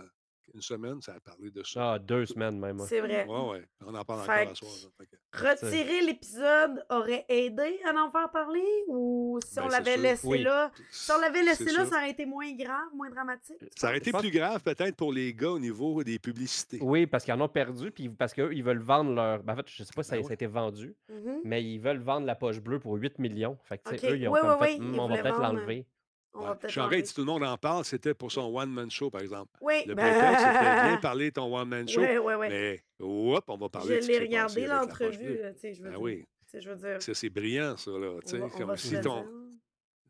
une 0.53 0.63
semaine? 0.63 1.01
Ça 1.01 1.15
a 1.15 1.21
parlé 1.21 1.51
de 1.53 1.63
ça. 1.63 1.93
Ah, 1.93 1.99
deux 2.01 2.27
semaines 2.27 2.59
même. 2.59 2.81
C'est 2.81 3.01
vrai. 3.01 3.25
Ouais, 3.27 3.51
ouais. 3.51 3.65
On 3.87 3.95
en 3.95 4.05
parle 4.05 4.25
Fait 4.27 4.43
encore 4.43 4.51
à 4.53 4.55
soir. 4.57 4.73
là. 4.99 5.07
Que- 5.07 5.17
Retirer 5.33 6.01
l'épisode 6.01 6.85
aurait 6.91 7.25
aidé 7.29 7.79
à 7.87 7.93
en 7.95 8.11
faire 8.11 8.29
parler? 8.33 8.65
Ou 8.89 9.39
si 9.47 9.55
Ben, 9.55 9.63
on 9.67 9.69
l'avait 9.69 9.97
laissé 9.97 10.27
Oui. 10.27 10.43
là, 10.43 10.73
si 10.91 11.13
on 11.13 11.21
l'avait 11.21 11.45
laissé 11.45 11.67
là, 11.67 11.71
sûr. 11.85 11.87
ça 11.87 11.99
aurait 11.99 12.11
été 12.11 12.27
moins 12.27 12.53
grave, 12.53 12.89
moins 12.97 13.11
dramatique. 13.11 13.59
Ça 13.77 13.87
aurait 13.89 13.99
été 13.99 14.11
plus 14.11 14.33
grave 14.33 14.61
peut-être 14.65 14.97
pour 14.97 15.13
les 15.13 15.33
gars 15.33 15.51
au 15.53 15.61
niveau 15.61 16.03
des 16.03 16.19
publicités. 16.19 16.81
Oui, 16.83 17.07
parce 17.07 17.25
qu'ils 17.25 17.35
en 17.35 17.41
ont 17.43 17.49
perdu, 17.49 17.93
puis 17.93 18.09
parce 18.09 18.35
qu'eux, 18.35 18.53
ils 18.53 18.65
veulent 18.65 18.83
vendre 18.83 19.13
leur. 19.15 19.41
ben, 19.45 19.53
en 19.53 19.57
fait, 19.57 19.69
je 19.69 19.85
sais 19.85 19.93
pas 19.95 20.03
si 20.03 20.09
ça, 20.11 20.17
Ben 20.17 20.25
ça 20.25 20.31
a 20.31 20.35
été 20.35 20.47
vendu, 20.47 20.97
Mhm. 21.09 21.43
mais 21.45 21.63
ils 21.63 21.79
veulent 21.79 22.01
vendre 22.03 22.27
la 22.27 22.35
poche 22.35 22.59
bleue 22.61 22.81
pour 22.81 22.95
8 22.95 23.21
millions. 23.21 23.57
Fait 23.63 23.79
que, 23.79 23.89
tu 23.91 23.99
sais, 23.99 24.07
Ok. 24.09 24.13
eux, 24.13 24.19
ils 24.19 24.29
ont 24.29 24.33
Oui, 24.33 24.41
comme 24.41 24.51
oui, 24.61 24.67
fait, 24.67 24.79
oui, 24.81 24.81
Hum, 24.87 24.95
ils 24.95 25.01
on 25.01 25.09
va 25.09 25.15
peut-être 25.23 25.37
vendre. 25.37 25.55
l'enlever. 25.55 25.87
Ouais. 26.33 26.47
l'enlever. 26.77 27.05
si 27.05 27.15
tout 27.15 27.21
le 27.23 27.27
monde 27.27 27.43
en 27.43 27.57
parle, 27.59 27.85
c'était 27.85 28.15
pour 28.15 28.31
son 28.31 28.43
one-man 28.57 28.91
show, 28.91 29.11
par 29.11 29.21
exemple. 29.21 29.51
Oui, 29.61 29.83
Le 29.87 29.95
ben... 29.95 30.03
break-up, 30.13 30.37
c'était 30.39 30.89
bien 30.89 30.97
parler 30.99 31.33
ton 31.33 31.55
one-man 31.57 31.89
show, 31.89 32.01
Oui, 32.01 32.19
oui, 32.19 32.35
oui. 32.35 32.47
mais 32.49 32.85
hop, 33.01 33.45
on 33.49 33.57
va 33.57 33.67
Je 33.67 33.71
parler 33.71 33.99
qui 34.01 34.07
l'ai 34.09 34.19
regardé 34.21 34.67
l'entrevue, 34.67 35.17
bleue. 35.35 35.43
là, 35.43 35.53
tu 35.55 35.61
sais, 35.61 35.75
je 35.75 35.79
veux 35.83 35.89
Ben 35.89 35.95
dire. 35.97 36.01
oui, 36.03 36.25
Tu 36.45 36.51
sais, 36.51 36.61
je 36.61 36.71
veux 36.71 36.77
dire, 36.77 37.03
ça, 37.03 37.15
c'est 37.15 37.31
brillant, 37.31 37.77
ça, 37.77 37.91
là. 37.91 38.19
tu 38.25 38.31
sais, 38.31 38.39
comme 38.57 38.77
si 38.77 39.01
ton... 39.01 39.27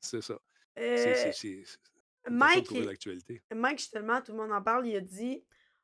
C'est 0.01 0.21
ça. 0.23 0.39
Euh, 0.79 0.97
c'est- 0.97 1.33
c'est- 1.33 1.79
Mike, 2.29 2.71
l'actualité. 2.71 3.43
Mike, 3.55 3.79
justement, 3.79 4.21
tout 4.21 4.33
le 4.33 4.39
monde 4.39 4.53
en 4.53 4.63
parle, 4.63 4.87
il 4.87 4.97
a 4.97 5.01
dit 5.01 5.43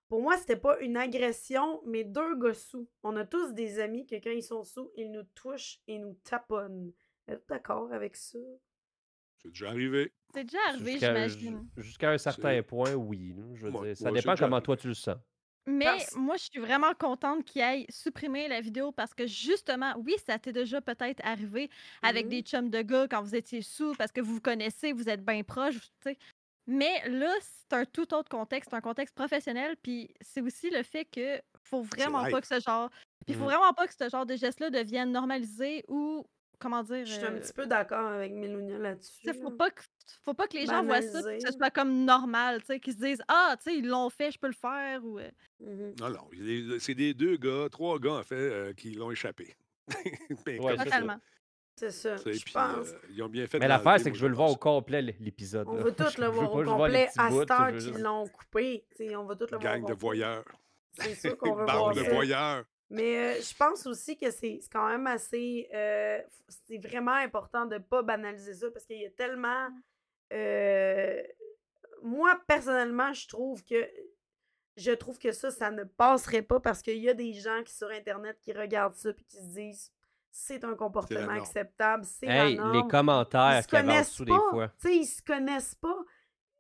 Pour 0.09 0.21
moi, 0.23 0.37
c'était 0.37 0.57
pas 0.57 0.79
une 0.81 0.97
agression, 0.99 1.81
mais 1.87 2.05
deux 2.05 2.39
gars 2.39 2.55
sous. 2.55 2.89
On 3.03 3.17
a 3.17 3.25
tous 3.25 3.53
des 3.55 3.81
amis 3.81 4.07
que 4.07 4.15
quand 4.17 4.31
ils 4.31 4.43
sont 4.43 4.63
sous, 4.63 4.93
ils 4.97 5.11
nous 5.11 5.25
touchent 5.35 5.81
et 5.89 5.99
nous 5.99 6.15
taponnent. 6.25 6.93
Êtes-vous 7.27 7.47
d'accord 7.49 7.93
avec 7.93 8.15
ça? 8.17 8.39
C'est 9.43 9.49
déjà 9.49 9.69
arrivé. 9.71 10.13
C'est 10.37 10.45
déjà 10.45 10.59
arrivé, 10.69 10.93
Jusqu'à 10.93 11.07
j'imagine. 11.15 11.69
jusqu'à 11.79 12.11
un 12.11 12.19
certain 12.19 12.51
C'est- 12.57 12.63
point, 12.63 12.93
oui. 12.95 13.35
Je 13.55 13.65
veux 13.65 13.71
Moi- 13.71 13.87
dire, 13.87 13.97
ça 13.97 14.11
moi, 14.11 14.19
dépend 14.21 14.35
comment 14.37 14.61
toi 14.61 14.77
tu 14.77 14.89
le 14.89 14.95
sens. 14.95 15.17
Mais 15.69 15.85
Parce- 15.87 16.15
moi, 16.15 16.37
je 16.37 16.45
suis 16.45 16.61
vraiment 16.61 16.93
contente 16.95 17.45
qu'il 17.45 17.63
aille 17.63 17.87
supprimer 17.89 18.47
la 18.47 18.61
vidéo 18.61 18.93
parce 18.93 19.15
que 19.15 19.27
justement, 19.27 19.95
oui, 20.05 20.15
ça 20.25 20.39
t'est 20.39 20.53
déjà 20.53 20.81
peut-être 20.81 21.21
arrivé 21.25 21.71
avec 22.03 22.29
des 22.29 22.43
chums 22.43 22.71
de 22.71 22.83
gars 22.83 23.09
quand 23.11 23.23
vous 23.23 23.35
étiez 23.35 23.63
sous 23.63 23.95
parce 23.95 24.13
que 24.13 24.21
vous 24.21 24.35
vous 24.35 24.41
connaissez, 24.41 24.93
vous 24.93 25.09
êtes 25.09 25.25
bien 25.25 25.43
proches, 25.43 25.81
tu 25.81 26.11
sais. 26.11 26.19
Mais 26.69 27.09
là, 27.09 27.33
c'est 27.41 27.73
un 27.77 27.85
tout 27.85 28.13
autre 28.15 28.29
contexte, 28.29 28.75
un 28.75 28.81
contexte 28.81 29.15
professionnel, 29.15 29.77
puis 29.83 30.09
c'est 30.21 30.41
aussi 30.43 30.69
le 30.71 30.83
fait 30.83 31.05
que 31.05 31.41
faut 31.63 31.83
vraiment 31.83 32.25
pas 32.31 32.41
que 32.41 32.47
ce 32.47 32.61
genre, 32.61 32.91
puis 33.25 33.35
faut 33.35 33.41
Mhm. 33.45 33.47
vraiment 33.51 33.73
pas 33.73 33.87
que 33.89 33.95
ce 33.95 34.09
genre 34.09 34.27
de 34.27 34.37
geste-là 34.37 34.71
devienne 34.71 35.11
normalisé 35.13 35.85
ou 35.89 36.25
comment 36.59 36.83
dire, 36.83 37.05
Je 37.07 37.13
suis 37.13 37.25
un 37.25 37.33
euh, 37.35 37.41
petit 37.41 37.53
peu 37.53 37.67
d'accord 37.67 38.07
avec 38.07 38.33
Mélounia 38.33 38.79
là-dessus. 38.79 39.33
faut 39.43 39.51
pas 39.51 39.71
que 39.71 39.83
faut 40.23 40.35
pas 40.35 40.47
que 40.47 40.57
les 40.57 40.67
gens 40.67 40.83
voient 40.85 41.03
ça 41.03 41.23
que 41.23 41.41
ce 41.41 41.53
soit 41.53 41.71
comme 41.71 42.05
normal, 42.05 42.61
tu 42.61 42.67
sais, 42.67 42.81
qu'ils 42.81 42.95
se 42.95 42.99
disent 42.99 43.23
ah, 43.29 43.57
tu 43.63 43.71
sais, 43.71 43.79
ils 43.79 43.87
l'ont 43.87 44.11
fait, 44.11 44.31
je 44.31 44.39
peux 44.39 44.47
le 44.49 44.53
faire 44.53 45.05
ou 45.05 45.19
euh, 45.19 45.31
Mhm. 45.61 45.95
Non, 46.01 46.11
non. 46.11 46.79
C'est 46.79 46.95
des 46.95 47.15
deux 47.15 47.37
gars, 47.39 47.69
trois 47.71 47.99
gars, 47.99 48.13
en 48.15 48.23
fait, 48.23 48.35
euh, 48.37 48.73
qui 48.75 48.93
l'ont 48.93 49.11
échappé. 49.11 49.57
Ben, 50.45 50.61
Ouais, 50.61 50.77
totalement. 50.77 51.19
C'est 51.79 51.91
ça. 51.91 52.17
Je 52.17 52.23
puis, 52.23 52.53
pense. 52.53 52.89
euh, 52.89 52.99
ils 53.11 53.23
ont 53.23 53.29
bien 53.29 53.47
fait. 53.47 53.59
Mais 53.59 53.69
l'affaire, 53.69 54.01
c'est 54.01 54.11
que 54.11 54.17
je 54.17 54.23
veux 54.23 54.29
le 54.31 54.35
voir 54.35 54.51
au 54.51 54.57
complet, 54.57 55.03
l'épisode. 55.03 55.67
On 55.69 55.77
tout 55.93 56.05
Je 56.15 56.21
le 56.21 56.27
voir 56.29 56.55
au 56.55 56.63
complet 56.65 57.09
à 57.19 57.31
cette 57.31 57.51
heure 57.51 57.77
qu'ils 57.77 57.99
l'ont 58.03 58.27
coupé. 58.29 58.85
On 59.15 59.25
va 59.25 59.37
tout 59.37 59.47
le 59.51 59.59
voir. 59.59 59.63
Gang 59.63 59.83
au 59.83 59.89
de 59.89 59.93
complet. 59.93 59.95
voyeurs. 60.01 60.45
C'est 60.93 61.15
sûr 61.15 61.37
qu'on 61.39 61.55
veut 61.55 61.67
Bande 61.67 61.77
voir 61.77 61.95
de 61.95 62.01
voyeurs. 62.01 62.65
Mais 62.89 63.17
euh, 63.39 63.41
je 63.43 63.55
pense 63.57 63.85
aussi 63.87 64.17
que 64.17 64.31
c'est 64.31 64.59
c'est 64.63 64.71
quand 64.73 64.89
même 64.89 65.07
assez. 65.07 65.69
euh, 65.75 66.21
c'est 66.67 66.79
vraiment 66.79 67.13
important 67.15 67.67
de 67.67 67.75
ne 67.75 67.81
pas 67.81 68.03
banaliser 68.03 68.55
ça 68.55 68.71
parce 68.71 68.87
qu'il 68.87 69.01
y 69.01 69.07
a 69.07 69.11
tellement. 69.11 69.69
euh, 70.33 71.23
moi, 72.03 72.41
personnellement, 72.47 73.13
je 73.13 73.27
trouve 73.29 73.65
que. 73.65 73.89
Je 74.77 74.93
trouve 74.93 75.19
que 75.19 75.33
ça, 75.33 75.51
ça 75.51 75.71
ne 75.71 75.85
passerait 75.85 76.43
pas 76.43 76.61
parce 76.61 76.83
qu'il 76.83 76.99
y 76.99 77.09
a 77.09 77.15
des 77.15 77.33
gens 77.33 77.63
qui 77.65 77.73
sur 77.73 77.89
Internet 77.91 78.39
qui 78.43 78.53
regardent 78.53 78.95
ça 78.95 79.09
et 79.09 79.15
qui 79.15 79.37
se 79.39 79.55
disent 79.55 79.91
c'est 80.31 80.65
un 80.65 80.75
comportement 80.75 81.31
acceptable, 81.33 82.05
c'est 82.05 82.27
Hey, 82.27 82.61
les 82.75 82.87
commentaires 82.91 83.57
Ils 83.59 83.63
se 83.63 83.69
qui 83.69 83.77
avancent 83.77 83.89
connaissent 83.91 84.11
sous 84.11 84.25
pas. 84.27 84.33
des 84.35 84.51
fois. 84.51 84.69
Tu 84.79 84.89
sais, 84.89 84.97
ils 84.97 85.07
se 85.07 85.23
connaissent 85.23 85.75
pas. 85.77 85.97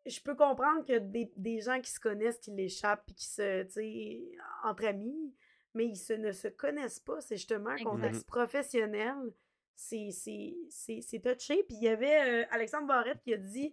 Je 0.06 0.18
peux 0.20 0.34
comprendre 0.34 0.82
que 0.86 0.96
des, 0.98 1.30
des 1.36 1.60
gens 1.60 1.78
qui 1.78 1.90
se 1.90 2.00
connaissent, 2.00 2.38
qui 2.38 2.52
l'échappent, 2.52 3.04
puis 3.04 3.14
qui 3.16 3.26
se, 3.26 3.64
tu 3.64 3.70
sais, 3.72 4.38
entre 4.64 4.86
amis, 4.86 5.34
mais 5.76 5.86
ils 5.86 5.96
se, 5.96 6.12
ne 6.14 6.32
se 6.32 6.48
connaissent 6.48 6.98
pas. 7.00 7.20
C'est 7.20 7.36
justement 7.36 7.70
un 7.70 7.76
contexte 7.84 8.26
professionnel. 8.26 9.32
C'est 9.74 11.20
touché. 11.22 11.62
Puis 11.64 11.76
il 11.76 11.82
y 11.84 11.88
avait 11.88 12.42
euh, 12.42 12.46
Alexandre 12.50 12.86
Barrette 12.86 13.20
qui 13.22 13.34
a 13.34 13.36
dit, 13.36 13.72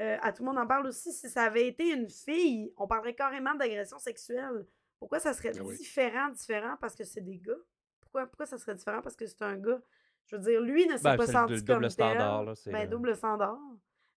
euh, 0.00 0.16
à 0.20 0.32
tout 0.32 0.42
le 0.42 0.48
monde 0.48 0.58
en 0.58 0.66
parle 0.66 0.86
aussi, 0.86 1.12
si 1.12 1.28
ça 1.28 1.42
avait 1.42 1.66
été 1.66 1.90
une 1.92 2.08
fille, 2.08 2.72
on 2.76 2.86
parlerait 2.86 3.14
carrément 3.14 3.54
d'agression 3.54 3.98
sexuelle. 3.98 4.66
Pourquoi 4.98 5.18
ça 5.20 5.32
serait 5.32 5.52
Ah 5.58 5.62
oui. 5.64 5.76
différent, 5.76 6.28
différent 6.28 6.76
parce 6.80 6.94
que 6.94 7.04
c'est 7.04 7.20
des 7.20 7.38
gars? 7.38 7.54
Pourquoi, 8.00 8.26
pourquoi 8.26 8.46
ça 8.46 8.58
serait 8.58 8.74
différent 8.74 9.00
parce 9.02 9.16
que 9.16 9.26
c'est 9.26 9.42
un 9.42 9.56
gars? 9.56 9.80
Je 10.26 10.36
veux 10.36 10.42
dire, 10.42 10.60
lui 10.60 10.86
ne 10.86 10.96
s'est 10.96 11.02
Ben, 11.04 11.16
pas 11.16 11.26
le 11.26 11.32
senti 11.32 11.64
comme 11.64 11.76
double 11.76 11.90
standard, 11.90 12.38
tel. 12.40 12.72
là, 12.72 12.78
Ben, 12.78 12.86
euh, 12.86 12.90
double 12.90 13.16
standard. 13.16 13.58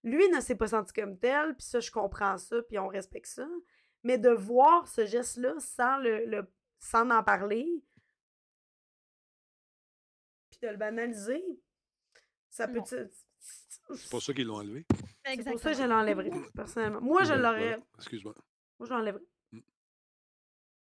Lui 0.03 0.27
ne 0.29 0.41
s'est 0.41 0.55
pas 0.55 0.67
senti 0.67 0.91
comme 0.93 1.17
tel, 1.17 1.53
puis 1.55 1.63
ça, 1.65 1.79
je 1.79 1.91
comprends 1.91 2.37
ça, 2.37 2.61
puis 2.63 2.77
on 2.79 2.87
respecte 2.87 3.27
ça. 3.27 3.47
Mais 4.03 4.17
de 4.17 4.29
voir 4.31 4.87
ce 4.87 5.05
geste-là 5.05 5.53
sans, 5.59 5.97
le, 5.99 6.25
le- 6.25 6.47
sans 6.81 7.09
en 7.09 7.23
parler, 7.23 7.65
puis 10.49 10.59
de 10.61 10.67
le 10.67 10.77
banaliser, 10.77 11.43
ça 12.49 12.67
peut... 12.67 12.81
C'est 13.95 14.09
pour 14.09 14.21
ça 14.21 14.33
qu'ils 14.33 14.47
l'ont 14.47 14.57
enlevé. 14.57 14.85
C'est 15.25 15.43
pour 15.43 15.59
ça 15.59 15.71
que 15.71 15.77
je 15.77 15.83
l'enlèverais, 15.83 16.31
personnellement. 16.53 17.01
Moi, 17.01 17.23
je 17.23 17.33
l'aurais... 17.33 17.79
Excuse-moi. 17.97 18.35
Moi, 18.77 18.87
je 18.87 18.93
l'enlèverais. 18.93 19.23
Mm. 19.51 19.59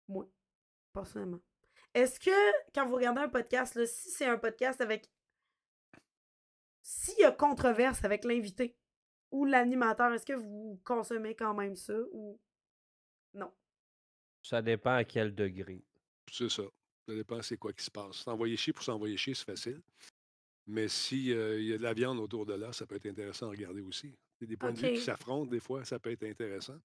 Moi, 0.09 0.27
personnellement. 0.91 1.39
Est-ce 1.93 2.19
que, 2.19 2.71
quand 2.73 2.87
vous 2.87 2.95
regardez 2.95 3.21
un 3.21 3.29
podcast, 3.29 3.75
là, 3.75 3.85
si 3.85 4.09
c'est 4.09 4.25
un 4.25 4.37
podcast 4.37 4.81
avec. 4.81 5.11
S'il 6.81 7.19
y 7.19 7.23
a 7.23 7.31
controverse 7.31 8.03
avec 8.03 8.23
l'invité 8.23 8.75
ou 9.31 9.45
l'animateur, 9.45 10.11
est-ce 10.11 10.25
que 10.25 10.33
vous 10.33 10.81
consommez 10.83 11.35
quand 11.35 11.53
même 11.53 11.75
ça 11.75 11.93
ou. 12.11 12.39
Non? 13.35 13.53
Ça 14.43 14.61
dépend 14.61 14.95
à 14.95 15.03
quel 15.03 15.33
degré. 15.33 15.81
C'est 16.31 16.49
ça. 16.49 16.63
Ça 17.07 17.15
dépend 17.15 17.41
c'est 17.41 17.57
quoi 17.57 17.73
qui 17.73 17.83
se 17.83 17.91
passe. 17.91 18.17
S'envoyer 18.17 18.55
chier 18.57 18.73
pour 18.73 18.83
s'envoyer 18.83 19.17
chier, 19.17 19.33
c'est 19.33 19.45
facile. 19.45 19.81
Mais 20.67 20.87
s'il 20.87 21.27
y 21.27 21.73
a 21.73 21.77
de 21.77 21.83
la 21.83 21.93
viande 21.93 22.19
autour 22.19 22.45
de 22.45 22.53
là, 22.53 22.71
ça 22.71 22.85
peut 22.85 22.95
être 22.95 23.05
intéressant 23.07 23.47
à 23.47 23.49
regarder 23.49 23.81
aussi. 23.81 24.07
Il 24.39 24.43
y 24.43 24.43
a 24.45 24.47
des 24.47 24.57
points 24.57 24.71
de 24.73 24.79
vue 24.79 24.93
qui 24.93 25.01
s'affrontent, 25.01 25.49
des 25.49 25.59
fois, 25.59 25.83
ça 25.85 25.99
peut 25.99 26.11
être 26.11 26.23
intéressant. 26.23 26.77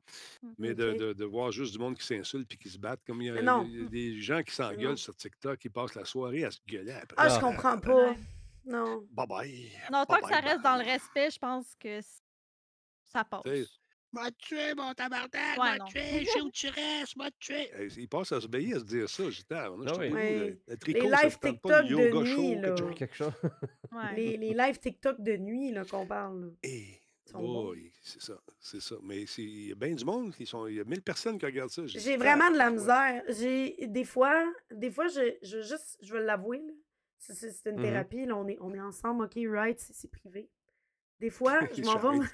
Mais 0.58 0.70
Ok. 0.70 0.76
de, 0.76 0.92
de- 0.94 1.12
de 1.12 1.24
voir 1.24 1.50
juste 1.52 1.72
du 1.72 1.78
monde 1.78 1.96
qui 1.96 2.04
s'insulte 2.06 2.48
puis 2.48 2.58
qui 2.58 2.68
se 2.70 2.78
battent, 2.78 3.04
comme 3.04 3.20
il 3.22 3.26
y 3.26 3.30
a, 3.30 3.34
Mais 3.34 3.42
non. 3.42 3.64
il 3.64 3.82
y 3.82 3.84
a 3.84 3.88
des 3.88 4.20
gens 4.20 4.42
qui 4.42 4.52
s'engueulent 4.54 4.98
sur 4.98 5.14
TikTok, 5.14 5.58
qui 5.58 5.68
passent 5.68 5.94
la 5.94 6.04
soirée 6.04 6.44
à 6.44 6.50
se 6.50 6.58
gueuler 6.66 6.92
après. 6.92 7.16
Ah, 7.18 7.28
je 7.28 7.40
comprends 7.40 7.78
pas. 7.78 8.14
Non. 8.64 9.06
Bye 9.12 9.26
bye. 9.26 9.72
Non, 9.92 10.04
tant 10.04 10.14
Bye 10.14 10.22
que 10.22 10.28
ça 10.28 10.40
bye 10.40 10.50
reste 10.50 10.62
dans 10.62 10.76
le 10.76 10.84
respect, 10.84 11.30
je 11.30 11.38
pense 11.38 11.74
que 11.76 12.00
ça 13.04 13.24
passe. 13.24 13.42
M'a 14.12 14.30
tué, 14.32 14.74
mon 14.74 14.94
tabarnak, 14.94 15.30
Ouais, 15.34 15.56
m'a 15.58 15.76
non. 15.76 15.84
tué, 15.86 16.24
je 16.24 16.30
sais 16.30 16.40
où 16.40 16.50
tu 16.50 16.68
restes, 16.68 17.14
m'a 17.16 17.30
tué. 17.38 17.70
Eh, 17.78 17.88
il 17.98 18.08
passe 18.08 18.32
à 18.32 18.40
se 18.40 18.46
bailler 18.46 18.74
à 18.74 18.78
se 18.78 18.84
dire 18.84 19.08
ça. 19.08 19.28
J'étais, 19.28 19.54
on 19.54 19.86
a 19.86 19.90
Ah 19.92 19.98
oui. 19.98 20.08
le, 20.08 20.14
Ouais. 20.14 20.38
le 20.38 20.58
Les 20.68 20.76
tricot, 20.78 21.10
ça 21.10 21.22
lives 21.24 21.38
tente 21.38 21.60
pas, 21.60 21.82
TikTok 21.82 21.84
de 21.84 21.90
yoga 21.90 22.20
nuit, 22.22 22.34
chaud, 22.34 22.54
là. 22.60 22.70
quelque 22.70 22.78
chose. 22.78 22.94
Quelque 22.96 23.14
chose. 23.16 23.32
Ouais. 23.92 24.16
Les, 24.16 24.36
les 24.38 24.54
lives 24.54 24.78
TikTok 24.78 25.20
de 25.20 25.36
nuit 25.36 25.72
là, 25.72 25.84
qu'on 25.84 26.06
parle. 26.06 26.40
là. 26.40 26.50
Eh, 26.62 26.86
sont 27.30 27.38
bons. 27.40 27.70
oui, 27.72 27.92
c'est 28.02 28.22
ça, 28.22 28.40
c'est 28.58 28.80
ça. 28.80 28.94
Mais 29.02 29.26
c'est- 29.26 29.42
il 29.42 29.68
y 29.68 29.72
a 29.72 29.74
bien 29.74 29.94
du 29.94 30.04
monde 30.06 30.34
qui 30.34 30.46
sont. 30.46 30.66
Il 30.66 30.76
y 30.76 30.80
a 30.80 30.84
1000 30.84 31.02
personnes 31.02 31.38
qui 31.38 31.44
regardent 31.44 31.68
ça. 31.70 31.86
J'ai 31.86 32.16
vraiment 32.16 32.50
de 32.50 32.56
la 32.56 32.70
misère. 32.70 33.22
J'ai 33.28 33.76
des 33.88 34.04
fois, 34.04 34.50
des 34.70 34.90
fois, 34.90 35.08
je, 35.08 35.36
je 35.42 35.60
juste, 35.60 35.98
je 36.00 36.14
veux 36.14 36.24
l'avouer, 36.24 36.60
là. 36.66 36.72
C'est- 37.18 37.34
C'est 37.34 37.50
c'est 37.50 37.68
une 37.70 37.76
Mhm. 37.76 37.82
thérapie, 37.82 38.24
là, 38.24 38.36
on 38.36 38.48
est, 38.48 38.56
on 38.60 38.72
est 38.72 38.80
ensemble, 38.80 39.24
ok, 39.24 39.34
right, 39.52 39.78
c'est 39.78 39.92
c'est 39.92 40.08
privé. 40.10 40.48
Des 41.20 41.30
fois, 41.30 41.58
je 41.76 41.82
m'en 41.82 41.98
vais. 41.98 42.26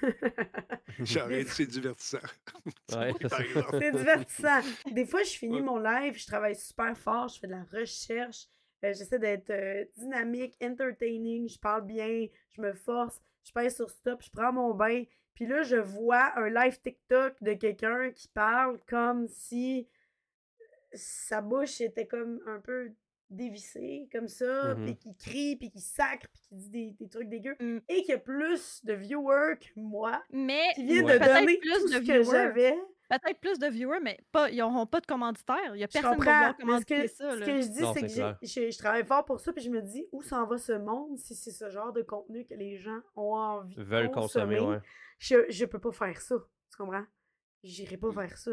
J'arrête, 0.99 1.47
c'est 1.49 1.65
divertissant. 1.65 2.19
Ouais, 2.95 3.13
c'est 3.79 3.91
divertissant. 3.91 4.61
Des 4.91 5.05
fois, 5.05 5.23
je 5.23 5.31
finis 5.31 5.55
Ouais. 5.55 5.61
mon 5.61 5.77
live, 5.79 6.17
je 6.17 6.25
travaille 6.27 6.55
super 6.55 6.95
fort, 6.97 7.27
je 7.29 7.39
fais 7.39 7.47
de 7.47 7.51
la 7.53 7.63
recherche, 7.71 8.45
euh, 8.83 8.93
j'essaie 8.93 9.19
d'être 9.19 9.49
euh, 9.49 9.85
dynamique, 9.97 10.55
entertaining, 10.61 11.49
je 11.49 11.59
parle 11.59 11.85
bien, 11.85 12.27
je 12.51 12.61
me 12.61 12.73
force, 12.73 13.19
je 13.43 13.51
pèse 13.51 13.75
sur 13.75 13.89
stop, 13.89 14.21
je 14.23 14.29
prends 14.29 14.53
mon 14.53 14.73
bain. 14.73 15.03
Puis 15.33 15.47
là, 15.47 15.63
je 15.63 15.75
vois 15.77 16.31
un 16.37 16.49
live 16.49 16.79
TikTok 16.81 17.35
de 17.41 17.53
quelqu'un 17.53 18.11
qui 18.11 18.27
parle 18.29 18.79
comme 18.87 19.27
si 19.27 19.87
sa 20.93 21.41
bouche 21.41 21.81
était 21.81 22.07
comme 22.07 22.39
un 22.47 22.59
peu 22.59 22.91
dévissée, 23.29 24.07
comme 24.11 24.27
ça, 24.27 24.75
Mhm. 24.75 24.85
puis 24.85 24.95
qui 24.97 25.15
crie, 25.15 25.55
puis 25.55 25.69
qui 25.69 25.81
sacre, 25.81 26.27
puis 26.31 26.41
qui 26.41 26.55
dit 26.55 26.69
des, 26.69 26.91
des 26.99 27.09
trucs 27.09 27.29
dégueux, 27.29 27.55
Mm. 27.59 27.79
et 27.89 28.03
qui 28.03 28.11
a 28.13 28.17
plus 28.17 28.83
de 28.85 28.93
viewers 28.93 29.57
que 29.59 29.67
moi, 29.75 30.21
Mais 30.31 30.63
qui 30.75 30.85
vient 30.85 31.03
Ouais. 31.05 31.19
de 31.19 31.25
donner 31.25 31.45
peut-être 31.45 31.59
plus 31.61 31.71
tout 31.79 31.87
de 31.87 31.91
ce 31.93 31.97
que 31.97 32.03
viewers. 32.03 32.23
j'avais. 32.25 32.77
Peut-être 33.07 33.39
plus 33.39 33.59
de 33.59 33.67
viewers, 33.67 33.99
mais 34.01 34.19
pas, 34.31 34.49
ils 34.49 34.57
n'auront 34.57 34.87
pas 34.87 34.99
de 34.99 35.05
commanditaires. 35.05 35.75
Il 35.75 35.77
n'y 35.77 35.83
a 35.83 35.87
personne 35.87 36.17
qui 36.17 36.25
va 36.25 36.53
ce 36.53 36.61
commanditer 36.61 37.01
que, 37.03 37.07
ça. 37.07 37.31
ce 37.31 37.35
là. 37.39 37.45
que 37.45 37.61
je 37.61 37.67
dis, 37.67 38.47
c'est 38.49 38.61
que 38.65 38.71
je 38.71 38.77
travaille 38.79 39.05
fort 39.05 39.25
pour 39.25 39.39
ça, 39.39 39.53
puis 39.53 39.63
je 39.63 39.69
me 39.69 39.81
dis, 39.81 40.07
où 40.11 40.23
s'en 40.23 40.45
va 40.47 40.57
ce 40.57 40.71
monde 40.73 41.17
si 41.19 41.35
c'est 41.35 41.51
ce 41.51 41.69
genre 41.69 41.93
de 41.93 42.01
contenu 42.01 42.45
que 42.45 42.55
les 42.55 42.77
gens 42.77 42.99
ont 43.15 43.33
envie 43.35 43.75
de 43.75 43.83
Veulent 43.83 44.09
consommer, 44.11 44.59
ouais. 44.59 44.79
Je, 45.19 45.45
je 45.49 45.65
peux 45.65 45.79
pas 45.79 45.91
faire 45.91 46.19
ça, 46.19 46.35
tu 46.71 46.77
comprends? 46.77 47.05
J'irai 47.63 47.97
pas 47.97 48.11
faire 48.11 48.37
ça. 48.37 48.51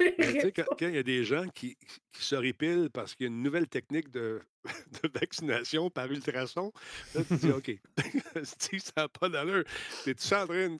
Mais 0.18 0.52
quand 0.52 0.76
il 0.80 0.94
y 0.94 0.98
a 0.98 1.02
des 1.02 1.24
gens 1.24 1.46
qui, 1.48 1.76
qui 2.12 2.24
se 2.24 2.34
répilent 2.34 2.90
parce 2.92 3.14
qu'il 3.14 3.24
y 3.24 3.28
a 3.28 3.32
une 3.32 3.42
nouvelle 3.42 3.68
technique 3.68 4.10
de, 4.10 4.40
de 5.02 5.08
vaccination 5.18 5.90
par 5.90 6.10
ultrason, 6.10 6.72
là, 7.14 7.22
tu 7.26 7.36
dis, 7.36 7.50
OK, 7.50 7.70
ça 8.44 8.92
n'a 8.96 9.08
pas 9.08 9.28
d'allure. 9.28 9.64
T'es-tu 10.04 10.34
en 10.34 10.46
train 10.46 10.76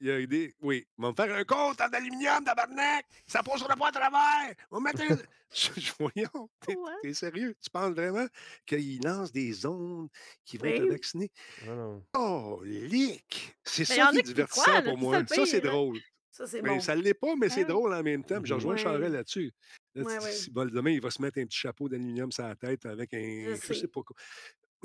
Il 0.00 0.06
y 0.06 0.10
a 0.10 0.26
des. 0.26 0.54
Oui, 0.60 0.86
on 0.98 1.02
va 1.02 1.08
me 1.10 1.14
faire 1.14 1.34
un 1.36 1.44
compte 1.44 1.80
en 1.80 1.88
aluminium, 1.92 2.42
tabarnak! 2.44 3.04
Ça 3.26 3.42
pose 3.42 3.58
sur 3.58 3.68
le 3.68 3.76
poids 3.76 3.88
à 3.88 3.92
travers! 3.92 4.54
On 4.70 4.80
va 4.80 4.92
mettre. 4.92 5.02
un- 5.12 5.18
Je- 5.52 5.80
je- 5.80 5.92
Voyons, 5.98 6.48
t'es 6.64 6.76
t'es 7.02 7.12
sérieux? 7.12 7.54
Tu 7.60 7.70
penses 7.70 7.92
vraiment 7.92 8.26
qu'il 8.64 9.02
lance 9.02 9.32
des 9.32 9.66
ondes 9.66 10.08
qui 10.44 10.56
vont 10.58 10.70
te 10.70 10.82
vacciner? 10.90 11.30
Non. 11.66 12.02
Oh, 12.16 12.62
lick! 12.64 13.56
C'est 13.64 13.84
ça 13.84 14.10
qui 14.12 14.18
est 14.18 14.22
divertissant 14.22 14.62
croient, 14.62 14.80
là, 14.80 14.82
pour 14.82 14.96
moi. 14.98 15.22
ça 15.26 15.44
c'est 15.44 15.56
hein. 15.66 15.70
drôle. 15.70 15.98
Ça, 16.40 16.46
c'est 16.46 16.62
bon. 16.62 16.80
ça 16.80 16.96
ne 16.96 17.02
l'est 17.02 17.12
pas, 17.12 17.36
mais 17.36 17.50
c'est 17.50 17.62
Ah. 17.64 17.68
drôle 17.68 17.92
en 17.92 18.02
même 18.02 18.24
temps. 18.24 18.40
Je 18.42 18.54
rejoins. 18.54 18.76
Charest 18.76 19.12
là-dessus. 19.12 19.52
Demain, 19.94 20.90
il 20.90 21.00
va 21.02 21.10
se 21.10 21.20
mettre 21.20 21.38
un 21.38 21.44
petit 21.44 21.58
chapeau 21.58 21.86
d'aluminium 21.88 22.32
sur 22.32 22.44
la 22.44 22.56
tête 22.56 22.86
avec 22.86 23.12
un. 23.12 23.54
Je 23.62 23.72
sais 23.74 23.88
pas 23.88 24.00
quoi. 24.02 24.16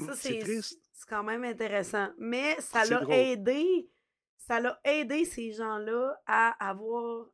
Ça, 0.06 0.14
C'est 0.16 0.40
triste. 0.40 0.78
c'est 0.92 1.08
quand 1.08 1.24
même 1.24 1.46
intéressant. 1.46 2.10
Mais 2.18 2.60
ça 2.60 2.84
l'a 2.84 3.02
aidé, 3.10 3.90
ça 4.36 4.60
l'a 4.60 4.78
aidé 4.84 5.24
ces 5.24 5.54
gens-là 5.54 6.22
à 6.26 6.70
avoir, 6.70 7.30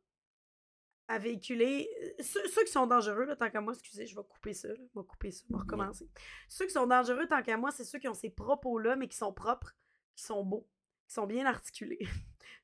à 1.08 1.18
véhiculer. 1.18 1.88
Ceux, 2.20 2.46
ceux 2.46 2.62
qui 2.64 2.70
sont 2.70 2.86
dangereux, 2.86 3.24
là, 3.24 3.34
tant 3.34 3.50
qu'à 3.50 3.60
moi, 3.60 3.72
excusez, 3.72 4.06
je 4.06 4.14
vais 4.14 4.22
couper 4.22 4.54
ça, 4.54 4.68
là, 4.68 4.74
je 4.76 5.00
vais 5.00 5.04
couper 5.06 5.32
ça, 5.32 5.42
je 5.48 5.52
vais 5.52 5.58
recommencer. 5.60 6.08
Ceux 6.48 6.66
qui 6.66 6.72
sont 6.72 6.86
dangereux, 6.86 7.26
tant 7.26 7.42
qu'à 7.42 7.56
moi, 7.56 7.72
c'est 7.72 7.82
ceux 7.84 7.98
qui 7.98 8.06
ont 8.06 8.14
ces 8.14 8.30
propos-là, 8.30 8.94
mais 8.94 9.08
qui 9.08 9.16
sont 9.16 9.32
propres, 9.32 9.74
qui 10.14 10.22
sont 10.22 10.44
beaux, 10.44 10.68
qui 11.08 11.14
sont 11.14 11.26
bien 11.26 11.44
articulés. 11.46 11.98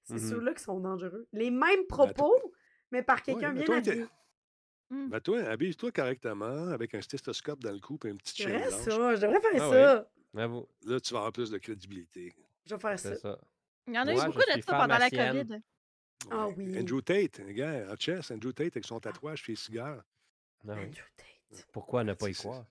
C'est 0.05 0.15
Mhm. 0.15 0.31
ceux-là 0.31 0.55
qui 0.55 0.63
sont 0.63 0.81
dangereux. 0.81 1.27
Les 1.33 1.51
mêmes 1.51 1.87
propos, 1.89 2.35
mais 2.91 3.03
par 3.03 3.23
quelqu'un 3.23 3.55
Ouais, 3.55 3.65
bien 3.65 3.77
habillé. 3.77 4.07
Ben 4.91 5.21
toi, 5.21 5.41
habille-toi 5.43 5.93
correctement 5.93 6.69
avec 6.69 6.95
un 6.95 7.03
stéthoscope 7.03 7.61
dans 7.61 7.73
le 7.73 7.79
cou 7.79 7.99
et 8.05 8.09
une 8.09 8.17
petite 8.17 8.37
C'est 8.39 8.43
chaîne 8.45 8.59
blanche. 8.69 8.73
ça, 8.73 9.15
je 9.17 9.21
devrais 9.21 9.41
faire 9.41 9.51
Ah 9.55 9.71
ça. 9.71 10.11
Bravo. 10.33 10.69
Là, 10.87 11.01
tu 11.01 11.13
vas 11.13 11.19
avoir 11.21 11.33
plus 11.33 11.51
de 11.51 11.59
crédibilité. 11.59 12.33
Je 12.65 12.75
vais 12.75 12.81
faire 12.81 12.99
ça. 12.99 13.39
Il 13.87 13.95
y 13.95 13.99
en 13.99 14.07
a 14.07 14.13
eu 14.13 14.17
beaucoup 14.17 14.39
de 14.39 14.63
ça 14.63 14.79
pendant 14.79 14.99
la. 14.99 15.11
COVID. 15.11 15.61
Ah 16.31 16.49
oui. 16.49 16.79
Andrew 16.79 17.01
Tate, 17.03 17.41
un 17.41 17.53
gars 17.53 17.87
en 17.93 17.97
chess, 17.97 18.31
Andrew 18.31 18.53
Tate 18.53 18.73
avec 18.77 18.85
son 18.85 18.99
tatouage 18.99 19.43
sur 19.43 19.53
les 19.53 19.57
cigares. 19.57 20.03
Ah 20.67 20.73
oui. 20.75 20.85
Andrew 20.87 21.05
Tate. 21.17 21.67
Pourquoi 21.73 22.03
ne 22.05 22.15
pas 22.15 22.29
y 22.31 22.35
croire? 22.35 22.65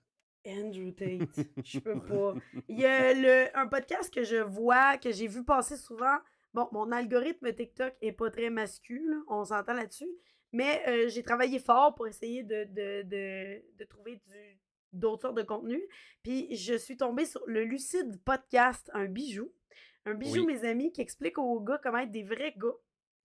Andrew 0.46 0.90
Tate. 0.92 1.28
Je 1.64 1.78
peux 1.78 2.00
pas. 2.00 2.34
Il 2.68 2.78
y 2.78 2.84
a 2.84 3.14
le, 3.14 3.56
un 3.56 3.66
podcast 3.68 4.12
que 4.12 4.22
je 4.24 4.36
vois, 4.36 4.98
que 4.98 5.10
j'ai 5.12 5.26
vu 5.28 5.44
passer 5.44 5.76
souvent. 5.76 6.18
Bon, 6.58 6.68
mon 6.72 6.90
algorithme 6.92 7.52
TikTok 7.52 7.94
est 8.00 8.12
pas 8.12 8.30
très 8.30 8.50
masculin, 8.50 9.22
on 9.28 9.44
s'entend 9.44 9.74
là-dessus. 9.74 10.08
Mais 10.52 10.82
euh, 10.88 11.08
j'ai 11.08 11.22
travaillé 11.22 11.58
fort 11.60 11.94
pour 11.94 12.08
essayer 12.08 12.42
de, 12.42 12.64
de, 12.64 13.02
de, 13.02 13.62
de 13.78 13.84
trouver 13.84 14.16
du- 14.26 14.58
d'autres 14.92 15.22
sortes 15.22 15.36
de 15.36 15.42
contenus. 15.42 15.82
Puis 16.24 16.56
je 16.56 16.74
suis 16.74 16.96
tombée 16.96 17.26
sur 17.26 17.42
le 17.46 17.62
Lucide 17.64 18.20
Podcast, 18.24 18.90
un 18.94 19.04
bijou. 19.04 19.52
Un 20.04 20.14
bijou, 20.14 20.40
Oui. 20.40 20.54
mes 20.54 20.64
amis, 20.64 20.90
qui 20.90 21.00
explique 21.02 21.38
aux 21.38 21.60
gars 21.60 21.78
comment 21.82 21.98
être 21.98 22.10
des 22.10 22.22
vrais 22.24 22.54
gars. 22.56 22.74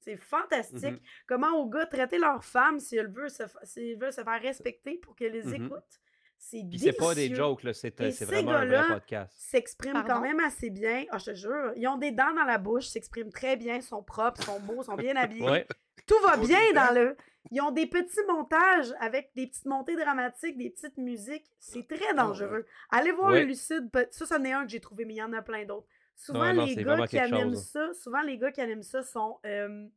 C'est 0.02 0.18
fantastique. 0.18 0.84
Mhm. 0.92 1.00
Comment 1.28 1.58
aux 1.58 1.70
gars 1.70 1.86
traiter 1.86 2.18
leurs 2.18 2.44
femmes 2.44 2.80
si 2.80 2.98
elles 2.98 3.12
veulent 3.12 3.30
se, 3.32 3.44
s'ils 3.64 3.98
veulent 3.98 4.12
se 4.14 4.22
faire 4.24 4.42
respecter 4.42 4.98
pour 4.98 5.16
qu'elles 5.16 5.32
les 5.32 5.44
Mhm. 5.58 5.66
écoutent. 5.66 6.02
C'est 6.46 6.62
Puis 6.70 6.78
c'est 6.78 6.92
pas 6.94 7.16
des 7.16 7.34
jokes, 7.34 7.64
là, 7.64 7.74
c'est 7.74 8.00
Et 8.02 8.12
c'est 8.12 8.26
ces 8.26 8.26
vraiment 8.26 8.52
un 8.52 8.66
vrai 8.66 8.88
podcast. 8.88 9.34
s'expriment 9.38 10.04
quand 10.06 10.20
même 10.20 10.40
assez 10.42 10.70
bien. 10.70 11.06
Ah, 11.10 11.18
je 11.18 11.26
te 11.32 11.36
jure. 11.36 11.72
Ils 11.78 11.88
ont 11.88 11.98
des 11.98 12.12
dents 12.12 12.34
dans 12.36 12.44
la 12.44 12.58
bouche, 12.58 12.88
s'expriment 12.88 13.32
très 13.32 13.56
bien, 13.56 13.80
sont 13.82 14.04
propres, 14.04 14.44
sont 14.44 14.60
beaux, 14.60 14.84
sont 14.84 14.96
bien 14.96 15.16
habillés. 15.16 15.50
Ouais. 15.50 15.66
Tout 16.06 16.20
va 16.22 16.36
bien 16.38 16.60
dans 16.76 16.88
dents. 16.88 16.94
le. 16.94 17.18
Ils 17.52 17.62
ont 17.62 17.72
des 17.72 17.88
petits 17.88 18.20
montages 18.28 18.94
avec 19.00 19.32
des 19.36 19.48
petites 19.48 19.66
montées 19.66 19.96
dramatiques, 19.96 20.58
des 20.58 20.70
petites 20.70 20.98
musiques. 20.98 21.46
C'est 21.60 21.88
très 21.88 22.14
dangereux. 22.14 22.66
Allez 22.90 23.12
voir 23.14 23.32
Ouais. 23.32 23.42
le 23.42 23.48
Lucide. 23.48 23.90
Ça, 24.12 24.26
c'en 24.26 24.44
est 24.44 24.52
un 24.52 24.66
que 24.66 24.72
j'ai 24.72 24.80
trouvé, 24.82 25.06
mais 25.06 25.14
il 25.14 25.18
y 25.18 25.24
en 25.24 25.34
a 25.34 25.42
plein 25.42 25.64
d'autres. 25.66 25.88
Souvent, 26.16 26.54
non, 26.54 26.66
les 26.66 26.76
gars 26.84 27.08
qui 27.08 27.18
animent 27.20 27.54
chose. 27.54 27.68
ça, 27.72 27.94
souvent 27.94 28.22
les 28.22 28.38
gars 28.38 28.52
qui 28.52 28.62
animent 28.62 28.84
ça 28.84 29.02
sont 29.02 29.40
euh, 29.46 29.88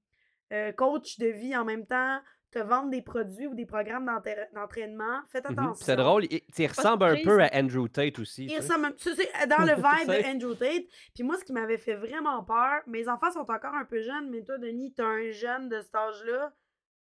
euh, 0.52 0.72
coach 0.72 1.18
de 1.18 1.26
vie 1.26 1.56
en 1.56 1.64
même 1.64 1.86
temps, 1.86 2.20
te 2.52 2.58
vendent 2.60 2.90
des 2.90 3.02
produits 3.02 3.46
ou 3.46 3.54
des 3.54 3.66
programmes 3.66 4.06
d'entra- 4.06 4.46
d'entraînement. 4.54 5.20
Faites 5.30 5.44
Mhm. 5.50 5.58
attention. 5.58 5.84
C'est 5.84 5.96
drôle, 5.96 6.24
il, 6.30 6.40
il 6.56 6.66
ressemble 6.66 7.04
un 7.04 7.16
peu 7.22 7.42
à 7.42 7.50
Andrew 7.52 7.88
Tate 7.88 8.18
aussi. 8.18 8.44
Il 8.44 8.48
tu 8.48 8.54
sais. 8.54 8.60
ressemble 8.60 8.86
un- 8.86 8.94
ça, 8.96 9.10
c'est 9.16 9.46
dans 9.48 9.58
le 9.64 9.74
vibe 9.76 10.08
de 10.08 10.26
Andrew 10.28 10.54
Tate. 10.56 10.84
Puis 11.14 11.22
moi, 11.24 11.36
ce 11.38 11.44
qui 11.44 11.52
m'avait 11.52 11.76
fait 11.78 11.94
vraiment 11.96 12.42
peur, 12.44 12.80
mes 12.86 13.08
enfants 13.08 13.30
sont 13.32 13.40
encore 13.50 13.74
un 13.74 13.84
peu 13.84 14.00
jeunes, 14.00 14.30
mais 14.30 14.42
toi, 14.42 14.58
Denis, 14.58 14.92
t'es 14.94 15.02
un 15.02 15.30
jeune 15.32 15.68
de 15.68 15.80
cet 15.82 15.94
âge-là. 15.94 16.54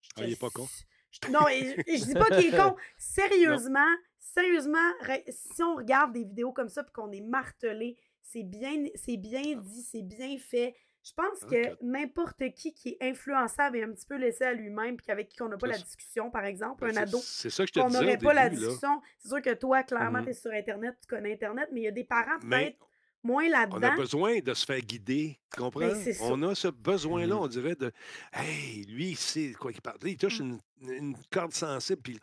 Je 0.01 0.09
Ah, 0.17 0.23
il 0.25 0.33
est 0.33 0.39
pas 0.39 0.49
con. 0.49 0.65
je- 1.11 1.31
Non, 1.31 1.39
je, 1.49 1.81
je 1.97 2.05
dis 2.05 2.13
pas 2.13 2.25
qu'il 2.25 2.53
est 2.53 2.57
con. 2.73 2.75
Sérieusement, 2.97 3.89
sérieusement, 4.17 4.91
si 5.29 5.61
on 5.63 5.75
regarde 5.75 6.13
des 6.13 6.23
vidéos 6.23 6.51
comme 6.53 6.69
ça 6.69 6.83
puis 6.83 6.91
qu'on 6.93 7.11
est 7.11 7.21
martelé, 7.21 7.97
c'est 8.21 8.43
bien, 8.43 8.85
c'est 8.95 9.17
bien 9.17 9.55
dit, 9.57 9.81
c'est 9.83 10.01
bien 10.03 10.37
fait. 10.37 10.75
Je 11.03 11.13
pense 11.13 11.39
que 11.49 11.77
n'importe 11.83 12.43
qui 12.55 12.73
qui 12.73 12.89
est 12.99 13.09
influençable 13.09 13.77
et 13.77 13.83
un 13.83 13.91
petit 13.91 14.05
peu 14.05 14.17
laissé 14.17 14.43
à 14.43 14.53
lui-même 14.53 14.97
puis 14.97 15.09
avec 15.09 15.29
qui 15.29 15.41
on 15.41 15.47
n'a 15.49 15.57
pas 15.57 15.67
la 15.67 15.77
discussion, 15.77 16.29
par 16.29 16.43
exemple, 16.45 16.85
Ben, 16.85 16.97
un 16.97 17.01
ado 17.03 17.19
C'est 17.23 17.49
ça 17.49 17.63
que 17.63 17.69
je 17.69 17.73
te 17.73 17.79
au 17.79 17.89
n'aurait 17.89 18.17
pas 18.17 18.33
la 18.33 18.49
début, 18.49 18.61
discussion. 18.63 19.01
C'est 19.17 19.29
sûr 19.29 19.41
que 19.41 19.53
toi, 19.53 19.83
clairement, 19.83 20.19
Mhm. 20.19 20.25
tu 20.25 20.29
es 20.31 20.33
sur 20.33 20.51
Internet, 20.51 20.95
tu 21.01 21.07
connais 21.07 21.33
Internet, 21.33 21.69
mais 21.71 21.81
il 21.81 21.83
y 21.83 21.87
a 21.87 21.91
des 21.91 22.03
parents 22.03 22.37
peut-être 22.41 22.77
moins 23.23 23.43
on 23.45 23.53
a 23.53 23.65
là-dedans. 23.65 23.95
besoin 23.95 24.39
de 24.39 24.53
se 24.53 24.65
faire 24.65 24.79
guider. 24.79 25.39
Tu 25.53 25.59
comprends? 25.61 25.87
Ben, 25.87 26.13
ça. 26.13 26.23
on 26.25 26.41
a 26.43 26.53
ce 26.55 26.67
besoin-là, 26.67 27.35
Mhm. 27.35 27.41
on 27.41 27.47
dirait 27.47 27.75
de 27.75 27.91
Hey, 28.33 28.83
lui, 28.85 29.09
il 29.11 29.17
sait 29.17 29.53
quoi 29.53 29.71
il 29.71 29.81
parle. 29.81 29.97
Il 30.03 30.17
touche 30.17 30.41
Mm. 30.41 30.59
une, 30.81 30.89
une 30.91 31.15
corde 31.31 31.53
sensible, 31.53 32.01
puis 32.01 32.19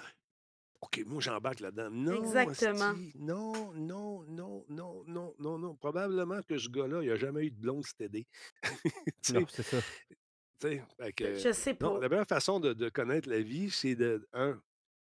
OK, 0.86 1.02
moi, 1.06 1.20
j'embarque 1.20 1.60
là-dedans. 1.60 1.90
Non, 1.90 2.22
Exactement. 2.22 2.94
non, 3.16 3.72
non, 3.74 4.22
non, 4.28 4.64
non, 4.68 5.04
non, 5.08 5.34
non, 5.38 5.58
non. 5.58 5.74
Probablement 5.74 6.40
que 6.42 6.56
ce 6.58 6.68
gars-là, 6.68 7.02
il 7.02 7.08
n'a 7.08 7.16
jamais 7.16 7.46
eu 7.46 7.50
de 7.50 7.60
blonde 7.60 7.84
stédée. 7.84 8.26
Tu 9.22 9.32
sais, 9.32 9.32
Non, 9.34 9.46
c'est 9.48 9.62
ça. 9.64 9.78
tu 9.80 10.16
sais, 10.68 10.84
fait 10.98 11.12
que- 11.12 11.34
Je 11.38 11.52
sais 11.52 11.74
pas. 11.74 11.86
non, 11.86 11.98
la 11.98 12.08
meilleure 12.08 12.26
façon 12.26 12.60
de, 12.60 12.72
de 12.72 12.88
connaître 12.88 13.28
la 13.28 13.40
vie, 13.40 13.70
c'est 13.70 13.94
de, 13.96 14.26
un, 14.32 14.60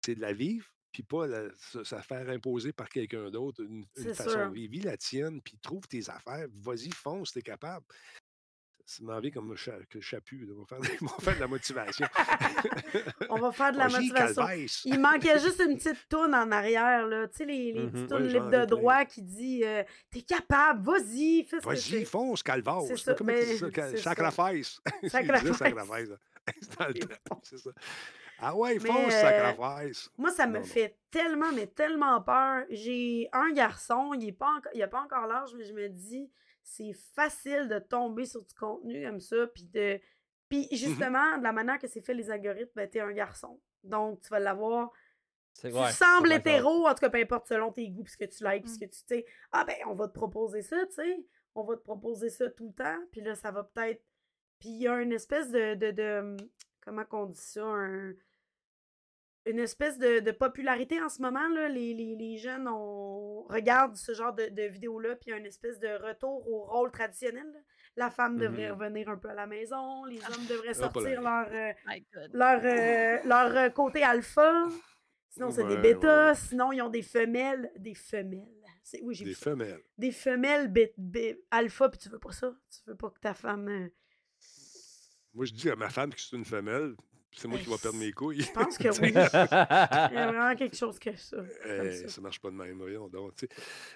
c'est 0.05 0.15
de 0.17 0.21
la 0.21 0.33
vivre, 0.33 0.67
puis 0.93 1.03
pas 1.05 1.27
la, 1.27 1.49
se, 1.55 1.85
se 1.85 1.95
faire 1.97 2.29
imposer 2.29 2.73
par 2.73 2.89
quelqu'un 2.89 3.31
d'autre 3.31 3.63
une, 3.63 3.77
une 3.79 3.87
C'est 3.95 4.15
façon 4.15 4.31
sûr. 4.31 4.49
de 4.49 4.55
vivre. 4.55 4.73
Vis 4.73 4.81
la 4.81 4.97
tienne, 4.97 5.41
puis 5.43 5.57
trouve 5.63 5.87
tes 5.87 6.09
affaires. 6.11 6.47
Vas-y, 6.55 6.91
fonce, 6.91 7.33
t'es 7.33 7.43
capable. 7.43 7.87
Ça 8.90 9.02
m'en 9.05 9.20
vient 9.20 9.31
comme 9.31 9.55
cha- 9.55 9.85
que 9.90 10.01
chapu. 10.01 10.39
là. 10.47 10.55
On 10.56 10.60
va 10.62 10.65
faire, 10.66 10.78
ils 10.98 11.06
vont 11.06 11.09
faire 11.20 11.35
de 11.35 11.40
la 11.40 11.47
motivation. 11.47 12.06
On 13.28 13.36
va 13.39 13.52
faire 13.52 13.73
de 13.73 13.77
la 13.85 13.89
motivation. 13.89 14.47
Il 14.86 14.98
manquait 14.98 15.39
juste 15.40 15.60
une 15.62 15.77
petite 15.77 16.09
toune 16.09 16.35
en 16.35 16.51
arrière, 16.51 17.06
là. 17.06 17.28
Tu 17.28 17.36
sais, 17.36 17.44
les, 17.44 17.73
les 17.73 17.81
Mhm. 17.82 17.90
petites 17.93 18.09
tounes 18.09 18.27
libres 18.28 18.48
de 18.51 18.65
droit 18.65 19.05
qui 19.05 19.20
dit 19.20 19.62
euh, 19.62 19.82
T'es 20.10 20.23
capable, 20.23 20.82
vas-y, 20.86 21.44
fais 21.44 21.56
ce 21.59 21.62
que 21.65 21.69
Vas-y, 21.69 21.81
c'est. 21.81 22.05
fonce, 22.06 22.43
calvaire. 22.43 22.81
C'est 22.89 22.97
ça, 22.97 23.12
Comment 23.15 23.32
ben, 23.35 23.44
ça? 23.44 23.66
C'est 23.93 23.98
sacrifice. 23.98 24.81
là. 26.09 26.16
C'est 26.62 26.89
c'est 27.43 27.59
ça. 27.59 27.70
Ah 28.40 28.56
ouais, 28.56 28.78
fonce, 28.78 29.12
euh, 29.12 29.55
sacrifice. 29.55 30.10
Moi, 30.16 30.31
ça 30.31 30.47
me 30.47 30.55
Non, 30.55 30.59
non. 30.60 30.65
fait 30.65 30.97
tellement, 31.10 31.52
mais 31.55 31.66
tellement 31.66 32.23
peur. 32.23 32.65
J'ai 32.70 33.28
un 33.32 33.51
garçon, 33.52 34.15
il 34.15 34.27
n'a 34.28 34.32
pas, 34.32 34.47
enco- 34.59 34.89
pas 34.89 35.01
encore 35.02 35.27
l'âge, 35.27 35.51
mais 35.59 35.65
je 35.65 35.74
me 35.74 35.89
dis, 35.89 36.31
c'est 36.69 36.93
facile 37.15 37.66
de 37.69 37.78
tomber 37.78 38.27
sur 38.27 38.43
du 38.45 38.55
contenu 38.55 39.05
comme 39.05 39.20
ça, 39.20 39.47
puis 39.49 39.65
de... 39.65 39.99
Puis 40.49 40.69
Mmh 40.70 40.77
justement, 40.77 41.39
de 41.39 41.43
la 41.43 41.53
manière 41.53 41.78
que 41.78 41.86
c'est 41.89 42.01
fait 42.01 42.15
les 42.15 42.31
algorithmes, 42.31 42.70
ben, 42.74 42.89
t'es 42.89 43.01
un 43.01 43.12
garçon. 43.12 43.61
Donc, 43.85 44.20
tu 44.20 44.28
vas 44.28 44.39
l'avoir... 44.39 44.90
Tu 45.59 45.66
ouais, 45.69 45.90
sembles 45.93 46.32
hétéro, 46.32 46.86
en 46.86 46.90
tout 46.95 47.01
cas, 47.01 47.11
peu 47.11 47.19
importe 47.19 47.49
selon 47.49 47.73
tes 47.73 47.89
goûts, 47.90 48.05
puisque 48.05 48.28
tu 48.28 48.45
likes, 48.45 48.62
puisque 48.65 48.89
tu 48.90 48.99
sais, 49.07 49.27
ah 49.51 49.65
ben, 49.65 49.74
on 49.86 49.95
va 49.95 50.07
te 50.09 50.12
proposer 50.12 50.62
ça, 50.62 50.86
tu 50.86 50.93
sais, 50.95 51.27
on 51.55 51.65
va 51.65 51.77
te 51.77 51.82
proposer 51.82 52.31
ça 52.31 52.49
tout 52.51 52.69
le 52.69 52.74
temps, 52.74 52.99
puis 53.11 53.20
là, 53.23 53.35
ça 53.35 53.51
va 53.51 53.65
peut-être. 53.65 54.03
Puis 54.61 54.69
il 54.69 54.82
y 54.82 54.89
a 54.89 55.01
une 55.01 55.12
espèce 55.12 55.51
de. 55.51 55.74
de, 55.74 55.90
de- 55.90 56.36
comment 56.81 57.05
qu'on 57.05 57.27
dit 57.27 57.40
ça 57.40 57.65
un- 57.65 58.12
Une 59.47 59.59
espèce 59.60 59.98
de, 59.98 60.20
de 60.20 60.31
popularité 60.31 61.01
en 61.01 61.09
ce 61.09 61.23
moment, 61.23 61.48
là. 61.48 61.69
Les, 61.69 61.94
les, 61.94 62.16
les 62.16 62.36
jeunes 62.39 62.69
on 62.69 63.43
regardent 63.48 63.97
ce 63.97 64.12
genre 64.12 64.35
de, 64.35 64.47
de 64.48 64.62
vidéos-là, 64.65 65.16
puis 65.16 65.28
il 65.28 65.31
y 65.31 65.32
a 65.32 65.39
une 65.39 65.47
espèce 65.47 65.78
de 65.81 65.89
retour 66.06 66.47
au 66.52 66.65
rôle 66.65 66.90
traditionnel. 66.90 67.47
là. 67.52 67.59
La 67.97 68.10
femme 68.10 68.36
devrait 68.39 68.70
Mhm. 68.70 68.78
revenir 68.78 69.09
un 69.09 69.16
peu 69.16 69.28
à 69.31 69.35
la 69.35 69.47
maison, 69.47 70.05
les 70.05 70.19
hommes 70.19 70.47
devraient 70.48 70.66
là. 70.69 70.74
sortir 70.74 71.20
leur. 71.23 71.48
euh, 71.51 71.73
leur, 72.32 72.60
euh, 72.65 73.19
leur 73.24 73.56
euh, 73.56 73.69
côté 73.70 74.02
alpha. 74.02 74.66
Sinon, 75.31 75.51
c'est 75.51 75.65
des 75.66 75.77
bêtas. 75.77 76.28
ouais. 76.31 76.35
Sinon, 76.35 76.73
ils 76.73 76.82
ont 76.82 76.89
des 76.90 77.02
femelles. 77.02 77.70
Des 77.77 77.94
femelles. 77.94 78.47
C'est, 78.82 79.01
oui, 79.02 79.15
j'ai 79.15 79.24
Des 79.24 79.35
femelles. 79.35 79.82
Des 79.97 80.10
femelles 80.12 80.73
alpha, 81.51 81.89
puis 81.89 81.98
tu 81.98 82.09
veux 82.09 82.19
pas 82.19 82.32
ça. 82.32 82.52
Tu 82.70 82.81
veux 82.90 82.97
pas 82.97 83.10
que 83.10 83.20
ta 83.20 83.35
femme. 83.35 83.69
euh, 83.69 83.89
Moi, 85.35 85.44
je 85.44 85.52
dis 85.52 85.70
à 85.70 85.77
ma 85.77 85.90
femme 85.90 86.12
que 86.12 86.20
c'est 86.20 86.36
une 86.36 86.44
femelle, 86.44 86.94
c'est 87.33 87.47
moi 87.49 87.59
qui 87.59 87.69
vais 87.69 87.77
perdre 87.77 87.99
mes 87.99 88.11
couilles. 88.13 88.41
Je 88.43 88.51
pense 88.53 88.77
que 88.79 88.89
oui. 89.03 89.09
Il 89.11 89.15
y 89.15 90.19
a 90.19 90.27
vraiment 90.33 90.55
quelque 90.57 90.77
chose 90.77 90.99
que 90.99 91.15
ça. 91.17 91.37
Eh, 91.65 91.93
ça. 91.93 92.09
ça 92.09 92.21
marche 92.21 92.41
pas 92.41 92.51
de 92.51 92.55
même, 92.57 92.79
voyons 92.79 93.09
donc. 93.09 93.33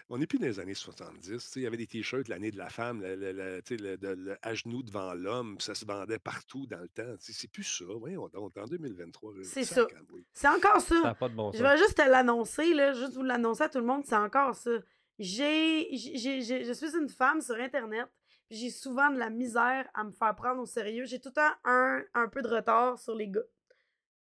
On 0.08 0.18
n'est 0.18 0.26
plus 0.26 0.38
dans 0.38 0.46
les 0.46 0.60
années 0.60 0.74
70. 0.74 1.20
tu 1.30 1.38
sais, 1.40 1.60
Il 1.60 1.62
y 1.62 1.66
avait 1.66 1.76
des 1.76 1.86
t-shirts 1.86 2.28
l'année 2.28 2.50
de 2.50 2.58
la 2.58 2.68
femme, 2.68 3.02
le, 3.02 3.16
le- 3.16 3.32
le- 3.32 3.62
tu 3.62 3.76
sais, 3.76 3.82
le- 3.82 3.96
de- 3.96 4.08
le 4.16 4.36
à 4.42 4.54
genoux 4.54 4.82
devant 4.82 5.14
l'homme, 5.14 5.56
puis 5.56 5.64
ça 5.64 5.74
se 5.74 5.84
vendait 5.84 6.18
partout 6.18 6.66
dans 6.66 6.80
le 6.80 6.88
temps. 6.88 7.14
C'est 7.18 7.50
plus 7.50 7.64
ça. 7.64 7.84
Voyons 7.98 8.28
donc, 8.28 8.56
en 8.56 8.64
2023. 8.66 9.32
je- 9.38 9.42
C'est 9.42 9.64
ça. 9.64 9.86
C'est 10.32 10.48
encore 10.48 10.80
Ça 10.80 10.94
ça. 10.96 11.02
n'a 11.02 11.14
pas 11.14 11.28
de 11.28 11.34
bon 11.34 11.50
Je 11.52 11.62
vais 11.62 11.76
juste 11.78 11.96
te 11.96 12.08
l'annoncer, 12.08 12.74
là, 12.74 12.92
juste 12.92 13.14
vous 13.14 13.22
l'annoncer 13.22 13.62
à 13.64 13.68
tout 13.68 13.78
le 13.78 13.86
monde, 13.86 14.04
c'est 14.06 14.14
encore 14.16 14.54
ça. 14.54 14.70
J'ai, 15.18 15.88
j'ai, 15.96 16.16
j'ai- 16.16 16.42
j'ai- 16.42 16.64
je 16.64 16.72
suis 16.72 16.96
une 16.96 17.08
femme 17.08 17.40
sur 17.40 17.54
Internet, 17.54 18.06
j'ai 18.52 18.70
souvent 18.70 19.10
de 19.10 19.18
la 19.18 19.30
misère 19.30 19.88
à 19.94 20.04
me 20.04 20.12
faire 20.12 20.36
prendre 20.36 20.60
au 20.62 20.66
sérieux. 20.66 21.04
J'ai 21.06 21.18
tout 21.18 21.30
le 21.30 21.34
temps 21.34 21.54
un, 21.64 22.02
un 22.14 22.28
peu 22.28 22.42
de 22.42 22.48
retard 22.48 22.98
sur 22.98 23.14
les 23.16 23.26
gars. 23.28 23.40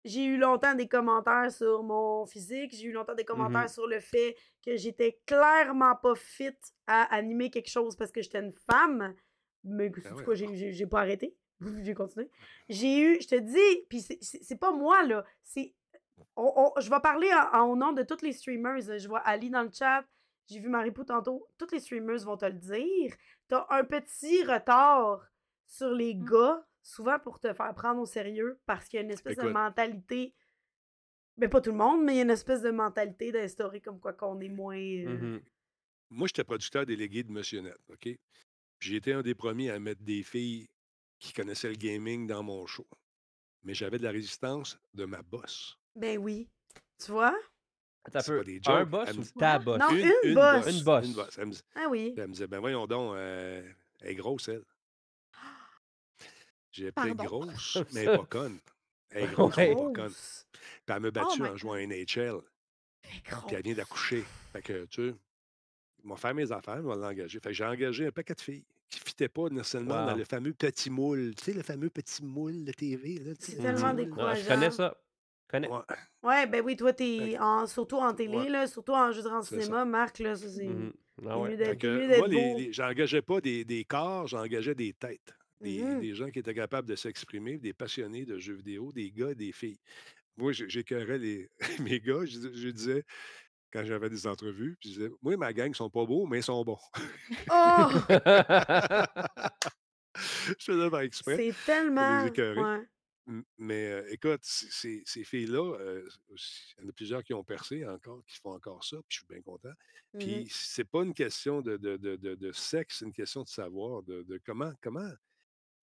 J'ai 0.06 0.23
eu 0.23 0.38
longtemps 0.38 0.73
des 0.73 0.88
commentaires 0.88 1.52
sur 1.52 1.84
mon 1.84 2.26
physique, 2.26 2.72
j'ai 2.73 2.85
eu 2.85 2.91
longtemps 2.91 3.14
des 3.14 3.26
commentaires 3.26 3.64
Mhm. 3.64 3.68
sur 3.68 3.85
le 3.88 3.99
fait 3.99 4.35
que 4.65 4.76
j'étais 4.77 5.19
clairement 5.27 5.95
pas 5.95 6.15
fit 6.15 6.56
à 6.88 7.03
animer 7.14 7.52
quelque 7.52 7.69
chose 7.69 7.95
parce 7.95 8.11
que 8.11 8.22
j'étais 8.22 8.39
une 8.39 8.53
femme. 8.72 9.14
Mais 9.64 9.89
Ben 9.89 10.14
ouais. 10.15 10.23
quoi, 10.23 10.34
j'ai- 10.34 10.72
j'ai 10.73 10.88
pas 10.88 11.02
arrêté. 11.02 11.35
J'ai 11.85 11.93
continué. 11.93 12.30
J'ai 12.69 12.99
eu, 12.99 13.22
je 13.22 13.27
te 13.27 13.35
dis, 13.35 13.85
puis 13.89 14.02
c'est- 14.02 14.56
pas 14.56 14.72
moi, 14.72 15.03
là, 15.03 15.23
c'est 15.43 15.76
on- 16.35 16.72
on- 16.76 16.80
je 16.81 16.89
vais 16.89 16.99
parler 16.99 17.30
en- 17.53 17.76
nom 17.76 17.91
de 17.91 18.02
toutes 18.02 18.23
les 18.23 18.34
streamers. 18.34 18.81
Je 18.98 19.07
vois 19.07 19.19
Ali 19.19 19.52
dans 19.52 19.61
le 19.61 19.69
chat. 19.72 20.03
J'ai 20.47 20.59
vu 20.59 20.69
Marie-Pou 20.69 21.03
tantôt. 21.05 21.47
Toutes 21.57 21.72
les 21.72 21.80
streamers 21.80 22.23
vont 22.26 22.38
te 22.38 22.45
le 22.45 22.53
dire. 22.53 23.15
T'as 23.47 23.65
un 23.69 23.84
petit 23.84 24.43
retard 24.43 25.26
sur 25.65 25.91
les 25.93 26.13
Mm. 26.15 26.26
gars, 26.26 26.68
souvent 26.81 27.19
pour 27.19 27.39
te 27.39 27.53
faire 27.53 27.73
prendre 27.73 28.01
au 28.01 28.05
sérieux, 28.05 28.59
parce 28.65 28.88
qu'il 28.88 28.97
y 28.97 29.01
a 29.01 29.03
une 29.03 29.11
espèce 29.11 29.38
de 29.38 29.43
mentalité. 29.53 30.34
Mais 31.38 31.47
pas 31.47 31.61
tout 31.61 31.72
le 31.72 31.77
monde, 31.77 32.03
mais 32.03 32.13
il 32.13 32.18
y 32.18 32.19
a 32.19 32.23
une 32.23 32.30
espèce 32.30 32.61
de 32.61 32.72
mentalité 32.72 33.31
d'instaurer 33.31 33.80
comme 33.81 33.99
quoi 33.99 34.13
qu'on 34.13 34.39
est 34.41 34.49
moins. 34.49 34.76
euh, 34.77 35.18
Mhm. 35.18 35.41
Moi, 36.09 36.27
j'étais 36.27 36.43
producteur 36.43 36.85
délégué 36.85 37.23
de 37.23 37.31
Monsieur 37.31 37.61
Net, 37.61 37.77
OK? 37.89 38.09
Été 38.84 39.13
un 39.13 39.22
des 39.22 39.34
premiers 39.35 39.69
à 39.69 39.80
mettre 39.80 40.01
des 40.03 40.23
filles 40.23 40.68
qui 41.19 41.31
connaissaient 41.34 41.69
le 41.69 41.76
gaming 41.76 42.27
dans 42.27 42.43
mon 42.43 42.65
show. 42.65 42.85
Mais 43.63 43.73
j'avais 43.73 43.97
de 43.97 44.03
la 44.03 44.11
résistance 44.11 44.77
de 44.93 45.05
ma 45.05 45.22
boss. 45.22 45.77
Ben 45.95 46.18
oui. 46.18 46.49
Tu 46.99 47.11
vois? 47.11 47.38
Un 48.14 48.19
C'est 48.19 48.32
peu. 48.32 48.38
pas 48.40 48.44
des 48.44 48.61
Un 48.65 48.80
jokes, 48.80 48.90
boss 48.90 49.10
elle 49.10 49.19
ou 49.19 49.23
ta 49.40 49.60
boss? 49.60 49.80
Non, 49.80 49.90
une 49.90 50.34
boss. 50.34 50.68
Une 50.76 50.84
boss. 50.84 51.06
Une 51.06 51.14
boss. 51.14 51.38
Elle 51.38 51.45
me, 51.48 51.53
Ah 51.76 51.86
oui. 51.90 52.14
elle 52.18 52.28
me 52.28 52.34
disait, 52.34 52.48
ben 52.48 52.60
voyons 52.60 52.88
donc, 52.88 53.15
euh, 53.15 53.61
elle 54.02 54.10
est 54.10 54.15
grosse, 54.15 54.48
elle. 54.48 54.64
J'ai 56.72 56.91
peut-être 56.91 57.18
Pardon. 57.18 57.23
grosse, 57.45 57.78
mais 57.94 58.03
elle 58.06 58.10
est 58.14 58.18
pas 58.18 58.26
conne. 58.26 58.57
Elle 59.10 59.23
est 59.23 59.28
grosse, 59.34 59.57
mais 59.57 59.64
elle 59.65 59.72
est 59.72 59.76
pas 59.76 59.82
conne. 59.82 59.94
Grosse. 59.94 60.45
Puis 60.52 60.95
elle 60.95 60.99
m'a 61.02 61.11
battu 61.11 61.41
my 61.41 61.49
en 61.49 61.57
jouant 61.57 61.73
à 61.73 61.80
NHL. 61.86 61.86
Elle 61.94 62.30
est 62.30 63.22
Puis 63.22 63.22
elle 63.26 63.32
grosse. 63.38 63.61
vient 63.64 63.73
d'accoucher. 63.76 64.23
Fait 64.53 64.61
que, 64.61 64.86
tu 64.86 65.10
sais, 65.10 65.15
ils 66.03 66.10
vont 66.10 66.15
faire 66.15 66.34
mes 66.34 66.52
affaires, 66.52 66.78
ils 66.78 66.82
vont 66.82 66.95
l'engager. 66.95 67.40
Fait 67.40 67.49
que 67.49 67.53
j'ai 67.56 67.65
engagé 67.65 68.07
un 68.07 68.11
paquet 68.11 68.34
de 68.34 68.41
filles 68.41 68.65
qui 68.90 68.99
ne 68.99 69.06
fitaient 69.06 69.30
pas 69.30 69.49
nécessairement 69.49 70.06
dans 70.06 70.11
Wow. 70.14 70.18
le 70.18 70.26
fameux 70.26 70.53
petit 70.53 70.90
moule. 70.90 71.34
Tu 71.36 71.44
sais, 71.45 71.53
le 71.53 71.61
fameux 71.61 71.90
petit 71.90 72.23
moule 72.23 72.64
de 72.65 72.72
TV. 72.72 73.19
Là, 73.19 73.36
tu 73.36 73.45
sais, 73.45 73.52
C'est 73.52 73.57
le 73.57 73.64
tellement 73.64 73.80
moule. 73.80 73.88
Ah, 73.90 73.95
je 73.95 74.03
décourageant. 74.41 74.48
connais 74.48 74.72
ça. 74.72 74.98
Connais. 75.52 75.68
Ouais. 75.68 75.80
Ouais, 76.23 76.48
ben 76.48 76.64
oui, 76.64 76.76
toi, 76.78 76.94
t'es 76.94 77.38
en, 77.40 77.68
surtout 77.68 77.98
en 77.98 78.14
télé, 78.14 78.38
Ouais. 78.38 78.49
là, 78.49 78.68
surtout 78.68 78.94
en, 78.94 79.11
je 79.11 79.18
veux 79.18 79.23
dire, 79.23 79.34
en 79.34 79.41
ça. 79.41 79.60
cinéma, 79.60 79.86
Marc, 79.86 80.19
là, 80.19 80.36
ça 80.36 80.48
c'est. 80.49 80.69
Ah 81.28 81.38
ouais. 81.38 81.56
moi, 82.18 82.28
les, 82.28 82.53
les- 82.56 82.73
j'engageais 82.73 83.22
pas 83.22 83.41
des, 83.41 83.65
des 83.65 83.84
corps, 83.84 84.28
j'engageais 84.28 84.76
des 84.76 84.94
têtes. 84.94 85.36
Des, 85.60 85.84
Mhm. 85.84 85.99
des 85.99 86.15
gens 86.15 86.30
qui 86.32 86.40
étaient 86.40 86.56
capables 86.56 86.88
de 86.88 86.95
s'exprimer, 86.95 87.60
des 87.60 87.73
passionnés 87.73 88.26
de 88.26 88.40
jeux 88.40 88.56
vidéo, 88.56 88.91
des 88.91 89.11
gars, 89.11 89.36
des 89.36 89.52
filles. 89.52 89.78
Moi, 90.38 90.53
j'écœurais 90.53 91.19
les, 91.19 91.49
mes 91.80 91.99
gars, 91.99 92.26
je, 92.26 92.40
dis- 92.40 92.61
je 92.61 92.69
disais, 92.69 93.03
quand 93.72 93.86
j'avais 93.86 94.10
des 94.10 94.26
entrevues, 94.26 94.76
puis 94.80 94.90
je 94.91 94.99
disais, 94.99 95.11
moi, 95.22 95.38
ma 95.38 95.53
gang, 95.53 95.69
ils 95.72 95.76
sont 95.76 95.90
pas 95.90 96.06
beaux, 96.06 96.26
mais 96.26 96.40
ils 96.40 96.44
sont 96.44 96.64
bons. 96.64 96.80
Oh! 97.52 97.88
je 100.57 100.64
faisais 100.65 100.90
par 100.90 101.02
exprès. 101.02 101.36
C'est 101.38 101.53
tellement. 101.65 102.23
Ouais. 102.26 102.88
Mais 103.57 103.91
euh, 103.91 104.11
écoute, 104.11 104.41
ces, 104.43 105.03
ces 105.05 105.23
filles-là, 105.23 105.77
euh, 105.79 106.07
il 106.29 106.83
y 106.83 106.85
en 106.85 106.89
a 106.89 106.93
plusieurs 106.93 107.23
qui 107.23 107.33
ont 107.33 107.43
percé 107.43 107.85
encore, 107.85 108.23
qui 108.25 108.37
font 108.39 108.53
encore 108.53 108.83
ça, 108.83 108.97
puis 108.97 109.05
je 109.09 109.17
suis 109.19 109.27
bien 109.27 109.41
content. 109.41 109.71
Mhm. 110.13 110.43
Puis 110.43 110.47
c'est 110.51 110.83
pas 110.85 111.03
une 111.03 111.13
question 111.13 111.61
de, 111.61 111.77
de, 111.77 111.97
de, 111.97 112.15
de- 112.15 112.35
de 112.35 112.51
sexe, 112.51 112.99
c'est 112.99 113.05
une 113.05 113.13
question 113.13 113.43
de 113.43 113.49
savoir, 113.49 114.03
de, 114.03 114.25
comment, 114.45 114.73
comment 114.81 115.09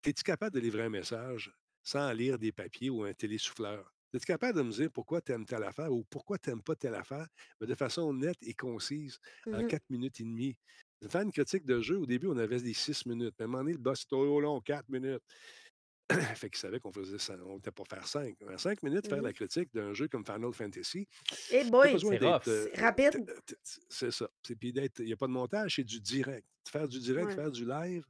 es-tu 0.04 0.22
capable 0.22 0.54
de 0.54 0.60
livrer 0.60 0.84
un 0.84 0.90
message 0.90 1.52
sans 1.82 2.12
lire 2.12 2.38
des 2.38 2.52
papiers 2.52 2.90
ou 2.90 3.04
un 3.04 3.14
télésouffleur? 3.14 3.92
Es-tu 4.14 4.26
capable 4.26 4.58
de 4.58 4.62
me 4.62 4.72
dire 4.72 4.90
pourquoi 4.92 5.20
tu 5.20 5.32
aimes 5.32 5.44
telle 5.46 5.64
affaire 5.64 5.92
ou 5.92 6.04
pourquoi 6.04 6.38
tu 6.38 6.50
n'aimes 6.50 6.62
pas 6.62 6.76
telle 6.76 6.94
affaire, 6.94 7.28
mais 7.60 7.66
de 7.66 7.74
façon 7.74 8.12
nette 8.14 8.38
et 8.42 8.54
concise, 8.54 9.18
en 9.52 9.62
Mhm. 9.62 9.64
quatre 9.64 9.84
minutes 9.90 10.20
et 10.20 10.24
demie? 10.24 10.56
Faire 11.08 11.22
une 11.22 11.32
critique 11.32 11.64
de 11.66 11.80
jeu, 11.80 11.98
au 11.98 12.06
début, 12.06 12.26
on 12.28 12.38
avait 12.38 12.60
des 12.60 12.74
six 12.74 13.06
minutes. 13.06 13.34
Mais 13.38 13.44
à 13.44 13.46
un 13.46 13.48
moment 13.48 13.62
donné, 13.64 13.72
le 13.74 13.78
boss, 13.78 14.00
c'était 14.00 14.16
trop 14.16 14.40
long, 14.40 14.60
quatre 14.60 14.88
minutes. 14.88 15.22
fait 16.36 16.48
qu'il 16.50 16.58
savait 16.58 16.80
qu'on 16.80 16.92
faisait 16.92 17.18
ça, 17.18 17.34
on 17.44 17.58
était 17.58 17.70
pour 17.70 17.86
faire 17.86 18.06
cinq. 18.06 18.36
En 18.50 18.56
cinq 18.58 18.82
minutes, 18.82 19.06
faire 19.08 19.18
Mhm. 19.18 19.24
la 19.24 19.32
critique 19.32 19.68
d'un 19.74 19.92
jeu 19.92 20.08
comme 20.08 20.24
Final 20.24 20.52
Fantasy, 20.52 21.06
Eh 21.50 21.62
t'as 21.64 21.70
boy, 21.70 21.98
C'est 22.00 22.22
euh, 22.22 22.68
c'est 22.72 22.80
rapide. 22.80 23.34
C'est 23.88 24.10
ça. 24.10 24.28
C'est- 24.42 24.56
Puis 24.56 24.72
d'être, 24.72 25.00
il 25.00 25.06
n'y 25.06 25.12
a 25.12 25.16
pas 25.16 25.26
de 25.26 25.32
montage, 25.32 25.76
c'est 25.76 25.84
du 25.84 26.00
direct. 26.00 26.46
Faire 26.70 26.88
du 26.88 26.98
direct, 26.98 27.28
Ouais. 27.28 27.34
faire 27.34 27.50
du 27.50 27.64
live. 27.66 28.04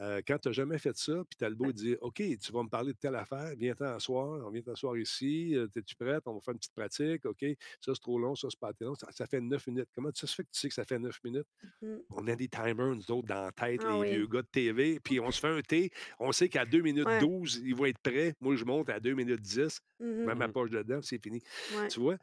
Euh, 0.00 0.20
quand 0.26 0.38
tu 0.38 0.48
n'as 0.48 0.52
jamais 0.52 0.78
fait 0.78 0.96
ça, 0.96 1.22
puis 1.28 1.36
tu 1.38 1.44
as 1.44 1.48
le 1.48 1.54
beau 1.54 1.72
de 1.72 1.76
dire 1.76 1.98
OK, 2.00 2.16
tu 2.16 2.52
vas 2.52 2.62
me 2.62 2.68
parler 2.68 2.92
de 2.92 2.98
telle 2.98 3.14
affaire, 3.16 3.54
viens 3.56 3.74
t'asseoir, 3.74 4.44
on 4.46 4.50
vient 4.50 4.62
t'asseoir 4.62 4.96
ici, 4.96 5.54
euh, 5.56 5.68
es-tu 5.76 5.94
prête? 5.96 6.22
On 6.26 6.34
va 6.34 6.40
faire 6.40 6.52
une 6.52 6.58
petite 6.58 6.74
pratique, 6.74 7.24
OK, 7.26 7.44
ça 7.80 7.94
c'est 7.94 8.00
trop 8.00 8.18
long, 8.18 8.34
ça 8.34 8.48
c'est 8.50 8.58
pas 8.60 8.68
assez 8.70 8.84
long, 8.84 8.94
ça, 8.94 9.08
ça 9.12 9.26
fait 9.26 9.40
neuf 9.40 9.66
minutes. 9.66 9.88
Comment 9.94 10.10
ça 10.14 10.26
se 10.26 10.34
fait 10.34 10.44
que 10.44 10.50
tu 10.52 10.60
sais 10.60 10.68
que 10.68 10.74
ça 10.74 10.84
fait 10.84 10.98
neuf 10.98 11.18
minutes? 11.24 11.46
Mhm. 11.80 12.02
On 12.10 12.26
a 12.28 12.36
des 12.36 12.48
timers, 12.48 12.94
nous 12.94 13.10
autres, 13.10 13.26
dans 13.28 13.42
la 13.44 13.52
tête, 13.52 13.84
Ah 13.84 13.84
les 13.84 14.00
oui. 14.00 14.04
vieux 14.04 14.26
gars 14.26 14.42
de 14.42 14.46
TV, 14.48 15.00
puis 15.00 15.18
on 15.20 15.30
se 15.30 15.40
fait 15.40 15.48
un 15.48 15.62
thé, 15.62 15.90
on 16.20 16.30
sait 16.32 16.48
qu'à 16.48 16.66
2 16.66 16.82
minutes 16.82 17.08
Ouais. 17.08 17.18
12, 17.18 17.60
il 17.64 17.74
va 17.74 17.88
être 17.88 17.98
prêt. 18.00 18.34
Moi, 18.40 18.56
je 18.56 18.64
monte 18.64 18.90
à 18.90 19.00
2 19.00 19.14
minutes 19.14 19.40
10, 19.40 19.80
Mhm. 19.98 20.08
même 20.24 20.38
ma 20.38 20.48
Mhm. 20.48 20.52
poche 20.52 20.70
dedans, 20.70 21.00
c'est 21.02 21.22
fini. 21.22 21.40
Ouais. 21.68 21.92
Tu 21.92 22.00
vois? 22.00 22.18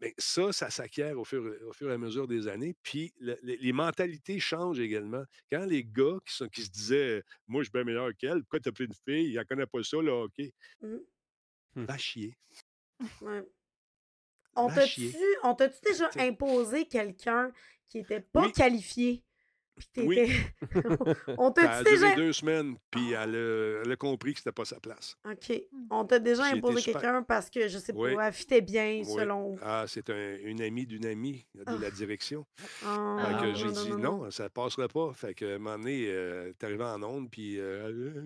Mais 0.00 0.14
ça, 0.18 0.52
ça 0.52 0.70
s'acquiert 0.70 1.18
au 1.18 1.24
fur, 1.24 1.42
au 1.66 1.72
fur 1.72 1.90
et 1.90 1.94
à 1.94 1.98
mesure 1.98 2.28
des 2.28 2.46
années. 2.48 2.76
Puis 2.82 3.12
le- 3.18 3.38
le- 3.42 3.54
les 3.56 3.72
mentalités 3.72 4.38
changent 4.38 4.78
également. 4.80 5.24
Quand 5.50 5.64
les 5.66 5.84
gars 5.84 6.18
qui, 6.24 6.34
sont, 6.34 6.48
qui 6.48 6.62
se 6.62 6.70
disaient 6.70 7.22
Moi, 7.48 7.62
je 7.62 7.66
suis 7.66 7.72
bien 7.72 7.84
meilleur 7.84 8.10
qu'elle, 8.16 8.40
pourquoi 8.42 8.60
t'as 8.60 8.72
pris 8.72 8.84
une 8.84 8.94
fille? 8.94 9.30
Il 9.32 9.36
ne 9.36 9.42
connaît 9.44 9.66
pas 9.66 9.82
ça, 9.82 9.96
le 10.00 10.10
hockey. 10.10 10.52
Mhm. 10.80 11.00
Hmm. 11.74 11.84
Va 11.84 11.98
chier. 11.98 12.36
Ouais. 13.20 13.42
On 14.56 14.68
t'a-tu 14.68 15.10
chier. 15.10 15.18
on 15.44 15.54
t'a-tu 15.54 15.78
déjà 15.84 16.10
imposé 16.18 16.86
quelqu'un 16.86 17.52
qui 17.86 17.98
était 17.98 18.20
pas 18.20 18.46
Oui. 18.46 18.52
qualifié? 18.52 19.22
Oui. 19.98 20.30
On 21.38 21.50
t'a 21.50 21.70
a 21.78 21.82
dit 21.84 21.90
déjà. 21.90 22.14
deux 22.14 22.32
semaines, 22.32 22.76
puis 22.90 23.12
elle 23.12 23.34
a, 23.34 23.82
elle 23.84 23.92
a 23.92 23.96
compris 23.96 24.32
que 24.32 24.38
c'était 24.40 24.52
pas 24.52 24.64
sa 24.64 24.78
place. 24.80 25.16
OK. 25.30 25.60
On 25.90 26.04
t'a 26.04 26.18
déjà 26.18 26.44
imposé 26.44 26.82
quelqu'un 26.92 27.22
parce 27.22 27.50
que, 27.50 27.68
je 27.68 27.78
sais 27.78 27.92
Oui. 27.94 28.14
pas, 28.14 28.28
elle 28.28 28.32
fitait 28.32 28.60
bien 28.60 29.02
Oui. 29.04 29.04
selon. 29.04 29.56
Ah, 29.62 29.84
c'est 29.88 30.08
un- 30.10 30.36
une 30.42 30.60
amie 30.62 30.86
d'une 30.86 31.06
amie 31.06 31.46
de 31.54 31.76
la 31.80 31.90
direction. 31.90 32.46
Ah, 32.84 33.16
Fait 33.20 33.32
que 33.40 33.46
non, 33.48 33.54
j'ai 33.54 33.72
dit 33.72 33.90
non, 33.90 33.98
non, 34.24 34.30
ça 34.30 34.48
passerait 34.48 34.88
pas. 34.88 35.12
Fait 35.14 35.34
que, 35.34 35.44
à 35.44 35.54
un 35.54 35.58
moment 35.58 35.78
donné, 35.78 36.06
euh, 36.08 36.52
t'es 36.58 36.66
arrivé 36.66 36.84
en 36.84 37.02
onde, 37.02 37.30
puis 37.30 37.58
euh, 37.58 38.22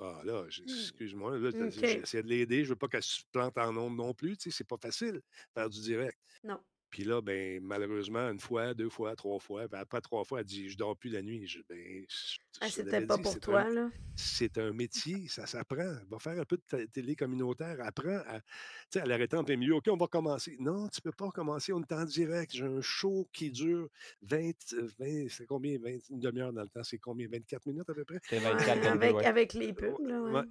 ah 0.00 0.20
là, 0.24 0.44
excuse-moi, 0.48 1.38
là, 1.38 1.50
essayé 1.50 2.22
de 2.22 2.28
l'aider. 2.28 2.64
Je 2.64 2.70
veux 2.70 2.76
pas 2.76 2.88
qu'elle 2.88 3.02
se 3.02 3.22
plante 3.32 3.56
en 3.58 3.76
onde 3.76 3.96
non 3.96 4.14
plus. 4.14 4.36
Tu 4.36 4.50
sais, 4.50 4.58
c'est 4.58 4.66
pas 4.66 4.76
facile 4.80 5.20
faire 5.54 5.68
du 5.68 5.80
direct. 5.80 6.18
Non. 6.44 6.58
Puis 6.90 7.04
là, 7.04 7.20
ben, 7.20 7.62
malheureusement, 7.62 8.30
une 8.30 8.40
fois, 8.40 8.72
deux 8.74 8.88
fois, 8.88 9.14
trois 9.14 9.38
fois, 9.38 9.68
ben, 9.68 9.78
après 9.78 10.00
trois 10.00 10.24
fois, 10.24 10.40
elle 10.40 10.46
dit 10.46 10.68
Je 10.70 10.76
dors 10.78 10.96
plus 10.96 11.10
la 11.10 11.22
nuit. 11.22 11.46
Je, 11.46 11.60
ben, 11.68 12.04
je- 12.08 12.38
Ah, 12.60 12.68
c'était 12.70 13.04
pas 13.06 13.16
dit, 13.16 13.22
pour 13.22 13.38
toi, 13.40 13.60
un- 13.60 13.70
là? 13.74 13.90
C'est 14.16 14.58
un 14.58 14.72
métier, 14.72 15.28
ça 15.28 15.46
s'apprend. 15.46 15.94
Va 16.10 16.18
faire 16.18 16.40
un 16.40 16.44
peu 16.44 16.56
de 16.72 16.84
télé 16.86 17.14
communautaire, 17.14 17.76
apprends 17.80 18.18
à. 18.26 18.40
Tu 18.40 18.46
sais, 18.94 19.00
à 19.00 19.06
l'arrêter 19.06 19.36
en 19.36 19.44
plein 19.44 19.56
milieu. 19.56 19.74
OK, 19.76 19.86
on 19.90 19.96
va 19.96 20.06
commencer. 20.06 20.56
Non, 20.58 20.88
tu 20.88 21.00
peux 21.00 21.12
pas 21.12 21.26
recommencer, 21.26 21.72
on 21.72 21.80
est 21.82 21.92
en 21.92 22.04
direct. 22.04 22.52
J'ai 22.52 22.64
un 22.64 22.80
show 22.80 23.28
qui 23.32 23.50
dure 23.50 23.88
20, 24.22 24.50
euh, 24.72 24.88
20 24.98 25.28
c'est 25.28 25.46
combien? 25.46 25.78
20, 25.78 25.98
une 26.10 26.20
demi-heure 26.20 26.52
dans 26.52 26.62
le 26.62 26.68
temps, 26.68 26.82
c'est 26.82 26.98
combien? 26.98 27.28
24 27.28 27.66
minutes 27.66 27.88
à 27.88 27.94
peu 27.94 28.04
près? 28.04 28.18
C'est 28.28 28.36
Ouais, 28.38 28.52
24, 28.52 28.78
22, 28.78 28.88
avec, 28.88 29.16
ouais. 29.16 29.26
avec 29.26 29.52
les 29.54 29.72
pubs, 29.72 30.00
là, 30.06 30.22
ouais. 30.22 30.32
Ouais. 30.32 30.42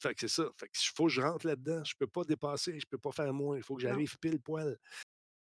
Fait 0.00 0.12
que 0.12 0.20
c'est 0.20 0.28
ça. 0.28 0.50
Fait 0.58 0.66
que 0.66 0.72
il 0.76 0.90
faut 0.94 1.06
que 1.06 1.12
je 1.12 1.22
rentre 1.22 1.46
là-dedans. 1.46 1.82
Je 1.82 1.94
peux 1.98 2.06
pas 2.06 2.22
dépasser, 2.24 2.78
je 2.78 2.84
peux 2.86 2.98
pas 2.98 3.10
faire 3.12 3.32
moins. 3.32 3.56
Il 3.56 3.62
faut 3.62 3.74
que 3.74 3.80
j'arrive 3.80 4.18
pile 4.18 4.38
poil. 4.38 4.76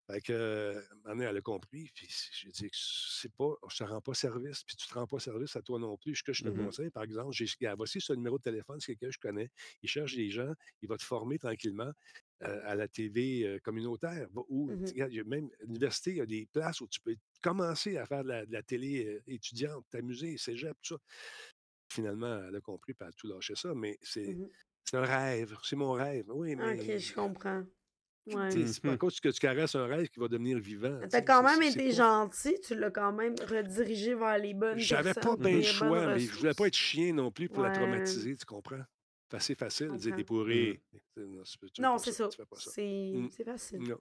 Fait 0.10 0.22
que, 0.22 0.32
euh, 0.34 0.82
donné, 1.06 1.26
elle 1.26 1.38
a 1.38 1.42
compris. 1.42 1.90
Puis 1.94 2.08
j'ai 2.34 2.50
dit 2.52 2.70
que 2.70 2.78
c'est 2.78 3.34
pas, 3.36 3.54
je 3.70 3.78
te 3.78 3.84
rends 3.84 4.02
pas 4.02 4.14
service, 4.14 4.64
puis 4.64 4.76
tu 4.78 4.88
te 4.88 4.94
rends 4.94 5.08
pas 5.08 5.20
service 5.20 5.56
à 5.58 5.62
toi 5.62 5.80
non 5.80 5.98
plus. 5.98 6.16
Ce 6.16 6.24
que 6.24 6.34
je 6.34 6.44
te 6.44 6.50
Mhm. 6.50 6.50
conseille, 6.50 6.90
par 6.92 7.04
exemple, 7.04 7.34
j'ai, 7.34 7.48
voici 7.76 8.00
ce 8.00 8.14
numéro 8.14 8.38
de 8.38 8.44
téléphone, 8.44 8.80
c'est 8.80 8.94
quelqu'un 8.96 9.08
que 9.08 9.14
je 9.14 9.20
connais. 9.20 9.50
Il 9.82 9.90
cherche 9.90 10.16
des 10.16 10.30
gens, 10.30 10.54
il 10.82 10.88
va 10.90 10.98
te 10.98 11.04
former 11.04 11.38
tranquillement 11.40 11.92
euh, 12.44 12.62
à 12.64 12.76
la 12.76 12.88
TV 12.88 13.44
euh, 13.46 13.60
communautaire. 13.60 14.28
Ou, 14.50 14.72
a 15.00 15.24
même 15.26 15.50
à 15.60 15.64
l'université, 15.66 16.12
il 16.12 16.18
y 16.18 16.22
a 16.22 16.26
des 16.26 16.46
places 16.46 16.82
où 16.82 16.88
tu 16.88 17.02
peux 17.02 17.16
commencer 17.42 17.98
à 17.98 18.06
faire 18.06 18.24
de 18.24 18.30
la, 18.30 18.46
de 18.46 18.52
la 18.54 18.64
télé 18.64 19.22
étudiante, 19.28 19.86
t'amuser, 19.90 20.38
cégep, 20.38 20.78
tout 20.82 20.96
ça. 20.96 21.02
Finalement, 21.92 22.44
elle 22.48 22.56
a 22.56 22.62
compris, 22.62 22.94
puis 22.94 23.04
elle 23.04 23.10
a 23.10 23.14
tout 23.14 23.28
lâché 23.28 23.56
ça, 23.56 23.74
mais 23.76 23.98
c'est, 24.02 24.38
Mhm. 24.38 24.52
c'est 24.86 24.98
un 24.98 25.02
rêve, 25.06 25.56
c'est 25.64 25.76
mon 25.78 25.94
rêve. 25.94 26.26
Oui, 26.30 26.56
mais 26.56 26.78
Ok, 26.78 26.98
je 27.00 27.14
comprends. 27.14 27.66
Ouais. 28.36 28.50
c'est 28.68 28.82
pas 28.82 28.90
à 28.90 28.92
Mhm. 28.92 28.98
cause 28.98 29.20
que 29.20 29.30
tu 29.30 29.40
caresses 29.40 29.76
un 29.76 29.86
rêve 29.86 30.08
qui 30.10 30.20
va 30.20 30.28
devenir 30.28 30.60
vivant. 30.60 31.00
tu 31.04 31.08
T'as 31.10 31.22
quand 31.22 31.44
même 31.44 31.62
été 31.62 31.92
gentil, 31.92 32.60
tu 32.62 32.76
l'as 32.76 32.92
quand 32.92 33.14
même 33.14 33.36
redirigé 33.48 34.14
vers 34.16 34.38
les 34.38 34.54
bonnes 34.54 34.78
J'avais 34.80 35.14
pas 35.14 35.36
bien 35.38 35.58
le 35.58 35.62
choix, 35.62 36.08
mais 36.08 36.20
je 36.20 36.32
voulais 36.38 36.54
pas 36.54 36.68
être 36.68 36.76
chien 36.76 37.14
non 37.14 37.32
plus 37.32 37.48
pour 37.50 37.64
la 37.64 37.70
Ouais. 37.70 37.76
traumatiser, 37.76 38.36
tu 38.36 38.46
comprends? 38.46 38.84
C'est 39.30 39.38
assez 39.38 39.56
facile 39.56 39.88
de 39.92 39.96
dire 39.98 40.04
comprends. 40.12 40.18
t'es 40.18 40.24
pourri. 40.24 40.80
Tu 40.92 41.00
sais, 41.76 41.82
Non, 41.82 41.98
c'est 41.98 42.12
ça. 42.14 42.30
C'est 42.58 43.14
Mm. 43.16 43.30
facile. 43.46 43.80
Non. 43.80 44.00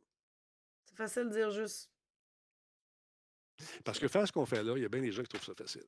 C'est 0.84 0.96
facile 0.96 1.24
de 1.24 1.30
dire 1.30 1.50
juste. 1.50 1.90
Parce 3.84 3.98
que 3.98 4.06
faire 4.08 4.26
ce 4.26 4.32
qu'on 4.32 4.46
fait 4.46 4.62
là, 4.62 4.74
il 4.76 4.82
y 4.82 4.84
a 4.84 4.88
bien 4.88 5.00
des 5.00 5.10
gens 5.12 5.22
qui 5.22 5.28
trouvent 5.28 5.44
ça 5.44 5.54
facile. 5.54 5.84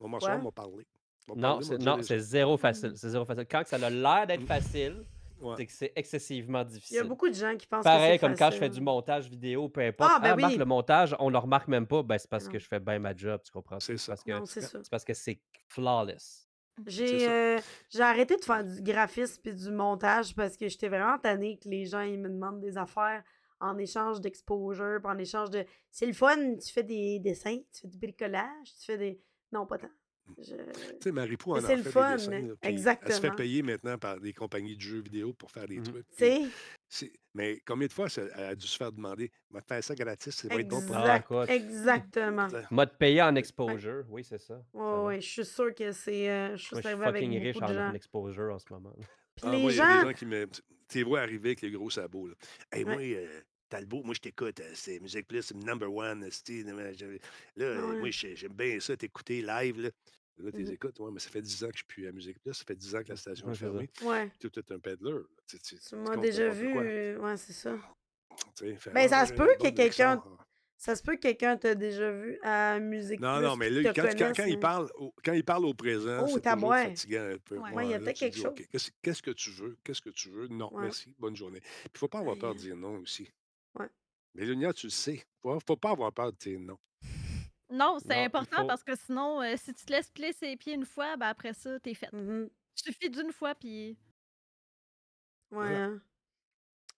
On 0.00 0.08
m'en 0.08 0.18
Quoi? 0.18 0.36
on 0.36 0.42
m'a 0.44 0.50
parlé. 0.52 0.86
Non, 1.36 1.60
c'est, 1.62 2.18
zéro 2.18 2.56
facile. 2.56 2.92
C'est 2.96 3.08
zéro 3.10 3.24
facile. 3.24 3.46
Quand 3.48 3.62
ça 3.66 3.76
a 3.76 3.90
l'air 3.90 4.26
d'être 4.26 4.42
Mm. 4.42 4.46
facile, 4.46 5.04
Ouais. 5.42 5.54
c'est 5.56 5.66
que 5.66 5.72
c'est 5.72 5.92
excessivement 5.96 6.60
Il 6.60 6.62
y 6.62 6.66
a 6.66 6.72
difficile. 6.74 7.02
beaucoup 7.04 7.28
de 7.28 7.34
gens 7.34 7.56
qui 7.56 7.66
pensent 7.66 7.80
que 7.80 7.84
Pareil 7.84 8.12
c'est 8.12 8.18
comme 8.18 8.36
quand 8.36 8.50
je 8.50 8.58
fais 8.58 8.68
du 8.70 8.80
montage 8.80 9.28
vidéo, 9.28 9.68
peu 9.68 9.80
importe. 9.80 10.10
Ah, 10.14 10.20
ben 10.20 10.36
oui. 10.36 10.56
le 10.56 10.64
montage, 10.64 11.14
on 11.18 11.26
ne 11.26 11.32
le 11.32 11.38
remarque 11.38 11.68
même 11.68 11.86
pas. 11.86 12.02
Ben, 12.02 12.16
c'est 12.18 12.30
parce 12.30 12.46
Non. 12.46 12.52
que 12.52 12.58
je 12.58 12.66
fais 12.68 12.80
bien 12.80 12.98
ma 12.98 13.14
job, 13.16 13.40
tu 13.44 13.50
comprends? 13.52 13.80
C'est 13.80 13.96
ça. 13.96 14.12
parce 14.12 14.22
que 14.24 14.30
Non, 14.32 14.44
c'est 14.46 14.88
parce 14.90 15.04
que 15.04 15.14
c'est 15.14 15.40
flawless. 15.68 16.48
J'ai 16.86 17.28
euh, 17.28 17.58
j'ai 17.90 18.00
arrêté 18.00 18.36
de 18.36 18.44
faire 18.44 18.64
du 18.64 18.80
graphisme 18.82 19.42
et 19.44 19.52
du 19.52 19.70
montage 19.70 20.34
parce 20.34 20.56
que 20.56 20.68
j'étais 20.68 20.88
vraiment 20.88 21.18
tannée 21.18 21.58
que 21.62 21.68
les 21.68 21.84
gens 21.84 22.00
ils 22.00 22.18
me 22.18 22.30
demandent 22.30 22.60
des 22.60 22.78
affaires 22.78 23.22
en 23.60 23.76
échange 23.78 24.20
d'exposure, 24.20 24.98
puis 25.02 25.12
en 25.12 25.18
échange 25.18 25.50
de. 25.50 25.64
C'est 25.90 26.06
le 26.06 26.14
fun, 26.14 26.56
tu 26.56 26.72
fais 26.72 26.82
des 26.82 27.18
dessins, 27.20 27.58
tu 27.72 27.82
fais 27.82 27.88
du 27.88 27.98
bricolage, 27.98 28.74
tu 28.80 28.86
fais 28.86 28.98
des. 28.98 29.20
Non, 29.52 29.66
pas 29.66 29.78
tant. 29.78 29.90
Je... 30.38 30.54
Tu 30.54 30.96
sais, 31.00 31.12
Marie-Pou 31.12 31.52
en 31.52 31.56
a 31.56 31.60
c'est 31.60 31.66
fait 31.68 31.76
le 31.76 31.90
fun, 31.90 32.10
des 32.10 32.16
dessins. 32.16 32.30
là, 32.30 32.38
puis 32.40 32.48
Elle 32.62 32.68
se 32.72 32.78
exactement. 32.78 33.20
fait 33.20 33.30
payer 33.36 33.62
maintenant 33.62 33.98
par 33.98 34.20
des 34.20 34.32
compagnies 34.32 34.76
de 34.76 34.80
jeux 34.80 35.00
vidéo 35.00 35.32
pour 35.32 35.50
faire 35.50 35.66
des 35.66 35.78
Mhm. 35.78 35.84
trucs. 35.84 36.06
Puis 36.16 37.12
Mais 37.34 37.60
combien 37.66 37.86
de 37.86 37.92
fois 37.92 38.10
ça- 38.10 38.22
elle 38.36 38.44
a 38.44 38.54
dû 38.54 38.66
se 38.66 38.76
faire 38.76 38.92
demander 38.92 39.30
Va 39.50 39.62
te 39.62 39.66
faire 39.66 39.82
ça 39.82 39.94
gratis, 39.94 40.34
ça 40.34 40.48
va 40.48 40.56
être 40.60 40.68
bon 40.68 40.84
pour 40.86 40.94
Ah, 40.96 41.20
toi. 41.20 41.44
exact, 41.44 41.56
écoute. 41.56 41.70
exactement. 41.72 42.48
Mode 42.70 42.98
payé 42.98 43.22
en 43.22 43.34
exposure, 43.36 44.04
oui, 44.10 44.22
c'est 44.22 44.38
ça. 44.40 44.62
Ouais, 44.74 45.18
je 45.20 45.26
suis 45.28 45.44
sûre 45.46 45.74
que 45.74 45.92
c'est. 45.92 46.28
euh, 46.30 46.56
je 46.56 46.62
suis 46.62 46.74
Moi, 46.74 46.82
je 46.82 46.88
suis 46.88 47.02
avec 47.04 47.22
riche 47.30 47.56
de 47.56 47.62
en, 47.64 47.68
gens. 47.68 47.88
en 47.88 47.94
exposure 47.94 48.52
en 48.54 48.58
ce 48.58 48.66
moment. 48.70 48.92
Puis 48.98 49.44
Ah, 49.44 49.50
les 49.50 49.62
moi, 49.62 49.70
il 49.72 49.76
y 49.76 49.80
a 49.80 49.88
gens. 49.94 50.00
des 50.02 50.08
gens 50.08 50.12
qui 50.18 50.26
me. 50.26 50.46
Tu 50.88 50.98
les 50.98 51.04
vois 51.04 51.20
arriver 51.20 51.48
avec 51.50 51.62
les 51.62 51.70
gros 51.70 51.88
sabots. 51.88 52.26
Là. 52.28 52.34
Hey, 52.70 52.84
Ouais. 52.84 52.94
moi, 52.94 53.02
euh, 53.02 53.40
Talbot, 53.70 54.02
moi, 54.04 54.12
je 54.14 54.20
t'écoute. 54.20 54.60
euh, 54.60 54.70
C'est 54.74 55.00
Musique 55.00 55.26
Plus, 55.26 55.40
c'est 55.40 55.56
number 55.56 55.90
one. 55.90 56.20
Là, 56.20 56.28
Ouais. 57.56 57.98
moi, 57.98 58.10
j'ai- 58.10 58.36
j'aime 58.36 58.52
bien 58.52 58.78
ça, 58.80 58.94
t'écouter 58.98 59.40
live. 59.40 59.80
Là, 59.80 59.88
là 60.38 60.50
tu 60.52 60.58
les 60.58 60.72
écoutes. 60.72 60.98
Ouais, 61.00 61.10
mais 61.12 61.20
ça 61.20 61.30
fait 61.30 61.42
10 61.42 61.64
ans 61.64 61.68
que 61.68 61.74
je 61.74 61.78
suis 61.78 61.86
plus 61.86 62.06
à 62.06 62.12
Musique 62.12 62.38
Plus. 62.40 62.54
Ça 62.54 62.64
fait 62.64 62.76
10 62.76 62.96
ans 62.96 63.02
que 63.02 63.08
la 63.08 63.16
station 63.16 63.50
est 63.50 63.54
fermée. 63.54 63.90
Ouais. 64.02 64.30
Tu 64.40 64.46
es 64.48 64.72
un 64.72 64.78
peddler. 64.78 65.20
Tu, 65.46 65.58
tu, 65.58 65.76
Tu 65.76 65.84
tu 65.88 65.96
m'as 65.96 66.16
déjà 66.16 66.48
vu. 66.48 67.16
Ouais, 67.18 67.36
c'est 67.36 67.52
ça. 67.52 67.76
Ben, 68.92 69.08
ça 69.08 69.26
se 69.26 69.32
peut 69.34 69.54
que 69.60 69.70
quelqu'un. 69.70 70.22
Ça 70.78 70.96
se 70.96 71.02
peut 71.04 71.14
que 71.14 71.20
quelqu'un 71.20 71.56
t'a 71.56 71.76
déjà 71.76 72.10
vu 72.10 72.40
à 72.42 72.80
Musique 72.80 73.20
Non, 73.20 73.36
Plus 73.36 73.46
non, 73.46 73.56
mais 73.56 73.70
là, 73.70 73.92
te 73.92 74.00
quand, 74.00 74.08
quand, 74.08 74.18
connaisse, 74.18 74.36
quand 74.36 74.44
il 74.46 74.58
parle 74.58 74.90
au, 74.96 75.14
quand 75.24 75.32
il 75.32 75.44
parle 75.44 75.64
au 75.64 75.74
présent, 75.74 76.24
Oh, 76.24 76.26
c'est 76.26 76.40
toujours 76.42 76.74
fatigant 76.74 77.22
un 77.22 77.38
peu. 77.38 77.56
Ouais. 77.56 77.72
Ouais, 77.72 77.86
il 77.86 77.90
y 77.92 77.94
a 77.94 78.00
peut-être 78.00 78.18
quelque 78.18 78.34
dis, 78.34 78.40
chose. 78.42 78.52
Qu'est-ce 78.68 78.90
qu'est-ce 79.00 79.22
que 79.22 79.30
tu 79.30 79.50
veux? 79.50 79.76
Qu'est-ce 79.84 80.00
que 80.02 80.10
tu 80.10 80.30
veux? 80.30 80.48
Non, 80.48 80.74
Ouais. 80.74 80.82
merci, 80.82 81.14
bonne 81.20 81.36
journée. 81.36 81.60
Il 81.84 81.90
ne 81.94 81.98
faut 81.98 82.08
pas 82.08 82.18
avoir 82.18 82.36
peur 82.36 82.54
de 82.56 82.58
dire 82.58 82.74
non 82.74 82.96
aussi. 82.96 83.30
Ouais. 83.78 83.86
Mais 84.34 84.44
Lunia, 84.44 84.72
tu 84.72 84.86
le 84.86 84.90
sais. 84.90 85.24
Il 85.44 85.50
ne 85.54 85.58
faut 85.64 85.76
pas 85.76 85.90
avoir 85.92 86.12
peur 86.12 86.32
de 86.32 86.38
dire 86.38 86.58
non. 86.58 86.78
Non, 87.72 87.98
c'est 88.00 88.08
Non, 88.08 88.14
il 88.20 88.24
important 88.26 88.56
faut- 88.62 88.66
parce 88.66 88.84
que 88.84 88.94
sinon, 88.96 89.40
euh, 89.42 89.54
si 89.56 89.72
tu 89.74 89.84
te 89.84 89.92
laisses 89.92 90.10
plier 90.10 90.32
ses 90.32 90.56
pieds 90.56 90.74
une 90.74 90.84
fois, 90.84 91.16
ben 91.16 91.26
après 91.28 91.52
ça, 91.54 91.80
t'es 91.80 91.94
faite. 91.94 92.12
Mhm. 92.12 92.48
Suffit 92.74 93.10
d'une 93.10 93.32
fois, 93.32 93.54
puis 93.54 93.96
Ouais. 95.50 95.58
Voilà. 95.68 95.84
hein. 95.84 96.02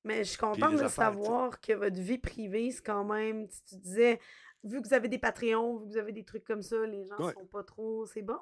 Mais 0.05 0.19
je 0.19 0.31
suis 0.31 0.37
Puis 0.39 0.47
contente 0.47 0.73
les 0.73 0.79
de 0.79 0.83
affaires, 0.85 1.13
tu 1.13 1.17
sais. 1.19 1.25
savoir 1.25 1.61
que 1.61 1.73
votre 1.73 1.99
vie 2.01 2.19
privée, 2.19 2.71
c'est 2.71 2.83
quand 2.83 3.05
même. 3.05 3.49
Tu, 3.49 3.57
tu 3.69 3.77
disais, 3.77 4.21
vu 4.63 4.81
que 4.83 4.87
vous 4.89 4.95
avez 4.95 5.09
des 5.09 5.19
Patreons, 5.19 5.79
vu 5.79 5.87
que 5.87 5.91
vous 5.93 5.97
avez 5.97 6.13
des 6.13 6.25
trucs 6.25 6.45
comme 6.45 6.61
ça, 6.63 6.85
les 6.87 7.05
gens 7.07 7.17
Ouais. 7.19 7.33
sont 7.33 7.47
pas 7.47 7.65
trop. 7.65 8.05
C'est 8.07 8.23
bon. 8.23 8.39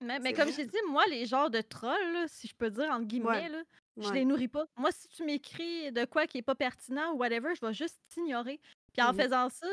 Mais, 0.00 0.18
mais 0.18 0.30
C'est 0.30 0.32
comme 0.34 0.48
vrai. 0.48 0.52
j'ai 0.56 0.66
dit, 0.66 0.76
moi, 0.88 1.04
les 1.08 1.26
genres 1.26 1.48
de 1.48 1.60
trolls, 1.60 2.12
là, 2.12 2.26
si 2.26 2.48
je 2.48 2.54
peux 2.56 2.70
dire 2.70 2.90
entre 2.90 3.06
guillemets, 3.06 3.48
là, 3.48 3.62
je 3.96 4.08
Ouais. 4.08 4.14
les 4.16 4.24
nourris 4.24 4.48
pas. 4.48 4.66
Moi, 4.76 4.90
si 4.90 5.06
tu 5.08 5.24
m'écris 5.24 5.92
de 5.92 6.04
quoi 6.06 6.26
qui 6.26 6.38
est 6.38 6.42
pas 6.42 6.56
pertinent 6.56 7.12
ou 7.12 7.18
whatever, 7.18 7.54
je 7.54 7.64
vais 7.64 7.72
juste 7.72 8.00
t'ignorer. 8.08 8.60
Puis 8.96 9.02
en 9.04 9.12
Mhm. 9.12 9.20
faisant 9.20 9.48
ça, 9.48 9.66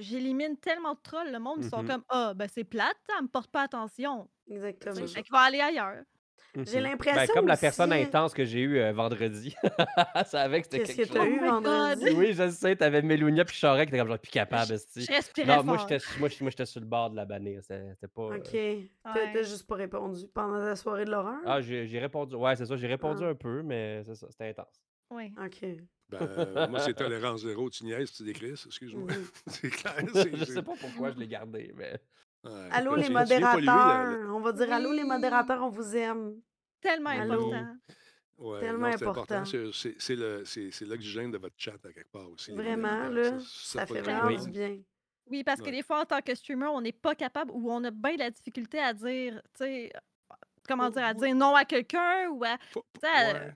j'élimine 0.00 0.56
tellement 0.56 0.94
de 0.94 1.00
trolls. 1.02 1.32
Le 1.32 1.38
monde, 1.38 1.58
ils 1.62 1.68
sont 1.68 1.82
Mhm. 1.82 1.88
comme 1.88 2.04
Ah, 2.08 2.32
ben 2.34 2.48
c'est 2.52 2.64
plate, 2.64 2.96
elle 3.16 3.24
me 3.24 3.28
porte 3.28 3.50
pas 3.50 3.62
attention. 3.62 4.28
Exactement. 4.48 4.94
Fait 5.06 5.22
qu'il 5.22 5.32
va 5.32 5.40
aller 5.40 5.60
ailleurs. 5.60 6.02
J'ai 6.56 6.78
Mhm. 6.78 6.82
l'impression 6.82 7.20
Ben, 7.20 7.28
comme 7.32 7.46
la 7.46 7.56
personne 7.56 7.92
intense 7.92 8.34
que 8.34 8.44
j'ai 8.44 8.60
eue 8.60 8.78
euh, 8.80 8.92
vendredi. 8.92 9.54
Ça 10.16 10.24
savait 10.24 10.60
que 10.60 10.66
c'était 10.66 10.78
Qu'est-ce 10.80 10.96
quelque 10.96 11.08
que 11.10 11.14
t'as 11.14 11.24
chose. 11.24 11.32
eu 11.34 11.40
Oh 11.44 11.50
vendredi? 11.60 12.10
Oui, 12.16 12.32
je 12.32 12.50
sais, 12.50 12.74
t'avais 12.74 13.02
Mélounia 13.02 13.44
puis 13.44 13.54
Charest 13.54 13.84
qui 13.84 13.88
étaient 13.90 13.98
comme 13.98 14.08
genre 14.08 14.18
plus 14.18 14.30
capable, 14.32 14.66
Je, 14.96 15.12
respirais 15.12 15.56
Non, 15.56 15.62
moi 15.62 15.78
fort. 15.78 15.88
j'étais 15.88 16.04
moi, 16.18 16.28
j'étais- 16.28 16.44
moi, 16.44 16.50
j'étais 16.50 16.66
sur 16.66 16.80
le 16.80 16.86
bord 16.86 17.10
de 17.10 17.16
la 17.16 17.24
bannir. 17.24 17.60
C'était 17.62 18.08
pas. 18.12 18.22
euh, 18.22 18.36
Ok. 18.38 18.50
T'as 18.50 19.14
Ouais. 19.14 19.32
t'as 19.32 19.42
juste 19.42 19.66
pas 19.68 19.76
répondu 19.76 20.26
pendant 20.34 20.56
la 20.58 20.74
soirée 20.74 21.04
de 21.04 21.10
l'horreur? 21.12 21.38
Ah, 21.46 21.60
j'ai 21.60 21.86
j'ai 21.86 21.98
répondu. 22.00 22.34
Ouais, 22.34 22.56
c'est 22.56 22.66
ça, 22.66 22.76
j'ai 22.76 22.88
répondu 22.88 23.22
Ah. 23.24 23.28
un 23.28 23.34
peu, 23.36 23.62
mais 23.62 24.02
c'est 24.04 24.16
ça, 24.16 24.26
c'était 24.30 24.48
intense. 24.48 24.82
Oui. 25.10 25.32
Ok. 25.44 25.64
Ben, 26.10 26.68
moi, 26.68 26.80
c'est 26.80 26.94
tolérance 26.94 27.42
zéro. 27.42 27.70
Tu 27.70 27.84
niaises, 27.84 28.12
tu 28.12 28.22
décris, 28.24 28.50
excuse-moi. 28.50 29.06
C'est 29.46 29.70
clair. 29.70 29.94
c'est- 30.12 30.36
je 30.36 30.44
sais 30.44 30.62
pas 30.62 30.74
pourquoi 30.78 31.10
je 31.12 31.18
l'ai 31.18 31.28
gardé, 31.28 31.72
mais. 31.76 32.00
Ouais, 32.42 32.68
Allô 32.70 32.96
les 32.96 33.10
modérateurs. 33.10 34.34
On 34.34 34.40
va 34.40 34.52
dire 34.52 34.72
allô 34.72 34.92
les 34.92 35.04
modérateurs, 35.04 35.62
on 35.62 35.68
vous 35.68 35.94
aime. 35.96 36.40
Tellement 36.80 37.10
Allô? 37.10 37.52
important. 37.52 37.76
Ouais, 38.38 38.60
Tellement 38.60 38.86
non, 38.90 38.96
c'est 38.96 39.04
important. 39.06 39.44
C'est- 39.44 39.72
c'est- 39.72 39.96
C'est 40.00 40.16
le- 40.16 40.44
c'est- 40.46 40.70
c'est 40.70 40.86
l'oxygène 40.86 41.30
de 41.30 41.36
votre 41.36 41.54
chat 41.58 41.74
à 41.84 41.92
quelque 41.92 42.10
part 42.10 42.30
aussi. 42.30 42.52
Vraiment, 42.52 43.08
là, 43.10 43.38
ça 43.40 43.86
fait 43.86 44.00
vraiment 44.00 44.30
du 44.42 44.50
bien. 44.50 44.80
Oui, 45.26 45.44
parce 45.44 45.60
que 45.60 45.70
des 45.70 45.82
fois, 45.82 46.00
en 46.00 46.04
tant 46.06 46.20
que 46.22 46.34
streamer, 46.34 46.66
on 46.68 46.80
n'est 46.80 46.90
pas 46.92 47.14
capable 47.14 47.50
ou 47.52 47.70
on 47.70 47.84
a 47.84 47.90
bien 47.90 48.16
la 48.16 48.30
difficulté 48.30 48.78
à 48.80 48.94
dire, 48.94 49.40
tu 49.54 49.64
sais, 49.64 49.92
comment 50.66 50.88
dire, 50.90 51.04
à 51.04 51.12
dire 51.14 51.34
non 51.36 51.54
à 51.54 51.64
quelqu'un 51.66 52.28
ou 52.30 52.42
à. 52.42 52.56
Tu 52.72 52.80
Ben, 53.02 53.54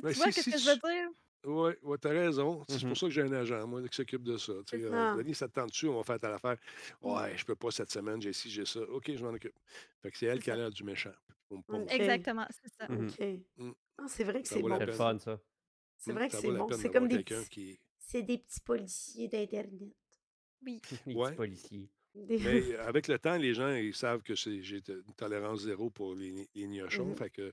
vois 0.16 0.30
si 0.32 0.44
que 0.44 0.50
je 0.50 0.56
tu- 0.56 0.68
veux 0.68 0.76
dire? 0.76 1.08
Oui, 1.44 1.72
ouais, 1.82 1.98
t'as 1.98 2.10
raison. 2.10 2.64
C'est 2.68 2.82
Mhm. 2.82 2.88
pour 2.90 2.96
ça 2.98 3.06
que 3.06 3.12
j'ai 3.12 3.22
un 3.22 3.32
agent, 3.32 3.66
moi, 3.66 3.82
qui 3.88 3.96
s'occupe 3.96 4.22
de 4.22 4.36
ça. 4.36 4.52
Tu 4.66 4.78
sais, 4.78 4.84
euh, 4.84 4.90
ça. 4.90 5.16
Denis, 5.16 5.34
ça 5.34 5.48
te 5.48 5.54
tente 5.54 5.70
dessus, 5.70 5.88
on 5.88 5.96
va 5.96 6.04
faire 6.04 6.20
telle 6.20 6.32
affaire. 6.32 6.56
Ouais, 7.00 7.36
je 7.36 7.44
peux 7.44 7.56
pas 7.56 7.70
cette 7.70 7.90
semaine, 7.90 8.20
j'ai 8.22 8.32
ci, 8.32 8.48
j'ai 8.50 8.64
ça. 8.64 8.80
OK, 8.82 9.10
je 9.14 9.24
m'en 9.24 9.30
occupe. 9.32 9.58
Fait 10.02 10.10
que 10.10 10.18
c'est 10.18 10.26
elle 10.26 10.40
qui 10.42 10.50
a 10.50 10.56
l'air 10.56 10.70
du 10.70 10.84
méchant. 10.84 11.12
Ok. 11.50 11.64
Exactement, 11.90 12.46
c'est 12.50 12.72
ça. 12.72 12.86
Ok. 12.90 13.40
Mm. 13.56 13.70
Ah, 13.98 14.04
c'est 14.08 14.24
vrai 14.24 14.42
que 14.42 14.48
c'est 14.48 14.62
bon. 14.62 14.78
C'est 14.78 14.92
fun, 14.92 15.18
ça. 15.18 15.40
C'est 15.98 16.12
Mm, 16.12 16.14
vrai 16.14 16.28
que 16.28 16.36
c'est 16.36 16.50
bon. 16.50 16.68
C'est 16.72 16.90
comme 16.90 17.08
des 17.08 17.22
petits... 17.22 17.48
qui. 17.50 17.78
C'est 17.98 18.22
des 18.22 18.38
petits 18.38 18.60
policiers 18.60 19.28
d'Internet. 19.28 19.94
Oui. 20.64 20.80
Ouais. 21.06 21.26
petits 21.30 21.36
policiers. 21.36 21.90
Des- 22.14 22.38
Mais 22.38 22.76
avec 22.94 23.08
le 23.08 23.18
temps, 23.18 23.36
les 23.36 23.54
gens, 23.54 23.74
ils 23.74 23.94
savent 23.94 24.22
que 24.22 24.34
c'est- 24.34 24.62
j'ai 24.62 24.82
une 24.88 25.14
tolérance 25.16 25.60
zéro 25.62 25.90
pour 25.90 26.14
les, 26.14 26.48
les 26.54 26.66
gnochons. 26.68 27.06
Mhm. 27.06 27.16
Fait 27.16 27.30
que 27.30 27.50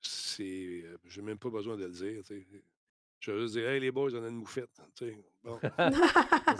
c'est. 0.00 0.82
euh, 0.84 0.96
J'ai 1.06 1.22
même 1.22 1.38
pas 1.38 1.50
besoin 1.50 1.76
de 1.76 1.84
le 1.84 1.90
dire. 1.92 2.22
Je 3.20 3.32
vais 3.32 3.40
juste 3.40 3.52
dire, 3.54 3.68
hey 3.68 3.80
les 3.80 3.90
boys, 3.90 4.10
on 4.14 4.24
a 4.24 4.28
une 4.28 4.36
moufette. 4.36 4.70
tu 4.94 5.06
sais. 5.10 5.24
Bon, 5.44 5.58
Ça, 5.76 5.90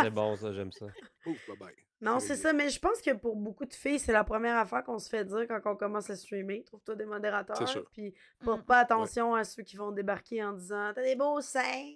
c'est 0.00 0.10
bon, 0.10 0.36
ça, 0.36 0.52
j'aime 0.52 0.72
ça. 0.72 0.86
ouf, 1.26 1.48
bye 1.48 1.56
bye. 1.58 1.74
Non, 2.02 2.18
C'est 2.18 2.28
c'est 2.28 2.36
ça, 2.36 2.52
mais 2.52 2.68
je 2.70 2.78
pense 2.78 3.00
que 3.02 3.12
pour 3.14 3.36
beaucoup 3.36 3.64
de 3.66 3.74
filles, 3.74 3.98
c'est 3.98 4.12
la 4.12 4.24
première 4.24 4.56
affaire 4.56 4.82
qu'on 4.84 4.98
se 4.98 5.08
fait 5.08 5.24
dire 5.24 5.46
quand 5.48 5.60
on 5.66 5.76
commence 5.76 6.08
à 6.10 6.16
streamer. 6.16 6.62
Trouve-toi 6.64 6.94
des 6.96 7.04
modérateurs, 7.06 7.68
ça. 7.68 7.80
puis 7.92 8.14
porte 8.44 8.62
Mm. 8.62 8.64
pas 8.66 8.78
attention 8.78 9.34
à 9.34 9.44
ceux 9.44 9.62
qui 9.62 9.76
vont 9.76 9.90
débarquer 9.92 10.42
en 10.42 10.52
disant 10.54 10.92
T'as 10.94 11.02
des 11.02 11.16
beaux 11.16 11.40
seins. 11.40 11.94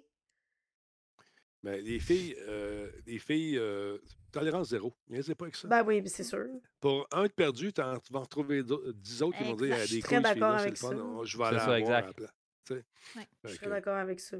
Mais 1.62 1.80
les 1.80 1.98
filles, 1.98 2.36
euh, 2.46 2.90
les 3.06 3.18
filles 3.18 3.56
euh, 3.58 3.96
tolérance 4.30 4.68
zéro. 4.68 4.94
Niaisez 5.08 5.34
pas 5.34 5.46
avec 5.46 5.56
ça. 5.56 5.66
Ben 5.68 5.82
oui, 5.82 6.02
mais 6.02 6.08
c'est 6.10 6.22
sûr. 6.24 6.44
Pour 6.80 7.06
un 7.10 7.22
de 7.24 7.28
perdu, 7.32 7.72
t'en- 7.72 7.98
tu 8.00 8.12
vas 8.12 8.18
en 8.18 8.22
retrouver 8.24 8.62
dix 8.94 9.22
autres 9.22 9.38
qui 9.38 9.44
vont 9.44 9.54
dire 9.56 9.74
Exact. 9.74 9.78
Ah, 9.78 9.80
Je 9.80 9.86
suis 9.86 9.96
des 9.96 10.02
très 10.02 10.16
couilles, 10.16 10.22
d'accord 10.22 10.58
celui-là, 10.58 10.58
c'est 10.58 10.62
avec 10.66 10.72
le 10.72 10.98
fun. 11.06 11.18
ça. 11.18 11.24
Je 11.24 11.38
vais 11.38 11.44
C'est 11.44 11.48
aller 11.54 11.72
à 11.72 11.78
exact. 11.78 12.06
la 12.06 12.12
place. 12.12 12.30
Tu 12.64 12.74
sais? 12.74 12.84
Ouais. 13.16 13.28
Je 13.44 13.48
suis 13.54 13.66
d'accord 13.66 13.96
avec 13.96 14.20
ça. 14.20 14.36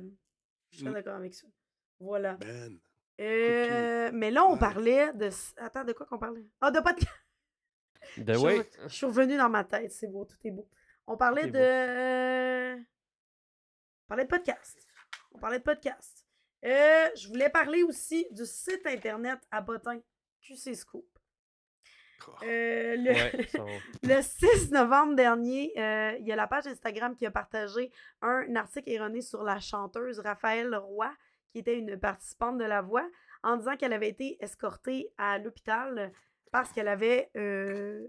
Je 0.71 0.77
suis 0.77 0.83
très 0.85 0.91
Mm. 0.91 0.95
d'accord 0.95 1.17
avec 1.17 1.35
ça. 1.35 1.47
Voilà. 2.01 2.35
Ben, 2.35 2.79
Euh, 3.21 4.11
mais 4.13 4.31
là, 4.33 4.45
on 4.45 4.55
Ouais. 4.55 4.59
parlait 4.59 5.13
de. 5.13 5.31
Attends, 5.59 5.85
de 5.85 5.93
quoi 5.93 6.07
qu'on 6.07 6.19
parlait? 6.19 6.45
Ah, 6.61 6.71
de 6.71 6.81
podcast. 6.81 7.13
De 8.17 8.33
Je 8.33 8.39
suis 8.39 8.47
ouais. 8.47 8.59
re- 8.61 8.83
Je 8.85 8.95
suis 8.95 9.07
revenue 9.07 9.37
dans 9.37 9.49
ma 9.49 9.65
tête, 9.65 9.93
c'est 9.93 10.09
beau, 10.09 10.25
tout 10.25 10.37
est 10.45 10.51
beau. 10.51 10.69
On 11.07 11.17
parlait 11.17 11.47
de. 11.49 12.77
beau. 12.77 12.83
On 14.05 14.09
parlait 14.09 14.25
de 14.25 14.29
podcast. 14.29 14.87
On 15.33 15.39
parlait 15.39 15.59
de 15.59 15.65
podcast. 15.65 16.25
Euh, 16.65 17.09
je 17.17 17.29
voulais 17.29 17.51
parler 17.51 17.83
aussi 17.83 18.27
du 18.31 18.45
site 18.47 18.87
internet 18.87 19.39
à 19.51 19.61
Botin, 19.61 20.01
QC 20.41 20.75
Scoop. 20.75 21.14
Euh, 22.43 22.97
le, 22.97 23.11
Ouais, 23.11 23.47
son- 23.49 23.67
le 24.03 24.23
6 24.23 24.71
novembre 24.73 25.15
dernier, 25.15 25.73
euh, 25.79 26.17
il 26.21 26.27
y 26.27 26.33
a 26.33 26.37
la 26.37 26.47
page 26.47 26.67
Instagram 26.67 27.15
qui 27.17 27.27
a 27.27 27.31
partagé 27.31 27.91
un 28.23 28.55
article 28.57 28.91
erroné 28.91 29.21
sur 29.21 29.43
la 29.43 29.61
chanteuse 29.61 30.19
Raphaël 30.21 30.75
Roy, 30.77 31.11
qui 31.53 31.59
était 31.59 31.79
une 31.79 31.99
participante 31.99 32.59
de 32.59 32.65
La 32.65 32.83
Voix, 32.83 33.09
en 33.43 33.57
disant 33.57 33.77
qu'elle 33.77 33.93
avait 33.93 34.09
été 34.09 34.37
escortée 34.41 35.13
à 35.19 35.39
l'hôpital 35.39 36.13
parce 36.51 36.73
qu'elle 36.73 36.89
avait, 36.89 37.31
euh, 37.37 38.07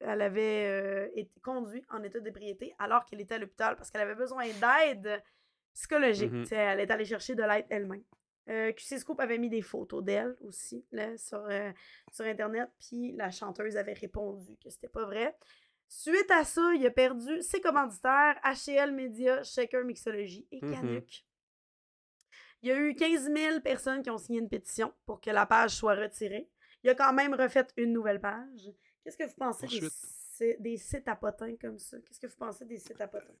elle 0.00 0.20
avait 0.22 0.66
euh, 0.66 1.08
été 1.14 1.40
conduite 1.40 1.84
en 1.90 2.02
état 2.02 2.20
d'ébriété 2.20 2.74
alors 2.78 3.04
qu'elle 3.06 3.20
était 3.20 3.36
à 3.36 3.38
l'hôpital 3.38 3.76
parce 3.76 3.90
qu'elle 3.90 4.02
avait 4.02 4.14
besoin 4.14 4.44
d'aide 4.60 5.22
psychologique. 5.72 6.32
Mhm. 6.32 6.42
Tu 6.42 6.48
sais, 6.48 6.56
Elle 6.56 6.80
est 6.80 6.90
allée 6.90 7.04
chercher 7.04 7.34
de 7.34 7.42
l'aide 7.42 7.66
elle-même. 7.70 8.02
Euh, 8.48 8.72
QC 8.72 8.98
Scoop 9.00 9.18
avait 9.20 9.38
mis 9.38 9.48
des 9.48 9.62
photos 9.62 10.04
d'elle 10.04 10.36
aussi 10.40 10.84
là, 10.92 11.16
sur, 11.18 11.38
euh, 11.46 11.72
sur 12.12 12.24
Internet, 12.24 12.68
puis 12.78 13.12
la 13.12 13.30
chanteuse 13.30 13.76
avait 13.76 13.92
répondu 13.94 14.56
que 14.62 14.70
c'était 14.70 14.88
pas 14.88 15.04
vrai. 15.04 15.36
Suite 15.88 16.30
à 16.30 16.44
ça, 16.44 16.72
il 16.74 16.84
a 16.86 16.90
perdu 16.90 17.42
ses 17.42 17.60
commanditaires, 17.60 18.38
HL 18.44 18.92
Media, 18.92 19.42
Shaker 19.42 19.84
Mixology 19.84 20.46
et 20.52 20.60
Mhm. 20.64 20.72
Canuck. 20.74 21.24
Il 22.62 22.68
y 22.68 22.72
a 22.72 22.78
eu 22.78 22.94
15 22.94 23.30
000 23.32 23.60
personnes 23.60 24.02
qui 24.02 24.10
ont 24.10 24.18
signé 24.18 24.40
une 24.40 24.48
pétition 24.48 24.92
pour 25.04 25.20
que 25.20 25.30
la 25.30 25.46
page 25.46 25.70
soit 25.76 25.94
retirée. 25.94 26.48
Il 26.82 26.90
a 26.90 26.94
quand 26.94 27.12
même 27.12 27.34
refait 27.34 27.66
une 27.76 27.92
nouvelle 27.92 28.20
page. 28.20 28.70
Qu'est-ce 29.02 29.16
que 29.16 29.24
vous 29.24 29.34
pensez 29.36 29.66
des, 29.66 29.84
Ensuite. 29.86 30.60
des 30.62 30.76
sites 30.76 31.06
à 31.08 31.14
potins 31.16 31.54
comme 31.60 31.78
ça? 31.78 31.98
Qu'est-ce 32.00 32.18
que 32.20 32.26
vous 32.26 32.36
pensez 32.36 32.64
des 32.64 32.78
sites 32.78 33.00
à 33.00 33.06
potins? 33.06 33.34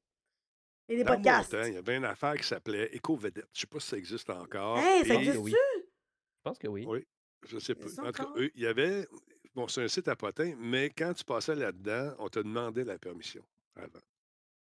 Et 0.88 0.96
des 0.96 1.04
Dans 1.04 1.10
mon 1.10 1.16
podcasts? 1.16 1.50
temps, 1.50 1.64
il 1.64 1.74
y 1.74 1.76
avait 1.76 1.96
une 1.96 2.04
affaire 2.04 2.34
qui 2.36 2.44
s'appelait 2.46 2.88
Éco-Vedette. 2.94 3.46
Je 3.52 3.58
ne 3.58 3.60
sais 3.62 3.66
pas 3.66 3.80
si 3.80 3.88
ça 3.88 3.96
existe 3.98 4.30
encore. 4.30 4.78
Hey, 4.78 5.04
ça 5.06 5.14
existe-tu? 5.14 5.40
oui. 5.42 5.52
Je 5.52 6.42
pense 6.44 6.58
que 6.58 6.68
oui. 6.68 6.84
Oui, 6.86 7.06
je 7.48 7.58
sais 7.58 7.74
pas. 7.74 7.82
Existe 7.82 8.02
En 8.02 8.06
tout 8.12 8.12
cas, 8.12 8.22
encore? 8.24 8.38
eux, 8.38 8.50
il 8.54 8.62
y 8.62 8.66
avait. 8.66 9.06
Bon, 9.54 9.66
c'est 9.68 9.82
un 9.82 9.88
site 9.88 10.06
à 10.08 10.16
potins, 10.16 10.54
mais 10.58 10.90
quand 10.90 11.12
tu 11.14 11.24
passais 11.24 11.54
là-dedans, 11.54 12.14
on 12.18 12.28
te 12.28 12.38
demandait 12.38 12.84
la 12.84 12.98
permission 12.98 13.42
avant. 13.74 14.00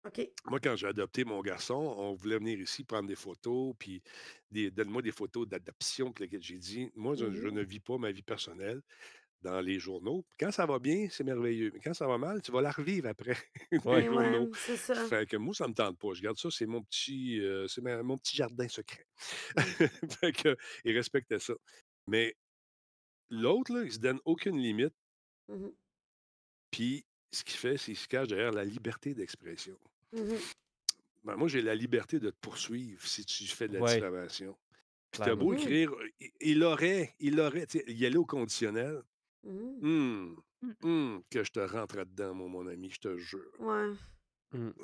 OK. 0.06 0.28
Moi, 0.47 0.59
quand 0.60 0.76
j'ai 0.76 0.86
adopté 0.86 1.24
mon 1.24 1.40
garçon, 1.42 1.74
on 1.74 2.14
voulait 2.14 2.38
venir 2.38 2.59
ici 2.59 2.84
prendre 2.84 3.06
des 3.09 3.16
photos, 3.16 3.74
puis 3.78 4.02
des- 4.51 4.70
donne-moi 4.70 5.02
des 5.02 5.12
photos 5.12 5.47
d'adoption. 5.47 6.12
Puis 6.12 6.24
lesquelles 6.24 6.42
j'ai 6.42 6.59
dit, 6.59 6.90
moi, 6.97 7.14
je, 7.14 7.30
je 7.32 7.48
Mhm. 7.48 7.55
ne 7.55 7.62
vis 7.62 7.80
pas 7.80 7.98
ma 7.98 8.10
vie 8.10 8.22
personnelle 8.22 8.82
dans 9.42 9.60
les 9.60 9.78
journaux. 9.78 10.24
Quand 10.38 10.50
ça 10.50 10.66
va 10.66 10.78
bien, 10.78 11.08
c'est 11.10 11.24
merveilleux. 11.24 11.70
Mais 11.72 11.80
quand 11.80 11.94
ça 11.94 12.06
va 12.06 12.18
mal, 12.18 12.42
tu 12.42 12.52
vas 12.52 12.60
la 12.60 12.70
revivre 12.70 13.08
après 13.08 13.36
dans 13.84 13.94
les 13.96 14.04
Eh 14.04 14.08
ouais, 14.08 14.48
c'est 14.54 14.76
ça. 14.76 14.94
Fait 15.06 15.26
que 15.28 15.36
moi, 15.36 15.54
ça 15.54 15.66
me 15.68 15.74
tente 15.74 15.98
pas. 15.98 16.12
Je 16.14 16.22
garde 16.22 16.36
ça, 16.38 16.50
c'est 16.50 16.66
mon 16.66 16.82
petit, 16.82 17.40
euh, 17.40 17.66
c'est 17.68 17.80
ma- 17.80 18.02
mon 18.02 18.18
petit 18.18 18.36
jardin 18.36 18.68
secret. 18.68 19.06
Mmh. 19.56 20.08
fait 20.10 20.32
que, 20.32 20.56
il 20.84 20.94
respectait 20.96 21.38
ça. 21.38 21.54
Mais 22.06 22.36
l'autre, 23.30 23.72
là, 23.74 23.82
il 23.84 23.92
se 23.92 23.98
donne 23.98 24.20
aucune 24.24 24.58
limite. 24.58 24.94
Mhm. 25.48 25.72
Puis, 26.70 27.04
ce 27.32 27.44
qu'il 27.44 27.56
fait, 27.58 27.76
c'est 27.76 27.86
qu'il 27.92 27.96
se 27.96 28.08
cache 28.08 28.28
derrière 28.28 28.52
la 28.52 28.64
liberté 28.64 29.14
d'expression. 29.14 29.78
Mhm. 30.12 30.38
Ben, 31.24 31.36
moi, 31.36 31.48
j'ai 31.48 31.62
la 31.62 31.74
liberté 31.74 32.18
de 32.18 32.30
te 32.30 32.36
poursuivre 32.40 33.06
si 33.06 33.24
tu 33.24 33.46
fais 33.46 33.68
de 33.68 33.74
la 33.74 33.80
Ouais. 33.80 33.94
diffamation. 33.96 34.56
Puis 35.10 35.22
t'as 35.24 35.34
beau 35.34 35.52
écrire, 35.54 35.92
il, 36.20 36.30
il 36.40 36.62
aurait, 36.62 37.14
il 37.18 37.40
aurait, 37.40 37.66
sais, 37.68 37.84
y 37.88 38.06
aller 38.06 38.16
au 38.16 38.24
conditionnel. 38.24 39.02
Mhm. 39.42 39.78
Hum, 39.82 40.42
Mm. 40.62 40.72
hum, 40.82 41.22
que 41.30 41.42
je 41.42 41.50
te 41.52 41.60
rentre 41.60 42.04
dedans, 42.04 42.34
mon, 42.34 42.48
mon 42.48 42.66
ami, 42.66 42.90
je 42.90 42.98
te 43.00 43.16
jure. 43.16 43.50
Ouais. 43.60 43.92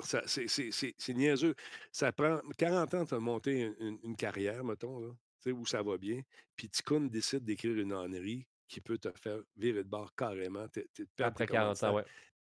Ça, 0.01 0.23
c'est, 0.25 0.47
c'est, 0.47 0.71
c'est, 0.71 0.95
c'est 0.97 1.13
niaiseux. 1.13 1.53
Ça 1.91 2.11
prend 2.11 2.39
40 2.57 2.93
ans 2.95 3.03
de 3.03 3.15
monter 3.17 3.61
une, 3.61 3.75
une- 3.79 3.99
une 4.03 4.15
carrière, 4.15 4.63
mettons, 4.63 4.99
là, 4.99 5.09
tu 5.41 5.49
sais, 5.49 5.51
où 5.51 5.65
ça 5.65 5.83
va 5.83 5.97
bien. 5.97 6.21
Puis 6.55 6.69
Ticoun 6.69 7.09
décide 7.09 7.43
d'écrire 7.43 7.77
une 7.77 7.91
ânerie 7.93 8.47
qui 8.67 8.81
peut 8.81 8.97
te 8.97 9.11
faire 9.19 9.39
virer 9.55 9.83
de 9.83 9.89
bord 9.89 10.13
carrément. 10.15 10.67
t'es- 10.69 10.87
t'es- 10.93 11.05
perdre 11.15 11.33
Après 11.33 11.45
tes 11.45 11.53
40 11.53 11.83
ans, 11.83 11.95
ouais. 11.95 12.05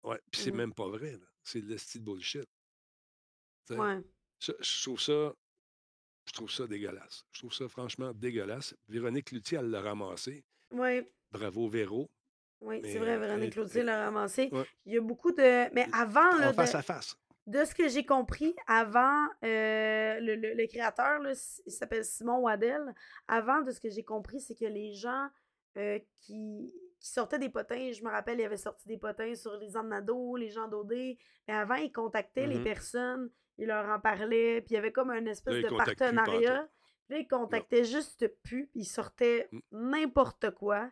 Ouais, 0.04 0.20
puis 0.30 0.42
c'est 0.42 0.52
Mhm. 0.52 0.58
même 0.58 0.74
pas 0.74 0.88
vrai. 0.90 1.14
là. 1.14 1.26
C'est 1.44 1.62
de 1.62 1.78
style 1.78 2.02
bullshit. 2.04 2.46
Tu 3.66 3.74
sais. 3.74 3.80
Ouais. 3.80 4.02
Ça, 4.40 4.54
je 4.60 4.84
trouve 4.84 5.00
ça. 5.02 5.34
Je 6.28 6.32
trouve 6.34 6.52
ça 6.52 6.68
dégueulasse. 6.68 7.24
Je 7.32 7.40
trouve 7.40 7.54
ça 7.54 7.68
franchement 7.70 8.14
dégueulasse. 8.14 8.76
Véronique 8.88 9.26
Cloutier, 9.28 9.58
elle 9.60 9.70
l'a 9.70 9.82
ramassé. 9.82 10.44
Ouais. 10.72 11.10
Bravo, 11.32 11.68
Véro. 11.68 12.10
Oui, 12.62 12.82
c'est 12.84 12.98
vrai, 13.00 13.16
euh, 13.16 13.20
Véronique 13.20 13.54
Cloutier 13.54 13.84
l'a 13.84 14.06
ramassé. 14.06 14.50
Ouais. 14.52 14.64
Il 14.86 14.94
y 14.94 14.98
a 14.98 15.02
beaucoup 15.02 15.32
de. 15.32 15.72
Mais 15.74 15.88
avant, 15.94 16.36
là, 16.38 16.50
En 16.50 16.54
face 16.54 16.72
de, 16.72 16.78
à 16.78 16.82
face. 16.82 17.18
de 17.48 17.64
ce 17.66 17.76
que 17.76 17.88
j'ai 17.90 18.06
compris, 18.06 18.56
avant, 18.66 19.26
euh, 19.44 20.20
le, 20.20 20.36
le- 20.36 20.54
le 20.54 20.68
créateur, 20.68 21.20
là, 21.20 21.34
il 21.66 21.72
s'appelle 21.72 22.06
Simon 22.06 22.40
Waddell. 22.40 22.82
Avant, 23.28 23.62
de 23.62 23.72
ce 23.72 23.80
que 23.80 23.90
j'ai 23.90 24.04
compris, 24.04 24.40
c'est 24.40 24.56
que 24.56 24.66
les 24.66 24.94
gens 24.94 25.28
euh, 25.78 26.00
qui, 26.22 26.74
qui 27.00 27.10
sortaient 27.10 27.38
des 27.38 27.50
potins, 27.50 27.92
je 27.92 28.02
me 28.04 28.10
rappelle, 28.10 28.40
il 28.40 28.46
avait 28.46 28.56
sorti 28.58 28.88
des 28.88 28.98
potins 28.98 29.36
sur 29.36 29.58
les 29.58 29.72
Nado, 29.84 30.38
les 30.38 30.50
gens 30.50 30.70
d'OD. 30.70 30.94
Mais 31.48 31.54
avant, 31.54 31.76
ils 31.76 31.92
contactaient 31.92 32.48
les 32.48 32.58
Mhm. 32.60 32.64
personnes, 32.64 33.30
ils 33.58 33.68
leur 33.68 33.86
en 33.90 34.00
parlaient, 34.00 34.62
puis 34.62 34.72
il 34.72 34.76
y 34.76 34.78
avait 34.78 34.94
comme 34.94 35.10
un 35.12 35.26
espèce 35.26 35.56
Là, 35.56 35.60
ils 35.60 35.64
de 35.64 35.68
plus 35.68 35.76
partenariat. 35.78 36.68
Puis 37.08 37.16
là, 37.18 37.20
ils 37.20 37.28
contactaient 37.28 37.84
juste 37.84 38.26
plus, 38.44 38.68
puis 38.68 38.82
ils 38.82 38.86
sortaient 38.86 39.50
Mm. 39.52 39.60
n'importe 39.74 40.50
quoi. 40.52 40.90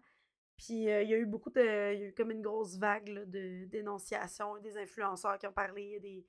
Puis 0.65 0.89
euh, 0.89 1.01
il 1.03 1.09
y 1.09 1.13
a 1.13 1.17
eu 1.17 1.25
beaucoup 1.25 1.49
de. 1.49 1.61
Il 1.93 1.99
y 1.99 2.03
a 2.03 2.07
eu 2.07 2.13
comme 2.13 2.31
une 2.31 2.41
grosse 2.41 2.77
vague 2.77 3.09
là, 3.09 3.25
de 3.25 3.65
dénonciations, 3.65 4.57
des 4.59 4.77
influenceurs 4.77 5.37
qui 5.37 5.47
ont 5.47 5.51
parlé, 5.53 5.83
il 5.83 5.91
y 5.91 5.95
a 5.95 5.99
des, 5.99 6.25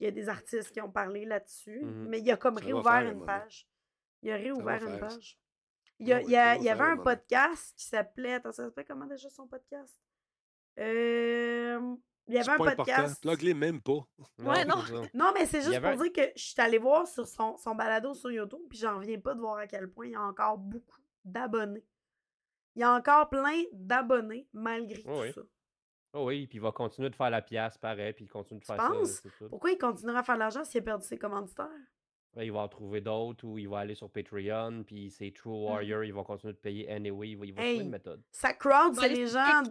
il 0.00 0.04
y 0.04 0.06
a 0.06 0.10
des 0.10 0.28
artistes 0.28 0.70
qui 0.70 0.80
ont 0.80 0.90
parlé 0.90 1.24
là-dessus. 1.24 1.80
Mhm. 1.84 2.06
Mais 2.08 2.20
il 2.20 2.30
a 2.30 2.36
comme 2.36 2.58
Ça 2.58 2.64
réouvert 2.64 3.00
une 3.10 3.24
page. 3.24 3.66
Il 4.22 4.30
a 4.30 4.36
réouvert 4.36 4.82
une 4.86 4.98
page. 4.98 5.38
Il 5.98 6.08
y, 6.08 6.12
a- 6.12 6.20
il 6.22 6.30
y 6.30 6.36
a- 6.36 6.44
ça 6.44 6.54
va 6.54 6.56
il 6.56 6.64
y 6.64 6.68
avait 6.68 6.84
un 6.84 6.96
podcast 6.96 7.74
qui 7.76 7.84
s'appelait. 7.84 8.34
Attends, 8.34 8.52
ça 8.52 8.64
s'appelait 8.64 8.84
comment 8.84 9.06
déjà 9.06 9.28
son 9.30 9.46
podcast? 9.46 10.00
Euh, 10.78 11.94
il 12.26 12.34
y 12.34 12.38
avait 12.38 12.50
un 12.50 12.58
pas 12.58 12.74
podcast. 12.74 13.20
Plug-les 13.22 13.54
même 13.54 13.80
pas. 13.80 14.06
Ouais, 14.38 14.64
non. 14.64 14.76
Non, 15.14 15.32
mais 15.34 15.46
c'est 15.46 15.60
juste 15.62 15.74
avait 15.74 15.92
pour 15.94 16.02
dire 16.02 16.12
que 16.12 16.32
je 16.36 16.42
suis 16.42 16.60
allée 16.60 16.78
voir 16.78 17.06
sur 17.06 17.26
son, 17.26 17.56
son 17.56 17.74
balado 17.74 18.14
sur 18.14 18.30
YouTube, 18.30 18.60
puis 18.68 18.78
j'en 18.78 18.98
reviens 18.98 19.20
pas 19.20 19.34
de 19.34 19.40
voir 19.40 19.58
à 19.58 19.66
quel 19.66 19.88
point 19.90 20.06
il 20.06 20.12
y 20.12 20.16
a 20.16 20.22
encore 20.22 20.58
beaucoup 20.58 21.00
d'abonnés. 21.24 21.84
Il 22.76 22.80
y 22.80 22.82
a 22.82 22.92
encore 22.92 23.28
plein 23.28 23.62
d'abonnés 23.72 24.48
malgré 24.52 25.02
Oh 25.06 25.10
tout 25.10 25.20
oui. 25.20 25.32
ça. 25.32 25.40
Oh 26.16 26.26
oui, 26.26 26.46
puis 26.46 26.58
il 26.58 26.60
va 26.60 26.70
continuer 26.72 27.10
de 27.10 27.16
faire 27.16 27.30
la 27.30 27.42
pièce, 27.42 27.76
pareil, 27.76 28.12
puis 28.12 28.24
il 28.24 28.28
continue 28.28 28.60
de 28.60 28.64
Tu 28.64 28.72
faire 28.72 28.80
ça. 28.80 28.88
penses? 28.88 29.20
c'est 29.22 29.36
tout. 29.36 29.48
Pourquoi 29.48 29.72
il 29.72 29.78
continuera 29.78 30.20
à 30.20 30.22
faire 30.22 30.36
de 30.36 30.40
l'argent 30.40 30.64
s'il 30.64 30.80
a 30.80 30.84
perdu 30.84 31.04
ses 31.06 31.18
commanditaires? 31.18 31.68
Là, 32.34 32.44
il 32.44 32.52
va 32.52 32.60
en 32.60 32.68
trouver 32.68 33.00
d'autres 33.00 33.44
ou 33.44 33.58
il 33.58 33.68
va 33.68 33.80
aller 33.80 33.94
sur 33.94 34.10
Patreon, 34.10 34.82
puis 34.84 35.10
c'est 35.10 35.32
True 35.32 35.50
Warrior, 35.66 36.04
ils 36.04 36.12
vont 36.14 36.24
continuer 36.24 36.52
de 36.52 36.58
payer 36.58 36.88
anyway, 36.90 37.30
il 37.30 37.36
va, 37.36 37.46
il 37.46 37.52
va 37.52 37.62
trouver 37.62 37.74
Hey, 37.76 37.80
une 37.82 37.90
méthode. 37.90 38.22
Sa 38.32 38.52
crowd, 38.54 38.94
c'est 38.94 39.08
les 39.08 39.26
gens. 39.26 39.62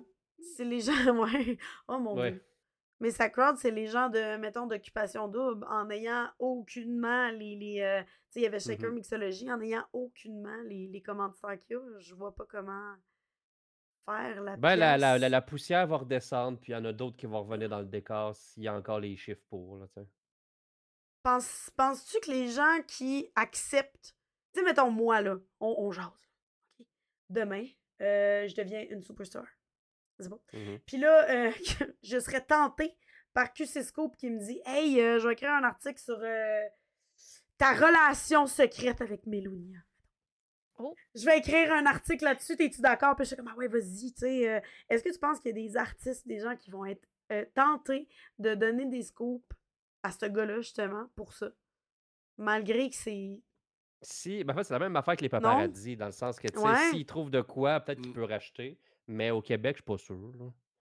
C'est 0.56 0.66
les 0.66 0.80
gens. 0.82 0.94
Ouais. 1.18 1.58
Oh 1.88 1.98
mon 2.00 2.16
Ouais. 2.18 2.32
dieu. 2.32 2.44
Mais 3.00 3.12
sa 3.12 3.30
crowd, 3.30 3.58
c'est 3.58 3.72
les 3.72 3.88
gens 3.88 4.10
de, 4.10 4.38
mettons, 4.38 4.66
d'occupation 4.68 5.28
double, 5.28 5.66
en 5.70 5.86
n'ayant 5.86 6.30
aucunement 6.40 7.30
les. 7.32 7.56
les 7.56 7.82
euh, 7.82 8.02
tu 8.02 8.08
sais, 8.30 8.40
il 8.40 8.44
y 8.44 8.46
avait 8.46 8.60
Shaker 8.60 8.90
Mhm. 8.90 8.96
Mixology, 8.96 9.52
en 9.52 9.58
n'ayant 9.58 9.86
aucunement 9.94 10.62
les, 10.66 10.88
les 10.88 11.02
commanditaires 11.02 11.60
qu'il 11.60 11.76
y 11.76 11.80
a, 11.80 12.00
je 12.00 12.16
vois 12.16 12.34
pas 12.34 12.46
comment 12.46 12.96
faire 14.06 14.42
la 14.42 14.58
Ben, 14.58 14.76
la, 14.76 14.98
la, 14.98 15.18
la, 15.18 15.42
poussière 15.42 15.88
va 15.88 15.98
redescendre, 15.98 16.60
puis 16.60 16.72
il 16.72 16.76
y 16.76 16.78
en 16.78 16.86
a 16.86 16.94
d'autres 16.94 17.18
qui 17.18 17.26
vont 17.26 17.44
revenir 17.44 17.70
dans 17.70 17.80
le 17.80 17.86
décor 17.86 18.36
s'il 18.36 18.64
y 18.64 18.68
a 18.68 18.74
encore 18.76 19.00
les 19.00 19.16
chiffres 19.18 19.44
pour. 19.50 19.78
Là, 19.78 19.88
Penses-tu 21.24 22.20
que 22.20 22.32
les 22.32 22.50
gens 22.50 22.80
qui 22.88 23.32
acceptent, 23.36 24.16
tu 24.54 24.60
sais, 24.60 24.66
mettons 24.66 24.92
moi, 24.92 25.22
là, 25.22 25.38
on, 25.60 25.76
on 25.78 25.92
jase, 25.92 26.08
demain, 27.30 27.66
euh, 28.02 28.48
je 28.48 28.56
deviens 28.56 28.86
une 28.90 29.02
superstar. 29.02 29.46
C'est 30.24 30.30
bon. 30.30 30.42
Mhm. 30.54 30.80
Puis 30.86 30.98
là, 30.98 31.30
euh, 31.30 31.52
je 32.04 32.20
serais 32.20 32.42
tentée 32.44 32.96
par 33.34 33.54
QC 33.54 33.84
Scoop 33.84 34.16
qui 34.16 34.30
me 34.30 34.40
dit 34.40 34.62
Hey, 34.66 35.00
euh, 35.02 35.20
je 35.20 35.28
vais 35.28 35.34
écrire 35.34 35.52
un 35.54 35.64
article 35.64 36.00
sur 36.00 36.20
euh, 36.22 36.62
ta 37.58 37.74
relation 37.74 38.48
secrète 38.48 39.02
avec 39.02 39.26
Mélonia. 39.28 39.80
Oh. 40.80 40.96
Je 41.14 41.24
vais 41.26 41.38
écrire 41.38 41.72
un 41.72 41.86
article 41.86 42.24
là-dessus, 42.26 42.58
t'es-tu 42.58 42.82
d'accord? 42.82 43.16
Puis 43.16 43.26
je 43.26 43.28
suis 43.28 43.36
comme, 43.38 43.48
ah 43.48 43.56
ouais, 43.56 43.68
vas-y, 43.68 44.12
tu 44.12 44.22
sais. 44.22 44.50
euh, 44.50 44.60
Est-ce 44.90 45.04
que 45.04 45.14
tu 45.14 45.20
penses 45.20 45.40
qu'il 45.40 45.56
y 45.56 45.60
a 45.60 45.68
des 45.68 45.78
artistes, 45.78 46.28
des 46.28 46.40
gens 46.40 46.56
qui 46.56 46.72
vont 46.72 46.84
être 46.86 47.08
euh, 47.32 47.46
tentés 47.54 48.08
de 48.40 48.56
donner 48.56 48.88
des 48.88 49.04
scoops 49.04 49.46
à 50.02 50.12
ce 50.12 50.26
gars-là, 50.26 50.58
justement, 50.62 51.06
pour 51.16 51.34
ça? 51.34 51.52
Malgré 52.38 52.90
que 52.90 52.96
c'est. 52.96 53.44
Si, 54.02 54.44
ben 54.44 54.54
en 54.54 54.58
fait, 54.58 54.64
c'est 54.64 54.74
la 54.74 54.80
même 54.80 54.96
affaire 54.96 55.16
que 55.16 55.22
les 55.22 55.30
paparazzis, 55.30 55.96
dans 55.96 56.08
le 56.08 56.12
sens 56.12 56.40
que, 56.40 56.48
tu 56.48 56.60
sais, 56.60 56.66
Ouais. 56.98 57.04
trouve 57.06 57.30
de 57.30 57.42
quoi, 57.42 57.80
peut-être 57.80 58.02
qu'il 58.02 58.10
Mm. 58.12 58.16
peut 58.16 58.24
racheter. 58.26 58.80
Mais 59.08 59.32
au 59.32 59.42
Québec, 59.42 59.78
je 59.78 59.82
suis 59.82 59.84
pas 59.84 59.98
sûr. 59.98 60.32
là. 60.40 60.46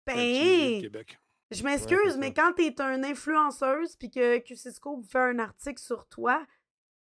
Ben, 0.07 0.81
Québec. 0.81 1.19
je 1.51 1.63
m'excuse, 1.65 2.17
mais 2.19 2.33
quand 2.35 2.53
t'es 2.55 2.79
un 2.81 3.03
influenceuse 3.05 3.97
puis 3.97 4.11
que 4.11 4.39
QC 4.39 4.71
Scoop 4.73 5.05
fait 5.11 5.19
un 5.19 5.39
article 5.39 5.81
sur 5.81 6.07
toi, 6.07 6.45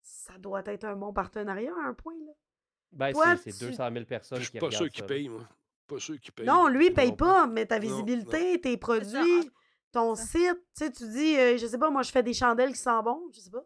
ça 0.02 0.38
doit 0.38 0.62
être 0.66 0.84
un 0.84 0.96
bon 0.96 1.12
partenariat 1.12 1.72
à 1.84 1.88
un 1.88 1.94
point, 1.94 2.14
là. 2.26 2.32
Ben, 2.92 3.12
Toi, 3.12 3.36
c'est 3.36 3.50
c'est 3.50 3.58
tu- 3.58 3.70
200 3.72 3.90
000 3.92 4.04
personnes 4.04 4.38
Je 4.38 4.44
qui 4.44 4.50
suis 4.50 4.58
pas 4.60 4.70
sûr 4.70 4.78
regardent 4.80 4.92
qu'ils 4.92 5.00
ça. 5.02 5.06
payent, 5.08 5.28
moi. 5.28 5.48
Pas 5.86 5.98
sûr 5.98 6.18
qu'ils 6.20 6.32
payent. 6.32 6.46
Non, 6.46 6.68
lui, 6.68 6.86
il 6.86 6.94
paye 6.94 7.10
non 7.10 7.16
pas, 7.16 7.46
mais 7.46 7.66
ta 7.66 7.76
Non, 7.76 7.82
visibilité, 7.82 8.60
tes 8.60 8.76
produits, 8.76 9.50
ton 9.92 10.14
site, 10.14 10.56
tu 10.76 10.84
sais, 10.84 10.92
tu 10.92 11.08
dis, 11.08 11.36
euh, 11.36 11.56
je 11.58 11.66
sais 11.66 11.76
pas, 11.78 11.90
moi, 11.90 12.02
je 12.02 12.10
fais 12.12 12.22
des 12.22 12.32
chandelles 12.32 12.70
qui 12.72 12.78
sentent 12.78 13.04
bon, 13.04 13.28
je 13.34 13.40
sais 13.40 13.50
pas. 13.50 13.64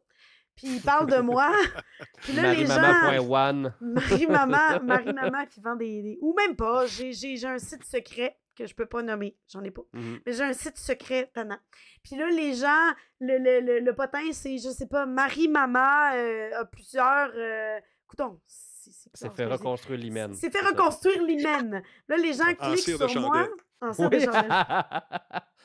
Puis 0.59 0.67
il 0.75 0.83
parle 0.83 1.09
de 1.09 1.19
moi. 1.21 1.53
Puis 2.23 2.33
là, 2.33 2.53
les 2.53 2.67
gens. 2.67 2.81
Marie-Maman, 3.81 4.83
Marie-Maman 4.83 5.47
qui 5.47 5.61
vend 5.61 5.77
des, 5.77 6.03
des- 6.03 6.19
Ou 6.21 6.35
même 6.35 6.57
pas, 6.57 6.85
j'ai 6.87 7.45
un 7.47 7.59
site 7.59 7.85
secret 7.85 8.37
que 8.57 8.67
je 8.67 8.75
peux 8.75 8.87
pas 8.87 9.03
nommer, 9.03 9.37
j'en 9.49 9.63
ai 9.63 9.71
pas. 9.71 9.83
Mhm. 9.93 10.19
Mais 10.27 10.33
j'ai 10.33 10.43
un 10.43 10.53
site 10.53 10.77
secret, 10.77 11.31
tannant. 11.33 11.61
Puis 12.03 12.17
là, 12.17 12.29
les 12.31 12.55
gens, 12.55 12.93
le, 13.21 13.39
le, 13.39 13.61
le, 13.61 13.79
le 13.79 13.95
potin, 13.95 14.33
c'est, 14.33 14.59
je 14.59 14.69
sais 14.71 14.89
pas, 14.89 15.07
Marie-Maman 15.07 16.11
euh, 16.15 16.51
a 16.61 16.65
plusieurs... 16.65 17.31
Euh... 17.37 17.79
Coudon, 18.09 18.41
c'est 18.47 19.37
fait 19.37 19.45
reconstruire 19.45 19.99
l'hymen. 19.99 20.33
C'est 20.35 20.51
fait 20.51 20.67
reconstruire 20.67 21.23
l'hymen. 21.23 21.83
Là, 22.09 22.17
les 22.17 22.33
gens 22.33 22.49
En 22.59 22.73
cliquent 22.73 22.97
sur 23.09 23.21
moi. 23.21 23.47
En 23.81 23.93
cire 23.93 24.09
Oui. 24.11 24.27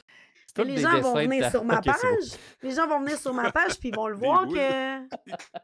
Les 0.57 0.77
gens 0.77 0.99
vont 1.01 1.15
venir 1.15 1.41
ta- 1.43 1.51
sur 1.51 1.63
ma 1.65 1.81
page. 1.81 1.97
Les 2.61 2.71
gens 2.71 2.88
vont 2.88 2.99
venir 3.01 3.17
sur 3.17 3.34
ma 3.34 3.51
page, 3.51 3.80
puis 3.80 3.89
ils 3.89 3.95
vont 3.95 4.07
le 4.07 4.15
voir 4.17 4.45
moules. 4.45 4.55
que... 4.57 5.07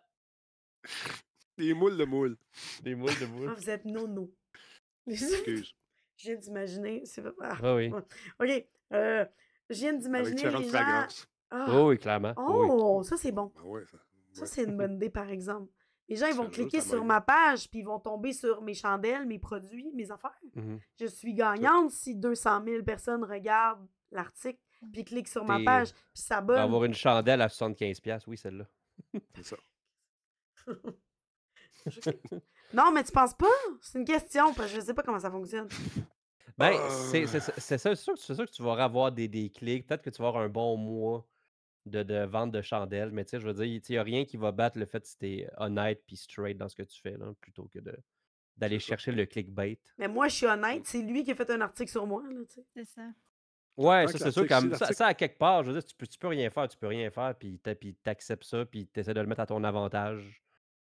Des 1.57 1.73
moules 1.73 1.97
de 1.97 2.05
moules. 2.05 2.37
Des 2.83 2.95
moules 2.95 3.09
de 3.19 3.25
Ah, 3.25 3.27
moules. 3.27 3.53
vous 3.55 3.69
êtes 3.69 3.85
nono. 3.85 4.31
Excuse. 5.07 5.73
Je 6.17 6.29
viens 6.31 6.35
d'imaginer... 6.37 7.01
c'est 7.05 7.21
pas- 7.21 7.31
ah, 7.41 7.57
Ah 7.61 7.75
oui. 7.75 7.91
OK. 7.93 8.67
euh, 8.93 9.25
je 9.69 9.75
viens 9.75 9.89
Avec 9.89 10.01
d'imaginer 10.01 10.35
différentes 10.35 10.61
les 10.63 10.69
gens... 10.69 10.77
fragrances. 10.79 11.27
Ah, 11.51 11.65
Oh 11.69 11.89
oui, 11.89 11.97
clairement. 11.97 12.33
Oh, 12.37 12.61
oui. 12.63 12.67
Oh, 12.71 13.03
ça, 13.03 13.17
c'est 13.17 13.31
bon. 13.31 13.51
Ah 13.57 13.63
ouais, 13.65 13.83
ça. 13.91 13.97
Ça, 14.33 14.45
c'est 14.45 14.63
une 14.63 14.77
bonne 14.77 14.93
idée, 14.95 15.09
par 15.09 15.29
exemple. 15.29 15.71
Les 16.07 16.15
gens, 16.15 16.27
ils 16.27 16.35
vont 16.35 16.49
cliquer 16.49 16.81
sur 16.81 17.03
ma 17.03 17.21
page, 17.21 17.69
puis 17.69 17.79
ils 17.79 17.85
vont 17.85 17.99
tomber 17.99 18.33
sur 18.33 18.61
mes 18.61 18.73
chandelles, 18.73 19.25
mes 19.27 19.39
produits, 19.39 19.91
mes 19.93 20.09
affaires. 20.11 20.39
Mhm. 20.55 20.79
Je 20.99 21.05
suis 21.07 21.33
gagnante 21.33 21.91
si 21.91 22.15
200 22.15 22.63
000 22.65 22.83
personnes 22.83 23.23
regardent 23.23 23.85
l'article, 24.11 24.59
puis 24.91 25.03
cliquent 25.03 25.27
sur 25.27 25.43
ma 25.45 25.59
page, 25.63 25.91
puis 25.93 26.21
s'abonnent. 26.21 26.57
avoir 26.59 26.83
une 26.85 26.93
chandelle 26.93 27.41
à 27.41 27.47
75$, 27.47 28.23
oui, 28.27 28.37
celle-là. 28.37 28.65
C'est 29.35 29.43
ça. 29.45 29.57
Non, 32.73 32.91
mais 32.91 33.03
tu 33.03 33.11
penses 33.11 33.33
pas? 33.33 33.47
C'est 33.81 33.97
une 33.97 34.05
question, 34.05 34.53
parce 34.53 34.71
que 34.71 34.75
je 34.79 34.85
sais 34.85 34.93
pas 34.93 35.01
comment 35.01 35.19
ça 35.19 35.31
fonctionne. 35.31 35.67
Ben, 36.57 36.73
Ah. 36.77 36.89
c'est 37.57 37.77
ça, 37.77 37.95
sûr, 37.95 38.17
sûr 38.17 38.35
que 38.45 38.51
tu 38.51 38.61
vas 38.61 38.73
avoir 38.83 39.11
des, 39.11 39.27
des 39.27 39.49
clics. 39.49 39.87
Peut-être 39.87 40.03
que 40.03 40.09
tu 40.09 40.21
vas 40.21 40.27
avoir 40.27 40.43
un 40.43 40.49
bon 40.49 40.77
mois 40.77 41.25
de, 41.85 42.03
de 42.03 42.25
vente 42.25 42.51
de 42.51 42.61
chandelles, 42.61 43.11
mais 43.11 43.23
tu 43.25 43.31
sais, 43.31 43.39
je 43.39 43.47
veux 43.47 43.53
dire, 43.53 43.65
il 43.65 43.81
n'y 43.89 43.97
a 43.97 44.03
rien 44.03 44.25
qui 44.25 44.37
va 44.37 44.51
battre 44.51 44.77
le 44.77 44.85
fait 44.85 44.99
que 45.01 45.07
tu 45.17 45.25
es 45.27 45.49
honnête 45.57 46.03
puis 46.05 46.17
straight 46.17 46.57
dans 46.57 46.67
ce 46.69 46.75
que 46.75 46.83
tu 46.83 46.99
fais, 47.01 47.17
là, 47.17 47.33
plutôt 47.39 47.63
que 47.73 47.79
de 47.79 47.97
d'aller 48.57 48.77
chercher 48.79 49.13
le 49.13 49.25
clickbait. 49.25 49.79
Mais 49.97 50.09
moi, 50.09 50.27
je 50.27 50.35
suis 50.35 50.45
honnête, 50.45 50.85
c'est 50.85 51.01
lui 51.01 51.23
qui 51.23 51.31
a 51.31 51.35
fait 51.35 51.49
un 51.49 51.61
article 51.61 51.89
sur 51.89 52.05
moi, 52.05 52.21
là, 52.29 52.41
tu 52.45 52.55
sais. 52.55 52.65
C'est 52.73 52.85
ça. 52.85 53.03
Ouais, 53.79 54.07
ça 54.07 54.17
c'est 54.17 54.31
sûr, 54.31 54.47
comme 54.47 54.75
ça, 54.75 54.87
ça, 54.91 55.07
à 55.07 55.13
quelque 55.13 55.37
part, 55.37 55.63
je 55.63 55.71
veux 55.71 55.79
dire, 55.79 55.85
tu 55.85 55.95
peux, 55.95 56.05
tu 56.05 56.17
peux 56.19 56.27
rien 56.27 56.49
faire, 56.49 56.67
tu 56.67 56.77
peux 56.77 56.87
rien 56.87 57.09
faire, 57.09 57.33
puis 57.35 57.57
t'a- 57.59 57.75
puis 57.75 57.93
t'acceptes 57.95 58.43
ça, 58.43 58.65
puis 58.65 58.85
t'essaies 58.87 59.13
de 59.13 59.21
le 59.21 59.27
mettre 59.27 59.41
à 59.41 59.45
ton 59.45 59.63
avantage. 59.63 60.41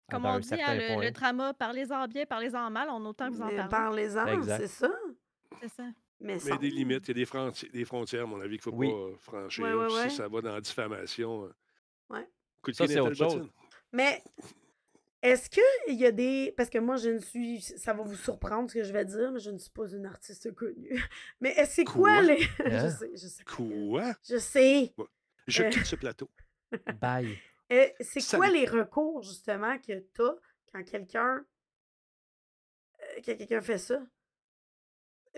à- 0.09 0.12
Comme 0.12 0.27
on 0.27 0.39
dit, 0.39 0.52
hein, 0.52 0.74
le, 0.74 1.01
le 1.02 1.11
drama, 1.11 1.55
parlez-en 1.55 2.06
bien, 2.09 2.27
parlez-en 2.27 2.70
mal, 2.70 2.89
on 2.90 3.05
a 3.06 3.09
autant 3.09 3.31
que 3.31 3.35
vous 3.36 3.43
en 3.43 3.47
Mais 3.47 3.56
parlez. 3.69 4.09
Parlez-en, 4.15 4.43
c'est 4.59 4.66
ça. 4.69 4.90
C'est 5.61 5.69
ça. 5.69 5.85
Mais, 6.20 6.36
Mais 6.44 6.59
des 6.59 6.70
limites, 6.70 7.09
il 7.09 7.09
y 7.09 7.11
a 7.11 7.15
des, 7.15 7.24
fronti- 7.27 7.70
des 7.70 7.85
frontières, 7.85 8.23
à 8.23 8.27
mon 8.27 8.40
avis, 8.40 8.59
qu'il 8.59 8.73
ne 8.73 8.77
faut 8.77 8.81
Oui. 8.81 8.90
pas 8.90 9.19
franchir. 9.19 9.65
Ouais, 9.65 9.74
ouais, 9.74 9.86
Puis 9.86 9.94
ouais. 9.97 10.09
Si 10.11 10.16
ça 10.16 10.28
va 10.28 10.40
dans 10.43 10.52
la 10.55 10.61
diffamation, 10.61 11.44
euh, 11.44 11.52
Ouais. 12.11 12.28
Ça, 12.73 12.86
c'est 12.86 13.01
autre 13.01 13.15
chose. 13.15 13.48
Mais 13.93 14.23
est-ce 15.25 15.49
qu'il 15.49 15.95
y 15.97 16.05
a 16.07 16.13
des. 16.13 16.53
Parce 16.57 16.69
que 16.71 16.79
moi, 16.79 16.97
je 16.97 17.11
ne 17.11 17.19
suis. 17.19 17.61
Ça 17.61 17.93
va 17.95 18.03
vous 18.05 18.15
surprendre 18.17 18.69
ce 18.69 18.75
que 18.75 18.85
je 18.85 18.93
vais 18.93 19.05
dire, 19.05 19.33
mais 19.33 19.41
je 19.41 19.51
ne 19.51 19.59
suis 19.59 19.71
pas 19.71 19.89
une 19.89 20.05
artiste 20.07 20.55
connue. 20.55 21.03
Mais 21.41 21.51
est-ce 21.51 21.77
c'est 21.77 21.85
quoi, 21.85 22.11
Quoi? 22.11 22.23
les. 22.23 22.39
je 22.59 22.63
Hein? 22.65 22.91
sais, 22.91 23.11
je 23.15 23.27
sais. 23.27 23.45
Quoi? 23.45 24.13
Je 24.29 24.37
sais. 24.39 24.95
Je 25.47 25.63
Euh. 25.63 25.71
quitte 25.71 25.87
ce 25.87 25.97
plateau. 25.97 26.31
Bye. 27.01 27.37
Euh, 27.73 27.89
c'est 28.01 28.37
quoi 28.37 28.49
les 28.49 28.67
recours, 28.67 29.23
justement, 29.23 29.79
que 29.79 29.99
t'as 30.15 30.35
quand 30.73 30.85
quelqu'un. 30.85 31.45
euh, 33.01 33.21
quand 33.25 33.37
quelqu'un 33.37 33.61
fait 33.63 33.79
ça? 33.79 34.01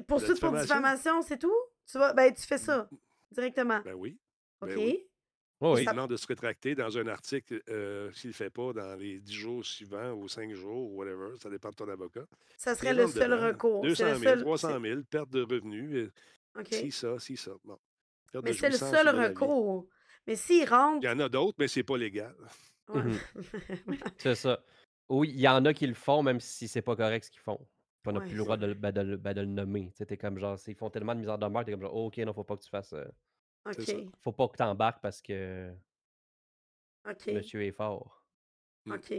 Poursuite 0.06 0.40
pour 0.40 0.50
diffamation? 0.52 0.62
diffamation, 0.62 1.22
c'est 1.22 1.38
tout? 1.38 1.54
Tu 1.90 1.98
vas. 1.98 2.12
Ben, 2.12 2.34
tu 2.34 2.42
fais 2.42 2.58
ça 2.58 2.88
directement. 3.30 3.80
Ben 3.80 3.94
oui. 3.94 4.18
OK. 4.60 4.68
ben 4.70 4.78
oui. 4.78 5.08
Oh, 5.60 5.72
Il 5.74 5.78
oui. 5.78 5.84
Ça- 5.84 5.92
demande 5.92 6.10
de 6.10 6.16
se 6.16 6.26
rétracter 6.26 6.74
dans 6.74 6.98
un 6.98 7.06
article 7.06 7.62
euh, 7.70 8.12
s'il 8.12 8.28
ne 8.28 8.32
le 8.32 8.36
fait 8.36 8.50
pas 8.50 8.72
dans 8.74 8.94
les 8.96 9.20
10 9.20 9.32
jours 9.34 9.64
suivants 9.64 10.12
ou 10.12 10.28
5 10.28 10.52
jours 10.52 10.90
ou 10.92 10.96
whatever. 10.98 11.30
Ça 11.40 11.48
dépend 11.48 11.70
de 11.70 11.74
ton 11.76 11.88
avocat. 11.88 12.26
Ça 12.58 12.72
Il 12.72 12.76
serait 12.76 12.94
le 12.94 13.06
seul 13.06 13.32
recours. 13.32 13.80
C'est 13.82 13.88
200 13.88 14.04
le 14.06 14.14
000, 14.16 14.22
seul. 14.34 14.40
300 14.42 14.80
000, 14.82 15.00
perte 15.08 15.30
de 15.30 15.40
revenus, 15.42 15.94
euh, 16.56 16.62
si 16.70 16.90
ça, 16.90 17.18
si 17.18 17.36
ça. 17.38 17.52
Bon. 17.64 17.78
Perte 18.32 18.44
Mais 18.44 18.52
c'est 18.52 18.68
le 18.68 18.76
seul 18.76 19.08
recours. 19.08 19.86
Mais 20.26 20.36
s'il 20.36 20.68
rentre. 20.68 20.98
Il 21.02 21.06
y 21.06 21.10
en 21.10 21.20
a 21.20 21.28
d'autres, 21.28 21.56
mais 21.58 21.68
c'est 21.68 21.84
pas 21.84 21.96
légal. 21.96 22.34
Ouais. 22.88 23.02
Mhm. 23.02 23.18
C'est 24.18 24.34
ça. 24.34 24.62
Oui, 25.08 25.30
il 25.32 25.40
y 25.40 25.48
en 25.48 25.64
a 25.64 25.72
qui 25.72 25.86
le 25.86 25.94
font, 25.94 26.22
même 26.22 26.40
si 26.40 26.68
c'est 26.68 26.82
pas 26.82 26.96
correct 26.96 27.24
ce 27.24 27.30
qu'ils 27.30 27.40
font. 27.40 27.58
On 28.08 28.12
n'a 28.12 28.20
Ouais, 28.20 28.26
plus 28.26 28.36
le 28.36 28.42
droit 28.44 28.56
de, 28.56 28.66
le- 28.66 28.74
ben, 28.74 28.92
de 28.92 29.00
le- 29.00 29.16
ben, 29.16 29.34
de 29.34 29.40
le 29.40 29.46
nommer. 29.48 29.88
Tu 29.90 29.96
sais, 29.98 30.06
t'es 30.06 30.16
comme 30.16 30.38
genre, 30.38 30.56
ils 30.68 30.74
font 30.76 30.90
tellement 30.90 31.14
de 31.14 31.20
mise 31.20 31.28
en 31.28 31.38
demeure, 31.38 31.64
t'es 31.64 31.72
comme 31.72 31.80
genre, 31.80 31.94
oh, 31.94 32.06
ok, 32.06 32.18
non, 32.18 32.32
faut 32.32 32.44
pas 32.44 32.56
que 32.56 32.62
tu 32.62 32.68
fasses. 32.70 32.92
euh. 32.92 33.04
OK. 33.66 34.08
faut 34.20 34.32
pas 34.32 34.48
que 34.48 34.56
t'embarques 34.56 35.00
parce 35.00 35.20
que 35.20 35.72
OK. 37.08 37.26
monsieur 37.28 37.62
est 37.62 37.72
fort. 37.72 38.24
Mm. 38.84 38.92
OK. 38.92 39.14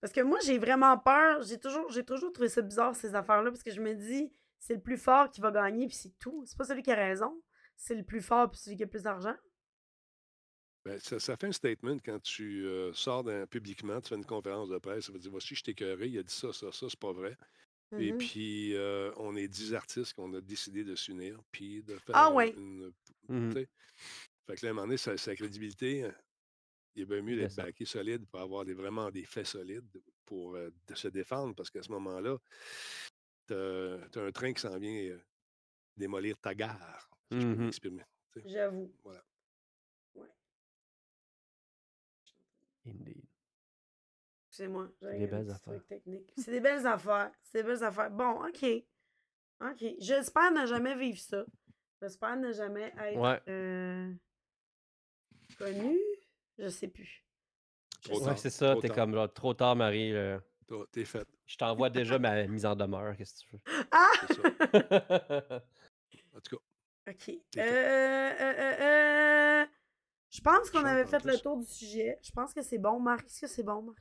Parce 0.00 0.12
que 0.12 0.20
moi, 0.20 0.38
j'ai 0.44 0.58
vraiment 0.58 0.98
peur. 0.98 1.42
J'ai 1.42 1.58
toujours, 1.58 1.90
j'ai 1.90 2.04
toujours 2.04 2.32
trouvé 2.32 2.48
ça 2.48 2.62
bizarre, 2.62 2.94
ces 2.94 3.14
affaires-là, 3.14 3.50
parce 3.50 3.62
que 3.62 3.70
je 3.70 3.80
me 3.80 3.94
dis, 3.94 4.32
c'est 4.58 4.74
le 4.74 4.80
plus 4.80 4.98
fort 4.98 5.30
qui 5.30 5.40
va 5.40 5.50
gagner, 5.50 5.86
puis 5.86 5.96
c'est 5.96 6.18
tout. 6.18 6.44
C'est 6.46 6.56
pas 6.56 6.64
celui 6.64 6.82
qui 6.82 6.92
a 6.92 6.96
raison. 6.96 7.40
C'est 7.76 7.94
le 7.94 8.04
plus 8.04 8.22
fort, 8.22 8.50
puis 8.50 8.60
celui 8.60 8.76
qui 8.76 8.84
a 8.84 8.86
plus 8.86 9.02
d'argent. 9.02 9.34
Ben, 10.84 11.00
ça, 11.00 11.18
ça 11.18 11.36
fait 11.36 11.48
un 11.48 11.52
statement 11.52 11.96
quand 12.04 12.22
tu 12.22 12.64
euh, 12.64 12.92
sors 12.92 13.24
d'un, 13.24 13.46
publiquement, 13.46 14.00
tu 14.00 14.10
fais 14.10 14.14
une 14.14 14.24
conférence 14.24 14.68
de 14.68 14.78
presse, 14.78 15.06
ça 15.06 15.12
veut 15.12 15.18
dire 15.18 15.32
voici, 15.32 15.56
je 15.56 15.64
t'ai 15.64 15.74
il 15.76 16.18
a 16.18 16.22
dit 16.22 16.32
ça, 16.32 16.52
ça, 16.52 16.70
ça, 16.70 16.86
c'est 16.88 17.00
pas 17.00 17.12
vrai. 17.12 17.36
Et 17.98 18.12
Mhm. 18.12 18.18
puis, 18.18 18.74
on 19.16 19.36
est 19.36 19.48
10 19.48 19.74
artistes 19.74 20.14
qu'on 20.14 20.32
a 20.34 20.40
décidé 20.40 20.84
de 20.84 20.94
s'unir, 20.94 21.40
puis 21.50 21.82
de 21.82 21.96
faire 21.98 22.16
Ah 22.16 22.28
une- 22.30 22.34
ouais. 22.34 22.54
une. 22.56 22.92
Tu 23.28 23.52
sais? 23.52 23.68
Fait 24.46 24.56
que 24.56 24.66
là, 24.66 24.68
à 24.68 24.72
un 24.72 24.74
moment 24.74 24.86
donné, 24.86 24.96
sa, 24.96 25.16
sa 25.16 25.34
crédibilité, 25.34 26.08
il 26.94 27.02
est 27.02 27.06
bien 27.06 27.22
mieux 27.22 27.36
d'être 27.36 27.54
backé 27.56 27.84
solide 27.84 28.26
pour 28.26 28.40
avoir 28.40 28.64
des, 28.64 28.74
vraiment 28.74 29.10
des 29.10 29.24
faits 29.24 29.46
solides 29.46 30.02
pour 30.24 30.54
de 30.56 30.94
se 30.94 31.08
défendre, 31.08 31.54
parce 31.54 31.70
qu'à 31.70 31.82
ce 31.82 31.90
moment-là, 31.92 32.38
tu 33.46 33.54
as, 33.54 34.22
un 34.22 34.32
train 34.32 34.52
qui 34.52 34.60
s'en 34.60 34.78
vient 34.78 35.18
démolir 35.96 36.38
ta 36.38 36.54
gare, 36.54 37.08
si 37.32 37.40
je 37.40 37.46
peux 37.46 37.54
Mhm. 37.54 37.64
m'exprimer. 37.66 38.02
tu 38.32 38.40
sais? 38.42 38.48
J'avoue. 38.48 38.92
Voilà. 39.04 39.22
Indeed. 42.86 43.25
Excusez-moi. 44.60 44.88
C'est 45.00 45.18
des 45.18 45.24
un 45.24 45.28
belles 45.28 45.44
petit 45.46 45.50
affaires. 45.52 45.72
truc 45.74 45.86
technique. 45.86 46.32
C'est 46.38 46.50
des 46.50 46.60
belles 46.60 46.86
affaires. 46.86 47.30
C'est 47.42 47.62
des 47.62 47.68
belles 47.68 47.84
affaires. 47.84 48.10
Bon, 48.10 48.42
OK. 48.46 48.64
OK. 49.60 49.84
J'espère 49.98 50.50
ne 50.52 50.64
jamais 50.66 50.94
vivre 50.96 51.18
ça. 51.18 51.44
J'espère 52.00 52.36
ne 52.36 52.52
jamais 52.52 52.92
être 52.98 53.18
Ouais. 53.18 53.40
euh, 53.48 54.12
connu. 55.58 55.98
Je 56.58 56.68
sais 56.68 56.88
plus. 56.88 57.22
Je 58.02 58.14
sais 58.14 58.24
Ouais, 58.24 58.36
c'est 58.36 58.50
ça, 58.50 58.76
t'es 58.80 58.88
comme 58.88 59.28
trop 59.34 59.52
tard, 59.54 59.76
Marie. 59.76 60.12
là. 60.12 60.40
T'es 60.90 61.04
fait. 61.04 61.26
Je 61.46 61.56
t'envoie 61.56 61.90
déjà 61.90 62.18
ma 62.18 62.44
mise 62.46 62.66
en 62.66 62.74
demeure, 62.74 63.16
qu'est-ce 63.16 63.44
que 63.44 63.56
tu 63.56 63.62
Ah! 63.92 64.10
Veux. 64.28 65.60
En 66.34 66.40
tout 66.40 66.56
cas, 66.56 67.12
OK. 67.12 67.28
Euh, 67.30 67.40
fait. 67.54 67.60
euh, 67.60 68.34
euh, 68.40 69.62
euh, 69.62 69.66
Je 70.30 70.40
pense 70.42 70.70
qu'on 70.70 70.84
avait 70.84 71.06
fait 71.06 71.24
le 71.24 71.38
tour 71.38 71.56
du 71.56 71.64
sujet. 71.66 72.18
Je 72.22 72.30
pense 72.32 72.52
que 72.52 72.62
c'est 72.62 72.78
bon, 72.78 73.00
Marc. 73.00 73.24
Est-ce 73.26 73.40
que 73.42 73.46
c'est 73.46 73.62
bon, 73.62 73.80
Marc? 73.82 73.98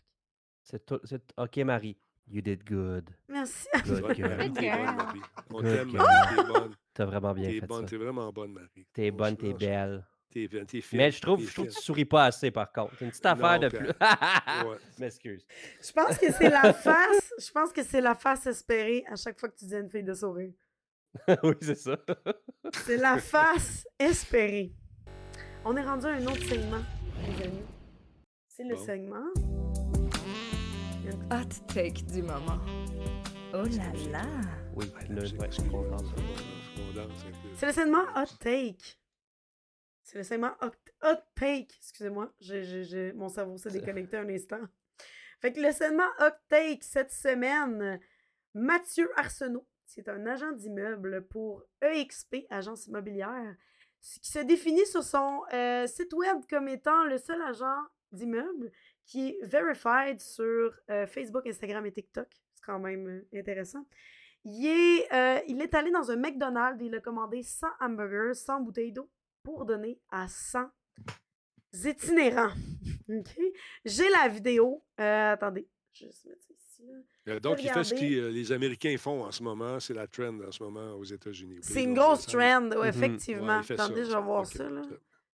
C'est 0.66 0.86
tout- 0.86 1.00
c'est- 1.06 1.24
Ok, 1.38 1.56
Marie. 1.60 1.98
You 2.28 2.42
did 2.42 2.64
good. 2.68 3.08
Merci. 3.30 3.68
Good 3.86 4.02
Bonne, 4.02 4.16
girl. 4.16 4.30
Marie, 4.36 4.52
t'es 4.54 4.72
bonne, 4.72 4.96
Marie. 4.96 5.22
On 5.52 5.62
Good 5.62 5.64
t'aime, 5.76 5.90
girl. 5.92 5.98
Marie, 6.08 6.36
t'es 6.36 6.44
bonne. 6.54 6.76
T'as 6.94 7.06
vraiment 7.06 7.34
bien 7.36 7.50
T'es 7.50 7.60
fait 7.60 7.68
bonne, 7.68 7.82
ça. 7.82 7.88
t'es 7.90 7.98
vraiment 7.98 8.32
bonne, 8.34 8.52
Marie. 8.54 8.88
T'es 8.94 9.12
On 9.12 9.16
bonne, 9.16 9.38
t'es 9.38 9.54
belle. 9.54 10.04
T'es, 10.32 10.50
t'es 10.68 10.82
fine. 10.82 10.98
Mais 10.98 11.12
je 11.12 11.22
trouve, 11.22 11.40
t'es 11.40 11.46
je 11.46 11.54
trouve 11.54 11.66
que 11.68 11.72
fine. 11.72 11.80
tu 11.80 11.86
souris 11.86 12.06
pas 12.06 12.26
assez 12.26 12.50
par 12.52 12.72
contre. 12.74 13.00
Une 13.04 13.10
petite 13.12 13.26
affaire 13.28 13.54
Non, 13.54 13.60
de 13.60 13.70
plus. 13.70 13.88
Ouais. 13.88 14.78
Je 14.98 15.00
m'excuse. 15.02 15.46
Je 15.82 15.92
pense 15.94 16.18
que 16.18 16.32
c'est 16.32 16.50
la 16.50 16.74
face. 16.74 17.34
Je 17.40 17.52
pense 17.52 17.72
que 17.72 17.84
c'est 17.84 18.02
la 18.02 18.16
face 18.16 18.48
espérée 18.48 19.04
à 19.08 19.16
chaque 19.16 19.40
fois 19.40 19.48
que 19.50 19.56
tu 19.56 19.66
dis 19.66 19.76
à 19.76 19.80
une 19.80 19.90
fille 19.92 20.04
de 20.04 20.14
sourire. 20.16 20.52
oui, 21.44 21.54
c'est 21.62 21.76
ça. 21.76 21.96
C'est 22.86 22.98
la 22.98 23.20
face 23.20 23.86
espérée. 24.00 24.74
On 25.64 25.78
est 25.78 25.84
rendu 25.86 26.08
à 26.08 26.14
un 26.14 26.26
autre 26.26 26.44
segment, 26.44 26.82
les 27.22 27.44
amis. 27.46 27.62
C'est 28.48 28.64
le 28.64 28.76
Bon. 28.76 28.84
segment. 28.86 29.26
Hot 31.32 31.50
take 31.68 32.04
du 32.12 32.22
moment. 32.24 32.60
Oh 33.54 33.64
là 33.64 33.92
là. 34.12 34.26
Oui, 34.76 34.86
ouais, 34.86 35.08
peu. 35.08 35.16
C'est 37.56 37.66
le 37.68 37.72
segment 37.74 38.04
Hot 38.16 38.36
Take. 38.40 38.98
C'est 40.04 40.18
le 40.18 40.24
segment 40.24 40.52
Hot, 40.62 40.72
hot 41.04 41.18
Take. 41.36 41.68
Excusez-moi, 41.78 42.34
j'ai- 42.40 42.64
j'ai- 42.64 42.84
j'ai- 42.84 43.14
mon 43.14 43.30
cerveau 43.30 43.58
s'est 43.58 43.70
déconnecté 43.72 44.18
un 44.18 44.28
instant. 44.30 44.62
Fait 45.42 45.54
que 45.54 45.62
le 45.62 45.72
segment 45.72 46.10
Hot 46.20 46.36
Take 46.50 46.80
cette 46.82 47.12
semaine, 47.12 48.00
Mathieu 48.54 49.10
Arsenault, 49.18 49.68
c'est 49.86 50.08
un 50.10 50.26
agent 50.26 50.52
d'immeuble 50.54 51.28
pour 51.28 51.64
EXP, 51.82 52.48
agence 52.50 52.88
immobilière, 52.88 53.56
qui 54.02 54.20
se 54.30 54.40
définit 54.40 54.86
sur 54.86 55.04
son 55.04 55.42
euh, 55.54 55.86
site 55.88 56.14
web 56.14 56.38
comme 56.50 56.68
étant 56.68 57.04
le 57.06 57.18
seul 57.18 57.42
agent 57.42 57.78
d'immeuble 58.12 58.72
qui 59.06 59.30
est 59.30 59.46
verified 59.46 60.20
sur 60.20 60.74
euh, 60.90 61.06
Facebook, 61.08 61.46
Instagram 61.48 61.86
et 61.86 61.92
TikTok. 61.92 62.28
C'est 62.54 62.64
quand 62.66 62.80
même 62.80 63.08
euh, 63.08 63.40
intéressant. 63.40 63.86
Il 64.44 64.66
est, 64.68 65.14
euh, 65.14 65.40
il 65.48 65.62
est 65.62 65.74
allé 65.74 65.92
dans 65.92 66.10
un 66.12 66.16
McDonald's 66.18 66.82
et 66.82 66.86
il 66.86 66.96
a 66.96 67.00
commandé 67.00 67.42
100 67.44 67.68
hamburgers, 67.80 68.34
100 68.34 68.62
bouteilles 68.62 68.92
d'eau 68.92 69.10
pour 69.44 69.66
donner 69.66 70.00
à 70.12 70.28
100 70.28 70.70
itinérants. 71.84 72.54
OK? 73.10 73.40
J'ai 73.84 74.10
la 74.10 74.28
vidéo. 74.28 74.84
Euh, 75.00 75.32
attendez, 75.34 75.68
je 75.94 76.06
vais 76.06 76.12
juste 76.12 76.26
mettre 76.26 76.42
ça 76.44 76.54
ici. 76.54 76.84
là. 76.88 77.34
Euh, 77.34 77.40
Donc, 77.40 77.64
il 77.64 77.70
fait 77.70 77.84
ce 77.84 77.94
que 77.96 78.30
les 78.30 78.52
Américains 78.52 78.96
font 78.98 79.24
en 79.24 79.32
ce 79.32 79.42
moment. 79.44 79.80
C'est 79.80 79.94
la 79.94 80.08
trend 80.08 80.40
en 80.42 80.52
ce 80.52 80.62
moment 80.64 80.94
aux 80.94 81.04
États-Unis. 81.04 81.58
C'est 81.62 81.84
une 81.84 81.94
grosse 81.96 82.26
trend, 82.28 82.70
ouais, 82.70 82.78
Mhm. 82.78 82.86
effectivement. 82.86 83.58
Ouais, 83.58 83.64
ça, 83.64 83.74
attendez, 83.74 84.06
je 84.06 84.12
vais 84.16 84.22
voir 84.22 84.46
ça. 84.46 84.70
Là. 84.70 84.82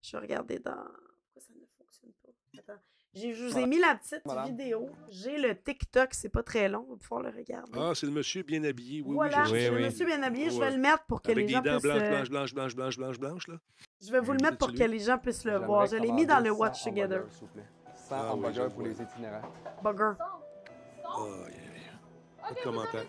Je 0.02 0.12
vais 0.12 0.22
regarder 0.22 0.60
dans. 0.60 0.76
Pourquoi 0.76 1.42
ça 1.42 1.54
ne 1.56 1.66
fonctionne 1.78 2.12
pas? 2.24 2.32
Attends. 2.60 2.82
J'ai- 2.98 3.07
Je 3.20 3.48
vous 3.48 3.58
ai 3.58 3.66
mis 3.66 3.80
la 3.80 3.96
petite 3.96 4.26
Madame. 4.26 4.46
vidéo. 4.48 4.90
J'ai 5.10 5.38
le 5.38 5.56
TikTok, 5.60 6.10
c'est 6.14 6.30
pas 6.30 6.44
très 6.44 6.70
long, 6.70 6.86
on 6.88 6.92
va 6.94 6.98
pouvoir 6.98 7.22
le 7.24 7.30
regarder. 7.30 7.72
Ah, 7.76 7.92
c'est 7.96 8.06
le 8.06 8.12
monsieur 8.12 8.44
bien 8.44 8.64
habillé. 8.64 9.02
Oui, 9.06 9.16
voilà, 9.16 9.44
oui, 9.46 9.52
Oui, 9.54 9.70
oui. 9.76 9.84
me 9.86 9.90
suis 9.90 10.06
bien 10.06 10.22
habillé. 10.24 10.50
Je 10.50 10.60
vais 10.60 10.72
le 10.72 10.78
mettre 10.78 11.04
pour 11.06 11.22
que 11.22 11.32
Avec 11.32 11.38
les 11.44 11.48
des 11.48 11.54
gens 11.54 11.62
dents 11.62 11.72
puissent. 11.80 11.84
blanches, 11.84 12.02
euh, 12.02 12.10
blanches, 12.10 12.30
blanches, 12.30 12.54
blanches, 12.54 12.76
blanches, 12.76 12.98
blanches, 12.98 13.20
blanches, 13.20 13.48
là. 13.48 13.56
Je 14.02 14.12
vais 14.12 14.20
vous 14.20 14.34
le 14.34 14.40
mettre 14.44 14.58
pour 14.58 14.72
que 14.74 14.84
les 14.84 15.00
gens 15.00 15.18
puissent 15.18 15.46
le 15.46 15.58
voir. 15.58 15.86
Je 15.88 15.96
l'ai 15.96 16.12
mis 16.12 16.26
dans 16.26 16.40
le 16.40 16.50
100 16.50 16.56
Watch 16.58 16.84
Together. 16.84 17.18
hamburgers, 17.20 17.32
s'il 17.34 17.48
vous 17.48 17.54
plaît. 17.54 17.66
100 17.96 18.16
Ah 18.16 18.22
oui, 18.26 18.30
hamburgers 18.34 18.64
le 18.64 18.70
pour 18.70 18.82
les 18.84 19.02
itinérants. 19.02 19.42
Bugger. 19.84 20.12
Ah, 20.20 21.20
yeah, 21.20 21.50
yeah. 21.50 22.48
Pas 22.48 22.54
de 22.54 22.60
commentaire. 22.64 23.06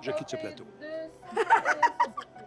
Je 0.00 0.10
quitte 0.12 0.28
ce 0.30 0.36
plateau. 0.36 0.64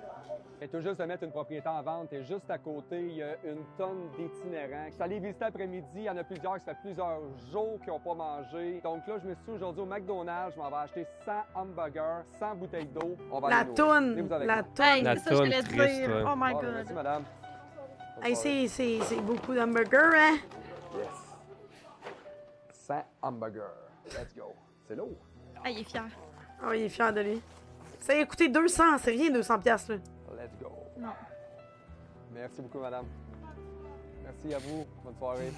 Et 0.63 0.67
tout 0.67 0.79
juste 0.79 0.99
de 0.99 1.05
mettre 1.05 1.23
une 1.23 1.31
propriété 1.31 1.67
en 1.67 1.81
vente 1.81 2.13
et 2.13 2.23
juste 2.23 2.47
à 2.51 2.59
côté, 2.59 2.99
il 3.01 3.15
y 3.15 3.23
a 3.23 3.35
une 3.43 3.63
tonne 3.79 4.09
d'itinérants. 4.15 4.85
Je 4.89 4.93
suis 4.93 5.01
allé 5.01 5.19
visiter 5.19 5.45
après-midi, 5.45 5.87
il 5.95 6.03
y 6.03 6.09
en 6.09 6.17
a 6.17 6.23
plusieurs 6.23 6.53
qui 6.59 6.65
ça 6.65 6.75
fait 6.75 6.81
plusieurs 6.83 7.19
jours 7.51 7.79
qui 7.83 7.89
n'ont 7.89 7.99
pas 7.99 8.13
mangé. 8.13 8.79
Donc 8.83 9.07
là, 9.07 9.15
je 9.23 9.27
me 9.29 9.33
suis 9.33 9.51
aujourd'hui 9.53 9.81
au 9.81 9.85
McDonald's, 9.87 10.53
je 10.55 10.59
m'en 10.61 10.69
vais 10.69 10.75
acheter 10.75 11.07
100 11.25 11.31
hamburgers, 11.55 12.21
100 12.37 12.55
bouteilles 12.57 12.85
d'eau. 12.85 13.17
On 13.31 13.39
va 13.39 13.49
La 13.49 13.65
toune. 13.65 14.29
La 14.45 14.61
toune. 14.61 14.85
Hey, 14.85 15.01
La 15.01 15.15
c'est 15.15 15.23
ça 15.23 15.29
que 15.31 15.35
je 15.35 15.39
toune 15.41 15.45
voulais 15.47 15.63
triste, 15.63 15.99
dire. 15.99 16.09
ouais. 16.09 16.23
Oh 16.27 16.35
my 16.37 16.43
Ah, 16.45 16.53
god. 16.53 16.73
merci, 16.75 16.93
madame. 16.93 17.23
Hey, 18.23 18.35
c'est- 18.69 19.21
beaucoup 19.21 19.55
d'hamburgers, 19.55 20.15
hein? 20.15 20.37
Yes. 20.95 21.07
100 22.71 23.03
hamburgers. 23.23 23.61
Let's 24.05 24.35
go. 24.35 24.53
C'est 24.87 24.95
lourd. 24.95 25.17
Ah, 25.65 25.71
il 25.71 25.79
est 25.79 25.83
fier. 25.89 26.03
Oh, 26.63 26.71
il 26.71 26.81
est 26.83 26.89
fier 26.89 27.11
de 27.11 27.21
lui. 27.21 27.41
Ça 27.99 28.13
a 28.13 28.25
coûté 28.25 28.47
200, 28.47 28.99
c'est 28.99 29.09
rien 29.11 29.31
200 29.31 29.57
piastres, 29.57 29.93
là. 29.93 29.97
Let's 30.41 30.57
go. 30.59 30.71
Non. 30.97 31.13
Merci 32.33 32.61
beaucoup, 32.61 32.79
madame. 32.79 33.05
Merci 34.23 34.53
à 34.53 34.57
vous. 34.59 34.85
Bonne 35.03 35.15
soirée. 35.17 35.51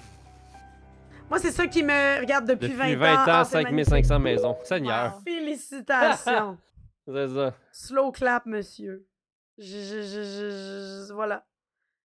Moi, 1.30 1.38
c'est 1.38 1.52
ça 1.52 1.66
qui 1.66 1.82
me 1.82 2.20
regarde 2.20 2.46
depuis, 2.46 2.68
Depuis 2.68 2.94
20 2.96 2.96
20 2.96 3.14
ans. 3.14 3.20
ans, 3.20 3.24
Ah, 3.28 3.44
c'est 3.44 3.62
5500 3.62 4.18
maisons. 4.18 4.56
Seigneur. 4.64 5.14
Wow. 5.14 5.20
Félicitations. 5.22 6.58
C'est 7.06 7.28
ça. 7.28 7.54
Slow 7.70 8.12
clap, 8.12 8.46
monsieur. 8.46 9.06
Je, 9.58 9.64
je, 9.64 10.02
je, 10.02 10.22
je- 10.22 11.04
je- 11.08 11.12
voilà. 11.12 11.46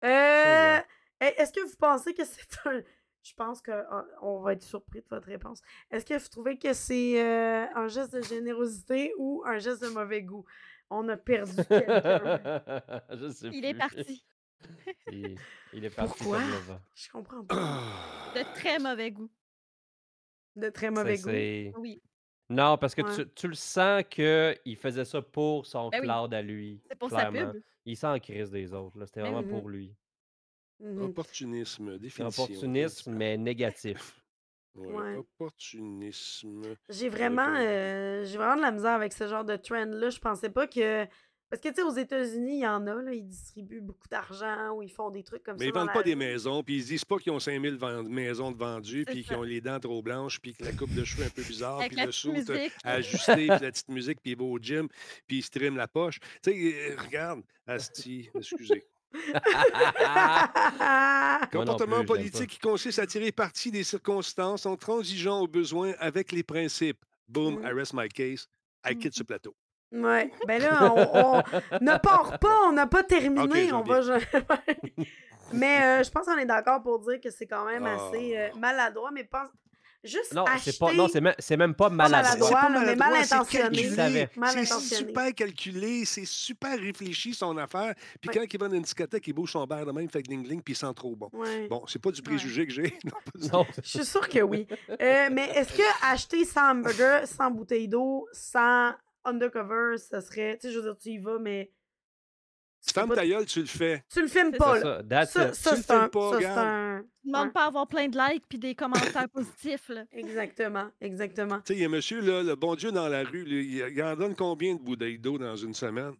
Euh, 0.04 0.78
Est-ce 1.20 1.50
que 1.52 1.60
vous 1.66 1.76
pensez 1.78 2.12
que 2.14 2.24
c'est 2.24 2.42
un... 2.66 2.80
Je 3.24 3.32
pense 3.34 3.62
qu'on 3.62 4.40
va 4.40 4.52
être 4.52 4.62
surpris 4.64 5.00
de 5.00 5.06
votre 5.08 5.28
réponse. 5.28 5.62
Est-ce 5.92 6.04
que 6.04 6.14
vous 6.18 6.28
trouvez 6.28 6.58
que 6.58 6.72
c'est 6.72 7.22
euh, 7.24 7.64
un 7.76 7.86
geste 7.86 8.12
de 8.16 8.20
générosité 8.22 9.14
ou 9.16 9.42
un 9.46 9.58
geste 9.58 9.80
de 9.82 9.88
mauvais 9.88 10.22
goût? 10.22 10.44
On 10.94 11.08
a 11.08 11.16
perdu 11.16 11.54
quelqu'un. 11.68 12.62
Je 13.10 13.28
sais 13.30 13.48
Il 13.52 13.64
est 13.64 13.74
parti. 13.74 14.24
Il, 15.10 15.36
il 15.72 15.84
est 15.84 15.90
parti 15.90 16.14
Pourquoi? 16.18 16.38
comme 16.38 16.50
le 16.50 16.56
vent. 16.58 16.80
Je 16.94 17.10
comprends 17.10 17.44
pas. 17.44 17.80
De 18.36 18.54
très 18.54 18.78
mauvais 18.78 19.10
goût. 19.10 19.30
De 20.54 20.68
très 20.68 20.86
C'est- 20.86 20.90
mauvais 20.92 21.16
goût. 21.16 21.30
c'est- 21.30 21.72
Oui. 21.78 22.02
Non, 22.50 22.76
parce 22.76 22.94
que 22.94 23.02
Ouais. 23.02 23.14
tu, 23.24 23.32
tu 23.34 23.48
le 23.48 23.54
sens 23.54 24.02
qu'il 24.10 24.76
faisait 24.76 25.04
ça 25.06 25.22
pour 25.22 25.64
son 25.66 25.88
Ben 25.88 26.00
oui. 26.00 26.06
cloud 26.06 26.34
à 26.34 26.42
lui. 26.42 26.82
C'est 26.88 26.98
pour 26.98 27.08
sa 27.10 27.24
clairement. 27.30 27.52
pub. 27.52 27.62
Il 27.86 27.96
s'en 27.96 28.18
crise 28.20 28.50
des 28.50 28.72
autres. 28.74 28.98
là. 28.98 29.06
C'était 29.06 29.22
Ben 29.22 29.32
vraiment 29.32 29.46
oui. 29.52 29.60
pour 29.60 29.68
lui. 29.68 29.96
Mhm. 30.80 31.02
Opportunisme, 31.02 31.98
définition. 31.98 32.44
Opportunisme, 32.44 33.12
mais 33.14 33.36
négatif. 33.38 34.21
Ouais, 34.74 34.86
Ouais. 34.86 35.16
Opportunisme. 35.16 36.62
J'ai 36.88 37.08
vraiment, 37.08 37.54
euh, 37.58 38.24
j'ai 38.24 38.38
vraiment 38.38 38.56
de 38.56 38.62
la 38.62 38.72
misère 38.72 38.92
avec 38.92 39.12
ce 39.12 39.26
genre 39.28 39.44
de 39.44 39.56
trend-là. 39.56 40.10
Je 40.10 40.18
pensais 40.18 40.50
pas 40.50 40.66
que. 40.66 41.06
Parce 41.50 41.60
que, 41.60 41.68
tu 41.68 41.74
sais, 41.74 41.82
aux 41.82 41.92
États-Unis, 41.94 42.54
il 42.60 42.62
y 42.62 42.66
en 42.66 42.86
a, 42.86 42.94
là, 42.94 43.12
ils 43.12 43.26
distribuent 43.28 43.82
beaucoup 43.82 44.08
d'argent 44.08 44.70
ou 44.74 44.82
ils 44.82 44.88
font 44.90 45.10
des 45.10 45.22
trucs 45.22 45.42
comme 45.42 45.56
Mais 45.58 45.64
ça. 45.64 45.68
ils 45.68 45.72
dans 45.72 45.80
vendent 45.80 45.88
la 45.88 45.92
pas 45.92 46.02
des 46.02 46.12
rue. 46.14 46.18
maisons, 46.18 46.62
puis 46.62 46.76
ils 46.76 46.82
se 46.82 46.86
disent 46.88 47.04
pas 47.04 47.18
qu'ils 47.18 47.30
ont 47.32 47.38
5000 47.40 47.76
vend- 47.76 48.04
maisons 48.04 48.52
de 48.52 48.56
vendues, 48.56 49.04
C'est 49.06 49.12
puis 49.12 49.22
ça. 49.22 49.28
qu'ils 49.28 49.36
ont 49.36 49.42
les 49.42 49.60
dents 49.60 49.78
trop 49.78 50.00
blanches, 50.00 50.40
puis 50.40 50.54
que 50.54 50.64
la 50.64 50.72
coupe 50.72 50.94
de 50.94 51.04
cheveux 51.04 51.26
un 51.26 51.28
peu 51.28 51.42
bizarre, 51.42 51.76
Avec 51.80 51.88
puis 51.88 51.96
la 51.98 52.04
le 52.04 52.08
petite 52.08 52.22
saut 52.22 52.32
musique. 52.32 52.72
ajusté, 52.84 53.34
puis 53.34 53.46
la 53.48 53.58
petite 53.70 53.88
musique, 53.90 54.22
puis 54.22 54.32
il 54.32 54.38
va 54.38 54.44
au 54.44 54.58
gym, 54.58 54.88
puis 55.26 55.38
il 55.38 55.42
se 55.42 55.58
la 55.76 55.88
poche. 55.88 56.20
Tu 56.42 56.52
sais, 56.52 56.74
euh, 56.92 56.96
regarde, 56.98 57.42
Asti, 57.66 58.30
excusez. 58.34 58.86
Comportement 61.52 62.04
politique 62.04 62.50
qui 62.50 62.58
consiste 62.58 62.98
à 62.98 63.06
tirer 63.06 63.32
parti 63.32 63.70
des 63.70 63.84
circonstances 63.84 64.66
en 64.66 64.76
transigeant 64.76 65.40
aux 65.40 65.48
besoins 65.48 65.92
avec 65.98 66.32
les 66.32 66.42
principes. 66.42 66.98
Boom, 67.28 67.60
Mm. 67.60 67.66
I 67.66 67.72
rest 67.72 67.94
my 67.94 68.08
case. 68.08 68.48
I 68.84 68.96
quitte 68.96 69.14
ce 69.14 69.22
plateau. 69.22 69.54
Ouais. 69.92 70.30
Ben 70.46 70.60
là, 70.62 70.92
on, 70.92 71.42
on 71.80 71.84
ne 71.84 71.98
part 71.98 72.38
pas, 72.38 72.60
on 72.66 72.72
n'a 72.72 72.86
pas 72.86 73.02
terminé. 73.02 73.72
on 73.72 73.82
va. 73.82 74.00
mais 75.52 75.82
euh, 76.00 76.02
je 76.02 76.10
pense 76.10 76.24
qu'on 76.26 76.38
est 76.38 76.46
d'accord 76.46 76.82
pour 76.82 76.98
dire 77.00 77.20
que 77.20 77.30
c'est 77.30 77.46
quand 77.46 77.64
même 77.66 77.86
Ah. 77.86 77.94
assez 78.08 78.36
euh, 78.36 78.48
maladroit, 78.58 79.10
mais 79.12 79.24
pense. 79.24 79.48
Juste 80.04 80.34
Non, 80.34 80.44
acheter. 80.44 80.72
c'est 80.72 80.78
pas, 80.78 80.92
non, 80.92 81.06
c'est 81.08 81.20
même, 81.20 81.34
c'est 81.38 81.56
même 81.56 81.74
pas 81.74 81.88
maladroit. 81.88 82.22
maladroit, 82.50 82.60
pas 82.60 82.68
mal 82.68 82.96
maladroit, 82.96 83.44
c'est 83.44 83.62
intentionné. 83.62 84.28
Mal 84.36 84.66
C'est 84.66 84.94
super 84.96 85.34
calculé, 85.34 86.04
c'est 86.04 86.24
super 86.24 86.78
réfléchi 86.78 87.34
son 87.34 87.56
affaire. 87.56 87.94
Puis 88.20 88.28
Ouais. 88.30 88.34
quand 88.46 88.52
il 88.54 88.58
va 88.60 88.68
dans 88.68 88.74
une 88.74 88.82
discothèque, 88.82 89.26
il 89.28 89.32
bouge 89.32 89.52
son 89.52 89.64
verre 89.66 89.86
de 89.86 89.92
même, 89.92 90.08
fait 90.08 90.22
ding 90.22 90.46
ding, 90.46 90.60
puis 90.60 90.72
il 90.74 90.76
sent 90.76 90.92
trop 90.96 91.14
bon. 91.14 91.28
Ouais. 91.32 91.68
Bon, 91.68 91.84
c'est 91.86 92.00
pas 92.02 92.10
du 92.10 92.20
préjugé 92.22 92.66
que 92.66 92.72
j'ai. 92.72 92.98
non, 93.52 93.64
Je 93.82 93.88
suis 93.88 94.04
sûre 94.04 94.28
que 94.28 94.40
oui. 94.40 94.66
Euh, 94.90 95.28
mais 95.30 95.50
est-ce 95.54 95.72
que 95.72 95.82
acheter 96.12 96.44
100 96.44 96.70
hamburgers, 96.70 97.22
100 97.26 97.50
bouteilles 97.52 97.88
d'eau, 97.88 98.26
100 98.32 98.94
undercover, 99.24 99.98
ça 99.98 100.20
serait. 100.20 100.56
Tu 100.60 100.66
sais, 100.66 100.72
je 100.74 100.78
veux 100.78 100.84
dire, 100.84 100.96
tu 101.00 101.10
y 101.10 101.18
vas, 101.18 101.38
mais. 101.38 101.70
Tu 102.86 102.92
fermes 102.92 103.08
pas- 103.10 103.14
ta 103.16 103.26
gueule, 103.26 103.46
tu 103.46 103.60
le 103.60 103.66
fais. 103.66 104.04
Tu 104.12 104.20
le 104.22 104.26
filmes 104.28 104.52
pas, 104.52 104.78
là. 104.78 105.02
ça. 105.26 105.52
Ça, 105.52 105.76
Tu 105.76 105.82
c'est 105.82 105.90
un. 105.92 105.98
filmes 106.00 106.10
pas, 106.10 106.40
ça, 106.40 106.62
un. 106.62 107.02
Tu 107.02 107.28
demandes 107.28 107.46
Ouais. 107.46 107.52
pas 107.52 107.62
à 107.64 107.66
avoir 107.68 107.86
plein 107.86 108.08
de 108.08 108.18
likes 108.18 108.44
puis 108.48 108.58
des 108.58 108.74
commentaires 108.74 109.28
positifs, 109.32 109.88
là. 109.88 110.04
Exactement, 110.10 110.88
exactement. 111.00 111.58
Tu 111.60 111.62
sais, 111.66 111.74
il 111.74 111.80
y 111.80 111.84
a 111.84 111.86
un 111.86 111.90
monsieur, 111.90 112.20
là, 112.20 112.42
le 112.42 112.56
bon 112.56 112.74
Dieu 112.74 112.90
dans 112.90 113.08
la 113.08 113.22
rue, 113.22 113.44
là, 113.44 113.54
il, 113.88 113.94
il 113.96 114.02
en 114.02 114.16
donne 114.16 114.34
combien 114.34 114.74
de 114.74 114.80
bouteilles 114.80 115.18
d'eau 115.18 115.38
dans 115.38 115.54
une 115.56 115.74
semaine? 115.74 116.14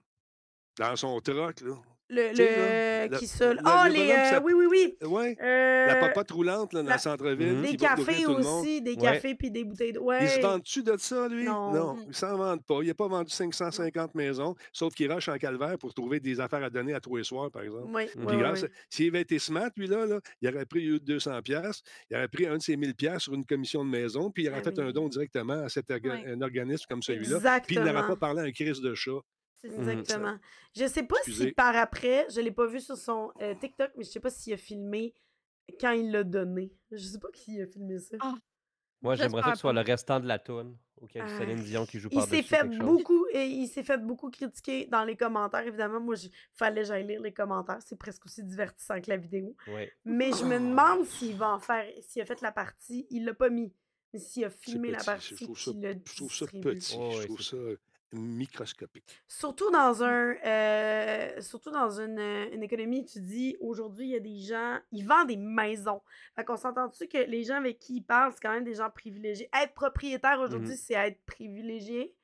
Dans 0.78 0.94
son 0.97 1.20
troc, 1.20 1.60
là. 1.62 1.74
Le, 2.12 3.09
qui 3.16 3.24
le- 3.40 3.56
Ah, 3.64 3.89
le 3.89 3.94
les. 3.94 4.10
euh, 4.12 4.40
oui, 4.44 4.52
oui, 4.55 4.66
oui. 4.70 5.09
Ouais. 5.09 5.36
Euh, 5.43 5.86
La 5.86 5.97
popote 5.97 6.30
roulante 6.30 6.72
là, 6.74 6.82
dans 6.82 6.89
la- 6.89 6.94
le 6.97 7.01
centre-ville. 7.01 7.60
Des 7.62 7.76
cafés 7.76 8.26
aussi, 8.26 8.82
des 8.82 8.93
Ouais. 8.94 8.97
cafés 9.01 9.34
puis 9.34 9.51
des 9.51 9.64
bouteilles 9.64 9.93
d'eau. 9.93 10.10
Il 10.20 10.28
se 10.28 10.36
Ouais. 10.36 10.43
vend-tu 10.43 10.82
de 10.82 10.94
ça, 10.98 11.26
lui? 11.28 11.44
Non. 11.44 11.97
il 12.06 12.14
s'en 12.14 12.36
vend 12.36 12.56
pas. 12.59 12.78
Il 12.82 12.89
n'a 12.89 12.94
pas 12.94 13.09
vendu 13.09 13.30
550 13.32 14.14
maisons, 14.14 14.55
sauf 14.72 14.94
qu'il 14.94 15.10
rush 15.10 15.28
en 15.28 15.39
calvaire 15.39 15.78
pour 15.78 15.94
trouver 15.94 16.20
des 16.20 16.39
affaires 16.40 16.62
à 16.62 16.70
donner 16.70 16.93
à 16.94 17.01
tous 17.01 17.16
les 17.16 17.24
soirs, 17.24 17.51
par 17.51 17.62
exemple. 17.62 17.89
Oui, 17.93 18.05
S'il 18.90 19.09
avait 19.09 19.22
été 19.22 19.39
smart, 19.39 19.70
lui, 19.76 19.86
là, 19.86 20.06
là, 20.06 20.20
il 20.40 20.48
aurait 20.48 20.66
pris 20.66 20.84
eu 20.84 21.01
200 21.01 21.40
pièces, 21.43 21.82
il 22.10 22.16
aurait 22.16 22.28
pris 22.28 22.47
un 22.47 22.56
de 22.59 22.62
ses 22.62 22.76
1000 22.76 22.94
pièces 22.94 23.22
sur 23.22 23.34
une 23.34 23.44
commission 23.47 23.84
de 23.84 23.90
maison, 23.90 24.30
puis 24.30 24.44
il 24.44 24.48
aurait 24.51 24.59
Ah 24.60 24.70
fait 24.70 24.78
un 24.78 24.90
don 24.90 25.09
directement 25.09 25.64
à 25.64 25.68
cet 25.68 25.89
orga- 25.90 26.10
Ouais. 26.22 26.32
un 26.32 26.40
organisme 26.43 26.84
comme 26.89 27.02
celui-là. 27.02 27.60
Puis 27.66 27.76
il 27.76 27.82
n'aurait 27.82 28.06
pas 28.06 28.16
parlé 28.16 28.40
à 28.40 28.44
un 28.44 28.52
crise 28.52 28.80
de 28.80 28.94
chat. 28.94 29.12
C'est. 29.62 29.70
Mhm. 29.70 29.89
Exactement. 29.89 30.39
Je 30.76 30.86
sais 30.86 31.02
pas 31.05 31.16
si 31.24 31.30
Excusez. 31.30 31.52
par 31.52 31.76
après, 31.76 32.26
je 32.30 32.40
l'ai 32.40 32.51
pas 32.51 32.66
vu 32.66 32.80
sur 32.80 32.97
son 32.97 33.32
euh, 33.40 33.55
TikTok, 33.55 33.93
mais 33.97 34.05
je 34.05 34.10
sais 34.10 34.20
pas 34.20 34.30
s'il 34.30 34.52
a 34.52 34.56
filmé 34.56 35.14
quand 35.80 35.93
il 35.93 36.10
l'a 36.10 36.24
donné. 36.24 36.72
Je 36.90 37.05
sais 37.05 37.18
pas 37.18 37.28
qui 37.32 37.60
a 37.60 37.66
filmé 37.66 37.98
ça. 37.98 38.16
Ah, 38.20 38.34
Moi, 39.01 39.14
j'aimerais 39.14 39.43
ça 39.43 39.51
que 39.51 39.56
ce 39.56 39.60
soit 39.60 39.72
le 39.72 39.80
restant 39.80 40.20
de 40.20 40.26
la 40.26 40.39
toune, 40.39 40.76
auquel 41.01 41.22
Ah, 41.24 41.39
Céline 41.39 41.62
Dion 41.62 41.86
qui 41.86 41.98
joue 41.98 42.09
Il 42.12 42.22
s'est 42.22 42.43
fait 42.43 42.64
beaucoup 42.64 43.26
et 43.32 43.44
il 43.44 43.68
s'est 43.68 43.82
fait 43.82 43.98
beaucoup 43.98 44.30
critiquer 44.30 44.86
dans 44.86 45.05
les 45.05 45.16
commentaires. 45.16 45.66
Évidemment, 45.66 46.01
moi, 46.01 46.16
il 46.22 46.30
fallait 46.55 46.82
que 46.82 46.89
j'aille 46.89 47.06
lire 47.06 47.20
les 47.20 47.32
commentaires. 47.32 47.78
C'est 47.84 47.98
presque 47.98 48.24
aussi 48.26 48.43
divertissant 48.43 49.01
que 49.01 49.09
la 49.10 49.16
vidéo. 49.16 49.56
Ouais. 49.68 49.93
Mais 50.05 50.30
je 50.32 50.44
me 50.44 50.59
demande 50.59 51.05
s'il 51.06 51.36
va 51.36 51.51
en 51.51 51.59
faire, 51.60 51.86
s'il 52.01 52.22
a 52.22 52.24
fait 52.24 52.40
la 52.40 52.52
partie. 52.52 53.06
Il 53.10 53.24
l'a 53.24 53.34
pas 53.34 53.48
mis. 53.51 53.72
Mais 54.12 54.18
s'il 54.18 54.44
a 54.44 54.51
filmé 54.51 54.90
la 54.90 55.02
partie, 55.02 55.34
Je 55.36 55.44
trouve 55.44 55.59
ça, 55.59 55.70
le 55.74 55.94
je 56.05 56.16
trouve 56.16 56.34
ça 56.34 56.47
petit. 56.47 56.97
Oh, 56.98 57.12
je 57.12 57.24
trouve 57.26 57.40
ça 57.40 57.56
microscopique. 58.12 59.22
Surtout 59.28 59.70
dans 59.70 60.02
un 60.05 60.34
euh, 60.44 61.40
surtout 61.40 61.70
dans 61.70 62.01
une, 62.01 62.18
euh, 62.18 62.48
une 62.52 62.62
économie, 62.62 63.05
tu 63.05 63.20
dis 63.20 63.56
aujourd'hui, 63.60 64.06
il 64.06 64.10
y 64.10 64.16
a 64.16 64.20
des 64.20 64.39
gens, 64.39 64.78
ils 64.90 65.06
vendent 65.06 65.28
des 65.28 65.36
maisons. 65.36 66.02
Fait 66.36 66.44
qu'on 66.44 66.56
s'entend-tu 66.56 67.06
que 67.09 67.18
les 67.18 67.44
gens 67.44 67.56
avec 67.56 67.78
qui 67.78 67.97
ils 67.97 68.02
parlent, 68.02 68.32
c'est 68.32 68.40
quand 68.43 68.52
même 68.52 68.64
des 68.64 68.74
gens 68.74 68.90
privilégiés? 68.90 69.48
Être 69.60 69.74
propriétaire 69.74 70.40
aujourd'hui, 70.40 70.70
Mhm. 70.70 70.76
c'est 70.76 70.94
être 70.94 71.20
privilégié. 71.24 72.14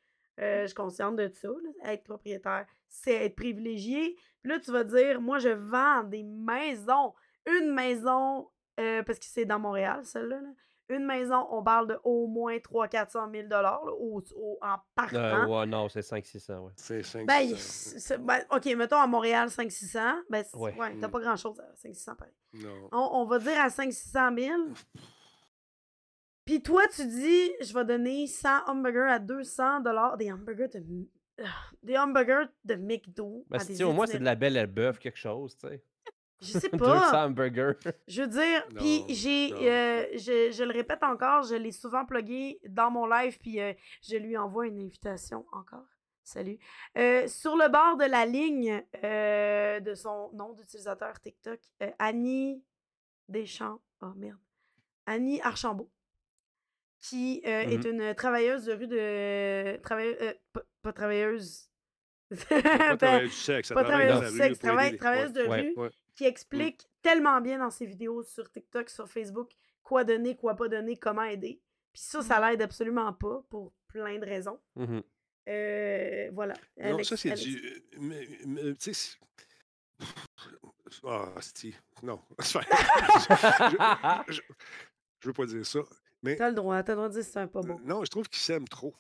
Euh, 0.41 0.63
je 0.63 0.67
suis 0.69 0.75
consciente 0.75 1.17
de 1.17 1.29
ça. 1.29 1.49
là. 1.49 1.93
Être 1.93 2.05
propriétaire, 2.05 2.67
c'est 2.89 3.25
être 3.25 3.35
privilégié. 3.35 4.17
Puis 4.43 4.53
là, 4.53 4.61
tu 4.61 4.71
vas 4.71 4.85
dire, 4.85 5.21
moi, 5.21 5.39
je 5.39 5.49
vends 5.49 6.05
des 6.05 6.23
maisons. 6.23 7.13
Une 7.47 7.73
maison, 7.75 8.49
euh, 8.79 9.03
parce 9.03 9.19
que 9.19 9.25
c'est 9.25 9.45
dans 9.47 9.59
Montréal, 9.59 10.05
celle-là. 10.05 10.41
là. 10.41 10.49
Une 10.91 11.05
maison, 11.05 11.47
on 11.51 11.63
parle 11.63 11.89
de 11.89 11.99
au 12.03 12.27
moins 12.27 12.57
300-400 12.57 13.31
000 13.31 13.49
là, 13.49 13.79
au, 13.85 14.23
au- 14.37 14.59
en 14.63 14.77
partant. 14.95 15.17
Euh, 15.17 15.47
ouais, 15.47 15.67
non, 15.67 15.89
c'est 15.91 16.01
500-600, 16.01 16.59
ouais. 16.61 16.73
C'est 16.77 17.03
5 17.03 17.27
Ben, 17.27 17.55
c'est- 17.57 18.17
ben, 18.19 18.41
OK, 18.51 18.65
mettons 18.75 18.97
à 18.97 19.07
Montréal, 19.07 19.51
500-600. 19.51 20.15
Ben, 20.31 20.43
c'est- 20.45 20.57
Ouais. 20.57 20.75
ouais, 20.79 20.97
t'as 20.99 21.09
Mm. 21.09 21.11
pas 21.11 21.21
grand-chose 21.21 21.61
à 21.61 21.75
500-600 21.77 22.17
pareil. 22.17 22.33
Non. 22.55 22.89
On, 22.93 23.09
on 23.21 23.25
va 23.27 23.39
dire 23.39 23.61
à 23.61 23.69
500-600 23.69 24.35
000. 24.39 24.55
Puis 26.45 26.63
toi, 26.63 26.83
tu 26.95 27.07
dis, 27.07 27.51
je 27.61 27.75
vais 27.75 27.85
donner 27.85 28.27
100 28.27 28.65
hamburgers 28.67 29.11
à 29.11 29.19
200 29.19 29.81
Des 30.19 30.33
hamburgers 30.33 30.69
de... 30.69 30.83
ah, 31.43 31.45
Des 31.83 31.99
hamburgers 31.99 32.47
de 32.65 32.75
McDo. 32.77 33.45
Ben, 33.51 33.57
à 33.57 33.61
si, 33.61 33.85
au 33.85 33.93
moins, 33.93 34.07
c'est 34.07 34.19
de 34.19 34.25
la 34.25 34.35
belle 34.35 34.67
bœuf, 34.67 34.99
quelque 34.99 35.19
chose, 35.19 35.55
tu 35.59 35.69
sais. 35.69 35.85
Je 36.41 36.53
sais 36.59 36.69
200 36.73 36.79
pas. 36.79 37.27
hamburgers. 37.27 37.73
Je 38.07 38.23
veux 38.23 38.29
dire, 38.29 38.67
puis 38.77 39.05
j'ai, 39.09 39.53
euh, 39.55 40.07
je, 40.15 40.53
je 40.53 40.63
le 40.65 40.73
répète 40.73 41.03
encore, 41.03 41.43
je 41.43 41.55
l'ai 41.57 41.73
souvent 41.73 42.05
plugué 42.07 42.61
dans 42.69 42.91
mon 42.91 43.07
live, 43.07 43.39
puis 43.39 43.61
euh, 43.61 43.73
je 44.03 44.17
lui 44.17 44.37
envoie 44.37 44.67
une 44.67 44.79
invitation 44.81 45.45
encore. 45.53 45.87
Salut. 46.23 46.59
Euh, 46.97 47.27
sur 47.27 47.57
le 47.57 47.69
bord 47.71 47.97
de 47.97 48.05
la 48.05 48.27
ligne 48.27 48.85
euh, 49.03 49.81
de 49.81 49.95
son 49.95 50.31
nom 50.35 50.53
d'utilisateur 50.53 51.19
TikTok, 51.21 51.59
euh, 51.83 51.91
Annie 51.99 52.63
Deschamps. 53.29 53.81
Oh 54.03 54.13
merde. 54.15 54.39
Annie 55.07 55.41
Archambault, 55.41 55.91
qui 57.01 57.41
euh, 57.47 57.63
est 57.63 57.79
Mhm. 57.85 58.01
une 58.01 58.15
travailleuse 58.15 58.65
de 58.67 58.73
rue 58.75 58.87
de. 58.87 59.77
Travailleuse, 59.83 60.17
euh, 60.21 60.35
pas, 60.53 60.63
pas 60.83 60.93
travailleuse. 60.93 61.71
Pas 62.49 62.97
travailleuse 62.97 63.31
du 63.31 63.37
sexe, 63.37 63.69
pas 63.71 63.83
travaille 63.85 64.09
travailleuse 64.09 64.33
du 64.35 64.41
rue 64.41 64.47
sexe, 64.49 64.59
travaille- 64.59 64.97
travailleuse 64.99 65.33
de 65.33 65.43
Ouais. 65.47 65.61
rue 65.63 65.75
Ouais. 65.77 65.91
Qui 66.19 66.25
explique 66.25 66.89
tellement 67.01 67.41
bien 67.41 67.61
dans 67.61 67.71
ses 67.71 67.87
vidéos 67.87 68.25
sur 68.25 68.51
TikTok, 68.51 68.91
sur 68.91 69.09
Facebook, 69.09 69.53
quoi 69.85 70.03
donner, 70.03 70.35
quoi 70.37 70.57
pas 70.57 70.67
donner, 70.69 70.97
comment 70.97 71.23
aider. 71.23 71.61
Puis 71.93 72.03
ça, 72.03 72.23
ça 72.23 72.41
l'aide 72.51 72.61
absolument 72.61 73.13
pas 73.13 73.45
pour 73.49 73.73
plein 73.87 74.19
de 74.19 74.25
raisons. 74.25 74.59
Mhm. 74.75 75.03
Euh, 75.49 76.31
voilà. 76.33 76.55
Non, 76.77 77.03
ça, 77.05 77.17
c'est 77.17 77.33
du. 77.35 77.57
euh, 77.57 77.81
mais- 78.01 78.29
mais, 78.47 78.75
tu 78.75 78.93
sais, 78.93 79.17
Ah, 81.05 81.33
c'est 81.41 81.73
Non. 82.03 82.21
je, 82.41 84.33
je, 84.33 84.41
je 85.21 85.27
veux 85.29 85.33
pas 85.33 85.47
dire 85.47 85.65
ça. 85.65 85.81
Mais 86.23 86.35
T'as 86.35 86.49
le 86.49 86.55
droit, 86.57 86.83
t'as 86.83 86.93
le 86.93 86.97
droit 86.97 87.09
de 87.09 87.15
dire 87.15 87.23
que 87.25 87.31
c'est 87.31 87.39
un 87.39 87.47
pas 87.47 87.61
bon. 87.61 87.79
non, 87.85 88.05
je 88.05 88.11
trouve 88.11 88.29
qu'ils 88.29 88.41
s'aiment 88.43 88.67
trop. 88.69 88.93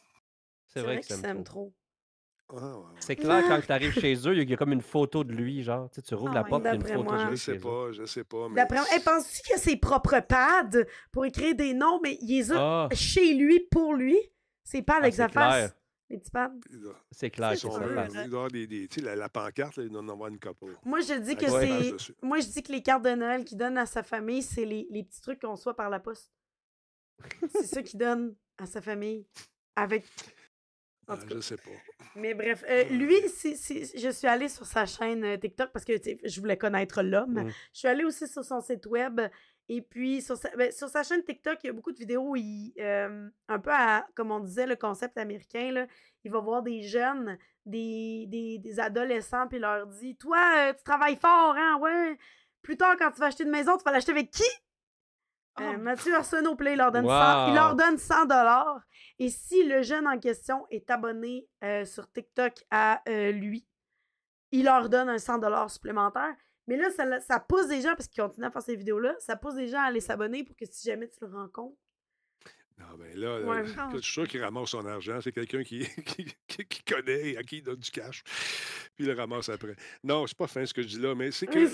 C'est 0.68 0.80
vrai 0.82 0.94
vrai 0.94 1.02
c'est 1.02 1.14
s'aiment 1.16 1.42
trop. 1.44 1.74
Ah, 2.50 2.54
ouais, 2.56 2.60
ouais. 2.62 2.82
C'est 3.00 3.16
clair, 3.16 3.44
quand 3.46 3.60
tu 3.60 3.70
arrives 3.72 3.92
chez 3.92 4.14
eux, 4.26 4.36
il 4.36 4.48
y 4.48 4.52
a 4.54 4.56
comme 4.56 4.72
une 4.72 4.80
photo 4.80 5.22
de 5.22 5.32
lui, 5.32 5.62
genre. 5.62 5.88
Tu, 5.90 5.96
sais, 5.96 6.02
tu 6.02 6.14
rouvres 6.14 6.30
Ah 6.32 6.34
la 6.36 6.42
ouais, 6.44 6.48
porte, 6.48 6.62
il 6.62 6.66
y 6.66 6.68
a 6.70 6.74
une 6.74 6.82
photo 6.82 7.02
moi. 7.02 7.16
de 7.16 7.18
Je 7.24 7.28
lui 7.28 7.38
sais 7.38 7.52
chez 7.52 7.58
eux. 7.58 7.60
pas, 7.60 7.92
je 7.92 8.04
sais 8.06 8.24
pas. 8.24 8.48
Mais 8.48 8.54
D'après 8.56 8.76
moi, 8.78 8.86
hey, 8.90 9.00
penses-tu 9.00 9.42
qu'il 9.42 9.54
a 9.54 9.58
ses 9.58 9.76
propres 9.76 10.20
pads 10.20 10.84
pour 11.12 11.26
écrire 11.26 11.54
des 11.54 11.74
noms, 11.74 12.00
mais 12.02 12.16
il 12.22 12.28
les 12.38 12.52
a 12.52 12.56
Ah, 12.58 12.88
chez 12.94 13.34
lui, 13.34 13.60
pour 13.70 13.94
lui? 13.94 14.18
Ses 14.64 14.82
pads 14.82 14.96
avec 14.96 15.12
Ah, 15.14 15.16
sa 15.16 15.26
c'est 15.26 15.32
clair. 15.32 15.50
face. 15.50 15.74
Les 16.10 16.16
petits 16.18 16.30
pads? 16.30 16.52
c'est 17.10 17.28
clair 17.30 17.52
ils 17.52 17.58
C'est 17.58 17.68
sont 17.68 18.46
des, 18.48 18.66
des- 18.66 18.88
tu 18.88 19.00
sais, 19.00 19.06
la, 19.06 19.14
la 19.14 19.28
pancarte, 19.28 19.76
là, 19.76 19.82
il 19.84 19.90
doit 19.90 20.00
en 20.00 20.08
avoir 20.08 20.30
une 20.30 20.40
couple. 20.40 20.74
Moi, 20.86 21.00
je 21.00 21.12
dis 21.18 21.36
que 21.36 21.46
c'est. 21.50 22.14
Moi, 22.22 22.40
je 22.40 22.46
dis 22.46 22.62
que 22.62 22.72
les 22.72 22.82
cartes 22.82 23.04
de 23.04 23.10
Noël 23.10 23.44
qu'il 23.44 23.58
donne 23.58 23.76
à 23.76 23.84
sa 23.84 24.02
famille, 24.02 24.40
c'est 24.42 24.64
les, 24.64 24.86
les 24.90 25.02
petits 25.04 25.20
trucs 25.20 25.42
qu'on 25.42 25.50
reçoit 25.50 25.76
par 25.76 25.90
la 25.90 26.00
poste. 26.00 26.30
c'est 27.52 27.66
ça 27.66 27.82
qu'il 27.82 27.98
donne 27.98 28.34
à 28.56 28.64
sa 28.64 28.80
famille. 28.80 29.26
Avec. 29.76 30.06
En 31.08 31.14
Ah, 31.14 31.16
tout 31.16 31.26
cas. 31.26 31.34
je 31.36 31.40
sais 31.40 31.56
pas. 31.56 31.70
Mais 32.16 32.34
bref, 32.34 32.62
euh, 32.68 32.84
lui, 32.90 33.16
c'est- 33.28 33.54
c'est- 33.54 33.98
je 33.98 34.10
suis 34.10 34.26
allée 34.26 34.48
sur 34.48 34.66
sa 34.66 34.84
chaîne 34.86 35.24
euh, 35.24 35.36
TikTok 35.36 35.70
parce 35.72 35.84
que 35.84 35.92
je 36.24 36.40
voulais 36.40 36.56
connaître 36.58 37.02
l'homme. 37.02 37.44
Mm. 37.44 37.48
Je 37.72 37.78
suis 37.78 37.88
allée 37.88 38.04
aussi 38.04 38.26
sur 38.28 38.44
son 38.44 38.60
site 38.60 38.86
web. 38.86 39.20
Et 39.70 39.82
puis, 39.82 40.22
sur 40.22 40.36
sa, 40.36 40.48
ben, 40.56 40.72
sur 40.72 40.88
sa 40.88 41.02
chaîne 41.02 41.22
TikTok, 41.22 41.58
il 41.62 41.66
y 41.66 41.70
a 41.70 41.72
beaucoup 41.74 41.92
de 41.92 41.98
vidéos 41.98 42.30
où 42.30 42.36
il, 42.36 42.72
euh, 42.80 43.28
un 43.48 43.58
peu 43.58 43.70
à, 43.70 44.06
comme 44.14 44.30
on 44.30 44.40
disait, 44.40 44.66
le 44.66 44.76
concept 44.76 45.18
américain, 45.18 45.70
là, 45.72 45.86
il 46.24 46.30
va 46.32 46.40
voir 46.40 46.62
des 46.62 46.82
jeunes, 46.82 47.36
des, 47.66 48.24
des, 48.28 48.58
des 48.58 48.80
adolescents, 48.80 49.46
puis 49.46 49.58
il 49.58 49.60
leur 49.60 49.86
dit 49.86 50.16
Toi, 50.16 50.38
euh, 50.56 50.72
tu 50.72 50.82
travailles 50.84 51.16
fort, 51.16 51.54
hein, 51.56 51.78
ouais. 51.80 52.16
Plus 52.62 52.76
tard, 52.78 52.96
quand 52.98 53.10
tu 53.10 53.20
vas 53.20 53.26
acheter 53.26 53.44
une 53.44 53.50
maison, 53.50 53.76
tu 53.76 53.84
vas 53.84 53.92
l'acheter 53.92 54.12
avec 54.12 54.30
qui 54.30 54.42
Euh, 55.60 55.74
Oh. 55.76 55.78
Mathieu 55.78 56.14
Arsenault, 56.14 56.56
leur 56.58 56.92
donne 56.92 57.06
100, 57.06 57.48
il 57.48 57.54
leur 57.54 57.74
donne 57.76 57.98
100 57.98 58.24
dollars. 58.26 58.80
Et 59.18 59.28
si 59.30 59.64
le 59.64 59.82
jeune 59.82 60.06
en 60.06 60.18
question 60.18 60.66
est 60.70 60.90
abonné 60.90 61.46
euh, 61.64 61.84
sur 61.84 62.10
TikTok 62.10 62.52
à 62.70 63.02
euh, 63.08 63.32
lui, 63.32 63.66
il 64.52 64.64
leur 64.64 64.88
donne 64.88 65.08
un 65.08 65.18
100 65.18 65.38
dollars 65.38 65.70
supplémentaire. 65.70 66.34
Mais 66.66 66.76
là, 66.76 66.88
ça, 67.20 67.40
pousse 67.40 67.68
des 67.68 67.80
gens, 67.80 67.94
parce 67.94 68.08
qu'il 68.08 68.22
continue 68.22 68.46
à 68.46 68.50
faire 68.50 68.62
ces 68.62 68.76
vidéos-là, 68.76 69.14
ça 69.18 69.36
pousse 69.36 69.54
des 69.54 69.68
gens 69.68 69.78
à 69.80 69.84
aller 69.86 70.00
s'abonner 70.00 70.44
pour 70.44 70.54
que 70.56 70.66
si 70.66 70.86
jamais 70.88 71.08
tu 71.08 71.16
le 71.22 71.28
rencontres. 71.34 71.76
Non, 72.78 72.96
ben 72.96 73.16
là, 73.16 73.40
Ouais. 73.40 73.62
là, 73.64 73.88
je 73.92 73.98
suis 73.98 74.12
sûr 74.12 74.28
qu'il 74.28 74.40
ramasse 74.42 74.68
son 74.68 74.86
argent. 74.86 75.18
C'est 75.20 75.32
quelqu'un 75.32 75.64
qui, 75.64 75.80
qui, 76.06 76.26
qui- 76.46 76.64
qui 76.66 76.82
connaît 76.84 77.30
et 77.30 77.36
à 77.36 77.42
qui 77.42 77.56
il 77.58 77.62
donne 77.62 77.80
du 77.80 77.90
cash. 77.90 78.22
Puis 78.94 79.04
il 79.04 79.06
le 79.06 79.14
ramasse 79.14 79.48
après. 79.48 79.74
Non, 80.04 80.26
c'est 80.28 80.36
pas 80.36 80.46
fin 80.46 80.64
ce 80.64 80.72
que 80.72 80.82
je 80.82 80.86
dis 80.88 81.00
là, 81.00 81.14
mais 81.16 81.32
c'est 81.32 81.46
que 81.48 81.66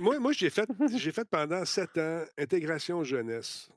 moi, 0.00 0.18
moi 0.18 0.32
j'ai 0.32 0.50
fait, 0.50 0.66
fait 1.12 1.28
pendant 1.28 1.64
sept 1.64 1.96
ans 1.98 2.24
intégration 2.38 3.04
jeunesse. 3.04 3.68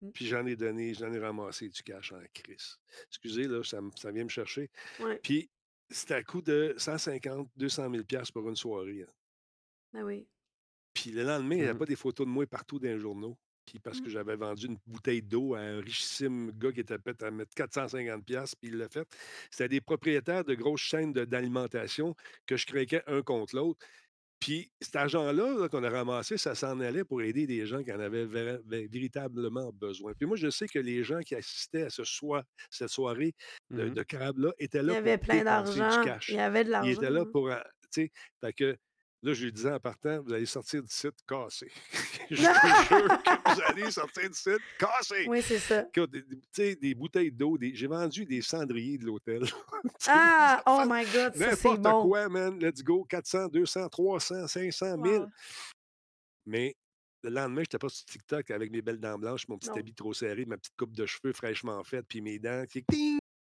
Mm. 0.00 0.10
Puis 0.10 0.26
j'en 0.26 0.44
ai 0.46 0.56
donné, 0.56 0.94
j'en 0.94 1.12
ai 1.12 1.18
ramassé 1.18 1.68
du 1.68 1.82
cash 1.82 2.12
en 2.12 2.20
crise. 2.34 2.76
Excusez, 3.08 3.44
là, 3.44 3.62
ça, 3.64 3.80
vient 4.12 4.24
me 4.24 4.28
chercher. 4.28 4.70
ouais. 5.00 5.20
Puis 5.22 5.48
c'était 5.90 6.14
à 6.14 6.22
coût 6.22 6.42
de 6.42 6.74
150, 6.78 7.48
200 7.56 7.90
000 7.90 8.04
piastres 8.04 8.32
pour 8.32 8.48
une 8.48 8.56
soirée. 8.56 9.02
hein. 9.06 9.12
Ben 9.92 10.02
oui. 10.04 10.26
Puis 10.94 11.10
le 11.10 11.22
lendemain, 11.22 11.54
il 11.54 11.58
n'y 11.58 11.64
avait 11.64 11.72
Mhm. 11.74 11.78
pas 11.78 11.86
des 11.86 11.96
photos 11.96 12.26
de 12.26 12.30
moi 12.32 12.46
partout 12.46 12.78
dans 12.78 12.88
les 12.88 12.98
journaux. 12.98 13.36
Puis 13.64 13.78
parce 13.78 14.00
que 14.00 14.06
Mm. 14.06 14.10
j'avais 14.10 14.34
vendu 14.36 14.66
une 14.66 14.78
bouteille 14.86 15.22
d'eau 15.22 15.54
à 15.54 15.60
un 15.60 15.80
richissime 15.80 16.50
gars 16.58 16.72
qui 16.72 16.80
était 16.80 16.98
prêt 16.98 17.14
à 17.22 17.30
mettre 17.30 17.54
450$, 17.54 18.22
piastres, 18.24 18.56
puis 18.60 18.70
il 18.70 18.76
l'a 18.78 18.88
fait. 18.88 19.06
C'était 19.52 19.68
des 19.68 19.80
propriétaires 19.80 20.44
de 20.44 20.54
grosses 20.54 20.80
chaînes 20.80 21.12
d'alimentation 21.12 22.16
que 22.46 22.56
je 22.56 22.66
craquais 22.66 23.02
un 23.06 23.22
contre 23.22 23.54
l'autre. 23.54 23.86
Puis 24.42 24.72
cet 24.80 24.96
argent-là 24.96 25.32
là, 25.54 25.68
qu'on 25.68 25.84
a 25.84 25.88
ramassé, 25.88 26.36
ça 26.36 26.56
s'en 26.56 26.80
allait 26.80 27.04
pour 27.04 27.22
aider 27.22 27.46
des 27.46 27.64
gens 27.64 27.80
qui 27.84 27.92
en 27.92 28.00
avaient 28.00 28.26
véritablement 28.26 29.70
besoin. 29.72 30.12
Puis 30.18 30.26
moi, 30.26 30.36
je 30.36 30.50
sais 30.50 30.66
que 30.66 30.80
les 30.80 31.04
gens 31.04 31.20
qui 31.20 31.36
assistaient 31.36 31.84
à 31.84 31.90
ce 31.90 32.02
soir, 32.02 32.42
cette 32.68 32.88
soirée 32.88 33.34
de, 33.70 33.84
Mhm. 33.84 33.94
de 33.94 34.02
crabe-là 34.02 34.52
étaient 34.58 34.80
Il 34.80 34.86
là 34.86 34.94
y 34.94 34.96
avait 34.96 35.16
pour 35.18 35.26
plein 35.28 35.44
d'argent. 35.44 36.02
Il 36.28 36.34
y 36.34 36.38
avait 36.40 36.64
de 36.64 36.68
Ils 36.68 36.72
l'argent. 36.72 36.90
étaient 36.90 37.10
là 37.10 37.24
pour. 37.24 37.50
euh, 37.50 37.56
Tu 37.94 38.04
sais, 38.06 38.10
fait 38.40 38.52
que 38.54 38.76
Là, 39.24 39.32
je 39.34 39.44
lui 39.44 39.52
disais 39.52 39.70
en 39.70 39.78
partant, 39.78 40.20
vous 40.20 40.32
allez 40.32 40.46
sortir 40.46 40.82
du 40.82 40.92
site 40.92 41.14
cassé. 41.28 41.70
je 42.30 42.34
te 42.36 42.40
jure 42.42 43.22
que 43.22 43.54
vous 43.54 43.60
allez 43.68 43.90
sortir 43.92 44.28
du 44.28 44.34
site 44.36 44.58
cassé. 44.78 45.26
Oui, 45.28 45.40
c'est 45.42 45.60
ça. 45.60 45.84
Tu 45.92 46.02
sais, 46.50 46.74
des 46.74 46.92
bouteilles 46.96 47.30
d'eau, 47.30 47.56
des- 47.56 47.72
j'ai 47.74 47.86
vendu 47.86 48.26
des 48.26 48.42
cendriers 48.42 48.98
de 48.98 49.04
l'hôtel. 49.06 49.44
Ah, 50.08 50.62
oh 50.66 50.82
my 50.88 51.04
god, 51.04 51.34
ça 51.36 51.54
c'est 51.56 51.68
N'importe 51.68 51.80
bon. 51.80 52.08
quoi, 52.08 52.28
man. 52.28 52.58
Let's 52.58 52.82
go. 52.82 53.04
400, 53.04 53.48
200, 53.48 53.88
300, 53.88 54.46
500, 54.48 54.96
1000. 54.96 55.12
Wow. 55.12 55.26
Mais 56.46 56.74
le 57.22 57.30
lendemain, 57.30 57.56
je 57.58 57.60
n'étais 57.62 57.78
pas 57.78 57.88
sur 57.88 58.04
TikTok 58.06 58.50
avec 58.50 58.70
mes 58.72 58.82
belles 58.82 58.98
dents 59.00 59.18
blanches, 59.18 59.46
mon 59.48 59.58
petit 59.58 59.70
Non. 59.70 59.76
habit 59.76 59.94
trop 59.94 60.12
serré, 60.12 60.44
ma 60.44 60.56
petite 60.56 60.76
coupe 60.76 60.92
de 60.96 61.06
cheveux 61.06 61.32
fraîchement 61.32 61.82
faite, 61.84 62.06
puis 62.08 62.20
mes 62.20 62.38
dents 62.40 62.64
qui 62.66 62.84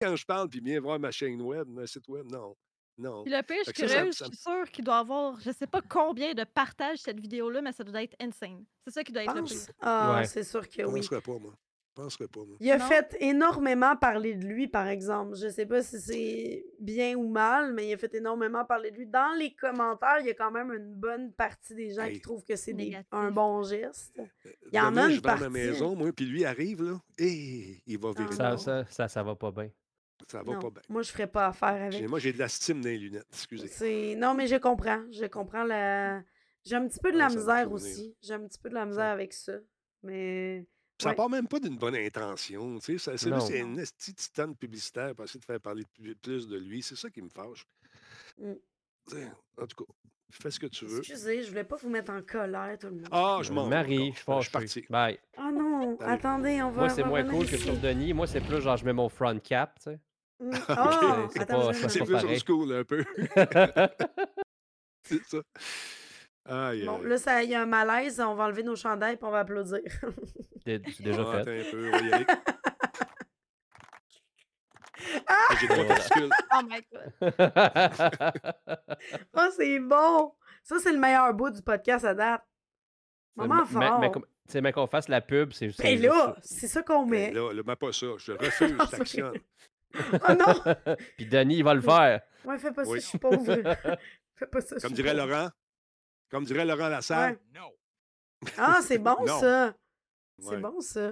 quand 0.01 0.15
je 0.15 0.25
parle, 0.25 0.49
puis 0.49 0.61
viens 0.63 0.79
voir 0.81 0.99
ma 0.99 1.11
chaîne 1.11 1.41
web, 1.41 1.67
mon 1.67 1.85
site 1.85 2.07
web. 2.07 2.25
Non. 2.29 2.55
Non. 2.97 3.23
Puis 3.23 3.31
le 3.33 3.41
pire, 3.43 3.57
je 3.59 3.63
suis 3.71 3.73
que 3.73 3.79
ça, 3.81 3.87
ça- 3.87 3.95
curieuse, 3.95 4.15
ça 4.15 4.25
je 4.25 4.31
suis 4.31 4.41
sûre 4.41 4.71
qu'il 4.71 4.83
doit 4.85 4.99
avoir, 4.99 5.39
je 5.41 5.51
sais 5.51 5.67
pas 5.67 5.81
combien 5.87 6.33
de 6.33 6.43
partages 6.45 6.99
cette 6.99 7.19
vidéo-là, 7.19 7.61
mais 7.61 7.71
ça 7.73 7.83
doit 7.83 8.01
être 8.03 8.15
insane. 8.21 8.63
C'est 8.85 8.93
ça 8.93 9.03
qui 9.03 9.11
doit 9.11 9.23
être 9.23 9.35
le 9.35 9.43
pire. 9.43 9.53
Pense? 9.55 9.71
Ah, 9.81 10.15
Ouais. 10.19 10.25
c'est 10.25 10.43
sûr 10.43 10.67
que 10.69 10.81
Je 10.81 10.85
oui. 10.87 11.01
penserais 11.01 11.21
pas, 11.21 11.37
moi. 11.39 11.53
Je 11.97 12.01
penserais 12.03 12.27
pas, 12.27 12.41
moi. 12.41 12.57
Il 12.59 12.69
a 12.71 12.77
Non. 12.77 12.85
fait 12.85 13.15
énormément 13.21 13.95
parler 13.95 14.35
de 14.35 14.45
lui, 14.45 14.67
par 14.67 14.87
exemple. 14.87 15.35
Je 15.37 15.47
sais 15.47 15.65
pas 15.65 15.81
si 15.81 15.99
c'est 16.01 16.65
bien 16.79 17.15
ou 17.15 17.29
mal, 17.29 17.73
mais 17.73 17.87
il 17.87 17.93
a 17.93 17.97
fait 17.97 18.13
énormément 18.15 18.65
parler 18.65 18.91
de 18.91 18.97
lui. 18.97 19.07
Dans 19.07 19.33
les 19.37 19.53
commentaires, 19.55 20.17
il 20.19 20.25
y 20.27 20.29
a 20.29 20.33
quand 20.33 20.51
même 20.51 20.71
une 20.73 20.93
bonne 20.93 21.31
partie 21.31 21.73
des 21.73 21.91
gens 21.93 22.09
qui 22.09 22.19
trouvent 22.19 22.43
que 22.43 22.55
c'est 22.57 22.73
des- 22.73 22.97
un 23.11 23.31
bon 23.31 23.63
geste. 23.63 24.13
Il 24.71 24.75
y 24.75 24.79
en 24.79 24.95
a 24.97 25.09
je 25.09 25.15
une 25.15 25.21
vais 25.21 25.27
à 25.29 25.33
ma 25.35 25.37
partie. 25.39 25.53
maison, 25.53 25.95
moi, 25.95 26.11
puis 26.13 26.25
lui 26.25 26.43
arrive, 26.43 26.83
là, 26.83 26.97
et 27.17 27.81
il 27.85 27.97
va 27.97 28.11
virer. 28.11 28.27
Ah, 28.31 28.35
Ça, 28.35 28.49
non. 28.51 28.57
ça, 28.57 28.85
ça, 28.89 29.07
ça 29.07 29.23
va 29.23 29.35
pas 29.35 29.51
bien. 29.51 29.69
Ça 30.27 30.41
va 30.41 30.53
Non, 30.53 30.59
pas 30.59 30.69
bien. 30.71 30.81
Moi, 30.89 31.01
je 31.03 31.11
ferais 31.11 31.27
pas 31.27 31.47
affaire 31.47 31.69
avec. 31.83 32.07
Moi, 32.09 32.19
j'ai 32.19 32.33
de 32.33 32.39
la 32.39 32.47
stime 32.47 32.81
dans 32.81 32.89
les 32.89 32.97
lunettes, 32.97 33.27
excusez. 33.31 33.67
C'est... 33.67 34.15
Non, 34.15 34.33
mais 34.33 34.47
je 34.47 34.55
comprends. 34.55 35.03
Je 35.11 35.25
comprends 35.25 35.63
la. 35.63 36.21
J'ai 36.65 36.75
un 36.75 36.87
petit 36.87 36.99
peu 36.99 37.11
de 37.11 37.17
la 37.17 37.25
Ah, 37.25 37.29
me 37.29 37.35
misère 37.35 37.71
aussi. 37.71 38.15
J'ai 38.23 38.33
un 38.33 38.47
petit 38.47 38.57
peu 38.59 38.69
de 38.69 38.73
la 38.73 38.85
misère 38.85 39.11
avec 39.11 39.33
ça. 39.33 39.53
Mais. 40.03 40.65
Ça 40.99 41.09
Ouais. 41.09 41.15
part 41.15 41.29
même 41.29 41.47
pas 41.47 41.59
d'une 41.59 41.77
bonne 41.77 41.95
intention, 41.95 42.79
tu 42.79 42.97
sais. 42.97 42.97
ça- 42.97 43.17
C'est 43.17 43.33
juste 43.33 43.49
une 43.53 43.77
esti 43.79 44.13
titane 44.15 44.55
publicitaire 44.55 45.13
pour 45.13 45.25
essayer 45.25 45.41
de 45.41 45.45
faire 45.45 45.59
parler 45.59 45.83
plus, 45.93 46.15
plus 46.15 46.47
de 46.47 46.57
lui. 46.57 46.81
C'est 46.81 46.95
ça 46.95 47.09
qui 47.09 47.21
me 47.21 47.27
fâche. 47.29 47.67
Mm. 48.39 48.53
En 49.61 49.67
tout 49.67 49.83
cas, 49.85 49.93
fais 50.31 50.49
ce 50.51 50.59
que 50.59 50.67
tu 50.67 50.85
veux. 50.85 50.99
Excusez, 50.99 51.43
je 51.43 51.49
voulais 51.49 51.63
pas 51.65 51.75
vous 51.75 51.89
mettre 51.89 52.11
en 52.13 52.21
colère, 52.21 52.77
tout 52.79 52.87
le 52.87 52.93
monde. 52.93 53.07
Ah, 53.11 53.39
je 53.43 53.51
m'en 53.51 53.65
vais 53.65 53.69
Marie, 53.75 54.09
encore. 54.25 54.41
je 54.41 54.49
suis 54.49 54.59
Je 54.63 54.67
suis 54.67 54.81
fâché. 54.81 54.81
parti. 54.87 55.15
Bye. 55.17 55.19
Oh 55.37 55.51
non, 55.53 55.97
attendez, 55.99 56.61
on 56.63 56.71
va. 56.71 56.81
Moi, 56.83 56.89
c'est 56.89 57.03
moins 57.03 57.23
cool 57.25 57.45
que 57.45 57.57
sur 57.57 57.77
Denis. 57.77 58.13
Moi, 58.13 58.25
c'est 58.25 58.41
plus 58.41 58.61
genre, 58.61 58.77
je 58.77 58.85
mets 58.85 58.93
mon 58.93 59.09
front 59.09 59.37
cap, 59.39 59.77
tu 59.79 59.83
sais. 59.91 59.99
Mm. 60.39 60.51
c'est- 60.53 61.53
Oh, 61.53 61.71
c'est 61.73 61.99
pas- 61.99 62.05
plus 62.05 62.15
old 62.15 62.39
school 62.45 62.73
un 62.75 62.83
peu. 62.83 63.05
c'est 65.03 65.23
ça. 65.23 65.37
Aïe, 66.47 66.85
Bon, 66.85 66.99
aïe. 67.01 67.07
là, 67.07 67.17
ça- 67.17 67.41
il 67.43 67.49
y 67.51 67.55
a 67.55 67.61
un 67.61 67.65
malaise, 67.65 68.19
on 68.19 68.35
va 68.35 68.43
enlever 68.45 68.63
nos 68.63 68.75
chandails 68.75 69.15
et 69.15 69.19
on 69.23 69.31
va 69.31 69.39
applaudir. 69.39 69.79
C'est 70.65 70.79
déjà 71.01 71.23
Ah, 71.25 71.43
fait. 71.43 71.61
un 71.67 71.71
peu, 71.71 71.87
on 71.87 71.91
va 71.91 71.97
y 71.99 72.11
aller. 72.13 72.25
Ah! 75.27 75.55
J'ai 75.59 75.67
trois 75.67 75.83
Voilà. 75.83 76.29
Oh 76.53 76.61
my 76.69 76.81
god. 76.91 77.13
oh, 79.35 79.47
c'est 79.55 79.79
bon! 79.79 80.33
Ça, 80.63 80.79
c'est 80.79 80.91
le 80.91 80.99
meilleur 80.99 81.33
bout 81.33 81.51
du 81.51 81.61
podcast 81.61 82.05
à 82.05 82.13
date. 82.13 82.41
Mais, 83.37 83.47
fort. 83.65 83.99
mais, 83.99 84.11
sais, 84.47 84.61
mais 84.61 84.71
qu'on 84.71 84.87
fasse 84.87 85.07
la 85.09 85.21
pub, 85.21 85.51
c'est 85.53 85.67
juste. 85.67 85.81
Ben 85.81 86.01
là, 86.01 86.35
c'est 86.41 86.67
ça 86.67 86.81
qu'on 86.83 87.03
Ben 87.05 87.09
met. 87.09 87.31
là, 87.31 87.51
là, 87.53 87.61
mets 87.65 87.75
pas 87.75 87.91
ça. 87.91 88.07
Je 88.17 88.31
refuse, 88.31 88.75
Ah, 88.79 88.85
je 88.91 88.97
t'actionne. 88.97 89.39
Oh 90.13 90.33
non! 90.33 90.95
Puis 91.17 91.25
Denis, 91.25 91.57
il 91.57 91.63
va 91.63 91.73
le 91.73 91.81
faire. 91.81 92.21
Ouais, 92.43 92.57
fais 92.59 92.71
pas 92.71 92.85
ça, 92.85 92.95
je 92.95 92.99
suis 92.99 93.17
pauvre. 93.17 93.43
fais 94.35 94.47
pas 94.47 94.61
ça, 94.61 94.77
Comme 94.79 94.93
dirait 94.93 95.15
pauvre. 95.15 95.27
Laurent. 95.27 95.49
Comme 96.29 96.43
dirait 96.45 96.65
Laurent 96.65 96.89
Lassalle. 96.89 97.39
Ouais. 97.53 98.51
Ah, 98.57 98.79
c'est 98.81 98.97
bon 98.99 99.15
Non. 99.25 99.39
ça! 99.39 99.75
C'est 100.39 100.49
Ouais. 100.49 100.59
bon 100.59 100.81
ça. 100.81 101.11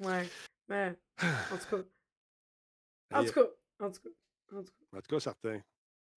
Ouais. 0.00 0.28
Mais, 0.68 0.98
en 1.22 1.56
tout 1.58 1.76
cas. 1.76 1.82
En 3.18 3.24
tout 3.24 3.32
cas. 3.32 3.46
En 3.80 3.90
tout 3.90 4.00
cas. 4.02 4.10
En 4.56 4.62
tout 4.62 4.72
cas. 4.72 4.96
En 4.96 5.00
tout 5.00 5.08
cas, 5.14 5.20
certain. 5.20 5.60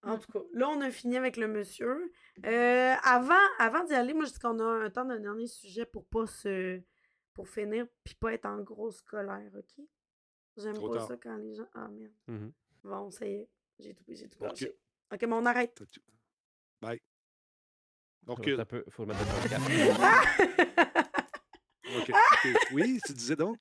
En 0.01 0.17
tout 0.17 0.31
cas, 0.31 0.39
là, 0.53 0.69
on 0.69 0.81
a 0.81 0.89
fini 0.91 1.17
avec 1.17 1.37
le 1.37 1.47
monsieur. 1.47 2.11
Euh, 2.45 2.95
avant 3.03 3.35
avant 3.59 3.83
d'y 3.83 3.93
aller, 3.93 4.13
moi, 4.13 4.25
je 4.25 4.31
dis 4.31 4.39
qu'on 4.39 4.57
a 4.59 4.85
un 4.85 4.89
temps 4.89 5.05
d'un 5.05 5.19
dernier 5.19 5.45
sujet 5.47 5.85
pour 5.85 6.05
pas 6.07 6.25
se. 6.25 6.81
pour 7.33 7.47
finir 7.47 7.85
puis 8.03 8.15
pas 8.15 8.33
être 8.33 8.45
en 8.45 8.59
grosse 8.59 9.01
colère, 9.01 9.51
OK? 9.55 9.85
J'aime 10.59 10.73
Trop 10.75 10.89
pas 10.89 10.97
tard. 10.97 11.07
ça 11.07 11.17
quand 11.17 11.35
les 11.37 11.55
gens. 11.55 11.67
Ah 11.73 11.87
merde. 11.87 12.11
Mhm. 12.27 12.51
Bon, 12.83 13.09
ça 13.11 13.25
y 13.25 13.33
est. 13.35 13.49
J'ai 13.79 13.93
tout, 13.93 14.03
j'ai 14.09 14.27
tout 14.27 14.43
Ok. 14.43 14.67
mais 15.21 15.27
on 15.33 15.45
arrête. 15.45 15.73
T'as 15.75 15.85
Bye. 16.81 16.99
On 18.27 18.35
Faut, 18.35 18.35
recule. 18.35 18.59
un 18.59 18.65
peu- 18.65 18.83
faut 18.89 19.05
mettre 19.05 19.19
le 19.19 19.25
front 19.25 19.49
cap. 19.49 19.61
OK, 21.97 22.09
OK. 22.09 22.57
Oui, 22.73 22.99
tu 23.05 23.13
disais 23.13 23.35
donc? 23.35 23.57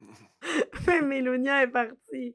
Mélonia 1.04 1.62
est 1.62 1.68
partie. 1.68 2.34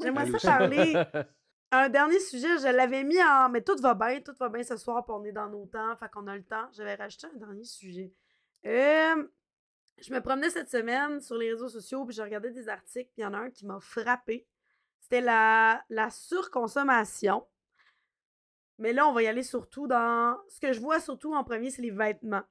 J'aimerais 0.00 0.30
ça 0.38 0.58
parler. 0.58 0.94
Un 1.74 1.88
dernier 1.88 2.20
sujet, 2.20 2.58
je 2.58 2.68
l'avais 2.74 3.02
mis 3.02 3.22
en. 3.22 3.48
Mais 3.48 3.62
tout 3.62 3.76
va 3.80 3.94
bien, 3.94 4.20
tout 4.20 4.34
va 4.38 4.50
bien 4.50 4.62
ce 4.62 4.76
soir, 4.76 5.04
puis 5.06 5.14
on 5.16 5.24
est 5.24 5.32
dans 5.32 5.48
nos 5.48 5.64
temps, 5.66 5.96
fait 5.96 6.10
qu'on 6.10 6.26
a 6.26 6.36
le 6.36 6.44
temps. 6.44 6.68
J'avais 6.72 6.96
rajouté 6.96 7.28
un 7.34 7.38
dernier 7.38 7.64
sujet. 7.64 8.12
Euh, 8.66 9.26
je 10.00 10.12
me 10.12 10.20
promenais 10.20 10.50
cette 10.50 10.70
semaine 10.70 11.20
sur 11.20 11.36
les 11.36 11.50
réseaux 11.50 11.68
sociaux, 11.68 12.04
puis 12.04 12.14
je 12.14 12.22
regardais 12.22 12.50
des 12.50 12.68
articles, 12.68 13.10
puis 13.12 13.22
il 13.22 13.22
y 13.22 13.26
en 13.26 13.34
a 13.34 13.38
un 13.38 13.50
qui 13.50 13.66
m'a 13.66 13.80
frappé. 13.80 14.46
C'était 15.00 15.20
la, 15.20 15.84
la 15.90 16.10
surconsommation. 16.10 17.44
Mais 18.78 18.92
là, 18.92 19.06
on 19.06 19.12
va 19.12 19.22
y 19.22 19.26
aller 19.26 19.42
surtout 19.42 19.86
dans. 19.86 20.36
Ce 20.48 20.58
que 20.58 20.72
je 20.72 20.80
vois 20.80 21.00
surtout 21.00 21.34
en 21.34 21.44
premier, 21.44 21.70
c'est 21.70 21.82
les 21.82 21.90
vêtements. 21.90 22.42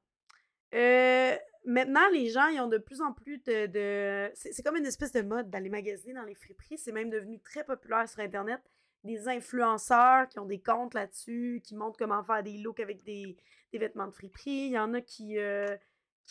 Euh, 0.74 1.36
maintenant, 1.66 2.08
les 2.14 2.30
gens, 2.30 2.48
ils 2.48 2.62
ont 2.62 2.68
de 2.68 2.78
plus 2.78 3.02
en 3.02 3.14
plus 3.14 3.40
de. 3.40 4.32
c'est 4.36 4.64
comme 4.64 4.78
une 4.78 4.86
espèce 4.86 5.12
de 5.12 5.22
mode 5.22 5.50
d'aller 5.50 5.70
magasiner 5.70 6.14
dans 6.14 6.24
les 6.24 6.36
friperies. 6.36 6.78
C'est 6.78 6.92
même 6.92 7.10
devenu 7.10 7.40
très 7.40 7.64
populaire 7.64 8.08
sur 8.08 8.20
Internet. 8.20 8.62
Des 9.04 9.28
influenceurs 9.28 10.30
qui 10.30 10.38
ont 10.38 10.46
des 10.46 10.62
comptes 10.62 10.94
là-dessus, 10.94 11.60
qui 11.64 11.76
montrent 11.76 11.98
comment 11.98 12.24
faire 12.24 12.44
des 12.44 12.60
looks 12.60 12.80
avec 12.80 13.04
des, 13.04 13.36
des 13.74 13.80
vêtements 13.80 14.06
de 14.06 14.14
friperie. 14.14 14.68
Il 14.68 14.72
y 14.72 14.80
en 14.80 14.94
a 14.94 15.02
qui, 15.02 15.40
euh, 15.40 15.76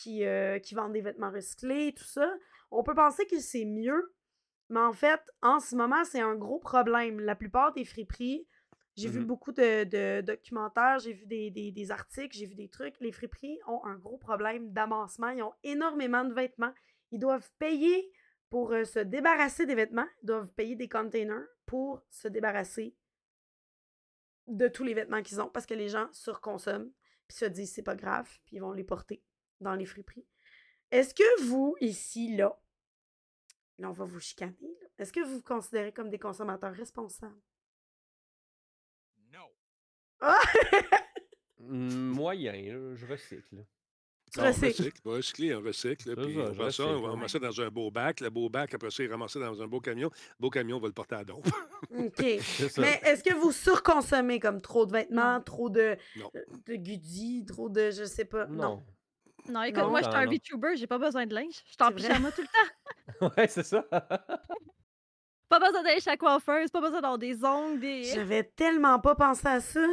qui, 0.01 0.25
euh, 0.25 0.59
qui 0.59 0.73
vendent 0.75 0.93
des 0.93 1.01
vêtements 1.01 1.31
recyclés, 1.31 1.93
tout 1.93 2.03
ça. 2.03 2.33
On 2.71 2.83
peut 2.83 2.95
penser 2.95 3.25
que 3.27 3.39
c'est 3.39 3.65
mieux, 3.65 4.13
mais 4.69 4.79
en 4.79 4.93
fait, 4.93 5.21
en 5.41 5.59
ce 5.59 5.75
moment, 5.75 6.03
c'est 6.05 6.21
un 6.21 6.35
gros 6.35 6.59
problème. 6.59 7.19
La 7.19 7.35
plupart 7.35 7.73
des 7.73 7.85
friperies, 7.85 8.47
j'ai 8.95 9.09
vu 9.09 9.19
Mhm. 9.19 9.25
beaucoup 9.25 9.51
de, 9.51 9.83
de 9.83 10.21
documentaires, 10.21 10.99
j'ai 10.99 11.13
vu 11.13 11.25
des, 11.25 11.51
des- 11.51 11.71
des 11.71 11.91
articles, 11.91 12.35
j'ai 12.37 12.45
vu 12.45 12.55
des 12.55 12.69
trucs. 12.69 12.99
Les 12.99 13.11
friperies 13.11 13.59
ont 13.67 13.83
un 13.85 13.95
gros 13.97 14.17
problème 14.17 14.71
d'amassement. 14.71 15.29
Ils 15.29 15.43
ont 15.43 15.53
énormément 15.63 16.23
de 16.25 16.33
vêtements. 16.33 16.73
Ils 17.11 17.19
doivent 17.19 17.49
payer 17.59 18.11
pour 18.49 18.73
euh, 18.73 18.83
se 18.83 18.99
débarrasser 18.99 19.65
des 19.65 19.75
vêtements. 19.75 20.07
Ils 20.23 20.27
doivent 20.27 20.51
payer 20.53 20.75
des 20.75 20.89
containers 20.89 21.45
pour 21.65 22.01
se 22.09 22.27
débarrasser 22.27 22.95
de 24.47 24.67
tous 24.67 24.83
les 24.83 24.93
vêtements 24.93 25.21
qu'ils 25.21 25.39
ont 25.41 25.49
parce 25.49 25.65
que 25.65 25.73
les 25.73 25.87
gens 25.87 26.07
surconsomment 26.11 26.91
puis 27.27 27.37
se 27.37 27.45
disent 27.45 27.73
c'est 27.73 27.83
pas 27.83 27.95
grave 27.95 28.27
puis 28.45 28.57
ils 28.57 28.59
vont 28.59 28.73
les 28.73 28.83
porter 28.83 29.23
dans 29.61 29.75
les 29.75 29.85
friperies. 29.85 30.25
Est-ce 30.91 31.13
que 31.13 31.43
vous, 31.43 31.75
ici, 31.79 32.35
là, 32.35 32.59
là, 33.77 33.89
on 33.89 33.93
va 33.93 34.05
vous 34.05 34.19
chicaner, 34.19 34.55
est-ce 34.97 35.13
que 35.13 35.21
vous 35.21 35.35
vous 35.37 35.41
considérez 35.43 35.91
comme 35.93 36.09
des 36.09 36.19
consommateurs 36.19 36.73
responsables? 36.73 37.39
Non. 39.31 39.47
Ah! 40.19 40.39
Mm, 41.63 42.09
Moyen, 42.09 42.53
là, 42.53 42.95
je 42.95 43.05
recycle. 43.05 43.43
Non, 43.53 43.65
on 44.39 44.47
recycle, 44.47 44.91
on 45.05 45.09
va 45.11 45.15
recycler, 45.17 45.53
on 45.55 45.61
recycle. 45.61 46.15
Puis 46.15 46.33
ça, 46.33 46.39
on 46.41 46.51
va 46.53 46.71
ça, 46.71 46.83
on 46.83 46.87
recycle, 46.87 46.87
va 46.87 47.01
ouais. 47.01 47.07
ramasser 47.09 47.39
dans 47.39 47.61
un 47.61 47.69
beau 47.69 47.91
bac. 47.91 48.19
Le 48.19 48.31
beau 48.31 48.49
bac, 48.49 48.73
après 48.73 48.89
ça, 48.89 49.03
il 49.03 49.09
est 49.09 49.11
ramassé 49.11 49.39
dans 49.39 49.61
un 49.61 49.67
beau 49.67 49.79
camion. 49.79 50.09
Le 50.09 50.41
beau 50.41 50.49
camion, 50.49 50.77
on 50.77 50.79
va 50.79 50.87
le 50.87 50.93
porter 50.93 51.15
à 51.15 51.23
don. 51.23 51.39
OK. 51.91 52.17
Mais 52.79 52.99
est-ce 53.03 53.23
que 53.23 53.35
vous 53.35 53.51
surconsommez 53.51 54.39
comme 54.39 54.59
trop 54.59 54.87
de 54.87 54.91
vêtements, 54.91 55.39
trop 55.41 55.69
de, 55.69 55.95
Non. 56.15 56.31
euh, 56.35 56.43
de 56.65 56.75
goodies, 56.77 57.45
trop 57.45 57.69
de 57.69 57.91
je 57.91 58.05
sais 58.05 58.25
pas? 58.25 58.47
Non? 58.47 58.77
Non, 58.77 58.85
écoute, 59.45 59.83
Non. 59.83 59.89
moi, 59.89 59.99
je 60.01 60.05
suis 60.05 60.13
Non, 60.13 60.19
un 60.19 60.25
non. 60.25 60.31
VTuber, 60.31 60.75
j'ai 60.75 60.87
pas 60.87 60.97
besoin 60.97 61.25
de 61.25 61.33
linge. 61.33 61.53
Je 61.65 61.71
suis 61.71 61.77
en 61.81 61.87
C'est 61.87 61.93
vrai? 61.93 62.07
pyjama 62.07 62.31
tout 62.31 62.41
le 62.41 62.47
temps. 62.47 63.33
ouais, 63.37 63.47
c'est 63.47 63.63
ça. 63.63 63.85
Pas 65.49 65.59
besoin 65.59 65.83
d'aller 65.83 65.99
chez 65.99 66.09
la 66.11 66.15
coiffeuse, 66.17 66.71
pas 66.71 66.79
besoin 66.79 67.01
d'avoir 67.01 67.17
des 67.17 67.43
ongles, 67.43 67.81
des. 67.81 68.03
J'avais 68.03 68.43
tellement 68.45 68.99
pas 69.01 69.15
pensé 69.15 69.45
à 69.47 69.59
ça. 69.59 69.85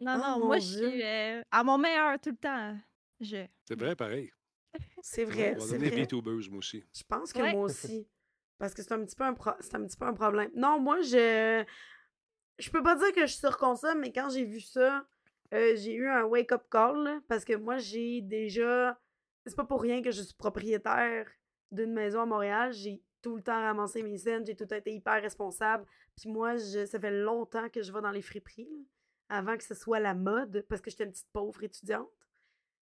Non, 0.00 0.14
Oh, 0.14 0.18
non, 0.18 0.38
mon 0.38 0.46
moi, 0.46 0.58
je 0.60 0.66
Dieu. 0.78 0.90
suis 0.90 1.02
euh, 1.02 1.42
à 1.50 1.64
mon 1.64 1.78
meilleur 1.78 2.20
tout 2.20 2.30
le 2.30 2.36
temps. 2.36 2.78
Je. 3.20 3.44
C'est 3.66 3.76
vrai, 3.76 3.96
pareil. 3.96 4.30
C'est 5.02 5.24
On 5.24 5.30
vrai, 5.30 5.54
va 5.54 5.60
c'est 5.60 5.72
devenir 5.78 5.90
vrai. 5.92 6.00
VTubers, 6.02 6.48
moi 6.50 6.58
aussi. 6.58 6.84
Je 6.96 7.02
pense 7.02 7.32
que 7.32 7.40
Ouais. 7.42 7.52
moi 7.52 7.62
aussi. 7.64 8.08
Parce 8.56 8.72
que 8.72 8.82
c'est 8.84 8.92
un 8.92 9.04
petit 9.04 9.16
peu 9.16 9.24
un 9.24 9.34
pro- 9.34 9.50
c'est 9.58 9.74
un 9.74 9.84
petit 9.84 9.96
peu 9.96 10.04
un 10.06 10.14
problème. 10.14 10.50
Non, 10.54 10.78
moi 10.78 11.00
je 11.02 11.64
je 12.60 12.70
peux 12.70 12.82
pas 12.84 12.94
dire 12.94 13.12
que 13.12 13.26
je 13.26 13.34
surconsomme, 13.34 13.98
mais 13.98 14.12
quand 14.12 14.28
j'ai 14.30 14.44
vu 14.44 14.60
ça, 14.60 15.04
euh, 15.52 15.74
j'ai 15.76 15.94
eu 15.94 16.08
un 16.08 16.24
wake-up 16.24 16.62
call 16.70 17.02
là, 17.04 17.20
parce 17.28 17.44
que 17.44 17.54
moi 17.54 17.78
j'ai 17.78 18.20
déjà 18.22 18.98
c'est 19.46 19.56
pas 19.56 19.64
pour 19.64 19.82
rien 19.82 20.02
que 20.02 20.10
je 20.10 20.22
suis 20.22 20.34
propriétaire 20.34 21.28
d'une 21.70 21.92
maison 21.92 22.20
à 22.20 22.26
Montréal, 22.26 22.72
j'ai 22.72 23.02
tout 23.22 23.36
le 23.36 23.42
temps 23.42 23.60
ramassé 23.60 24.02
mes 24.02 24.18
scènes, 24.18 24.44
j'ai 24.46 24.54
tout 24.54 24.64
le 24.64 24.68
temps 24.68 24.76
été 24.76 24.92
hyper 24.92 25.20
responsable. 25.22 25.84
Puis 26.16 26.28
moi, 26.28 26.56
je, 26.56 26.84
ça 26.86 26.98
fait 27.00 27.10
longtemps 27.10 27.68
que 27.68 27.82
je 27.82 27.92
vais 27.92 28.00
dans 28.00 28.10
les 28.10 28.20
friperies 28.22 28.68
là, 28.70 29.36
avant 29.38 29.56
que 29.56 29.64
ce 29.64 29.74
soit 29.74 29.98
la 30.00 30.14
mode, 30.14 30.64
parce 30.68 30.80
que 30.80 30.90
j'étais 30.90 31.04
une 31.04 31.12
petite 31.12 31.30
pauvre 31.32 31.62
étudiante. 31.62 32.10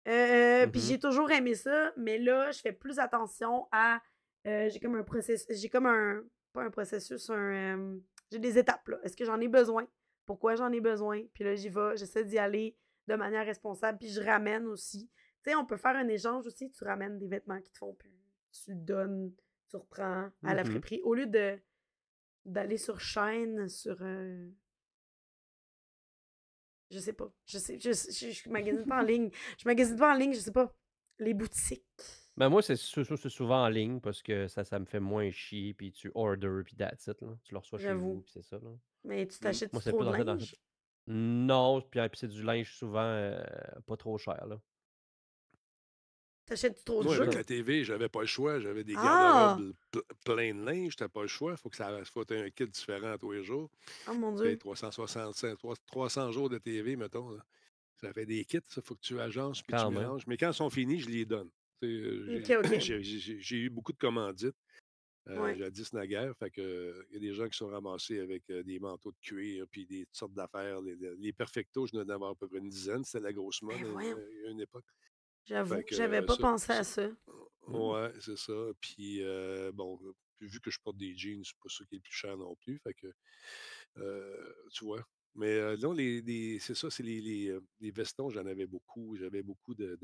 Euh, 0.08 0.66
Puis 0.68 0.80
Mhm. 0.80 0.86
j'ai 0.86 0.98
toujours 0.98 1.30
aimé 1.30 1.54
ça, 1.54 1.92
mais 1.96 2.18
là, 2.18 2.50
je 2.52 2.60
fais 2.60 2.72
plus 2.72 2.98
attention 2.98 3.68
à. 3.72 4.00
euh, 4.46 4.68
j'ai 4.70 4.80
comme 4.80 4.94
un 4.96 5.02
processus. 5.04 5.46
J'ai 5.50 5.68
comme 5.68 5.86
un. 5.86 6.22
Pas 6.52 6.62
un 6.62 6.70
processus, 6.70 7.28
un. 7.30 7.98
j'ai 8.32 8.38
des 8.38 8.58
étapes, 8.58 8.88
là. 8.88 8.98
Est-ce 9.04 9.16
que 9.16 9.24
j'en 9.24 9.38
ai 9.40 9.48
besoin? 9.48 9.86
Pourquoi 10.30 10.54
j'en 10.54 10.70
ai 10.70 10.80
besoin? 10.80 11.24
Puis 11.34 11.42
là, 11.42 11.56
j'y 11.56 11.68
vais. 11.68 11.96
J'essaie 11.96 12.24
d'y 12.24 12.38
aller 12.38 12.76
de 13.08 13.16
manière 13.16 13.44
responsable. 13.44 13.98
Puis 13.98 14.10
je 14.10 14.20
ramène 14.20 14.64
aussi. 14.68 15.10
Tu 15.42 15.50
sais, 15.50 15.56
on 15.56 15.66
peut 15.66 15.76
faire 15.76 15.96
un 15.96 16.06
échange 16.06 16.46
aussi. 16.46 16.70
Tu 16.70 16.84
ramènes 16.84 17.18
des 17.18 17.26
vêtements 17.26 17.60
qui 17.60 17.72
te 17.72 17.78
font 17.78 17.94
plus. 17.94 18.12
Tu 18.52 18.70
le 18.70 18.76
donnes, 18.76 19.32
tu 19.68 19.76
reprends 19.76 20.30
à 20.44 20.54
la 20.54 20.62
Mhm. 20.62 20.70
friperie. 20.70 21.00
Au 21.02 21.14
lieu 21.14 21.26
de 21.26 21.58
d'aller 22.44 22.76
sur 22.78 23.00
chaîne, 23.00 23.68
sur. 23.68 23.96
euh, 24.02 24.48
Je 26.92 26.98
sais 27.00 27.12
pas. 27.12 27.32
Je 27.46 27.58
sais. 27.58 27.78
Je, 27.80 27.90
je, 27.90 28.30
je 28.30 28.48
magasine 28.48 28.86
pas 28.86 29.00
en 29.00 29.02
ligne. 29.12 29.30
Je 29.58 29.68
magasine 29.68 29.96
pas 29.96 30.14
en 30.14 30.16
ligne, 30.16 30.32
je 30.32 30.38
sais 30.38 30.52
pas. 30.52 30.72
Les 31.18 31.34
boutiques. 31.34 31.84
Ben 32.40 32.48
moi, 32.48 32.62
c'est 32.62 32.76
sou- 32.76 33.04
sou- 33.04 33.18
c'est 33.18 33.28
souvent 33.28 33.64
en 33.64 33.68
ligne 33.68 34.00
parce 34.00 34.22
que 34.22 34.48
ça, 34.48 34.64
ça 34.64 34.78
me 34.78 34.86
fait 34.86 34.98
moins 34.98 35.30
chier, 35.30 35.74
puis 35.74 35.92
tu 35.92 36.10
order, 36.14 36.62
puis 36.64 36.74
that's 36.74 37.06
it, 37.06 37.20
là. 37.20 37.36
Tu 37.44 37.52
le 37.52 37.58
reçois 37.58 37.78
chez 37.78 37.92
vous, 37.92 38.22
puis 38.22 38.32
c'est 38.32 38.42
ça, 38.42 38.56
là. 38.56 38.70
Mais 39.04 39.26
tu 39.26 39.38
t'achètes 39.38 39.72
Moi, 39.74 39.82
c'est 39.82 39.90
trop 39.90 39.98
plus 39.98 40.06
de 40.06 40.12
dans 40.16 40.24
dans 40.24 40.32
linge? 40.34 40.50
ce- 40.50 40.56
Non, 41.12 41.82
puis 41.82 42.00
puis 42.08 42.18
c'est 42.18 42.28
du 42.28 42.42
linge 42.42 42.72
souvent 42.74 43.02
euh, 43.04 43.42
pas 43.86 43.96
trop 43.98 44.16
cher, 44.16 44.46
là. 44.46 44.58
T'achètes 46.46 46.82
trop 46.82 47.00
de 47.02 47.06
Moi, 47.08 47.14
jeux? 47.16 47.22
avec 47.24 47.34
la 47.34 47.44
TV, 47.44 47.84
j'avais 47.84 48.08
pas 48.08 48.22
le 48.22 48.26
choix. 48.26 48.58
J'avais 48.58 48.84
des 48.84 48.94
Ah! 48.96 49.02
garde-robes 49.56 49.74
ple- 49.92 50.14
plein 50.24 50.54
de 50.54 50.64
linge. 50.64 50.96
T'as 50.96 51.08
pas 51.08 51.22
le 51.22 51.28
choix. 51.28 51.56
Faut 51.56 51.68
que 51.68 51.76
ça 51.76 52.04
faut 52.06 52.24
que 52.24 52.34
un 52.34 52.50
kit 52.50 52.66
différent 52.66 53.16
tous 53.18 53.30
les 53.32 53.44
jours. 53.44 53.70
Oh 54.08 54.14
mon 54.14 54.32
Dieu. 54.32 54.56
365, 54.58 55.58
trois- 55.58 55.76
300 55.86 56.32
jours 56.32 56.48
de 56.48 56.58
TV, 56.58 56.96
mettons. 56.96 57.30
là. 57.30 57.44
Ça 58.00 58.12
fait 58.12 58.26
des 58.26 58.44
kits, 58.46 58.58
ça. 58.66 58.80
Faut 58.82 58.94
que 58.96 59.00
tu 59.00 59.20
agences 59.20 59.62
puis 59.62 59.72
Quand 59.74 59.88
tu 59.88 59.92
même. 59.94 60.02
mélanges. 60.02 60.26
Mais 60.26 60.36
quand 60.36 60.48
ils 60.50 60.54
sont 60.54 60.70
finis, 60.70 60.98
je 61.00 61.08
les 61.10 61.24
donne. 61.26 61.50
J'ai 61.82 63.56
eu 63.56 63.70
beaucoup 63.70 63.92
de 63.92 63.98
commandites. 63.98 64.56
Euh, 65.28 65.38
Ouais. 65.38 65.54
jadis 65.56 65.92
naguère, 65.92 66.34
fait 66.38 66.50
que 66.50 67.04
il 67.10 67.14
y 67.14 67.16
a 67.18 67.20
des 67.20 67.34
gens 67.34 67.46
qui 67.46 67.56
sont 67.56 67.66
ramassés 67.68 68.20
avec 68.20 68.42
euh, 68.50 68.62
des 68.62 68.78
manteaux 68.78 69.12
de 69.12 69.18
cuir 69.20 69.66
puis 69.70 69.84
des 69.86 70.06
sortes 70.10 70.32
d'affaires. 70.32 70.80
Les, 70.80 70.96
les- 71.18 71.32
perfectos, 71.34 71.86
je 71.88 71.96
n'en 71.96 72.08
avais 72.08 72.24
à 72.24 72.34
peu 72.34 72.48
près 72.48 72.58
une 72.58 72.70
dizaine. 72.70 73.04
C'était 73.04 73.20
la 73.24 73.32
grosse 73.32 73.60
mode 73.60 73.76
Ben 73.76 73.84
à 73.84 73.86
une, 73.86 73.92
voyons. 73.92 74.16
à 74.16 74.50
une 74.50 74.60
époque. 74.60 74.86
J'avoue, 75.44 75.82
que, 75.82 75.94
j'avais 75.94 76.22
pas 76.24 76.34
ça- 76.36 76.40
pensé 76.40 76.72
à 76.72 76.84
ça- 76.84 77.10
ça. 77.10 77.70
Ouais, 77.70 78.12
c'est 78.18 78.38
ça. 78.38 78.70
Puis, 78.80 79.22
euh, 79.22 79.70
bon, 79.72 80.00
vu 80.40 80.58
que 80.58 80.70
je 80.70 80.78
porte 80.82 80.96
des 80.96 81.14
jeans, 81.14 81.44
c'est 81.44 81.56
pas 81.62 81.68
ça 81.68 81.84
qui 81.84 81.96
est 81.96 81.98
le 81.98 82.02
plus 82.02 82.12
cher 82.14 82.36
non 82.38 82.56
plus. 82.56 82.78
Fait 82.78 82.94
que, 82.94 83.12
tu 84.72 84.84
vois. 84.84 85.06
Mais 85.34 85.76
non, 85.76 85.92
les, 85.92 86.22
les- 86.22 86.58
c'est 86.60 86.74
ça, 86.74 86.90
c'est 86.90 87.02
les, 87.02 87.52
vestons, 87.92 88.30
j'en 88.30 88.46
avais 88.46 88.66
beaucoup. 88.66 89.16
J'avais 89.16 89.42
beaucoup 89.42 89.74
de, 89.74 89.98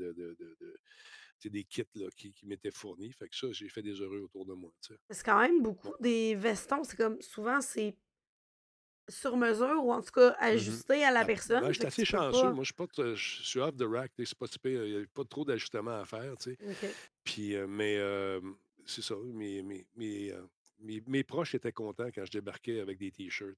des 1.45 1.63
kits 1.63 1.83
là, 1.95 2.07
qui, 2.15 2.33
qui 2.33 2.45
m'étaient 2.45 2.71
fournis. 2.71 3.11
Fait 3.13 3.27
que 3.29 3.35
ça, 3.35 3.47
j'ai 3.51 3.69
fait 3.69 3.81
des 3.81 3.93
heureux 4.01 4.19
autour 4.21 4.45
de 4.45 4.53
moi. 4.53 4.71
C'est 5.09 5.23
quand 5.25 5.39
même 5.39 5.61
beaucoup 5.61 5.93
des 5.99 6.35
vestons. 6.35 6.83
C'est 6.83 6.97
comme 6.97 7.21
souvent 7.21 7.61
c'est 7.61 7.95
sur 9.09 9.37
mesure 9.37 9.83
ou 9.85 9.93
en 9.93 10.01
tout 10.01 10.11
cas 10.11 10.35
ajusté 10.39 11.03
à 11.03 11.11
la 11.11 11.23
personne. 11.23 11.63
Ouais, 11.63 11.69
je 11.73 11.79
suis 11.79 11.85
assez 11.87 12.03
chanceux. 12.05 12.41
pas- 12.41 12.51
Moi, 12.51 12.63
je 12.65 12.73
porte, 12.73 12.99
euh, 12.99 13.15
je 13.15 13.41
suis 13.43 13.59
off 13.59 13.75
the 13.77 13.83
rack. 13.83 14.11
C'est 14.17 14.37
pas 14.37 14.47
Il 14.65 14.97
n'y 14.97 15.03
a 15.03 15.05
pas 15.13 15.23
trop 15.23 15.45
d'ajustements 15.45 16.01
à 16.01 16.05
faire. 16.05 16.33
Puis, 17.23 17.55
euh, 17.55 17.67
mais 17.67 17.95
euh, 17.97 18.41
c'est 18.85 19.01
ça. 19.01 19.13
Euh, 19.15 20.41
mes- 20.79 21.01
mes 21.07 21.23
proches 21.23 21.55
étaient 21.55 21.71
contents 21.71 22.09
quand 22.13 22.25
je 22.25 22.31
débarquais 22.31 22.79
avec 22.79 22.97
des 22.97 23.11
t-shirts. 23.11 23.57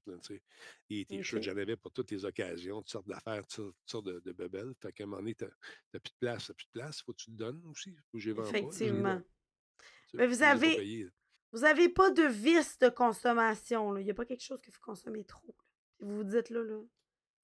Des 0.88 1.04
t-shirts, 1.04 1.42
j'en 1.42 1.56
avais 1.56 1.76
pour 1.76 1.92
toutes 1.92 2.10
les 2.10 2.24
occasions, 2.24 2.78
toutes 2.80 2.90
sortes 2.90 3.08
d'affaires, 3.08 3.46
toutes 3.46 3.74
sortes 3.86 4.06
de, 4.06 4.20
de 4.20 4.32
bebelles. 4.32 4.72
Fait 4.80 4.92
qu'à 4.92 5.04
un 5.04 5.06
moment 5.06 5.20
donné, 5.22 5.34
t'as 5.34 5.48
t'as 5.92 6.00
plus 6.00 6.10
de 6.12 6.18
place, 6.18 6.46
t'as 6.46 6.54
plus 6.54 6.66
de 6.66 6.80
place. 6.80 7.02
Faut 7.02 7.12
que 7.12 7.18
tu 7.18 7.26
te 7.30 7.36
donnes 7.36 7.62
aussi. 7.66 7.94
Faut 8.10 8.18
que 8.18 8.32
pas. 8.32 8.48
Effectivement. 8.48 9.20
Mais 10.14 10.26
vous 10.26 10.42
avez, 10.42 11.08
vous 11.52 11.64
avez 11.64 11.88
pas 11.88 12.10
de 12.10 12.22
vice 12.24 12.78
de 12.78 12.88
consommation. 12.88 13.92
là. 13.92 14.00
Il 14.00 14.04
n'y 14.04 14.10
a 14.10 14.14
pas 14.14 14.24
quelque 14.24 14.42
chose 14.44 14.60
que 14.60 14.70
vous 14.70 14.80
consommez 14.80 15.24
trop. 15.24 15.46
là. 15.48 15.54
Vous 16.06 16.16
vous 16.16 16.24
dites 16.24 16.50
là, 16.50 16.62
là. 16.64 16.80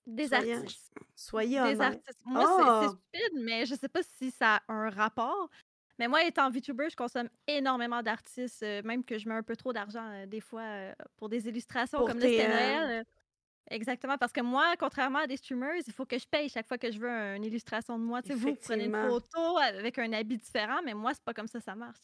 Des 0.09 0.29
Soyez, 0.29 0.55
artistes. 0.55 0.93
soyez 1.17 1.51
Des 1.57 1.59
honnête. 1.75 1.81
artistes. 1.81 2.21
Moi, 2.27 2.43
c'est- 2.43 2.63
Ah! 2.65 2.81
c'est 2.85 2.89
stupide, 3.19 3.43
mais 3.45 3.67
je 3.67 3.75
sais 3.75 3.89
pas 3.89 4.03
si 4.05 4.31
ça 4.31 4.57
a 4.69 4.73
un 4.73 4.89
rapport. 4.89 5.51
Mais 5.99 6.09
moi, 6.09 6.25
étant 6.25 6.51
VTuber, 6.51 6.89
je 6.91 6.97
consomme 6.97 7.29
énormément 7.47 8.03
d'artistes, 8.03 8.63
euh, 8.63 8.83
même 8.85 9.05
que 9.05 9.19
je 9.19 9.29
mets 9.29 9.35
un 9.35 9.43
peu 9.43 9.57
trop 9.57 9.73
d'argent 9.73 10.07
euh, 10.13 10.27
des 10.27 10.41
fois 10.41 10.63
euh, 10.63 10.93
pour 11.17 11.29
des 11.29 11.49
illustrations 11.49 11.99
Pour 11.99 12.07
comme 12.07 12.19
tes, 12.19 12.45
euh, 12.45 12.49
Noël. 12.49 13.05
Exactement, 13.71 14.17
parce 14.17 14.33
que 14.33 14.41
moi, 14.41 14.75
contrairement 14.79 15.21
à 15.21 15.27
des 15.27 15.37
streamers, 15.37 15.83
il 15.87 15.93
faut 15.93 16.07
que 16.07 16.19
je 16.19 16.27
paye 16.27 16.49
chaque 16.49 16.69
fois 16.69 16.79
que 16.79 16.91
je 16.93 17.01
veux 17.01 17.09
une 17.09 17.45
illustration 17.45 17.99
de 17.99 18.05
moi. 18.05 18.23
Tu 18.23 18.29
sais, 18.29 18.35
vous, 18.35 18.55
prenez 18.55 18.85
une 18.85 18.93
photo 18.93 19.59
avec 19.59 19.99
un 19.99 20.13
habit 20.13 20.37
différent, 20.39 20.81
mais 20.85 20.95
moi, 20.95 21.15
c'est 21.15 21.25
pas 21.25 21.35
comme 21.35 21.49
ça 21.49 21.61
ça 21.61 21.75
marche. 21.75 21.99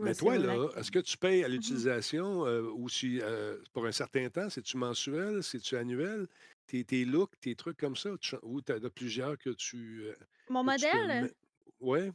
Mais 0.00 0.14
toi, 0.14 0.38
là, 0.38 0.68
est-ce 0.76 0.90
que 0.92 0.98
tu 1.00 1.16
payes 1.18 1.42
Mmh 1.42 1.44
à 1.44 1.48
l'utilisation 1.48 2.46
euh, 2.46 2.62
ou 2.62 2.88
si, 2.88 3.20
euh, 3.20 3.58
pour 3.72 3.86
un 3.86 3.92
certain 3.92 4.28
temps? 4.30 4.48
C'est-tu 4.48 4.76
mensuel? 4.76 5.42
C'est-tu 5.42 5.76
annuel? 5.76 6.28
Tes, 6.66 6.84
tes 6.84 7.04
looks, 7.04 7.38
tes 7.40 7.56
trucs 7.56 7.78
comme 7.78 7.96
ça? 7.96 8.10
Tu, 8.20 8.36
ou 8.42 8.60
tu 8.62 8.72
as 8.72 8.90
plusieurs 8.90 9.36
que 9.38 9.50
tu. 9.50 10.02
euh, 10.04 10.14
Mon 10.50 10.62
que 10.66 10.70
modèle, 10.72 11.30
Ouais. 11.80 12.12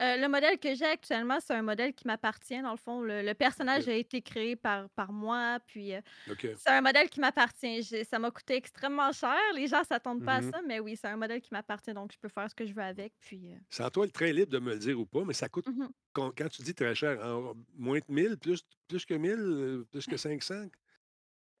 Euh, 0.00 0.16
le 0.16 0.26
modèle 0.26 0.58
que 0.58 0.74
j'ai 0.74 0.86
actuellement, 0.86 1.38
c'est 1.40 1.52
un 1.52 1.60
modèle 1.62 1.92
qui 1.92 2.06
m'appartient. 2.06 2.60
Dans 2.62 2.70
le 2.70 2.76
fond, 2.78 3.02
le, 3.02 3.22
le 3.22 3.34
personnage 3.34 3.82
Ok. 3.82 3.88
a 3.88 3.94
été 3.94 4.22
créé 4.22 4.56
par, 4.56 4.88
par 4.90 5.12
moi. 5.12 5.58
Puis, 5.66 5.94
euh, 5.94 6.00
OK. 6.30 6.46
c'est 6.56 6.70
un 6.70 6.80
modèle 6.80 7.10
qui 7.10 7.20
m'appartient. 7.20 7.82
J'ai- 7.82 8.02
Ça 8.04 8.18
m'a 8.18 8.30
coûté 8.30 8.54
extrêmement 8.56 9.12
cher. 9.12 9.36
Les 9.54 9.66
gens 9.66 9.84
s'attendent 9.84 10.24
pas 10.24 10.36
à 10.36 10.40
Mhm. 10.40 10.50
ça, 10.50 10.62
mais 10.66 10.80
oui, 10.80 10.96
c'est 10.96 11.08
un 11.08 11.16
modèle 11.16 11.42
qui 11.42 11.50
m'appartient. 11.52 11.92
Donc, 11.92 12.10
je 12.12 12.18
peux 12.18 12.28
faire 12.28 12.48
ce 12.50 12.54
que 12.54 12.64
je 12.66 12.72
veux 12.72 12.82
avec. 12.82 13.12
Puis, 13.20 13.52
euh, 13.52 13.56
C'est 13.68 13.82
à 13.84 13.90
toi 13.90 14.06
le 14.06 14.10
train 14.12 14.32
libre 14.32 14.50
de 14.50 14.58
me 14.58 14.72
le 14.72 14.78
dire 14.78 14.98
ou 14.98 15.04
pas, 15.04 15.24
mais 15.24 15.34
ça 15.34 15.48
coûte, 15.50 15.66
mhm. 15.68 15.90
quand, 16.14 16.32
quand 16.36 16.48
tu 16.48 16.62
dis 16.62 16.74
très 16.74 16.94
cher, 16.94 17.20
en- 17.24 17.52
moins 17.76 17.98
de 17.98 18.04
1000, 18.08 18.38
plus, 18.38 18.64
plus 18.88 19.04
que 19.04 19.14
1000, 19.14 19.36
euh, 19.38 19.84
plus 19.90 20.06
que 20.06 20.16
500? 20.16 20.54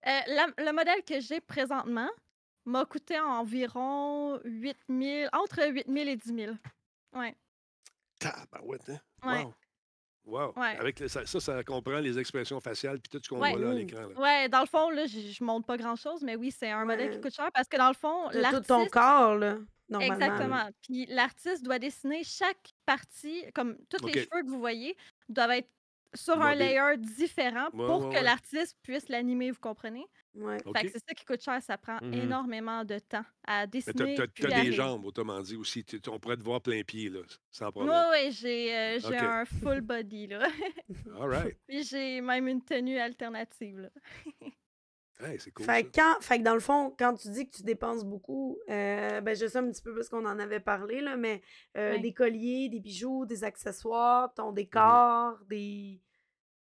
Euh, 0.06 0.10
la- 0.26 0.48
le 0.58 0.72
modèle 0.72 1.02
que 1.06 1.20
j'ai 1.20 1.40
présentement 1.42 2.08
m'a 2.64 2.84
coûté 2.86 3.18
environ 3.20 4.40
8000, 4.44 5.28
entre 5.32 5.68
8000 5.70 6.08
et 6.08 6.16
10 6.16 6.34
000. 6.34 6.56
Ouais. 7.14 7.36
Tabarouette, 8.30 8.88
hein? 8.90 9.00
Ouais. 9.24 9.42
Wow! 9.44 9.54
Wow! 10.24 10.52
Ouais. 10.56 10.76
Avec 10.78 11.00
le- 11.00 11.08
ça, 11.08 11.26
ça, 11.26 11.40
ça 11.40 11.64
comprend 11.64 11.98
les 11.98 12.16
expressions 12.18 12.60
faciales 12.60 13.00
puis 13.00 13.10
tout 13.10 13.20
ce 13.22 13.28
qu'on 13.28 13.40
Ouais. 13.40 13.50
voit 13.50 13.60
là 13.60 13.70
à 13.70 13.74
l'écran. 13.74 14.02
là. 14.08 14.20
Ouais, 14.20 14.48
dans 14.48 14.60
le 14.60 14.66
fond, 14.66 14.90
là, 14.90 15.06
je, 15.06 15.18
je 15.18 15.42
montre 15.44 15.66
pas 15.66 15.76
grand-chose, 15.76 16.22
mais 16.22 16.36
oui, 16.36 16.52
c'est 16.56 16.70
un 16.70 16.84
modèle 16.84 17.10
qui 17.10 17.16
Ouais. 17.16 17.22
coûte 17.22 17.34
cher 17.34 17.50
parce 17.52 17.66
que 17.68 17.76
dans 17.76 17.88
le 17.88 17.94
fond, 17.94 18.26
T'as 18.28 18.32
tout 18.34 18.38
l'artiste. 18.40 18.68
ton 18.68 18.86
corps, 18.86 19.34
là, 19.36 19.56
normalement. 19.88 20.16
là. 20.18 20.26
Exactement. 20.26 20.70
Puis 20.82 21.06
l'artiste 21.06 21.64
doit 21.64 21.80
dessiner 21.80 22.22
chaque 22.22 22.72
partie, 22.86 23.44
comme 23.52 23.76
tous 23.90 24.04
les 24.06 24.12
OK. 24.12 24.18
cheveux 24.30 24.42
que 24.44 24.48
vous 24.48 24.60
voyez, 24.60 24.96
doivent 25.28 25.50
être 25.50 25.68
sur 26.14 26.34
un 26.40 26.50
Mobile. 26.52 26.58
layer 26.58 26.96
différent 26.98 27.68
Ouais, 27.72 27.86
pour 27.86 28.02
ouais, 28.06 28.10
que 28.10 28.14
ouais. 28.18 28.22
l'artiste 28.22 28.76
puisse 28.82 29.08
l'animer, 29.08 29.50
vous 29.50 29.60
comprenez? 29.60 30.04
Ouais. 30.34 30.56
Fait 30.58 30.68
OK. 30.68 30.82
que 30.82 30.88
c'est 30.88 30.98
ça 31.08 31.14
qui 31.14 31.24
coûte 31.24 31.42
cher, 31.42 31.60
ça 31.62 31.76
prend 31.76 31.98
Mhm. 32.02 32.14
énormément 32.14 32.84
de 32.84 32.98
temps 32.98 33.24
à 33.46 33.66
Mais 33.66 33.82
t'as, 33.82 33.92
dessiner 33.92 34.14
t'as- 34.14 34.26
puis 34.28 34.44
t'as 34.44 34.56
à 34.58 34.62
des 34.64 34.72
jambes, 34.72 35.04
autrement 35.04 35.40
dit, 35.40 35.56
aussi. 35.56 35.84
Tu- 35.84 36.00
tu- 36.00 36.10
on 36.10 36.18
pourrait 36.18 36.36
te 36.38 36.42
voir 36.42 36.60
plein 36.62 36.82
pied, 36.82 37.08
là, 37.10 37.20
sans 37.50 37.66
Oui, 37.66 37.72
problème. 37.72 38.04
oui, 38.12 38.32
j'ai 38.32 38.74
euh, 38.74 38.98
j'ai 39.00 39.08
OK. 39.08 39.22
un 39.22 39.44
full 39.44 39.80
body, 39.82 40.28
là. 40.28 40.48
All 41.20 41.28
right. 41.28 41.56
Puis 41.68 41.82
j'ai 41.84 42.20
même 42.20 42.48
une 42.48 42.62
tenue 42.64 42.98
alternative, 42.98 43.78
là. 43.80 43.90
Hey, 45.20 45.38
c'est 45.38 45.50
cool, 45.52 45.64
Fait 45.66 45.84
ça. 45.84 45.90
quand, 45.94 46.22
fait 46.22 46.38
que 46.38 46.42
dans 46.44 46.54
le 46.54 46.60
fond, 46.60 46.94
quand 46.98 47.14
tu 47.14 47.28
dis 47.30 47.46
que 47.48 47.56
tu 47.56 47.62
dépenses 47.62 48.04
beaucoup, 48.04 48.58
euh, 48.68 49.20
ben 49.20 49.36
je 49.36 49.46
sais 49.46 49.58
un 49.58 49.70
petit 49.70 49.82
peu 49.82 49.94
parce 49.94 50.08
qu'on 50.08 50.24
en 50.26 50.38
avait 50.38 50.58
parlé, 50.60 51.00
là, 51.00 51.16
mais 51.16 51.42
euh, 51.76 51.92
Ouais. 51.92 52.00
des 52.00 52.12
colliers, 52.12 52.68
des 52.68 52.80
bijoux, 52.80 53.24
des 53.26 53.44
accessoires, 53.44 54.32
ton 54.34 54.52
décor, 54.52 55.38
des. 55.48 56.00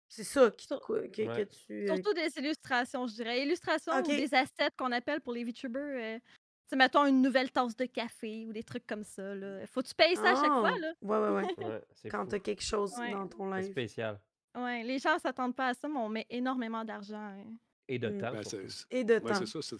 C'est 0.09 0.25
ça 0.25 0.51
qui 0.53 0.67
que, 0.69 1.07
que 1.09 1.23
Ouais. 1.29 1.47
tu. 1.47 1.73
euh, 1.91 1.95
Surtout 1.95 2.15
des 2.15 2.31
illustrations, 2.39 3.07
je 3.07 3.15
dirais. 3.17 3.43
Illustrations 3.43 3.93
ou 3.99 4.03
des 4.03 4.33
assets 4.33 4.71
qu'on 4.79 4.93
appelle 4.93 5.21
pour 5.21 5.35
les 5.35 5.45
VTubers. 5.45 5.83
Euh, 6.17 6.19
tu 6.19 6.25
sais, 6.71 6.77
mettons 6.77 7.05
une 7.05 7.21
nouvelle 7.21 7.51
tasse 7.51 7.77
de 7.77 7.85
café 7.85 8.47
ou 8.47 8.53
des 8.55 8.63
trucs 8.63 8.87
comme 8.87 9.05
ça. 9.05 9.35
Là. 9.35 9.67
Faut 9.67 9.83
que 9.83 9.89
tu 9.89 9.95
payes 9.95 10.17
ça 10.17 10.31
à 10.31 10.35
chaque 10.35 10.47
fois, 10.47 10.73
Ah! 10.75 10.79
là. 10.79 10.93
Ouais, 11.03 11.19
ouais, 11.19 11.43
ouais. 11.43 11.67
Ouais, 11.67 11.83
c'est 11.93 12.09
Quand 12.09 12.25
fou. 12.25 12.31
t'as 12.31 12.39
quelque 12.39 12.63
chose 12.63 12.95
Ouais. 12.99 13.13
dans 13.13 13.27
ton 13.29 13.53
C'est 13.53 13.61
live. 13.61 13.71
spécial. 13.73 14.19
Ouais, 14.57 14.83
les 14.83 14.99
gens 14.99 15.19
s'attendent 15.19 15.55
pas 15.55 15.69
à 15.69 15.75
ça, 15.75 15.89
mais 15.89 15.99
on 15.99 16.09
met 16.09 16.27
énormément 16.31 16.85
d'argent. 16.87 17.17
hein. 17.19 17.45
Et 17.89 17.99
de 17.99 18.09
Mm. 18.09 18.21
temps, 18.21 18.33
Ben, 18.33 18.43
c'est, 18.43 18.49
surtout. 18.51 18.69
c'est- 18.69 18.87
Et 18.91 19.05
de 19.05 19.15
ouais, 19.15 19.21
temps. 19.21 19.35
c'est 19.35 19.47
ça. 19.47 19.59
C'est, 19.63 19.77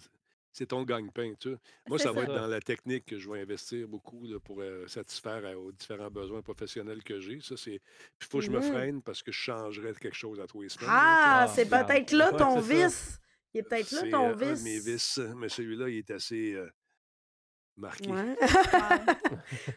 c'est 0.51 0.65
ton 0.65 0.83
gagne-pain. 0.83 1.33
Tu 1.39 1.51
sais. 1.51 1.57
Moi, 1.87 1.97
C'est 1.99 2.05
ça 2.05 2.11
va 2.11 2.25
ça. 2.25 2.31
être 2.31 2.35
dans 2.41 2.47
la 2.47 2.59
technique 2.59 3.05
que 3.05 3.19
je 3.19 3.29
vais 3.29 3.41
investir 3.41 3.87
beaucoup 3.87 4.25
là, 4.25 4.39
pour 4.39 4.61
euh, 4.61 4.87
satisfaire 4.87 5.45
à- 5.45 5.55
aux 5.57 5.71
différents 5.71 6.09
besoins 6.09 6.41
professionnels 6.41 7.03
que 7.03 7.19
j'ai. 7.19 7.39
Ça, 7.41 7.55
c'est... 7.55 7.79
Puis 8.17 8.27
il 8.27 8.27
faut 8.27 8.39
que 8.39 8.45
je 8.45 8.51
me 8.51 8.57
Mhm. 8.59 8.63
freine 8.71 9.01
parce 9.03 9.21
que 9.21 9.31
je 9.31 9.37
changerais 9.39 9.93
quelque 9.93 10.15
chose 10.15 10.39
à 10.39 10.47
tous 10.47 10.61
les 10.63 10.69
semaines. 10.69 10.89
Ah, 10.91 11.41
Ah, 11.43 11.47
c'est 11.47 11.63
regarde. 11.65 11.87
peut-être 11.87 12.11
là 12.13 12.31
ton 12.31 12.61
ça. 12.61 12.73
vice. 12.87 13.19
Il 13.53 13.59
est 13.59 13.63
peut-être 13.63 13.91
là 13.91 13.99
C'est 14.01 14.09
ton 14.09 14.27
euh, 14.29 14.33
un 14.33 14.35
de 14.35 14.45
vice. 14.45 14.63
mes 14.63 14.79
vices, 14.79 15.19
mais 15.37 15.49
celui-là, 15.49 15.89
il 15.89 15.97
est 15.97 16.11
assez... 16.11 16.53
euh, 16.53 16.67
marqué. 17.79 18.09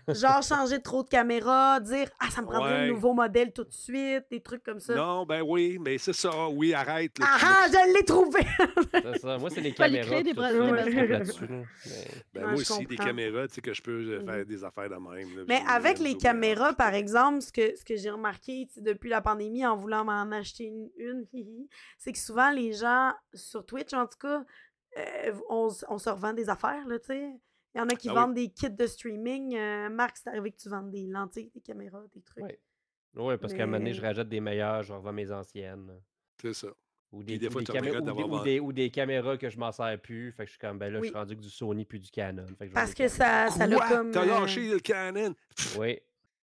Ouais. 0.06 0.14
Genre 0.14 0.42
changer 0.42 0.80
trop 0.80 1.02
de 1.02 1.08
caméra, 1.08 1.80
dire 1.80 2.08
Ah, 2.20 2.30
ça 2.30 2.42
me 2.42 2.46
prendrait 2.46 2.72
Ouais. 2.72 2.78
un 2.80 2.88
nouveau 2.88 3.12
modèle 3.14 3.52
tout 3.52 3.64
de 3.64 3.72
suite, 3.72 4.24
des 4.30 4.40
trucs 4.40 4.62
comme 4.62 4.80
ça. 4.80 4.94
Non, 4.94 5.24
ben 5.26 5.42
oui, 5.42 5.78
mais 5.80 5.98
c'est 5.98 6.12
ça. 6.12 6.48
Oui, 6.48 6.72
arrête. 6.74 7.18
là, 7.18 7.26
Ah 7.28 7.38
ah, 7.42 7.66
je 7.68 7.94
l'ai 7.94 8.04
trouvé! 8.04 8.40
C'est 8.92 9.18
ça. 9.18 9.38
Moi, 9.38 9.50
c'est 9.50 9.60
les 9.62 9.72
caméras. 9.72 10.22
des 10.22 10.34
tout 10.34 10.40
ça, 10.40 10.52
là-dessus, 10.52 11.46
Ben, 12.34 12.42
moi 12.42 12.52
aussi, 12.54 12.86
des 12.86 12.96
caméras, 12.96 13.48
tu 13.48 13.54
sais, 13.54 13.60
que 13.60 13.72
je 13.72 13.82
peux 13.82 13.90
euh, 13.92 14.24
faire 14.24 14.44
des 14.46 14.64
affaires 14.64 14.88
de 14.90 14.96
même. 14.96 15.36
là, 15.36 15.44
Mais 15.48 15.62
avec 15.68 15.98
les 15.98 16.16
caméras, 16.16 16.72
par 16.74 16.94
exemple, 16.94 17.40
ce 17.40 17.52
que, 17.52 17.76
ce 17.76 17.84
que 17.84 17.96
j'ai 17.96 18.10
remarqué 18.10 18.68
depuis 18.76 19.10
la 19.10 19.20
pandémie 19.20 19.64
en 19.66 19.76
voulant 19.76 20.04
m'en 20.04 20.30
acheter 20.32 20.72
une, 20.96 21.26
c'est 21.98 22.12
que 22.12 22.18
souvent 22.18 22.50
les 22.50 22.72
gens, 22.72 23.12
sur 23.34 23.64
Twitch 23.64 23.92
en 23.92 24.06
tout 24.06 24.18
cas, 24.18 24.44
euh, 24.98 25.32
on, 25.48 25.68
on 25.88 25.98
se 25.98 26.10
revend 26.10 26.32
des 26.34 26.48
affaires, 26.50 26.86
là, 26.86 26.98
tu 26.98 27.06
sais. 27.06 27.28
Il 27.74 27.78
y 27.78 27.80
en 27.80 27.88
a 27.88 27.94
qui 27.94 28.08
Ah 28.08 28.12
oui. 28.12 28.20
vendent 28.20 28.34
des 28.34 28.48
kits 28.50 28.70
de 28.70 28.86
streaming. 28.86 29.56
Euh, 29.56 29.88
Marc, 29.88 30.16
c'est 30.18 30.28
arrivé 30.28 30.50
que 30.52 30.56
tu 30.58 30.68
vendes 30.68 30.90
des 30.90 31.06
lentilles, 31.06 31.50
des 31.54 31.60
caméras, 31.60 32.02
des 32.14 32.20
trucs. 32.22 32.44
Ouais. 32.44 32.60
Oui, 33.14 33.34
parce 33.38 33.52
qu'à 33.52 33.62
un 33.62 33.66
moment 33.66 33.78
donné, 33.78 33.92
je 33.92 34.00
rajoute 34.02 34.28
des 34.28 34.40
meilleures, 34.40 34.82
je 34.82 34.92
revends 34.92 35.12
mes 35.12 35.30
anciennes. 35.32 35.92
C'est 36.40 36.54
ça. 36.54 36.68
Ou 37.12 37.22
des, 37.22 37.46
ou 37.46 37.50
fois, 37.50 37.60
des 37.62 37.70
ou 37.70 38.00
des- 38.00 38.22
ou 38.22 38.40
des- 38.42 38.60
ou 38.60 38.72
des 38.72 38.90
caméras 38.90 39.36
que 39.36 39.50
je 39.50 39.58
m'en 39.58 39.70
sers 39.70 40.00
plus. 40.00 40.32
Fait 40.32 40.44
que 40.44 40.46
je 40.46 40.52
suis 40.52 40.58
comme, 40.58 40.78
ben 40.78 40.90
là, 40.90 40.98
je 41.00 41.04
suis 41.08 41.14
rendu 41.14 41.36
que 41.36 41.42
du 41.42 41.50
Sony 41.50 41.84
puis 41.84 42.00
du 42.00 42.10
Canon. 42.10 42.46
Fait 42.58 42.68
que 42.68 42.72
Parce 42.72 42.94
que 42.94 43.06
ça, 43.08 43.50
ça 43.50 43.66
l'a 43.66 43.86
comme. 43.86 44.10
T'as 44.12 44.22
euh, 44.22 44.40
lâché 44.40 44.66
le 44.70 44.78
Canon? 44.78 45.34
Oui, 45.78 46.00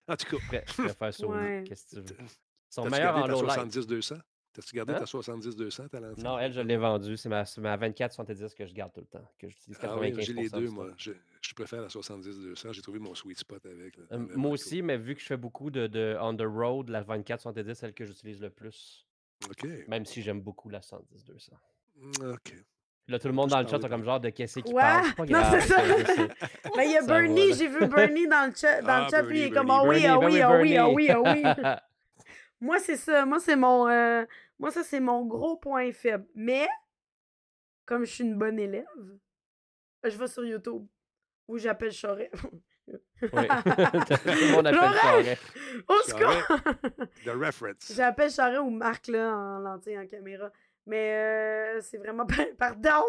En 0.09 0.17
tout 0.17 0.37
cas, 0.37 0.61
je 0.67 0.83
préfère 0.83 1.15
Sony. 1.15 1.33
Ouais. 1.33 1.65
Qu'est-ce 1.67 1.97
que 1.97 2.01
tu 2.03 2.13
veux? 2.13 2.19
Ils 2.21 2.75
sont 2.75 2.85
meilleurs 2.91 3.17
en 3.17 3.27
low 3.27 3.43
light. 3.47 3.59
70-200? 3.67 4.21
T'as-tu 4.61 4.75
gardé 4.75 4.93
Hein? 4.95 4.99
ta 4.99 5.05
70-200, 5.05 5.89
ta 5.89 6.01
lentille? 6.01 6.25
Non, 6.25 6.37
elle, 6.39 6.53
je 6.53 6.61
l'ai 6.61 6.77
vendue. 6.77 7.17
C'est 7.17 7.29
ma, 7.29 7.45
c'est 7.45 7.61
ma 7.61 7.77
24-70 7.77 8.57
que 8.57 8.67
je 8.67 8.75
garde 8.75 8.93
tout 8.93 9.01
le 9.01 9.07
temps. 9.07 9.25
Que 9.39 9.49
j'utilise 9.49 9.79
Ah 9.83 9.97
oui, 9.97 10.11
95 10.11 10.27
j'ai 10.27 10.33
les 10.33 10.49
deux, 10.49 10.69
moi. 10.69 10.89
Je, 10.97 11.13
je 11.41 11.55
préfère 11.55 11.81
la 11.83 11.87
70-200. 11.89 12.73
J'ai 12.73 12.83
trouvé 12.83 12.99
mon 12.99 13.15
sweet 13.15 13.39
spot 13.39 13.65
avec. 13.67 13.97
là. 13.97 14.03
Euh, 14.13 14.19
moi 14.19 14.31
cool. 14.35 14.47
aussi, 14.55 14.83
mais 14.83 14.97
vu 14.97 15.15
que 15.15 15.21
je 15.21 15.27
fais 15.27 15.37
beaucoup 15.37 15.71
de, 15.71 15.87
de 15.87 16.17
on 16.21 16.35
the 16.37 16.43
road, 16.43 16.89
la 16.89 17.03
24-70, 17.05 17.75
celle 17.75 17.93
que 17.95 18.05
j'utilise 18.05 18.41
le 18.41 18.51
plus. 18.51 19.07
OK. 19.49 19.65
Même 19.87 20.05
si 20.05 20.23
j'aime 20.23 20.41
beaucoup 20.41 20.69
la 20.71 20.81
110-200. 20.81 21.51
OK. 22.33 22.55
Là, 23.07 23.19
tout 23.19 23.29
le 23.29 23.35
monde 23.35 23.49
Je 23.49 23.55
dans 23.55 23.63
le 23.63 23.69
chat 23.69 23.79
est 23.79 23.89
comme 23.89 24.05
genre 24.05 24.21
de 24.21 24.29
qu'est-ce 24.31 24.59
qui. 24.61 24.69
C'est 24.69 24.75
pas 24.75 25.03
Non, 25.29 25.41
c'est 25.53 25.61
ça. 25.63 25.83
Mais 26.77 26.87
il 26.87 26.93
y 26.93 26.97
a 26.99 27.03
Bernie, 27.07 27.55
j'ai 27.55 27.69
vu 27.69 27.87
Bernie 27.87 28.27
dans 28.29 28.49
le 28.51 28.55
chat. 28.55 28.83
Dans 28.83 28.89
Ah, 28.89 29.05
le 29.05 29.09
chat, 29.09 29.23
lui, 29.23 29.39
il 29.39 29.45
est 29.45 29.51
comme. 29.51 29.71
Ah 29.71 29.83
oui, 29.85 30.05
ah 30.05 30.19
Bernie, 30.19 30.35
oui, 30.37 30.41
ah 30.43 30.51
oui, 30.91 31.09
ah 31.09 31.23
Bernie. 31.23 31.43
oui, 31.43 31.47
ah 31.47 31.83
oui. 32.21 32.27
Moi, 32.61 32.79
c'est 32.81 32.97
ça. 32.97 33.25
Moi, 33.25 33.39
c'est 33.41 33.57
mon. 33.57 33.87
Moi, 34.59 34.71
ça, 34.71 34.83
c'est 34.83 35.01
mon 35.01 35.25
gros 35.27 35.57
point 35.57 35.93
faible. 35.93 36.27
Mais, 36.35 36.67
comme 37.87 38.05
je 38.05 38.13
suis 38.13 38.25
une 38.25 38.39
bonne 38.39 38.59
élève, 38.59 38.87
je 40.05 40.17
vais 40.17 40.27
sur 40.27 40.45
YouTube 40.45 40.87
où 41.47 41.59
j'appelle 41.59 41.93
Charest. 41.93 42.33
Oui. 42.87 42.99
tout 43.21 43.29
le 43.31 44.53
monde 44.53 44.67
appelle 44.67 44.81
Charest! 44.81 45.03
Charest. 45.03 45.43
Au 45.89 45.97
secours! 46.03 46.59
The 47.25 47.31
reference. 47.31 47.93
J'appelle 47.95 48.31
Charest 48.31 48.61
ou 48.61 48.71
Marc 48.71 49.09
là, 49.09 49.35
en 49.35 49.59
lentille 49.59 49.99
en 49.99 50.07
caméra. 50.07 50.51
Mais 50.87 51.15
euh, 51.15 51.81
c'est 51.83 51.99
vraiment. 51.99 52.27
Pardon! 52.59 53.05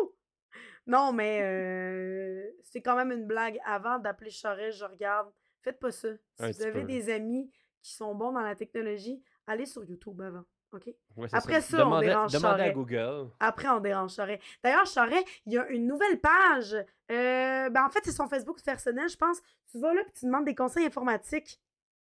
Non, 0.86 1.14
mais 1.14 1.40
euh, 1.44 2.50
c'est 2.64 2.82
quand 2.82 2.96
même 2.96 3.12
une 3.12 3.26
blague. 3.26 3.60
Avant 3.66 4.00
d'appeler 4.00 4.32
Charest, 4.32 4.80
je 4.80 4.86
regarde. 4.86 5.32
Faites 5.62 5.80
pas 5.80 5.92
ça. 5.92 6.10
Si 6.36 6.44
Un 6.44 6.52
vous 6.52 6.62
avez 6.64 6.82
peu. 6.82 6.88
des 6.88 7.10
amis 7.12 7.50
qui 7.82 7.94
sont 7.94 8.16
bons 8.16 8.32
dans 8.32 8.42
la 8.42 8.56
technologie, 8.56 9.22
allez 9.48 9.66
sur 9.66 9.84
YouTube 9.86 10.20
avant. 10.22 10.44
OK? 10.72 10.84
Ouais, 11.18 11.28
Après 11.32 11.62
ça, 11.62 11.78
on 11.78 11.86
demandez, 11.90 12.08
dérange 12.08 12.32
demandez 12.32 12.64
à. 12.64 12.70
Google. 12.70 13.30
Après, 13.40 13.68
on 13.70 13.80
dérange 13.80 14.14
Charest. 14.14 14.42
D'ailleurs, 14.64 14.86
Charest, 14.86 15.26
il 15.46 15.54
y 15.54 15.58
a 15.58 15.68
une 15.70 15.88
nouvelle 15.88 16.20
page. 16.20 16.74
Euh, 17.12 17.70
ben, 17.70 17.86
en 17.86 17.90
fait, 17.90 18.02
c'est 18.04 18.12
son 18.12 18.28
Facebook 18.28 18.62
personnel, 18.64 19.10
je 19.10 19.18
pense. 19.18 19.40
Tu 19.72 19.80
vas 19.80 19.94
là 19.94 20.02
et 20.02 20.12
tu 20.18 20.26
demandes 20.26 20.46
des 20.46 20.56
conseils 20.56 20.86
informatiques. 20.86 21.60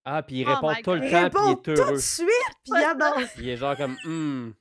Ah, 0.05 0.23
puis 0.23 0.41
il 0.41 0.47
Oh 0.47 0.53
répond 0.53 0.73
tout 0.83 0.93
le 0.93 1.09
temps, 1.09 1.29
puis 1.29 1.41
il 1.45 1.51
est 1.51 1.55
tout 1.61 1.73
de 1.73 1.79
heureux. 1.79 1.97
suite, 1.97 2.27
puis 2.63 2.73
il 2.73 2.83
adore. 2.89 3.19
Il 3.37 3.49
est 3.49 3.57
genre 3.57 3.77
comme, 3.77 3.95
hmm. 4.03 4.53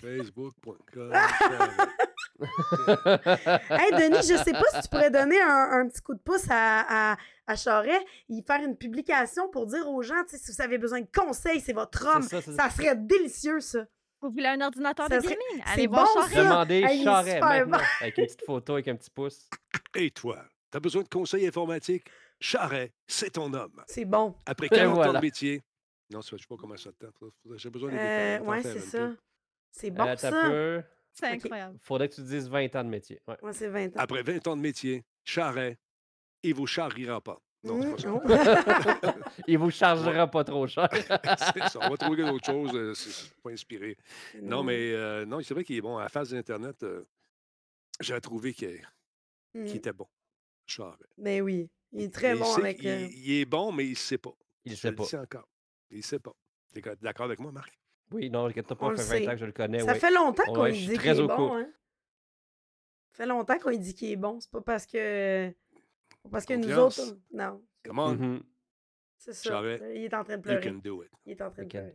Facebook.com. 0.00 1.12
Hey, 3.70 3.90
Denis, 3.92 4.22
je 4.28 4.36
sais 4.42 4.52
pas 4.52 4.64
si 4.74 4.82
tu 4.82 4.88
pourrais 4.88 5.10
donner 5.10 5.40
un, 5.40 5.68
un 5.80 5.88
petit 5.88 6.00
coup 6.02 6.14
de 6.14 6.20
pouce 6.20 6.46
à, 6.50 7.12
à, 7.12 7.16
à 7.46 7.56
Charest, 7.56 8.02
y 8.28 8.42
faire 8.42 8.60
une 8.62 8.76
publication 8.76 9.48
pour 9.48 9.66
dire 9.66 9.88
aux 9.88 10.02
gens, 10.02 10.22
si 10.26 10.52
vous 10.52 10.60
avez 10.62 10.78
besoin 10.78 11.00
de 11.00 11.08
conseils, 11.14 11.60
c'est 11.60 11.72
votre 11.72 12.06
homme. 12.06 12.22
ça, 12.22 12.70
serait 12.70 12.96
délicieux, 12.96 13.60
ça. 13.60 13.84
Vous 14.20 14.30
voulez 14.30 14.46
un 14.46 14.60
ordinateur 14.62 15.06
Ça 15.08 15.18
de 15.18 15.22
serait- 15.22 15.34
gaming? 15.50 15.64
c'est 15.66 15.72
Allez 15.72 15.86
voir 15.86 16.06
bon, 16.06 16.14
Charest. 16.14 16.34
ça. 16.34 16.42
Demandez 16.44 16.82
Hey, 16.82 17.04
Charest 17.04 17.40
maintenant, 17.40 17.78
avec 18.00 18.18
une 18.18 18.24
petite 18.24 18.44
photo 18.46 18.72
avec 18.74 18.88
un 18.88 18.96
petit 18.96 19.10
pouce. 19.10 19.48
Et 19.94 20.10
toi, 20.10 20.42
t'as 20.70 20.80
besoin 20.80 21.02
de 21.02 21.08
conseils 21.08 21.46
informatiques? 21.46 22.06
Charret, 22.40 22.92
c'est 23.06 23.30
ton 23.30 23.52
homme. 23.52 23.82
C'est 23.86 24.04
bon. 24.06 24.34
Après 24.46 24.66
Et 24.66 24.70
40 24.70 24.92
ans 24.92 24.94
voilà. 24.96 25.20
de 25.20 25.24
métier. 25.24 25.62
Non, 26.10 26.20
je 26.20 26.36
sais 26.36 26.44
pas 26.48 26.56
comment 26.58 26.76
ça 26.76 26.90
te 26.92 27.04
tente. 27.04 27.14
J'ai 27.56 27.70
besoin 27.70 27.90
des 27.90 27.96
Euh, 27.98 28.38
détails. 28.38 28.48
ouais, 28.48 28.62
c'est 28.62 28.80
ça. 28.80 29.10
C'est 29.70 29.90
bon, 29.90 30.04
Euh, 30.06 30.16
ça. 30.16 30.30
peu. 30.30 30.82
C'est 31.14 31.28
Ok. 31.28 31.34
incroyable. 31.44 31.78
Faudrait 31.80 32.08
que 32.08 32.14
tu 32.16 32.22
dises 32.22 32.48
20 32.48 32.74
ans 32.76 32.84
de 32.84 32.88
métier. 32.90 33.20
Ouais. 33.28 33.36
Ouais, 33.42 33.52
c'est 33.52 33.68
20 33.68 33.86
ans. 33.96 34.00
Après 34.00 34.22
20 34.22 34.46
ans 34.48 34.56
de 34.56 34.60
métier, 34.62 35.04
Charret, 35.24 35.78
il 36.42 36.54
vous 36.54 36.66
charriera 36.66 37.20
pas. 37.20 37.40
Non, 37.62 37.96
c'est 37.96 38.06
pas 38.06 38.44
ça. 38.44 39.14
Mm, 39.14 39.42
il 39.48 39.58
vous 39.58 39.70
chargera 39.70 40.26
pas 40.30 40.44
trop 40.44 40.66
cher. 40.66 40.88
c'est 40.92 41.68
ça. 41.68 41.78
On 41.82 41.90
va 41.90 41.96
trouver 41.96 42.22
d'autres 42.24 42.44
choses. 42.44 42.74
euh, 42.74 42.92
C'est 42.94 43.32
pas 43.42 43.50
inspiré. 43.50 43.96
Non, 44.42 44.62
mais 44.62 44.92
euh, 44.92 45.24
non, 45.24 45.40
c'est 45.42 45.54
vrai 45.54 45.64
qu'il 45.64 45.76
est 45.76 45.80
bon. 45.80 45.96
À 45.96 46.02
la 46.04 46.08
face 46.08 46.30
de 46.30 46.36
l'Internet, 46.36 46.82
euh, 46.82 47.04
j'ai 48.00 48.20
trouvé 48.20 48.52
qu'il 48.52 48.80
Mm. 49.54 49.66
qu'il 49.66 49.76
était 49.76 49.92
bon. 49.92 50.08
Charret. 50.66 50.96
Ben 51.16 51.40
oui, 51.42 51.70
il 51.92 52.02
est 52.02 52.12
très 52.12 52.34
Mais 52.34 52.40
bon 52.40 52.44
sait- 52.54 52.60
avec... 52.62 52.82
il, 52.82 52.88
euh, 52.88 53.08
il 53.12 53.32
est 53.40 53.44
bon, 53.44 53.70
mais 53.70 53.86
il 53.86 53.90
ne 53.90 53.94
sait 53.96 54.18
pas. 54.18 54.32
Il 54.64 54.72
Je 54.72 54.76
sait 54.76 54.90
le 54.90 54.96
pas. 54.96 55.04
dis 55.04 55.16
encore. 55.16 55.48
Il 55.90 55.98
ne 55.98 56.02
sait 56.02 56.18
pas. 56.18 56.32
T'es 56.72 56.80
co- 56.82 56.96
d'accord 57.00 57.26
avec 57.26 57.38
moi, 57.38 57.52
Marc? 57.52 57.72
Oui, 58.12 58.30
non, 58.30 58.46
inquiète 58.46 58.66
pas, 58.68 58.76
On 58.80 58.88
ça 58.88 58.90
le 58.90 58.96
fait 58.96 59.02
20 59.02 59.08
sait. 59.24 59.28
ans 59.28 59.32
que 59.32 59.36
je 59.38 59.44
le 59.46 59.52
connais. 59.52 59.80
Ça 59.80 59.94
fait 59.94 60.10
longtemps 60.12 60.44
qu'on 60.44 60.62
Ouais, 60.62 60.72
dit 60.72 60.86
qu'il 60.98 61.08
est 61.08 61.22
bon, 61.26 61.56
hein. 61.56 61.66
Ça 63.12 63.24
fait 63.24 63.26
longtemps 63.26 63.58
qu'on 63.58 63.70
lui 63.70 63.78
dit 63.78 63.94
qu'il 63.94 64.10
est 64.10 64.16
bon. 64.16 64.40
C'est 64.40 64.50
pas 64.50 64.60
parce 64.60 64.86
que... 64.86 65.48
pas 65.50 66.28
Parce 66.30 66.44
que 66.46 66.54
nous 66.54 66.72
autres... 66.78 67.00
on- 67.32 67.36
Non, 67.36 67.62
Come 67.84 67.98
on, 67.98 68.12
Mhm. 68.14 68.42
c'est 69.18 69.32
ça. 69.32 69.50
Charest, 69.50 69.84
Il 69.94 70.04
est 70.04 70.14
en 70.14 70.24
train 70.24 70.38
de 70.38 70.38
you 70.38 70.42
pleurer. 70.58 70.70
can 70.70 70.80
do 70.82 71.02
it. 71.02 71.10
Il 71.26 71.32
est 71.32 71.42
en 71.42 71.50
train 71.50 71.62
de 71.64 71.68
pleurer. 71.68 71.92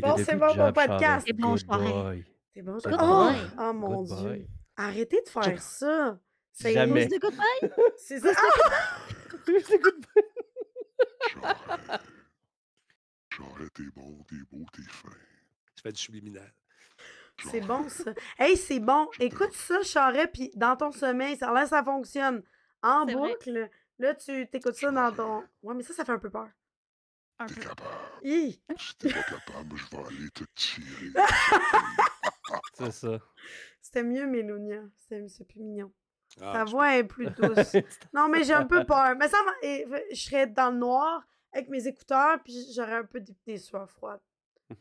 Bon, 0.00 0.16
c'est 0.16 0.32
good 0.32 0.40
bon, 0.40 0.46
bon 0.48 0.54
job, 0.54 0.74
podcast. 0.74 1.24
C'est 1.26 1.32
bon, 1.32 1.50
Good 1.50 1.64
Charest. 1.66 2.24
C'est 2.54 2.62
bon, 2.62 2.72
Good 2.72 2.82
ça? 2.82 2.90
Oh! 3.00 3.30
Oh 3.60 3.72
mon 3.72 4.02
Good 4.02 4.16
Dieu. 4.18 4.28
boy. 4.28 4.46
Arrêtez 4.76 5.22
de 5.22 5.28
faire 5.28 5.62
ça. 5.62 6.18
C'est 6.52 6.72
Jamais. 6.72 7.06
Good 7.08 7.20
boy? 7.36 7.70
C'est 7.96 8.18
ça. 8.20 8.30
Charret, 13.36 13.68
t'es 13.74 13.82
bon, 13.94 14.18
t'es 14.28 14.36
beau, 14.50 14.64
t'es 14.72 14.82
fin. 14.82 15.10
Tu 15.74 15.82
fais 15.82 15.92
du 15.92 16.00
subliminal. 16.00 16.52
C'est 17.44 17.60
bon, 17.60 17.86
ça. 17.88 18.14
Hey, 18.38 18.56
c'est 18.56 18.80
bon. 18.80 19.08
Écoute 19.20 19.52
ça, 19.52 19.82
Charret, 19.82 20.28
puis 20.28 20.50
dans 20.54 20.74
ton 20.76 20.90
sommeil, 20.90 21.36
ça 21.36 21.52
que 21.52 21.68
ça 21.68 21.84
fonctionne. 21.84 22.42
En 22.82 23.04
vrai. 23.04 23.14
boucle. 23.14 23.68
Là, 23.98 24.14
tu 24.14 24.46
t'écoutes 24.48 24.76
ça 24.76 24.90
dans 24.90 25.12
ton... 25.12 25.44
Ouais, 25.62 25.74
mais 25.74 25.82
ça, 25.82 25.92
ça 25.92 26.04
fait 26.04 26.12
un 26.12 26.18
peu 26.18 26.30
peur. 26.30 26.48
Un 27.38 27.46
T'es 27.46 27.54
peu. 27.56 27.60
capable. 27.62 27.90
Hi! 28.24 28.58
Si 28.78 28.96
t'es 28.96 29.12
pas 29.12 29.22
capable, 29.22 29.76
je 29.76 29.86
vais 29.96 30.04
aller 30.04 30.30
te 30.30 30.44
tirer. 30.54 31.12
C'est 32.74 32.90
ça. 32.92 33.18
C'était 33.82 34.02
mieux, 34.02 34.26
Mélonia. 34.26 34.80
C'est 35.08 35.46
plus 35.46 35.60
mignon. 35.60 35.92
Ah, 36.40 36.52
Ta 36.52 36.64
voix 36.64 36.96
est 36.96 37.04
plus 37.04 37.26
douce. 37.30 37.76
Non, 38.14 38.28
mais 38.28 38.44
j'ai 38.44 38.54
un 38.54 38.66
peu 38.66 38.84
peur. 38.86 39.14
Mais 39.18 39.28
ça, 39.28 39.38
je 39.62 40.14
serais 40.14 40.46
dans 40.46 40.70
le 40.70 40.78
noir 40.78 41.26
avec 41.56 41.68
mes 41.68 41.86
écouteurs, 41.86 42.38
puis 42.44 42.54
j'aurais 42.74 42.96
un 42.96 43.04
peu 43.04 43.20
des, 43.20 43.34
des 43.46 43.58
sueurs 43.58 43.90
froides. 43.90 44.20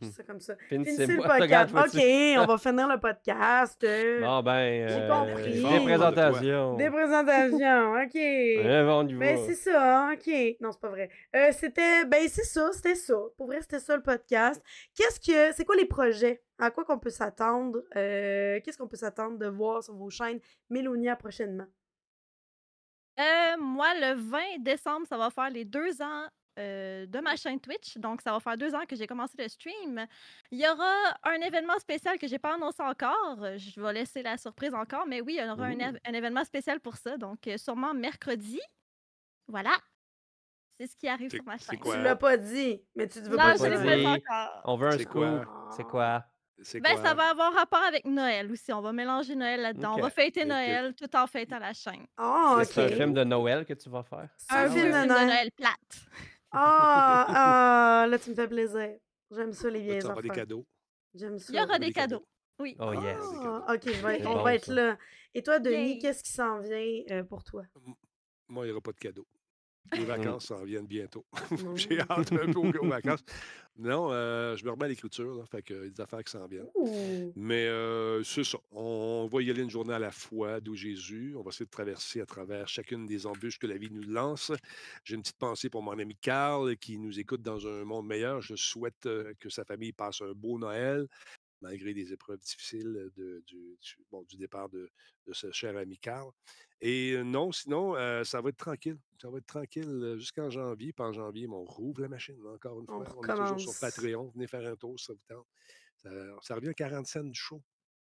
Dis 0.01 0.11
ça 0.11 0.23
comme 0.23 0.39
ça. 0.39 0.55
Finissez 0.67 1.05
le 1.05 1.17
podcast. 1.17 1.71
OK, 1.71 2.01
on 2.39 2.45
va 2.47 2.57
finir 2.57 2.87
le 2.87 2.99
podcast. 2.99 3.83
euh, 3.83 4.19
Bon, 4.19 4.41
ben. 4.41 4.87
J'ai 4.87 4.95
euh, 4.95 5.07
compris. 5.07 5.61
Des 5.61 5.85
présentations. 5.85 6.75
Des 6.75 6.89
présentations, 6.89 7.91
OK. 7.93 8.15
Ouais, 8.15 9.13
Ben, 9.19 9.37
c'est 9.45 9.53
ça, 9.53 10.09
OK. 10.11 10.57
Non, 10.59 10.71
c'est 10.71 10.81
pas 10.81 10.89
vrai. 10.89 11.09
Euh, 11.35 11.51
c'était, 11.51 12.03
ben, 12.05 12.27
c'est 12.27 12.45
ça, 12.45 12.71
c'était 12.73 12.95
ça. 12.95 13.13
Pour 13.37 13.45
vrai, 13.45 13.61
c'était 13.61 13.79
ça 13.79 13.95
le 13.95 14.01
podcast. 14.01 14.59
Qu'est-ce 14.95 15.19
que, 15.19 15.55
c'est 15.55 15.65
quoi 15.65 15.75
les 15.75 15.85
projets? 15.85 16.41
À 16.57 16.71
quoi 16.71 16.83
qu'on 16.83 16.97
peut 16.97 17.11
s'attendre? 17.11 17.83
Euh, 17.95 18.59
qu'est-ce 18.63 18.79
qu'on 18.79 18.87
peut 18.87 18.97
s'attendre 18.97 19.37
de 19.37 19.45
voir 19.47 19.83
sur 19.83 19.93
vos 19.93 20.09
chaînes 20.09 20.39
Mélonia 20.71 21.15
prochainement? 21.15 21.67
Euh, 23.19 23.57
moi, 23.59 23.93
le 24.01 24.15
20 24.15 24.39
décembre, 24.63 25.05
ça 25.07 25.17
va 25.17 25.29
faire 25.29 25.51
les 25.51 25.63
deux 25.63 26.01
ans 26.01 26.25
euh, 26.57 27.05
de 27.05 27.19
ma 27.19 27.35
chaîne 27.35 27.59
Twitch. 27.59 27.97
Donc, 27.97 28.21
ça 28.21 28.31
va 28.31 28.39
faire 28.39 28.57
deux 28.57 28.73
ans 28.73 28.85
que 28.87 28.95
j'ai 28.95 29.07
commencé 29.07 29.33
le 29.37 29.47
stream. 29.47 30.05
Il 30.51 30.59
y 30.59 30.67
aura 30.67 30.93
un 31.23 31.41
événement 31.41 31.77
spécial 31.79 32.17
que 32.17 32.27
j'ai 32.27 32.39
pas 32.39 32.55
annoncé 32.55 32.81
encore. 32.81 33.37
Je 33.57 33.81
vais 33.81 33.93
laisser 33.93 34.23
la 34.23 34.37
surprise 34.37 34.73
encore, 34.73 35.05
mais 35.05 35.21
oui, 35.21 35.37
il 35.37 35.45
y 35.45 35.49
aura 35.49 35.65
un, 35.65 36.13
événement 36.13 36.43
spécial 36.43 36.79
pour 36.79 36.95
ça. 36.95 37.17
Donc, 37.17 37.47
euh, 37.47 37.57
sûrement 37.57 37.93
mercredi. 37.93 38.61
Voilà. 39.47 39.75
C'est 40.79 40.87
ce 40.87 40.95
qui 40.95 41.07
arrive 41.07 41.29
sur 41.29 41.43
ma 41.43 41.57
chaîne. 41.57 41.79
quoi? 41.79 41.95
Tu 41.95 42.01
l'as 42.01 42.15
pas 42.15 42.37
dit, 42.37 42.81
mais 42.95 43.07
tu 43.07 43.19
ne 43.19 43.25
veux 43.25 43.37
Non, 43.37 43.37
pas 43.37 43.55
je 43.55 43.93
dire. 43.93 44.03
pas 44.03 44.09
encore. 44.11 44.61
On 44.65 44.75
veut 44.77 44.87
un 44.87 44.91
C'est 44.91 45.03
scoop. 45.03 45.13
quoi? 45.13 45.69
C'est 45.75 45.83
quoi? 45.83 46.25
Ben, 46.73 46.81
quoi? 46.81 47.03
ça 47.03 47.13
va 47.13 47.29
avoir 47.31 47.53
rapport 47.53 47.83
avec 47.83 48.05
Noël 48.05 48.49
aussi. 48.51 48.71
On 48.71 48.81
va 48.81 48.93
mélanger 48.93 49.35
Noël 49.35 49.61
là-dedans. 49.61 49.95
On 49.97 50.01
va 50.01 50.09
fêter. 50.09 50.45
Noël 50.45 50.93
tout 50.95 51.13
en 51.15 51.27
fêtant 51.27 51.59
la 51.59 51.73
chaîne. 51.73 52.05
Ah, 52.17 52.61
C'est 52.63 52.85
un 52.85 52.89
film 52.89 53.13
de 53.13 53.23
Noël 53.23 53.65
que 53.65 53.73
tu 53.73 53.89
vas 53.89 54.03
faire? 54.03 54.29
Un 54.49 54.69
film 54.69 54.87
de 54.87 54.91
film 54.93 55.03
de 55.03 55.07
Noël. 55.07 55.27
Noël 55.27 55.51
plate. 55.51 56.07
Ah, 56.57 58.01
ah, 58.03 58.07
là, 58.07 58.17
tu 58.19 58.29
me 58.29 58.35
fais 58.35 58.47
plaisir. 58.47 58.97
J'aime 59.31 59.51
ça, 59.53 59.69
les 59.69 59.81
vieilles 59.81 59.99
tu 59.99 60.05
auras 60.07 60.21
des 60.21 60.29
cadeaux. 60.29 60.65
J'aime 61.13 61.37
ça. 61.39 61.51
Il 61.53 61.59
y 61.59 61.61
aura 61.61 61.79
des 61.79 61.91
cadeaux. 61.91 62.25
Oui. 62.59 62.75
Oh 62.79 62.93
yes. 62.93 63.17
Ah, 63.21 63.73
ok, 63.73 63.81
je 63.85 63.89
vais 63.89 64.15
être- 64.15 64.21
C'est 64.21 64.27
on 64.27 64.33
bon, 64.35 64.43
va 64.43 64.55
être 64.55 64.65
ça. 64.65 64.73
là. 64.73 64.97
Et 65.33 65.43
toi, 65.43 65.59
Denis, 65.59 65.93
Yay. 65.95 65.99
qu'est-ce 65.99 66.23
qui 66.23 66.31
s'en 66.31 66.59
vient 66.59 67.01
euh, 67.11 67.23
pour 67.23 67.43
toi? 67.43 67.63
Moi, 68.47 68.63
il 68.65 68.67
n'y 68.67 68.71
aura 68.71 68.81
pas 68.81 68.93
de 68.93 68.97
cadeaux. 68.97 69.27
Les 69.93 70.05
vacances 70.05 70.47
s'en 70.47 70.63
viennent 70.63 70.87
bientôt. 70.87 71.25
J'ai 71.75 71.99
hâte 71.99 72.31
un 72.31 72.51
peu 72.51 72.59
aux, 72.59 72.85
aux 72.85 72.87
vacances. 72.89 73.23
Non, 73.77 74.07
euh, 74.09 74.55
je 74.55 74.63
me 74.63 74.71
remets 74.71 74.85
à 74.85 74.87
l'écriture, 74.87 75.35
là, 75.35 75.43
fait 75.45 75.61
que 75.61 75.73
euh, 75.73 75.89
des 75.89 75.99
affaires 75.99 76.23
qui 76.23 76.31
s'en 76.31 76.47
viennent. 76.47 76.69
Mais 77.35 77.65
euh, 77.65 78.23
c'est 78.23 78.45
ça. 78.45 78.57
On 78.71 79.27
va 79.29 79.41
y 79.41 79.49
aller 79.49 79.63
une 79.63 79.69
journée 79.69 79.93
à 79.93 79.99
la 79.99 80.11
fois 80.11 80.61
d'où 80.61 80.75
Jésus. 80.75 81.33
On 81.37 81.41
va 81.41 81.49
essayer 81.49 81.65
de 81.65 81.71
traverser 81.71 82.21
à 82.21 82.25
travers 82.25 82.69
chacune 82.69 83.05
des 83.05 83.25
embûches 83.27 83.59
que 83.59 83.67
la 83.67 83.77
vie 83.77 83.91
nous 83.91 84.03
lance. 84.03 84.53
J'ai 85.03 85.15
une 85.15 85.21
petite 85.21 85.37
pensée 85.37 85.69
pour 85.69 85.83
mon 85.83 85.99
ami 85.99 86.15
Carl 86.15 86.77
qui 86.77 86.97
nous 86.97 87.19
écoute 87.19 87.41
dans 87.41 87.67
un 87.67 87.83
monde 87.83 88.07
meilleur. 88.07 88.39
Je 88.39 88.55
souhaite 88.55 89.09
que 89.39 89.49
sa 89.49 89.65
famille 89.65 89.91
passe 89.91 90.21
un 90.21 90.31
beau 90.31 90.57
Noël, 90.57 91.07
malgré 91.61 91.93
des 91.93 92.11
épreuves 92.13 92.39
difficiles 92.39 93.11
de- 93.15 93.43
du, 93.47 93.77
du- 93.81 94.05
bon, 94.11 94.23
du 94.23 94.37
départ 94.37 94.69
de, 94.69 94.89
de 95.25 95.33
ce 95.33 95.51
cher 95.51 95.75
ami 95.77 95.97
Carl. 95.97 96.31
Et 96.81 97.17
non, 97.23 97.51
sinon, 97.51 97.95
euh, 97.95 98.23
ça 98.23 98.41
va 98.41 98.49
être 98.49 98.57
tranquille. 98.57 98.97
Ça 99.21 99.29
va 99.29 99.37
être 99.37 99.45
tranquille 99.47 100.15
jusqu'en 100.17 100.49
janvier. 100.49 100.91
Puis 100.93 101.03
en 101.05 101.13
janvier, 101.13 101.47
on 101.47 101.63
rouvre 101.63 102.01
la 102.01 102.09
machine, 102.09 102.37
encore 102.47 102.79
une 102.81 102.85
fois. 102.85 102.97
On 103.17 103.23
est 103.23 103.27
toujours 103.43 103.73
sur. 103.73 103.79
Patreon. 103.79 104.31
Venez 104.35 104.47
faire 104.47 104.65
un 104.69 104.75
tour, 104.75 104.99
ça 104.99 105.13
vous 105.13 105.19
tente. 105.27 105.47
Ça, 105.97 106.09
ça 106.41 106.55
revient 106.55 106.69
à 106.69 106.73
40 106.73 107.07
cents 107.07 107.23
du 107.23 107.33
show. 107.33 107.63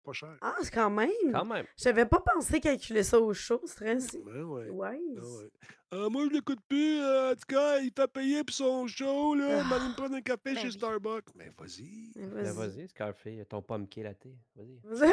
Pas 0.02 0.12
cher. 0.12 0.36
Ah, 0.40 0.56
c'est 0.62 0.72
quand 0.72 0.90
même. 0.90 1.10
Quand 1.32 1.44
même. 1.44 1.66
J'avais 1.76 2.06
pas 2.06 2.20
pensé 2.20 2.58
calculer 2.60 3.02
ça 3.02 3.20
au 3.20 3.34
show. 3.34 3.60
C'est 3.66 3.74
très. 3.76 4.00
c'est- 4.00 4.18
Ben 4.24 4.42
ouais. 4.44 4.68
Ouais. 4.70 4.98
ben 5.14 5.22
ouais. 5.22 5.50
Ah, 5.92 6.06
moi, 6.08 6.24
je 6.26 6.30
l'écoute 6.34 6.60
plus. 6.68 7.00
euh, 7.00 7.32
en 7.32 7.34
tout 7.34 7.46
cas, 7.48 7.78
il 7.80 7.90
fait 7.94 8.06
payer 8.10 8.44
pour 8.44 8.54
son 8.54 8.86
show. 8.86 9.34
Là. 9.34 9.58
Il 9.58 9.64
me 9.64 9.94
prendre 9.96 10.14
un 10.14 10.22
café 10.22 10.54
Ben 10.54 10.56
chez 10.56 10.66
oui. 10.68 10.72
Starbucks. 10.72 11.26
Mais 11.34 11.50
vas-y. 11.58 12.12
Mais 12.16 12.26
Ben, 12.44 12.52
vas-y. 12.52 12.88
Scarface, 12.88 13.48
ton 13.48 13.60
pumpkin 13.60 14.04
latte. 14.04 14.26
Vas-y. 14.56 15.10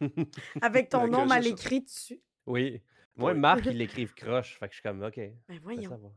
Avec 0.62 0.88
ton 0.88 1.06
nom 1.06 1.26
mal 1.26 1.46
écrit 1.46 1.80
dessus. 1.82 2.20
Oui. 2.46 2.82
Moi. 3.16 3.34
Marc, 3.34 3.66
il 3.66 3.76
l'écrive 3.78 4.14
croche. 4.14 4.58
Fait 4.58 4.66
que 4.68 4.72
je 4.74 4.80
suis 4.80 4.82
comme, 4.82 5.02
OK. 5.02 5.16
Ben 5.16 5.32
ça, 5.48 5.54
voyons. 5.62 6.12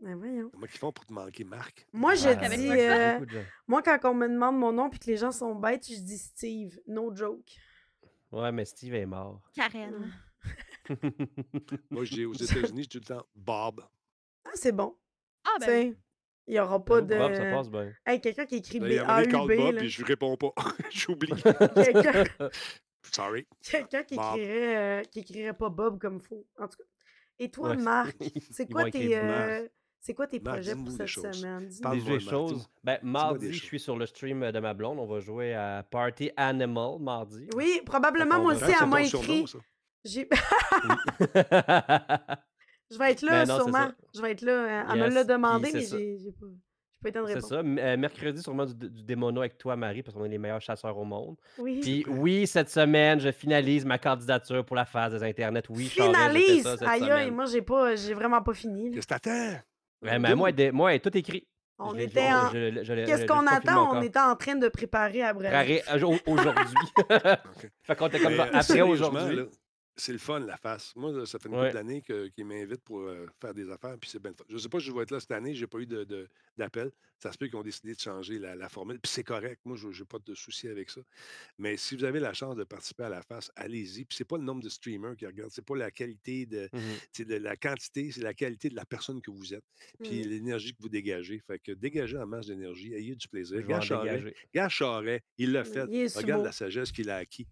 Ben 0.00 0.16
voyons. 0.16 0.48
Comment 0.50 0.66
ils 0.66 0.78
font 0.78 0.92
pour 0.92 1.04
te 1.06 1.12
manquer, 1.12 1.44
Marc? 1.44 1.86
Moi, 1.92 2.14
je 2.14 2.28
Ah, 2.28 2.34
dis. 2.48 2.68
euh, 2.70 3.12
beaucoup 3.14 3.26
de 3.26 3.30
gens. 3.32 3.44
moi, 3.66 3.82
quand 3.82 3.98
on 4.04 4.14
me 4.14 4.28
demande 4.28 4.58
mon 4.58 4.72
nom 4.72 4.88
puis 4.88 4.98
que 4.98 5.06
les 5.06 5.16
gens 5.18 5.30
sont 5.32 5.54
bêtes, 5.54 5.86
je 5.88 6.00
dis 6.00 6.16
Steve. 6.18 6.78
No 6.86 7.14
joke. 7.14 7.50
Ouais, 8.32 8.50
mais 8.52 8.64
Steve 8.64 8.94
est 8.94 9.06
mort. 9.06 9.42
Karen. 9.54 10.12
Moi, 11.90 12.04
je 12.04 12.10
dis 12.14 12.24
aux 12.24 12.32
États-Unis, 12.34 12.84
je 12.84 12.88
dis 12.88 12.88
tout 12.88 12.98
le 12.98 13.04
temps 13.04 13.26
Bob. 13.34 13.84
Ah, 14.44 14.50
c'est 14.54 14.72
bon. 14.72 14.96
Ah, 15.44 15.50
Tu 15.60 15.66
ben 15.66 15.90
sais, 15.92 15.98
il 16.46 16.54
y 16.54 16.60
aura 16.60 16.82
pas 16.84 17.00
de. 17.02 17.16
Bob, 17.16 17.34
ça 17.34 17.50
passe 17.50 17.68
bien. 17.70 17.92
Hey, 18.06 18.20
quelqu'un 18.20 18.46
qui 18.46 18.56
écrit 18.56 18.78
Là, 18.80 18.88
il 18.88 18.94
y 18.94 18.98
a 18.98 19.02
un 19.16 19.22
moment 19.26 19.44
donné, 19.46 19.56
B-A-U-B. 19.56 19.56
call 19.56 19.56
Bob, 19.66 19.74
là. 19.74 19.80
puis 19.80 19.88
je 19.90 20.04
réponds 20.04 20.36
pas. 20.36 20.52
J'oublie. 20.90 21.32
Quelqu'un 21.74 22.24
Sorry. 23.12 23.46
quelqu'un 23.62 24.02
qui 24.04 24.16
Bob. 24.16 24.36
écrirait, 24.38 24.76
euh, 24.76 25.02
qui 25.04 25.20
écrirait 25.20 25.54
pas 25.54 25.68
Bob 25.68 25.98
comme 26.00 26.20
faux. 26.20 26.46
En 26.58 26.68
tout 26.68 26.78
cas. 26.78 26.84
Et 27.38 27.50
toi, 27.50 27.70
Ouais. 27.70 27.76
Marc, 27.76 28.16
c'est 28.50 28.64
Ils 28.68 28.72
quoi 28.72 28.84
vont 28.84 28.90
tes. 28.90 29.16
euh, 29.16 29.66
c'est 30.00 30.14
quoi 30.14 30.26
tes 30.26 30.40
projets 30.40 30.74
pour 30.74 30.88
cette 30.90 31.00
des 31.02 31.06
choses. 31.06 31.40
semaine? 31.40 31.68
Des 31.68 31.80
Marc, 31.82 32.20
choses. 32.20 32.68
Ben, 32.82 32.98
mardi, 33.02 33.46
des 33.46 33.52
je 33.52 33.58
choses. 33.58 33.66
suis 33.66 33.80
sur 33.80 33.96
le 33.96 34.06
stream 34.06 34.50
de 34.50 34.58
ma 34.60 34.74
blonde. 34.74 34.98
On 34.98 35.06
va 35.06 35.20
jouer 35.20 35.54
à 35.54 35.84
Party 35.88 36.30
Animal 36.36 36.98
mardi. 37.00 37.48
Oui, 37.54 37.80
probablement, 37.84 38.40
moi 38.40 38.54
aussi, 38.54 38.64
m'a 38.64 38.72
ton 38.72 38.96
écrit. 38.96 39.44
J'ai-. 40.04 40.28
Je 42.92 42.98
vais 42.98 43.12
être 43.12 43.22
là, 43.22 43.46
non, 43.46 43.54
c'est 43.56 43.62
sûrement. 43.62 43.92
Je 44.14 44.20
vais 44.20 44.32
être 44.32 44.42
là. 44.42 44.52
euh, 44.52 44.82
Elle 44.92 44.98
me 44.98 45.04
Yes, 45.04 45.14
l'a 45.14 45.24
puis 45.24 45.32
demandé, 45.32 45.70
mais 45.72 45.80
j'ai 45.82 46.18
j'ai 46.18 46.32
pas, 46.32 46.46
j'ai 47.04 47.12
pas 47.12 47.20
de 47.20 47.26
C'est 47.40 47.46
ça. 47.46 47.60
M- 47.60 47.78
euh, 47.78 47.96
mercredi, 47.96 48.42
sûrement 48.42 48.66
du, 48.66 48.74
du 48.74 49.04
démono 49.04 49.40
avec 49.40 49.56
toi, 49.58 49.76
Marie, 49.76 50.02
parce 50.02 50.16
qu'on 50.16 50.24
est 50.24 50.28
les 50.28 50.38
meilleurs 50.38 50.60
chasseurs 50.60 50.96
au 50.98 51.04
monde. 51.04 51.36
Oui. 51.58 51.78
Puis 51.80 52.04
oui, 52.08 52.48
cette 52.48 52.68
semaine, 52.68 53.20
je 53.20 53.30
finalise 53.30 53.84
ma 53.84 53.98
candidature 53.98 54.64
pour 54.64 54.74
la 54.74 54.86
phase 54.86 55.12
des 55.12 55.22
Internet. 55.22 55.66
Oui, 55.68 55.84
Finalise! 55.84 56.66
Aïe, 56.82 57.08
aïe, 57.10 57.30
moi, 57.30 57.44
j'ai 57.44 57.62
pas, 57.62 57.94
j'ai 57.94 58.14
vraiment 58.14 58.42
pas 58.42 58.54
fini. 58.54 58.90
Qu'est-ce 58.90 59.06
que 59.06 59.14
t'attends? 59.14 59.60
Ouais, 60.02 60.18
mais 60.18 60.34
moi, 60.34 60.52
dé- 60.52 60.72
moi, 60.72 60.90
elle 60.92 60.96
est 60.96 61.00
tout 61.00 61.16
écrit. 61.16 61.46
On 61.78 61.94
Je 61.94 62.00
était 62.00 62.20
en- 62.32 62.50
je- 62.52 62.72
je- 62.78 62.84
je 62.84 62.92
l'ai- 62.92 63.04
Qu'est-ce 63.04 63.22
je- 63.22 63.26
qu'on 63.26 63.46
attend? 63.46 63.96
On 63.96 64.02
était 64.02 64.18
en 64.18 64.36
train 64.36 64.54
de 64.54 64.68
préparer 64.68 65.22
à 65.22 65.32
au- 66.10 66.18
aujourd'hui. 66.26 66.64
fait 67.82 67.96
qu'on 67.96 68.06
était 68.08 68.18
comme 68.20 68.32
Mais, 68.32 68.36
ça, 68.38 68.58
après 68.58 68.80
aujourd'hui. 68.82 69.46
C'est 69.96 70.12
le 70.12 70.18
fun, 70.18 70.40
la 70.40 70.56
face. 70.56 70.94
Moi, 70.96 71.26
ça 71.26 71.38
fait 71.38 71.48
une 71.48 71.56
Ouais. 71.56 71.66
couple 71.66 71.74
d'années 71.74 72.00
qu'ils 72.02 72.44
m'invitent 72.46 72.82
pour 72.82 73.00
euh, 73.00 73.26
faire 73.40 73.52
des 73.52 73.68
affaires, 73.70 73.98
puis 73.98 74.08
c'est 74.08 74.18
bien 74.20 74.30
le 74.30 74.36
fun. 74.36 74.44
Je 74.48 74.54
ne 74.54 74.58
sais 74.58 74.68
pas 74.70 74.80
si 74.80 74.86
je 74.86 74.92
vais 74.92 75.02
être 75.02 75.10
là 75.10 75.20
cette 75.20 75.32
année, 75.32 75.54
j'ai 75.54 75.66
pas 75.66 75.78
eu 75.78 75.86
de- 75.86 76.04
de- 76.04 76.26
d'appel. 76.56 76.90
Ça 77.18 77.30
se 77.32 77.36
peut 77.36 77.48
qu'ils 77.48 77.56
ont 77.56 77.62
décidé 77.62 77.94
de 77.94 78.00
changer 78.00 78.38
la, 78.38 78.54
la 78.54 78.68
formule, 78.70 78.98
puis 78.98 79.12
c'est 79.12 79.24
correct. 79.24 79.60
Moi, 79.66 79.76
je 79.76 79.88
n'ai 79.88 80.04
pas 80.06 80.18
de 80.18 80.34
souci 80.34 80.68
avec 80.68 80.88
ça. 80.88 81.02
Mais 81.58 81.76
si 81.76 81.96
vous 81.96 82.04
avez 82.04 82.18
la 82.18 82.32
chance 82.32 82.56
de 82.56 82.64
participer 82.64 83.02
à 83.02 83.08
la 83.10 83.20
face, 83.20 83.50
allez-y. 83.56 84.06
Puis 84.06 84.16
c'est 84.16 84.24
pas 84.24 84.38
le 84.38 84.44
nombre 84.44 84.62
de 84.62 84.70
streamers 84.70 85.16
qui 85.16 85.26
regardent, 85.26 85.50
c'est 85.50 85.64
pas 85.66 85.76
la 85.76 85.90
qualité 85.90 86.46
de, 86.46 86.70
c'est 87.12 87.26
de 87.26 87.34
la 87.34 87.56
quantité, 87.56 88.10
c'est 88.10 88.22
la 88.22 88.32
qualité 88.32 88.70
de 88.70 88.76
la 88.76 88.86
personne 88.86 89.20
que 89.20 89.30
vous 89.30 89.52
êtes, 89.52 89.64
puis 90.02 90.20
Mhm. 90.22 90.28
l'énergie 90.30 90.72
que 90.72 90.80
vous 90.80 90.88
dégagez. 90.88 91.40
Fait 91.46 91.58
que 91.58 91.72
dégagez 91.72 92.16
en 92.16 92.26
masse 92.26 92.46
d'énergie, 92.46 92.94
ayez 92.94 93.16
du 93.16 93.28
plaisir. 93.28 93.60
Je 93.60 93.66
Gars 93.66 94.68
Charest, 94.70 95.24
il 95.36 95.52
l'a 95.52 95.64
fait. 95.64 95.86
Il 95.90 96.08
Regarde 96.16 96.44
la 96.44 96.52
sagesse 96.52 96.90
qu'il 96.90 97.10
a 97.10 97.16
acquis. 97.16 97.46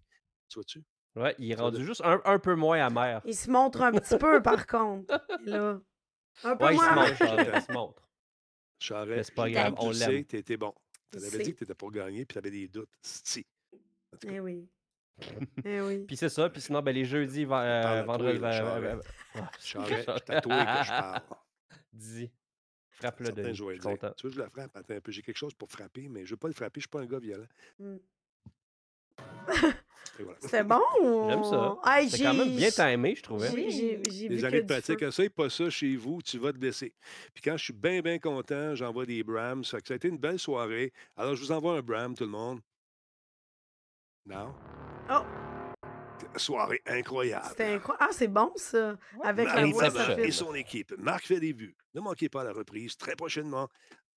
Tu 0.47 0.55
vois-tu? 0.55 0.81
Ouais, 1.15 1.35
il 1.39 1.51
est 1.51 1.55
rendu 1.55 1.83
juste 1.85 2.01
un, 2.03 2.21
un 2.23 2.39
peu 2.39 2.55
moins 2.55 2.85
amer. 2.85 3.21
Il 3.25 3.35
se 3.35 3.49
montre 3.49 3.81
un 3.81 3.91
petit 3.91 4.17
peu, 4.17 4.41
par 4.41 4.67
contre. 4.67 5.11
Là. 5.45 5.79
Un 6.43 6.55
peu 6.55 6.65
Ouais, 6.65 6.73
il 6.75 6.79
se 6.79 6.83
moins. 6.85 6.95
montre, 6.95 7.15
Charest, 7.17 7.51
il 7.55 7.61
se 7.61 7.71
montre. 7.73 8.09
Charest, 8.79 9.29
c'est 9.29 9.35
pas 9.35 9.47
je- 9.47 9.53
grave, 9.53 9.73
tu 9.73 9.85
on 9.85 9.91
l'aime. 9.91 10.25
tu 10.25 10.37
étais 10.37 10.55
bon. 10.57 10.73
Tu 11.11 11.17
avais 11.17 11.43
dit 11.43 11.53
que 11.53 11.57
tu 11.57 11.63
étais 11.63 11.73
pour 11.75 11.91
gagner, 11.91 12.25
puis 12.25 12.33
tu 12.33 12.37
avais 12.37 12.51
des 12.51 12.67
doutes. 12.67 12.89
Si. 13.01 13.45
Eh 14.25 14.39
oui. 14.39 14.69
Eh 15.65 15.81
oui. 15.81 16.05
Puis 16.05 16.15
c'est 16.15 16.29
ça, 16.29 16.49
puis 16.49 16.61
sinon, 16.61 16.81
ben, 16.81 16.93
les 16.95 17.03
jeudis, 17.03 17.43
euh, 17.49 18.03
vendredi. 18.03 18.39
Charest. 18.39 18.61
euh, 18.63 19.01
euh, 19.35 19.41
Charest, 19.59 20.09
c'est 20.25 20.29
à 20.35 20.41
toi 20.41 20.65
que 20.65 20.83
je 20.85 20.89
parle. 20.89 21.21
Dis. 21.93 22.31
Frappe-le, 22.91 23.31
Denis. 23.31 23.53
je 23.55 23.63
vais 23.65 23.71
Je 23.71 23.75
le 23.75 23.81
suis 23.81 23.89
dire. 23.89 23.99
content. 23.99 24.13
Tu 24.15 24.27
veux 24.27 24.29
que 24.29 24.35
je 24.37 24.41
le 24.43 24.49
frappe? 24.49 24.75
Attends 24.77 24.93
un 24.93 25.01
peu. 25.01 25.11
J'ai 25.11 25.21
quelque 25.21 25.35
chose 25.37 25.53
pour 25.55 25.69
frapper, 25.69 26.07
mais 26.07 26.21
je 26.21 26.25
ne 26.25 26.29
veux 26.31 26.37
pas 26.37 26.47
le 26.47 26.53
frapper. 26.53 26.79
Je 26.79 26.87
ne 26.87 26.87
suis 26.87 26.89
pas 26.89 27.01
un 27.01 27.05
gars 27.05 27.19
violent. 27.19 27.47
Mm. 27.79 27.97
Voilà. 30.19 30.37
C'était 30.41 30.63
bon? 30.63 30.81
J'aime 31.29 31.43
ça. 31.45 31.77
Hey, 31.85 32.09
C'est 32.09 32.23
quand 32.23 32.33
même 32.33 32.55
bien 32.55 32.69
timé, 32.71 33.15
je 33.15 33.23
trouvais. 33.23 33.49
J'ai 33.51 33.69
j'ai- 33.69 34.01
j'ai 34.11 34.27
vu 34.27 34.35
Les 34.35 34.41
que 34.41 34.45
années 34.47 34.61
de 34.61 34.67
pratique, 34.67 35.01
essaye 35.01 35.29
pas 35.29 35.49
ça 35.49 35.69
chez 35.69 35.95
vous, 35.95 36.21
tu 36.21 36.37
vas 36.37 36.51
te 36.51 36.57
blesser. 36.57 36.93
Puis 37.33 37.41
quand 37.41 37.55
je 37.55 37.63
suis 37.65 37.73
bien, 37.73 38.01
bien 38.01 38.19
content, 38.19 38.75
j'envoie 38.75 39.05
des 39.05 39.23
Brahms. 39.23 39.63
Ça, 39.63 39.77
fait 39.77 39.81
que 39.83 39.87
ça 39.87 39.93
a 39.93 39.97
été 39.97 40.07
une 40.09 40.17
belle 40.17 40.39
soirée. 40.39 40.91
Alors, 41.15 41.35
je 41.35 41.41
vous 41.41 41.51
envoie 41.53 41.77
un 41.77 41.81
Bram, 41.81 42.13
tout 42.15 42.25
le 42.25 42.29
monde. 42.31 42.59
Non? 44.25 44.53
Oh, 45.09 45.21
Soirée 46.35 46.81
incroyable. 46.85 47.45
c'était 47.49 47.65
incroyable. 47.73 48.05
Ah, 48.07 48.13
c'est 48.13 48.27
bon, 48.27 48.51
ça. 48.55 48.97
Avec 49.23 49.47
la 49.47 49.55
Marie 49.55 49.71
voix, 49.71 49.89
ça 49.89 50.15
fait. 50.15 50.27
et 50.27 50.31
son 50.31 50.53
équipe. 50.53 50.93
Marc 50.97 51.25
fait 51.25 51.39
des 51.39 51.53
vues. 51.53 51.75
Ne 51.95 52.01
manquez 52.01 52.29
pas 52.29 52.43
la 52.43 52.51
reprise 52.51 52.95
très 52.97 53.15
prochainement 53.15 53.67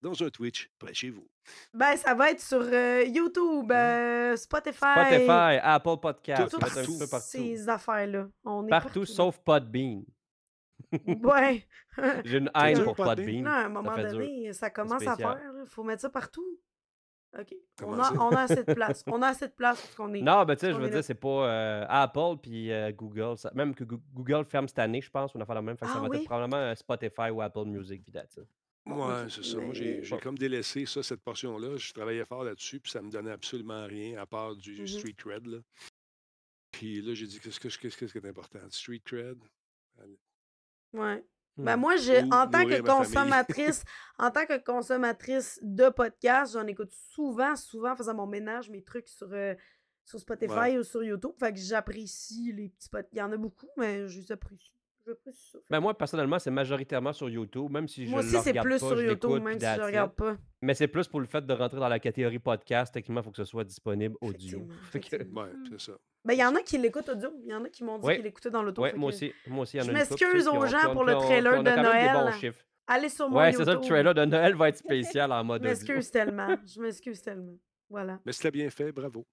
dans 0.03 0.23
un 0.23 0.29
Twitch 0.31 0.71
près 0.79 0.91
de 0.91 0.97
chez 0.97 1.11
vous. 1.11 1.27
Ben, 1.73 1.97
ça 1.97 2.15
va 2.15 2.31
être 2.31 2.41
sur 2.41 2.61
euh, 2.63 3.05
YouTube, 3.05 3.71
euh, 3.73 4.37
Spotify. 4.37 4.77
Spotify, 4.97 5.59
Apple 5.63 5.97
Podcast, 6.01 6.51
Tout- 6.51 6.57
un 6.57 6.99
peu 6.99 7.07
partout. 7.09 7.21
ces 7.29 7.69
affaires-là. 7.69 8.29
On 8.45 8.67
est 8.67 8.71
Partout 8.71 9.05
sauf 9.07 9.39
Podbean. 9.39 10.03
Ouais. 11.23 11.67
J'ai 12.25 12.39
une 12.39 12.51
haine 12.55 12.83
pour 12.85 12.95
Podbean? 12.97 13.17
Podbean. 13.17 13.43
Non, 13.45 13.51
à 13.51 13.55
un 13.59 13.63
Ça 13.63 13.69
moment 13.69 13.95
dur. 13.97 14.11
donné, 14.11 14.53
ça 14.53 14.71
commence 14.71 15.07
à 15.07 15.17
faire. 15.17 15.41
Il 15.61 15.67
faut 15.67 15.83
mettre 15.85 16.03
ça 16.03 16.11
partout. 16.11 16.59
OK. 17.39 17.55
On 17.83 17.99
a, 17.99 18.13
on 18.15 18.31
a 18.31 18.43
assez 18.43 18.63
de 18.63 18.75
place. 18.75 19.03
On 19.07 19.23
a 19.23 19.29
assez 19.29 19.47
de 19.49 19.53
place 19.53 19.81
parce 19.81 19.95
qu'on 19.95 20.13
est. 20.13 20.21
Non, 20.21 20.45
ben 20.45 20.55
tu 20.55 20.67
sais, 20.67 20.73
je 20.73 20.79
veux 20.79 20.91
dire, 20.91 21.03
c'est 21.03 21.15
pas 21.15 21.47
euh, 21.49 21.87
Apple 21.89 22.37
puis 22.43 22.71
euh, 22.71 22.93
Google. 22.93 23.39
ça- 23.39 23.51
même 23.55 23.75
que 23.75 23.85
Goo- 23.85 24.03
Google 24.13 24.45
ferme 24.45 24.69
cette 24.69 24.81
année, 24.81 25.01
je 25.01 25.11
pense, 25.11 25.35
on 25.35 25.41
a 25.41 25.47
fait 25.47 25.55
la 25.55 25.63
même. 25.63 25.77
Fait 25.79 25.87
que 25.87 25.93
ça 25.93 25.99
Ah 25.99 26.03
va 26.03 26.09
oui? 26.09 26.19
être 26.19 26.25
probablement 26.27 26.75
Spotify 26.75 27.31
ou 27.33 27.41
Apple 27.41 27.65
Music, 27.65 28.03
puis 28.05 28.13
Ouais, 28.87 29.23
ok, 29.25 29.31
c'est 29.31 29.45
ça. 29.45 29.59
Moi, 29.59 29.75
j'ai 29.75 30.03
comme 30.23 30.37
délaissé 30.37 30.87
ça, 30.87 31.03
cette 31.03 31.21
portion-là. 31.23 31.77
Je 31.77 31.93
travaillais 31.93 32.25
fort 32.25 32.43
là-dessus, 32.45 32.81
puis 32.81 32.91
ça 32.91 33.01
me 33.01 33.11
donnait 33.11 33.31
absolument 33.31 33.87
rien 33.87 34.19
à 34.21 34.27
part 34.27 34.57
du 34.57 34.81
Mhm. 34.81 34.87
street 34.87 35.15
cred. 35.17 35.47
Là. 35.47 35.59
Puis 36.73 37.01
là, 37.03 37.15
j'ai 37.15 37.27
dit, 37.27 37.39
qu'est-ce 37.39 37.61
que 37.61 37.69
qu'est-ce 37.69 37.79
que- 37.79 38.01
qu'est-ce 38.01 38.13
qui 38.13 38.19
est 38.19 38.29
important? 38.29 38.59
Street 38.71 39.01
cred? 39.05 39.39
Allez. 40.01 40.19
Ouais. 40.95 41.25
Ben 41.59 41.77
moi, 41.77 41.97
je, 41.97 42.25
Ou 42.25 42.33
en 42.33 42.49
tant 42.49 42.65
que 42.67 42.81
consommatrice, 42.81 43.85
en 44.19 44.31
tant 44.31 44.47
que 44.47 44.57
consommatrice 44.59 45.59
de 45.63 45.91
podcasts, 45.91 46.55
j'en 46.55 46.67
écoute 46.67 46.91
souvent, 46.93 47.55
souvent 47.57 47.93
en 47.93 47.97
faisant 47.97 48.15
mon 48.15 48.27
ménage, 48.27 48.71
mes 48.71 48.83
trucs 48.83 49.07
sur, 49.09 49.29
euh, 49.33 49.55
sur 50.05 50.19
Spotify 50.19 50.53
Ouais. 50.55 50.79
ou 50.79 50.83
sur 50.83 51.05
YouTube. 51.05 51.33
Fait 51.39 51.53
que 51.53 51.59
j'apprécie 51.61 52.53
les 52.55 52.71
petits 52.71 52.89
podcasts. 52.89 53.13
Il 53.13 53.19
y 53.19 53.23
en 53.23 53.31
a 53.33 53.37
beaucoup, 53.37 53.69
mais 53.77 54.09
je 54.09 54.19
les 54.19 54.33
apprécie. 54.33 54.73
Je 55.07 55.13
plus 55.13 55.33
ça. 55.35 55.59
Ben 55.71 55.81
moi, 55.81 55.97
personnellement, 55.97 56.39
c'est 56.39 56.51
majoritairement 56.51 57.13
sur 57.13 57.29
YouTube, 57.29 57.71
même 57.71 57.89
si 57.89 58.07
je 58.07 58.11
Moi 58.11 58.21
aussi, 58.21 58.31
c'est 58.31 58.51
regarde 58.51 58.67
plus 58.67 58.79
pas, 58.81 58.87
sur 58.89 59.03
YouTube, 59.03 59.31
même 59.43 59.55
si 59.55 59.61
je 59.61 59.61
that's 59.61 59.81
regarde 59.85 60.15
pas. 60.15 60.37
Mais 60.63 60.75
c'est 60.75 60.87
plus 60.89 61.09
pour 61.09 61.21
le 61.21 61.27
fait 61.27 61.45
de 61.45 61.53
rentrer 61.53 61.79
dans 61.81 61.89
la 61.89 61.99
catégorie 61.99 62.39
podcast, 62.39 62.95
techniquement, 62.95 63.21
il 63.21 63.25
faut 63.25 63.31
que 63.31 63.37
ce 63.39 63.45
soit 63.45 63.65
disponible 63.65 64.15
audio. 64.21 64.61
Effectivement, 64.61 64.75
Fait 64.93 65.01
que- 65.01 65.07
effectivement. 65.07 65.43
Ouais, 65.43 65.51
c'est 65.71 65.81
ça. 65.81 65.93
Ben, 66.25 66.35
il 66.35 66.39
y 66.39 66.45
en 66.45 66.55
a 66.55 66.63
qui 66.63 66.79
l'écoutent 66.79 67.09
audio. 67.09 67.31
Il 67.43 67.51
y 67.51 67.55
en 67.55 67.65
a 67.65 67.69
qui 67.69 67.83
m'ont 67.83 67.99
dit 67.99 68.07
Ouais. 68.07 68.15
qu'ils 68.17 68.25
l'écoutaient 68.25 68.51
dans 68.51 68.63
l'auto. 68.63 68.81
Ouais, 68.83 68.91
fait 68.93 68.97
moi 68.97 69.11
que 69.11 69.17
aussi, 69.17 69.33
moi 69.49 69.63
aussi, 69.63 69.77
y 69.77 69.81
en 69.81 69.85
Je 69.85 69.91
a 69.91 69.93
une 69.93 69.99
couple, 70.07 70.25
m'excuse 70.25 70.49
aux 70.49 70.67
gens 70.67 70.93
pour 70.93 71.05
le 71.05 71.15
trailer 71.15 71.55
on 71.59 71.63
de 71.65 71.71
Noël. 71.71 72.55
Allez 72.87 73.09
sur 73.09 73.29
mon 73.29 73.39
Ouais, 73.39 73.47
YouTube. 73.51 73.59
c'est 73.65 73.71
ça, 73.73 73.75
le 73.75 73.81
trailer 73.81 74.15
de 74.15 74.25
Noël 74.25 74.55
va 74.55 74.69
être 74.69 74.77
spécial 75.17 75.33
en 75.33 75.43
mode 75.43 75.63
Je 75.65 75.69
audio. 75.69 75.79
m'excuse 75.81 76.11
tellement. 76.13 76.57
Je 76.67 76.81
m'excuse 76.81 77.23
tellement. 77.23 77.57
Voilà. 77.91 78.21
Mais 78.25 78.33
c'était 78.33 78.51
bien 78.53 78.71
fait, 78.71 78.93
bravo. 78.93 79.27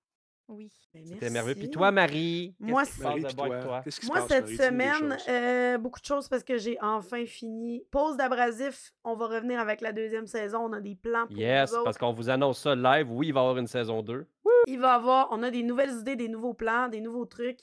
Oui. 0.50 0.72
Ben, 0.94 1.06
C'était 1.06 1.30
merveilleux. 1.30 1.60
Puis 1.60 1.69
toi, 1.69 1.92
Marie, 1.92 2.56
Moi, 2.60 2.82
qu'est-ce 2.82 2.92
qui 2.92 2.98
se 2.98 3.03
passe 3.03 3.10
Marie, 3.11 3.22
de 3.22 3.28
puis 3.28 3.36
bon 3.36 3.44
avec 3.44 3.53
toi, 3.60 3.64
toi? 3.69 3.82
qu'est-ce 3.84 4.00
qui 4.00 4.06
se 4.08 4.11
Moi, 4.11 4.19
passe, 4.19 4.28
cette 4.30 4.42
Marie? 4.45 4.56
Dis-nous 4.58 4.64
des 4.64 4.66
semaine, 4.69 5.11
choses. 5.19 5.28
euh, 5.30 5.78
beaucoup 5.78 6.00
de 6.00 6.06
choses 6.06 6.28
parce 6.28 6.44
que 6.44 6.58
j'ai 6.58 6.78
enfin 6.82 7.26
fini. 7.28 7.84
Pause 7.92 8.18
d'abrasif, 8.18 8.92
on 9.03 9.16
va 9.16 9.28
revenir 9.28 9.60
avec 9.60 9.82
la 9.82 9.92
deuxième 9.94 10.26
saison. 10.28 10.60
On 10.66 10.74
a 10.74 10.82
des 10.82 10.95
plans 10.95 11.28
pour 11.28 11.38
Yes, 11.38 11.69
vous 11.69 11.76
autres. 11.76 11.84
parce 11.86 11.98
qu'on 12.00 12.14
vous 12.14 12.30
annonce 12.30 12.61
ça 12.61 12.76
live. 12.76 13.11
Oui, 13.11 13.28
il 13.28 13.34
va 13.34 13.40
y 13.40 13.44
avoir 13.44 13.58
une 13.58 13.68
saison 13.68 14.02
2. 14.02 14.26
Il 14.68 14.80
va 14.80 14.94
y 14.94 14.95
avoir, 14.95 15.28
on 15.32 15.42
a 15.44 15.52
des 15.52 15.64
nouvelles 15.64 16.00
idées, 16.00 16.16
des 16.16 16.28
nouveaux 16.28 16.53
plans, 16.56 16.88
des 16.90 17.00
nouveaux 17.02 17.26
trucs 17.26 17.61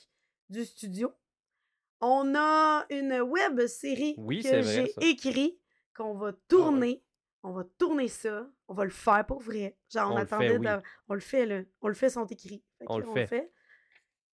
du 0.49 0.63
studio. 0.65 1.11
On 1.99 2.35
a 2.35 2.85
une 2.89 3.19
web 3.21 3.65
série 3.67 4.15
Oui, 4.17 4.41
que 4.43 4.49
c'est 4.49 4.61
vrai, 4.61 4.71
j'ai 4.85 4.87
ça. 4.91 5.01
écrit, 5.01 5.59
qu'on 5.95 6.13
va 6.13 6.31
tourner. 6.47 7.03
On 7.43 7.51
va 7.51 7.63
tourner 7.77 8.07
ça. 8.07 8.47
On 8.67 8.73
va 8.73 8.83
le 8.83 8.89
faire 8.91 9.25
pour 9.25 9.39
vrai. 9.41 9.77
Genre, 9.93 10.11
on, 10.11 10.15
On 10.15 10.19
le 10.19 10.25
fait, 10.25 10.35
attendait. 10.35 10.57
oui. 10.57 10.67
On 11.09 11.13
le 11.13 11.19
fait, 11.19 11.45
là. 11.45 11.61
On 11.81 11.87
le 11.87 11.93
fait, 11.93 12.09
sont 12.09 12.25
écrits. 12.25 12.63
On 12.85 12.99
le 12.99 13.25
fait. 13.25 13.51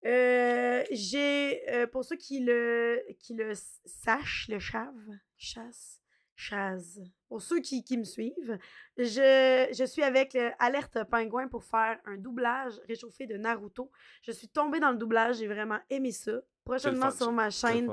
Euh, 0.05 0.83
j'ai, 0.91 1.63
euh, 1.71 1.87
pour 1.87 2.03
ceux 2.03 2.17
qui 2.17 2.41
le, 2.43 3.01
qui 3.19 3.33
le 3.35 3.53
sachent, 3.85 4.49
le 4.49 4.59
chave, 4.59 4.93
chasse, 5.37 6.01
chaz. 6.35 6.99
Pour 7.29 7.41
ceux 7.41 7.61
qui, 7.61 7.85
qui 7.85 7.97
me 7.97 8.03
suivent, 8.03 8.59
je, 8.97 9.69
je 9.71 9.85
suis 9.85 10.03
avec 10.03 10.35
euh, 10.35 10.51
Alerte 10.59 11.05
Pingouin 11.05 11.47
pour 11.47 11.63
faire 11.63 11.99
un 12.03 12.17
doublage 12.17 12.73
réchauffé 12.89 13.27
de 13.27 13.37
Naruto. 13.37 13.89
Je 14.23 14.33
suis 14.33 14.49
tombée 14.49 14.81
dans 14.81 14.91
le 14.91 14.97
doublage, 14.97 15.37
j'ai 15.37 15.47
vraiment 15.47 15.79
aimé 15.89 16.11
ça. 16.11 16.33
Prochainement 16.65 17.11
sur 17.11 17.31
ma 17.31 17.49
chaîne. 17.49 17.89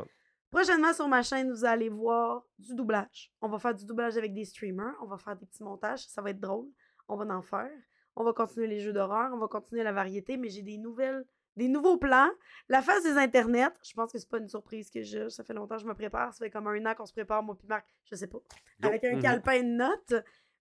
Prochainement 0.51 0.93
sur 0.93 1.07
ma 1.07 1.23
chaîne, 1.23 1.53
vous 1.53 1.65
allez 1.65 1.89
voir 1.89 2.45
du 2.59 2.75
doublage. 2.75 3.33
On 3.41 3.49
va 3.49 3.61
faire 3.61 3.75
du 3.75 3.87
doublage 3.87 4.17
avec 4.17 4.35
des 4.35 4.45
streamers, 4.45 4.97
on 5.01 5.07
va 5.07 5.17
faire 5.17 5.37
des 5.37 5.47
petits 5.47 5.63
montages, 5.63 6.05
ça 6.09 6.21
va 6.23 6.31
être 6.31 6.41
drôle. 6.41 6.67
On 7.07 7.17
va 7.17 7.25
en 7.37 7.43
faire. 7.43 7.71
On 8.17 8.25
va 8.25 8.33
continuer 8.33 8.67
les 8.67 8.81
jeux 8.81 8.93
d'horreur, 8.93 9.31
on 9.33 9.39
va 9.39 9.49
continuer 9.49 9.83
la 9.83 9.93
variété, 9.93 10.37
mais 10.37 10.49
j'ai 10.49 10.63
des 10.63 10.79
nouvelles, 10.79 11.25
des 11.57 11.69
nouveaux 11.69 11.97
plans. 11.97 12.29
La 12.69 12.83
phase 12.83 13.03
des 13.05 13.17
internets, 13.17 13.73
je 13.83 13.93
pense 13.95 14.13
que 14.13 14.19
c'est 14.19 14.29
pas 14.29 14.39
une 14.39 14.49
surprise 14.49 14.91
que 14.91 15.03
je, 15.03 15.29
ça 15.29 15.45
fait 15.45 15.55
longtemps 15.55 15.77
que 15.77 15.83
je 15.83 15.87
me 15.87 15.95
prépare, 15.95 16.33
ça 16.35 16.45
fait 16.45 16.51
comme 16.51 16.67
un 16.67 16.85
an 16.87 16.95
qu'on 16.95 17.07
se 17.07 17.13
prépare, 17.13 17.43
moi 17.43 17.57
puis 17.57 17.67
Marc, 17.69 17.87
je 18.11 18.15
sais 18.17 18.27
pas, 18.27 18.39
avec 18.83 19.05
un 19.05 19.17
Mhm. 19.17 19.23
calepin 19.23 19.63
de 19.63 19.69
notes. 19.69 20.15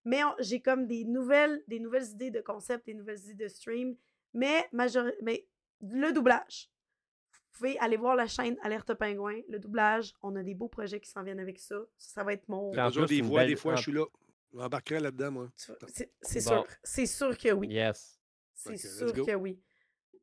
Mais 0.05 0.23
on- 0.23 0.33
j'ai 0.39 0.61
comme 0.61 0.87
des 0.87 1.03
nouvelles, 1.03 1.61
des 1.67 1.79
nouvelles 1.79 2.07
idées 2.11 2.31
de 2.31 2.39
concept, 2.41 2.85
des 2.85 2.93
nouvelles 2.93 3.19
idées 3.25 3.43
de 3.45 3.49
stream, 3.49 3.95
mais, 4.33 4.67
majori- 4.73 5.15
mais 5.21 5.45
le 5.81 6.11
doublage. 6.13 6.69
Vous 7.33 7.65
pouvez 7.65 7.77
aller 7.79 7.97
voir 7.97 8.15
la 8.15 8.27
chaîne 8.27 8.57
Alerte 8.63 8.93
Pingouin, 8.93 9.41
le 9.49 9.59
doublage. 9.59 10.13
On 10.21 10.33
a 10.37 10.43
des 10.43 10.53
beaux 10.55 10.69
projets 10.69 11.01
qui 11.01 11.09
s'en 11.09 11.23
viennent 11.23 11.41
avec 11.41 11.59
ça. 11.59 11.75
Ça, 11.97 12.23
va 12.23 12.31
être 12.31 12.47
mon. 12.47 12.71
Plus, 13.07 13.17
des 13.17 13.21
voix, 13.21 13.41
belle- 13.41 13.49
des 13.49 13.55
fois, 13.57 13.75
je 13.75 13.81
suis 13.81 13.91
là. 13.91 14.05
J'embarquerai 14.53 14.99
là-dedans, 14.99 15.31
moi. 15.31 15.49
C'est 15.55 16.43
Bon. 16.45 16.49
sûr. 16.49 16.65
C'est 16.83 17.05
sûr 17.05 17.37
que 17.37 17.51
oui. 17.51 17.67
Yes. 17.69 18.19
C'est 18.55 18.77
sûr 18.77 19.13
que 19.13 19.35
oui. 19.35 19.59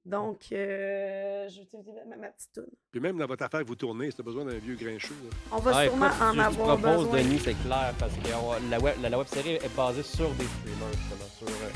Donc, 0.04 0.46
euh, 0.52 1.48
je 1.48 1.56
vais 1.56 1.62
utiliser 1.64 1.90
ma, 2.08 2.16
ma 2.16 2.28
petite 2.28 2.52
toune. 2.52 2.70
Puis 2.92 3.00
même 3.00 3.18
dans 3.18 3.26
votre 3.26 3.42
affaire, 3.44 3.64
vous 3.64 3.74
tournez, 3.74 4.10
si 4.12 4.16
t'as 4.16 4.22
besoin 4.22 4.44
d'un 4.44 4.58
vieux 4.58 4.76
grincheux. 4.76 5.14
là. 5.24 5.36
On 5.50 5.56
va 5.58 5.72
Ah, 5.74 5.84
sûrement 5.84 6.06
écoute, 6.06 6.20
en 6.22 6.30
je 6.32 6.36
te 6.36 6.40
avoir 6.42 6.78
propose, 6.78 7.04
besoin. 7.06 7.22
Denis, 7.24 7.40
c'est 7.42 7.54
clair, 7.64 7.94
parce 7.98 8.12
que 8.14 8.28
on- 8.40 8.70
la 8.70 8.78
web, 8.78 8.94
la, 9.02 9.08
la 9.08 9.18
web 9.18 9.26
série 9.26 9.54
est 9.54 9.76
basée 9.76 10.04
sur 10.04 10.30
des 10.34 10.44
streamers, 10.44 10.92
justement, 10.92 11.28
sur, 11.38 11.48
euh, 11.48 11.70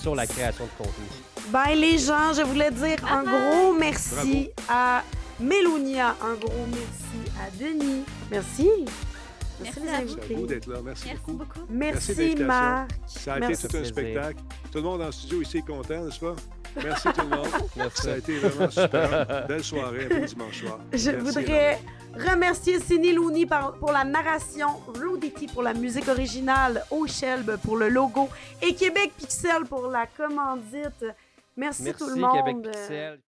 sur 0.00 0.14
la 0.14 0.26
création 0.28 0.64
de 0.66 0.70
contenu. 0.78 1.06
Ben, 1.48 1.74
les 1.74 1.98
gens, 1.98 2.32
je 2.34 2.42
voulais 2.42 2.70
dire 2.70 3.04
un 3.04 3.24
gros 3.24 3.72
merci 3.76 4.50
à 4.68 5.02
Mélonia, 5.40 6.14
un 6.22 6.34
gros 6.34 6.66
merci 6.66 7.32
à 7.40 7.50
Denis. 7.50 8.04
Merci. 8.30 8.68
Merci, 9.60 9.80
Merci 9.84 10.16
à 10.32 10.34
vous. 10.36 10.46
D'être 10.46 10.66
là. 10.66 10.78
Merci, 10.84 11.04
Merci 11.06 11.22
beaucoup. 11.26 11.32
beaucoup. 11.38 11.66
Merci. 11.68 12.34
Marc. 12.36 12.90
Ça 13.06 13.34
a 13.34 13.38
Merci. 13.40 13.66
été 13.66 13.68
tout 13.68 13.76
un 13.76 13.84
spectacle. 13.84 14.40
Tout 14.70 14.78
le 14.78 14.82
monde 14.82 14.98
dans 15.00 15.06
le 15.06 15.12
studio 15.12 15.42
ici 15.42 15.58
est 15.58 15.66
content, 15.66 16.04
n'est-ce 16.04 16.20
pas? 16.20 16.34
Merci 16.82 17.08
tout 17.12 17.20
le 17.20 17.36
monde. 17.36 17.48
Merci. 17.76 18.02
Ça 18.02 18.12
a 18.12 18.16
été 18.16 18.38
vraiment 18.38 18.70
super. 18.70 19.46
Belle 19.46 19.64
soirée, 19.64 20.06
un 20.10 20.20
beau 20.20 20.26
dimanche 20.26 20.60
soir. 20.60 20.78
Je 20.92 21.10
Merci 21.10 21.24
voudrais 21.24 21.78
remercier 22.14 22.80
Cindy 22.80 23.12
Looney 23.12 23.46
pour 23.78 23.92
la 23.92 24.04
narration, 24.04 24.68
Rudity 24.94 25.46
pour 25.48 25.62
la 25.62 25.74
musique 25.74 26.08
originale, 26.08 26.84
O'Shelb 26.90 27.56
pour 27.62 27.76
le 27.76 27.88
logo 27.88 28.28
et 28.60 28.74
Québec 28.74 29.12
Pixel 29.16 29.64
pour 29.68 29.88
la 29.88 30.06
commandite. 30.06 31.04
Merci, 31.56 31.82
Merci, 31.82 31.98
tout 32.02 32.08
le 32.08 32.16
monde. 32.16 32.32
Québec 32.32 32.72
Pixel. 32.72 33.18